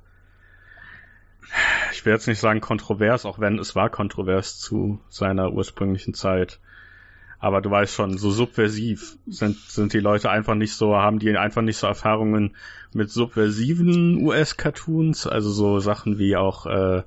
ich 1.92 2.06
will 2.06 2.14
jetzt 2.14 2.28
nicht 2.28 2.40
sagen 2.40 2.62
kontrovers, 2.62 3.26
auch 3.26 3.40
wenn 3.40 3.60
es 3.60 3.76
war 3.76 3.90
kontrovers 3.90 4.58
zu 4.58 5.02
seiner 5.10 5.52
ursprünglichen 5.52 6.14
Zeit, 6.14 6.62
aber 7.40 7.60
du 7.60 7.70
weißt 7.70 7.94
schon, 7.94 8.18
so 8.18 8.32
subversiv 8.32 9.18
sind, 9.28 9.58
sind 9.58 9.92
die 9.92 10.00
Leute 10.00 10.30
einfach 10.30 10.56
nicht 10.56 10.76
so, 10.76 10.96
haben 10.96 11.20
die 11.20 11.36
einfach 11.36 11.64
nicht 11.64 11.78
so 11.78 11.88
Erfahrungen 11.88 12.56
mit 12.94 13.12
subversiven 13.12 14.18
US-Cartoons, 14.26 15.28
also 15.28 15.50
so 15.50 15.80
Sachen 15.80 16.20
wie 16.20 16.36
auch, 16.36 16.66
äh, 16.66 17.04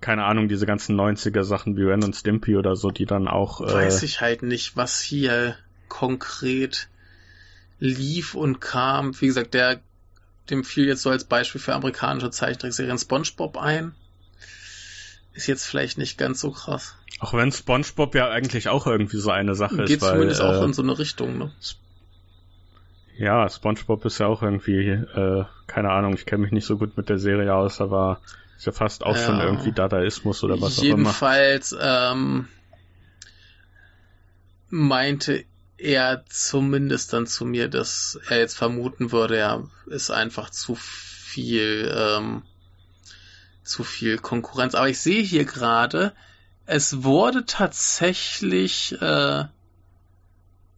keine 0.00 0.24
Ahnung, 0.24 0.48
diese 0.48 0.66
ganzen 0.66 0.98
90er 0.98 1.44
Sachen 1.44 1.76
wie 1.76 1.84
Ren 1.84 2.02
und 2.02 2.16
Stimpy 2.16 2.56
oder 2.56 2.76
so, 2.76 2.90
die 2.90 3.06
dann 3.06 3.28
auch. 3.28 3.60
Äh, 3.60 3.72
Weiß 3.72 4.02
ich 4.02 4.20
halt 4.20 4.42
nicht, 4.42 4.76
was 4.76 5.00
hier 5.00 5.56
konkret 5.88 6.88
lief 7.78 8.34
und 8.34 8.60
kam. 8.60 9.20
Wie 9.20 9.26
gesagt, 9.26 9.54
der, 9.54 9.80
dem 10.50 10.64
fiel 10.64 10.86
jetzt 10.86 11.02
so 11.02 11.10
als 11.10 11.24
Beispiel 11.24 11.60
für 11.60 11.74
amerikanische 11.74 12.30
Zeichentrickserien 12.30 12.98
SpongeBob 12.98 13.58
ein. 13.58 13.94
Ist 15.34 15.46
jetzt 15.46 15.64
vielleicht 15.64 15.98
nicht 15.98 16.18
ganz 16.18 16.40
so 16.40 16.50
krass. 16.50 16.94
Auch 17.20 17.34
wenn 17.34 17.52
SpongeBob 17.52 18.14
ja 18.14 18.30
eigentlich 18.30 18.68
auch 18.68 18.86
irgendwie 18.86 19.18
so 19.18 19.30
eine 19.30 19.54
Sache 19.54 19.76
Geht 19.76 19.84
ist. 19.84 20.00
Geht 20.00 20.00
zumindest 20.00 20.42
weil, 20.42 20.56
auch 20.56 20.62
äh, 20.62 20.64
in 20.64 20.72
so 20.72 20.82
eine 20.82 20.98
Richtung, 20.98 21.38
ne? 21.38 21.52
Ja, 23.16 23.48
SpongeBob 23.48 24.04
ist 24.04 24.18
ja 24.18 24.26
auch 24.26 24.42
irgendwie, 24.42 24.88
äh, 24.88 25.44
keine 25.66 25.90
Ahnung, 25.90 26.14
ich 26.14 26.26
kenne 26.26 26.42
mich 26.42 26.52
nicht 26.52 26.66
so 26.66 26.78
gut 26.78 26.96
mit 26.96 27.08
der 27.08 27.18
Serie 27.18 27.54
aus, 27.54 27.80
aber 27.80 28.20
ist 28.56 28.66
ja 28.66 28.72
fast 28.72 29.04
auch 29.04 29.16
ja. 29.16 29.26
schon 29.26 29.40
irgendwie 29.40 29.72
Dadaismus 29.72 30.42
oder 30.44 30.60
was 30.60 30.78
auch 30.78 30.82
immer. 30.82 30.96
Jedenfalls 30.98 31.76
ähm, 31.80 32.48
meinte 34.68 35.44
er 35.76 36.24
zumindest 36.28 37.12
dann 37.12 37.26
zu 37.26 37.44
mir, 37.44 37.68
dass 37.68 38.18
er 38.28 38.38
jetzt 38.38 38.56
vermuten 38.56 39.12
würde, 39.12 39.36
er 39.36 39.64
ist 39.86 40.10
einfach 40.10 40.50
zu 40.50 40.74
viel 40.76 41.92
ähm, 41.94 42.42
zu 43.64 43.84
viel 43.84 44.18
Konkurrenz. 44.18 44.74
Aber 44.74 44.88
ich 44.88 45.00
sehe 45.00 45.22
hier 45.22 45.44
gerade, 45.44 46.12
es 46.66 47.02
wurde 47.02 47.46
tatsächlich 47.46 49.00
äh, 49.00 49.44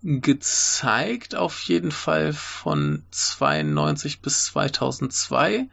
gezeigt, 0.05 1.35
auf 1.35 1.63
jeden 1.63 1.91
Fall 1.91 2.35
von 2.35 3.05
92 3.11 4.21
bis 4.21 4.45
2002. 4.45 5.67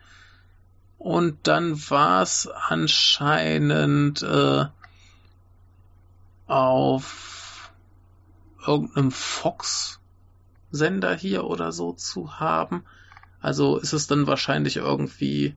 Und 0.97 1.47
dann 1.47 1.89
war 1.89 2.21
es 2.21 2.47
anscheinend 2.47 4.21
äh, 4.21 4.65
auf 6.47 7.71
irgendeinem 8.65 9.11
Fox-Sender 9.11 11.13
hier 11.15 11.43
oder 11.43 11.73
so 11.73 11.91
zu 11.91 12.39
haben. 12.39 12.85
Also 13.41 13.77
ist 13.77 13.93
es 13.93 14.07
dann 14.07 14.27
wahrscheinlich 14.27 14.77
irgendwie 14.77 15.55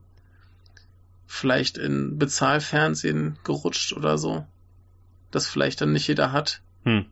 vielleicht 1.27 1.77
in 1.77 2.17
Bezahlfernsehen 2.17 3.37
gerutscht 3.45 3.93
oder 3.93 4.17
so. 4.17 4.45
Das 5.31 5.47
vielleicht 5.47 5.79
dann 5.79 5.93
nicht 5.93 6.07
jeder 6.07 6.33
hat. 6.33 6.61
Hm. 6.83 7.05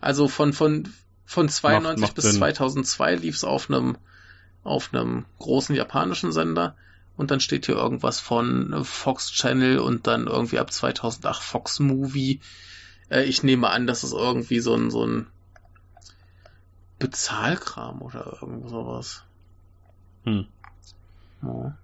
Also 0.00 0.28
von, 0.28 0.52
von, 0.52 0.88
von 1.24 1.48
92 1.48 1.82
macht, 1.82 1.98
macht 2.00 2.14
bis 2.14 2.24
Sinn. 2.24 2.38
2002 2.38 3.14
lief 3.16 3.36
es 3.36 3.44
auf 3.44 3.70
einem, 3.70 3.96
auf 4.64 4.92
einem 4.92 5.24
großen 5.38 5.74
japanischen 5.74 6.32
Sender 6.32 6.76
und 7.16 7.30
dann 7.30 7.40
steht 7.40 7.66
hier 7.66 7.74
irgendwas 7.74 8.20
von 8.20 8.84
Fox 8.84 9.32
Channel 9.32 9.80
und 9.80 10.06
dann 10.06 10.26
irgendwie 10.26 10.58
ab 10.58 10.72
2008 10.72 11.42
Fox 11.42 11.80
Movie. 11.80 12.40
Äh, 13.10 13.24
ich 13.24 13.42
nehme 13.42 13.70
an, 13.70 13.86
das 13.86 14.04
ist 14.04 14.12
irgendwie 14.12 14.60
so 14.60 14.74
ein, 14.74 14.90
so 14.90 15.04
ein 15.04 15.26
Bezahlkram 16.98 18.02
oder 18.02 18.38
irgend 18.40 18.68
sowas. 18.68 19.24
Hm. 20.24 20.46
Ja. 21.42 21.76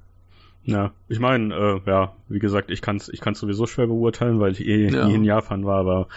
Ja, 0.67 0.93
ich 1.09 1.19
meine, 1.19 1.55
äh, 1.55 1.81
ja, 1.91 2.15
wie 2.29 2.39
gesagt, 2.39 2.71
ich 2.71 2.81
kann 2.81 2.97
es 2.97 3.11
ich 3.11 3.21
kann's 3.21 3.39
sowieso 3.39 3.67
schwer 3.67 3.87
beurteilen, 3.87 4.41
weil 4.41 4.53
ich 4.53 4.67
eh 4.67 4.89
ja. 4.89 5.07
nie 5.07 5.15
in 5.15 5.25
Japan 5.25 5.67
war, 5.67 5.79
aber 5.79 6.09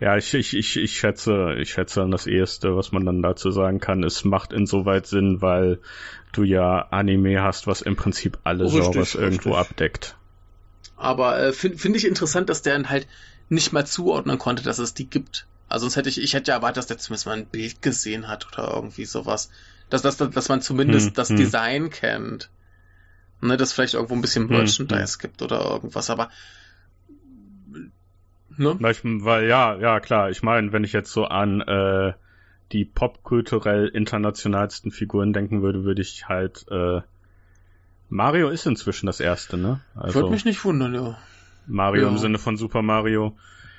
ja, 0.00 0.16
ich, 0.16 0.34
ich, 0.34 0.56
ich, 0.56 0.76
ich 0.76 0.98
schätze, 0.98 1.54
ich 1.60 1.70
schätze 1.70 2.00
dann 2.00 2.10
das 2.10 2.26
Eheste, 2.26 2.76
was 2.76 2.90
man 2.90 3.06
dann 3.06 3.22
dazu 3.22 3.52
sagen 3.52 3.78
kann, 3.78 4.02
es 4.02 4.24
macht 4.24 4.52
insoweit 4.52 5.06
Sinn, 5.06 5.40
weil 5.40 5.78
du 6.32 6.42
ja 6.42 6.88
Anime 6.90 7.42
hast, 7.42 7.68
was 7.68 7.80
im 7.80 7.94
Prinzip 7.94 8.38
alle 8.42 8.64
richtig, 8.64 8.90
Genres 8.90 9.14
irgendwo 9.14 9.54
abdeckt. 9.54 10.16
Aber 10.96 11.38
äh, 11.40 11.52
finde 11.52 11.78
find 11.78 11.96
ich 11.96 12.04
interessant, 12.04 12.48
dass 12.48 12.62
der 12.62 12.74
dann 12.74 12.88
halt 12.88 13.06
nicht 13.48 13.72
mal 13.72 13.86
zuordnen 13.86 14.38
konnte, 14.38 14.64
dass 14.64 14.80
es 14.80 14.94
die 14.94 15.08
gibt. 15.08 15.46
Also 15.68 15.84
sonst 15.84 15.96
hätte 15.96 16.08
ich, 16.08 16.20
ich 16.20 16.34
hätte 16.34 16.50
ja 16.50 16.56
erwartet, 16.56 16.78
dass 16.78 16.86
der 16.88 16.98
zumindest 16.98 17.26
mal 17.26 17.36
ein 17.36 17.46
Bild 17.46 17.82
gesehen 17.82 18.26
hat 18.26 18.48
oder 18.52 18.72
irgendwie 18.74 19.04
sowas. 19.04 19.50
Dass, 19.90 20.02
dass, 20.02 20.16
dass 20.16 20.48
man 20.48 20.60
zumindest 20.60 21.08
hm, 21.08 21.14
das 21.14 21.28
hm. 21.28 21.36
Design 21.36 21.90
kennt 21.90 22.50
ne, 23.42 23.56
dass 23.56 23.72
vielleicht 23.72 23.94
irgendwo 23.94 24.14
ein 24.14 24.22
bisschen 24.22 24.48
hm, 24.48 24.56
Merchandise 24.56 25.14
hm. 25.14 25.20
gibt 25.20 25.42
oder 25.42 25.60
irgendwas, 25.64 26.10
aber 26.10 26.30
ne? 28.56 28.76
Weil, 28.80 29.48
ja, 29.48 29.76
ja, 29.76 30.00
klar, 30.00 30.30
ich 30.30 30.42
meine, 30.42 30.72
wenn 30.72 30.84
ich 30.84 30.92
jetzt 30.92 31.12
so 31.12 31.24
an 31.24 31.60
äh, 31.60 32.12
die 32.72 32.84
popkulturell 32.84 33.88
internationalsten 33.88 34.90
Figuren 34.90 35.32
denken 35.32 35.62
würde, 35.62 35.84
würde 35.84 36.02
ich 36.02 36.28
halt 36.28 36.66
äh, 36.70 37.00
Mario 38.08 38.50
ist 38.50 38.66
inzwischen 38.66 39.06
das 39.06 39.20
erste, 39.20 39.56
ne? 39.56 39.80
Also, 39.94 40.16
Würde 40.16 40.30
mich 40.30 40.44
nicht 40.44 40.62
wundern, 40.64 40.94
ja. 40.94 41.18
Mario 41.66 42.02
ja. 42.02 42.08
im 42.08 42.18
Sinne 42.18 42.38
von 42.38 42.56
Super 42.56 42.82
Mario 42.82 43.36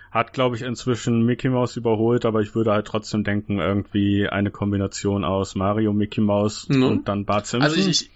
hat, 0.10 0.34
glaube 0.34 0.56
ich, 0.56 0.62
inzwischen 0.62 1.24
Mickey 1.26 1.50
Mouse 1.50 1.76
überholt, 1.76 2.26
aber 2.26 2.42
ich 2.42 2.56
würde 2.56 2.72
halt 2.72 2.88
trotzdem 2.88 3.24
denken, 3.24 3.60
irgendwie 3.60 4.28
eine 4.28 4.52
Kombination 4.52 5.24
aus 5.24 5.56
Mario, 5.56 5.94
Mickey 5.94 6.22
Mouse 6.22 6.68
ne? 6.70 6.88
und 6.88 7.08
dann 7.08 7.26
Bart 7.26 7.48
Simpson. 7.48 7.78
Also 7.78 7.90
ich, 7.90 8.12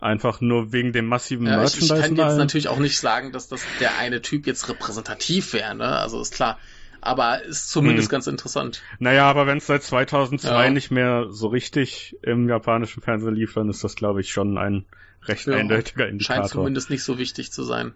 Einfach 0.00 0.40
nur 0.40 0.72
wegen 0.72 0.92
dem 0.92 1.06
massiven 1.06 1.46
ja, 1.46 1.58
Merchandise. 1.58 1.94
Ich, 1.94 2.00
ich 2.00 2.06
kann 2.06 2.16
jetzt 2.16 2.38
natürlich 2.38 2.68
auch 2.68 2.78
nicht 2.78 2.98
sagen, 2.98 3.32
dass 3.32 3.48
das 3.48 3.62
der 3.80 3.98
eine 3.98 4.22
Typ 4.22 4.46
jetzt 4.46 4.68
repräsentativ 4.68 5.52
wäre, 5.52 5.74
ne? 5.74 5.84
Also 5.84 6.20
ist 6.20 6.32
klar. 6.32 6.58
Aber 7.02 7.42
ist 7.42 7.70
zumindest 7.70 8.08
hm. 8.08 8.12
ganz 8.12 8.26
interessant. 8.26 8.82
Naja, 8.98 9.28
aber 9.28 9.46
wenn 9.46 9.58
es 9.58 9.66
seit 9.66 9.82
2002 9.82 10.64
ja. 10.64 10.70
nicht 10.70 10.90
mehr 10.90 11.26
so 11.30 11.48
richtig 11.48 12.16
im 12.22 12.48
japanischen 12.48 13.02
Fernsehen 13.02 13.34
lief, 13.34 13.54
dann 13.54 13.68
ist 13.68 13.84
das, 13.84 13.94
glaube 13.94 14.20
ich, 14.20 14.32
schon 14.32 14.58
ein 14.58 14.84
recht 15.24 15.46
ja. 15.46 15.56
eindeutiger 15.56 16.08
Indikator. 16.08 16.42
Scheint 16.42 16.50
zumindest 16.50 16.90
nicht 16.90 17.02
so 17.02 17.18
wichtig 17.18 17.52
zu 17.52 17.64
sein. 17.64 17.94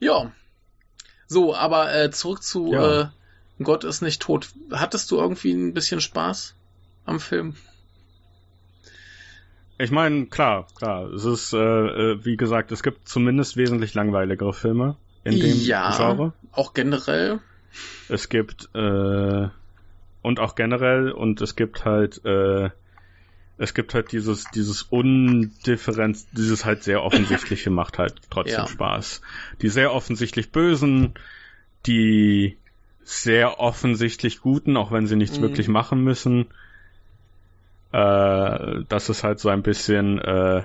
Ja. 0.00 0.32
So, 1.26 1.54
aber 1.54 1.94
äh, 1.94 2.10
zurück 2.10 2.42
zu 2.42 2.72
ja. 2.72 3.00
äh, 3.00 3.06
Gott 3.62 3.84
ist 3.84 4.02
nicht 4.02 4.22
tot. 4.22 4.50
Hattest 4.70 5.10
du 5.10 5.16
irgendwie 5.16 5.52
ein 5.52 5.74
bisschen 5.74 6.00
Spaß 6.00 6.54
am 7.04 7.20
Film? 7.20 7.56
Ich 9.78 9.92
meine, 9.92 10.26
klar, 10.26 10.66
klar. 10.76 11.12
Es 11.12 11.24
ist, 11.24 11.52
äh, 11.52 11.58
äh, 11.58 12.24
wie 12.24 12.36
gesagt, 12.36 12.72
es 12.72 12.82
gibt 12.82 13.08
zumindest 13.08 13.56
wesentlich 13.56 13.94
langweiligere 13.94 14.52
Filme 14.52 14.96
in 15.24 15.38
dem 15.38 15.60
ja, 15.60 15.96
Genre. 15.96 16.32
Auch 16.52 16.74
generell. 16.74 17.38
Es 18.08 18.28
gibt 18.28 18.70
äh, 18.74 19.48
und 20.22 20.40
auch 20.40 20.54
generell 20.56 21.12
und 21.12 21.40
es 21.40 21.54
gibt 21.54 21.84
halt 21.84 22.24
äh, 22.24 22.70
es 23.56 23.74
gibt 23.74 23.94
halt 23.94 24.10
dieses 24.10 24.46
dieses 24.52 24.82
Undifferenz, 24.82 26.26
dieses 26.32 26.64
halt 26.64 26.82
sehr 26.82 27.04
offensichtliche 27.04 27.70
macht 27.70 27.98
halt 27.98 28.14
trotzdem 28.30 28.60
ja. 28.60 28.66
Spaß. 28.66 29.20
Die 29.62 29.68
sehr 29.68 29.92
offensichtlich 29.92 30.50
Bösen, 30.50 31.14
die 31.86 32.56
sehr 33.04 33.60
offensichtlich 33.60 34.40
Guten, 34.40 34.76
auch 34.76 34.90
wenn 34.90 35.06
sie 35.06 35.16
nichts 35.16 35.38
mhm. 35.38 35.42
wirklich 35.42 35.68
machen 35.68 36.02
müssen 36.02 36.46
äh, 37.92 38.84
das 38.88 39.08
ist 39.08 39.24
halt 39.24 39.40
so 39.40 39.48
ein 39.48 39.62
bisschen, 39.62 40.18
äh, 40.18 40.62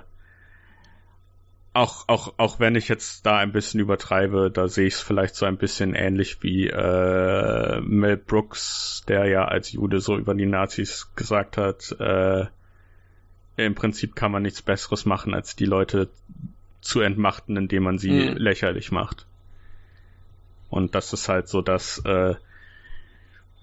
auch, 1.74 2.08
auch, 2.08 2.34
auch 2.38 2.60
wenn 2.60 2.76
ich 2.76 2.88
jetzt 2.88 3.26
da 3.26 3.38
ein 3.38 3.52
bisschen 3.52 3.80
übertreibe, 3.80 4.52
da 4.52 4.68
sehe 4.68 4.86
ich 4.86 4.96
es 4.96 5.02
vielleicht 5.02 5.36
so 5.36 5.46
ein 5.46 5.58
bisschen 5.58 5.96
ähnlich 5.96 6.44
wie 6.44 6.68
äh, 6.68 7.82
Mel 7.82 8.18
Brooks, 8.18 9.04
der 9.08 9.26
ja 9.26 9.46
als 9.46 9.72
Jude 9.72 10.00
so 10.00 10.18
über 10.18 10.36
die 10.36 10.46
Nazis 10.46 11.10
gesagt 11.16 11.58
hat, 11.58 11.96
äh, 12.00 12.46
im 13.56 13.76
Prinzip 13.76 14.16
kann 14.16 14.32
man 14.32 14.44
nichts 14.44 14.62
Besseres 14.62 15.06
machen, 15.06 15.34
als 15.34 15.56
die 15.56 15.66
Leute 15.66 16.10
zu 16.82 17.02
entmachten, 17.02 17.58
indem 17.58 17.84
man 17.84 17.98
sie 17.98 18.12
mhm. 18.12 18.38
lächerlich 18.38 18.92
macht. 18.92 19.26
Und 20.70 20.96
das 20.96 21.14
ist 21.14 21.30
halt 21.30 21.48
so, 21.48 21.62
dass 21.62 22.00
äh, 22.06 22.36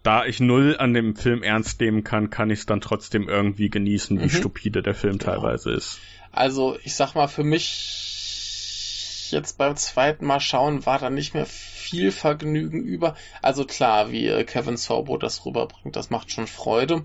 da 0.02 0.24
ich 0.24 0.40
null 0.40 0.76
an 0.78 0.94
dem 0.94 1.14
Film 1.14 1.42
ernst 1.42 1.80
nehmen 1.80 2.04
kann, 2.04 2.30
kann 2.30 2.50
ich 2.50 2.60
es 2.60 2.66
dann 2.66 2.80
trotzdem 2.80 3.28
irgendwie 3.28 3.68
genießen, 3.68 4.18
wie 4.18 4.24
mhm. 4.24 4.30
stupide 4.30 4.82
der 4.82 4.94
Film 4.94 5.18
genau. 5.18 5.32
teilweise 5.32 5.72
ist. 5.72 5.98
Also, 6.32 6.78
ich 6.84 6.94
sag 6.94 7.14
mal, 7.14 7.26
für 7.28 7.44
mich 7.44 9.28
jetzt 9.30 9.58
beim 9.58 9.76
zweiten 9.76 10.26
Mal 10.26 10.40
schauen 10.40 10.86
war 10.86 10.98
da 10.98 11.10
nicht 11.10 11.34
mehr 11.34 11.46
viel 11.46 12.12
Vergnügen 12.12 12.82
über. 12.82 13.14
Also 13.42 13.64
klar, 13.64 14.10
wie 14.10 14.26
äh, 14.26 14.44
Kevin 14.44 14.76
Sorbo 14.76 15.18
das 15.18 15.44
rüberbringt, 15.44 15.96
das 15.96 16.10
macht 16.10 16.32
schon 16.32 16.46
Freude. 16.46 17.04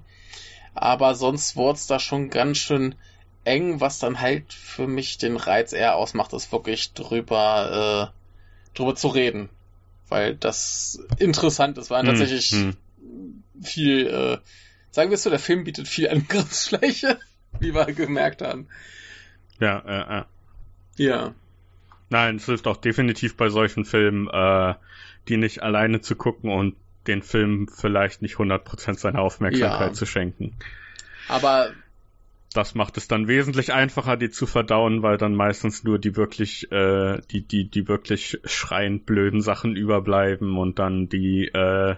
Aber 0.73 1.15
sonst 1.15 1.55
wurde 1.55 1.77
es 1.77 1.87
da 1.87 1.99
schon 1.99 2.29
ganz 2.29 2.57
schön 2.57 2.95
eng, 3.43 3.79
was 3.79 3.99
dann 3.99 4.21
halt 4.21 4.53
für 4.53 4.87
mich 4.87 5.17
den 5.17 5.37
Reiz 5.37 5.71
eher 5.71 5.95
ausmacht, 5.95 6.33
ist 6.33 6.51
wirklich 6.51 6.93
drüber, 6.93 8.11
äh, 8.11 8.77
drüber 8.77 8.95
zu 8.95 9.07
reden. 9.07 9.49
Weil 10.07 10.35
das 10.35 10.99
interessant 11.17 11.77
ist, 11.77 11.89
war 11.89 11.99
hm, 11.99 12.07
tatsächlich 12.07 12.51
hm 12.51 12.75
viel, 13.61 14.07
äh, 14.07 14.37
sagen 14.91 15.09
wir 15.09 15.15
es 15.15 15.23
so, 15.23 15.29
der 15.29 15.39
Film 15.39 15.63
bietet 15.63 15.87
viel 15.87 16.09
Angriffsfläche, 16.09 17.19
wie 17.59 17.73
wir 17.73 17.85
gemerkt 17.85 18.41
haben. 18.41 18.67
Ja, 19.59 19.79
äh, 19.79 20.19
äh. 20.19 20.23
Ja. 20.97 21.33
Nein, 22.09 22.35
es 22.37 22.45
hilft 22.45 22.67
auch 22.67 22.77
definitiv 22.77 23.35
bei 23.35 23.49
solchen 23.49 23.85
Filmen, 23.85 24.27
äh, 24.27 24.75
die 25.27 25.37
nicht 25.37 25.63
alleine 25.63 26.01
zu 26.01 26.15
gucken 26.15 26.51
und 26.51 26.75
den 27.07 27.21
Film 27.21 27.67
vielleicht 27.67 28.21
nicht 28.21 28.35
100% 28.35 28.97
seiner 28.97 29.19
Aufmerksamkeit 29.19 29.89
ja. 29.89 29.93
zu 29.93 30.05
schenken. 30.05 30.55
Aber 31.27 31.71
das 32.53 32.73
macht 32.73 32.97
es 32.97 33.07
dann 33.07 33.27
wesentlich 33.27 33.73
einfacher, 33.73 34.17
die 34.17 34.29
zu 34.29 34.45
verdauen, 34.45 35.03
weil 35.03 35.17
dann 35.17 35.35
meistens 35.35 35.83
nur 35.83 35.99
die 35.99 36.15
wirklich, 36.15 36.71
äh, 36.71 37.19
die, 37.31 37.41
die, 37.41 37.69
die 37.69 37.87
wirklich 37.87 38.39
schreiend 38.45 39.05
blöden 39.05 39.41
Sachen 39.41 39.75
überbleiben 39.75 40.57
und 40.57 40.79
dann 40.79 41.09
die, 41.09 41.47
äh, 41.47 41.95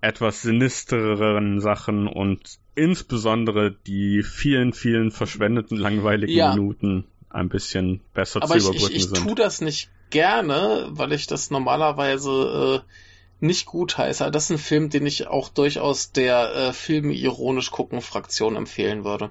etwas 0.00 0.42
sinistereren 0.42 1.60
Sachen 1.60 2.06
und 2.06 2.58
insbesondere 2.74 3.72
die 3.72 4.22
vielen, 4.22 4.72
vielen 4.72 5.10
verschwendeten, 5.10 5.78
langweiligen 5.78 6.36
ja. 6.36 6.54
Minuten 6.54 7.06
ein 7.30 7.48
bisschen 7.48 8.00
besser 8.14 8.42
Aber 8.42 8.58
zu 8.58 8.70
überbrücken 8.70 8.86
ich, 8.86 8.90
ich, 8.90 8.96
ich 8.96 9.04
sind. 9.04 9.18
Ich 9.18 9.24
tue 9.24 9.34
das 9.34 9.60
nicht 9.60 9.90
gerne, 10.10 10.86
weil 10.90 11.12
ich 11.12 11.26
das 11.26 11.50
normalerweise 11.50 12.82
äh, 12.84 13.44
nicht 13.44 13.66
gut 13.66 13.98
heiße. 13.98 14.30
Das 14.30 14.44
ist 14.44 14.50
ein 14.50 14.58
Film, 14.58 14.90
den 14.90 15.06
ich 15.06 15.26
auch 15.26 15.48
durchaus 15.48 16.12
der 16.12 16.54
äh, 16.54 16.72
Filme 16.72 17.12
ironisch 17.12 17.70
gucken 17.70 18.00
Fraktion 18.00 18.56
empfehlen 18.56 19.04
würde. 19.04 19.30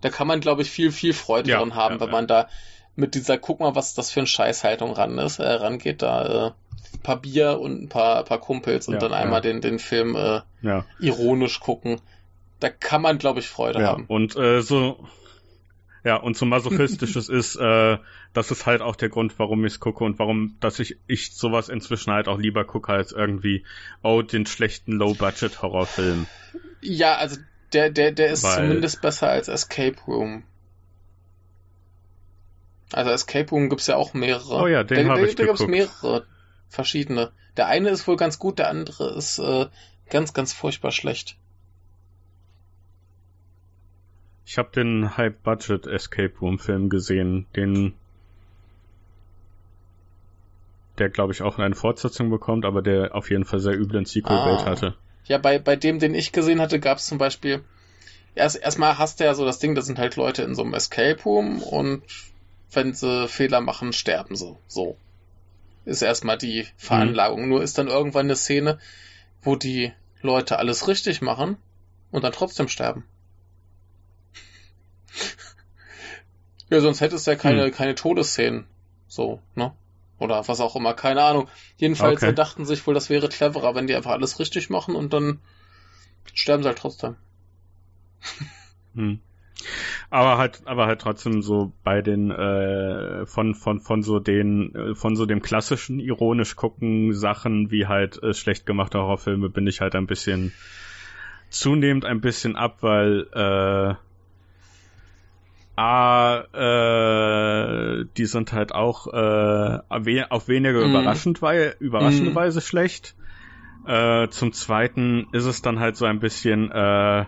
Da 0.00 0.10
kann 0.10 0.26
man, 0.26 0.40
glaube 0.40 0.62
ich, 0.62 0.70
viel, 0.70 0.90
viel 0.90 1.12
Freude 1.12 1.50
ja, 1.50 1.58
dran 1.58 1.74
haben, 1.74 1.94
ja, 1.96 2.00
wenn 2.00 2.10
man 2.10 2.26
da 2.26 2.48
mit 2.96 3.14
dieser, 3.14 3.38
guck 3.38 3.60
mal, 3.60 3.74
was 3.74 3.94
das 3.94 4.10
für 4.10 4.20
eine 4.20 4.26
Scheißhaltung 4.26 4.92
ran 4.92 5.18
ist, 5.18 5.38
äh, 5.38 5.48
rangeht. 5.48 6.02
Da 6.02 6.54
äh, 6.94 6.98
paar 6.98 7.20
Bier 7.20 7.58
und 7.58 7.82
ein 7.82 7.88
paar, 7.88 8.24
paar 8.24 8.40
Kumpels 8.40 8.88
und 8.88 8.94
ja, 8.94 9.00
dann 9.00 9.12
einmal 9.12 9.44
ja. 9.44 9.52
den, 9.52 9.60
den 9.60 9.78
Film 9.78 10.16
äh, 10.16 10.40
ja. 10.62 10.84
ironisch 11.00 11.60
gucken. 11.60 12.00
Da 12.60 12.70
kann 12.70 13.02
man, 13.02 13.18
glaube 13.18 13.40
ich, 13.40 13.48
Freude 13.48 13.84
haben. 13.84 14.04
Und 14.06 14.36
äh, 14.36 14.62
so, 14.62 15.08
ja, 16.04 16.16
und 16.16 16.36
so 16.36 16.46
masochistisch 16.46 17.16
es 17.16 17.28
ist, 17.30 17.56
äh, 17.56 17.98
das 18.32 18.50
ist 18.50 18.66
halt 18.66 18.82
auch 18.82 18.96
der 18.96 19.08
Grund, 19.08 19.38
warum 19.38 19.64
ich 19.64 19.74
es 19.74 19.80
gucke 19.80 20.04
und 20.04 20.18
warum, 20.18 20.56
dass 20.60 20.78
ich, 20.78 20.96
ich 21.06 21.32
sowas 21.32 21.68
inzwischen 21.68 22.12
halt 22.12 22.28
auch 22.28 22.38
lieber 22.38 22.64
gucke 22.64 22.92
als 22.92 23.12
irgendwie, 23.12 23.64
oh, 24.02 24.22
den 24.22 24.46
schlechten 24.46 24.92
Low-Budget-Horrorfilm. 24.92 26.26
Ja, 26.80 27.16
also 27.16 27.38
der, 27.72 27.90
der, 27.90 28.12
der 28.12 28.32
ist 28.32 28.42
Weil, 28.42 28.56
zumindest 28.56 29.00
besser 29.00 29.28
als 29.28 29.48
Escape 29.48 29.96
Room. 30.06 30.42
Also 32.92 33.10
Escape 33.10 33.50
Room 33.50 33.70
gibt's 33.70 33.86
ja 33.86 33.96
auch 33.96 34.12
mehrere. 34.12 34.62
Oh 34.62 34.66
ja, 34.66 34.84
den 34.84 35.08
habe 35.08 35.26
ich 35.26 35.36
da, 35.36 35.44
da 35.44 35.48
gibt's 35.48 35.66
mehrere 35.66 36.26
verschiedene. 36.72 37.30
Der 37.56 37.68
eine 37.68 37.90
ist 37.90 38.08
wohl 38.08 38.16
ganz 38.16 38.38
gut, 38.38 38.58
der 38.58 38.68
andere 38.68 39.14
ist 39.14 39.38
äh, 39.38 39.66
ganz, 40.10 40.32
ganz 40.32 40.52
furchtbar 40.52 40.90
schlecht. 40.90 41.36
Ich 44.44 44.58
habe 44.58 44.70
den 44.74 45.16
High-Budget 45.16 45.86
Escape 45.86 46.32
Room 46.40 46.58
Film 46.58 46.88
gesehen, 46.88 47.46
den 47.54 47.94
der 50.98 51.08
glaube 51.08 51.32
ich 51.32 51.42
auch 51.42 51.58
eine 51.58 51.74
Fortsetzung 51.74 52.28
bekommt, 52.28 52.64
aber 52.64 52.82
der 52.82 53.14
auf 53.14 53.30
jeden 53.30 53.44
Fall 53.44 53.60
sehr 53.60 53.78
üblen 53.78 54.04
Sequel-Welt 54.04 54.60
ah. 54.60 54.66
hatte. 54.66 54.94
Ja, 55.24 55.38
bei, 55.38 55.58
bei 55.58 55.76
dem, 55.76 56.00
den 56.00 56.14
ich 56.14 56.32
gesehen 56.32 56.60
hatte, 56.60 56.80
gab 56.80 56.98
es 56.98 57.06
zum 57.06 57.18
Beispiel 57.18 57.62
erst 58.34 58.56
erstmal 58.56 58.98
hast 58.98 59.20
du 59.20 59.24
ja 59.24 59.34
so 59.34 59.44
das 59.44 59.58
Ding, 59.58 59.74
da 59.74 59.82
sind 59.82 59.98
halt 59.98 60.16
Leute 60.16 60.42
in 60.42 60.54
so 60.54 60.62
einem 60.62 60.74
Escape 60.74 61.22
Room 61.24 61.62
und 61.62 62.02
wenn 62.72 62.94
sie 62.94 63.28
Fehler 63.28 63.60
machen, 63.60 63.92
sterben 63.92 64.36
sie. 64.36 64.56
So. 64.66 64.96
Ist 65.84 66.02
erstmal 66.02 66.38
die 66.38 66.66
Veranlagung. 66.76 67.42
Mhm. 67.42 67.48
Nur 67.48 67.62
ist 67.62 67.78
dann 67.78 67.88
irgendwann 67.88 68.26
eine 68.26 68.36
Szene, 68.36 68.78
wo 69.42 69.56
die 69.56 69.92
Leute 70.20 70.58
alles 70.58 70.86
richtig 70.88 71.22
machen 71.22 71.56
und 72.10 72.22
dann 72.22 72.32
trotzdem 72.32 72.68
sterben. 72.68 73.04
ja, 76.70 76.80
sonst 76.80 77.00
hättest 77.00 77.26
du 77.26 77.32
ja 77.32 77.36
keine, 77.36 77.66
mhm. 77.66 77.72
keine 77.72 77.94
Todesszenen. 77.94 78.66
So, 79.08 79.42
ne? 79.54 79.74
Oder 80.18 80.46
was 80.46 80.60
auch 80.60 80.76
immer, 80.76 80.94
keine 80.94 81.24
Ahnung. 81.24 81.48
Jedenfalls 81.76 82.22
okay. 82.22 82.32
dachten 82.32 82.64
sich 82.64 82.86
wohl, 82.86 82.94
das 82.94 83.10
wäre 83.10 83.28
cleverer, 83.28 83.74
wenn 83.74 83.88
die 83.88 83.96
einfach 83.96 84.12
alles 84.12 84.38
richtig 84.38 84.70
machen 84.70 84.94
und 84.94 85.12
dann 85.12 85.40
sterben 86.32 86.62
sie 86.62 86.68
halt 86.68 86.78
trotzdem. 86.78 87.16
Hm. 88.94 89.20
Aber 90.12 90.36
halt, 90.36 90.60
aber 90.66 90.84
halt 90.84 91.00
trotzdem 91.00 91.40
so 91.40 91.72
bei 91.84 92.02
den 92.02 92.30
äh, 92.30 93.24
von 93.24 93.54
von 93.54 93.80
von 93.80 94.02
so 94.02 94.20
den 94.20 94.74
äh, 94.74 94.94
von 94.94 95.16
so 95.16 95.24
dem 95.24 95.40
klassischen 95.40 96.00
ironisch 96.00 96.54
gucken 96.54 97.14
Sachen 97.14 97.70
wie 97.70 97.86
halt 97.86 98.22
äh, 98.22 98.34
schlecht 98.34 98.66
gemachte 98.66 98.98
Horrorfilme 98.98 99.48
bin 99.48 99.66
ich 99.66 99.80
halt 99.80 99.94
ein 99.94 100.06
bisschen 100.06 100.52
zunehmend 101.48 102.04
ein 102.04 102.20
bisschen 102.20 102.56
ab, 102.56 102.82
weil 102.82 103.26
äh, 103.32 103.94
A, 105.76 106.40
äh, 106.52 108.04
die 108.18 108.26
sind 108.26 108.52
halt 108.52 108.74
auch 108.74 109.06
äh, 109.06 109.78
auf 110.28 110.48
weniger 110.48 110.86
mm. 110.86 110.90
überraschend, 110.90 111.40
weil, 111.40 111.74
überraschenderweise 111.80 112.58
mm. 112.58 112.62
schlecht. 112.62 113.14
Äh, 113.86 114.28
zum 114.28 114.52
zweiten 114.52 115.28
ist 115.32 115.46
es 115.46 115.62
dann 115.62 115.80
halt 115.80 115.96
so 115.96 116.04
ein 116.04 116.20
bisschen 116.20 116.70
äh, 116.70 117.24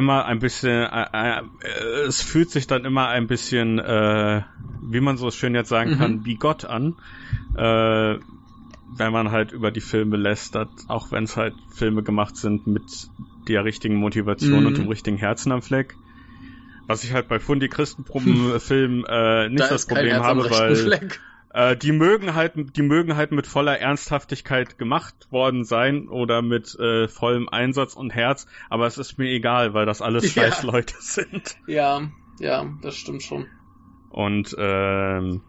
immer 0.00 0.24
ein 0.24 0.38
bisschen, 0.38 0.70
äh, 0.70 1.06
äh, 1.12 1.42
es 2.06 2.22
fühlt 2.22 2.50
sich 2.50 2.66
dann 2.66 2.86
immer 2.86 3.08
ein 3.08 3.26
bisschen, 3.26 3.78
äh, 3.78 4.42
wie 4.82 5.00
man 5.00 5.18
so 5.18 5.30
schön 5.30 5.54
jetzt 5.54 5.68
sagen 5.68 5.90
mhm. 5.92 5.98
kann, 5.98 6.24
wie 6.24 6.36
Gott 6.36 6.64
an, 6.64 6.96
äh, 7.54 8.18
wenn 8.96 9.12
man 9.12 9.30
halt 9.30 9.52
über 9.52 9.70
die 9.70 9.82
Filme 9.82 10.16
lästert, 10.16 10.70
auch 10.88 11.12
wenn 11.12 11.24
es 11.24 11.36
halt 11.36 11.54
Filme 11.68 12.02
gemacht 12.02 12.36
sind 12.36 12.66
mit 12.66 13.10
der 13.46 13.64
richtigen 13.64 13.96
Motivation 13.96 14.60
mhm. 14.60 14.66
und 14.66 14.78
dem 14.78 14.88
richtigen 14.88 15.18
Herzen 15.18 15.52
am 15.52 15.60
Fleck. 15.60 15.94
Was 16.86 17.04
ich 17.04 17.12
halt 17.12 17.28
bei 17.28 17.38
Fundi 17.38 17.68
Christenproben-Filmen 17.68 19.04
äh, 19.06 19.48
nicht 19.50 19.60
da 19.60 19.68
das 19.68 19.86
Problem 19.86 20.22
habe, 20.22 20.50
weil 20.50 20.76
Fleck. 20.76 21.20
Äh, 21.52 21.76
die 21.76 21.92
mögen 21.92 22.34
halt, 22.34 22.76
die 22.76 22.82
mögen 22.82 23.16
halt 23.16 23.32
mit 23.32 23.46
voller 23.46 23.78
Ernsthaftigkeit 23.78 24.78
gemacht 24.78 25.26
worden 25.30 25.64
sein 25.64 26.08
oder 26.08 26.42
mit 26.42 26.78
äh, 26.78 27.08
vollem 27.08 27.48
Einsatz 27.48 27.94
und 27.94 28.10
Herz, 28.14 28.46
aber 28.68 28.86
es 28.86 28.98
ist 28.98 29.18
mir 29.18 29.30
egal, 29.30 29.74
weil 29.74 29.84
das 29.84 30.00
alles 30.00 30.34
ja. 30.34 30.44
Scheißleute 30.44 30.94
sind. 31.00 31.56
Ja, 31.66 32.02
ja, 32.38 32.66
das 32.82 32.96
stimmt 32.96 33.22
schon. 33.22 33.46
Und 34.10 34.54
ähm, 34.58 35.42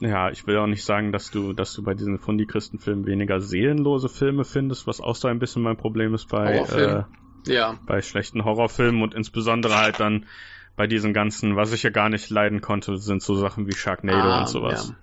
ja, 0.00 0.30
ich 0.30 0.46
will 0.46 0.56
auch 0.56 0.66
nicht 0.66 0.84
sagen, 0.84 1.12
dass 1.12 1.30
du, 1.30 1.52
dass 1.52 1.74
du 1.74 1.82
bei 1.82 1.92
diesen 1.92 2.18
Fundi-Christenfilmen 2.18 3.06
weniger 3.06 3.40
seelenlose 3.40 4.08
Filme 4.08 4.44
findest, 4.44 4.86
was 4.86 5.02
auch 5.02 5.14
so 5.14 5.28
ein 5.28 5.38
bisschen 5.38 5.62
mein 5.62 5.76
Problem 5.76 6.14
ist 6.14 6.28
bei, 6.28 6.56
äh, 6.56 7.52
ja. 7.52 7.78
bei 7.86 8.00
schlechten 8.00 8.44
Horrorfilmen 8.44 9.02
und 9.02 9.14
insbesondere 9.14 9.76
halt 9.76 10.00
dann 10.00 10.24
bei 10.80 10.86
diesen 10.86 11.12
ganzen, 11.12 11.56
was 11.56 11.74
ich 11.74 11.82
ja 11.82 11.90
gar 11.90 12.08
nicht 12.08 12.30
leiden 12.30 12.62
konnte, 12.62 12.96
sind 12.96 13.22
so 13.22 13.34
Sachen 13.34 13.66
wie 13.66 13.74
Sharknado 13.74 14.30
ah, 14.30 14.40
und 14.40 14.48
sowas. 14.48 14.88
Ja. 14.88 14.94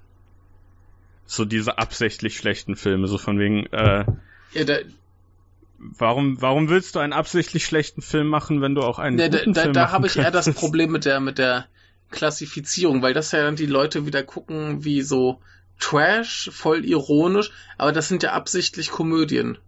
So 1.27 1.45
diese 1.45 1.77
absichtlich 1.77 2.35
schlechten 2.35 2.75
Filme, 2.75 3.05
so 3.07 3.19
von 3.19 3.37
wegen, 3.37 3.67
äh, 3.67 4.03
ja, 4.53 4.63
da, 4.63 4.77
warum, 5.77 6.41
warum 6.41 6.69
willst 6.69 6.95
du 6.95 6.99
einen 6.99 7.13
absichtlich 7.13 7.63
schlechten 7.63 8.01
Film 8.01 8.25
machen, 8.25 8.59
wenn 8.59 8.73
du 8.73 8.81
auch 8.81 8.97
einen 8.97 9.17
ne, 9.17 9.29
guten 9.29 9.53
da, 9.53 9.61
Film 9.61 9.73
da, 9.73 9.83
da 9.83 9.91
habe 9.91 10.07
ich 10.07 10.17
eher 10.17 10.31
das 10.31 10.51
Problem 10.51 10.91
mit 10.91 11.05
der, 11.05 11.19
mit 11.19 11.37
der 11.37 11.67
Klassifizierung, 12.09 13.03
weil 13.03 13.13
das 13.13 13.31
ja 13.31 13.43
dann 13.43 13.55
die 13.55 13.67
Leute 13.67 14.07
wieder 14.07 14.23
gucken 14.23 14.83
wie 14.83 15.03
so 15.03 15.41
Trash, 15.79 16.49
voll 16.51 16.85
ironisch, 16.85 17.51
aber 17.77 17.91
das 17.91 18.07
sind 18.07 18.23
ja 18.23 18.31
absichtlich 18.31 18.89
Komödien. 18.89 19.59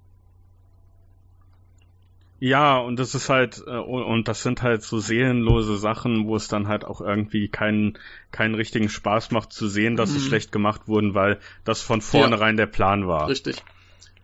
Ja, 2.39 2.77
und 2.77 2.97
das 2.97 3.15
ist 3.15 3.29
halt, 3.29 3.61
äh, 3.67 3.71
und 3.71 4.27
das 4.27 4.43
sind 4.43 4.61
halt 4.61 4.81
so 4.83 4.99
seelenlose 4.99 5.77
Sachen, 5.77 6.25
wo 6.25 6.35
es 6.35 6.47
dann 6.47 6.67
halt 6.67 6.85
auch 6.85 7.01
irgendwie 7.01 7.49
keinen, 7.49 7.97
keinen 8.31 8.55
richtigen 8.55 8.89
Spaß 8.89 9.31
macht 9.31 9.51
zu 9.51 9.67
sehen, 9.67 9.97
dass 9.97 10.09
mhm. 10.09 10.13
sie 10.13 10.27
schlecht 10.27 10.51
gemacht 10.51 10.87
wurden, 10.87 11.13
weil 11.13 11.39
das 11.65 11.81
von 11.81 12.01
vornherein 12.01 12.55
ja. 12.55 12.65
der 12.65 12.71
Plan 12.71 13.07
war. 13.07 13.27
Richtig. 13.27 13.57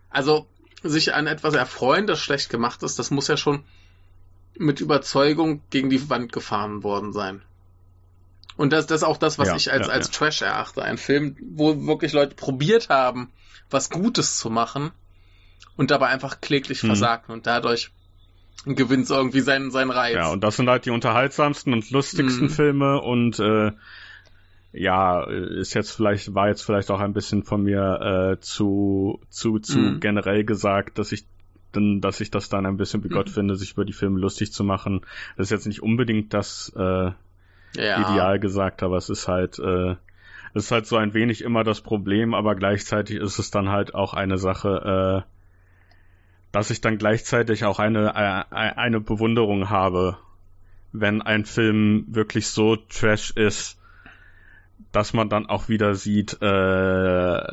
Also, 0.08 0.46
sich 0.82 1.14
an 1.14 1.26
etwas 1.26 1.54
erfreuen, 1.54 2.06
das 2.06 2.20
schlecht 2.20 2.48
gemacht 2.48 2.82
ist, 2.82 2.98
das 2.98 3.10
muss 3.10 3.28
ja 3.28 3.36
schon 3.36 3.64
mit 4.58 4.80
Überzeugung 4.80 5.60
gegen 5.68 5.90
die 5.90 6.08
Wand 6.08 6.32
gefahren 6.32 6.82
worden 6.82 7.12
sein. 7.12 7.42
Und 8.56 8.72
das, 8.72 8.86
das 8.86 9.02
ist 9.02 9.06
auch 9.06 9.18
das, 9.18 9.38
was 9.38 9.48
ja, 9.48 9.56
ich 9.56 9.70
als, 9.70 9.88
ja, 9.88 9.92
als 9.92 10.10
Trash 10.10 10.40
erachte. 10.40 10.82
Ein 10.82 10.96
Film, 10.96 11.36
wo 11.54 11.86
wirklich 11.86 12.12
Leute 12.12 12.34
probiert 12.34 12.88
haben, 12.88 13.30
was 13.68 13.90
Gutes 13.90 14.38
zu 14.38 14.48
machen 14.48 14.92
und 15.76 15.90
dabei 15.90 16.06
einfach 16.06 16.40
kläglich 16.40 16.82
mhm. 16.82 16.88
versagten 16.88 17.34
und 17.34 17.46
dadurch 17.46 17.90
gewinnt 18.64 19.08
irgendwie 19.10 19.40
seinen, 19.40 19.70
seinen 19.70 19.90
Reiz. 19.90 20.14
Ja, 20.14 20.30
und 20.30 20.42
das 20.42 20.56
sind 20.56 20.68
halt 20.68 20.86
die 20.86 20.90
unterhaltsamsten 20.90 21.72
und 21.72 21.90
lustigsten 21.90 22.46
mm. 22.46 22.50
Filme 22.50 23.00
und 23.00 23.38
äh, 23.38 23.72
ja, 24.72 25.22
ist 25.22 25.74
jetzt 25.74 25.92
vielleicht, 25.92 26.34
war 26.34 26.48
jetzt 26.48 26.62
vielleicht 26.62 26.90
auch 26.90 27.00
ein 27.00 27.12
bisschen 27.12 27.44
von 27.44 27.62
mir 27.62 28.34
äh, 28.34 28.40
zu, 28.40 29.20
zu, 29.30 29.58
zu 29.58 29.78
mm. 29.78 30.00
generell 30.00 30.44
gesagt, 30.44 30.98
dass 30.98 31.12
ich 31.12 31.24
dann, 31.72 32.00
dass 32.00 32.20
ich 32.20 32.30
das 32.30 32.48
dann 32.48 32.66
ein 32.66 32.76
bisschen 32.76 33.04
wie 33.04 33.08
Gott 33.08 33.28
mm. 33.28 33.32
finde, 33.32 33.56
sich 33.56 33.72
über 33.72 33.84
die 33.84 33.92
Filme 33.92 34.18
lustig 34.18 34.52
zu 34.52 34.64
machen. 34.64 35.02
Das 35.36 35.46
ist 35.46 35.50
jetzt 35.50 35.66
nicht 35.66 35.82
unbedingt 35.82 36.34
das 36.34 36.72
äh, 36.76 37.10
ja. 37.76 38.00
Ideal 38.00 38.38
gesagt, 38.40 38.82
aber 38.82 38.96
es 38.96 39.08
ist 39.10 39.28
halt, 39.28 39.58
äh, 39.58 39.96
es 40.54 40.64
ist 40.64 40.70
halt 40.72 40.86
so 40.86 40.96
ein 40.96 41.14
wenig 41.14 41.42
immer 41.42 41.64
das 41.64 41.80
Problem, 41.80 42.34
aber 42.34 42.54
gleichzeitig 42.54 43.16
ist 43.16 43.38
es 43.38 43.50
dann 43.50 43.68
halt 43.68 43.94
auch 43.94 44.14
eine 44.14 44.38
Sache, 44.38 45.24
äh, 45.24 45.35
dass 46.56 46.70
ich 46.70 46.80
dann 46.80 46.96
gleichzeitig 46.96 47.66
auch 47.66 47.78
eine, 47.78 48.14
äh, 48.14 48.56
eine 48.56 48.98
Bewunderung 48.98 49.68
habe, 49.68 50.16
wenn 50.90 51.20
ein 51.20 51.44
Film 51.44 52.06
wirklich 52.08 52.48
so 52.48 52.76
trash 52.76 53.30
ist, 53.32 53.78
dass 54.90 55.12
man 55.12 55.28
dann 55.28 55.44
auch 55.44 55.68
wieder 55.68 55.94
sieht, 55.94 56.40
äh, 56.40 57.46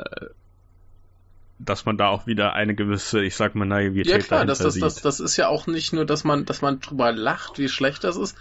dass 1.59 1.85
man 1.85 1.98
da 1.98 2.07
auch 2.07 2.27
wieder 2.27 2.53
eine 2.53 2.75
gewisse, 2.75 3.22
ich 3.22 3.35
sag 3.35 3.56
mal, 3.56 3.65
Naivität 3.65 4.09
ja, 4.09 4.19
klar, 4.19 4.45
das, 4.45 4.59
das, 4.59 4.80
das, 4.80 5.01
das 5.01 5.19
ist 5.19 5.35
ja 5.35 5.49
auch 5.49 5.67
nicht 5.67 5.91
nur, 5.91 6.06
dass 6.06 6.23
man, 6.23 6.45
dass 6.45 6.61
man 6.61 6.80
drüber 6.80 7.11
lacht, 7.11 7.59
wie 7.59 7.67
schlecht 7.67 8.06
das 8.06 8.15
ist, 8.15 8.38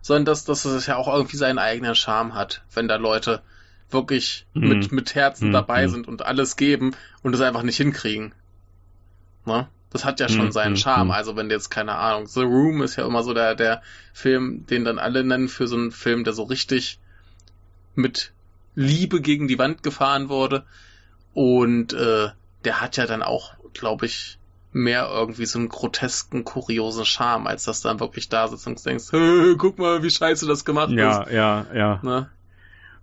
sondern 0.00 0.26
dass, 0.26 0.44
dass 0.44 0.64
es 0.64 0.86
ja 0.86 0.94
auch 0.94 1.12
irgendwie 1.12 1.38
seinen 1.38 1.58
eigenen 1.58 1.96
Charme 1.96 2.36
hat, 2.36 2.62
wenn 2.72 2.86
da 2.86 2.94
Leute 2.94 3.42
wirklich 3.90 4.46
mhm. 4.54 4.68
mit, 4.68 4.92
mit 4.92 5.16
Herzen 5.16 5.48
mhm. 5.48 5.54
dabei 5.54 5.88
mhm. 5.88 5.90
sind 5.90 6.06
und 6.06 6.22
alles 6.22 6.54
geben 6.54 6.94
und 7.24 7.34
es 7.34 7.40
einfach 7.40 7.64
nicht 7.64 7.78
hinkriegen. 7.78 8.32
Ne? 9.44 9.66
Das 9.94 10.04
hat 10.04 10.18
ja 10.18 10.28
schon 10.28 10.46
mhm. 10.46 10.52
seinen 10.52 10.72
mhm, 10.72 10.76
Charme. 10.78 11.06
Mhm. 11.06 11.12
Also 11.12 11.36
wenn 11.36 11.48
jetzt, 11.50 11.70
keine 11.70 11.94
Ahnung, 11.94 12.26
The 12.26 12.42
Room 12.42 12.82
ist 12.82 12.96
ja 12.96 13.06
immer 13.06 13.22
so 13.22 13.32
der, 13.32 13.54
der 13.54 13.80
Film, 14.12 14.66
den 14.66 14.84
dann 14.84 14.98
alle 14.98 15.22
nennen 15.22 15.48
für 15.48 15.68
so 15.68 15.76
einen 15.76 15.92
Film, 15.92 16.24
der 16.24 16.32
so 16.32 16.42
richtig 16.42 16.98
mit 17.94 18.32
Liebe 18.74 19.20
gegen 19.20 19.46
die 19.46 19.56
Wand 19.56 19.84
gefahren 19.84 20.28
wurde. 20.28 20.64
Und 21.32 21.92
äh, 21.92 22.30
der 22.64 22.80
hat 22.80 22.96
ja 22.96 23.06
dann 23.06 23.22
auch, 23.22 23.54
glaube 23.72 24.06
ich, 24.06 24.38
mehr 24.72 25.08
irgendwie 25.12 25.46
so 25.46 25.60
einen 25.60 25.68
grotesken, 25.68 26.44
kuriosen 26.44 27.04
Charme, 27.04 27.46
als 27.46 27.62
dass 27.62 27.80
du 27.80 27.88
dann 27.88 28.00
wirklich 28.00 28.28
da 28.28 28.48
sitzt 28.48 28.66
und 28.66 28.84
denkst, 28.84 29.04
guck 29.58 29.78
mal, 29.78 30.02
wie 30.02 30.10
scheiße 30.10 30.48
das 30.48 30.64
gemacht 30.64 30.90
ja, 30.90 31.22
ist. 31.22 31.30
Ja, 31.30 31.66
ja, 31.72 31.76
ja. 31.76 32.00
Ne? 32.02 32.30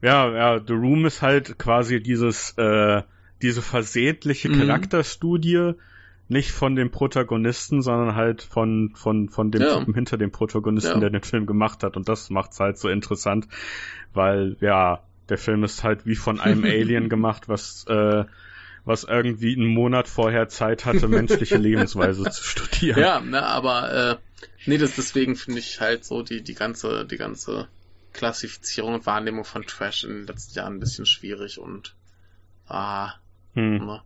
Ja, 0.02 0.30
ja, 0.30 0.60
The 0.60 0.74
Room 0.74 1.06
ist 1.06 1.22
halt 1.22 1.58
quasi 1.58 2.04
dieses, 2.04 2.52
äh, 2.58 3.02
diese 3.42 3.62
versehentliche 3.62 4.50
mhm. 4.50 4.60
Nicht 6.32 6.52
von 6.52 6.78
dem 6.78 6.92
Protagonisten, 6.92 7.82
sondern 7.82 8.16
halt 8.16 8.42
von, 8.42 8.94
von, 8.96 9.28
von 9.28 9.52
dem 9.52 9.64
ja. 9.64 9.78
Typen 9.78 9.94
hinter 9.94 10.18
dem 10.18 10.32
Protagonisten, 10.32 10.94
ja. 10.94 11.00
der 11.02 11.10
den 11.10 11.24
Film 11.24 11.46
gemacht 11.46 11.84
hat. 11.84 11.98
Und 11.98 12.08
das 12.08 12.30
macht's 12.30 12.58
halt 12.62 12.78
so 12.78 12.88
interessant, 12.88 13.50
weil, 14.14 14.56
ja, 14.62 15.04
der 15.28 15.38
Film 15.38 15.66
ist 15.66 15.84
halt 15.84 16.06
wie 16.06 16.16
von 16.16 16.40
einem 16.40 16.64
Alien 16.64 17.10
gemacht, 17.10 17.50
was, 17.50 17.86
äh, 17.90 18.24
was 18.86 19.04
irgendwie 19.04 19.58
einen 19.58 19.68
Monat 19.68 20.08
vorher 20.08 20.48
Zeit 20.48 20.86
hatte, 20.86 21.10
menschliche 21.10 21.58
Lebensweise 21.58 22.24
zu 22.24 22.44
studieren. 22.46 22.98
Ja, 22.98 23.20
ne, 23.20 23.46
aber 23.46 23.92
äh, 23.92 24.18
nee, 24.66 24.78
das 24.78 24.96
deswegen 24.96 25.36
finde 25.36 25.60
ich 25.60 25.82
halt 25.82 26.06
so 26.06 26.24
die, 26.24 26.42
die 26.42 26.56
ganze, 26.56 27.06
die 27.06 27.18
ganze 27.18 27.68
Klassifizierung 28.14 28.94
und 28.94 29.06
Wahrnehmung 29.06 29.44
von 29.44 29.64
Trash 29.64 30.06
in 30.06 30.12
den 30.12 30.28
letzten 30.28 30.58
Jahren 30.58 30.76
ein 30.76 30.80
bisschen 30.80 31.06
schwierig 31.06 31.60
und 31.60 31.94
ah, 32.70 33.16
hm. 33.54 33.86
ne? 33.86 34.02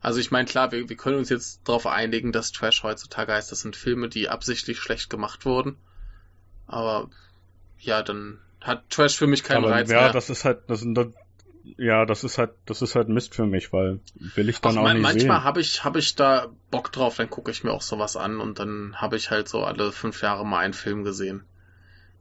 Also 0.00 0.18
ich 0.18 0.30
meine, 0.30 0.46
klar, 0.46 0.72
wir, 0.72 0.88
wir 0.88 0.96
können 0.96 1.18
uns 1.18 1.28
jetzt 1.28 1.60
darauf 1.68 1.86
einigen, 1.86 2.32
dass 2.32 2.52
Trash 2.52 2.82
heutzutage 2.82 3.32
heißt, 3.32 3.52
das 3.52 3.60
sind 3.60 3.76
Filme, 3.76 4.08
die 4.08 4.28
absichtlich 4.28 4.78
schlecht 4.78 5.10
gemacht 5.10 5.44
wurden. 5.44 5.76
Aber 6.66 7.10
ja, 7.78 8.02
dann 8.02 8.38
hat 8.60 8.88
Trash 8.90 9.16
für 9.16 9.26
mich 9.26 9.44
keinen 9.44 9.64
Aber, 9.64 9.72
Reiz 9.72 9.90
ja, 9.90 9.96
mehr. 9.96 10.06
Ja, 10.06 10.12
das 10.12 10.30
ist 10.30 10.44
halt, 10.44 10.62
das 10.68 10.80
sind, 10.80 10.98
ja, 11.76 12.06
das 12.06 12.24
ist 12.24 12.38
halt, 12.38 12.52
das 12.64 12.80
ist 12.80 12.94
halt 12.94 13.08
Mist 13.08 13.34
für 13.34 13.46
mich, 13.46 13.72
weil 13.72 14.00
will 14.14 14.48
ich 14.48 14.60
dann 14.60 14.72
Ach, 14.72 14.80
auch 14.80 14.84
man, 14.84 14.96
nicht 14.96 15.02
manchmal 15.02 15.44
habe 15.44 15.60
ich, 15.60 15.84
habe 15.84 15.98
ich 15.98 16.14
da 16.14 16.48
Bock 16.70 16.92
drauf, 16.92 17.16
dann 17.16 17.28
gucke 17.28 17.50
ich 17.50 17.62
mir 17.62 17.72
auch 17.72 17.82
sowas 17.82 18.16
an 18.16 18.40
und 18.40 18.58
dann 18.58 18.94
habe 18.96 19.16
ich 19.16 19.30
halt 19.30 19.48
so 19.48 19.64
alle 19.64 19.92
fünf 19.92 20.22
Jahre 20.22 20.46
mal 20.46 20.60
einen 20.60 20.74
Film 20.74 21.04
gesehen. 21.04 21.44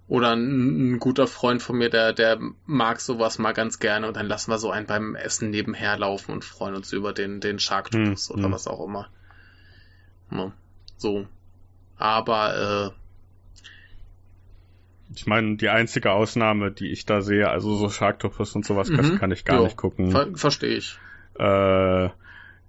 Oder 0.10 0.36
ein, 0.36 0.94
ein, 0.94 1.00
guter 1.00 1.28
Freund 1.28 1.62
von 1.62 1.78
mir, 1.78 1.90
der, 1.90 2.14
der 2.14 2.40
mag 2.66 3.00
sowas 3.00 3.38
mal 3.38 3.54
ganz 3.54 3.78
gerne 3.78 4.08
und 4.08 4.18
dann 4.18 4.26
lassen 4.26 4.52
wir 4.52 4.58
so 4.58 4.72
einen 4.72 4.88
beim 4.88 5.16
Essen 5.16 5.52
nebenher 5.52 5.98
laufen 5.98 6.32
und 6.32 6.44
freuen 6.44 6.74
uns 6.74 6.92
über 6.92 7.14
den, 7.14 7.40
den 7.40 7.60
Sharktopus 7.60 8.30
hm, 8.30 8.36
oder 8.36 8.46
hm. 8.46 8.52
was 8.52 8.68
auch 8.68 8.84
immer. 8.84 9.08
Ja, 10.32 10.52
so. 10.98 11.28
Aber 11.98 12.92
äh, 12.96 13.00
ich 15.16 15.28
meine, 15.28 15.58
die 15.58 15.70
einzige 15.70 16.12
Ausnahme, 16.12 16.72
die 16.72 16.92
ich 16.92 17.06
da 17.06 17.22
sehe, 17.22 17.50
also 17.50 17.76
so 17.76 17.90
Sharktopus 17.90 18.56
und 18.56 18.66
sowas, 18.66 18.90
mhm. 18.90 19.20
kann 19.20 19.32
ich 19.32 19.46
gar 19.46 19.58
jo, 19.58 19.64
nicht 19.66 19.78
gucken. 19.78 20.12
Ver 20.12 20.28
Verstehe 20.36 20.76
ich. 20.76 20.98
Äh, 21.38 22.10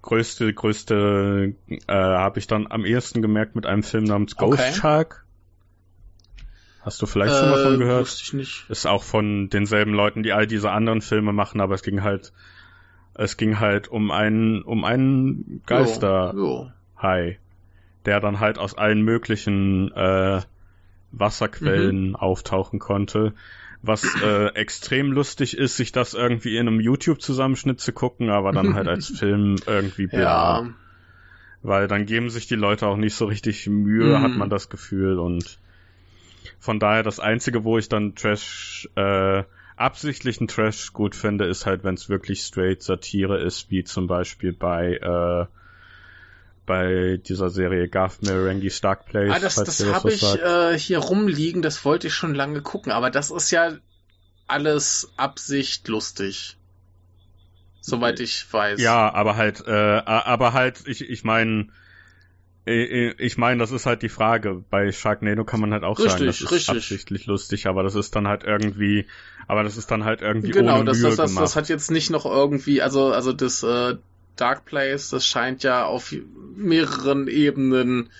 größte, 0.03 0.53
größte 0.53 1.55
äh, 1.69 1.77
habe 1.89 2.39
ich 2.39 2.47
dann 2.47 2.67
am 2.71 2.85
ehesten 2.85 3.23
gemerkt 3.23 3.57
mit 3.57 3.65
einem 3.65 3.83
Film 3.83 4.05
namens 4.05 4.37
Ghost 4.37 4.61
okay. 4.61 4.73
Shark. 4.73 5.25
Hast 6.83 7.03
du 7.03 7.07
vielleicht 7.07 7.35
äh, 7.35 7.39
schon 7.39 7.51
mal 7.51 7.63
von 7.63 7.75
äh, 7.75 7.79
gehört? 7.79 8.01
Wusste 8.03 8.23
ich 8.25 8.33
nicht. 8.33 8.65
Ist 8.69 8.87
auch 8.87 9.03
von 9.03 9.49
denselben 9.51 9.93
Leuten, 9.93 10.23
die 10.23 10.33
all 10.33 10.47
diese 10.47 10.71
anderen 10.71 11.03
Filme 11.03 11.33
machen, 11.33 11.61
aber 11.61 11.75
es 11.75 11.83
ging 11.83 12.03
halt, 12.03 12.33
es 13.15 13.37
ging 13.37 13.61
halt 13.61 13.89
um 13.89 14.11
einen, 14.11 14.63
um 14.63 14.85
einen 14.85 15.63
Geister-Hai, 15.67 17.39
der 18.07 18.21
dann 18.21 18.41
halt 18.41 18.59
aus 18.59 18.77
allen 18.77 19.03
möglichen 19.03 19.93
äh, 19.93 20.41
Wasserquellen 21.13 22.11
mhm. 22.11 22.17
auftauchen 22.17 22.79
konnte. 22.79 23.35
Was 23.83 24.05
äh, 24.23 24.49
extrem 24.55 25.11
lustig 25.11 25.57
ist, 25.57 25.77
sich 25.77 25.91
das 25.91 26.13
irgendwie 26.13 26.57
in 26.57 26.69
einem 26.69 26.81
YouTube-Zusammenschnitt 26.81 27.81
zu 27.81 27.93
gucken, 27.93 28.29
aber 28.29 28.53
dann 28.53 28.75
halt 28.75 28.89
als 28.89 29.09
Film 29.19 29.57
irgendwie 29.67 30.07
bla. 30.07 30.21
Ja. 30.61 30.71
Weil 31.63 31.89
dann 31.89 32.07
geben 32.07 32.31
sich 32.31 32.47
die 32.47 32.57
Leute 32.57 32.87
auch 32.87 32.97
nicht 32.97 33.15
so 33.15 33.27
richtig 33.27 33.67
Mühe, 33.67 34.19
mhm. 34.19 34.23
hat 34.23 34.33
man 34.33 34.51
das 34.51 34.69
Gefühl. 34.69 35.19
Und 35.19 35.59
von 36.59 36.81
daher 36.81 37.03
das 37.03 37.21
Einzige, 37.21 37.65
wo 37.65 37.79
ich 37.79 37.89
dann 37.89 38.15
Trash, 38.15 38.89
äh, 38.97 39.45
absichtlichen 39.77 40.49
Trash 40.49 40.93
gut 40.93 41.15
finde, 41.15 41.47
ist 41.47 41.67
halt, 41.67 41.85
wenn 41.85 41.95
es 41.95 42.09
wirklich 42.09 42.43
straight 42.43 42.83
Satire 42.83 43.41
ist, 43.41 43.71
wie 43.71 43.85
zum 43.85 44.07
Beispiel 44.07 44.53
bei 44.53 44.97
äh, 44.97 45.47
bei 46.67 47.19
dieser 47.27 47.51
Serie 47.51 47.89
Garth 47.89 48.23
Marenghi 48.23 48.71
Stark 48.71 49.07
Place. 49.07 49.33
Ah, 49.35 49.41
das, 49.41 49.57
das, 49.57 49.85
habe 49.93 50.13
ich 50.13 50.23
äh, 50.23 50.79
hier 50.79 50.99
rumliegen, 50.99 51.63
das 51.63 51.85
wollte 51.85 52.07
ich 52.07 52.15
schon 52.15 52.35
lange 52.35 52.63
gucken, 52.63 52.93
aber 52.93 53.11
das 53.11 53.33
ist 53.33 53.51
ja 53.51 53.73
alles 54.47 55.13
Absicht 55.17 55.89
lustig. 55.89 56.57
Soweit 57.81 58.21
ich 58.21 58.47
weiß. 58.53 58.81
Ja, 58.81 59.13
aber 59.13 59.37
halt, 59.37 59.67
äh, 59.67 59.73
aber 59.73 60.53
halt, 60.53 60.83
ich, 60.87 61.09
ich 61.09 61.25
meine, 61.25 61.69
ich 62.67 63.39
meine, 63.39 63.59
das 63.59 63.73
ist 63.73 63.87
halt 63.87 64.03
die 64.03 64.09
Frage. 64.09 64.63
Bei 64.71 64.93
Sharknado 64.93 65.45
kann 65.45 65.61
man 65.61 65.73
halt 65.73 65.83
auch 65.83 65.99
richtig, 65.99 66.13
sagen, 66.13 66.27
das 66.27 66.41
ist 66.41 66.53
richtig. 66.53 66.77
absichtlich 66.77 67.27
lustig, 67.27 67.67
aber 67.67 67.83
das 67.83 67.95
ist 67.95 68.15
dann 68.15 68.29
halt 68.29 68.45
irgendwie, 68.45 69.07
aber 69.49 69.65
das 69.65 69.77
ist 69.77 69.91
dann 69.91 70.05
halt 70.05 70.21
irgendwie 70.21 70.51
genau, 70.51 70.77
ohne 70.77 70.85
das, 70.85 70.99
Mühe 70.99 71.09
das, 71.09 71.17
das, 71.17 71.35
das 71.35 71.57
hat 71.57 71.69
jetzt 71.69 71.91
nicht 71.91 72.11
noch 72.11 72.27
irgendwie, 72.27 72.83
also 72.83 73.13
also 73.13 73.33
das 73.33 73.63
äh, 73.63 73.97
Dark 74.37 74.67
Place, 74.67 75.11
das 75.11 75.27
scheint 75.27 75.63
ja 75.63 75.87
auf 75.87 76.15
mehreren 76.55 77.29
Ebenen 77.29 78.11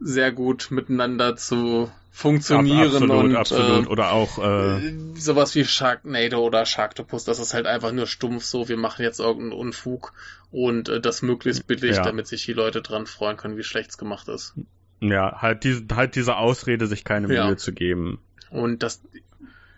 sehr 0.00 0.32
gut 0.32 0.68
miteinander 0.70 1.36
zu 1.36 1.90
funktionieren 2.16 2.86
absolut, 2.86 3.24
und 3.24 3.36
absolut. 3.36 3.86
Äh, 3.86 3.90
oder 3.90 4.12
auch 4.12 4.38
äh, 4.38 4.94
sowas 5.16 5.54
wie 5.54 5.66
Sharknado 5.66 6.38
oder 6.38 6.64
Sharktopus, 6.64 7.24
das 7.24 7.38
ist 7.38 7.52
halt 7.52 7.66
einfach 7.66 7.92
nur 7.92 8.06
stumpf 8.06 8.42
so, 8.42 8.70
wir 8.70 8.78
machen 8.78 9.02
jetzt 9.02 9.20
irgendeinen 9.20 9.52
Unfug 9.52 10.14
und 10.50 10.88
äh, 10.88 10.98
das 10.98 11.20
möglichst 11.20 11.66
billig, 11.66 11.96
ja. 11.96 12.02
damit 12.02 12.26
sich 12.26 12.46
die 12.46 12.54
Leute 12.54 12.80
dran 12.80 13.04
freuen 13.04 13.36
können, 13.36 13.58
wie 13.58 13.62
schlecht's 13.62 13.98
gemacht 13.98 14.28
ist. 14.28 14.54
Ja, 15.00 15.42
halt 15.42 15.64
diese 15.64 15.84
halt 15.94 16.14
diese 16.14 16.38
Ausrede, 16.38 16.86
sich 16.86 17.04
keine 17.04 17.28
Mühe 17.28 17.36
ja. 17.36 17.56
zu 17.58 17.74
geben. 17.74 18.18
Und 18.48 18.82
das 18.82 19.02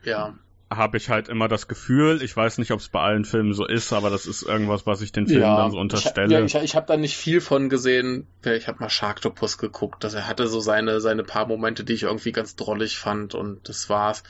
ja, 0.05 0.35
habe 0.71 0.99
ich 0.99 1.09
halt 1.09 1.29
immer 1.29 1.49
das 1.49 1.67
Gefühl, 1.67 2.23
ich 2.23 2.37
weiß 2.37 2.59
nicht, 2.59 2.73
ob 2.73 2.81
es 2.81 2.89
bei 2.89 3.01
allen 3.01 3.25
Filmen 3.25 3.55
so 3.55 3.67
ist, 3.67 3.93
aber 3.93 4.11
das 4.11 4.27
ist 4.27 4.43
irgendwas, 4.43 4.87
was 4.87 5.01
ich 5.01 5.13
den 5.13 5.27
Filmen 5.27 5.43
ja, 5.43 5.57
dann 5.57 5.71
so 5.71 5.79
unterstelle. 5.79 6.45
Ich, 6.45 6.53
ja, 6.53 6.61
ich, 6.61 6.65
ich 6.65 6.77
habe 6.77 6.87
da 6.87 6.97
nicht 6.99 7.17
viel 7.17 7.41
von 7.41 7.71
gesehen. 7.71 8.27
Ich 8.45 8.69
habe 8.69 8.81
mal 8.81 8.91
Sharktopus 8.91 9.57
geguckt, 9.57 10.05
dass 10.05 10.13
er 10.13 10.29
hatte 10.29 10.47
so 10.47 10.61
seine 10.61 11.01
seine 11.01 11.25
paar 11.25 11.47
Momente, 11.47 11.85
die 11.85 11.95
ich 11.95 12.03
irgendwie 12.03 12.33
ganz 12.33 12.55
drollig 12.55 12.99
fand 12.99 13.35
und 13.35 13.67
das 13.69 13.89
war's. 13.89 14.25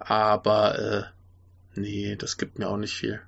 Aber 0.00 0.78
äh, 0.78 1.80
nee, 1.80 2.16
das 2.16 2.38
gibt 2.38 2.58
mir 2.58 2.68
auch 2.68 2.76
nicht 2.76 2.94
viel. 2.94 3.20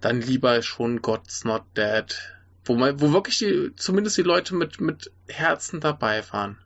Dann 0.00 0.20
lieber 0.20 0.60
schon 0.62 1.00
God's 1.00 1.44
Not 1.44 1.64
Dead, 1.76 2.14
wo 2.66 2.76
man, 2.76 3.00
wo 3.00 3.12
wirklich 3.12 3.38
die, 3.38 3.72
zumindest 3.76 4.18
die 4.18 4.22
Leute 4.22 4.54
mit 4.54 4.78
mit 4.78 5.10
Herzen 5.26 5.80
dabei 5.80 6.22
waren. 6.32 6.58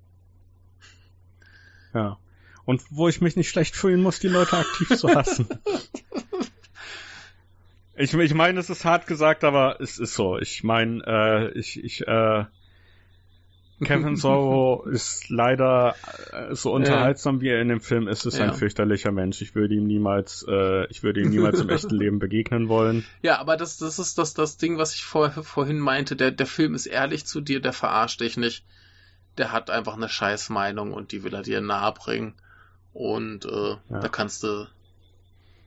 Ja 1.94 2.18
und 2.64 2.82
wo 2.90 3.08
ich 3.08 3.20
mich 3.20 3.36
nicht 3.36 3.48
schlecht 3.48 3.76
fühlen 3.76 4.02
muss, 4.02 4.20
die 4.20 4.28
Leute 4.28 4.56
aktiv 4.56 4.88
zu 4.96 5.14
hassen. 5.14 5.48
ich, 7.96 8.14
ich 8.14 8.34
meine, 8.34 8.60
es 8.60 8.70
ist 8.70 8.84
hart 8.84 9.06
gesagt, 9.06 9.44
aber 9.44 9.80
es 9.80 9.98
ist 9.98 10.14
so. 10.14 10.38
Ich 10.38 10.64
meine, 10.64 11.02
äh, 11.06 11.58
ich, 11.58 11.82
ich, 11.82 12.06
äh, 12.06 12.44
Kevin 13.84 14.16
Sorrow 14.16 14.86
ist 14.86 15.28
leider 15.28 15.96
äh, 16.32 16.54
so 16.54 16.72
unterhaltsam, 16.72 17.40
wie 17.40 17.48
er 17.48 17.60
in 17.60 17.68
dem 17.68 17.80
Film 17.80 18.06
ist, 18.06 18.24
ist 18.26 18.38
ja. 18.38 18.44
ein 18.44 18.54
fürchterlicher 18.54 19.10
Mensch. 19.10 19.42
Ich 19.42 19.54
würde 19.54 19.74
ihm 19.74 19.86
niemals, 19.86 20.44
äh, 20.48 20.86
ich 20.86 21.02
würde 21.02 21.20
ihm 21.20 21.30
niemals 21.30 21.60
im 21.60 21.68
echten 21.68 21.94
Leben 21.96 22.18
begegnen 22.18 22.68
wollen. 22.68 23.04
Ja, 23.22 23.38
aber 23.38 23.56
das, 23.56 23.78
das 23.78 23.98
ist 23.98 24.18
das, 24.18 24.34
das 24.34 24.56
Ding, 24.56 24.78
was 24.78 24.94
ich 24.94 25.04
vor, 25.04 25.30
vorhin 25.30 25.78
meinte. 25.78 26.14
Der, 26.14 26.30
der 26.30 26.46
Film 26.46 26.74
ist 26.74 26.86
ehrlich 26.86 27.26
zu 27.26 27.40
dir, 27.40 27.60
der 27.60 27.72
verarscht 27.72 28.20
dich 28.20 28.36
nicht. 28.36 28.64
Der 29.38 29.50
hat 29.50 29.70
einfach 29.70 29.96
eine 29.96 30.08
Scheißmeinung 30.08 30.92
und 30.92 31.10
die 31.10 31.24
will 31.24 31.34
er 31.34 31.42
dir 31.42 31.60
nahebringen. 31.60 32.34
Und 32.92 33.44
äh, 33.44 33.70
ja. 33.70 34.00
da 34.00 34.08
kannst 34.08 34.42
du. 34.42 34.66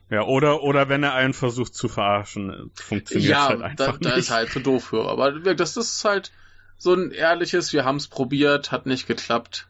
Ja, 0.10 0.24
oder, 0.24 0.62
oder 0.62 0.88
wenn 0.88 1.04
er 1.04 1.14
einen 1.14 1.34
versucht 1.34 1.74
zu 1.74 1.88
verarschen, 1.88 2.72
funktioniert 2.76 3.32
ja, 3.32 3.48
halt 3.48 3.62
einfach 3.62 3.86
da, 3.86 3.92
nicht. 3.94 4.04
Ja, 4.06 4.10
da 4.12 4.16
ist 4.18 4.30
halt 4.30 4.52
zu 4.52 4.60
doof 4.60 4.86
für. 4.86 5.10
Aber 5.10 5.32
das 5.32 5.78
ist 5.78 6.06
halt 6.06 6.32
so 6.78 6.94
ein 6.94 7.12
ehrliches, 7.12 7.74
wir 7.74 7.86
haben 7.86 7.96
es 7.96 8.08
probiert, 8.08 8.72
hat 8.72 8.86
nicht 8.86 9.08
geklappt. 9.08 9.68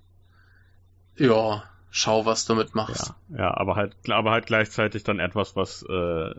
Ja, 1.16 1.64
schau, 1.90 2.25
was 2.25 2.45
du 2.45 2.53
damit 2.53 2.75
machst. 2.75 3.14
Ja, 3.30 3.38
ja 3.38 3.58
aber 3.58 3.75
halt, 3.75 3.95
aber 4.09 4.32
halt 4.32 4.45
gleichzeitig 4.45 5.03
dann 5.03 5.19
etwas, 5.19 5.56
was 5.56 5.84
äh, 5.84 6.35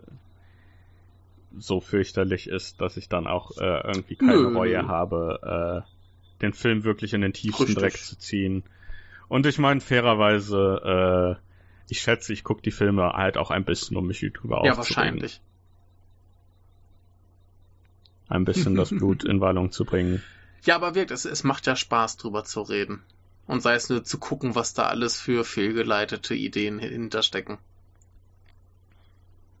so 1.57 1.79
fürchterlich 1.79 2.47
ist, 2.47 2.79
dass 2.81 2.97
ich 2.97 3.09
dann 3.09 3.25
auch 3.25 3.57
äh, 3.57 3.87
irgendwie 3.87 4.15
keine 4.15 4.33
Nö. 4.33 4.53
Reue 4.55 4.87
habe, 4.87 5.83
äh, 5.87 6.41
den 6.41 6.53
Film 6.53 6.83
wirklich 6.83 7.13
in 7.13 7.21
den 7.21 7.33
tiefsten 7.33 7.63
Richtig. 7.63 7.81
Dreck 7.81 7.97
zu 7.97 8.17
ziehen. 8.17 8.63
Und 9.29 9.45
ich 9.45 9.57
meine, 9.57 9.81
fairerweise, 9.81 11.37
äh, 11.37 11.41
ich 11.89 12.01
schätze, 12.01 12.33
ich 12.33 12.43
gucke 12.43 12.61
die 12.61 12.71
Filme 12.71 13.13
halt 13.13 13.37
auch 13.37 13.51
ein 13.51 13.65
bisschen, 13.65 13.97
um 13.97 14.07
mich 14.07 14.19
drüber 14.19 14.63
ja, 14.63 14.71
aufzuregen. 14.71 15.17
Ja, 15.17 15.23
wahrscheinlich. 15.23 15.41
Ein 18.29 18.45
bisschen 18.45 18.75
das 18.75 18.89
Blut 18.97 19.23
in 19.23 19.41
Wallung 19.41 19.71
zu 19.71 19.85
bringen. 19.85 20.23
Ja, 20.63 20.75
aber 20.75 20.95
wirklich, 20.95 21.15
es, 21.15 21.25
es 21.25 21.43
macht 21.43 21.65
ja 21.65 21.75
Spaß, 21.75 22.17
drüber 22.17 22.43
zu 22.43 22.61
reden. 22.61 23.03
Und 23.45 23.61
sei 23.61 23.75
es 23.75 23.89
nur 23.89 24.03
zu 24.03 24.17
gucken, 24.17 24.55
was 24.55 24.73
da 24.73 24.87
alles 24.87 25.19
für 25.19 25.45
fehlgeleitete 25.45 26.35
Ideen 26.35 26.79
hinterstecken. 26.79 27.57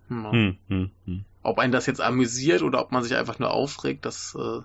Hm. 0.09 0.31
Hm, 0.31 0.57
hm, 0.67 0.91
hm. 1.05 1.25
Ob 1.43 1.59
einen 1.59 1.71
das 1.71 1.85
jetzt 1.85 2.01
amüsiert 2.01 2.61
oder 2.61 2.81
ob 2.81 2.91
man 2.91 3.03
sich 3.03 3.15
einfach 3.15 3.39
nur 3.39 3.51
aufregt, 3.51 4.05
das 4.05 4.35
äh, 4.37 4.61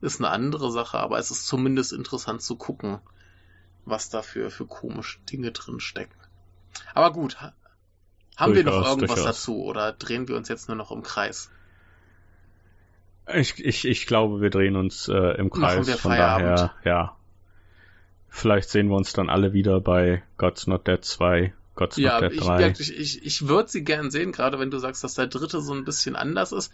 ist 0.00 0.20
eine 0.20 0.30
andere 0.30 0.70
Sache, 0.70 0.98
aber 0.98 1.18
es 1.18 1.32
ist 1.32 1.46
zumindest 1.46 1.92
interessant 1.92 2.42
zu 2.42 2.56
gucken, 2.56 3.00
was 3.86 4.10
da 4.10 4.20
für, 4.20 4.50
für 4.50 4.66
komische 4.66 5.18
Dinge 5.30 5.52
drin 5.52 5.80
stecken. 5.80 6.18
Aber 6.94 7.12
gut, 7.12 7.38
haben 8.36 8.52
durchaus, 8.52 8.54
wir 8.54 8.64
noch 8.64 8.88
irgendwas 8.88 9.16
durchaus. 9.16 9.24
dazu 9.24 9.64
oder 9.64 9.92
drehen 9.92 10.28
wir 10.28 10.36
uns 10.36 10.48
jetzt 10.48 10.68
nur 10.68 10.76
noch 10.76 10.90
im 10.90 11.02
Kreis? 11.02 11.50
Ich, 13.32 13.64
ich, 13.64 13.86
ich 13.86 14.06
glaube, 14.06 14.40
wir 14.40 14.50
drehen 14.50 14.76
uns 14.76 15.08
äh, 15.08 15.38
im 15.38 15.50
Kreis. 15.50 15.88
Von 15.88 16.12
Feierabend. 16.12 16.58
daher, 16.58 16.74
ja. 16.84 17.16
Vielleicht 18.28 18.68
sehen 18.68 18.88
wir 18.88 18.96
uns 18.96 19.14
dann 19.14 19.30
alle 19.30 19.52
wieder 19.52 19.80
bei 19.80 20.22
God's 20.36 20.66
Not 20.66 20.86
Dead 20.86 21.02
2, 21.02 21.54
God's 21.74 21.96
ja, 21.96 22.20
Not 22.20 22.32
Dead 22.32 22.40
3. 22.40 22.68
Ich, 22.78 22.96
ich, 22.96 23.24
ich 23.24 23.48
würde 23.48 23.68
sie 23.70 23.82
gern 23.82 24.10
sehen, 24.10 24.32
gerade 24.32 24.58
wenn 24.58 24.70
du 24.70 24.78
sagst, 24.78 25.02
dass 25.02 25.14
der 25.14 25.26
dritte 25.26 25.60
so 25.60 25.72
ein 25.72 25.84
bisschen 25.84 26.16
anders 26.16 26.52
ist. 26.52 26.70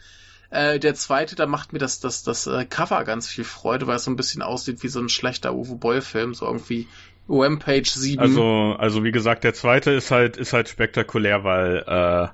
Äh, 0.53 0.79
der 0.79 0.95
zweite, 0.95 1.35
da 1.35 1.47
macht 1.47 1.73
mir 1.73 1.79
das, 1.79 2.01
das, 2.01 2.25
das 2.25 2.47
äh, 2.47 2.67
Cover 2.67 3.05
ganz 3.05 3.27
viel 3.27 3.45
Freude, 3.45 3.87
weil 3.87 3.97
es 3.97 4.05
so 4.05 4.11
ein 4.11 4.17
bisschen 4.17 4.43
aussieht 4.43 4.83
wie 4.83 4.89
so 4.89 5.01
ein 5.01 5.09
schlechter 5.09 5.55
Uwe 5.55 5.77
Boll-Film, 5.77 6.35
so 6.35 6.45
irgendwie 6.45 6.89
Rampage 7.27 7.89
7. 7.89 8.21
Also, 8.21 8.77
also 8.79 9.03
wie 9.03 9.13
gesagt, 9.13 9.45
der 9.45 9.55
zweite 9.55 9.93
ist 9.93 10.11
halt, 10.11 10.37
ist 10.37 10.53
halt 10.53 10.69
spektakulär, 10.69 11.43
weil 11.43 11.79
äh, 11.79 12.29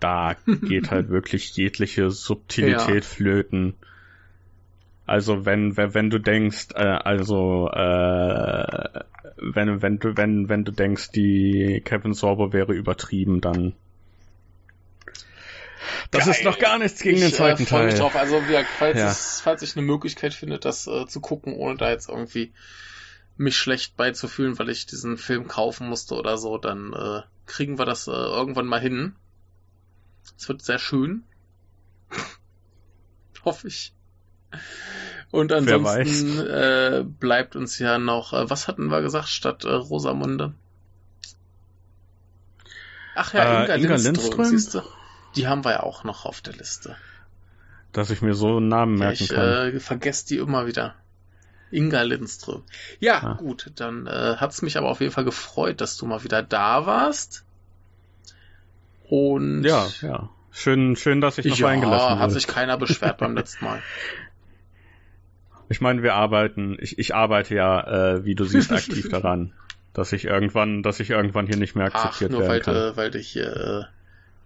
da 0.00 0.34
geht 0.62 0.90
halt 0.90 1.08
wirklich 1.08 1.56
jegliche 1.56 2.10
Subtilität 2.10 3.04
ja. 3.04 3.08
flöten. 3.08 3.74
Also 5.06 5.46
wenn, 5.46 5.76
wenn, 5.76 5.94
wenn 5.94 6.10
du 6.10 6.18
denkst, 6.18 6.70
äh, 6.74 6.82
also 6.82 7.70
äh, 7.72 9.02
wenn, 9.36 9.82
wenn 9.82 10.00
du, 10.00 10.16
wenn, 10.16 10.48
wenn 10.48 10.64
du 10.64 10.72
denkst, 10.72 11.12
die 11.12 11.80
Kevin 11.84 12.12
Sorbo 12.12 12.52
wäre 12.52 12.72
übertrieben, 12.72 13.40
dann 13.40 13.74
das 16.10 16.24
Geil. 16.24 16.34
ist 16.34 16.44
noch 16.44 16.58
gar 16.58 16.78
nichts 16.78 17.00
gegen 17.00 17.16
ich, 17.16 17.22
den 17.22 17.32
zweiten 17.32 17.62
äh, 17.64 17.66
Teil. 17.66 17.86
Mich 17.86 17.94
drauf. 17.96 18.16
Also, 18.16 18.36
wie, 18.48 18.64
falls, 18.78 18.98
ja. 18.98 19.10
es, 19.10 19.40
falls 19.40 19.62
ich 19.62 19.76
eine 19.76 19.84
Möglichkeit 19.84 20.34
finde, 20.34 20.58
das 20.58 20.86
äh, 20.86 21.06
zu 21.06 21.20
gucken, 21.20 21.54
ohne 21.54 21.76
da 21.76 21.90
jetzt 21.90 22.08
irgendwie 22.08 22.52
mich 23.36 23.56
schlecht 23.56 23.96
beizufühlen, 23.96 24.58
weil 24.58 24.70
ich 24.70 24.86
diesen 24.86 25.18
Film 25.18 25.46
kaufen 25.46 25.88
musste 25.88 26.14
oder 26.14 26.38
so, 26.38 26.58
dann 26.58 26.92
äh, 26.92 27.22
kriegen 27.46 27.78
wir 27.78 27.84
das 27.84 28.06
äh, 28.06 28.12
irgendwann 28.12 28.66
mal 28.66 28.80
hin. 28.80 29.14
Es 30.38 30.48
wird 30.48 30.62
sehr 30.62 30.78
schön. 30.78 31.24
Hoffe 33.44 33.68
ich. 33.68 33.92
Und 35.30 35.52
ansonsten 35.52 36.40
äh, 36.40 37.04
bleibt 37.04 37.56
uns 37.56 37.78
ja 37.78 37.98
noch, 37.98 38.32
äh, 38.32 38.48
was 38.48 38.68
hatten 38.68 38.86
wir 38.86 39.02
gesagt 39.02 39.28
statt 39.28 39.64
äh, 39.64 39.70
Rosamunde? 39.70 40.54
Ach 43.14 43.32
ja, 43.34 43.64
Inga, 43.64 43.74
Inga 43.76 43.96
Lindström. 43.96 44.50
Lindström? 44.50 44.84
Die 45.36 45.46
haben 45.46 45.64
wir 45.64 45.72
ja 45.72 45.82
auch 45.82 46.04
noch 46.04 46.24
auf 46.24 46.40
der 46.40 46.54
Liste. 46.54 46.96
Dass 47.92 48.10
ich 48.10 48.22
mir 48.22 48.34
so 48.34 48.56
einen 48.56 48.68
Namen 48.68 48.98
merken 48.98 49.16
ja, 49.18 49.24
ich, 49.24 49.28
kann. 49.28 49.68
Ich 49.68 49.74
äh, 49.74 49.80
vergesse 49.80 50.26
die 50.26 50.38
immer 50.38 50.66
wieder. 50.66 50.94
Inga 51.70 52.02
Lindström. 52.02 52.62
Ja, 53.00 53.22
ah. 53.22 53.32
gut, 53.34 53.70
dann 53.76 54.06
äh, 54.06 54.36
hat 54.36 54.52
es 54.52 54.62
mich 54.62 54.76
aber 54.76 54.88
auf 54.88 55.00
jeden 55.00 55.12
Fall 55.12 55.24
gefreut, 55.24 55.80
dass 55.80 55.96
du 55.96 56.06
mal 56.06 56.22
wieder 56.22 56.42
da 56.42 56.86
warst. 56.86 57.44
Und 59.08 59.64
ja, 59.64 59.86
ja. 60.00 60.28
Schön, 60.52 60.96
schön, 60.96 61.20
dass 61.20 61.38
ich 61.38 61.44
noch 61.44 61.58
ja, 61.58 61.68
eingelassen 61.68 62.10
wurde. 62.10 62.20
hat 62.20 62.30
sich 62.30 62.46
keiner 62.46 62.78
beschwert 62.78 63.18
beim 63.18 63.34
letzten 63.34 63.64
Mal. 63.64 63.82
Ich 65.68 65.80
meine, 65.80 66.04
wir 66.04 66.14
arbeiten, 66.14 66.76
ich, 66.78 66.96
ich 67.00 67.12
arbeite 67.16 67.56
ja, 67.56 67.80
äh, 68.14 68.24
wie 68.24 68.36
du 68.36 68.44
siehst, 68.44 68.70
aktiv 68.70 69.08
daran, 69.10 69.52
dass 69.94 70.12
ich 70.12 70.26
irgendwann, 70.26 70.84
dass 70.84 71.00
ich 71.00 71.10
irgendwann 71.10 71.48
hier 71.48 71.56
nicht 71.56 71.74
mehr 71.74 71.86
akzeptiert 71.86 72.30
Ach, 72.30 72.38
nur 72.38 72.42
werden 72.42 72.50
weil 72.52 72.60
kann. 72.60 72.74
Du, 72.74 72.96
weil 72.96 73.10
du 73.10 73.18
hier 73.18 73.56
äh, 73.56 73.95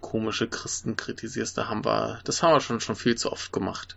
komische 0.01 0.49
Christen 0.49 0.97
kritisierst, 0.97 1.57
da 1.59 1.69
haben 1.69 1.85
wir, 1.85 2.20
das 2.25 2.43
haben 2.43 2.55
wir 2.55 2.61
schon 2.61 2.81
schon 2.81 2.97
viel 2.97 3.17
zu 3.17 3.33
oft 3.33 3.53
gemacht. 3.53 3.97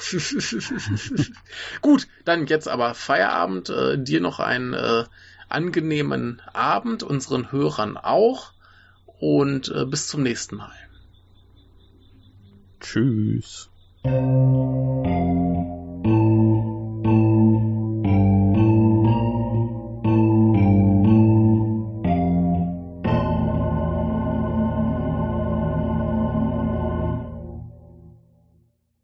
Gut, 1.80 2.08
dann 2.24 2.46
jetzt 2.46 2.68
aber 2.68 2.94
Feierabend. 2.94 3.68
Äh, 3.70 3.98
dir 4.02 4.20
noch 4.20 4.40
einen 4.40 4.72
äh, 4.72 5.04
angenehmen 5.48 6.40
Abend, 6.52 7.02
unseren 7.02 7.52
Hörern 7.52 7.96
auch. 7.96 8.52
Und 9.18 9.68
äh, 9.68 9.84
bis 9.84 10.06
zum 10.08 10.22
nächsten 10.22 10.56
Mal. 10.56 10.72
Tschüss. 12.80 13.68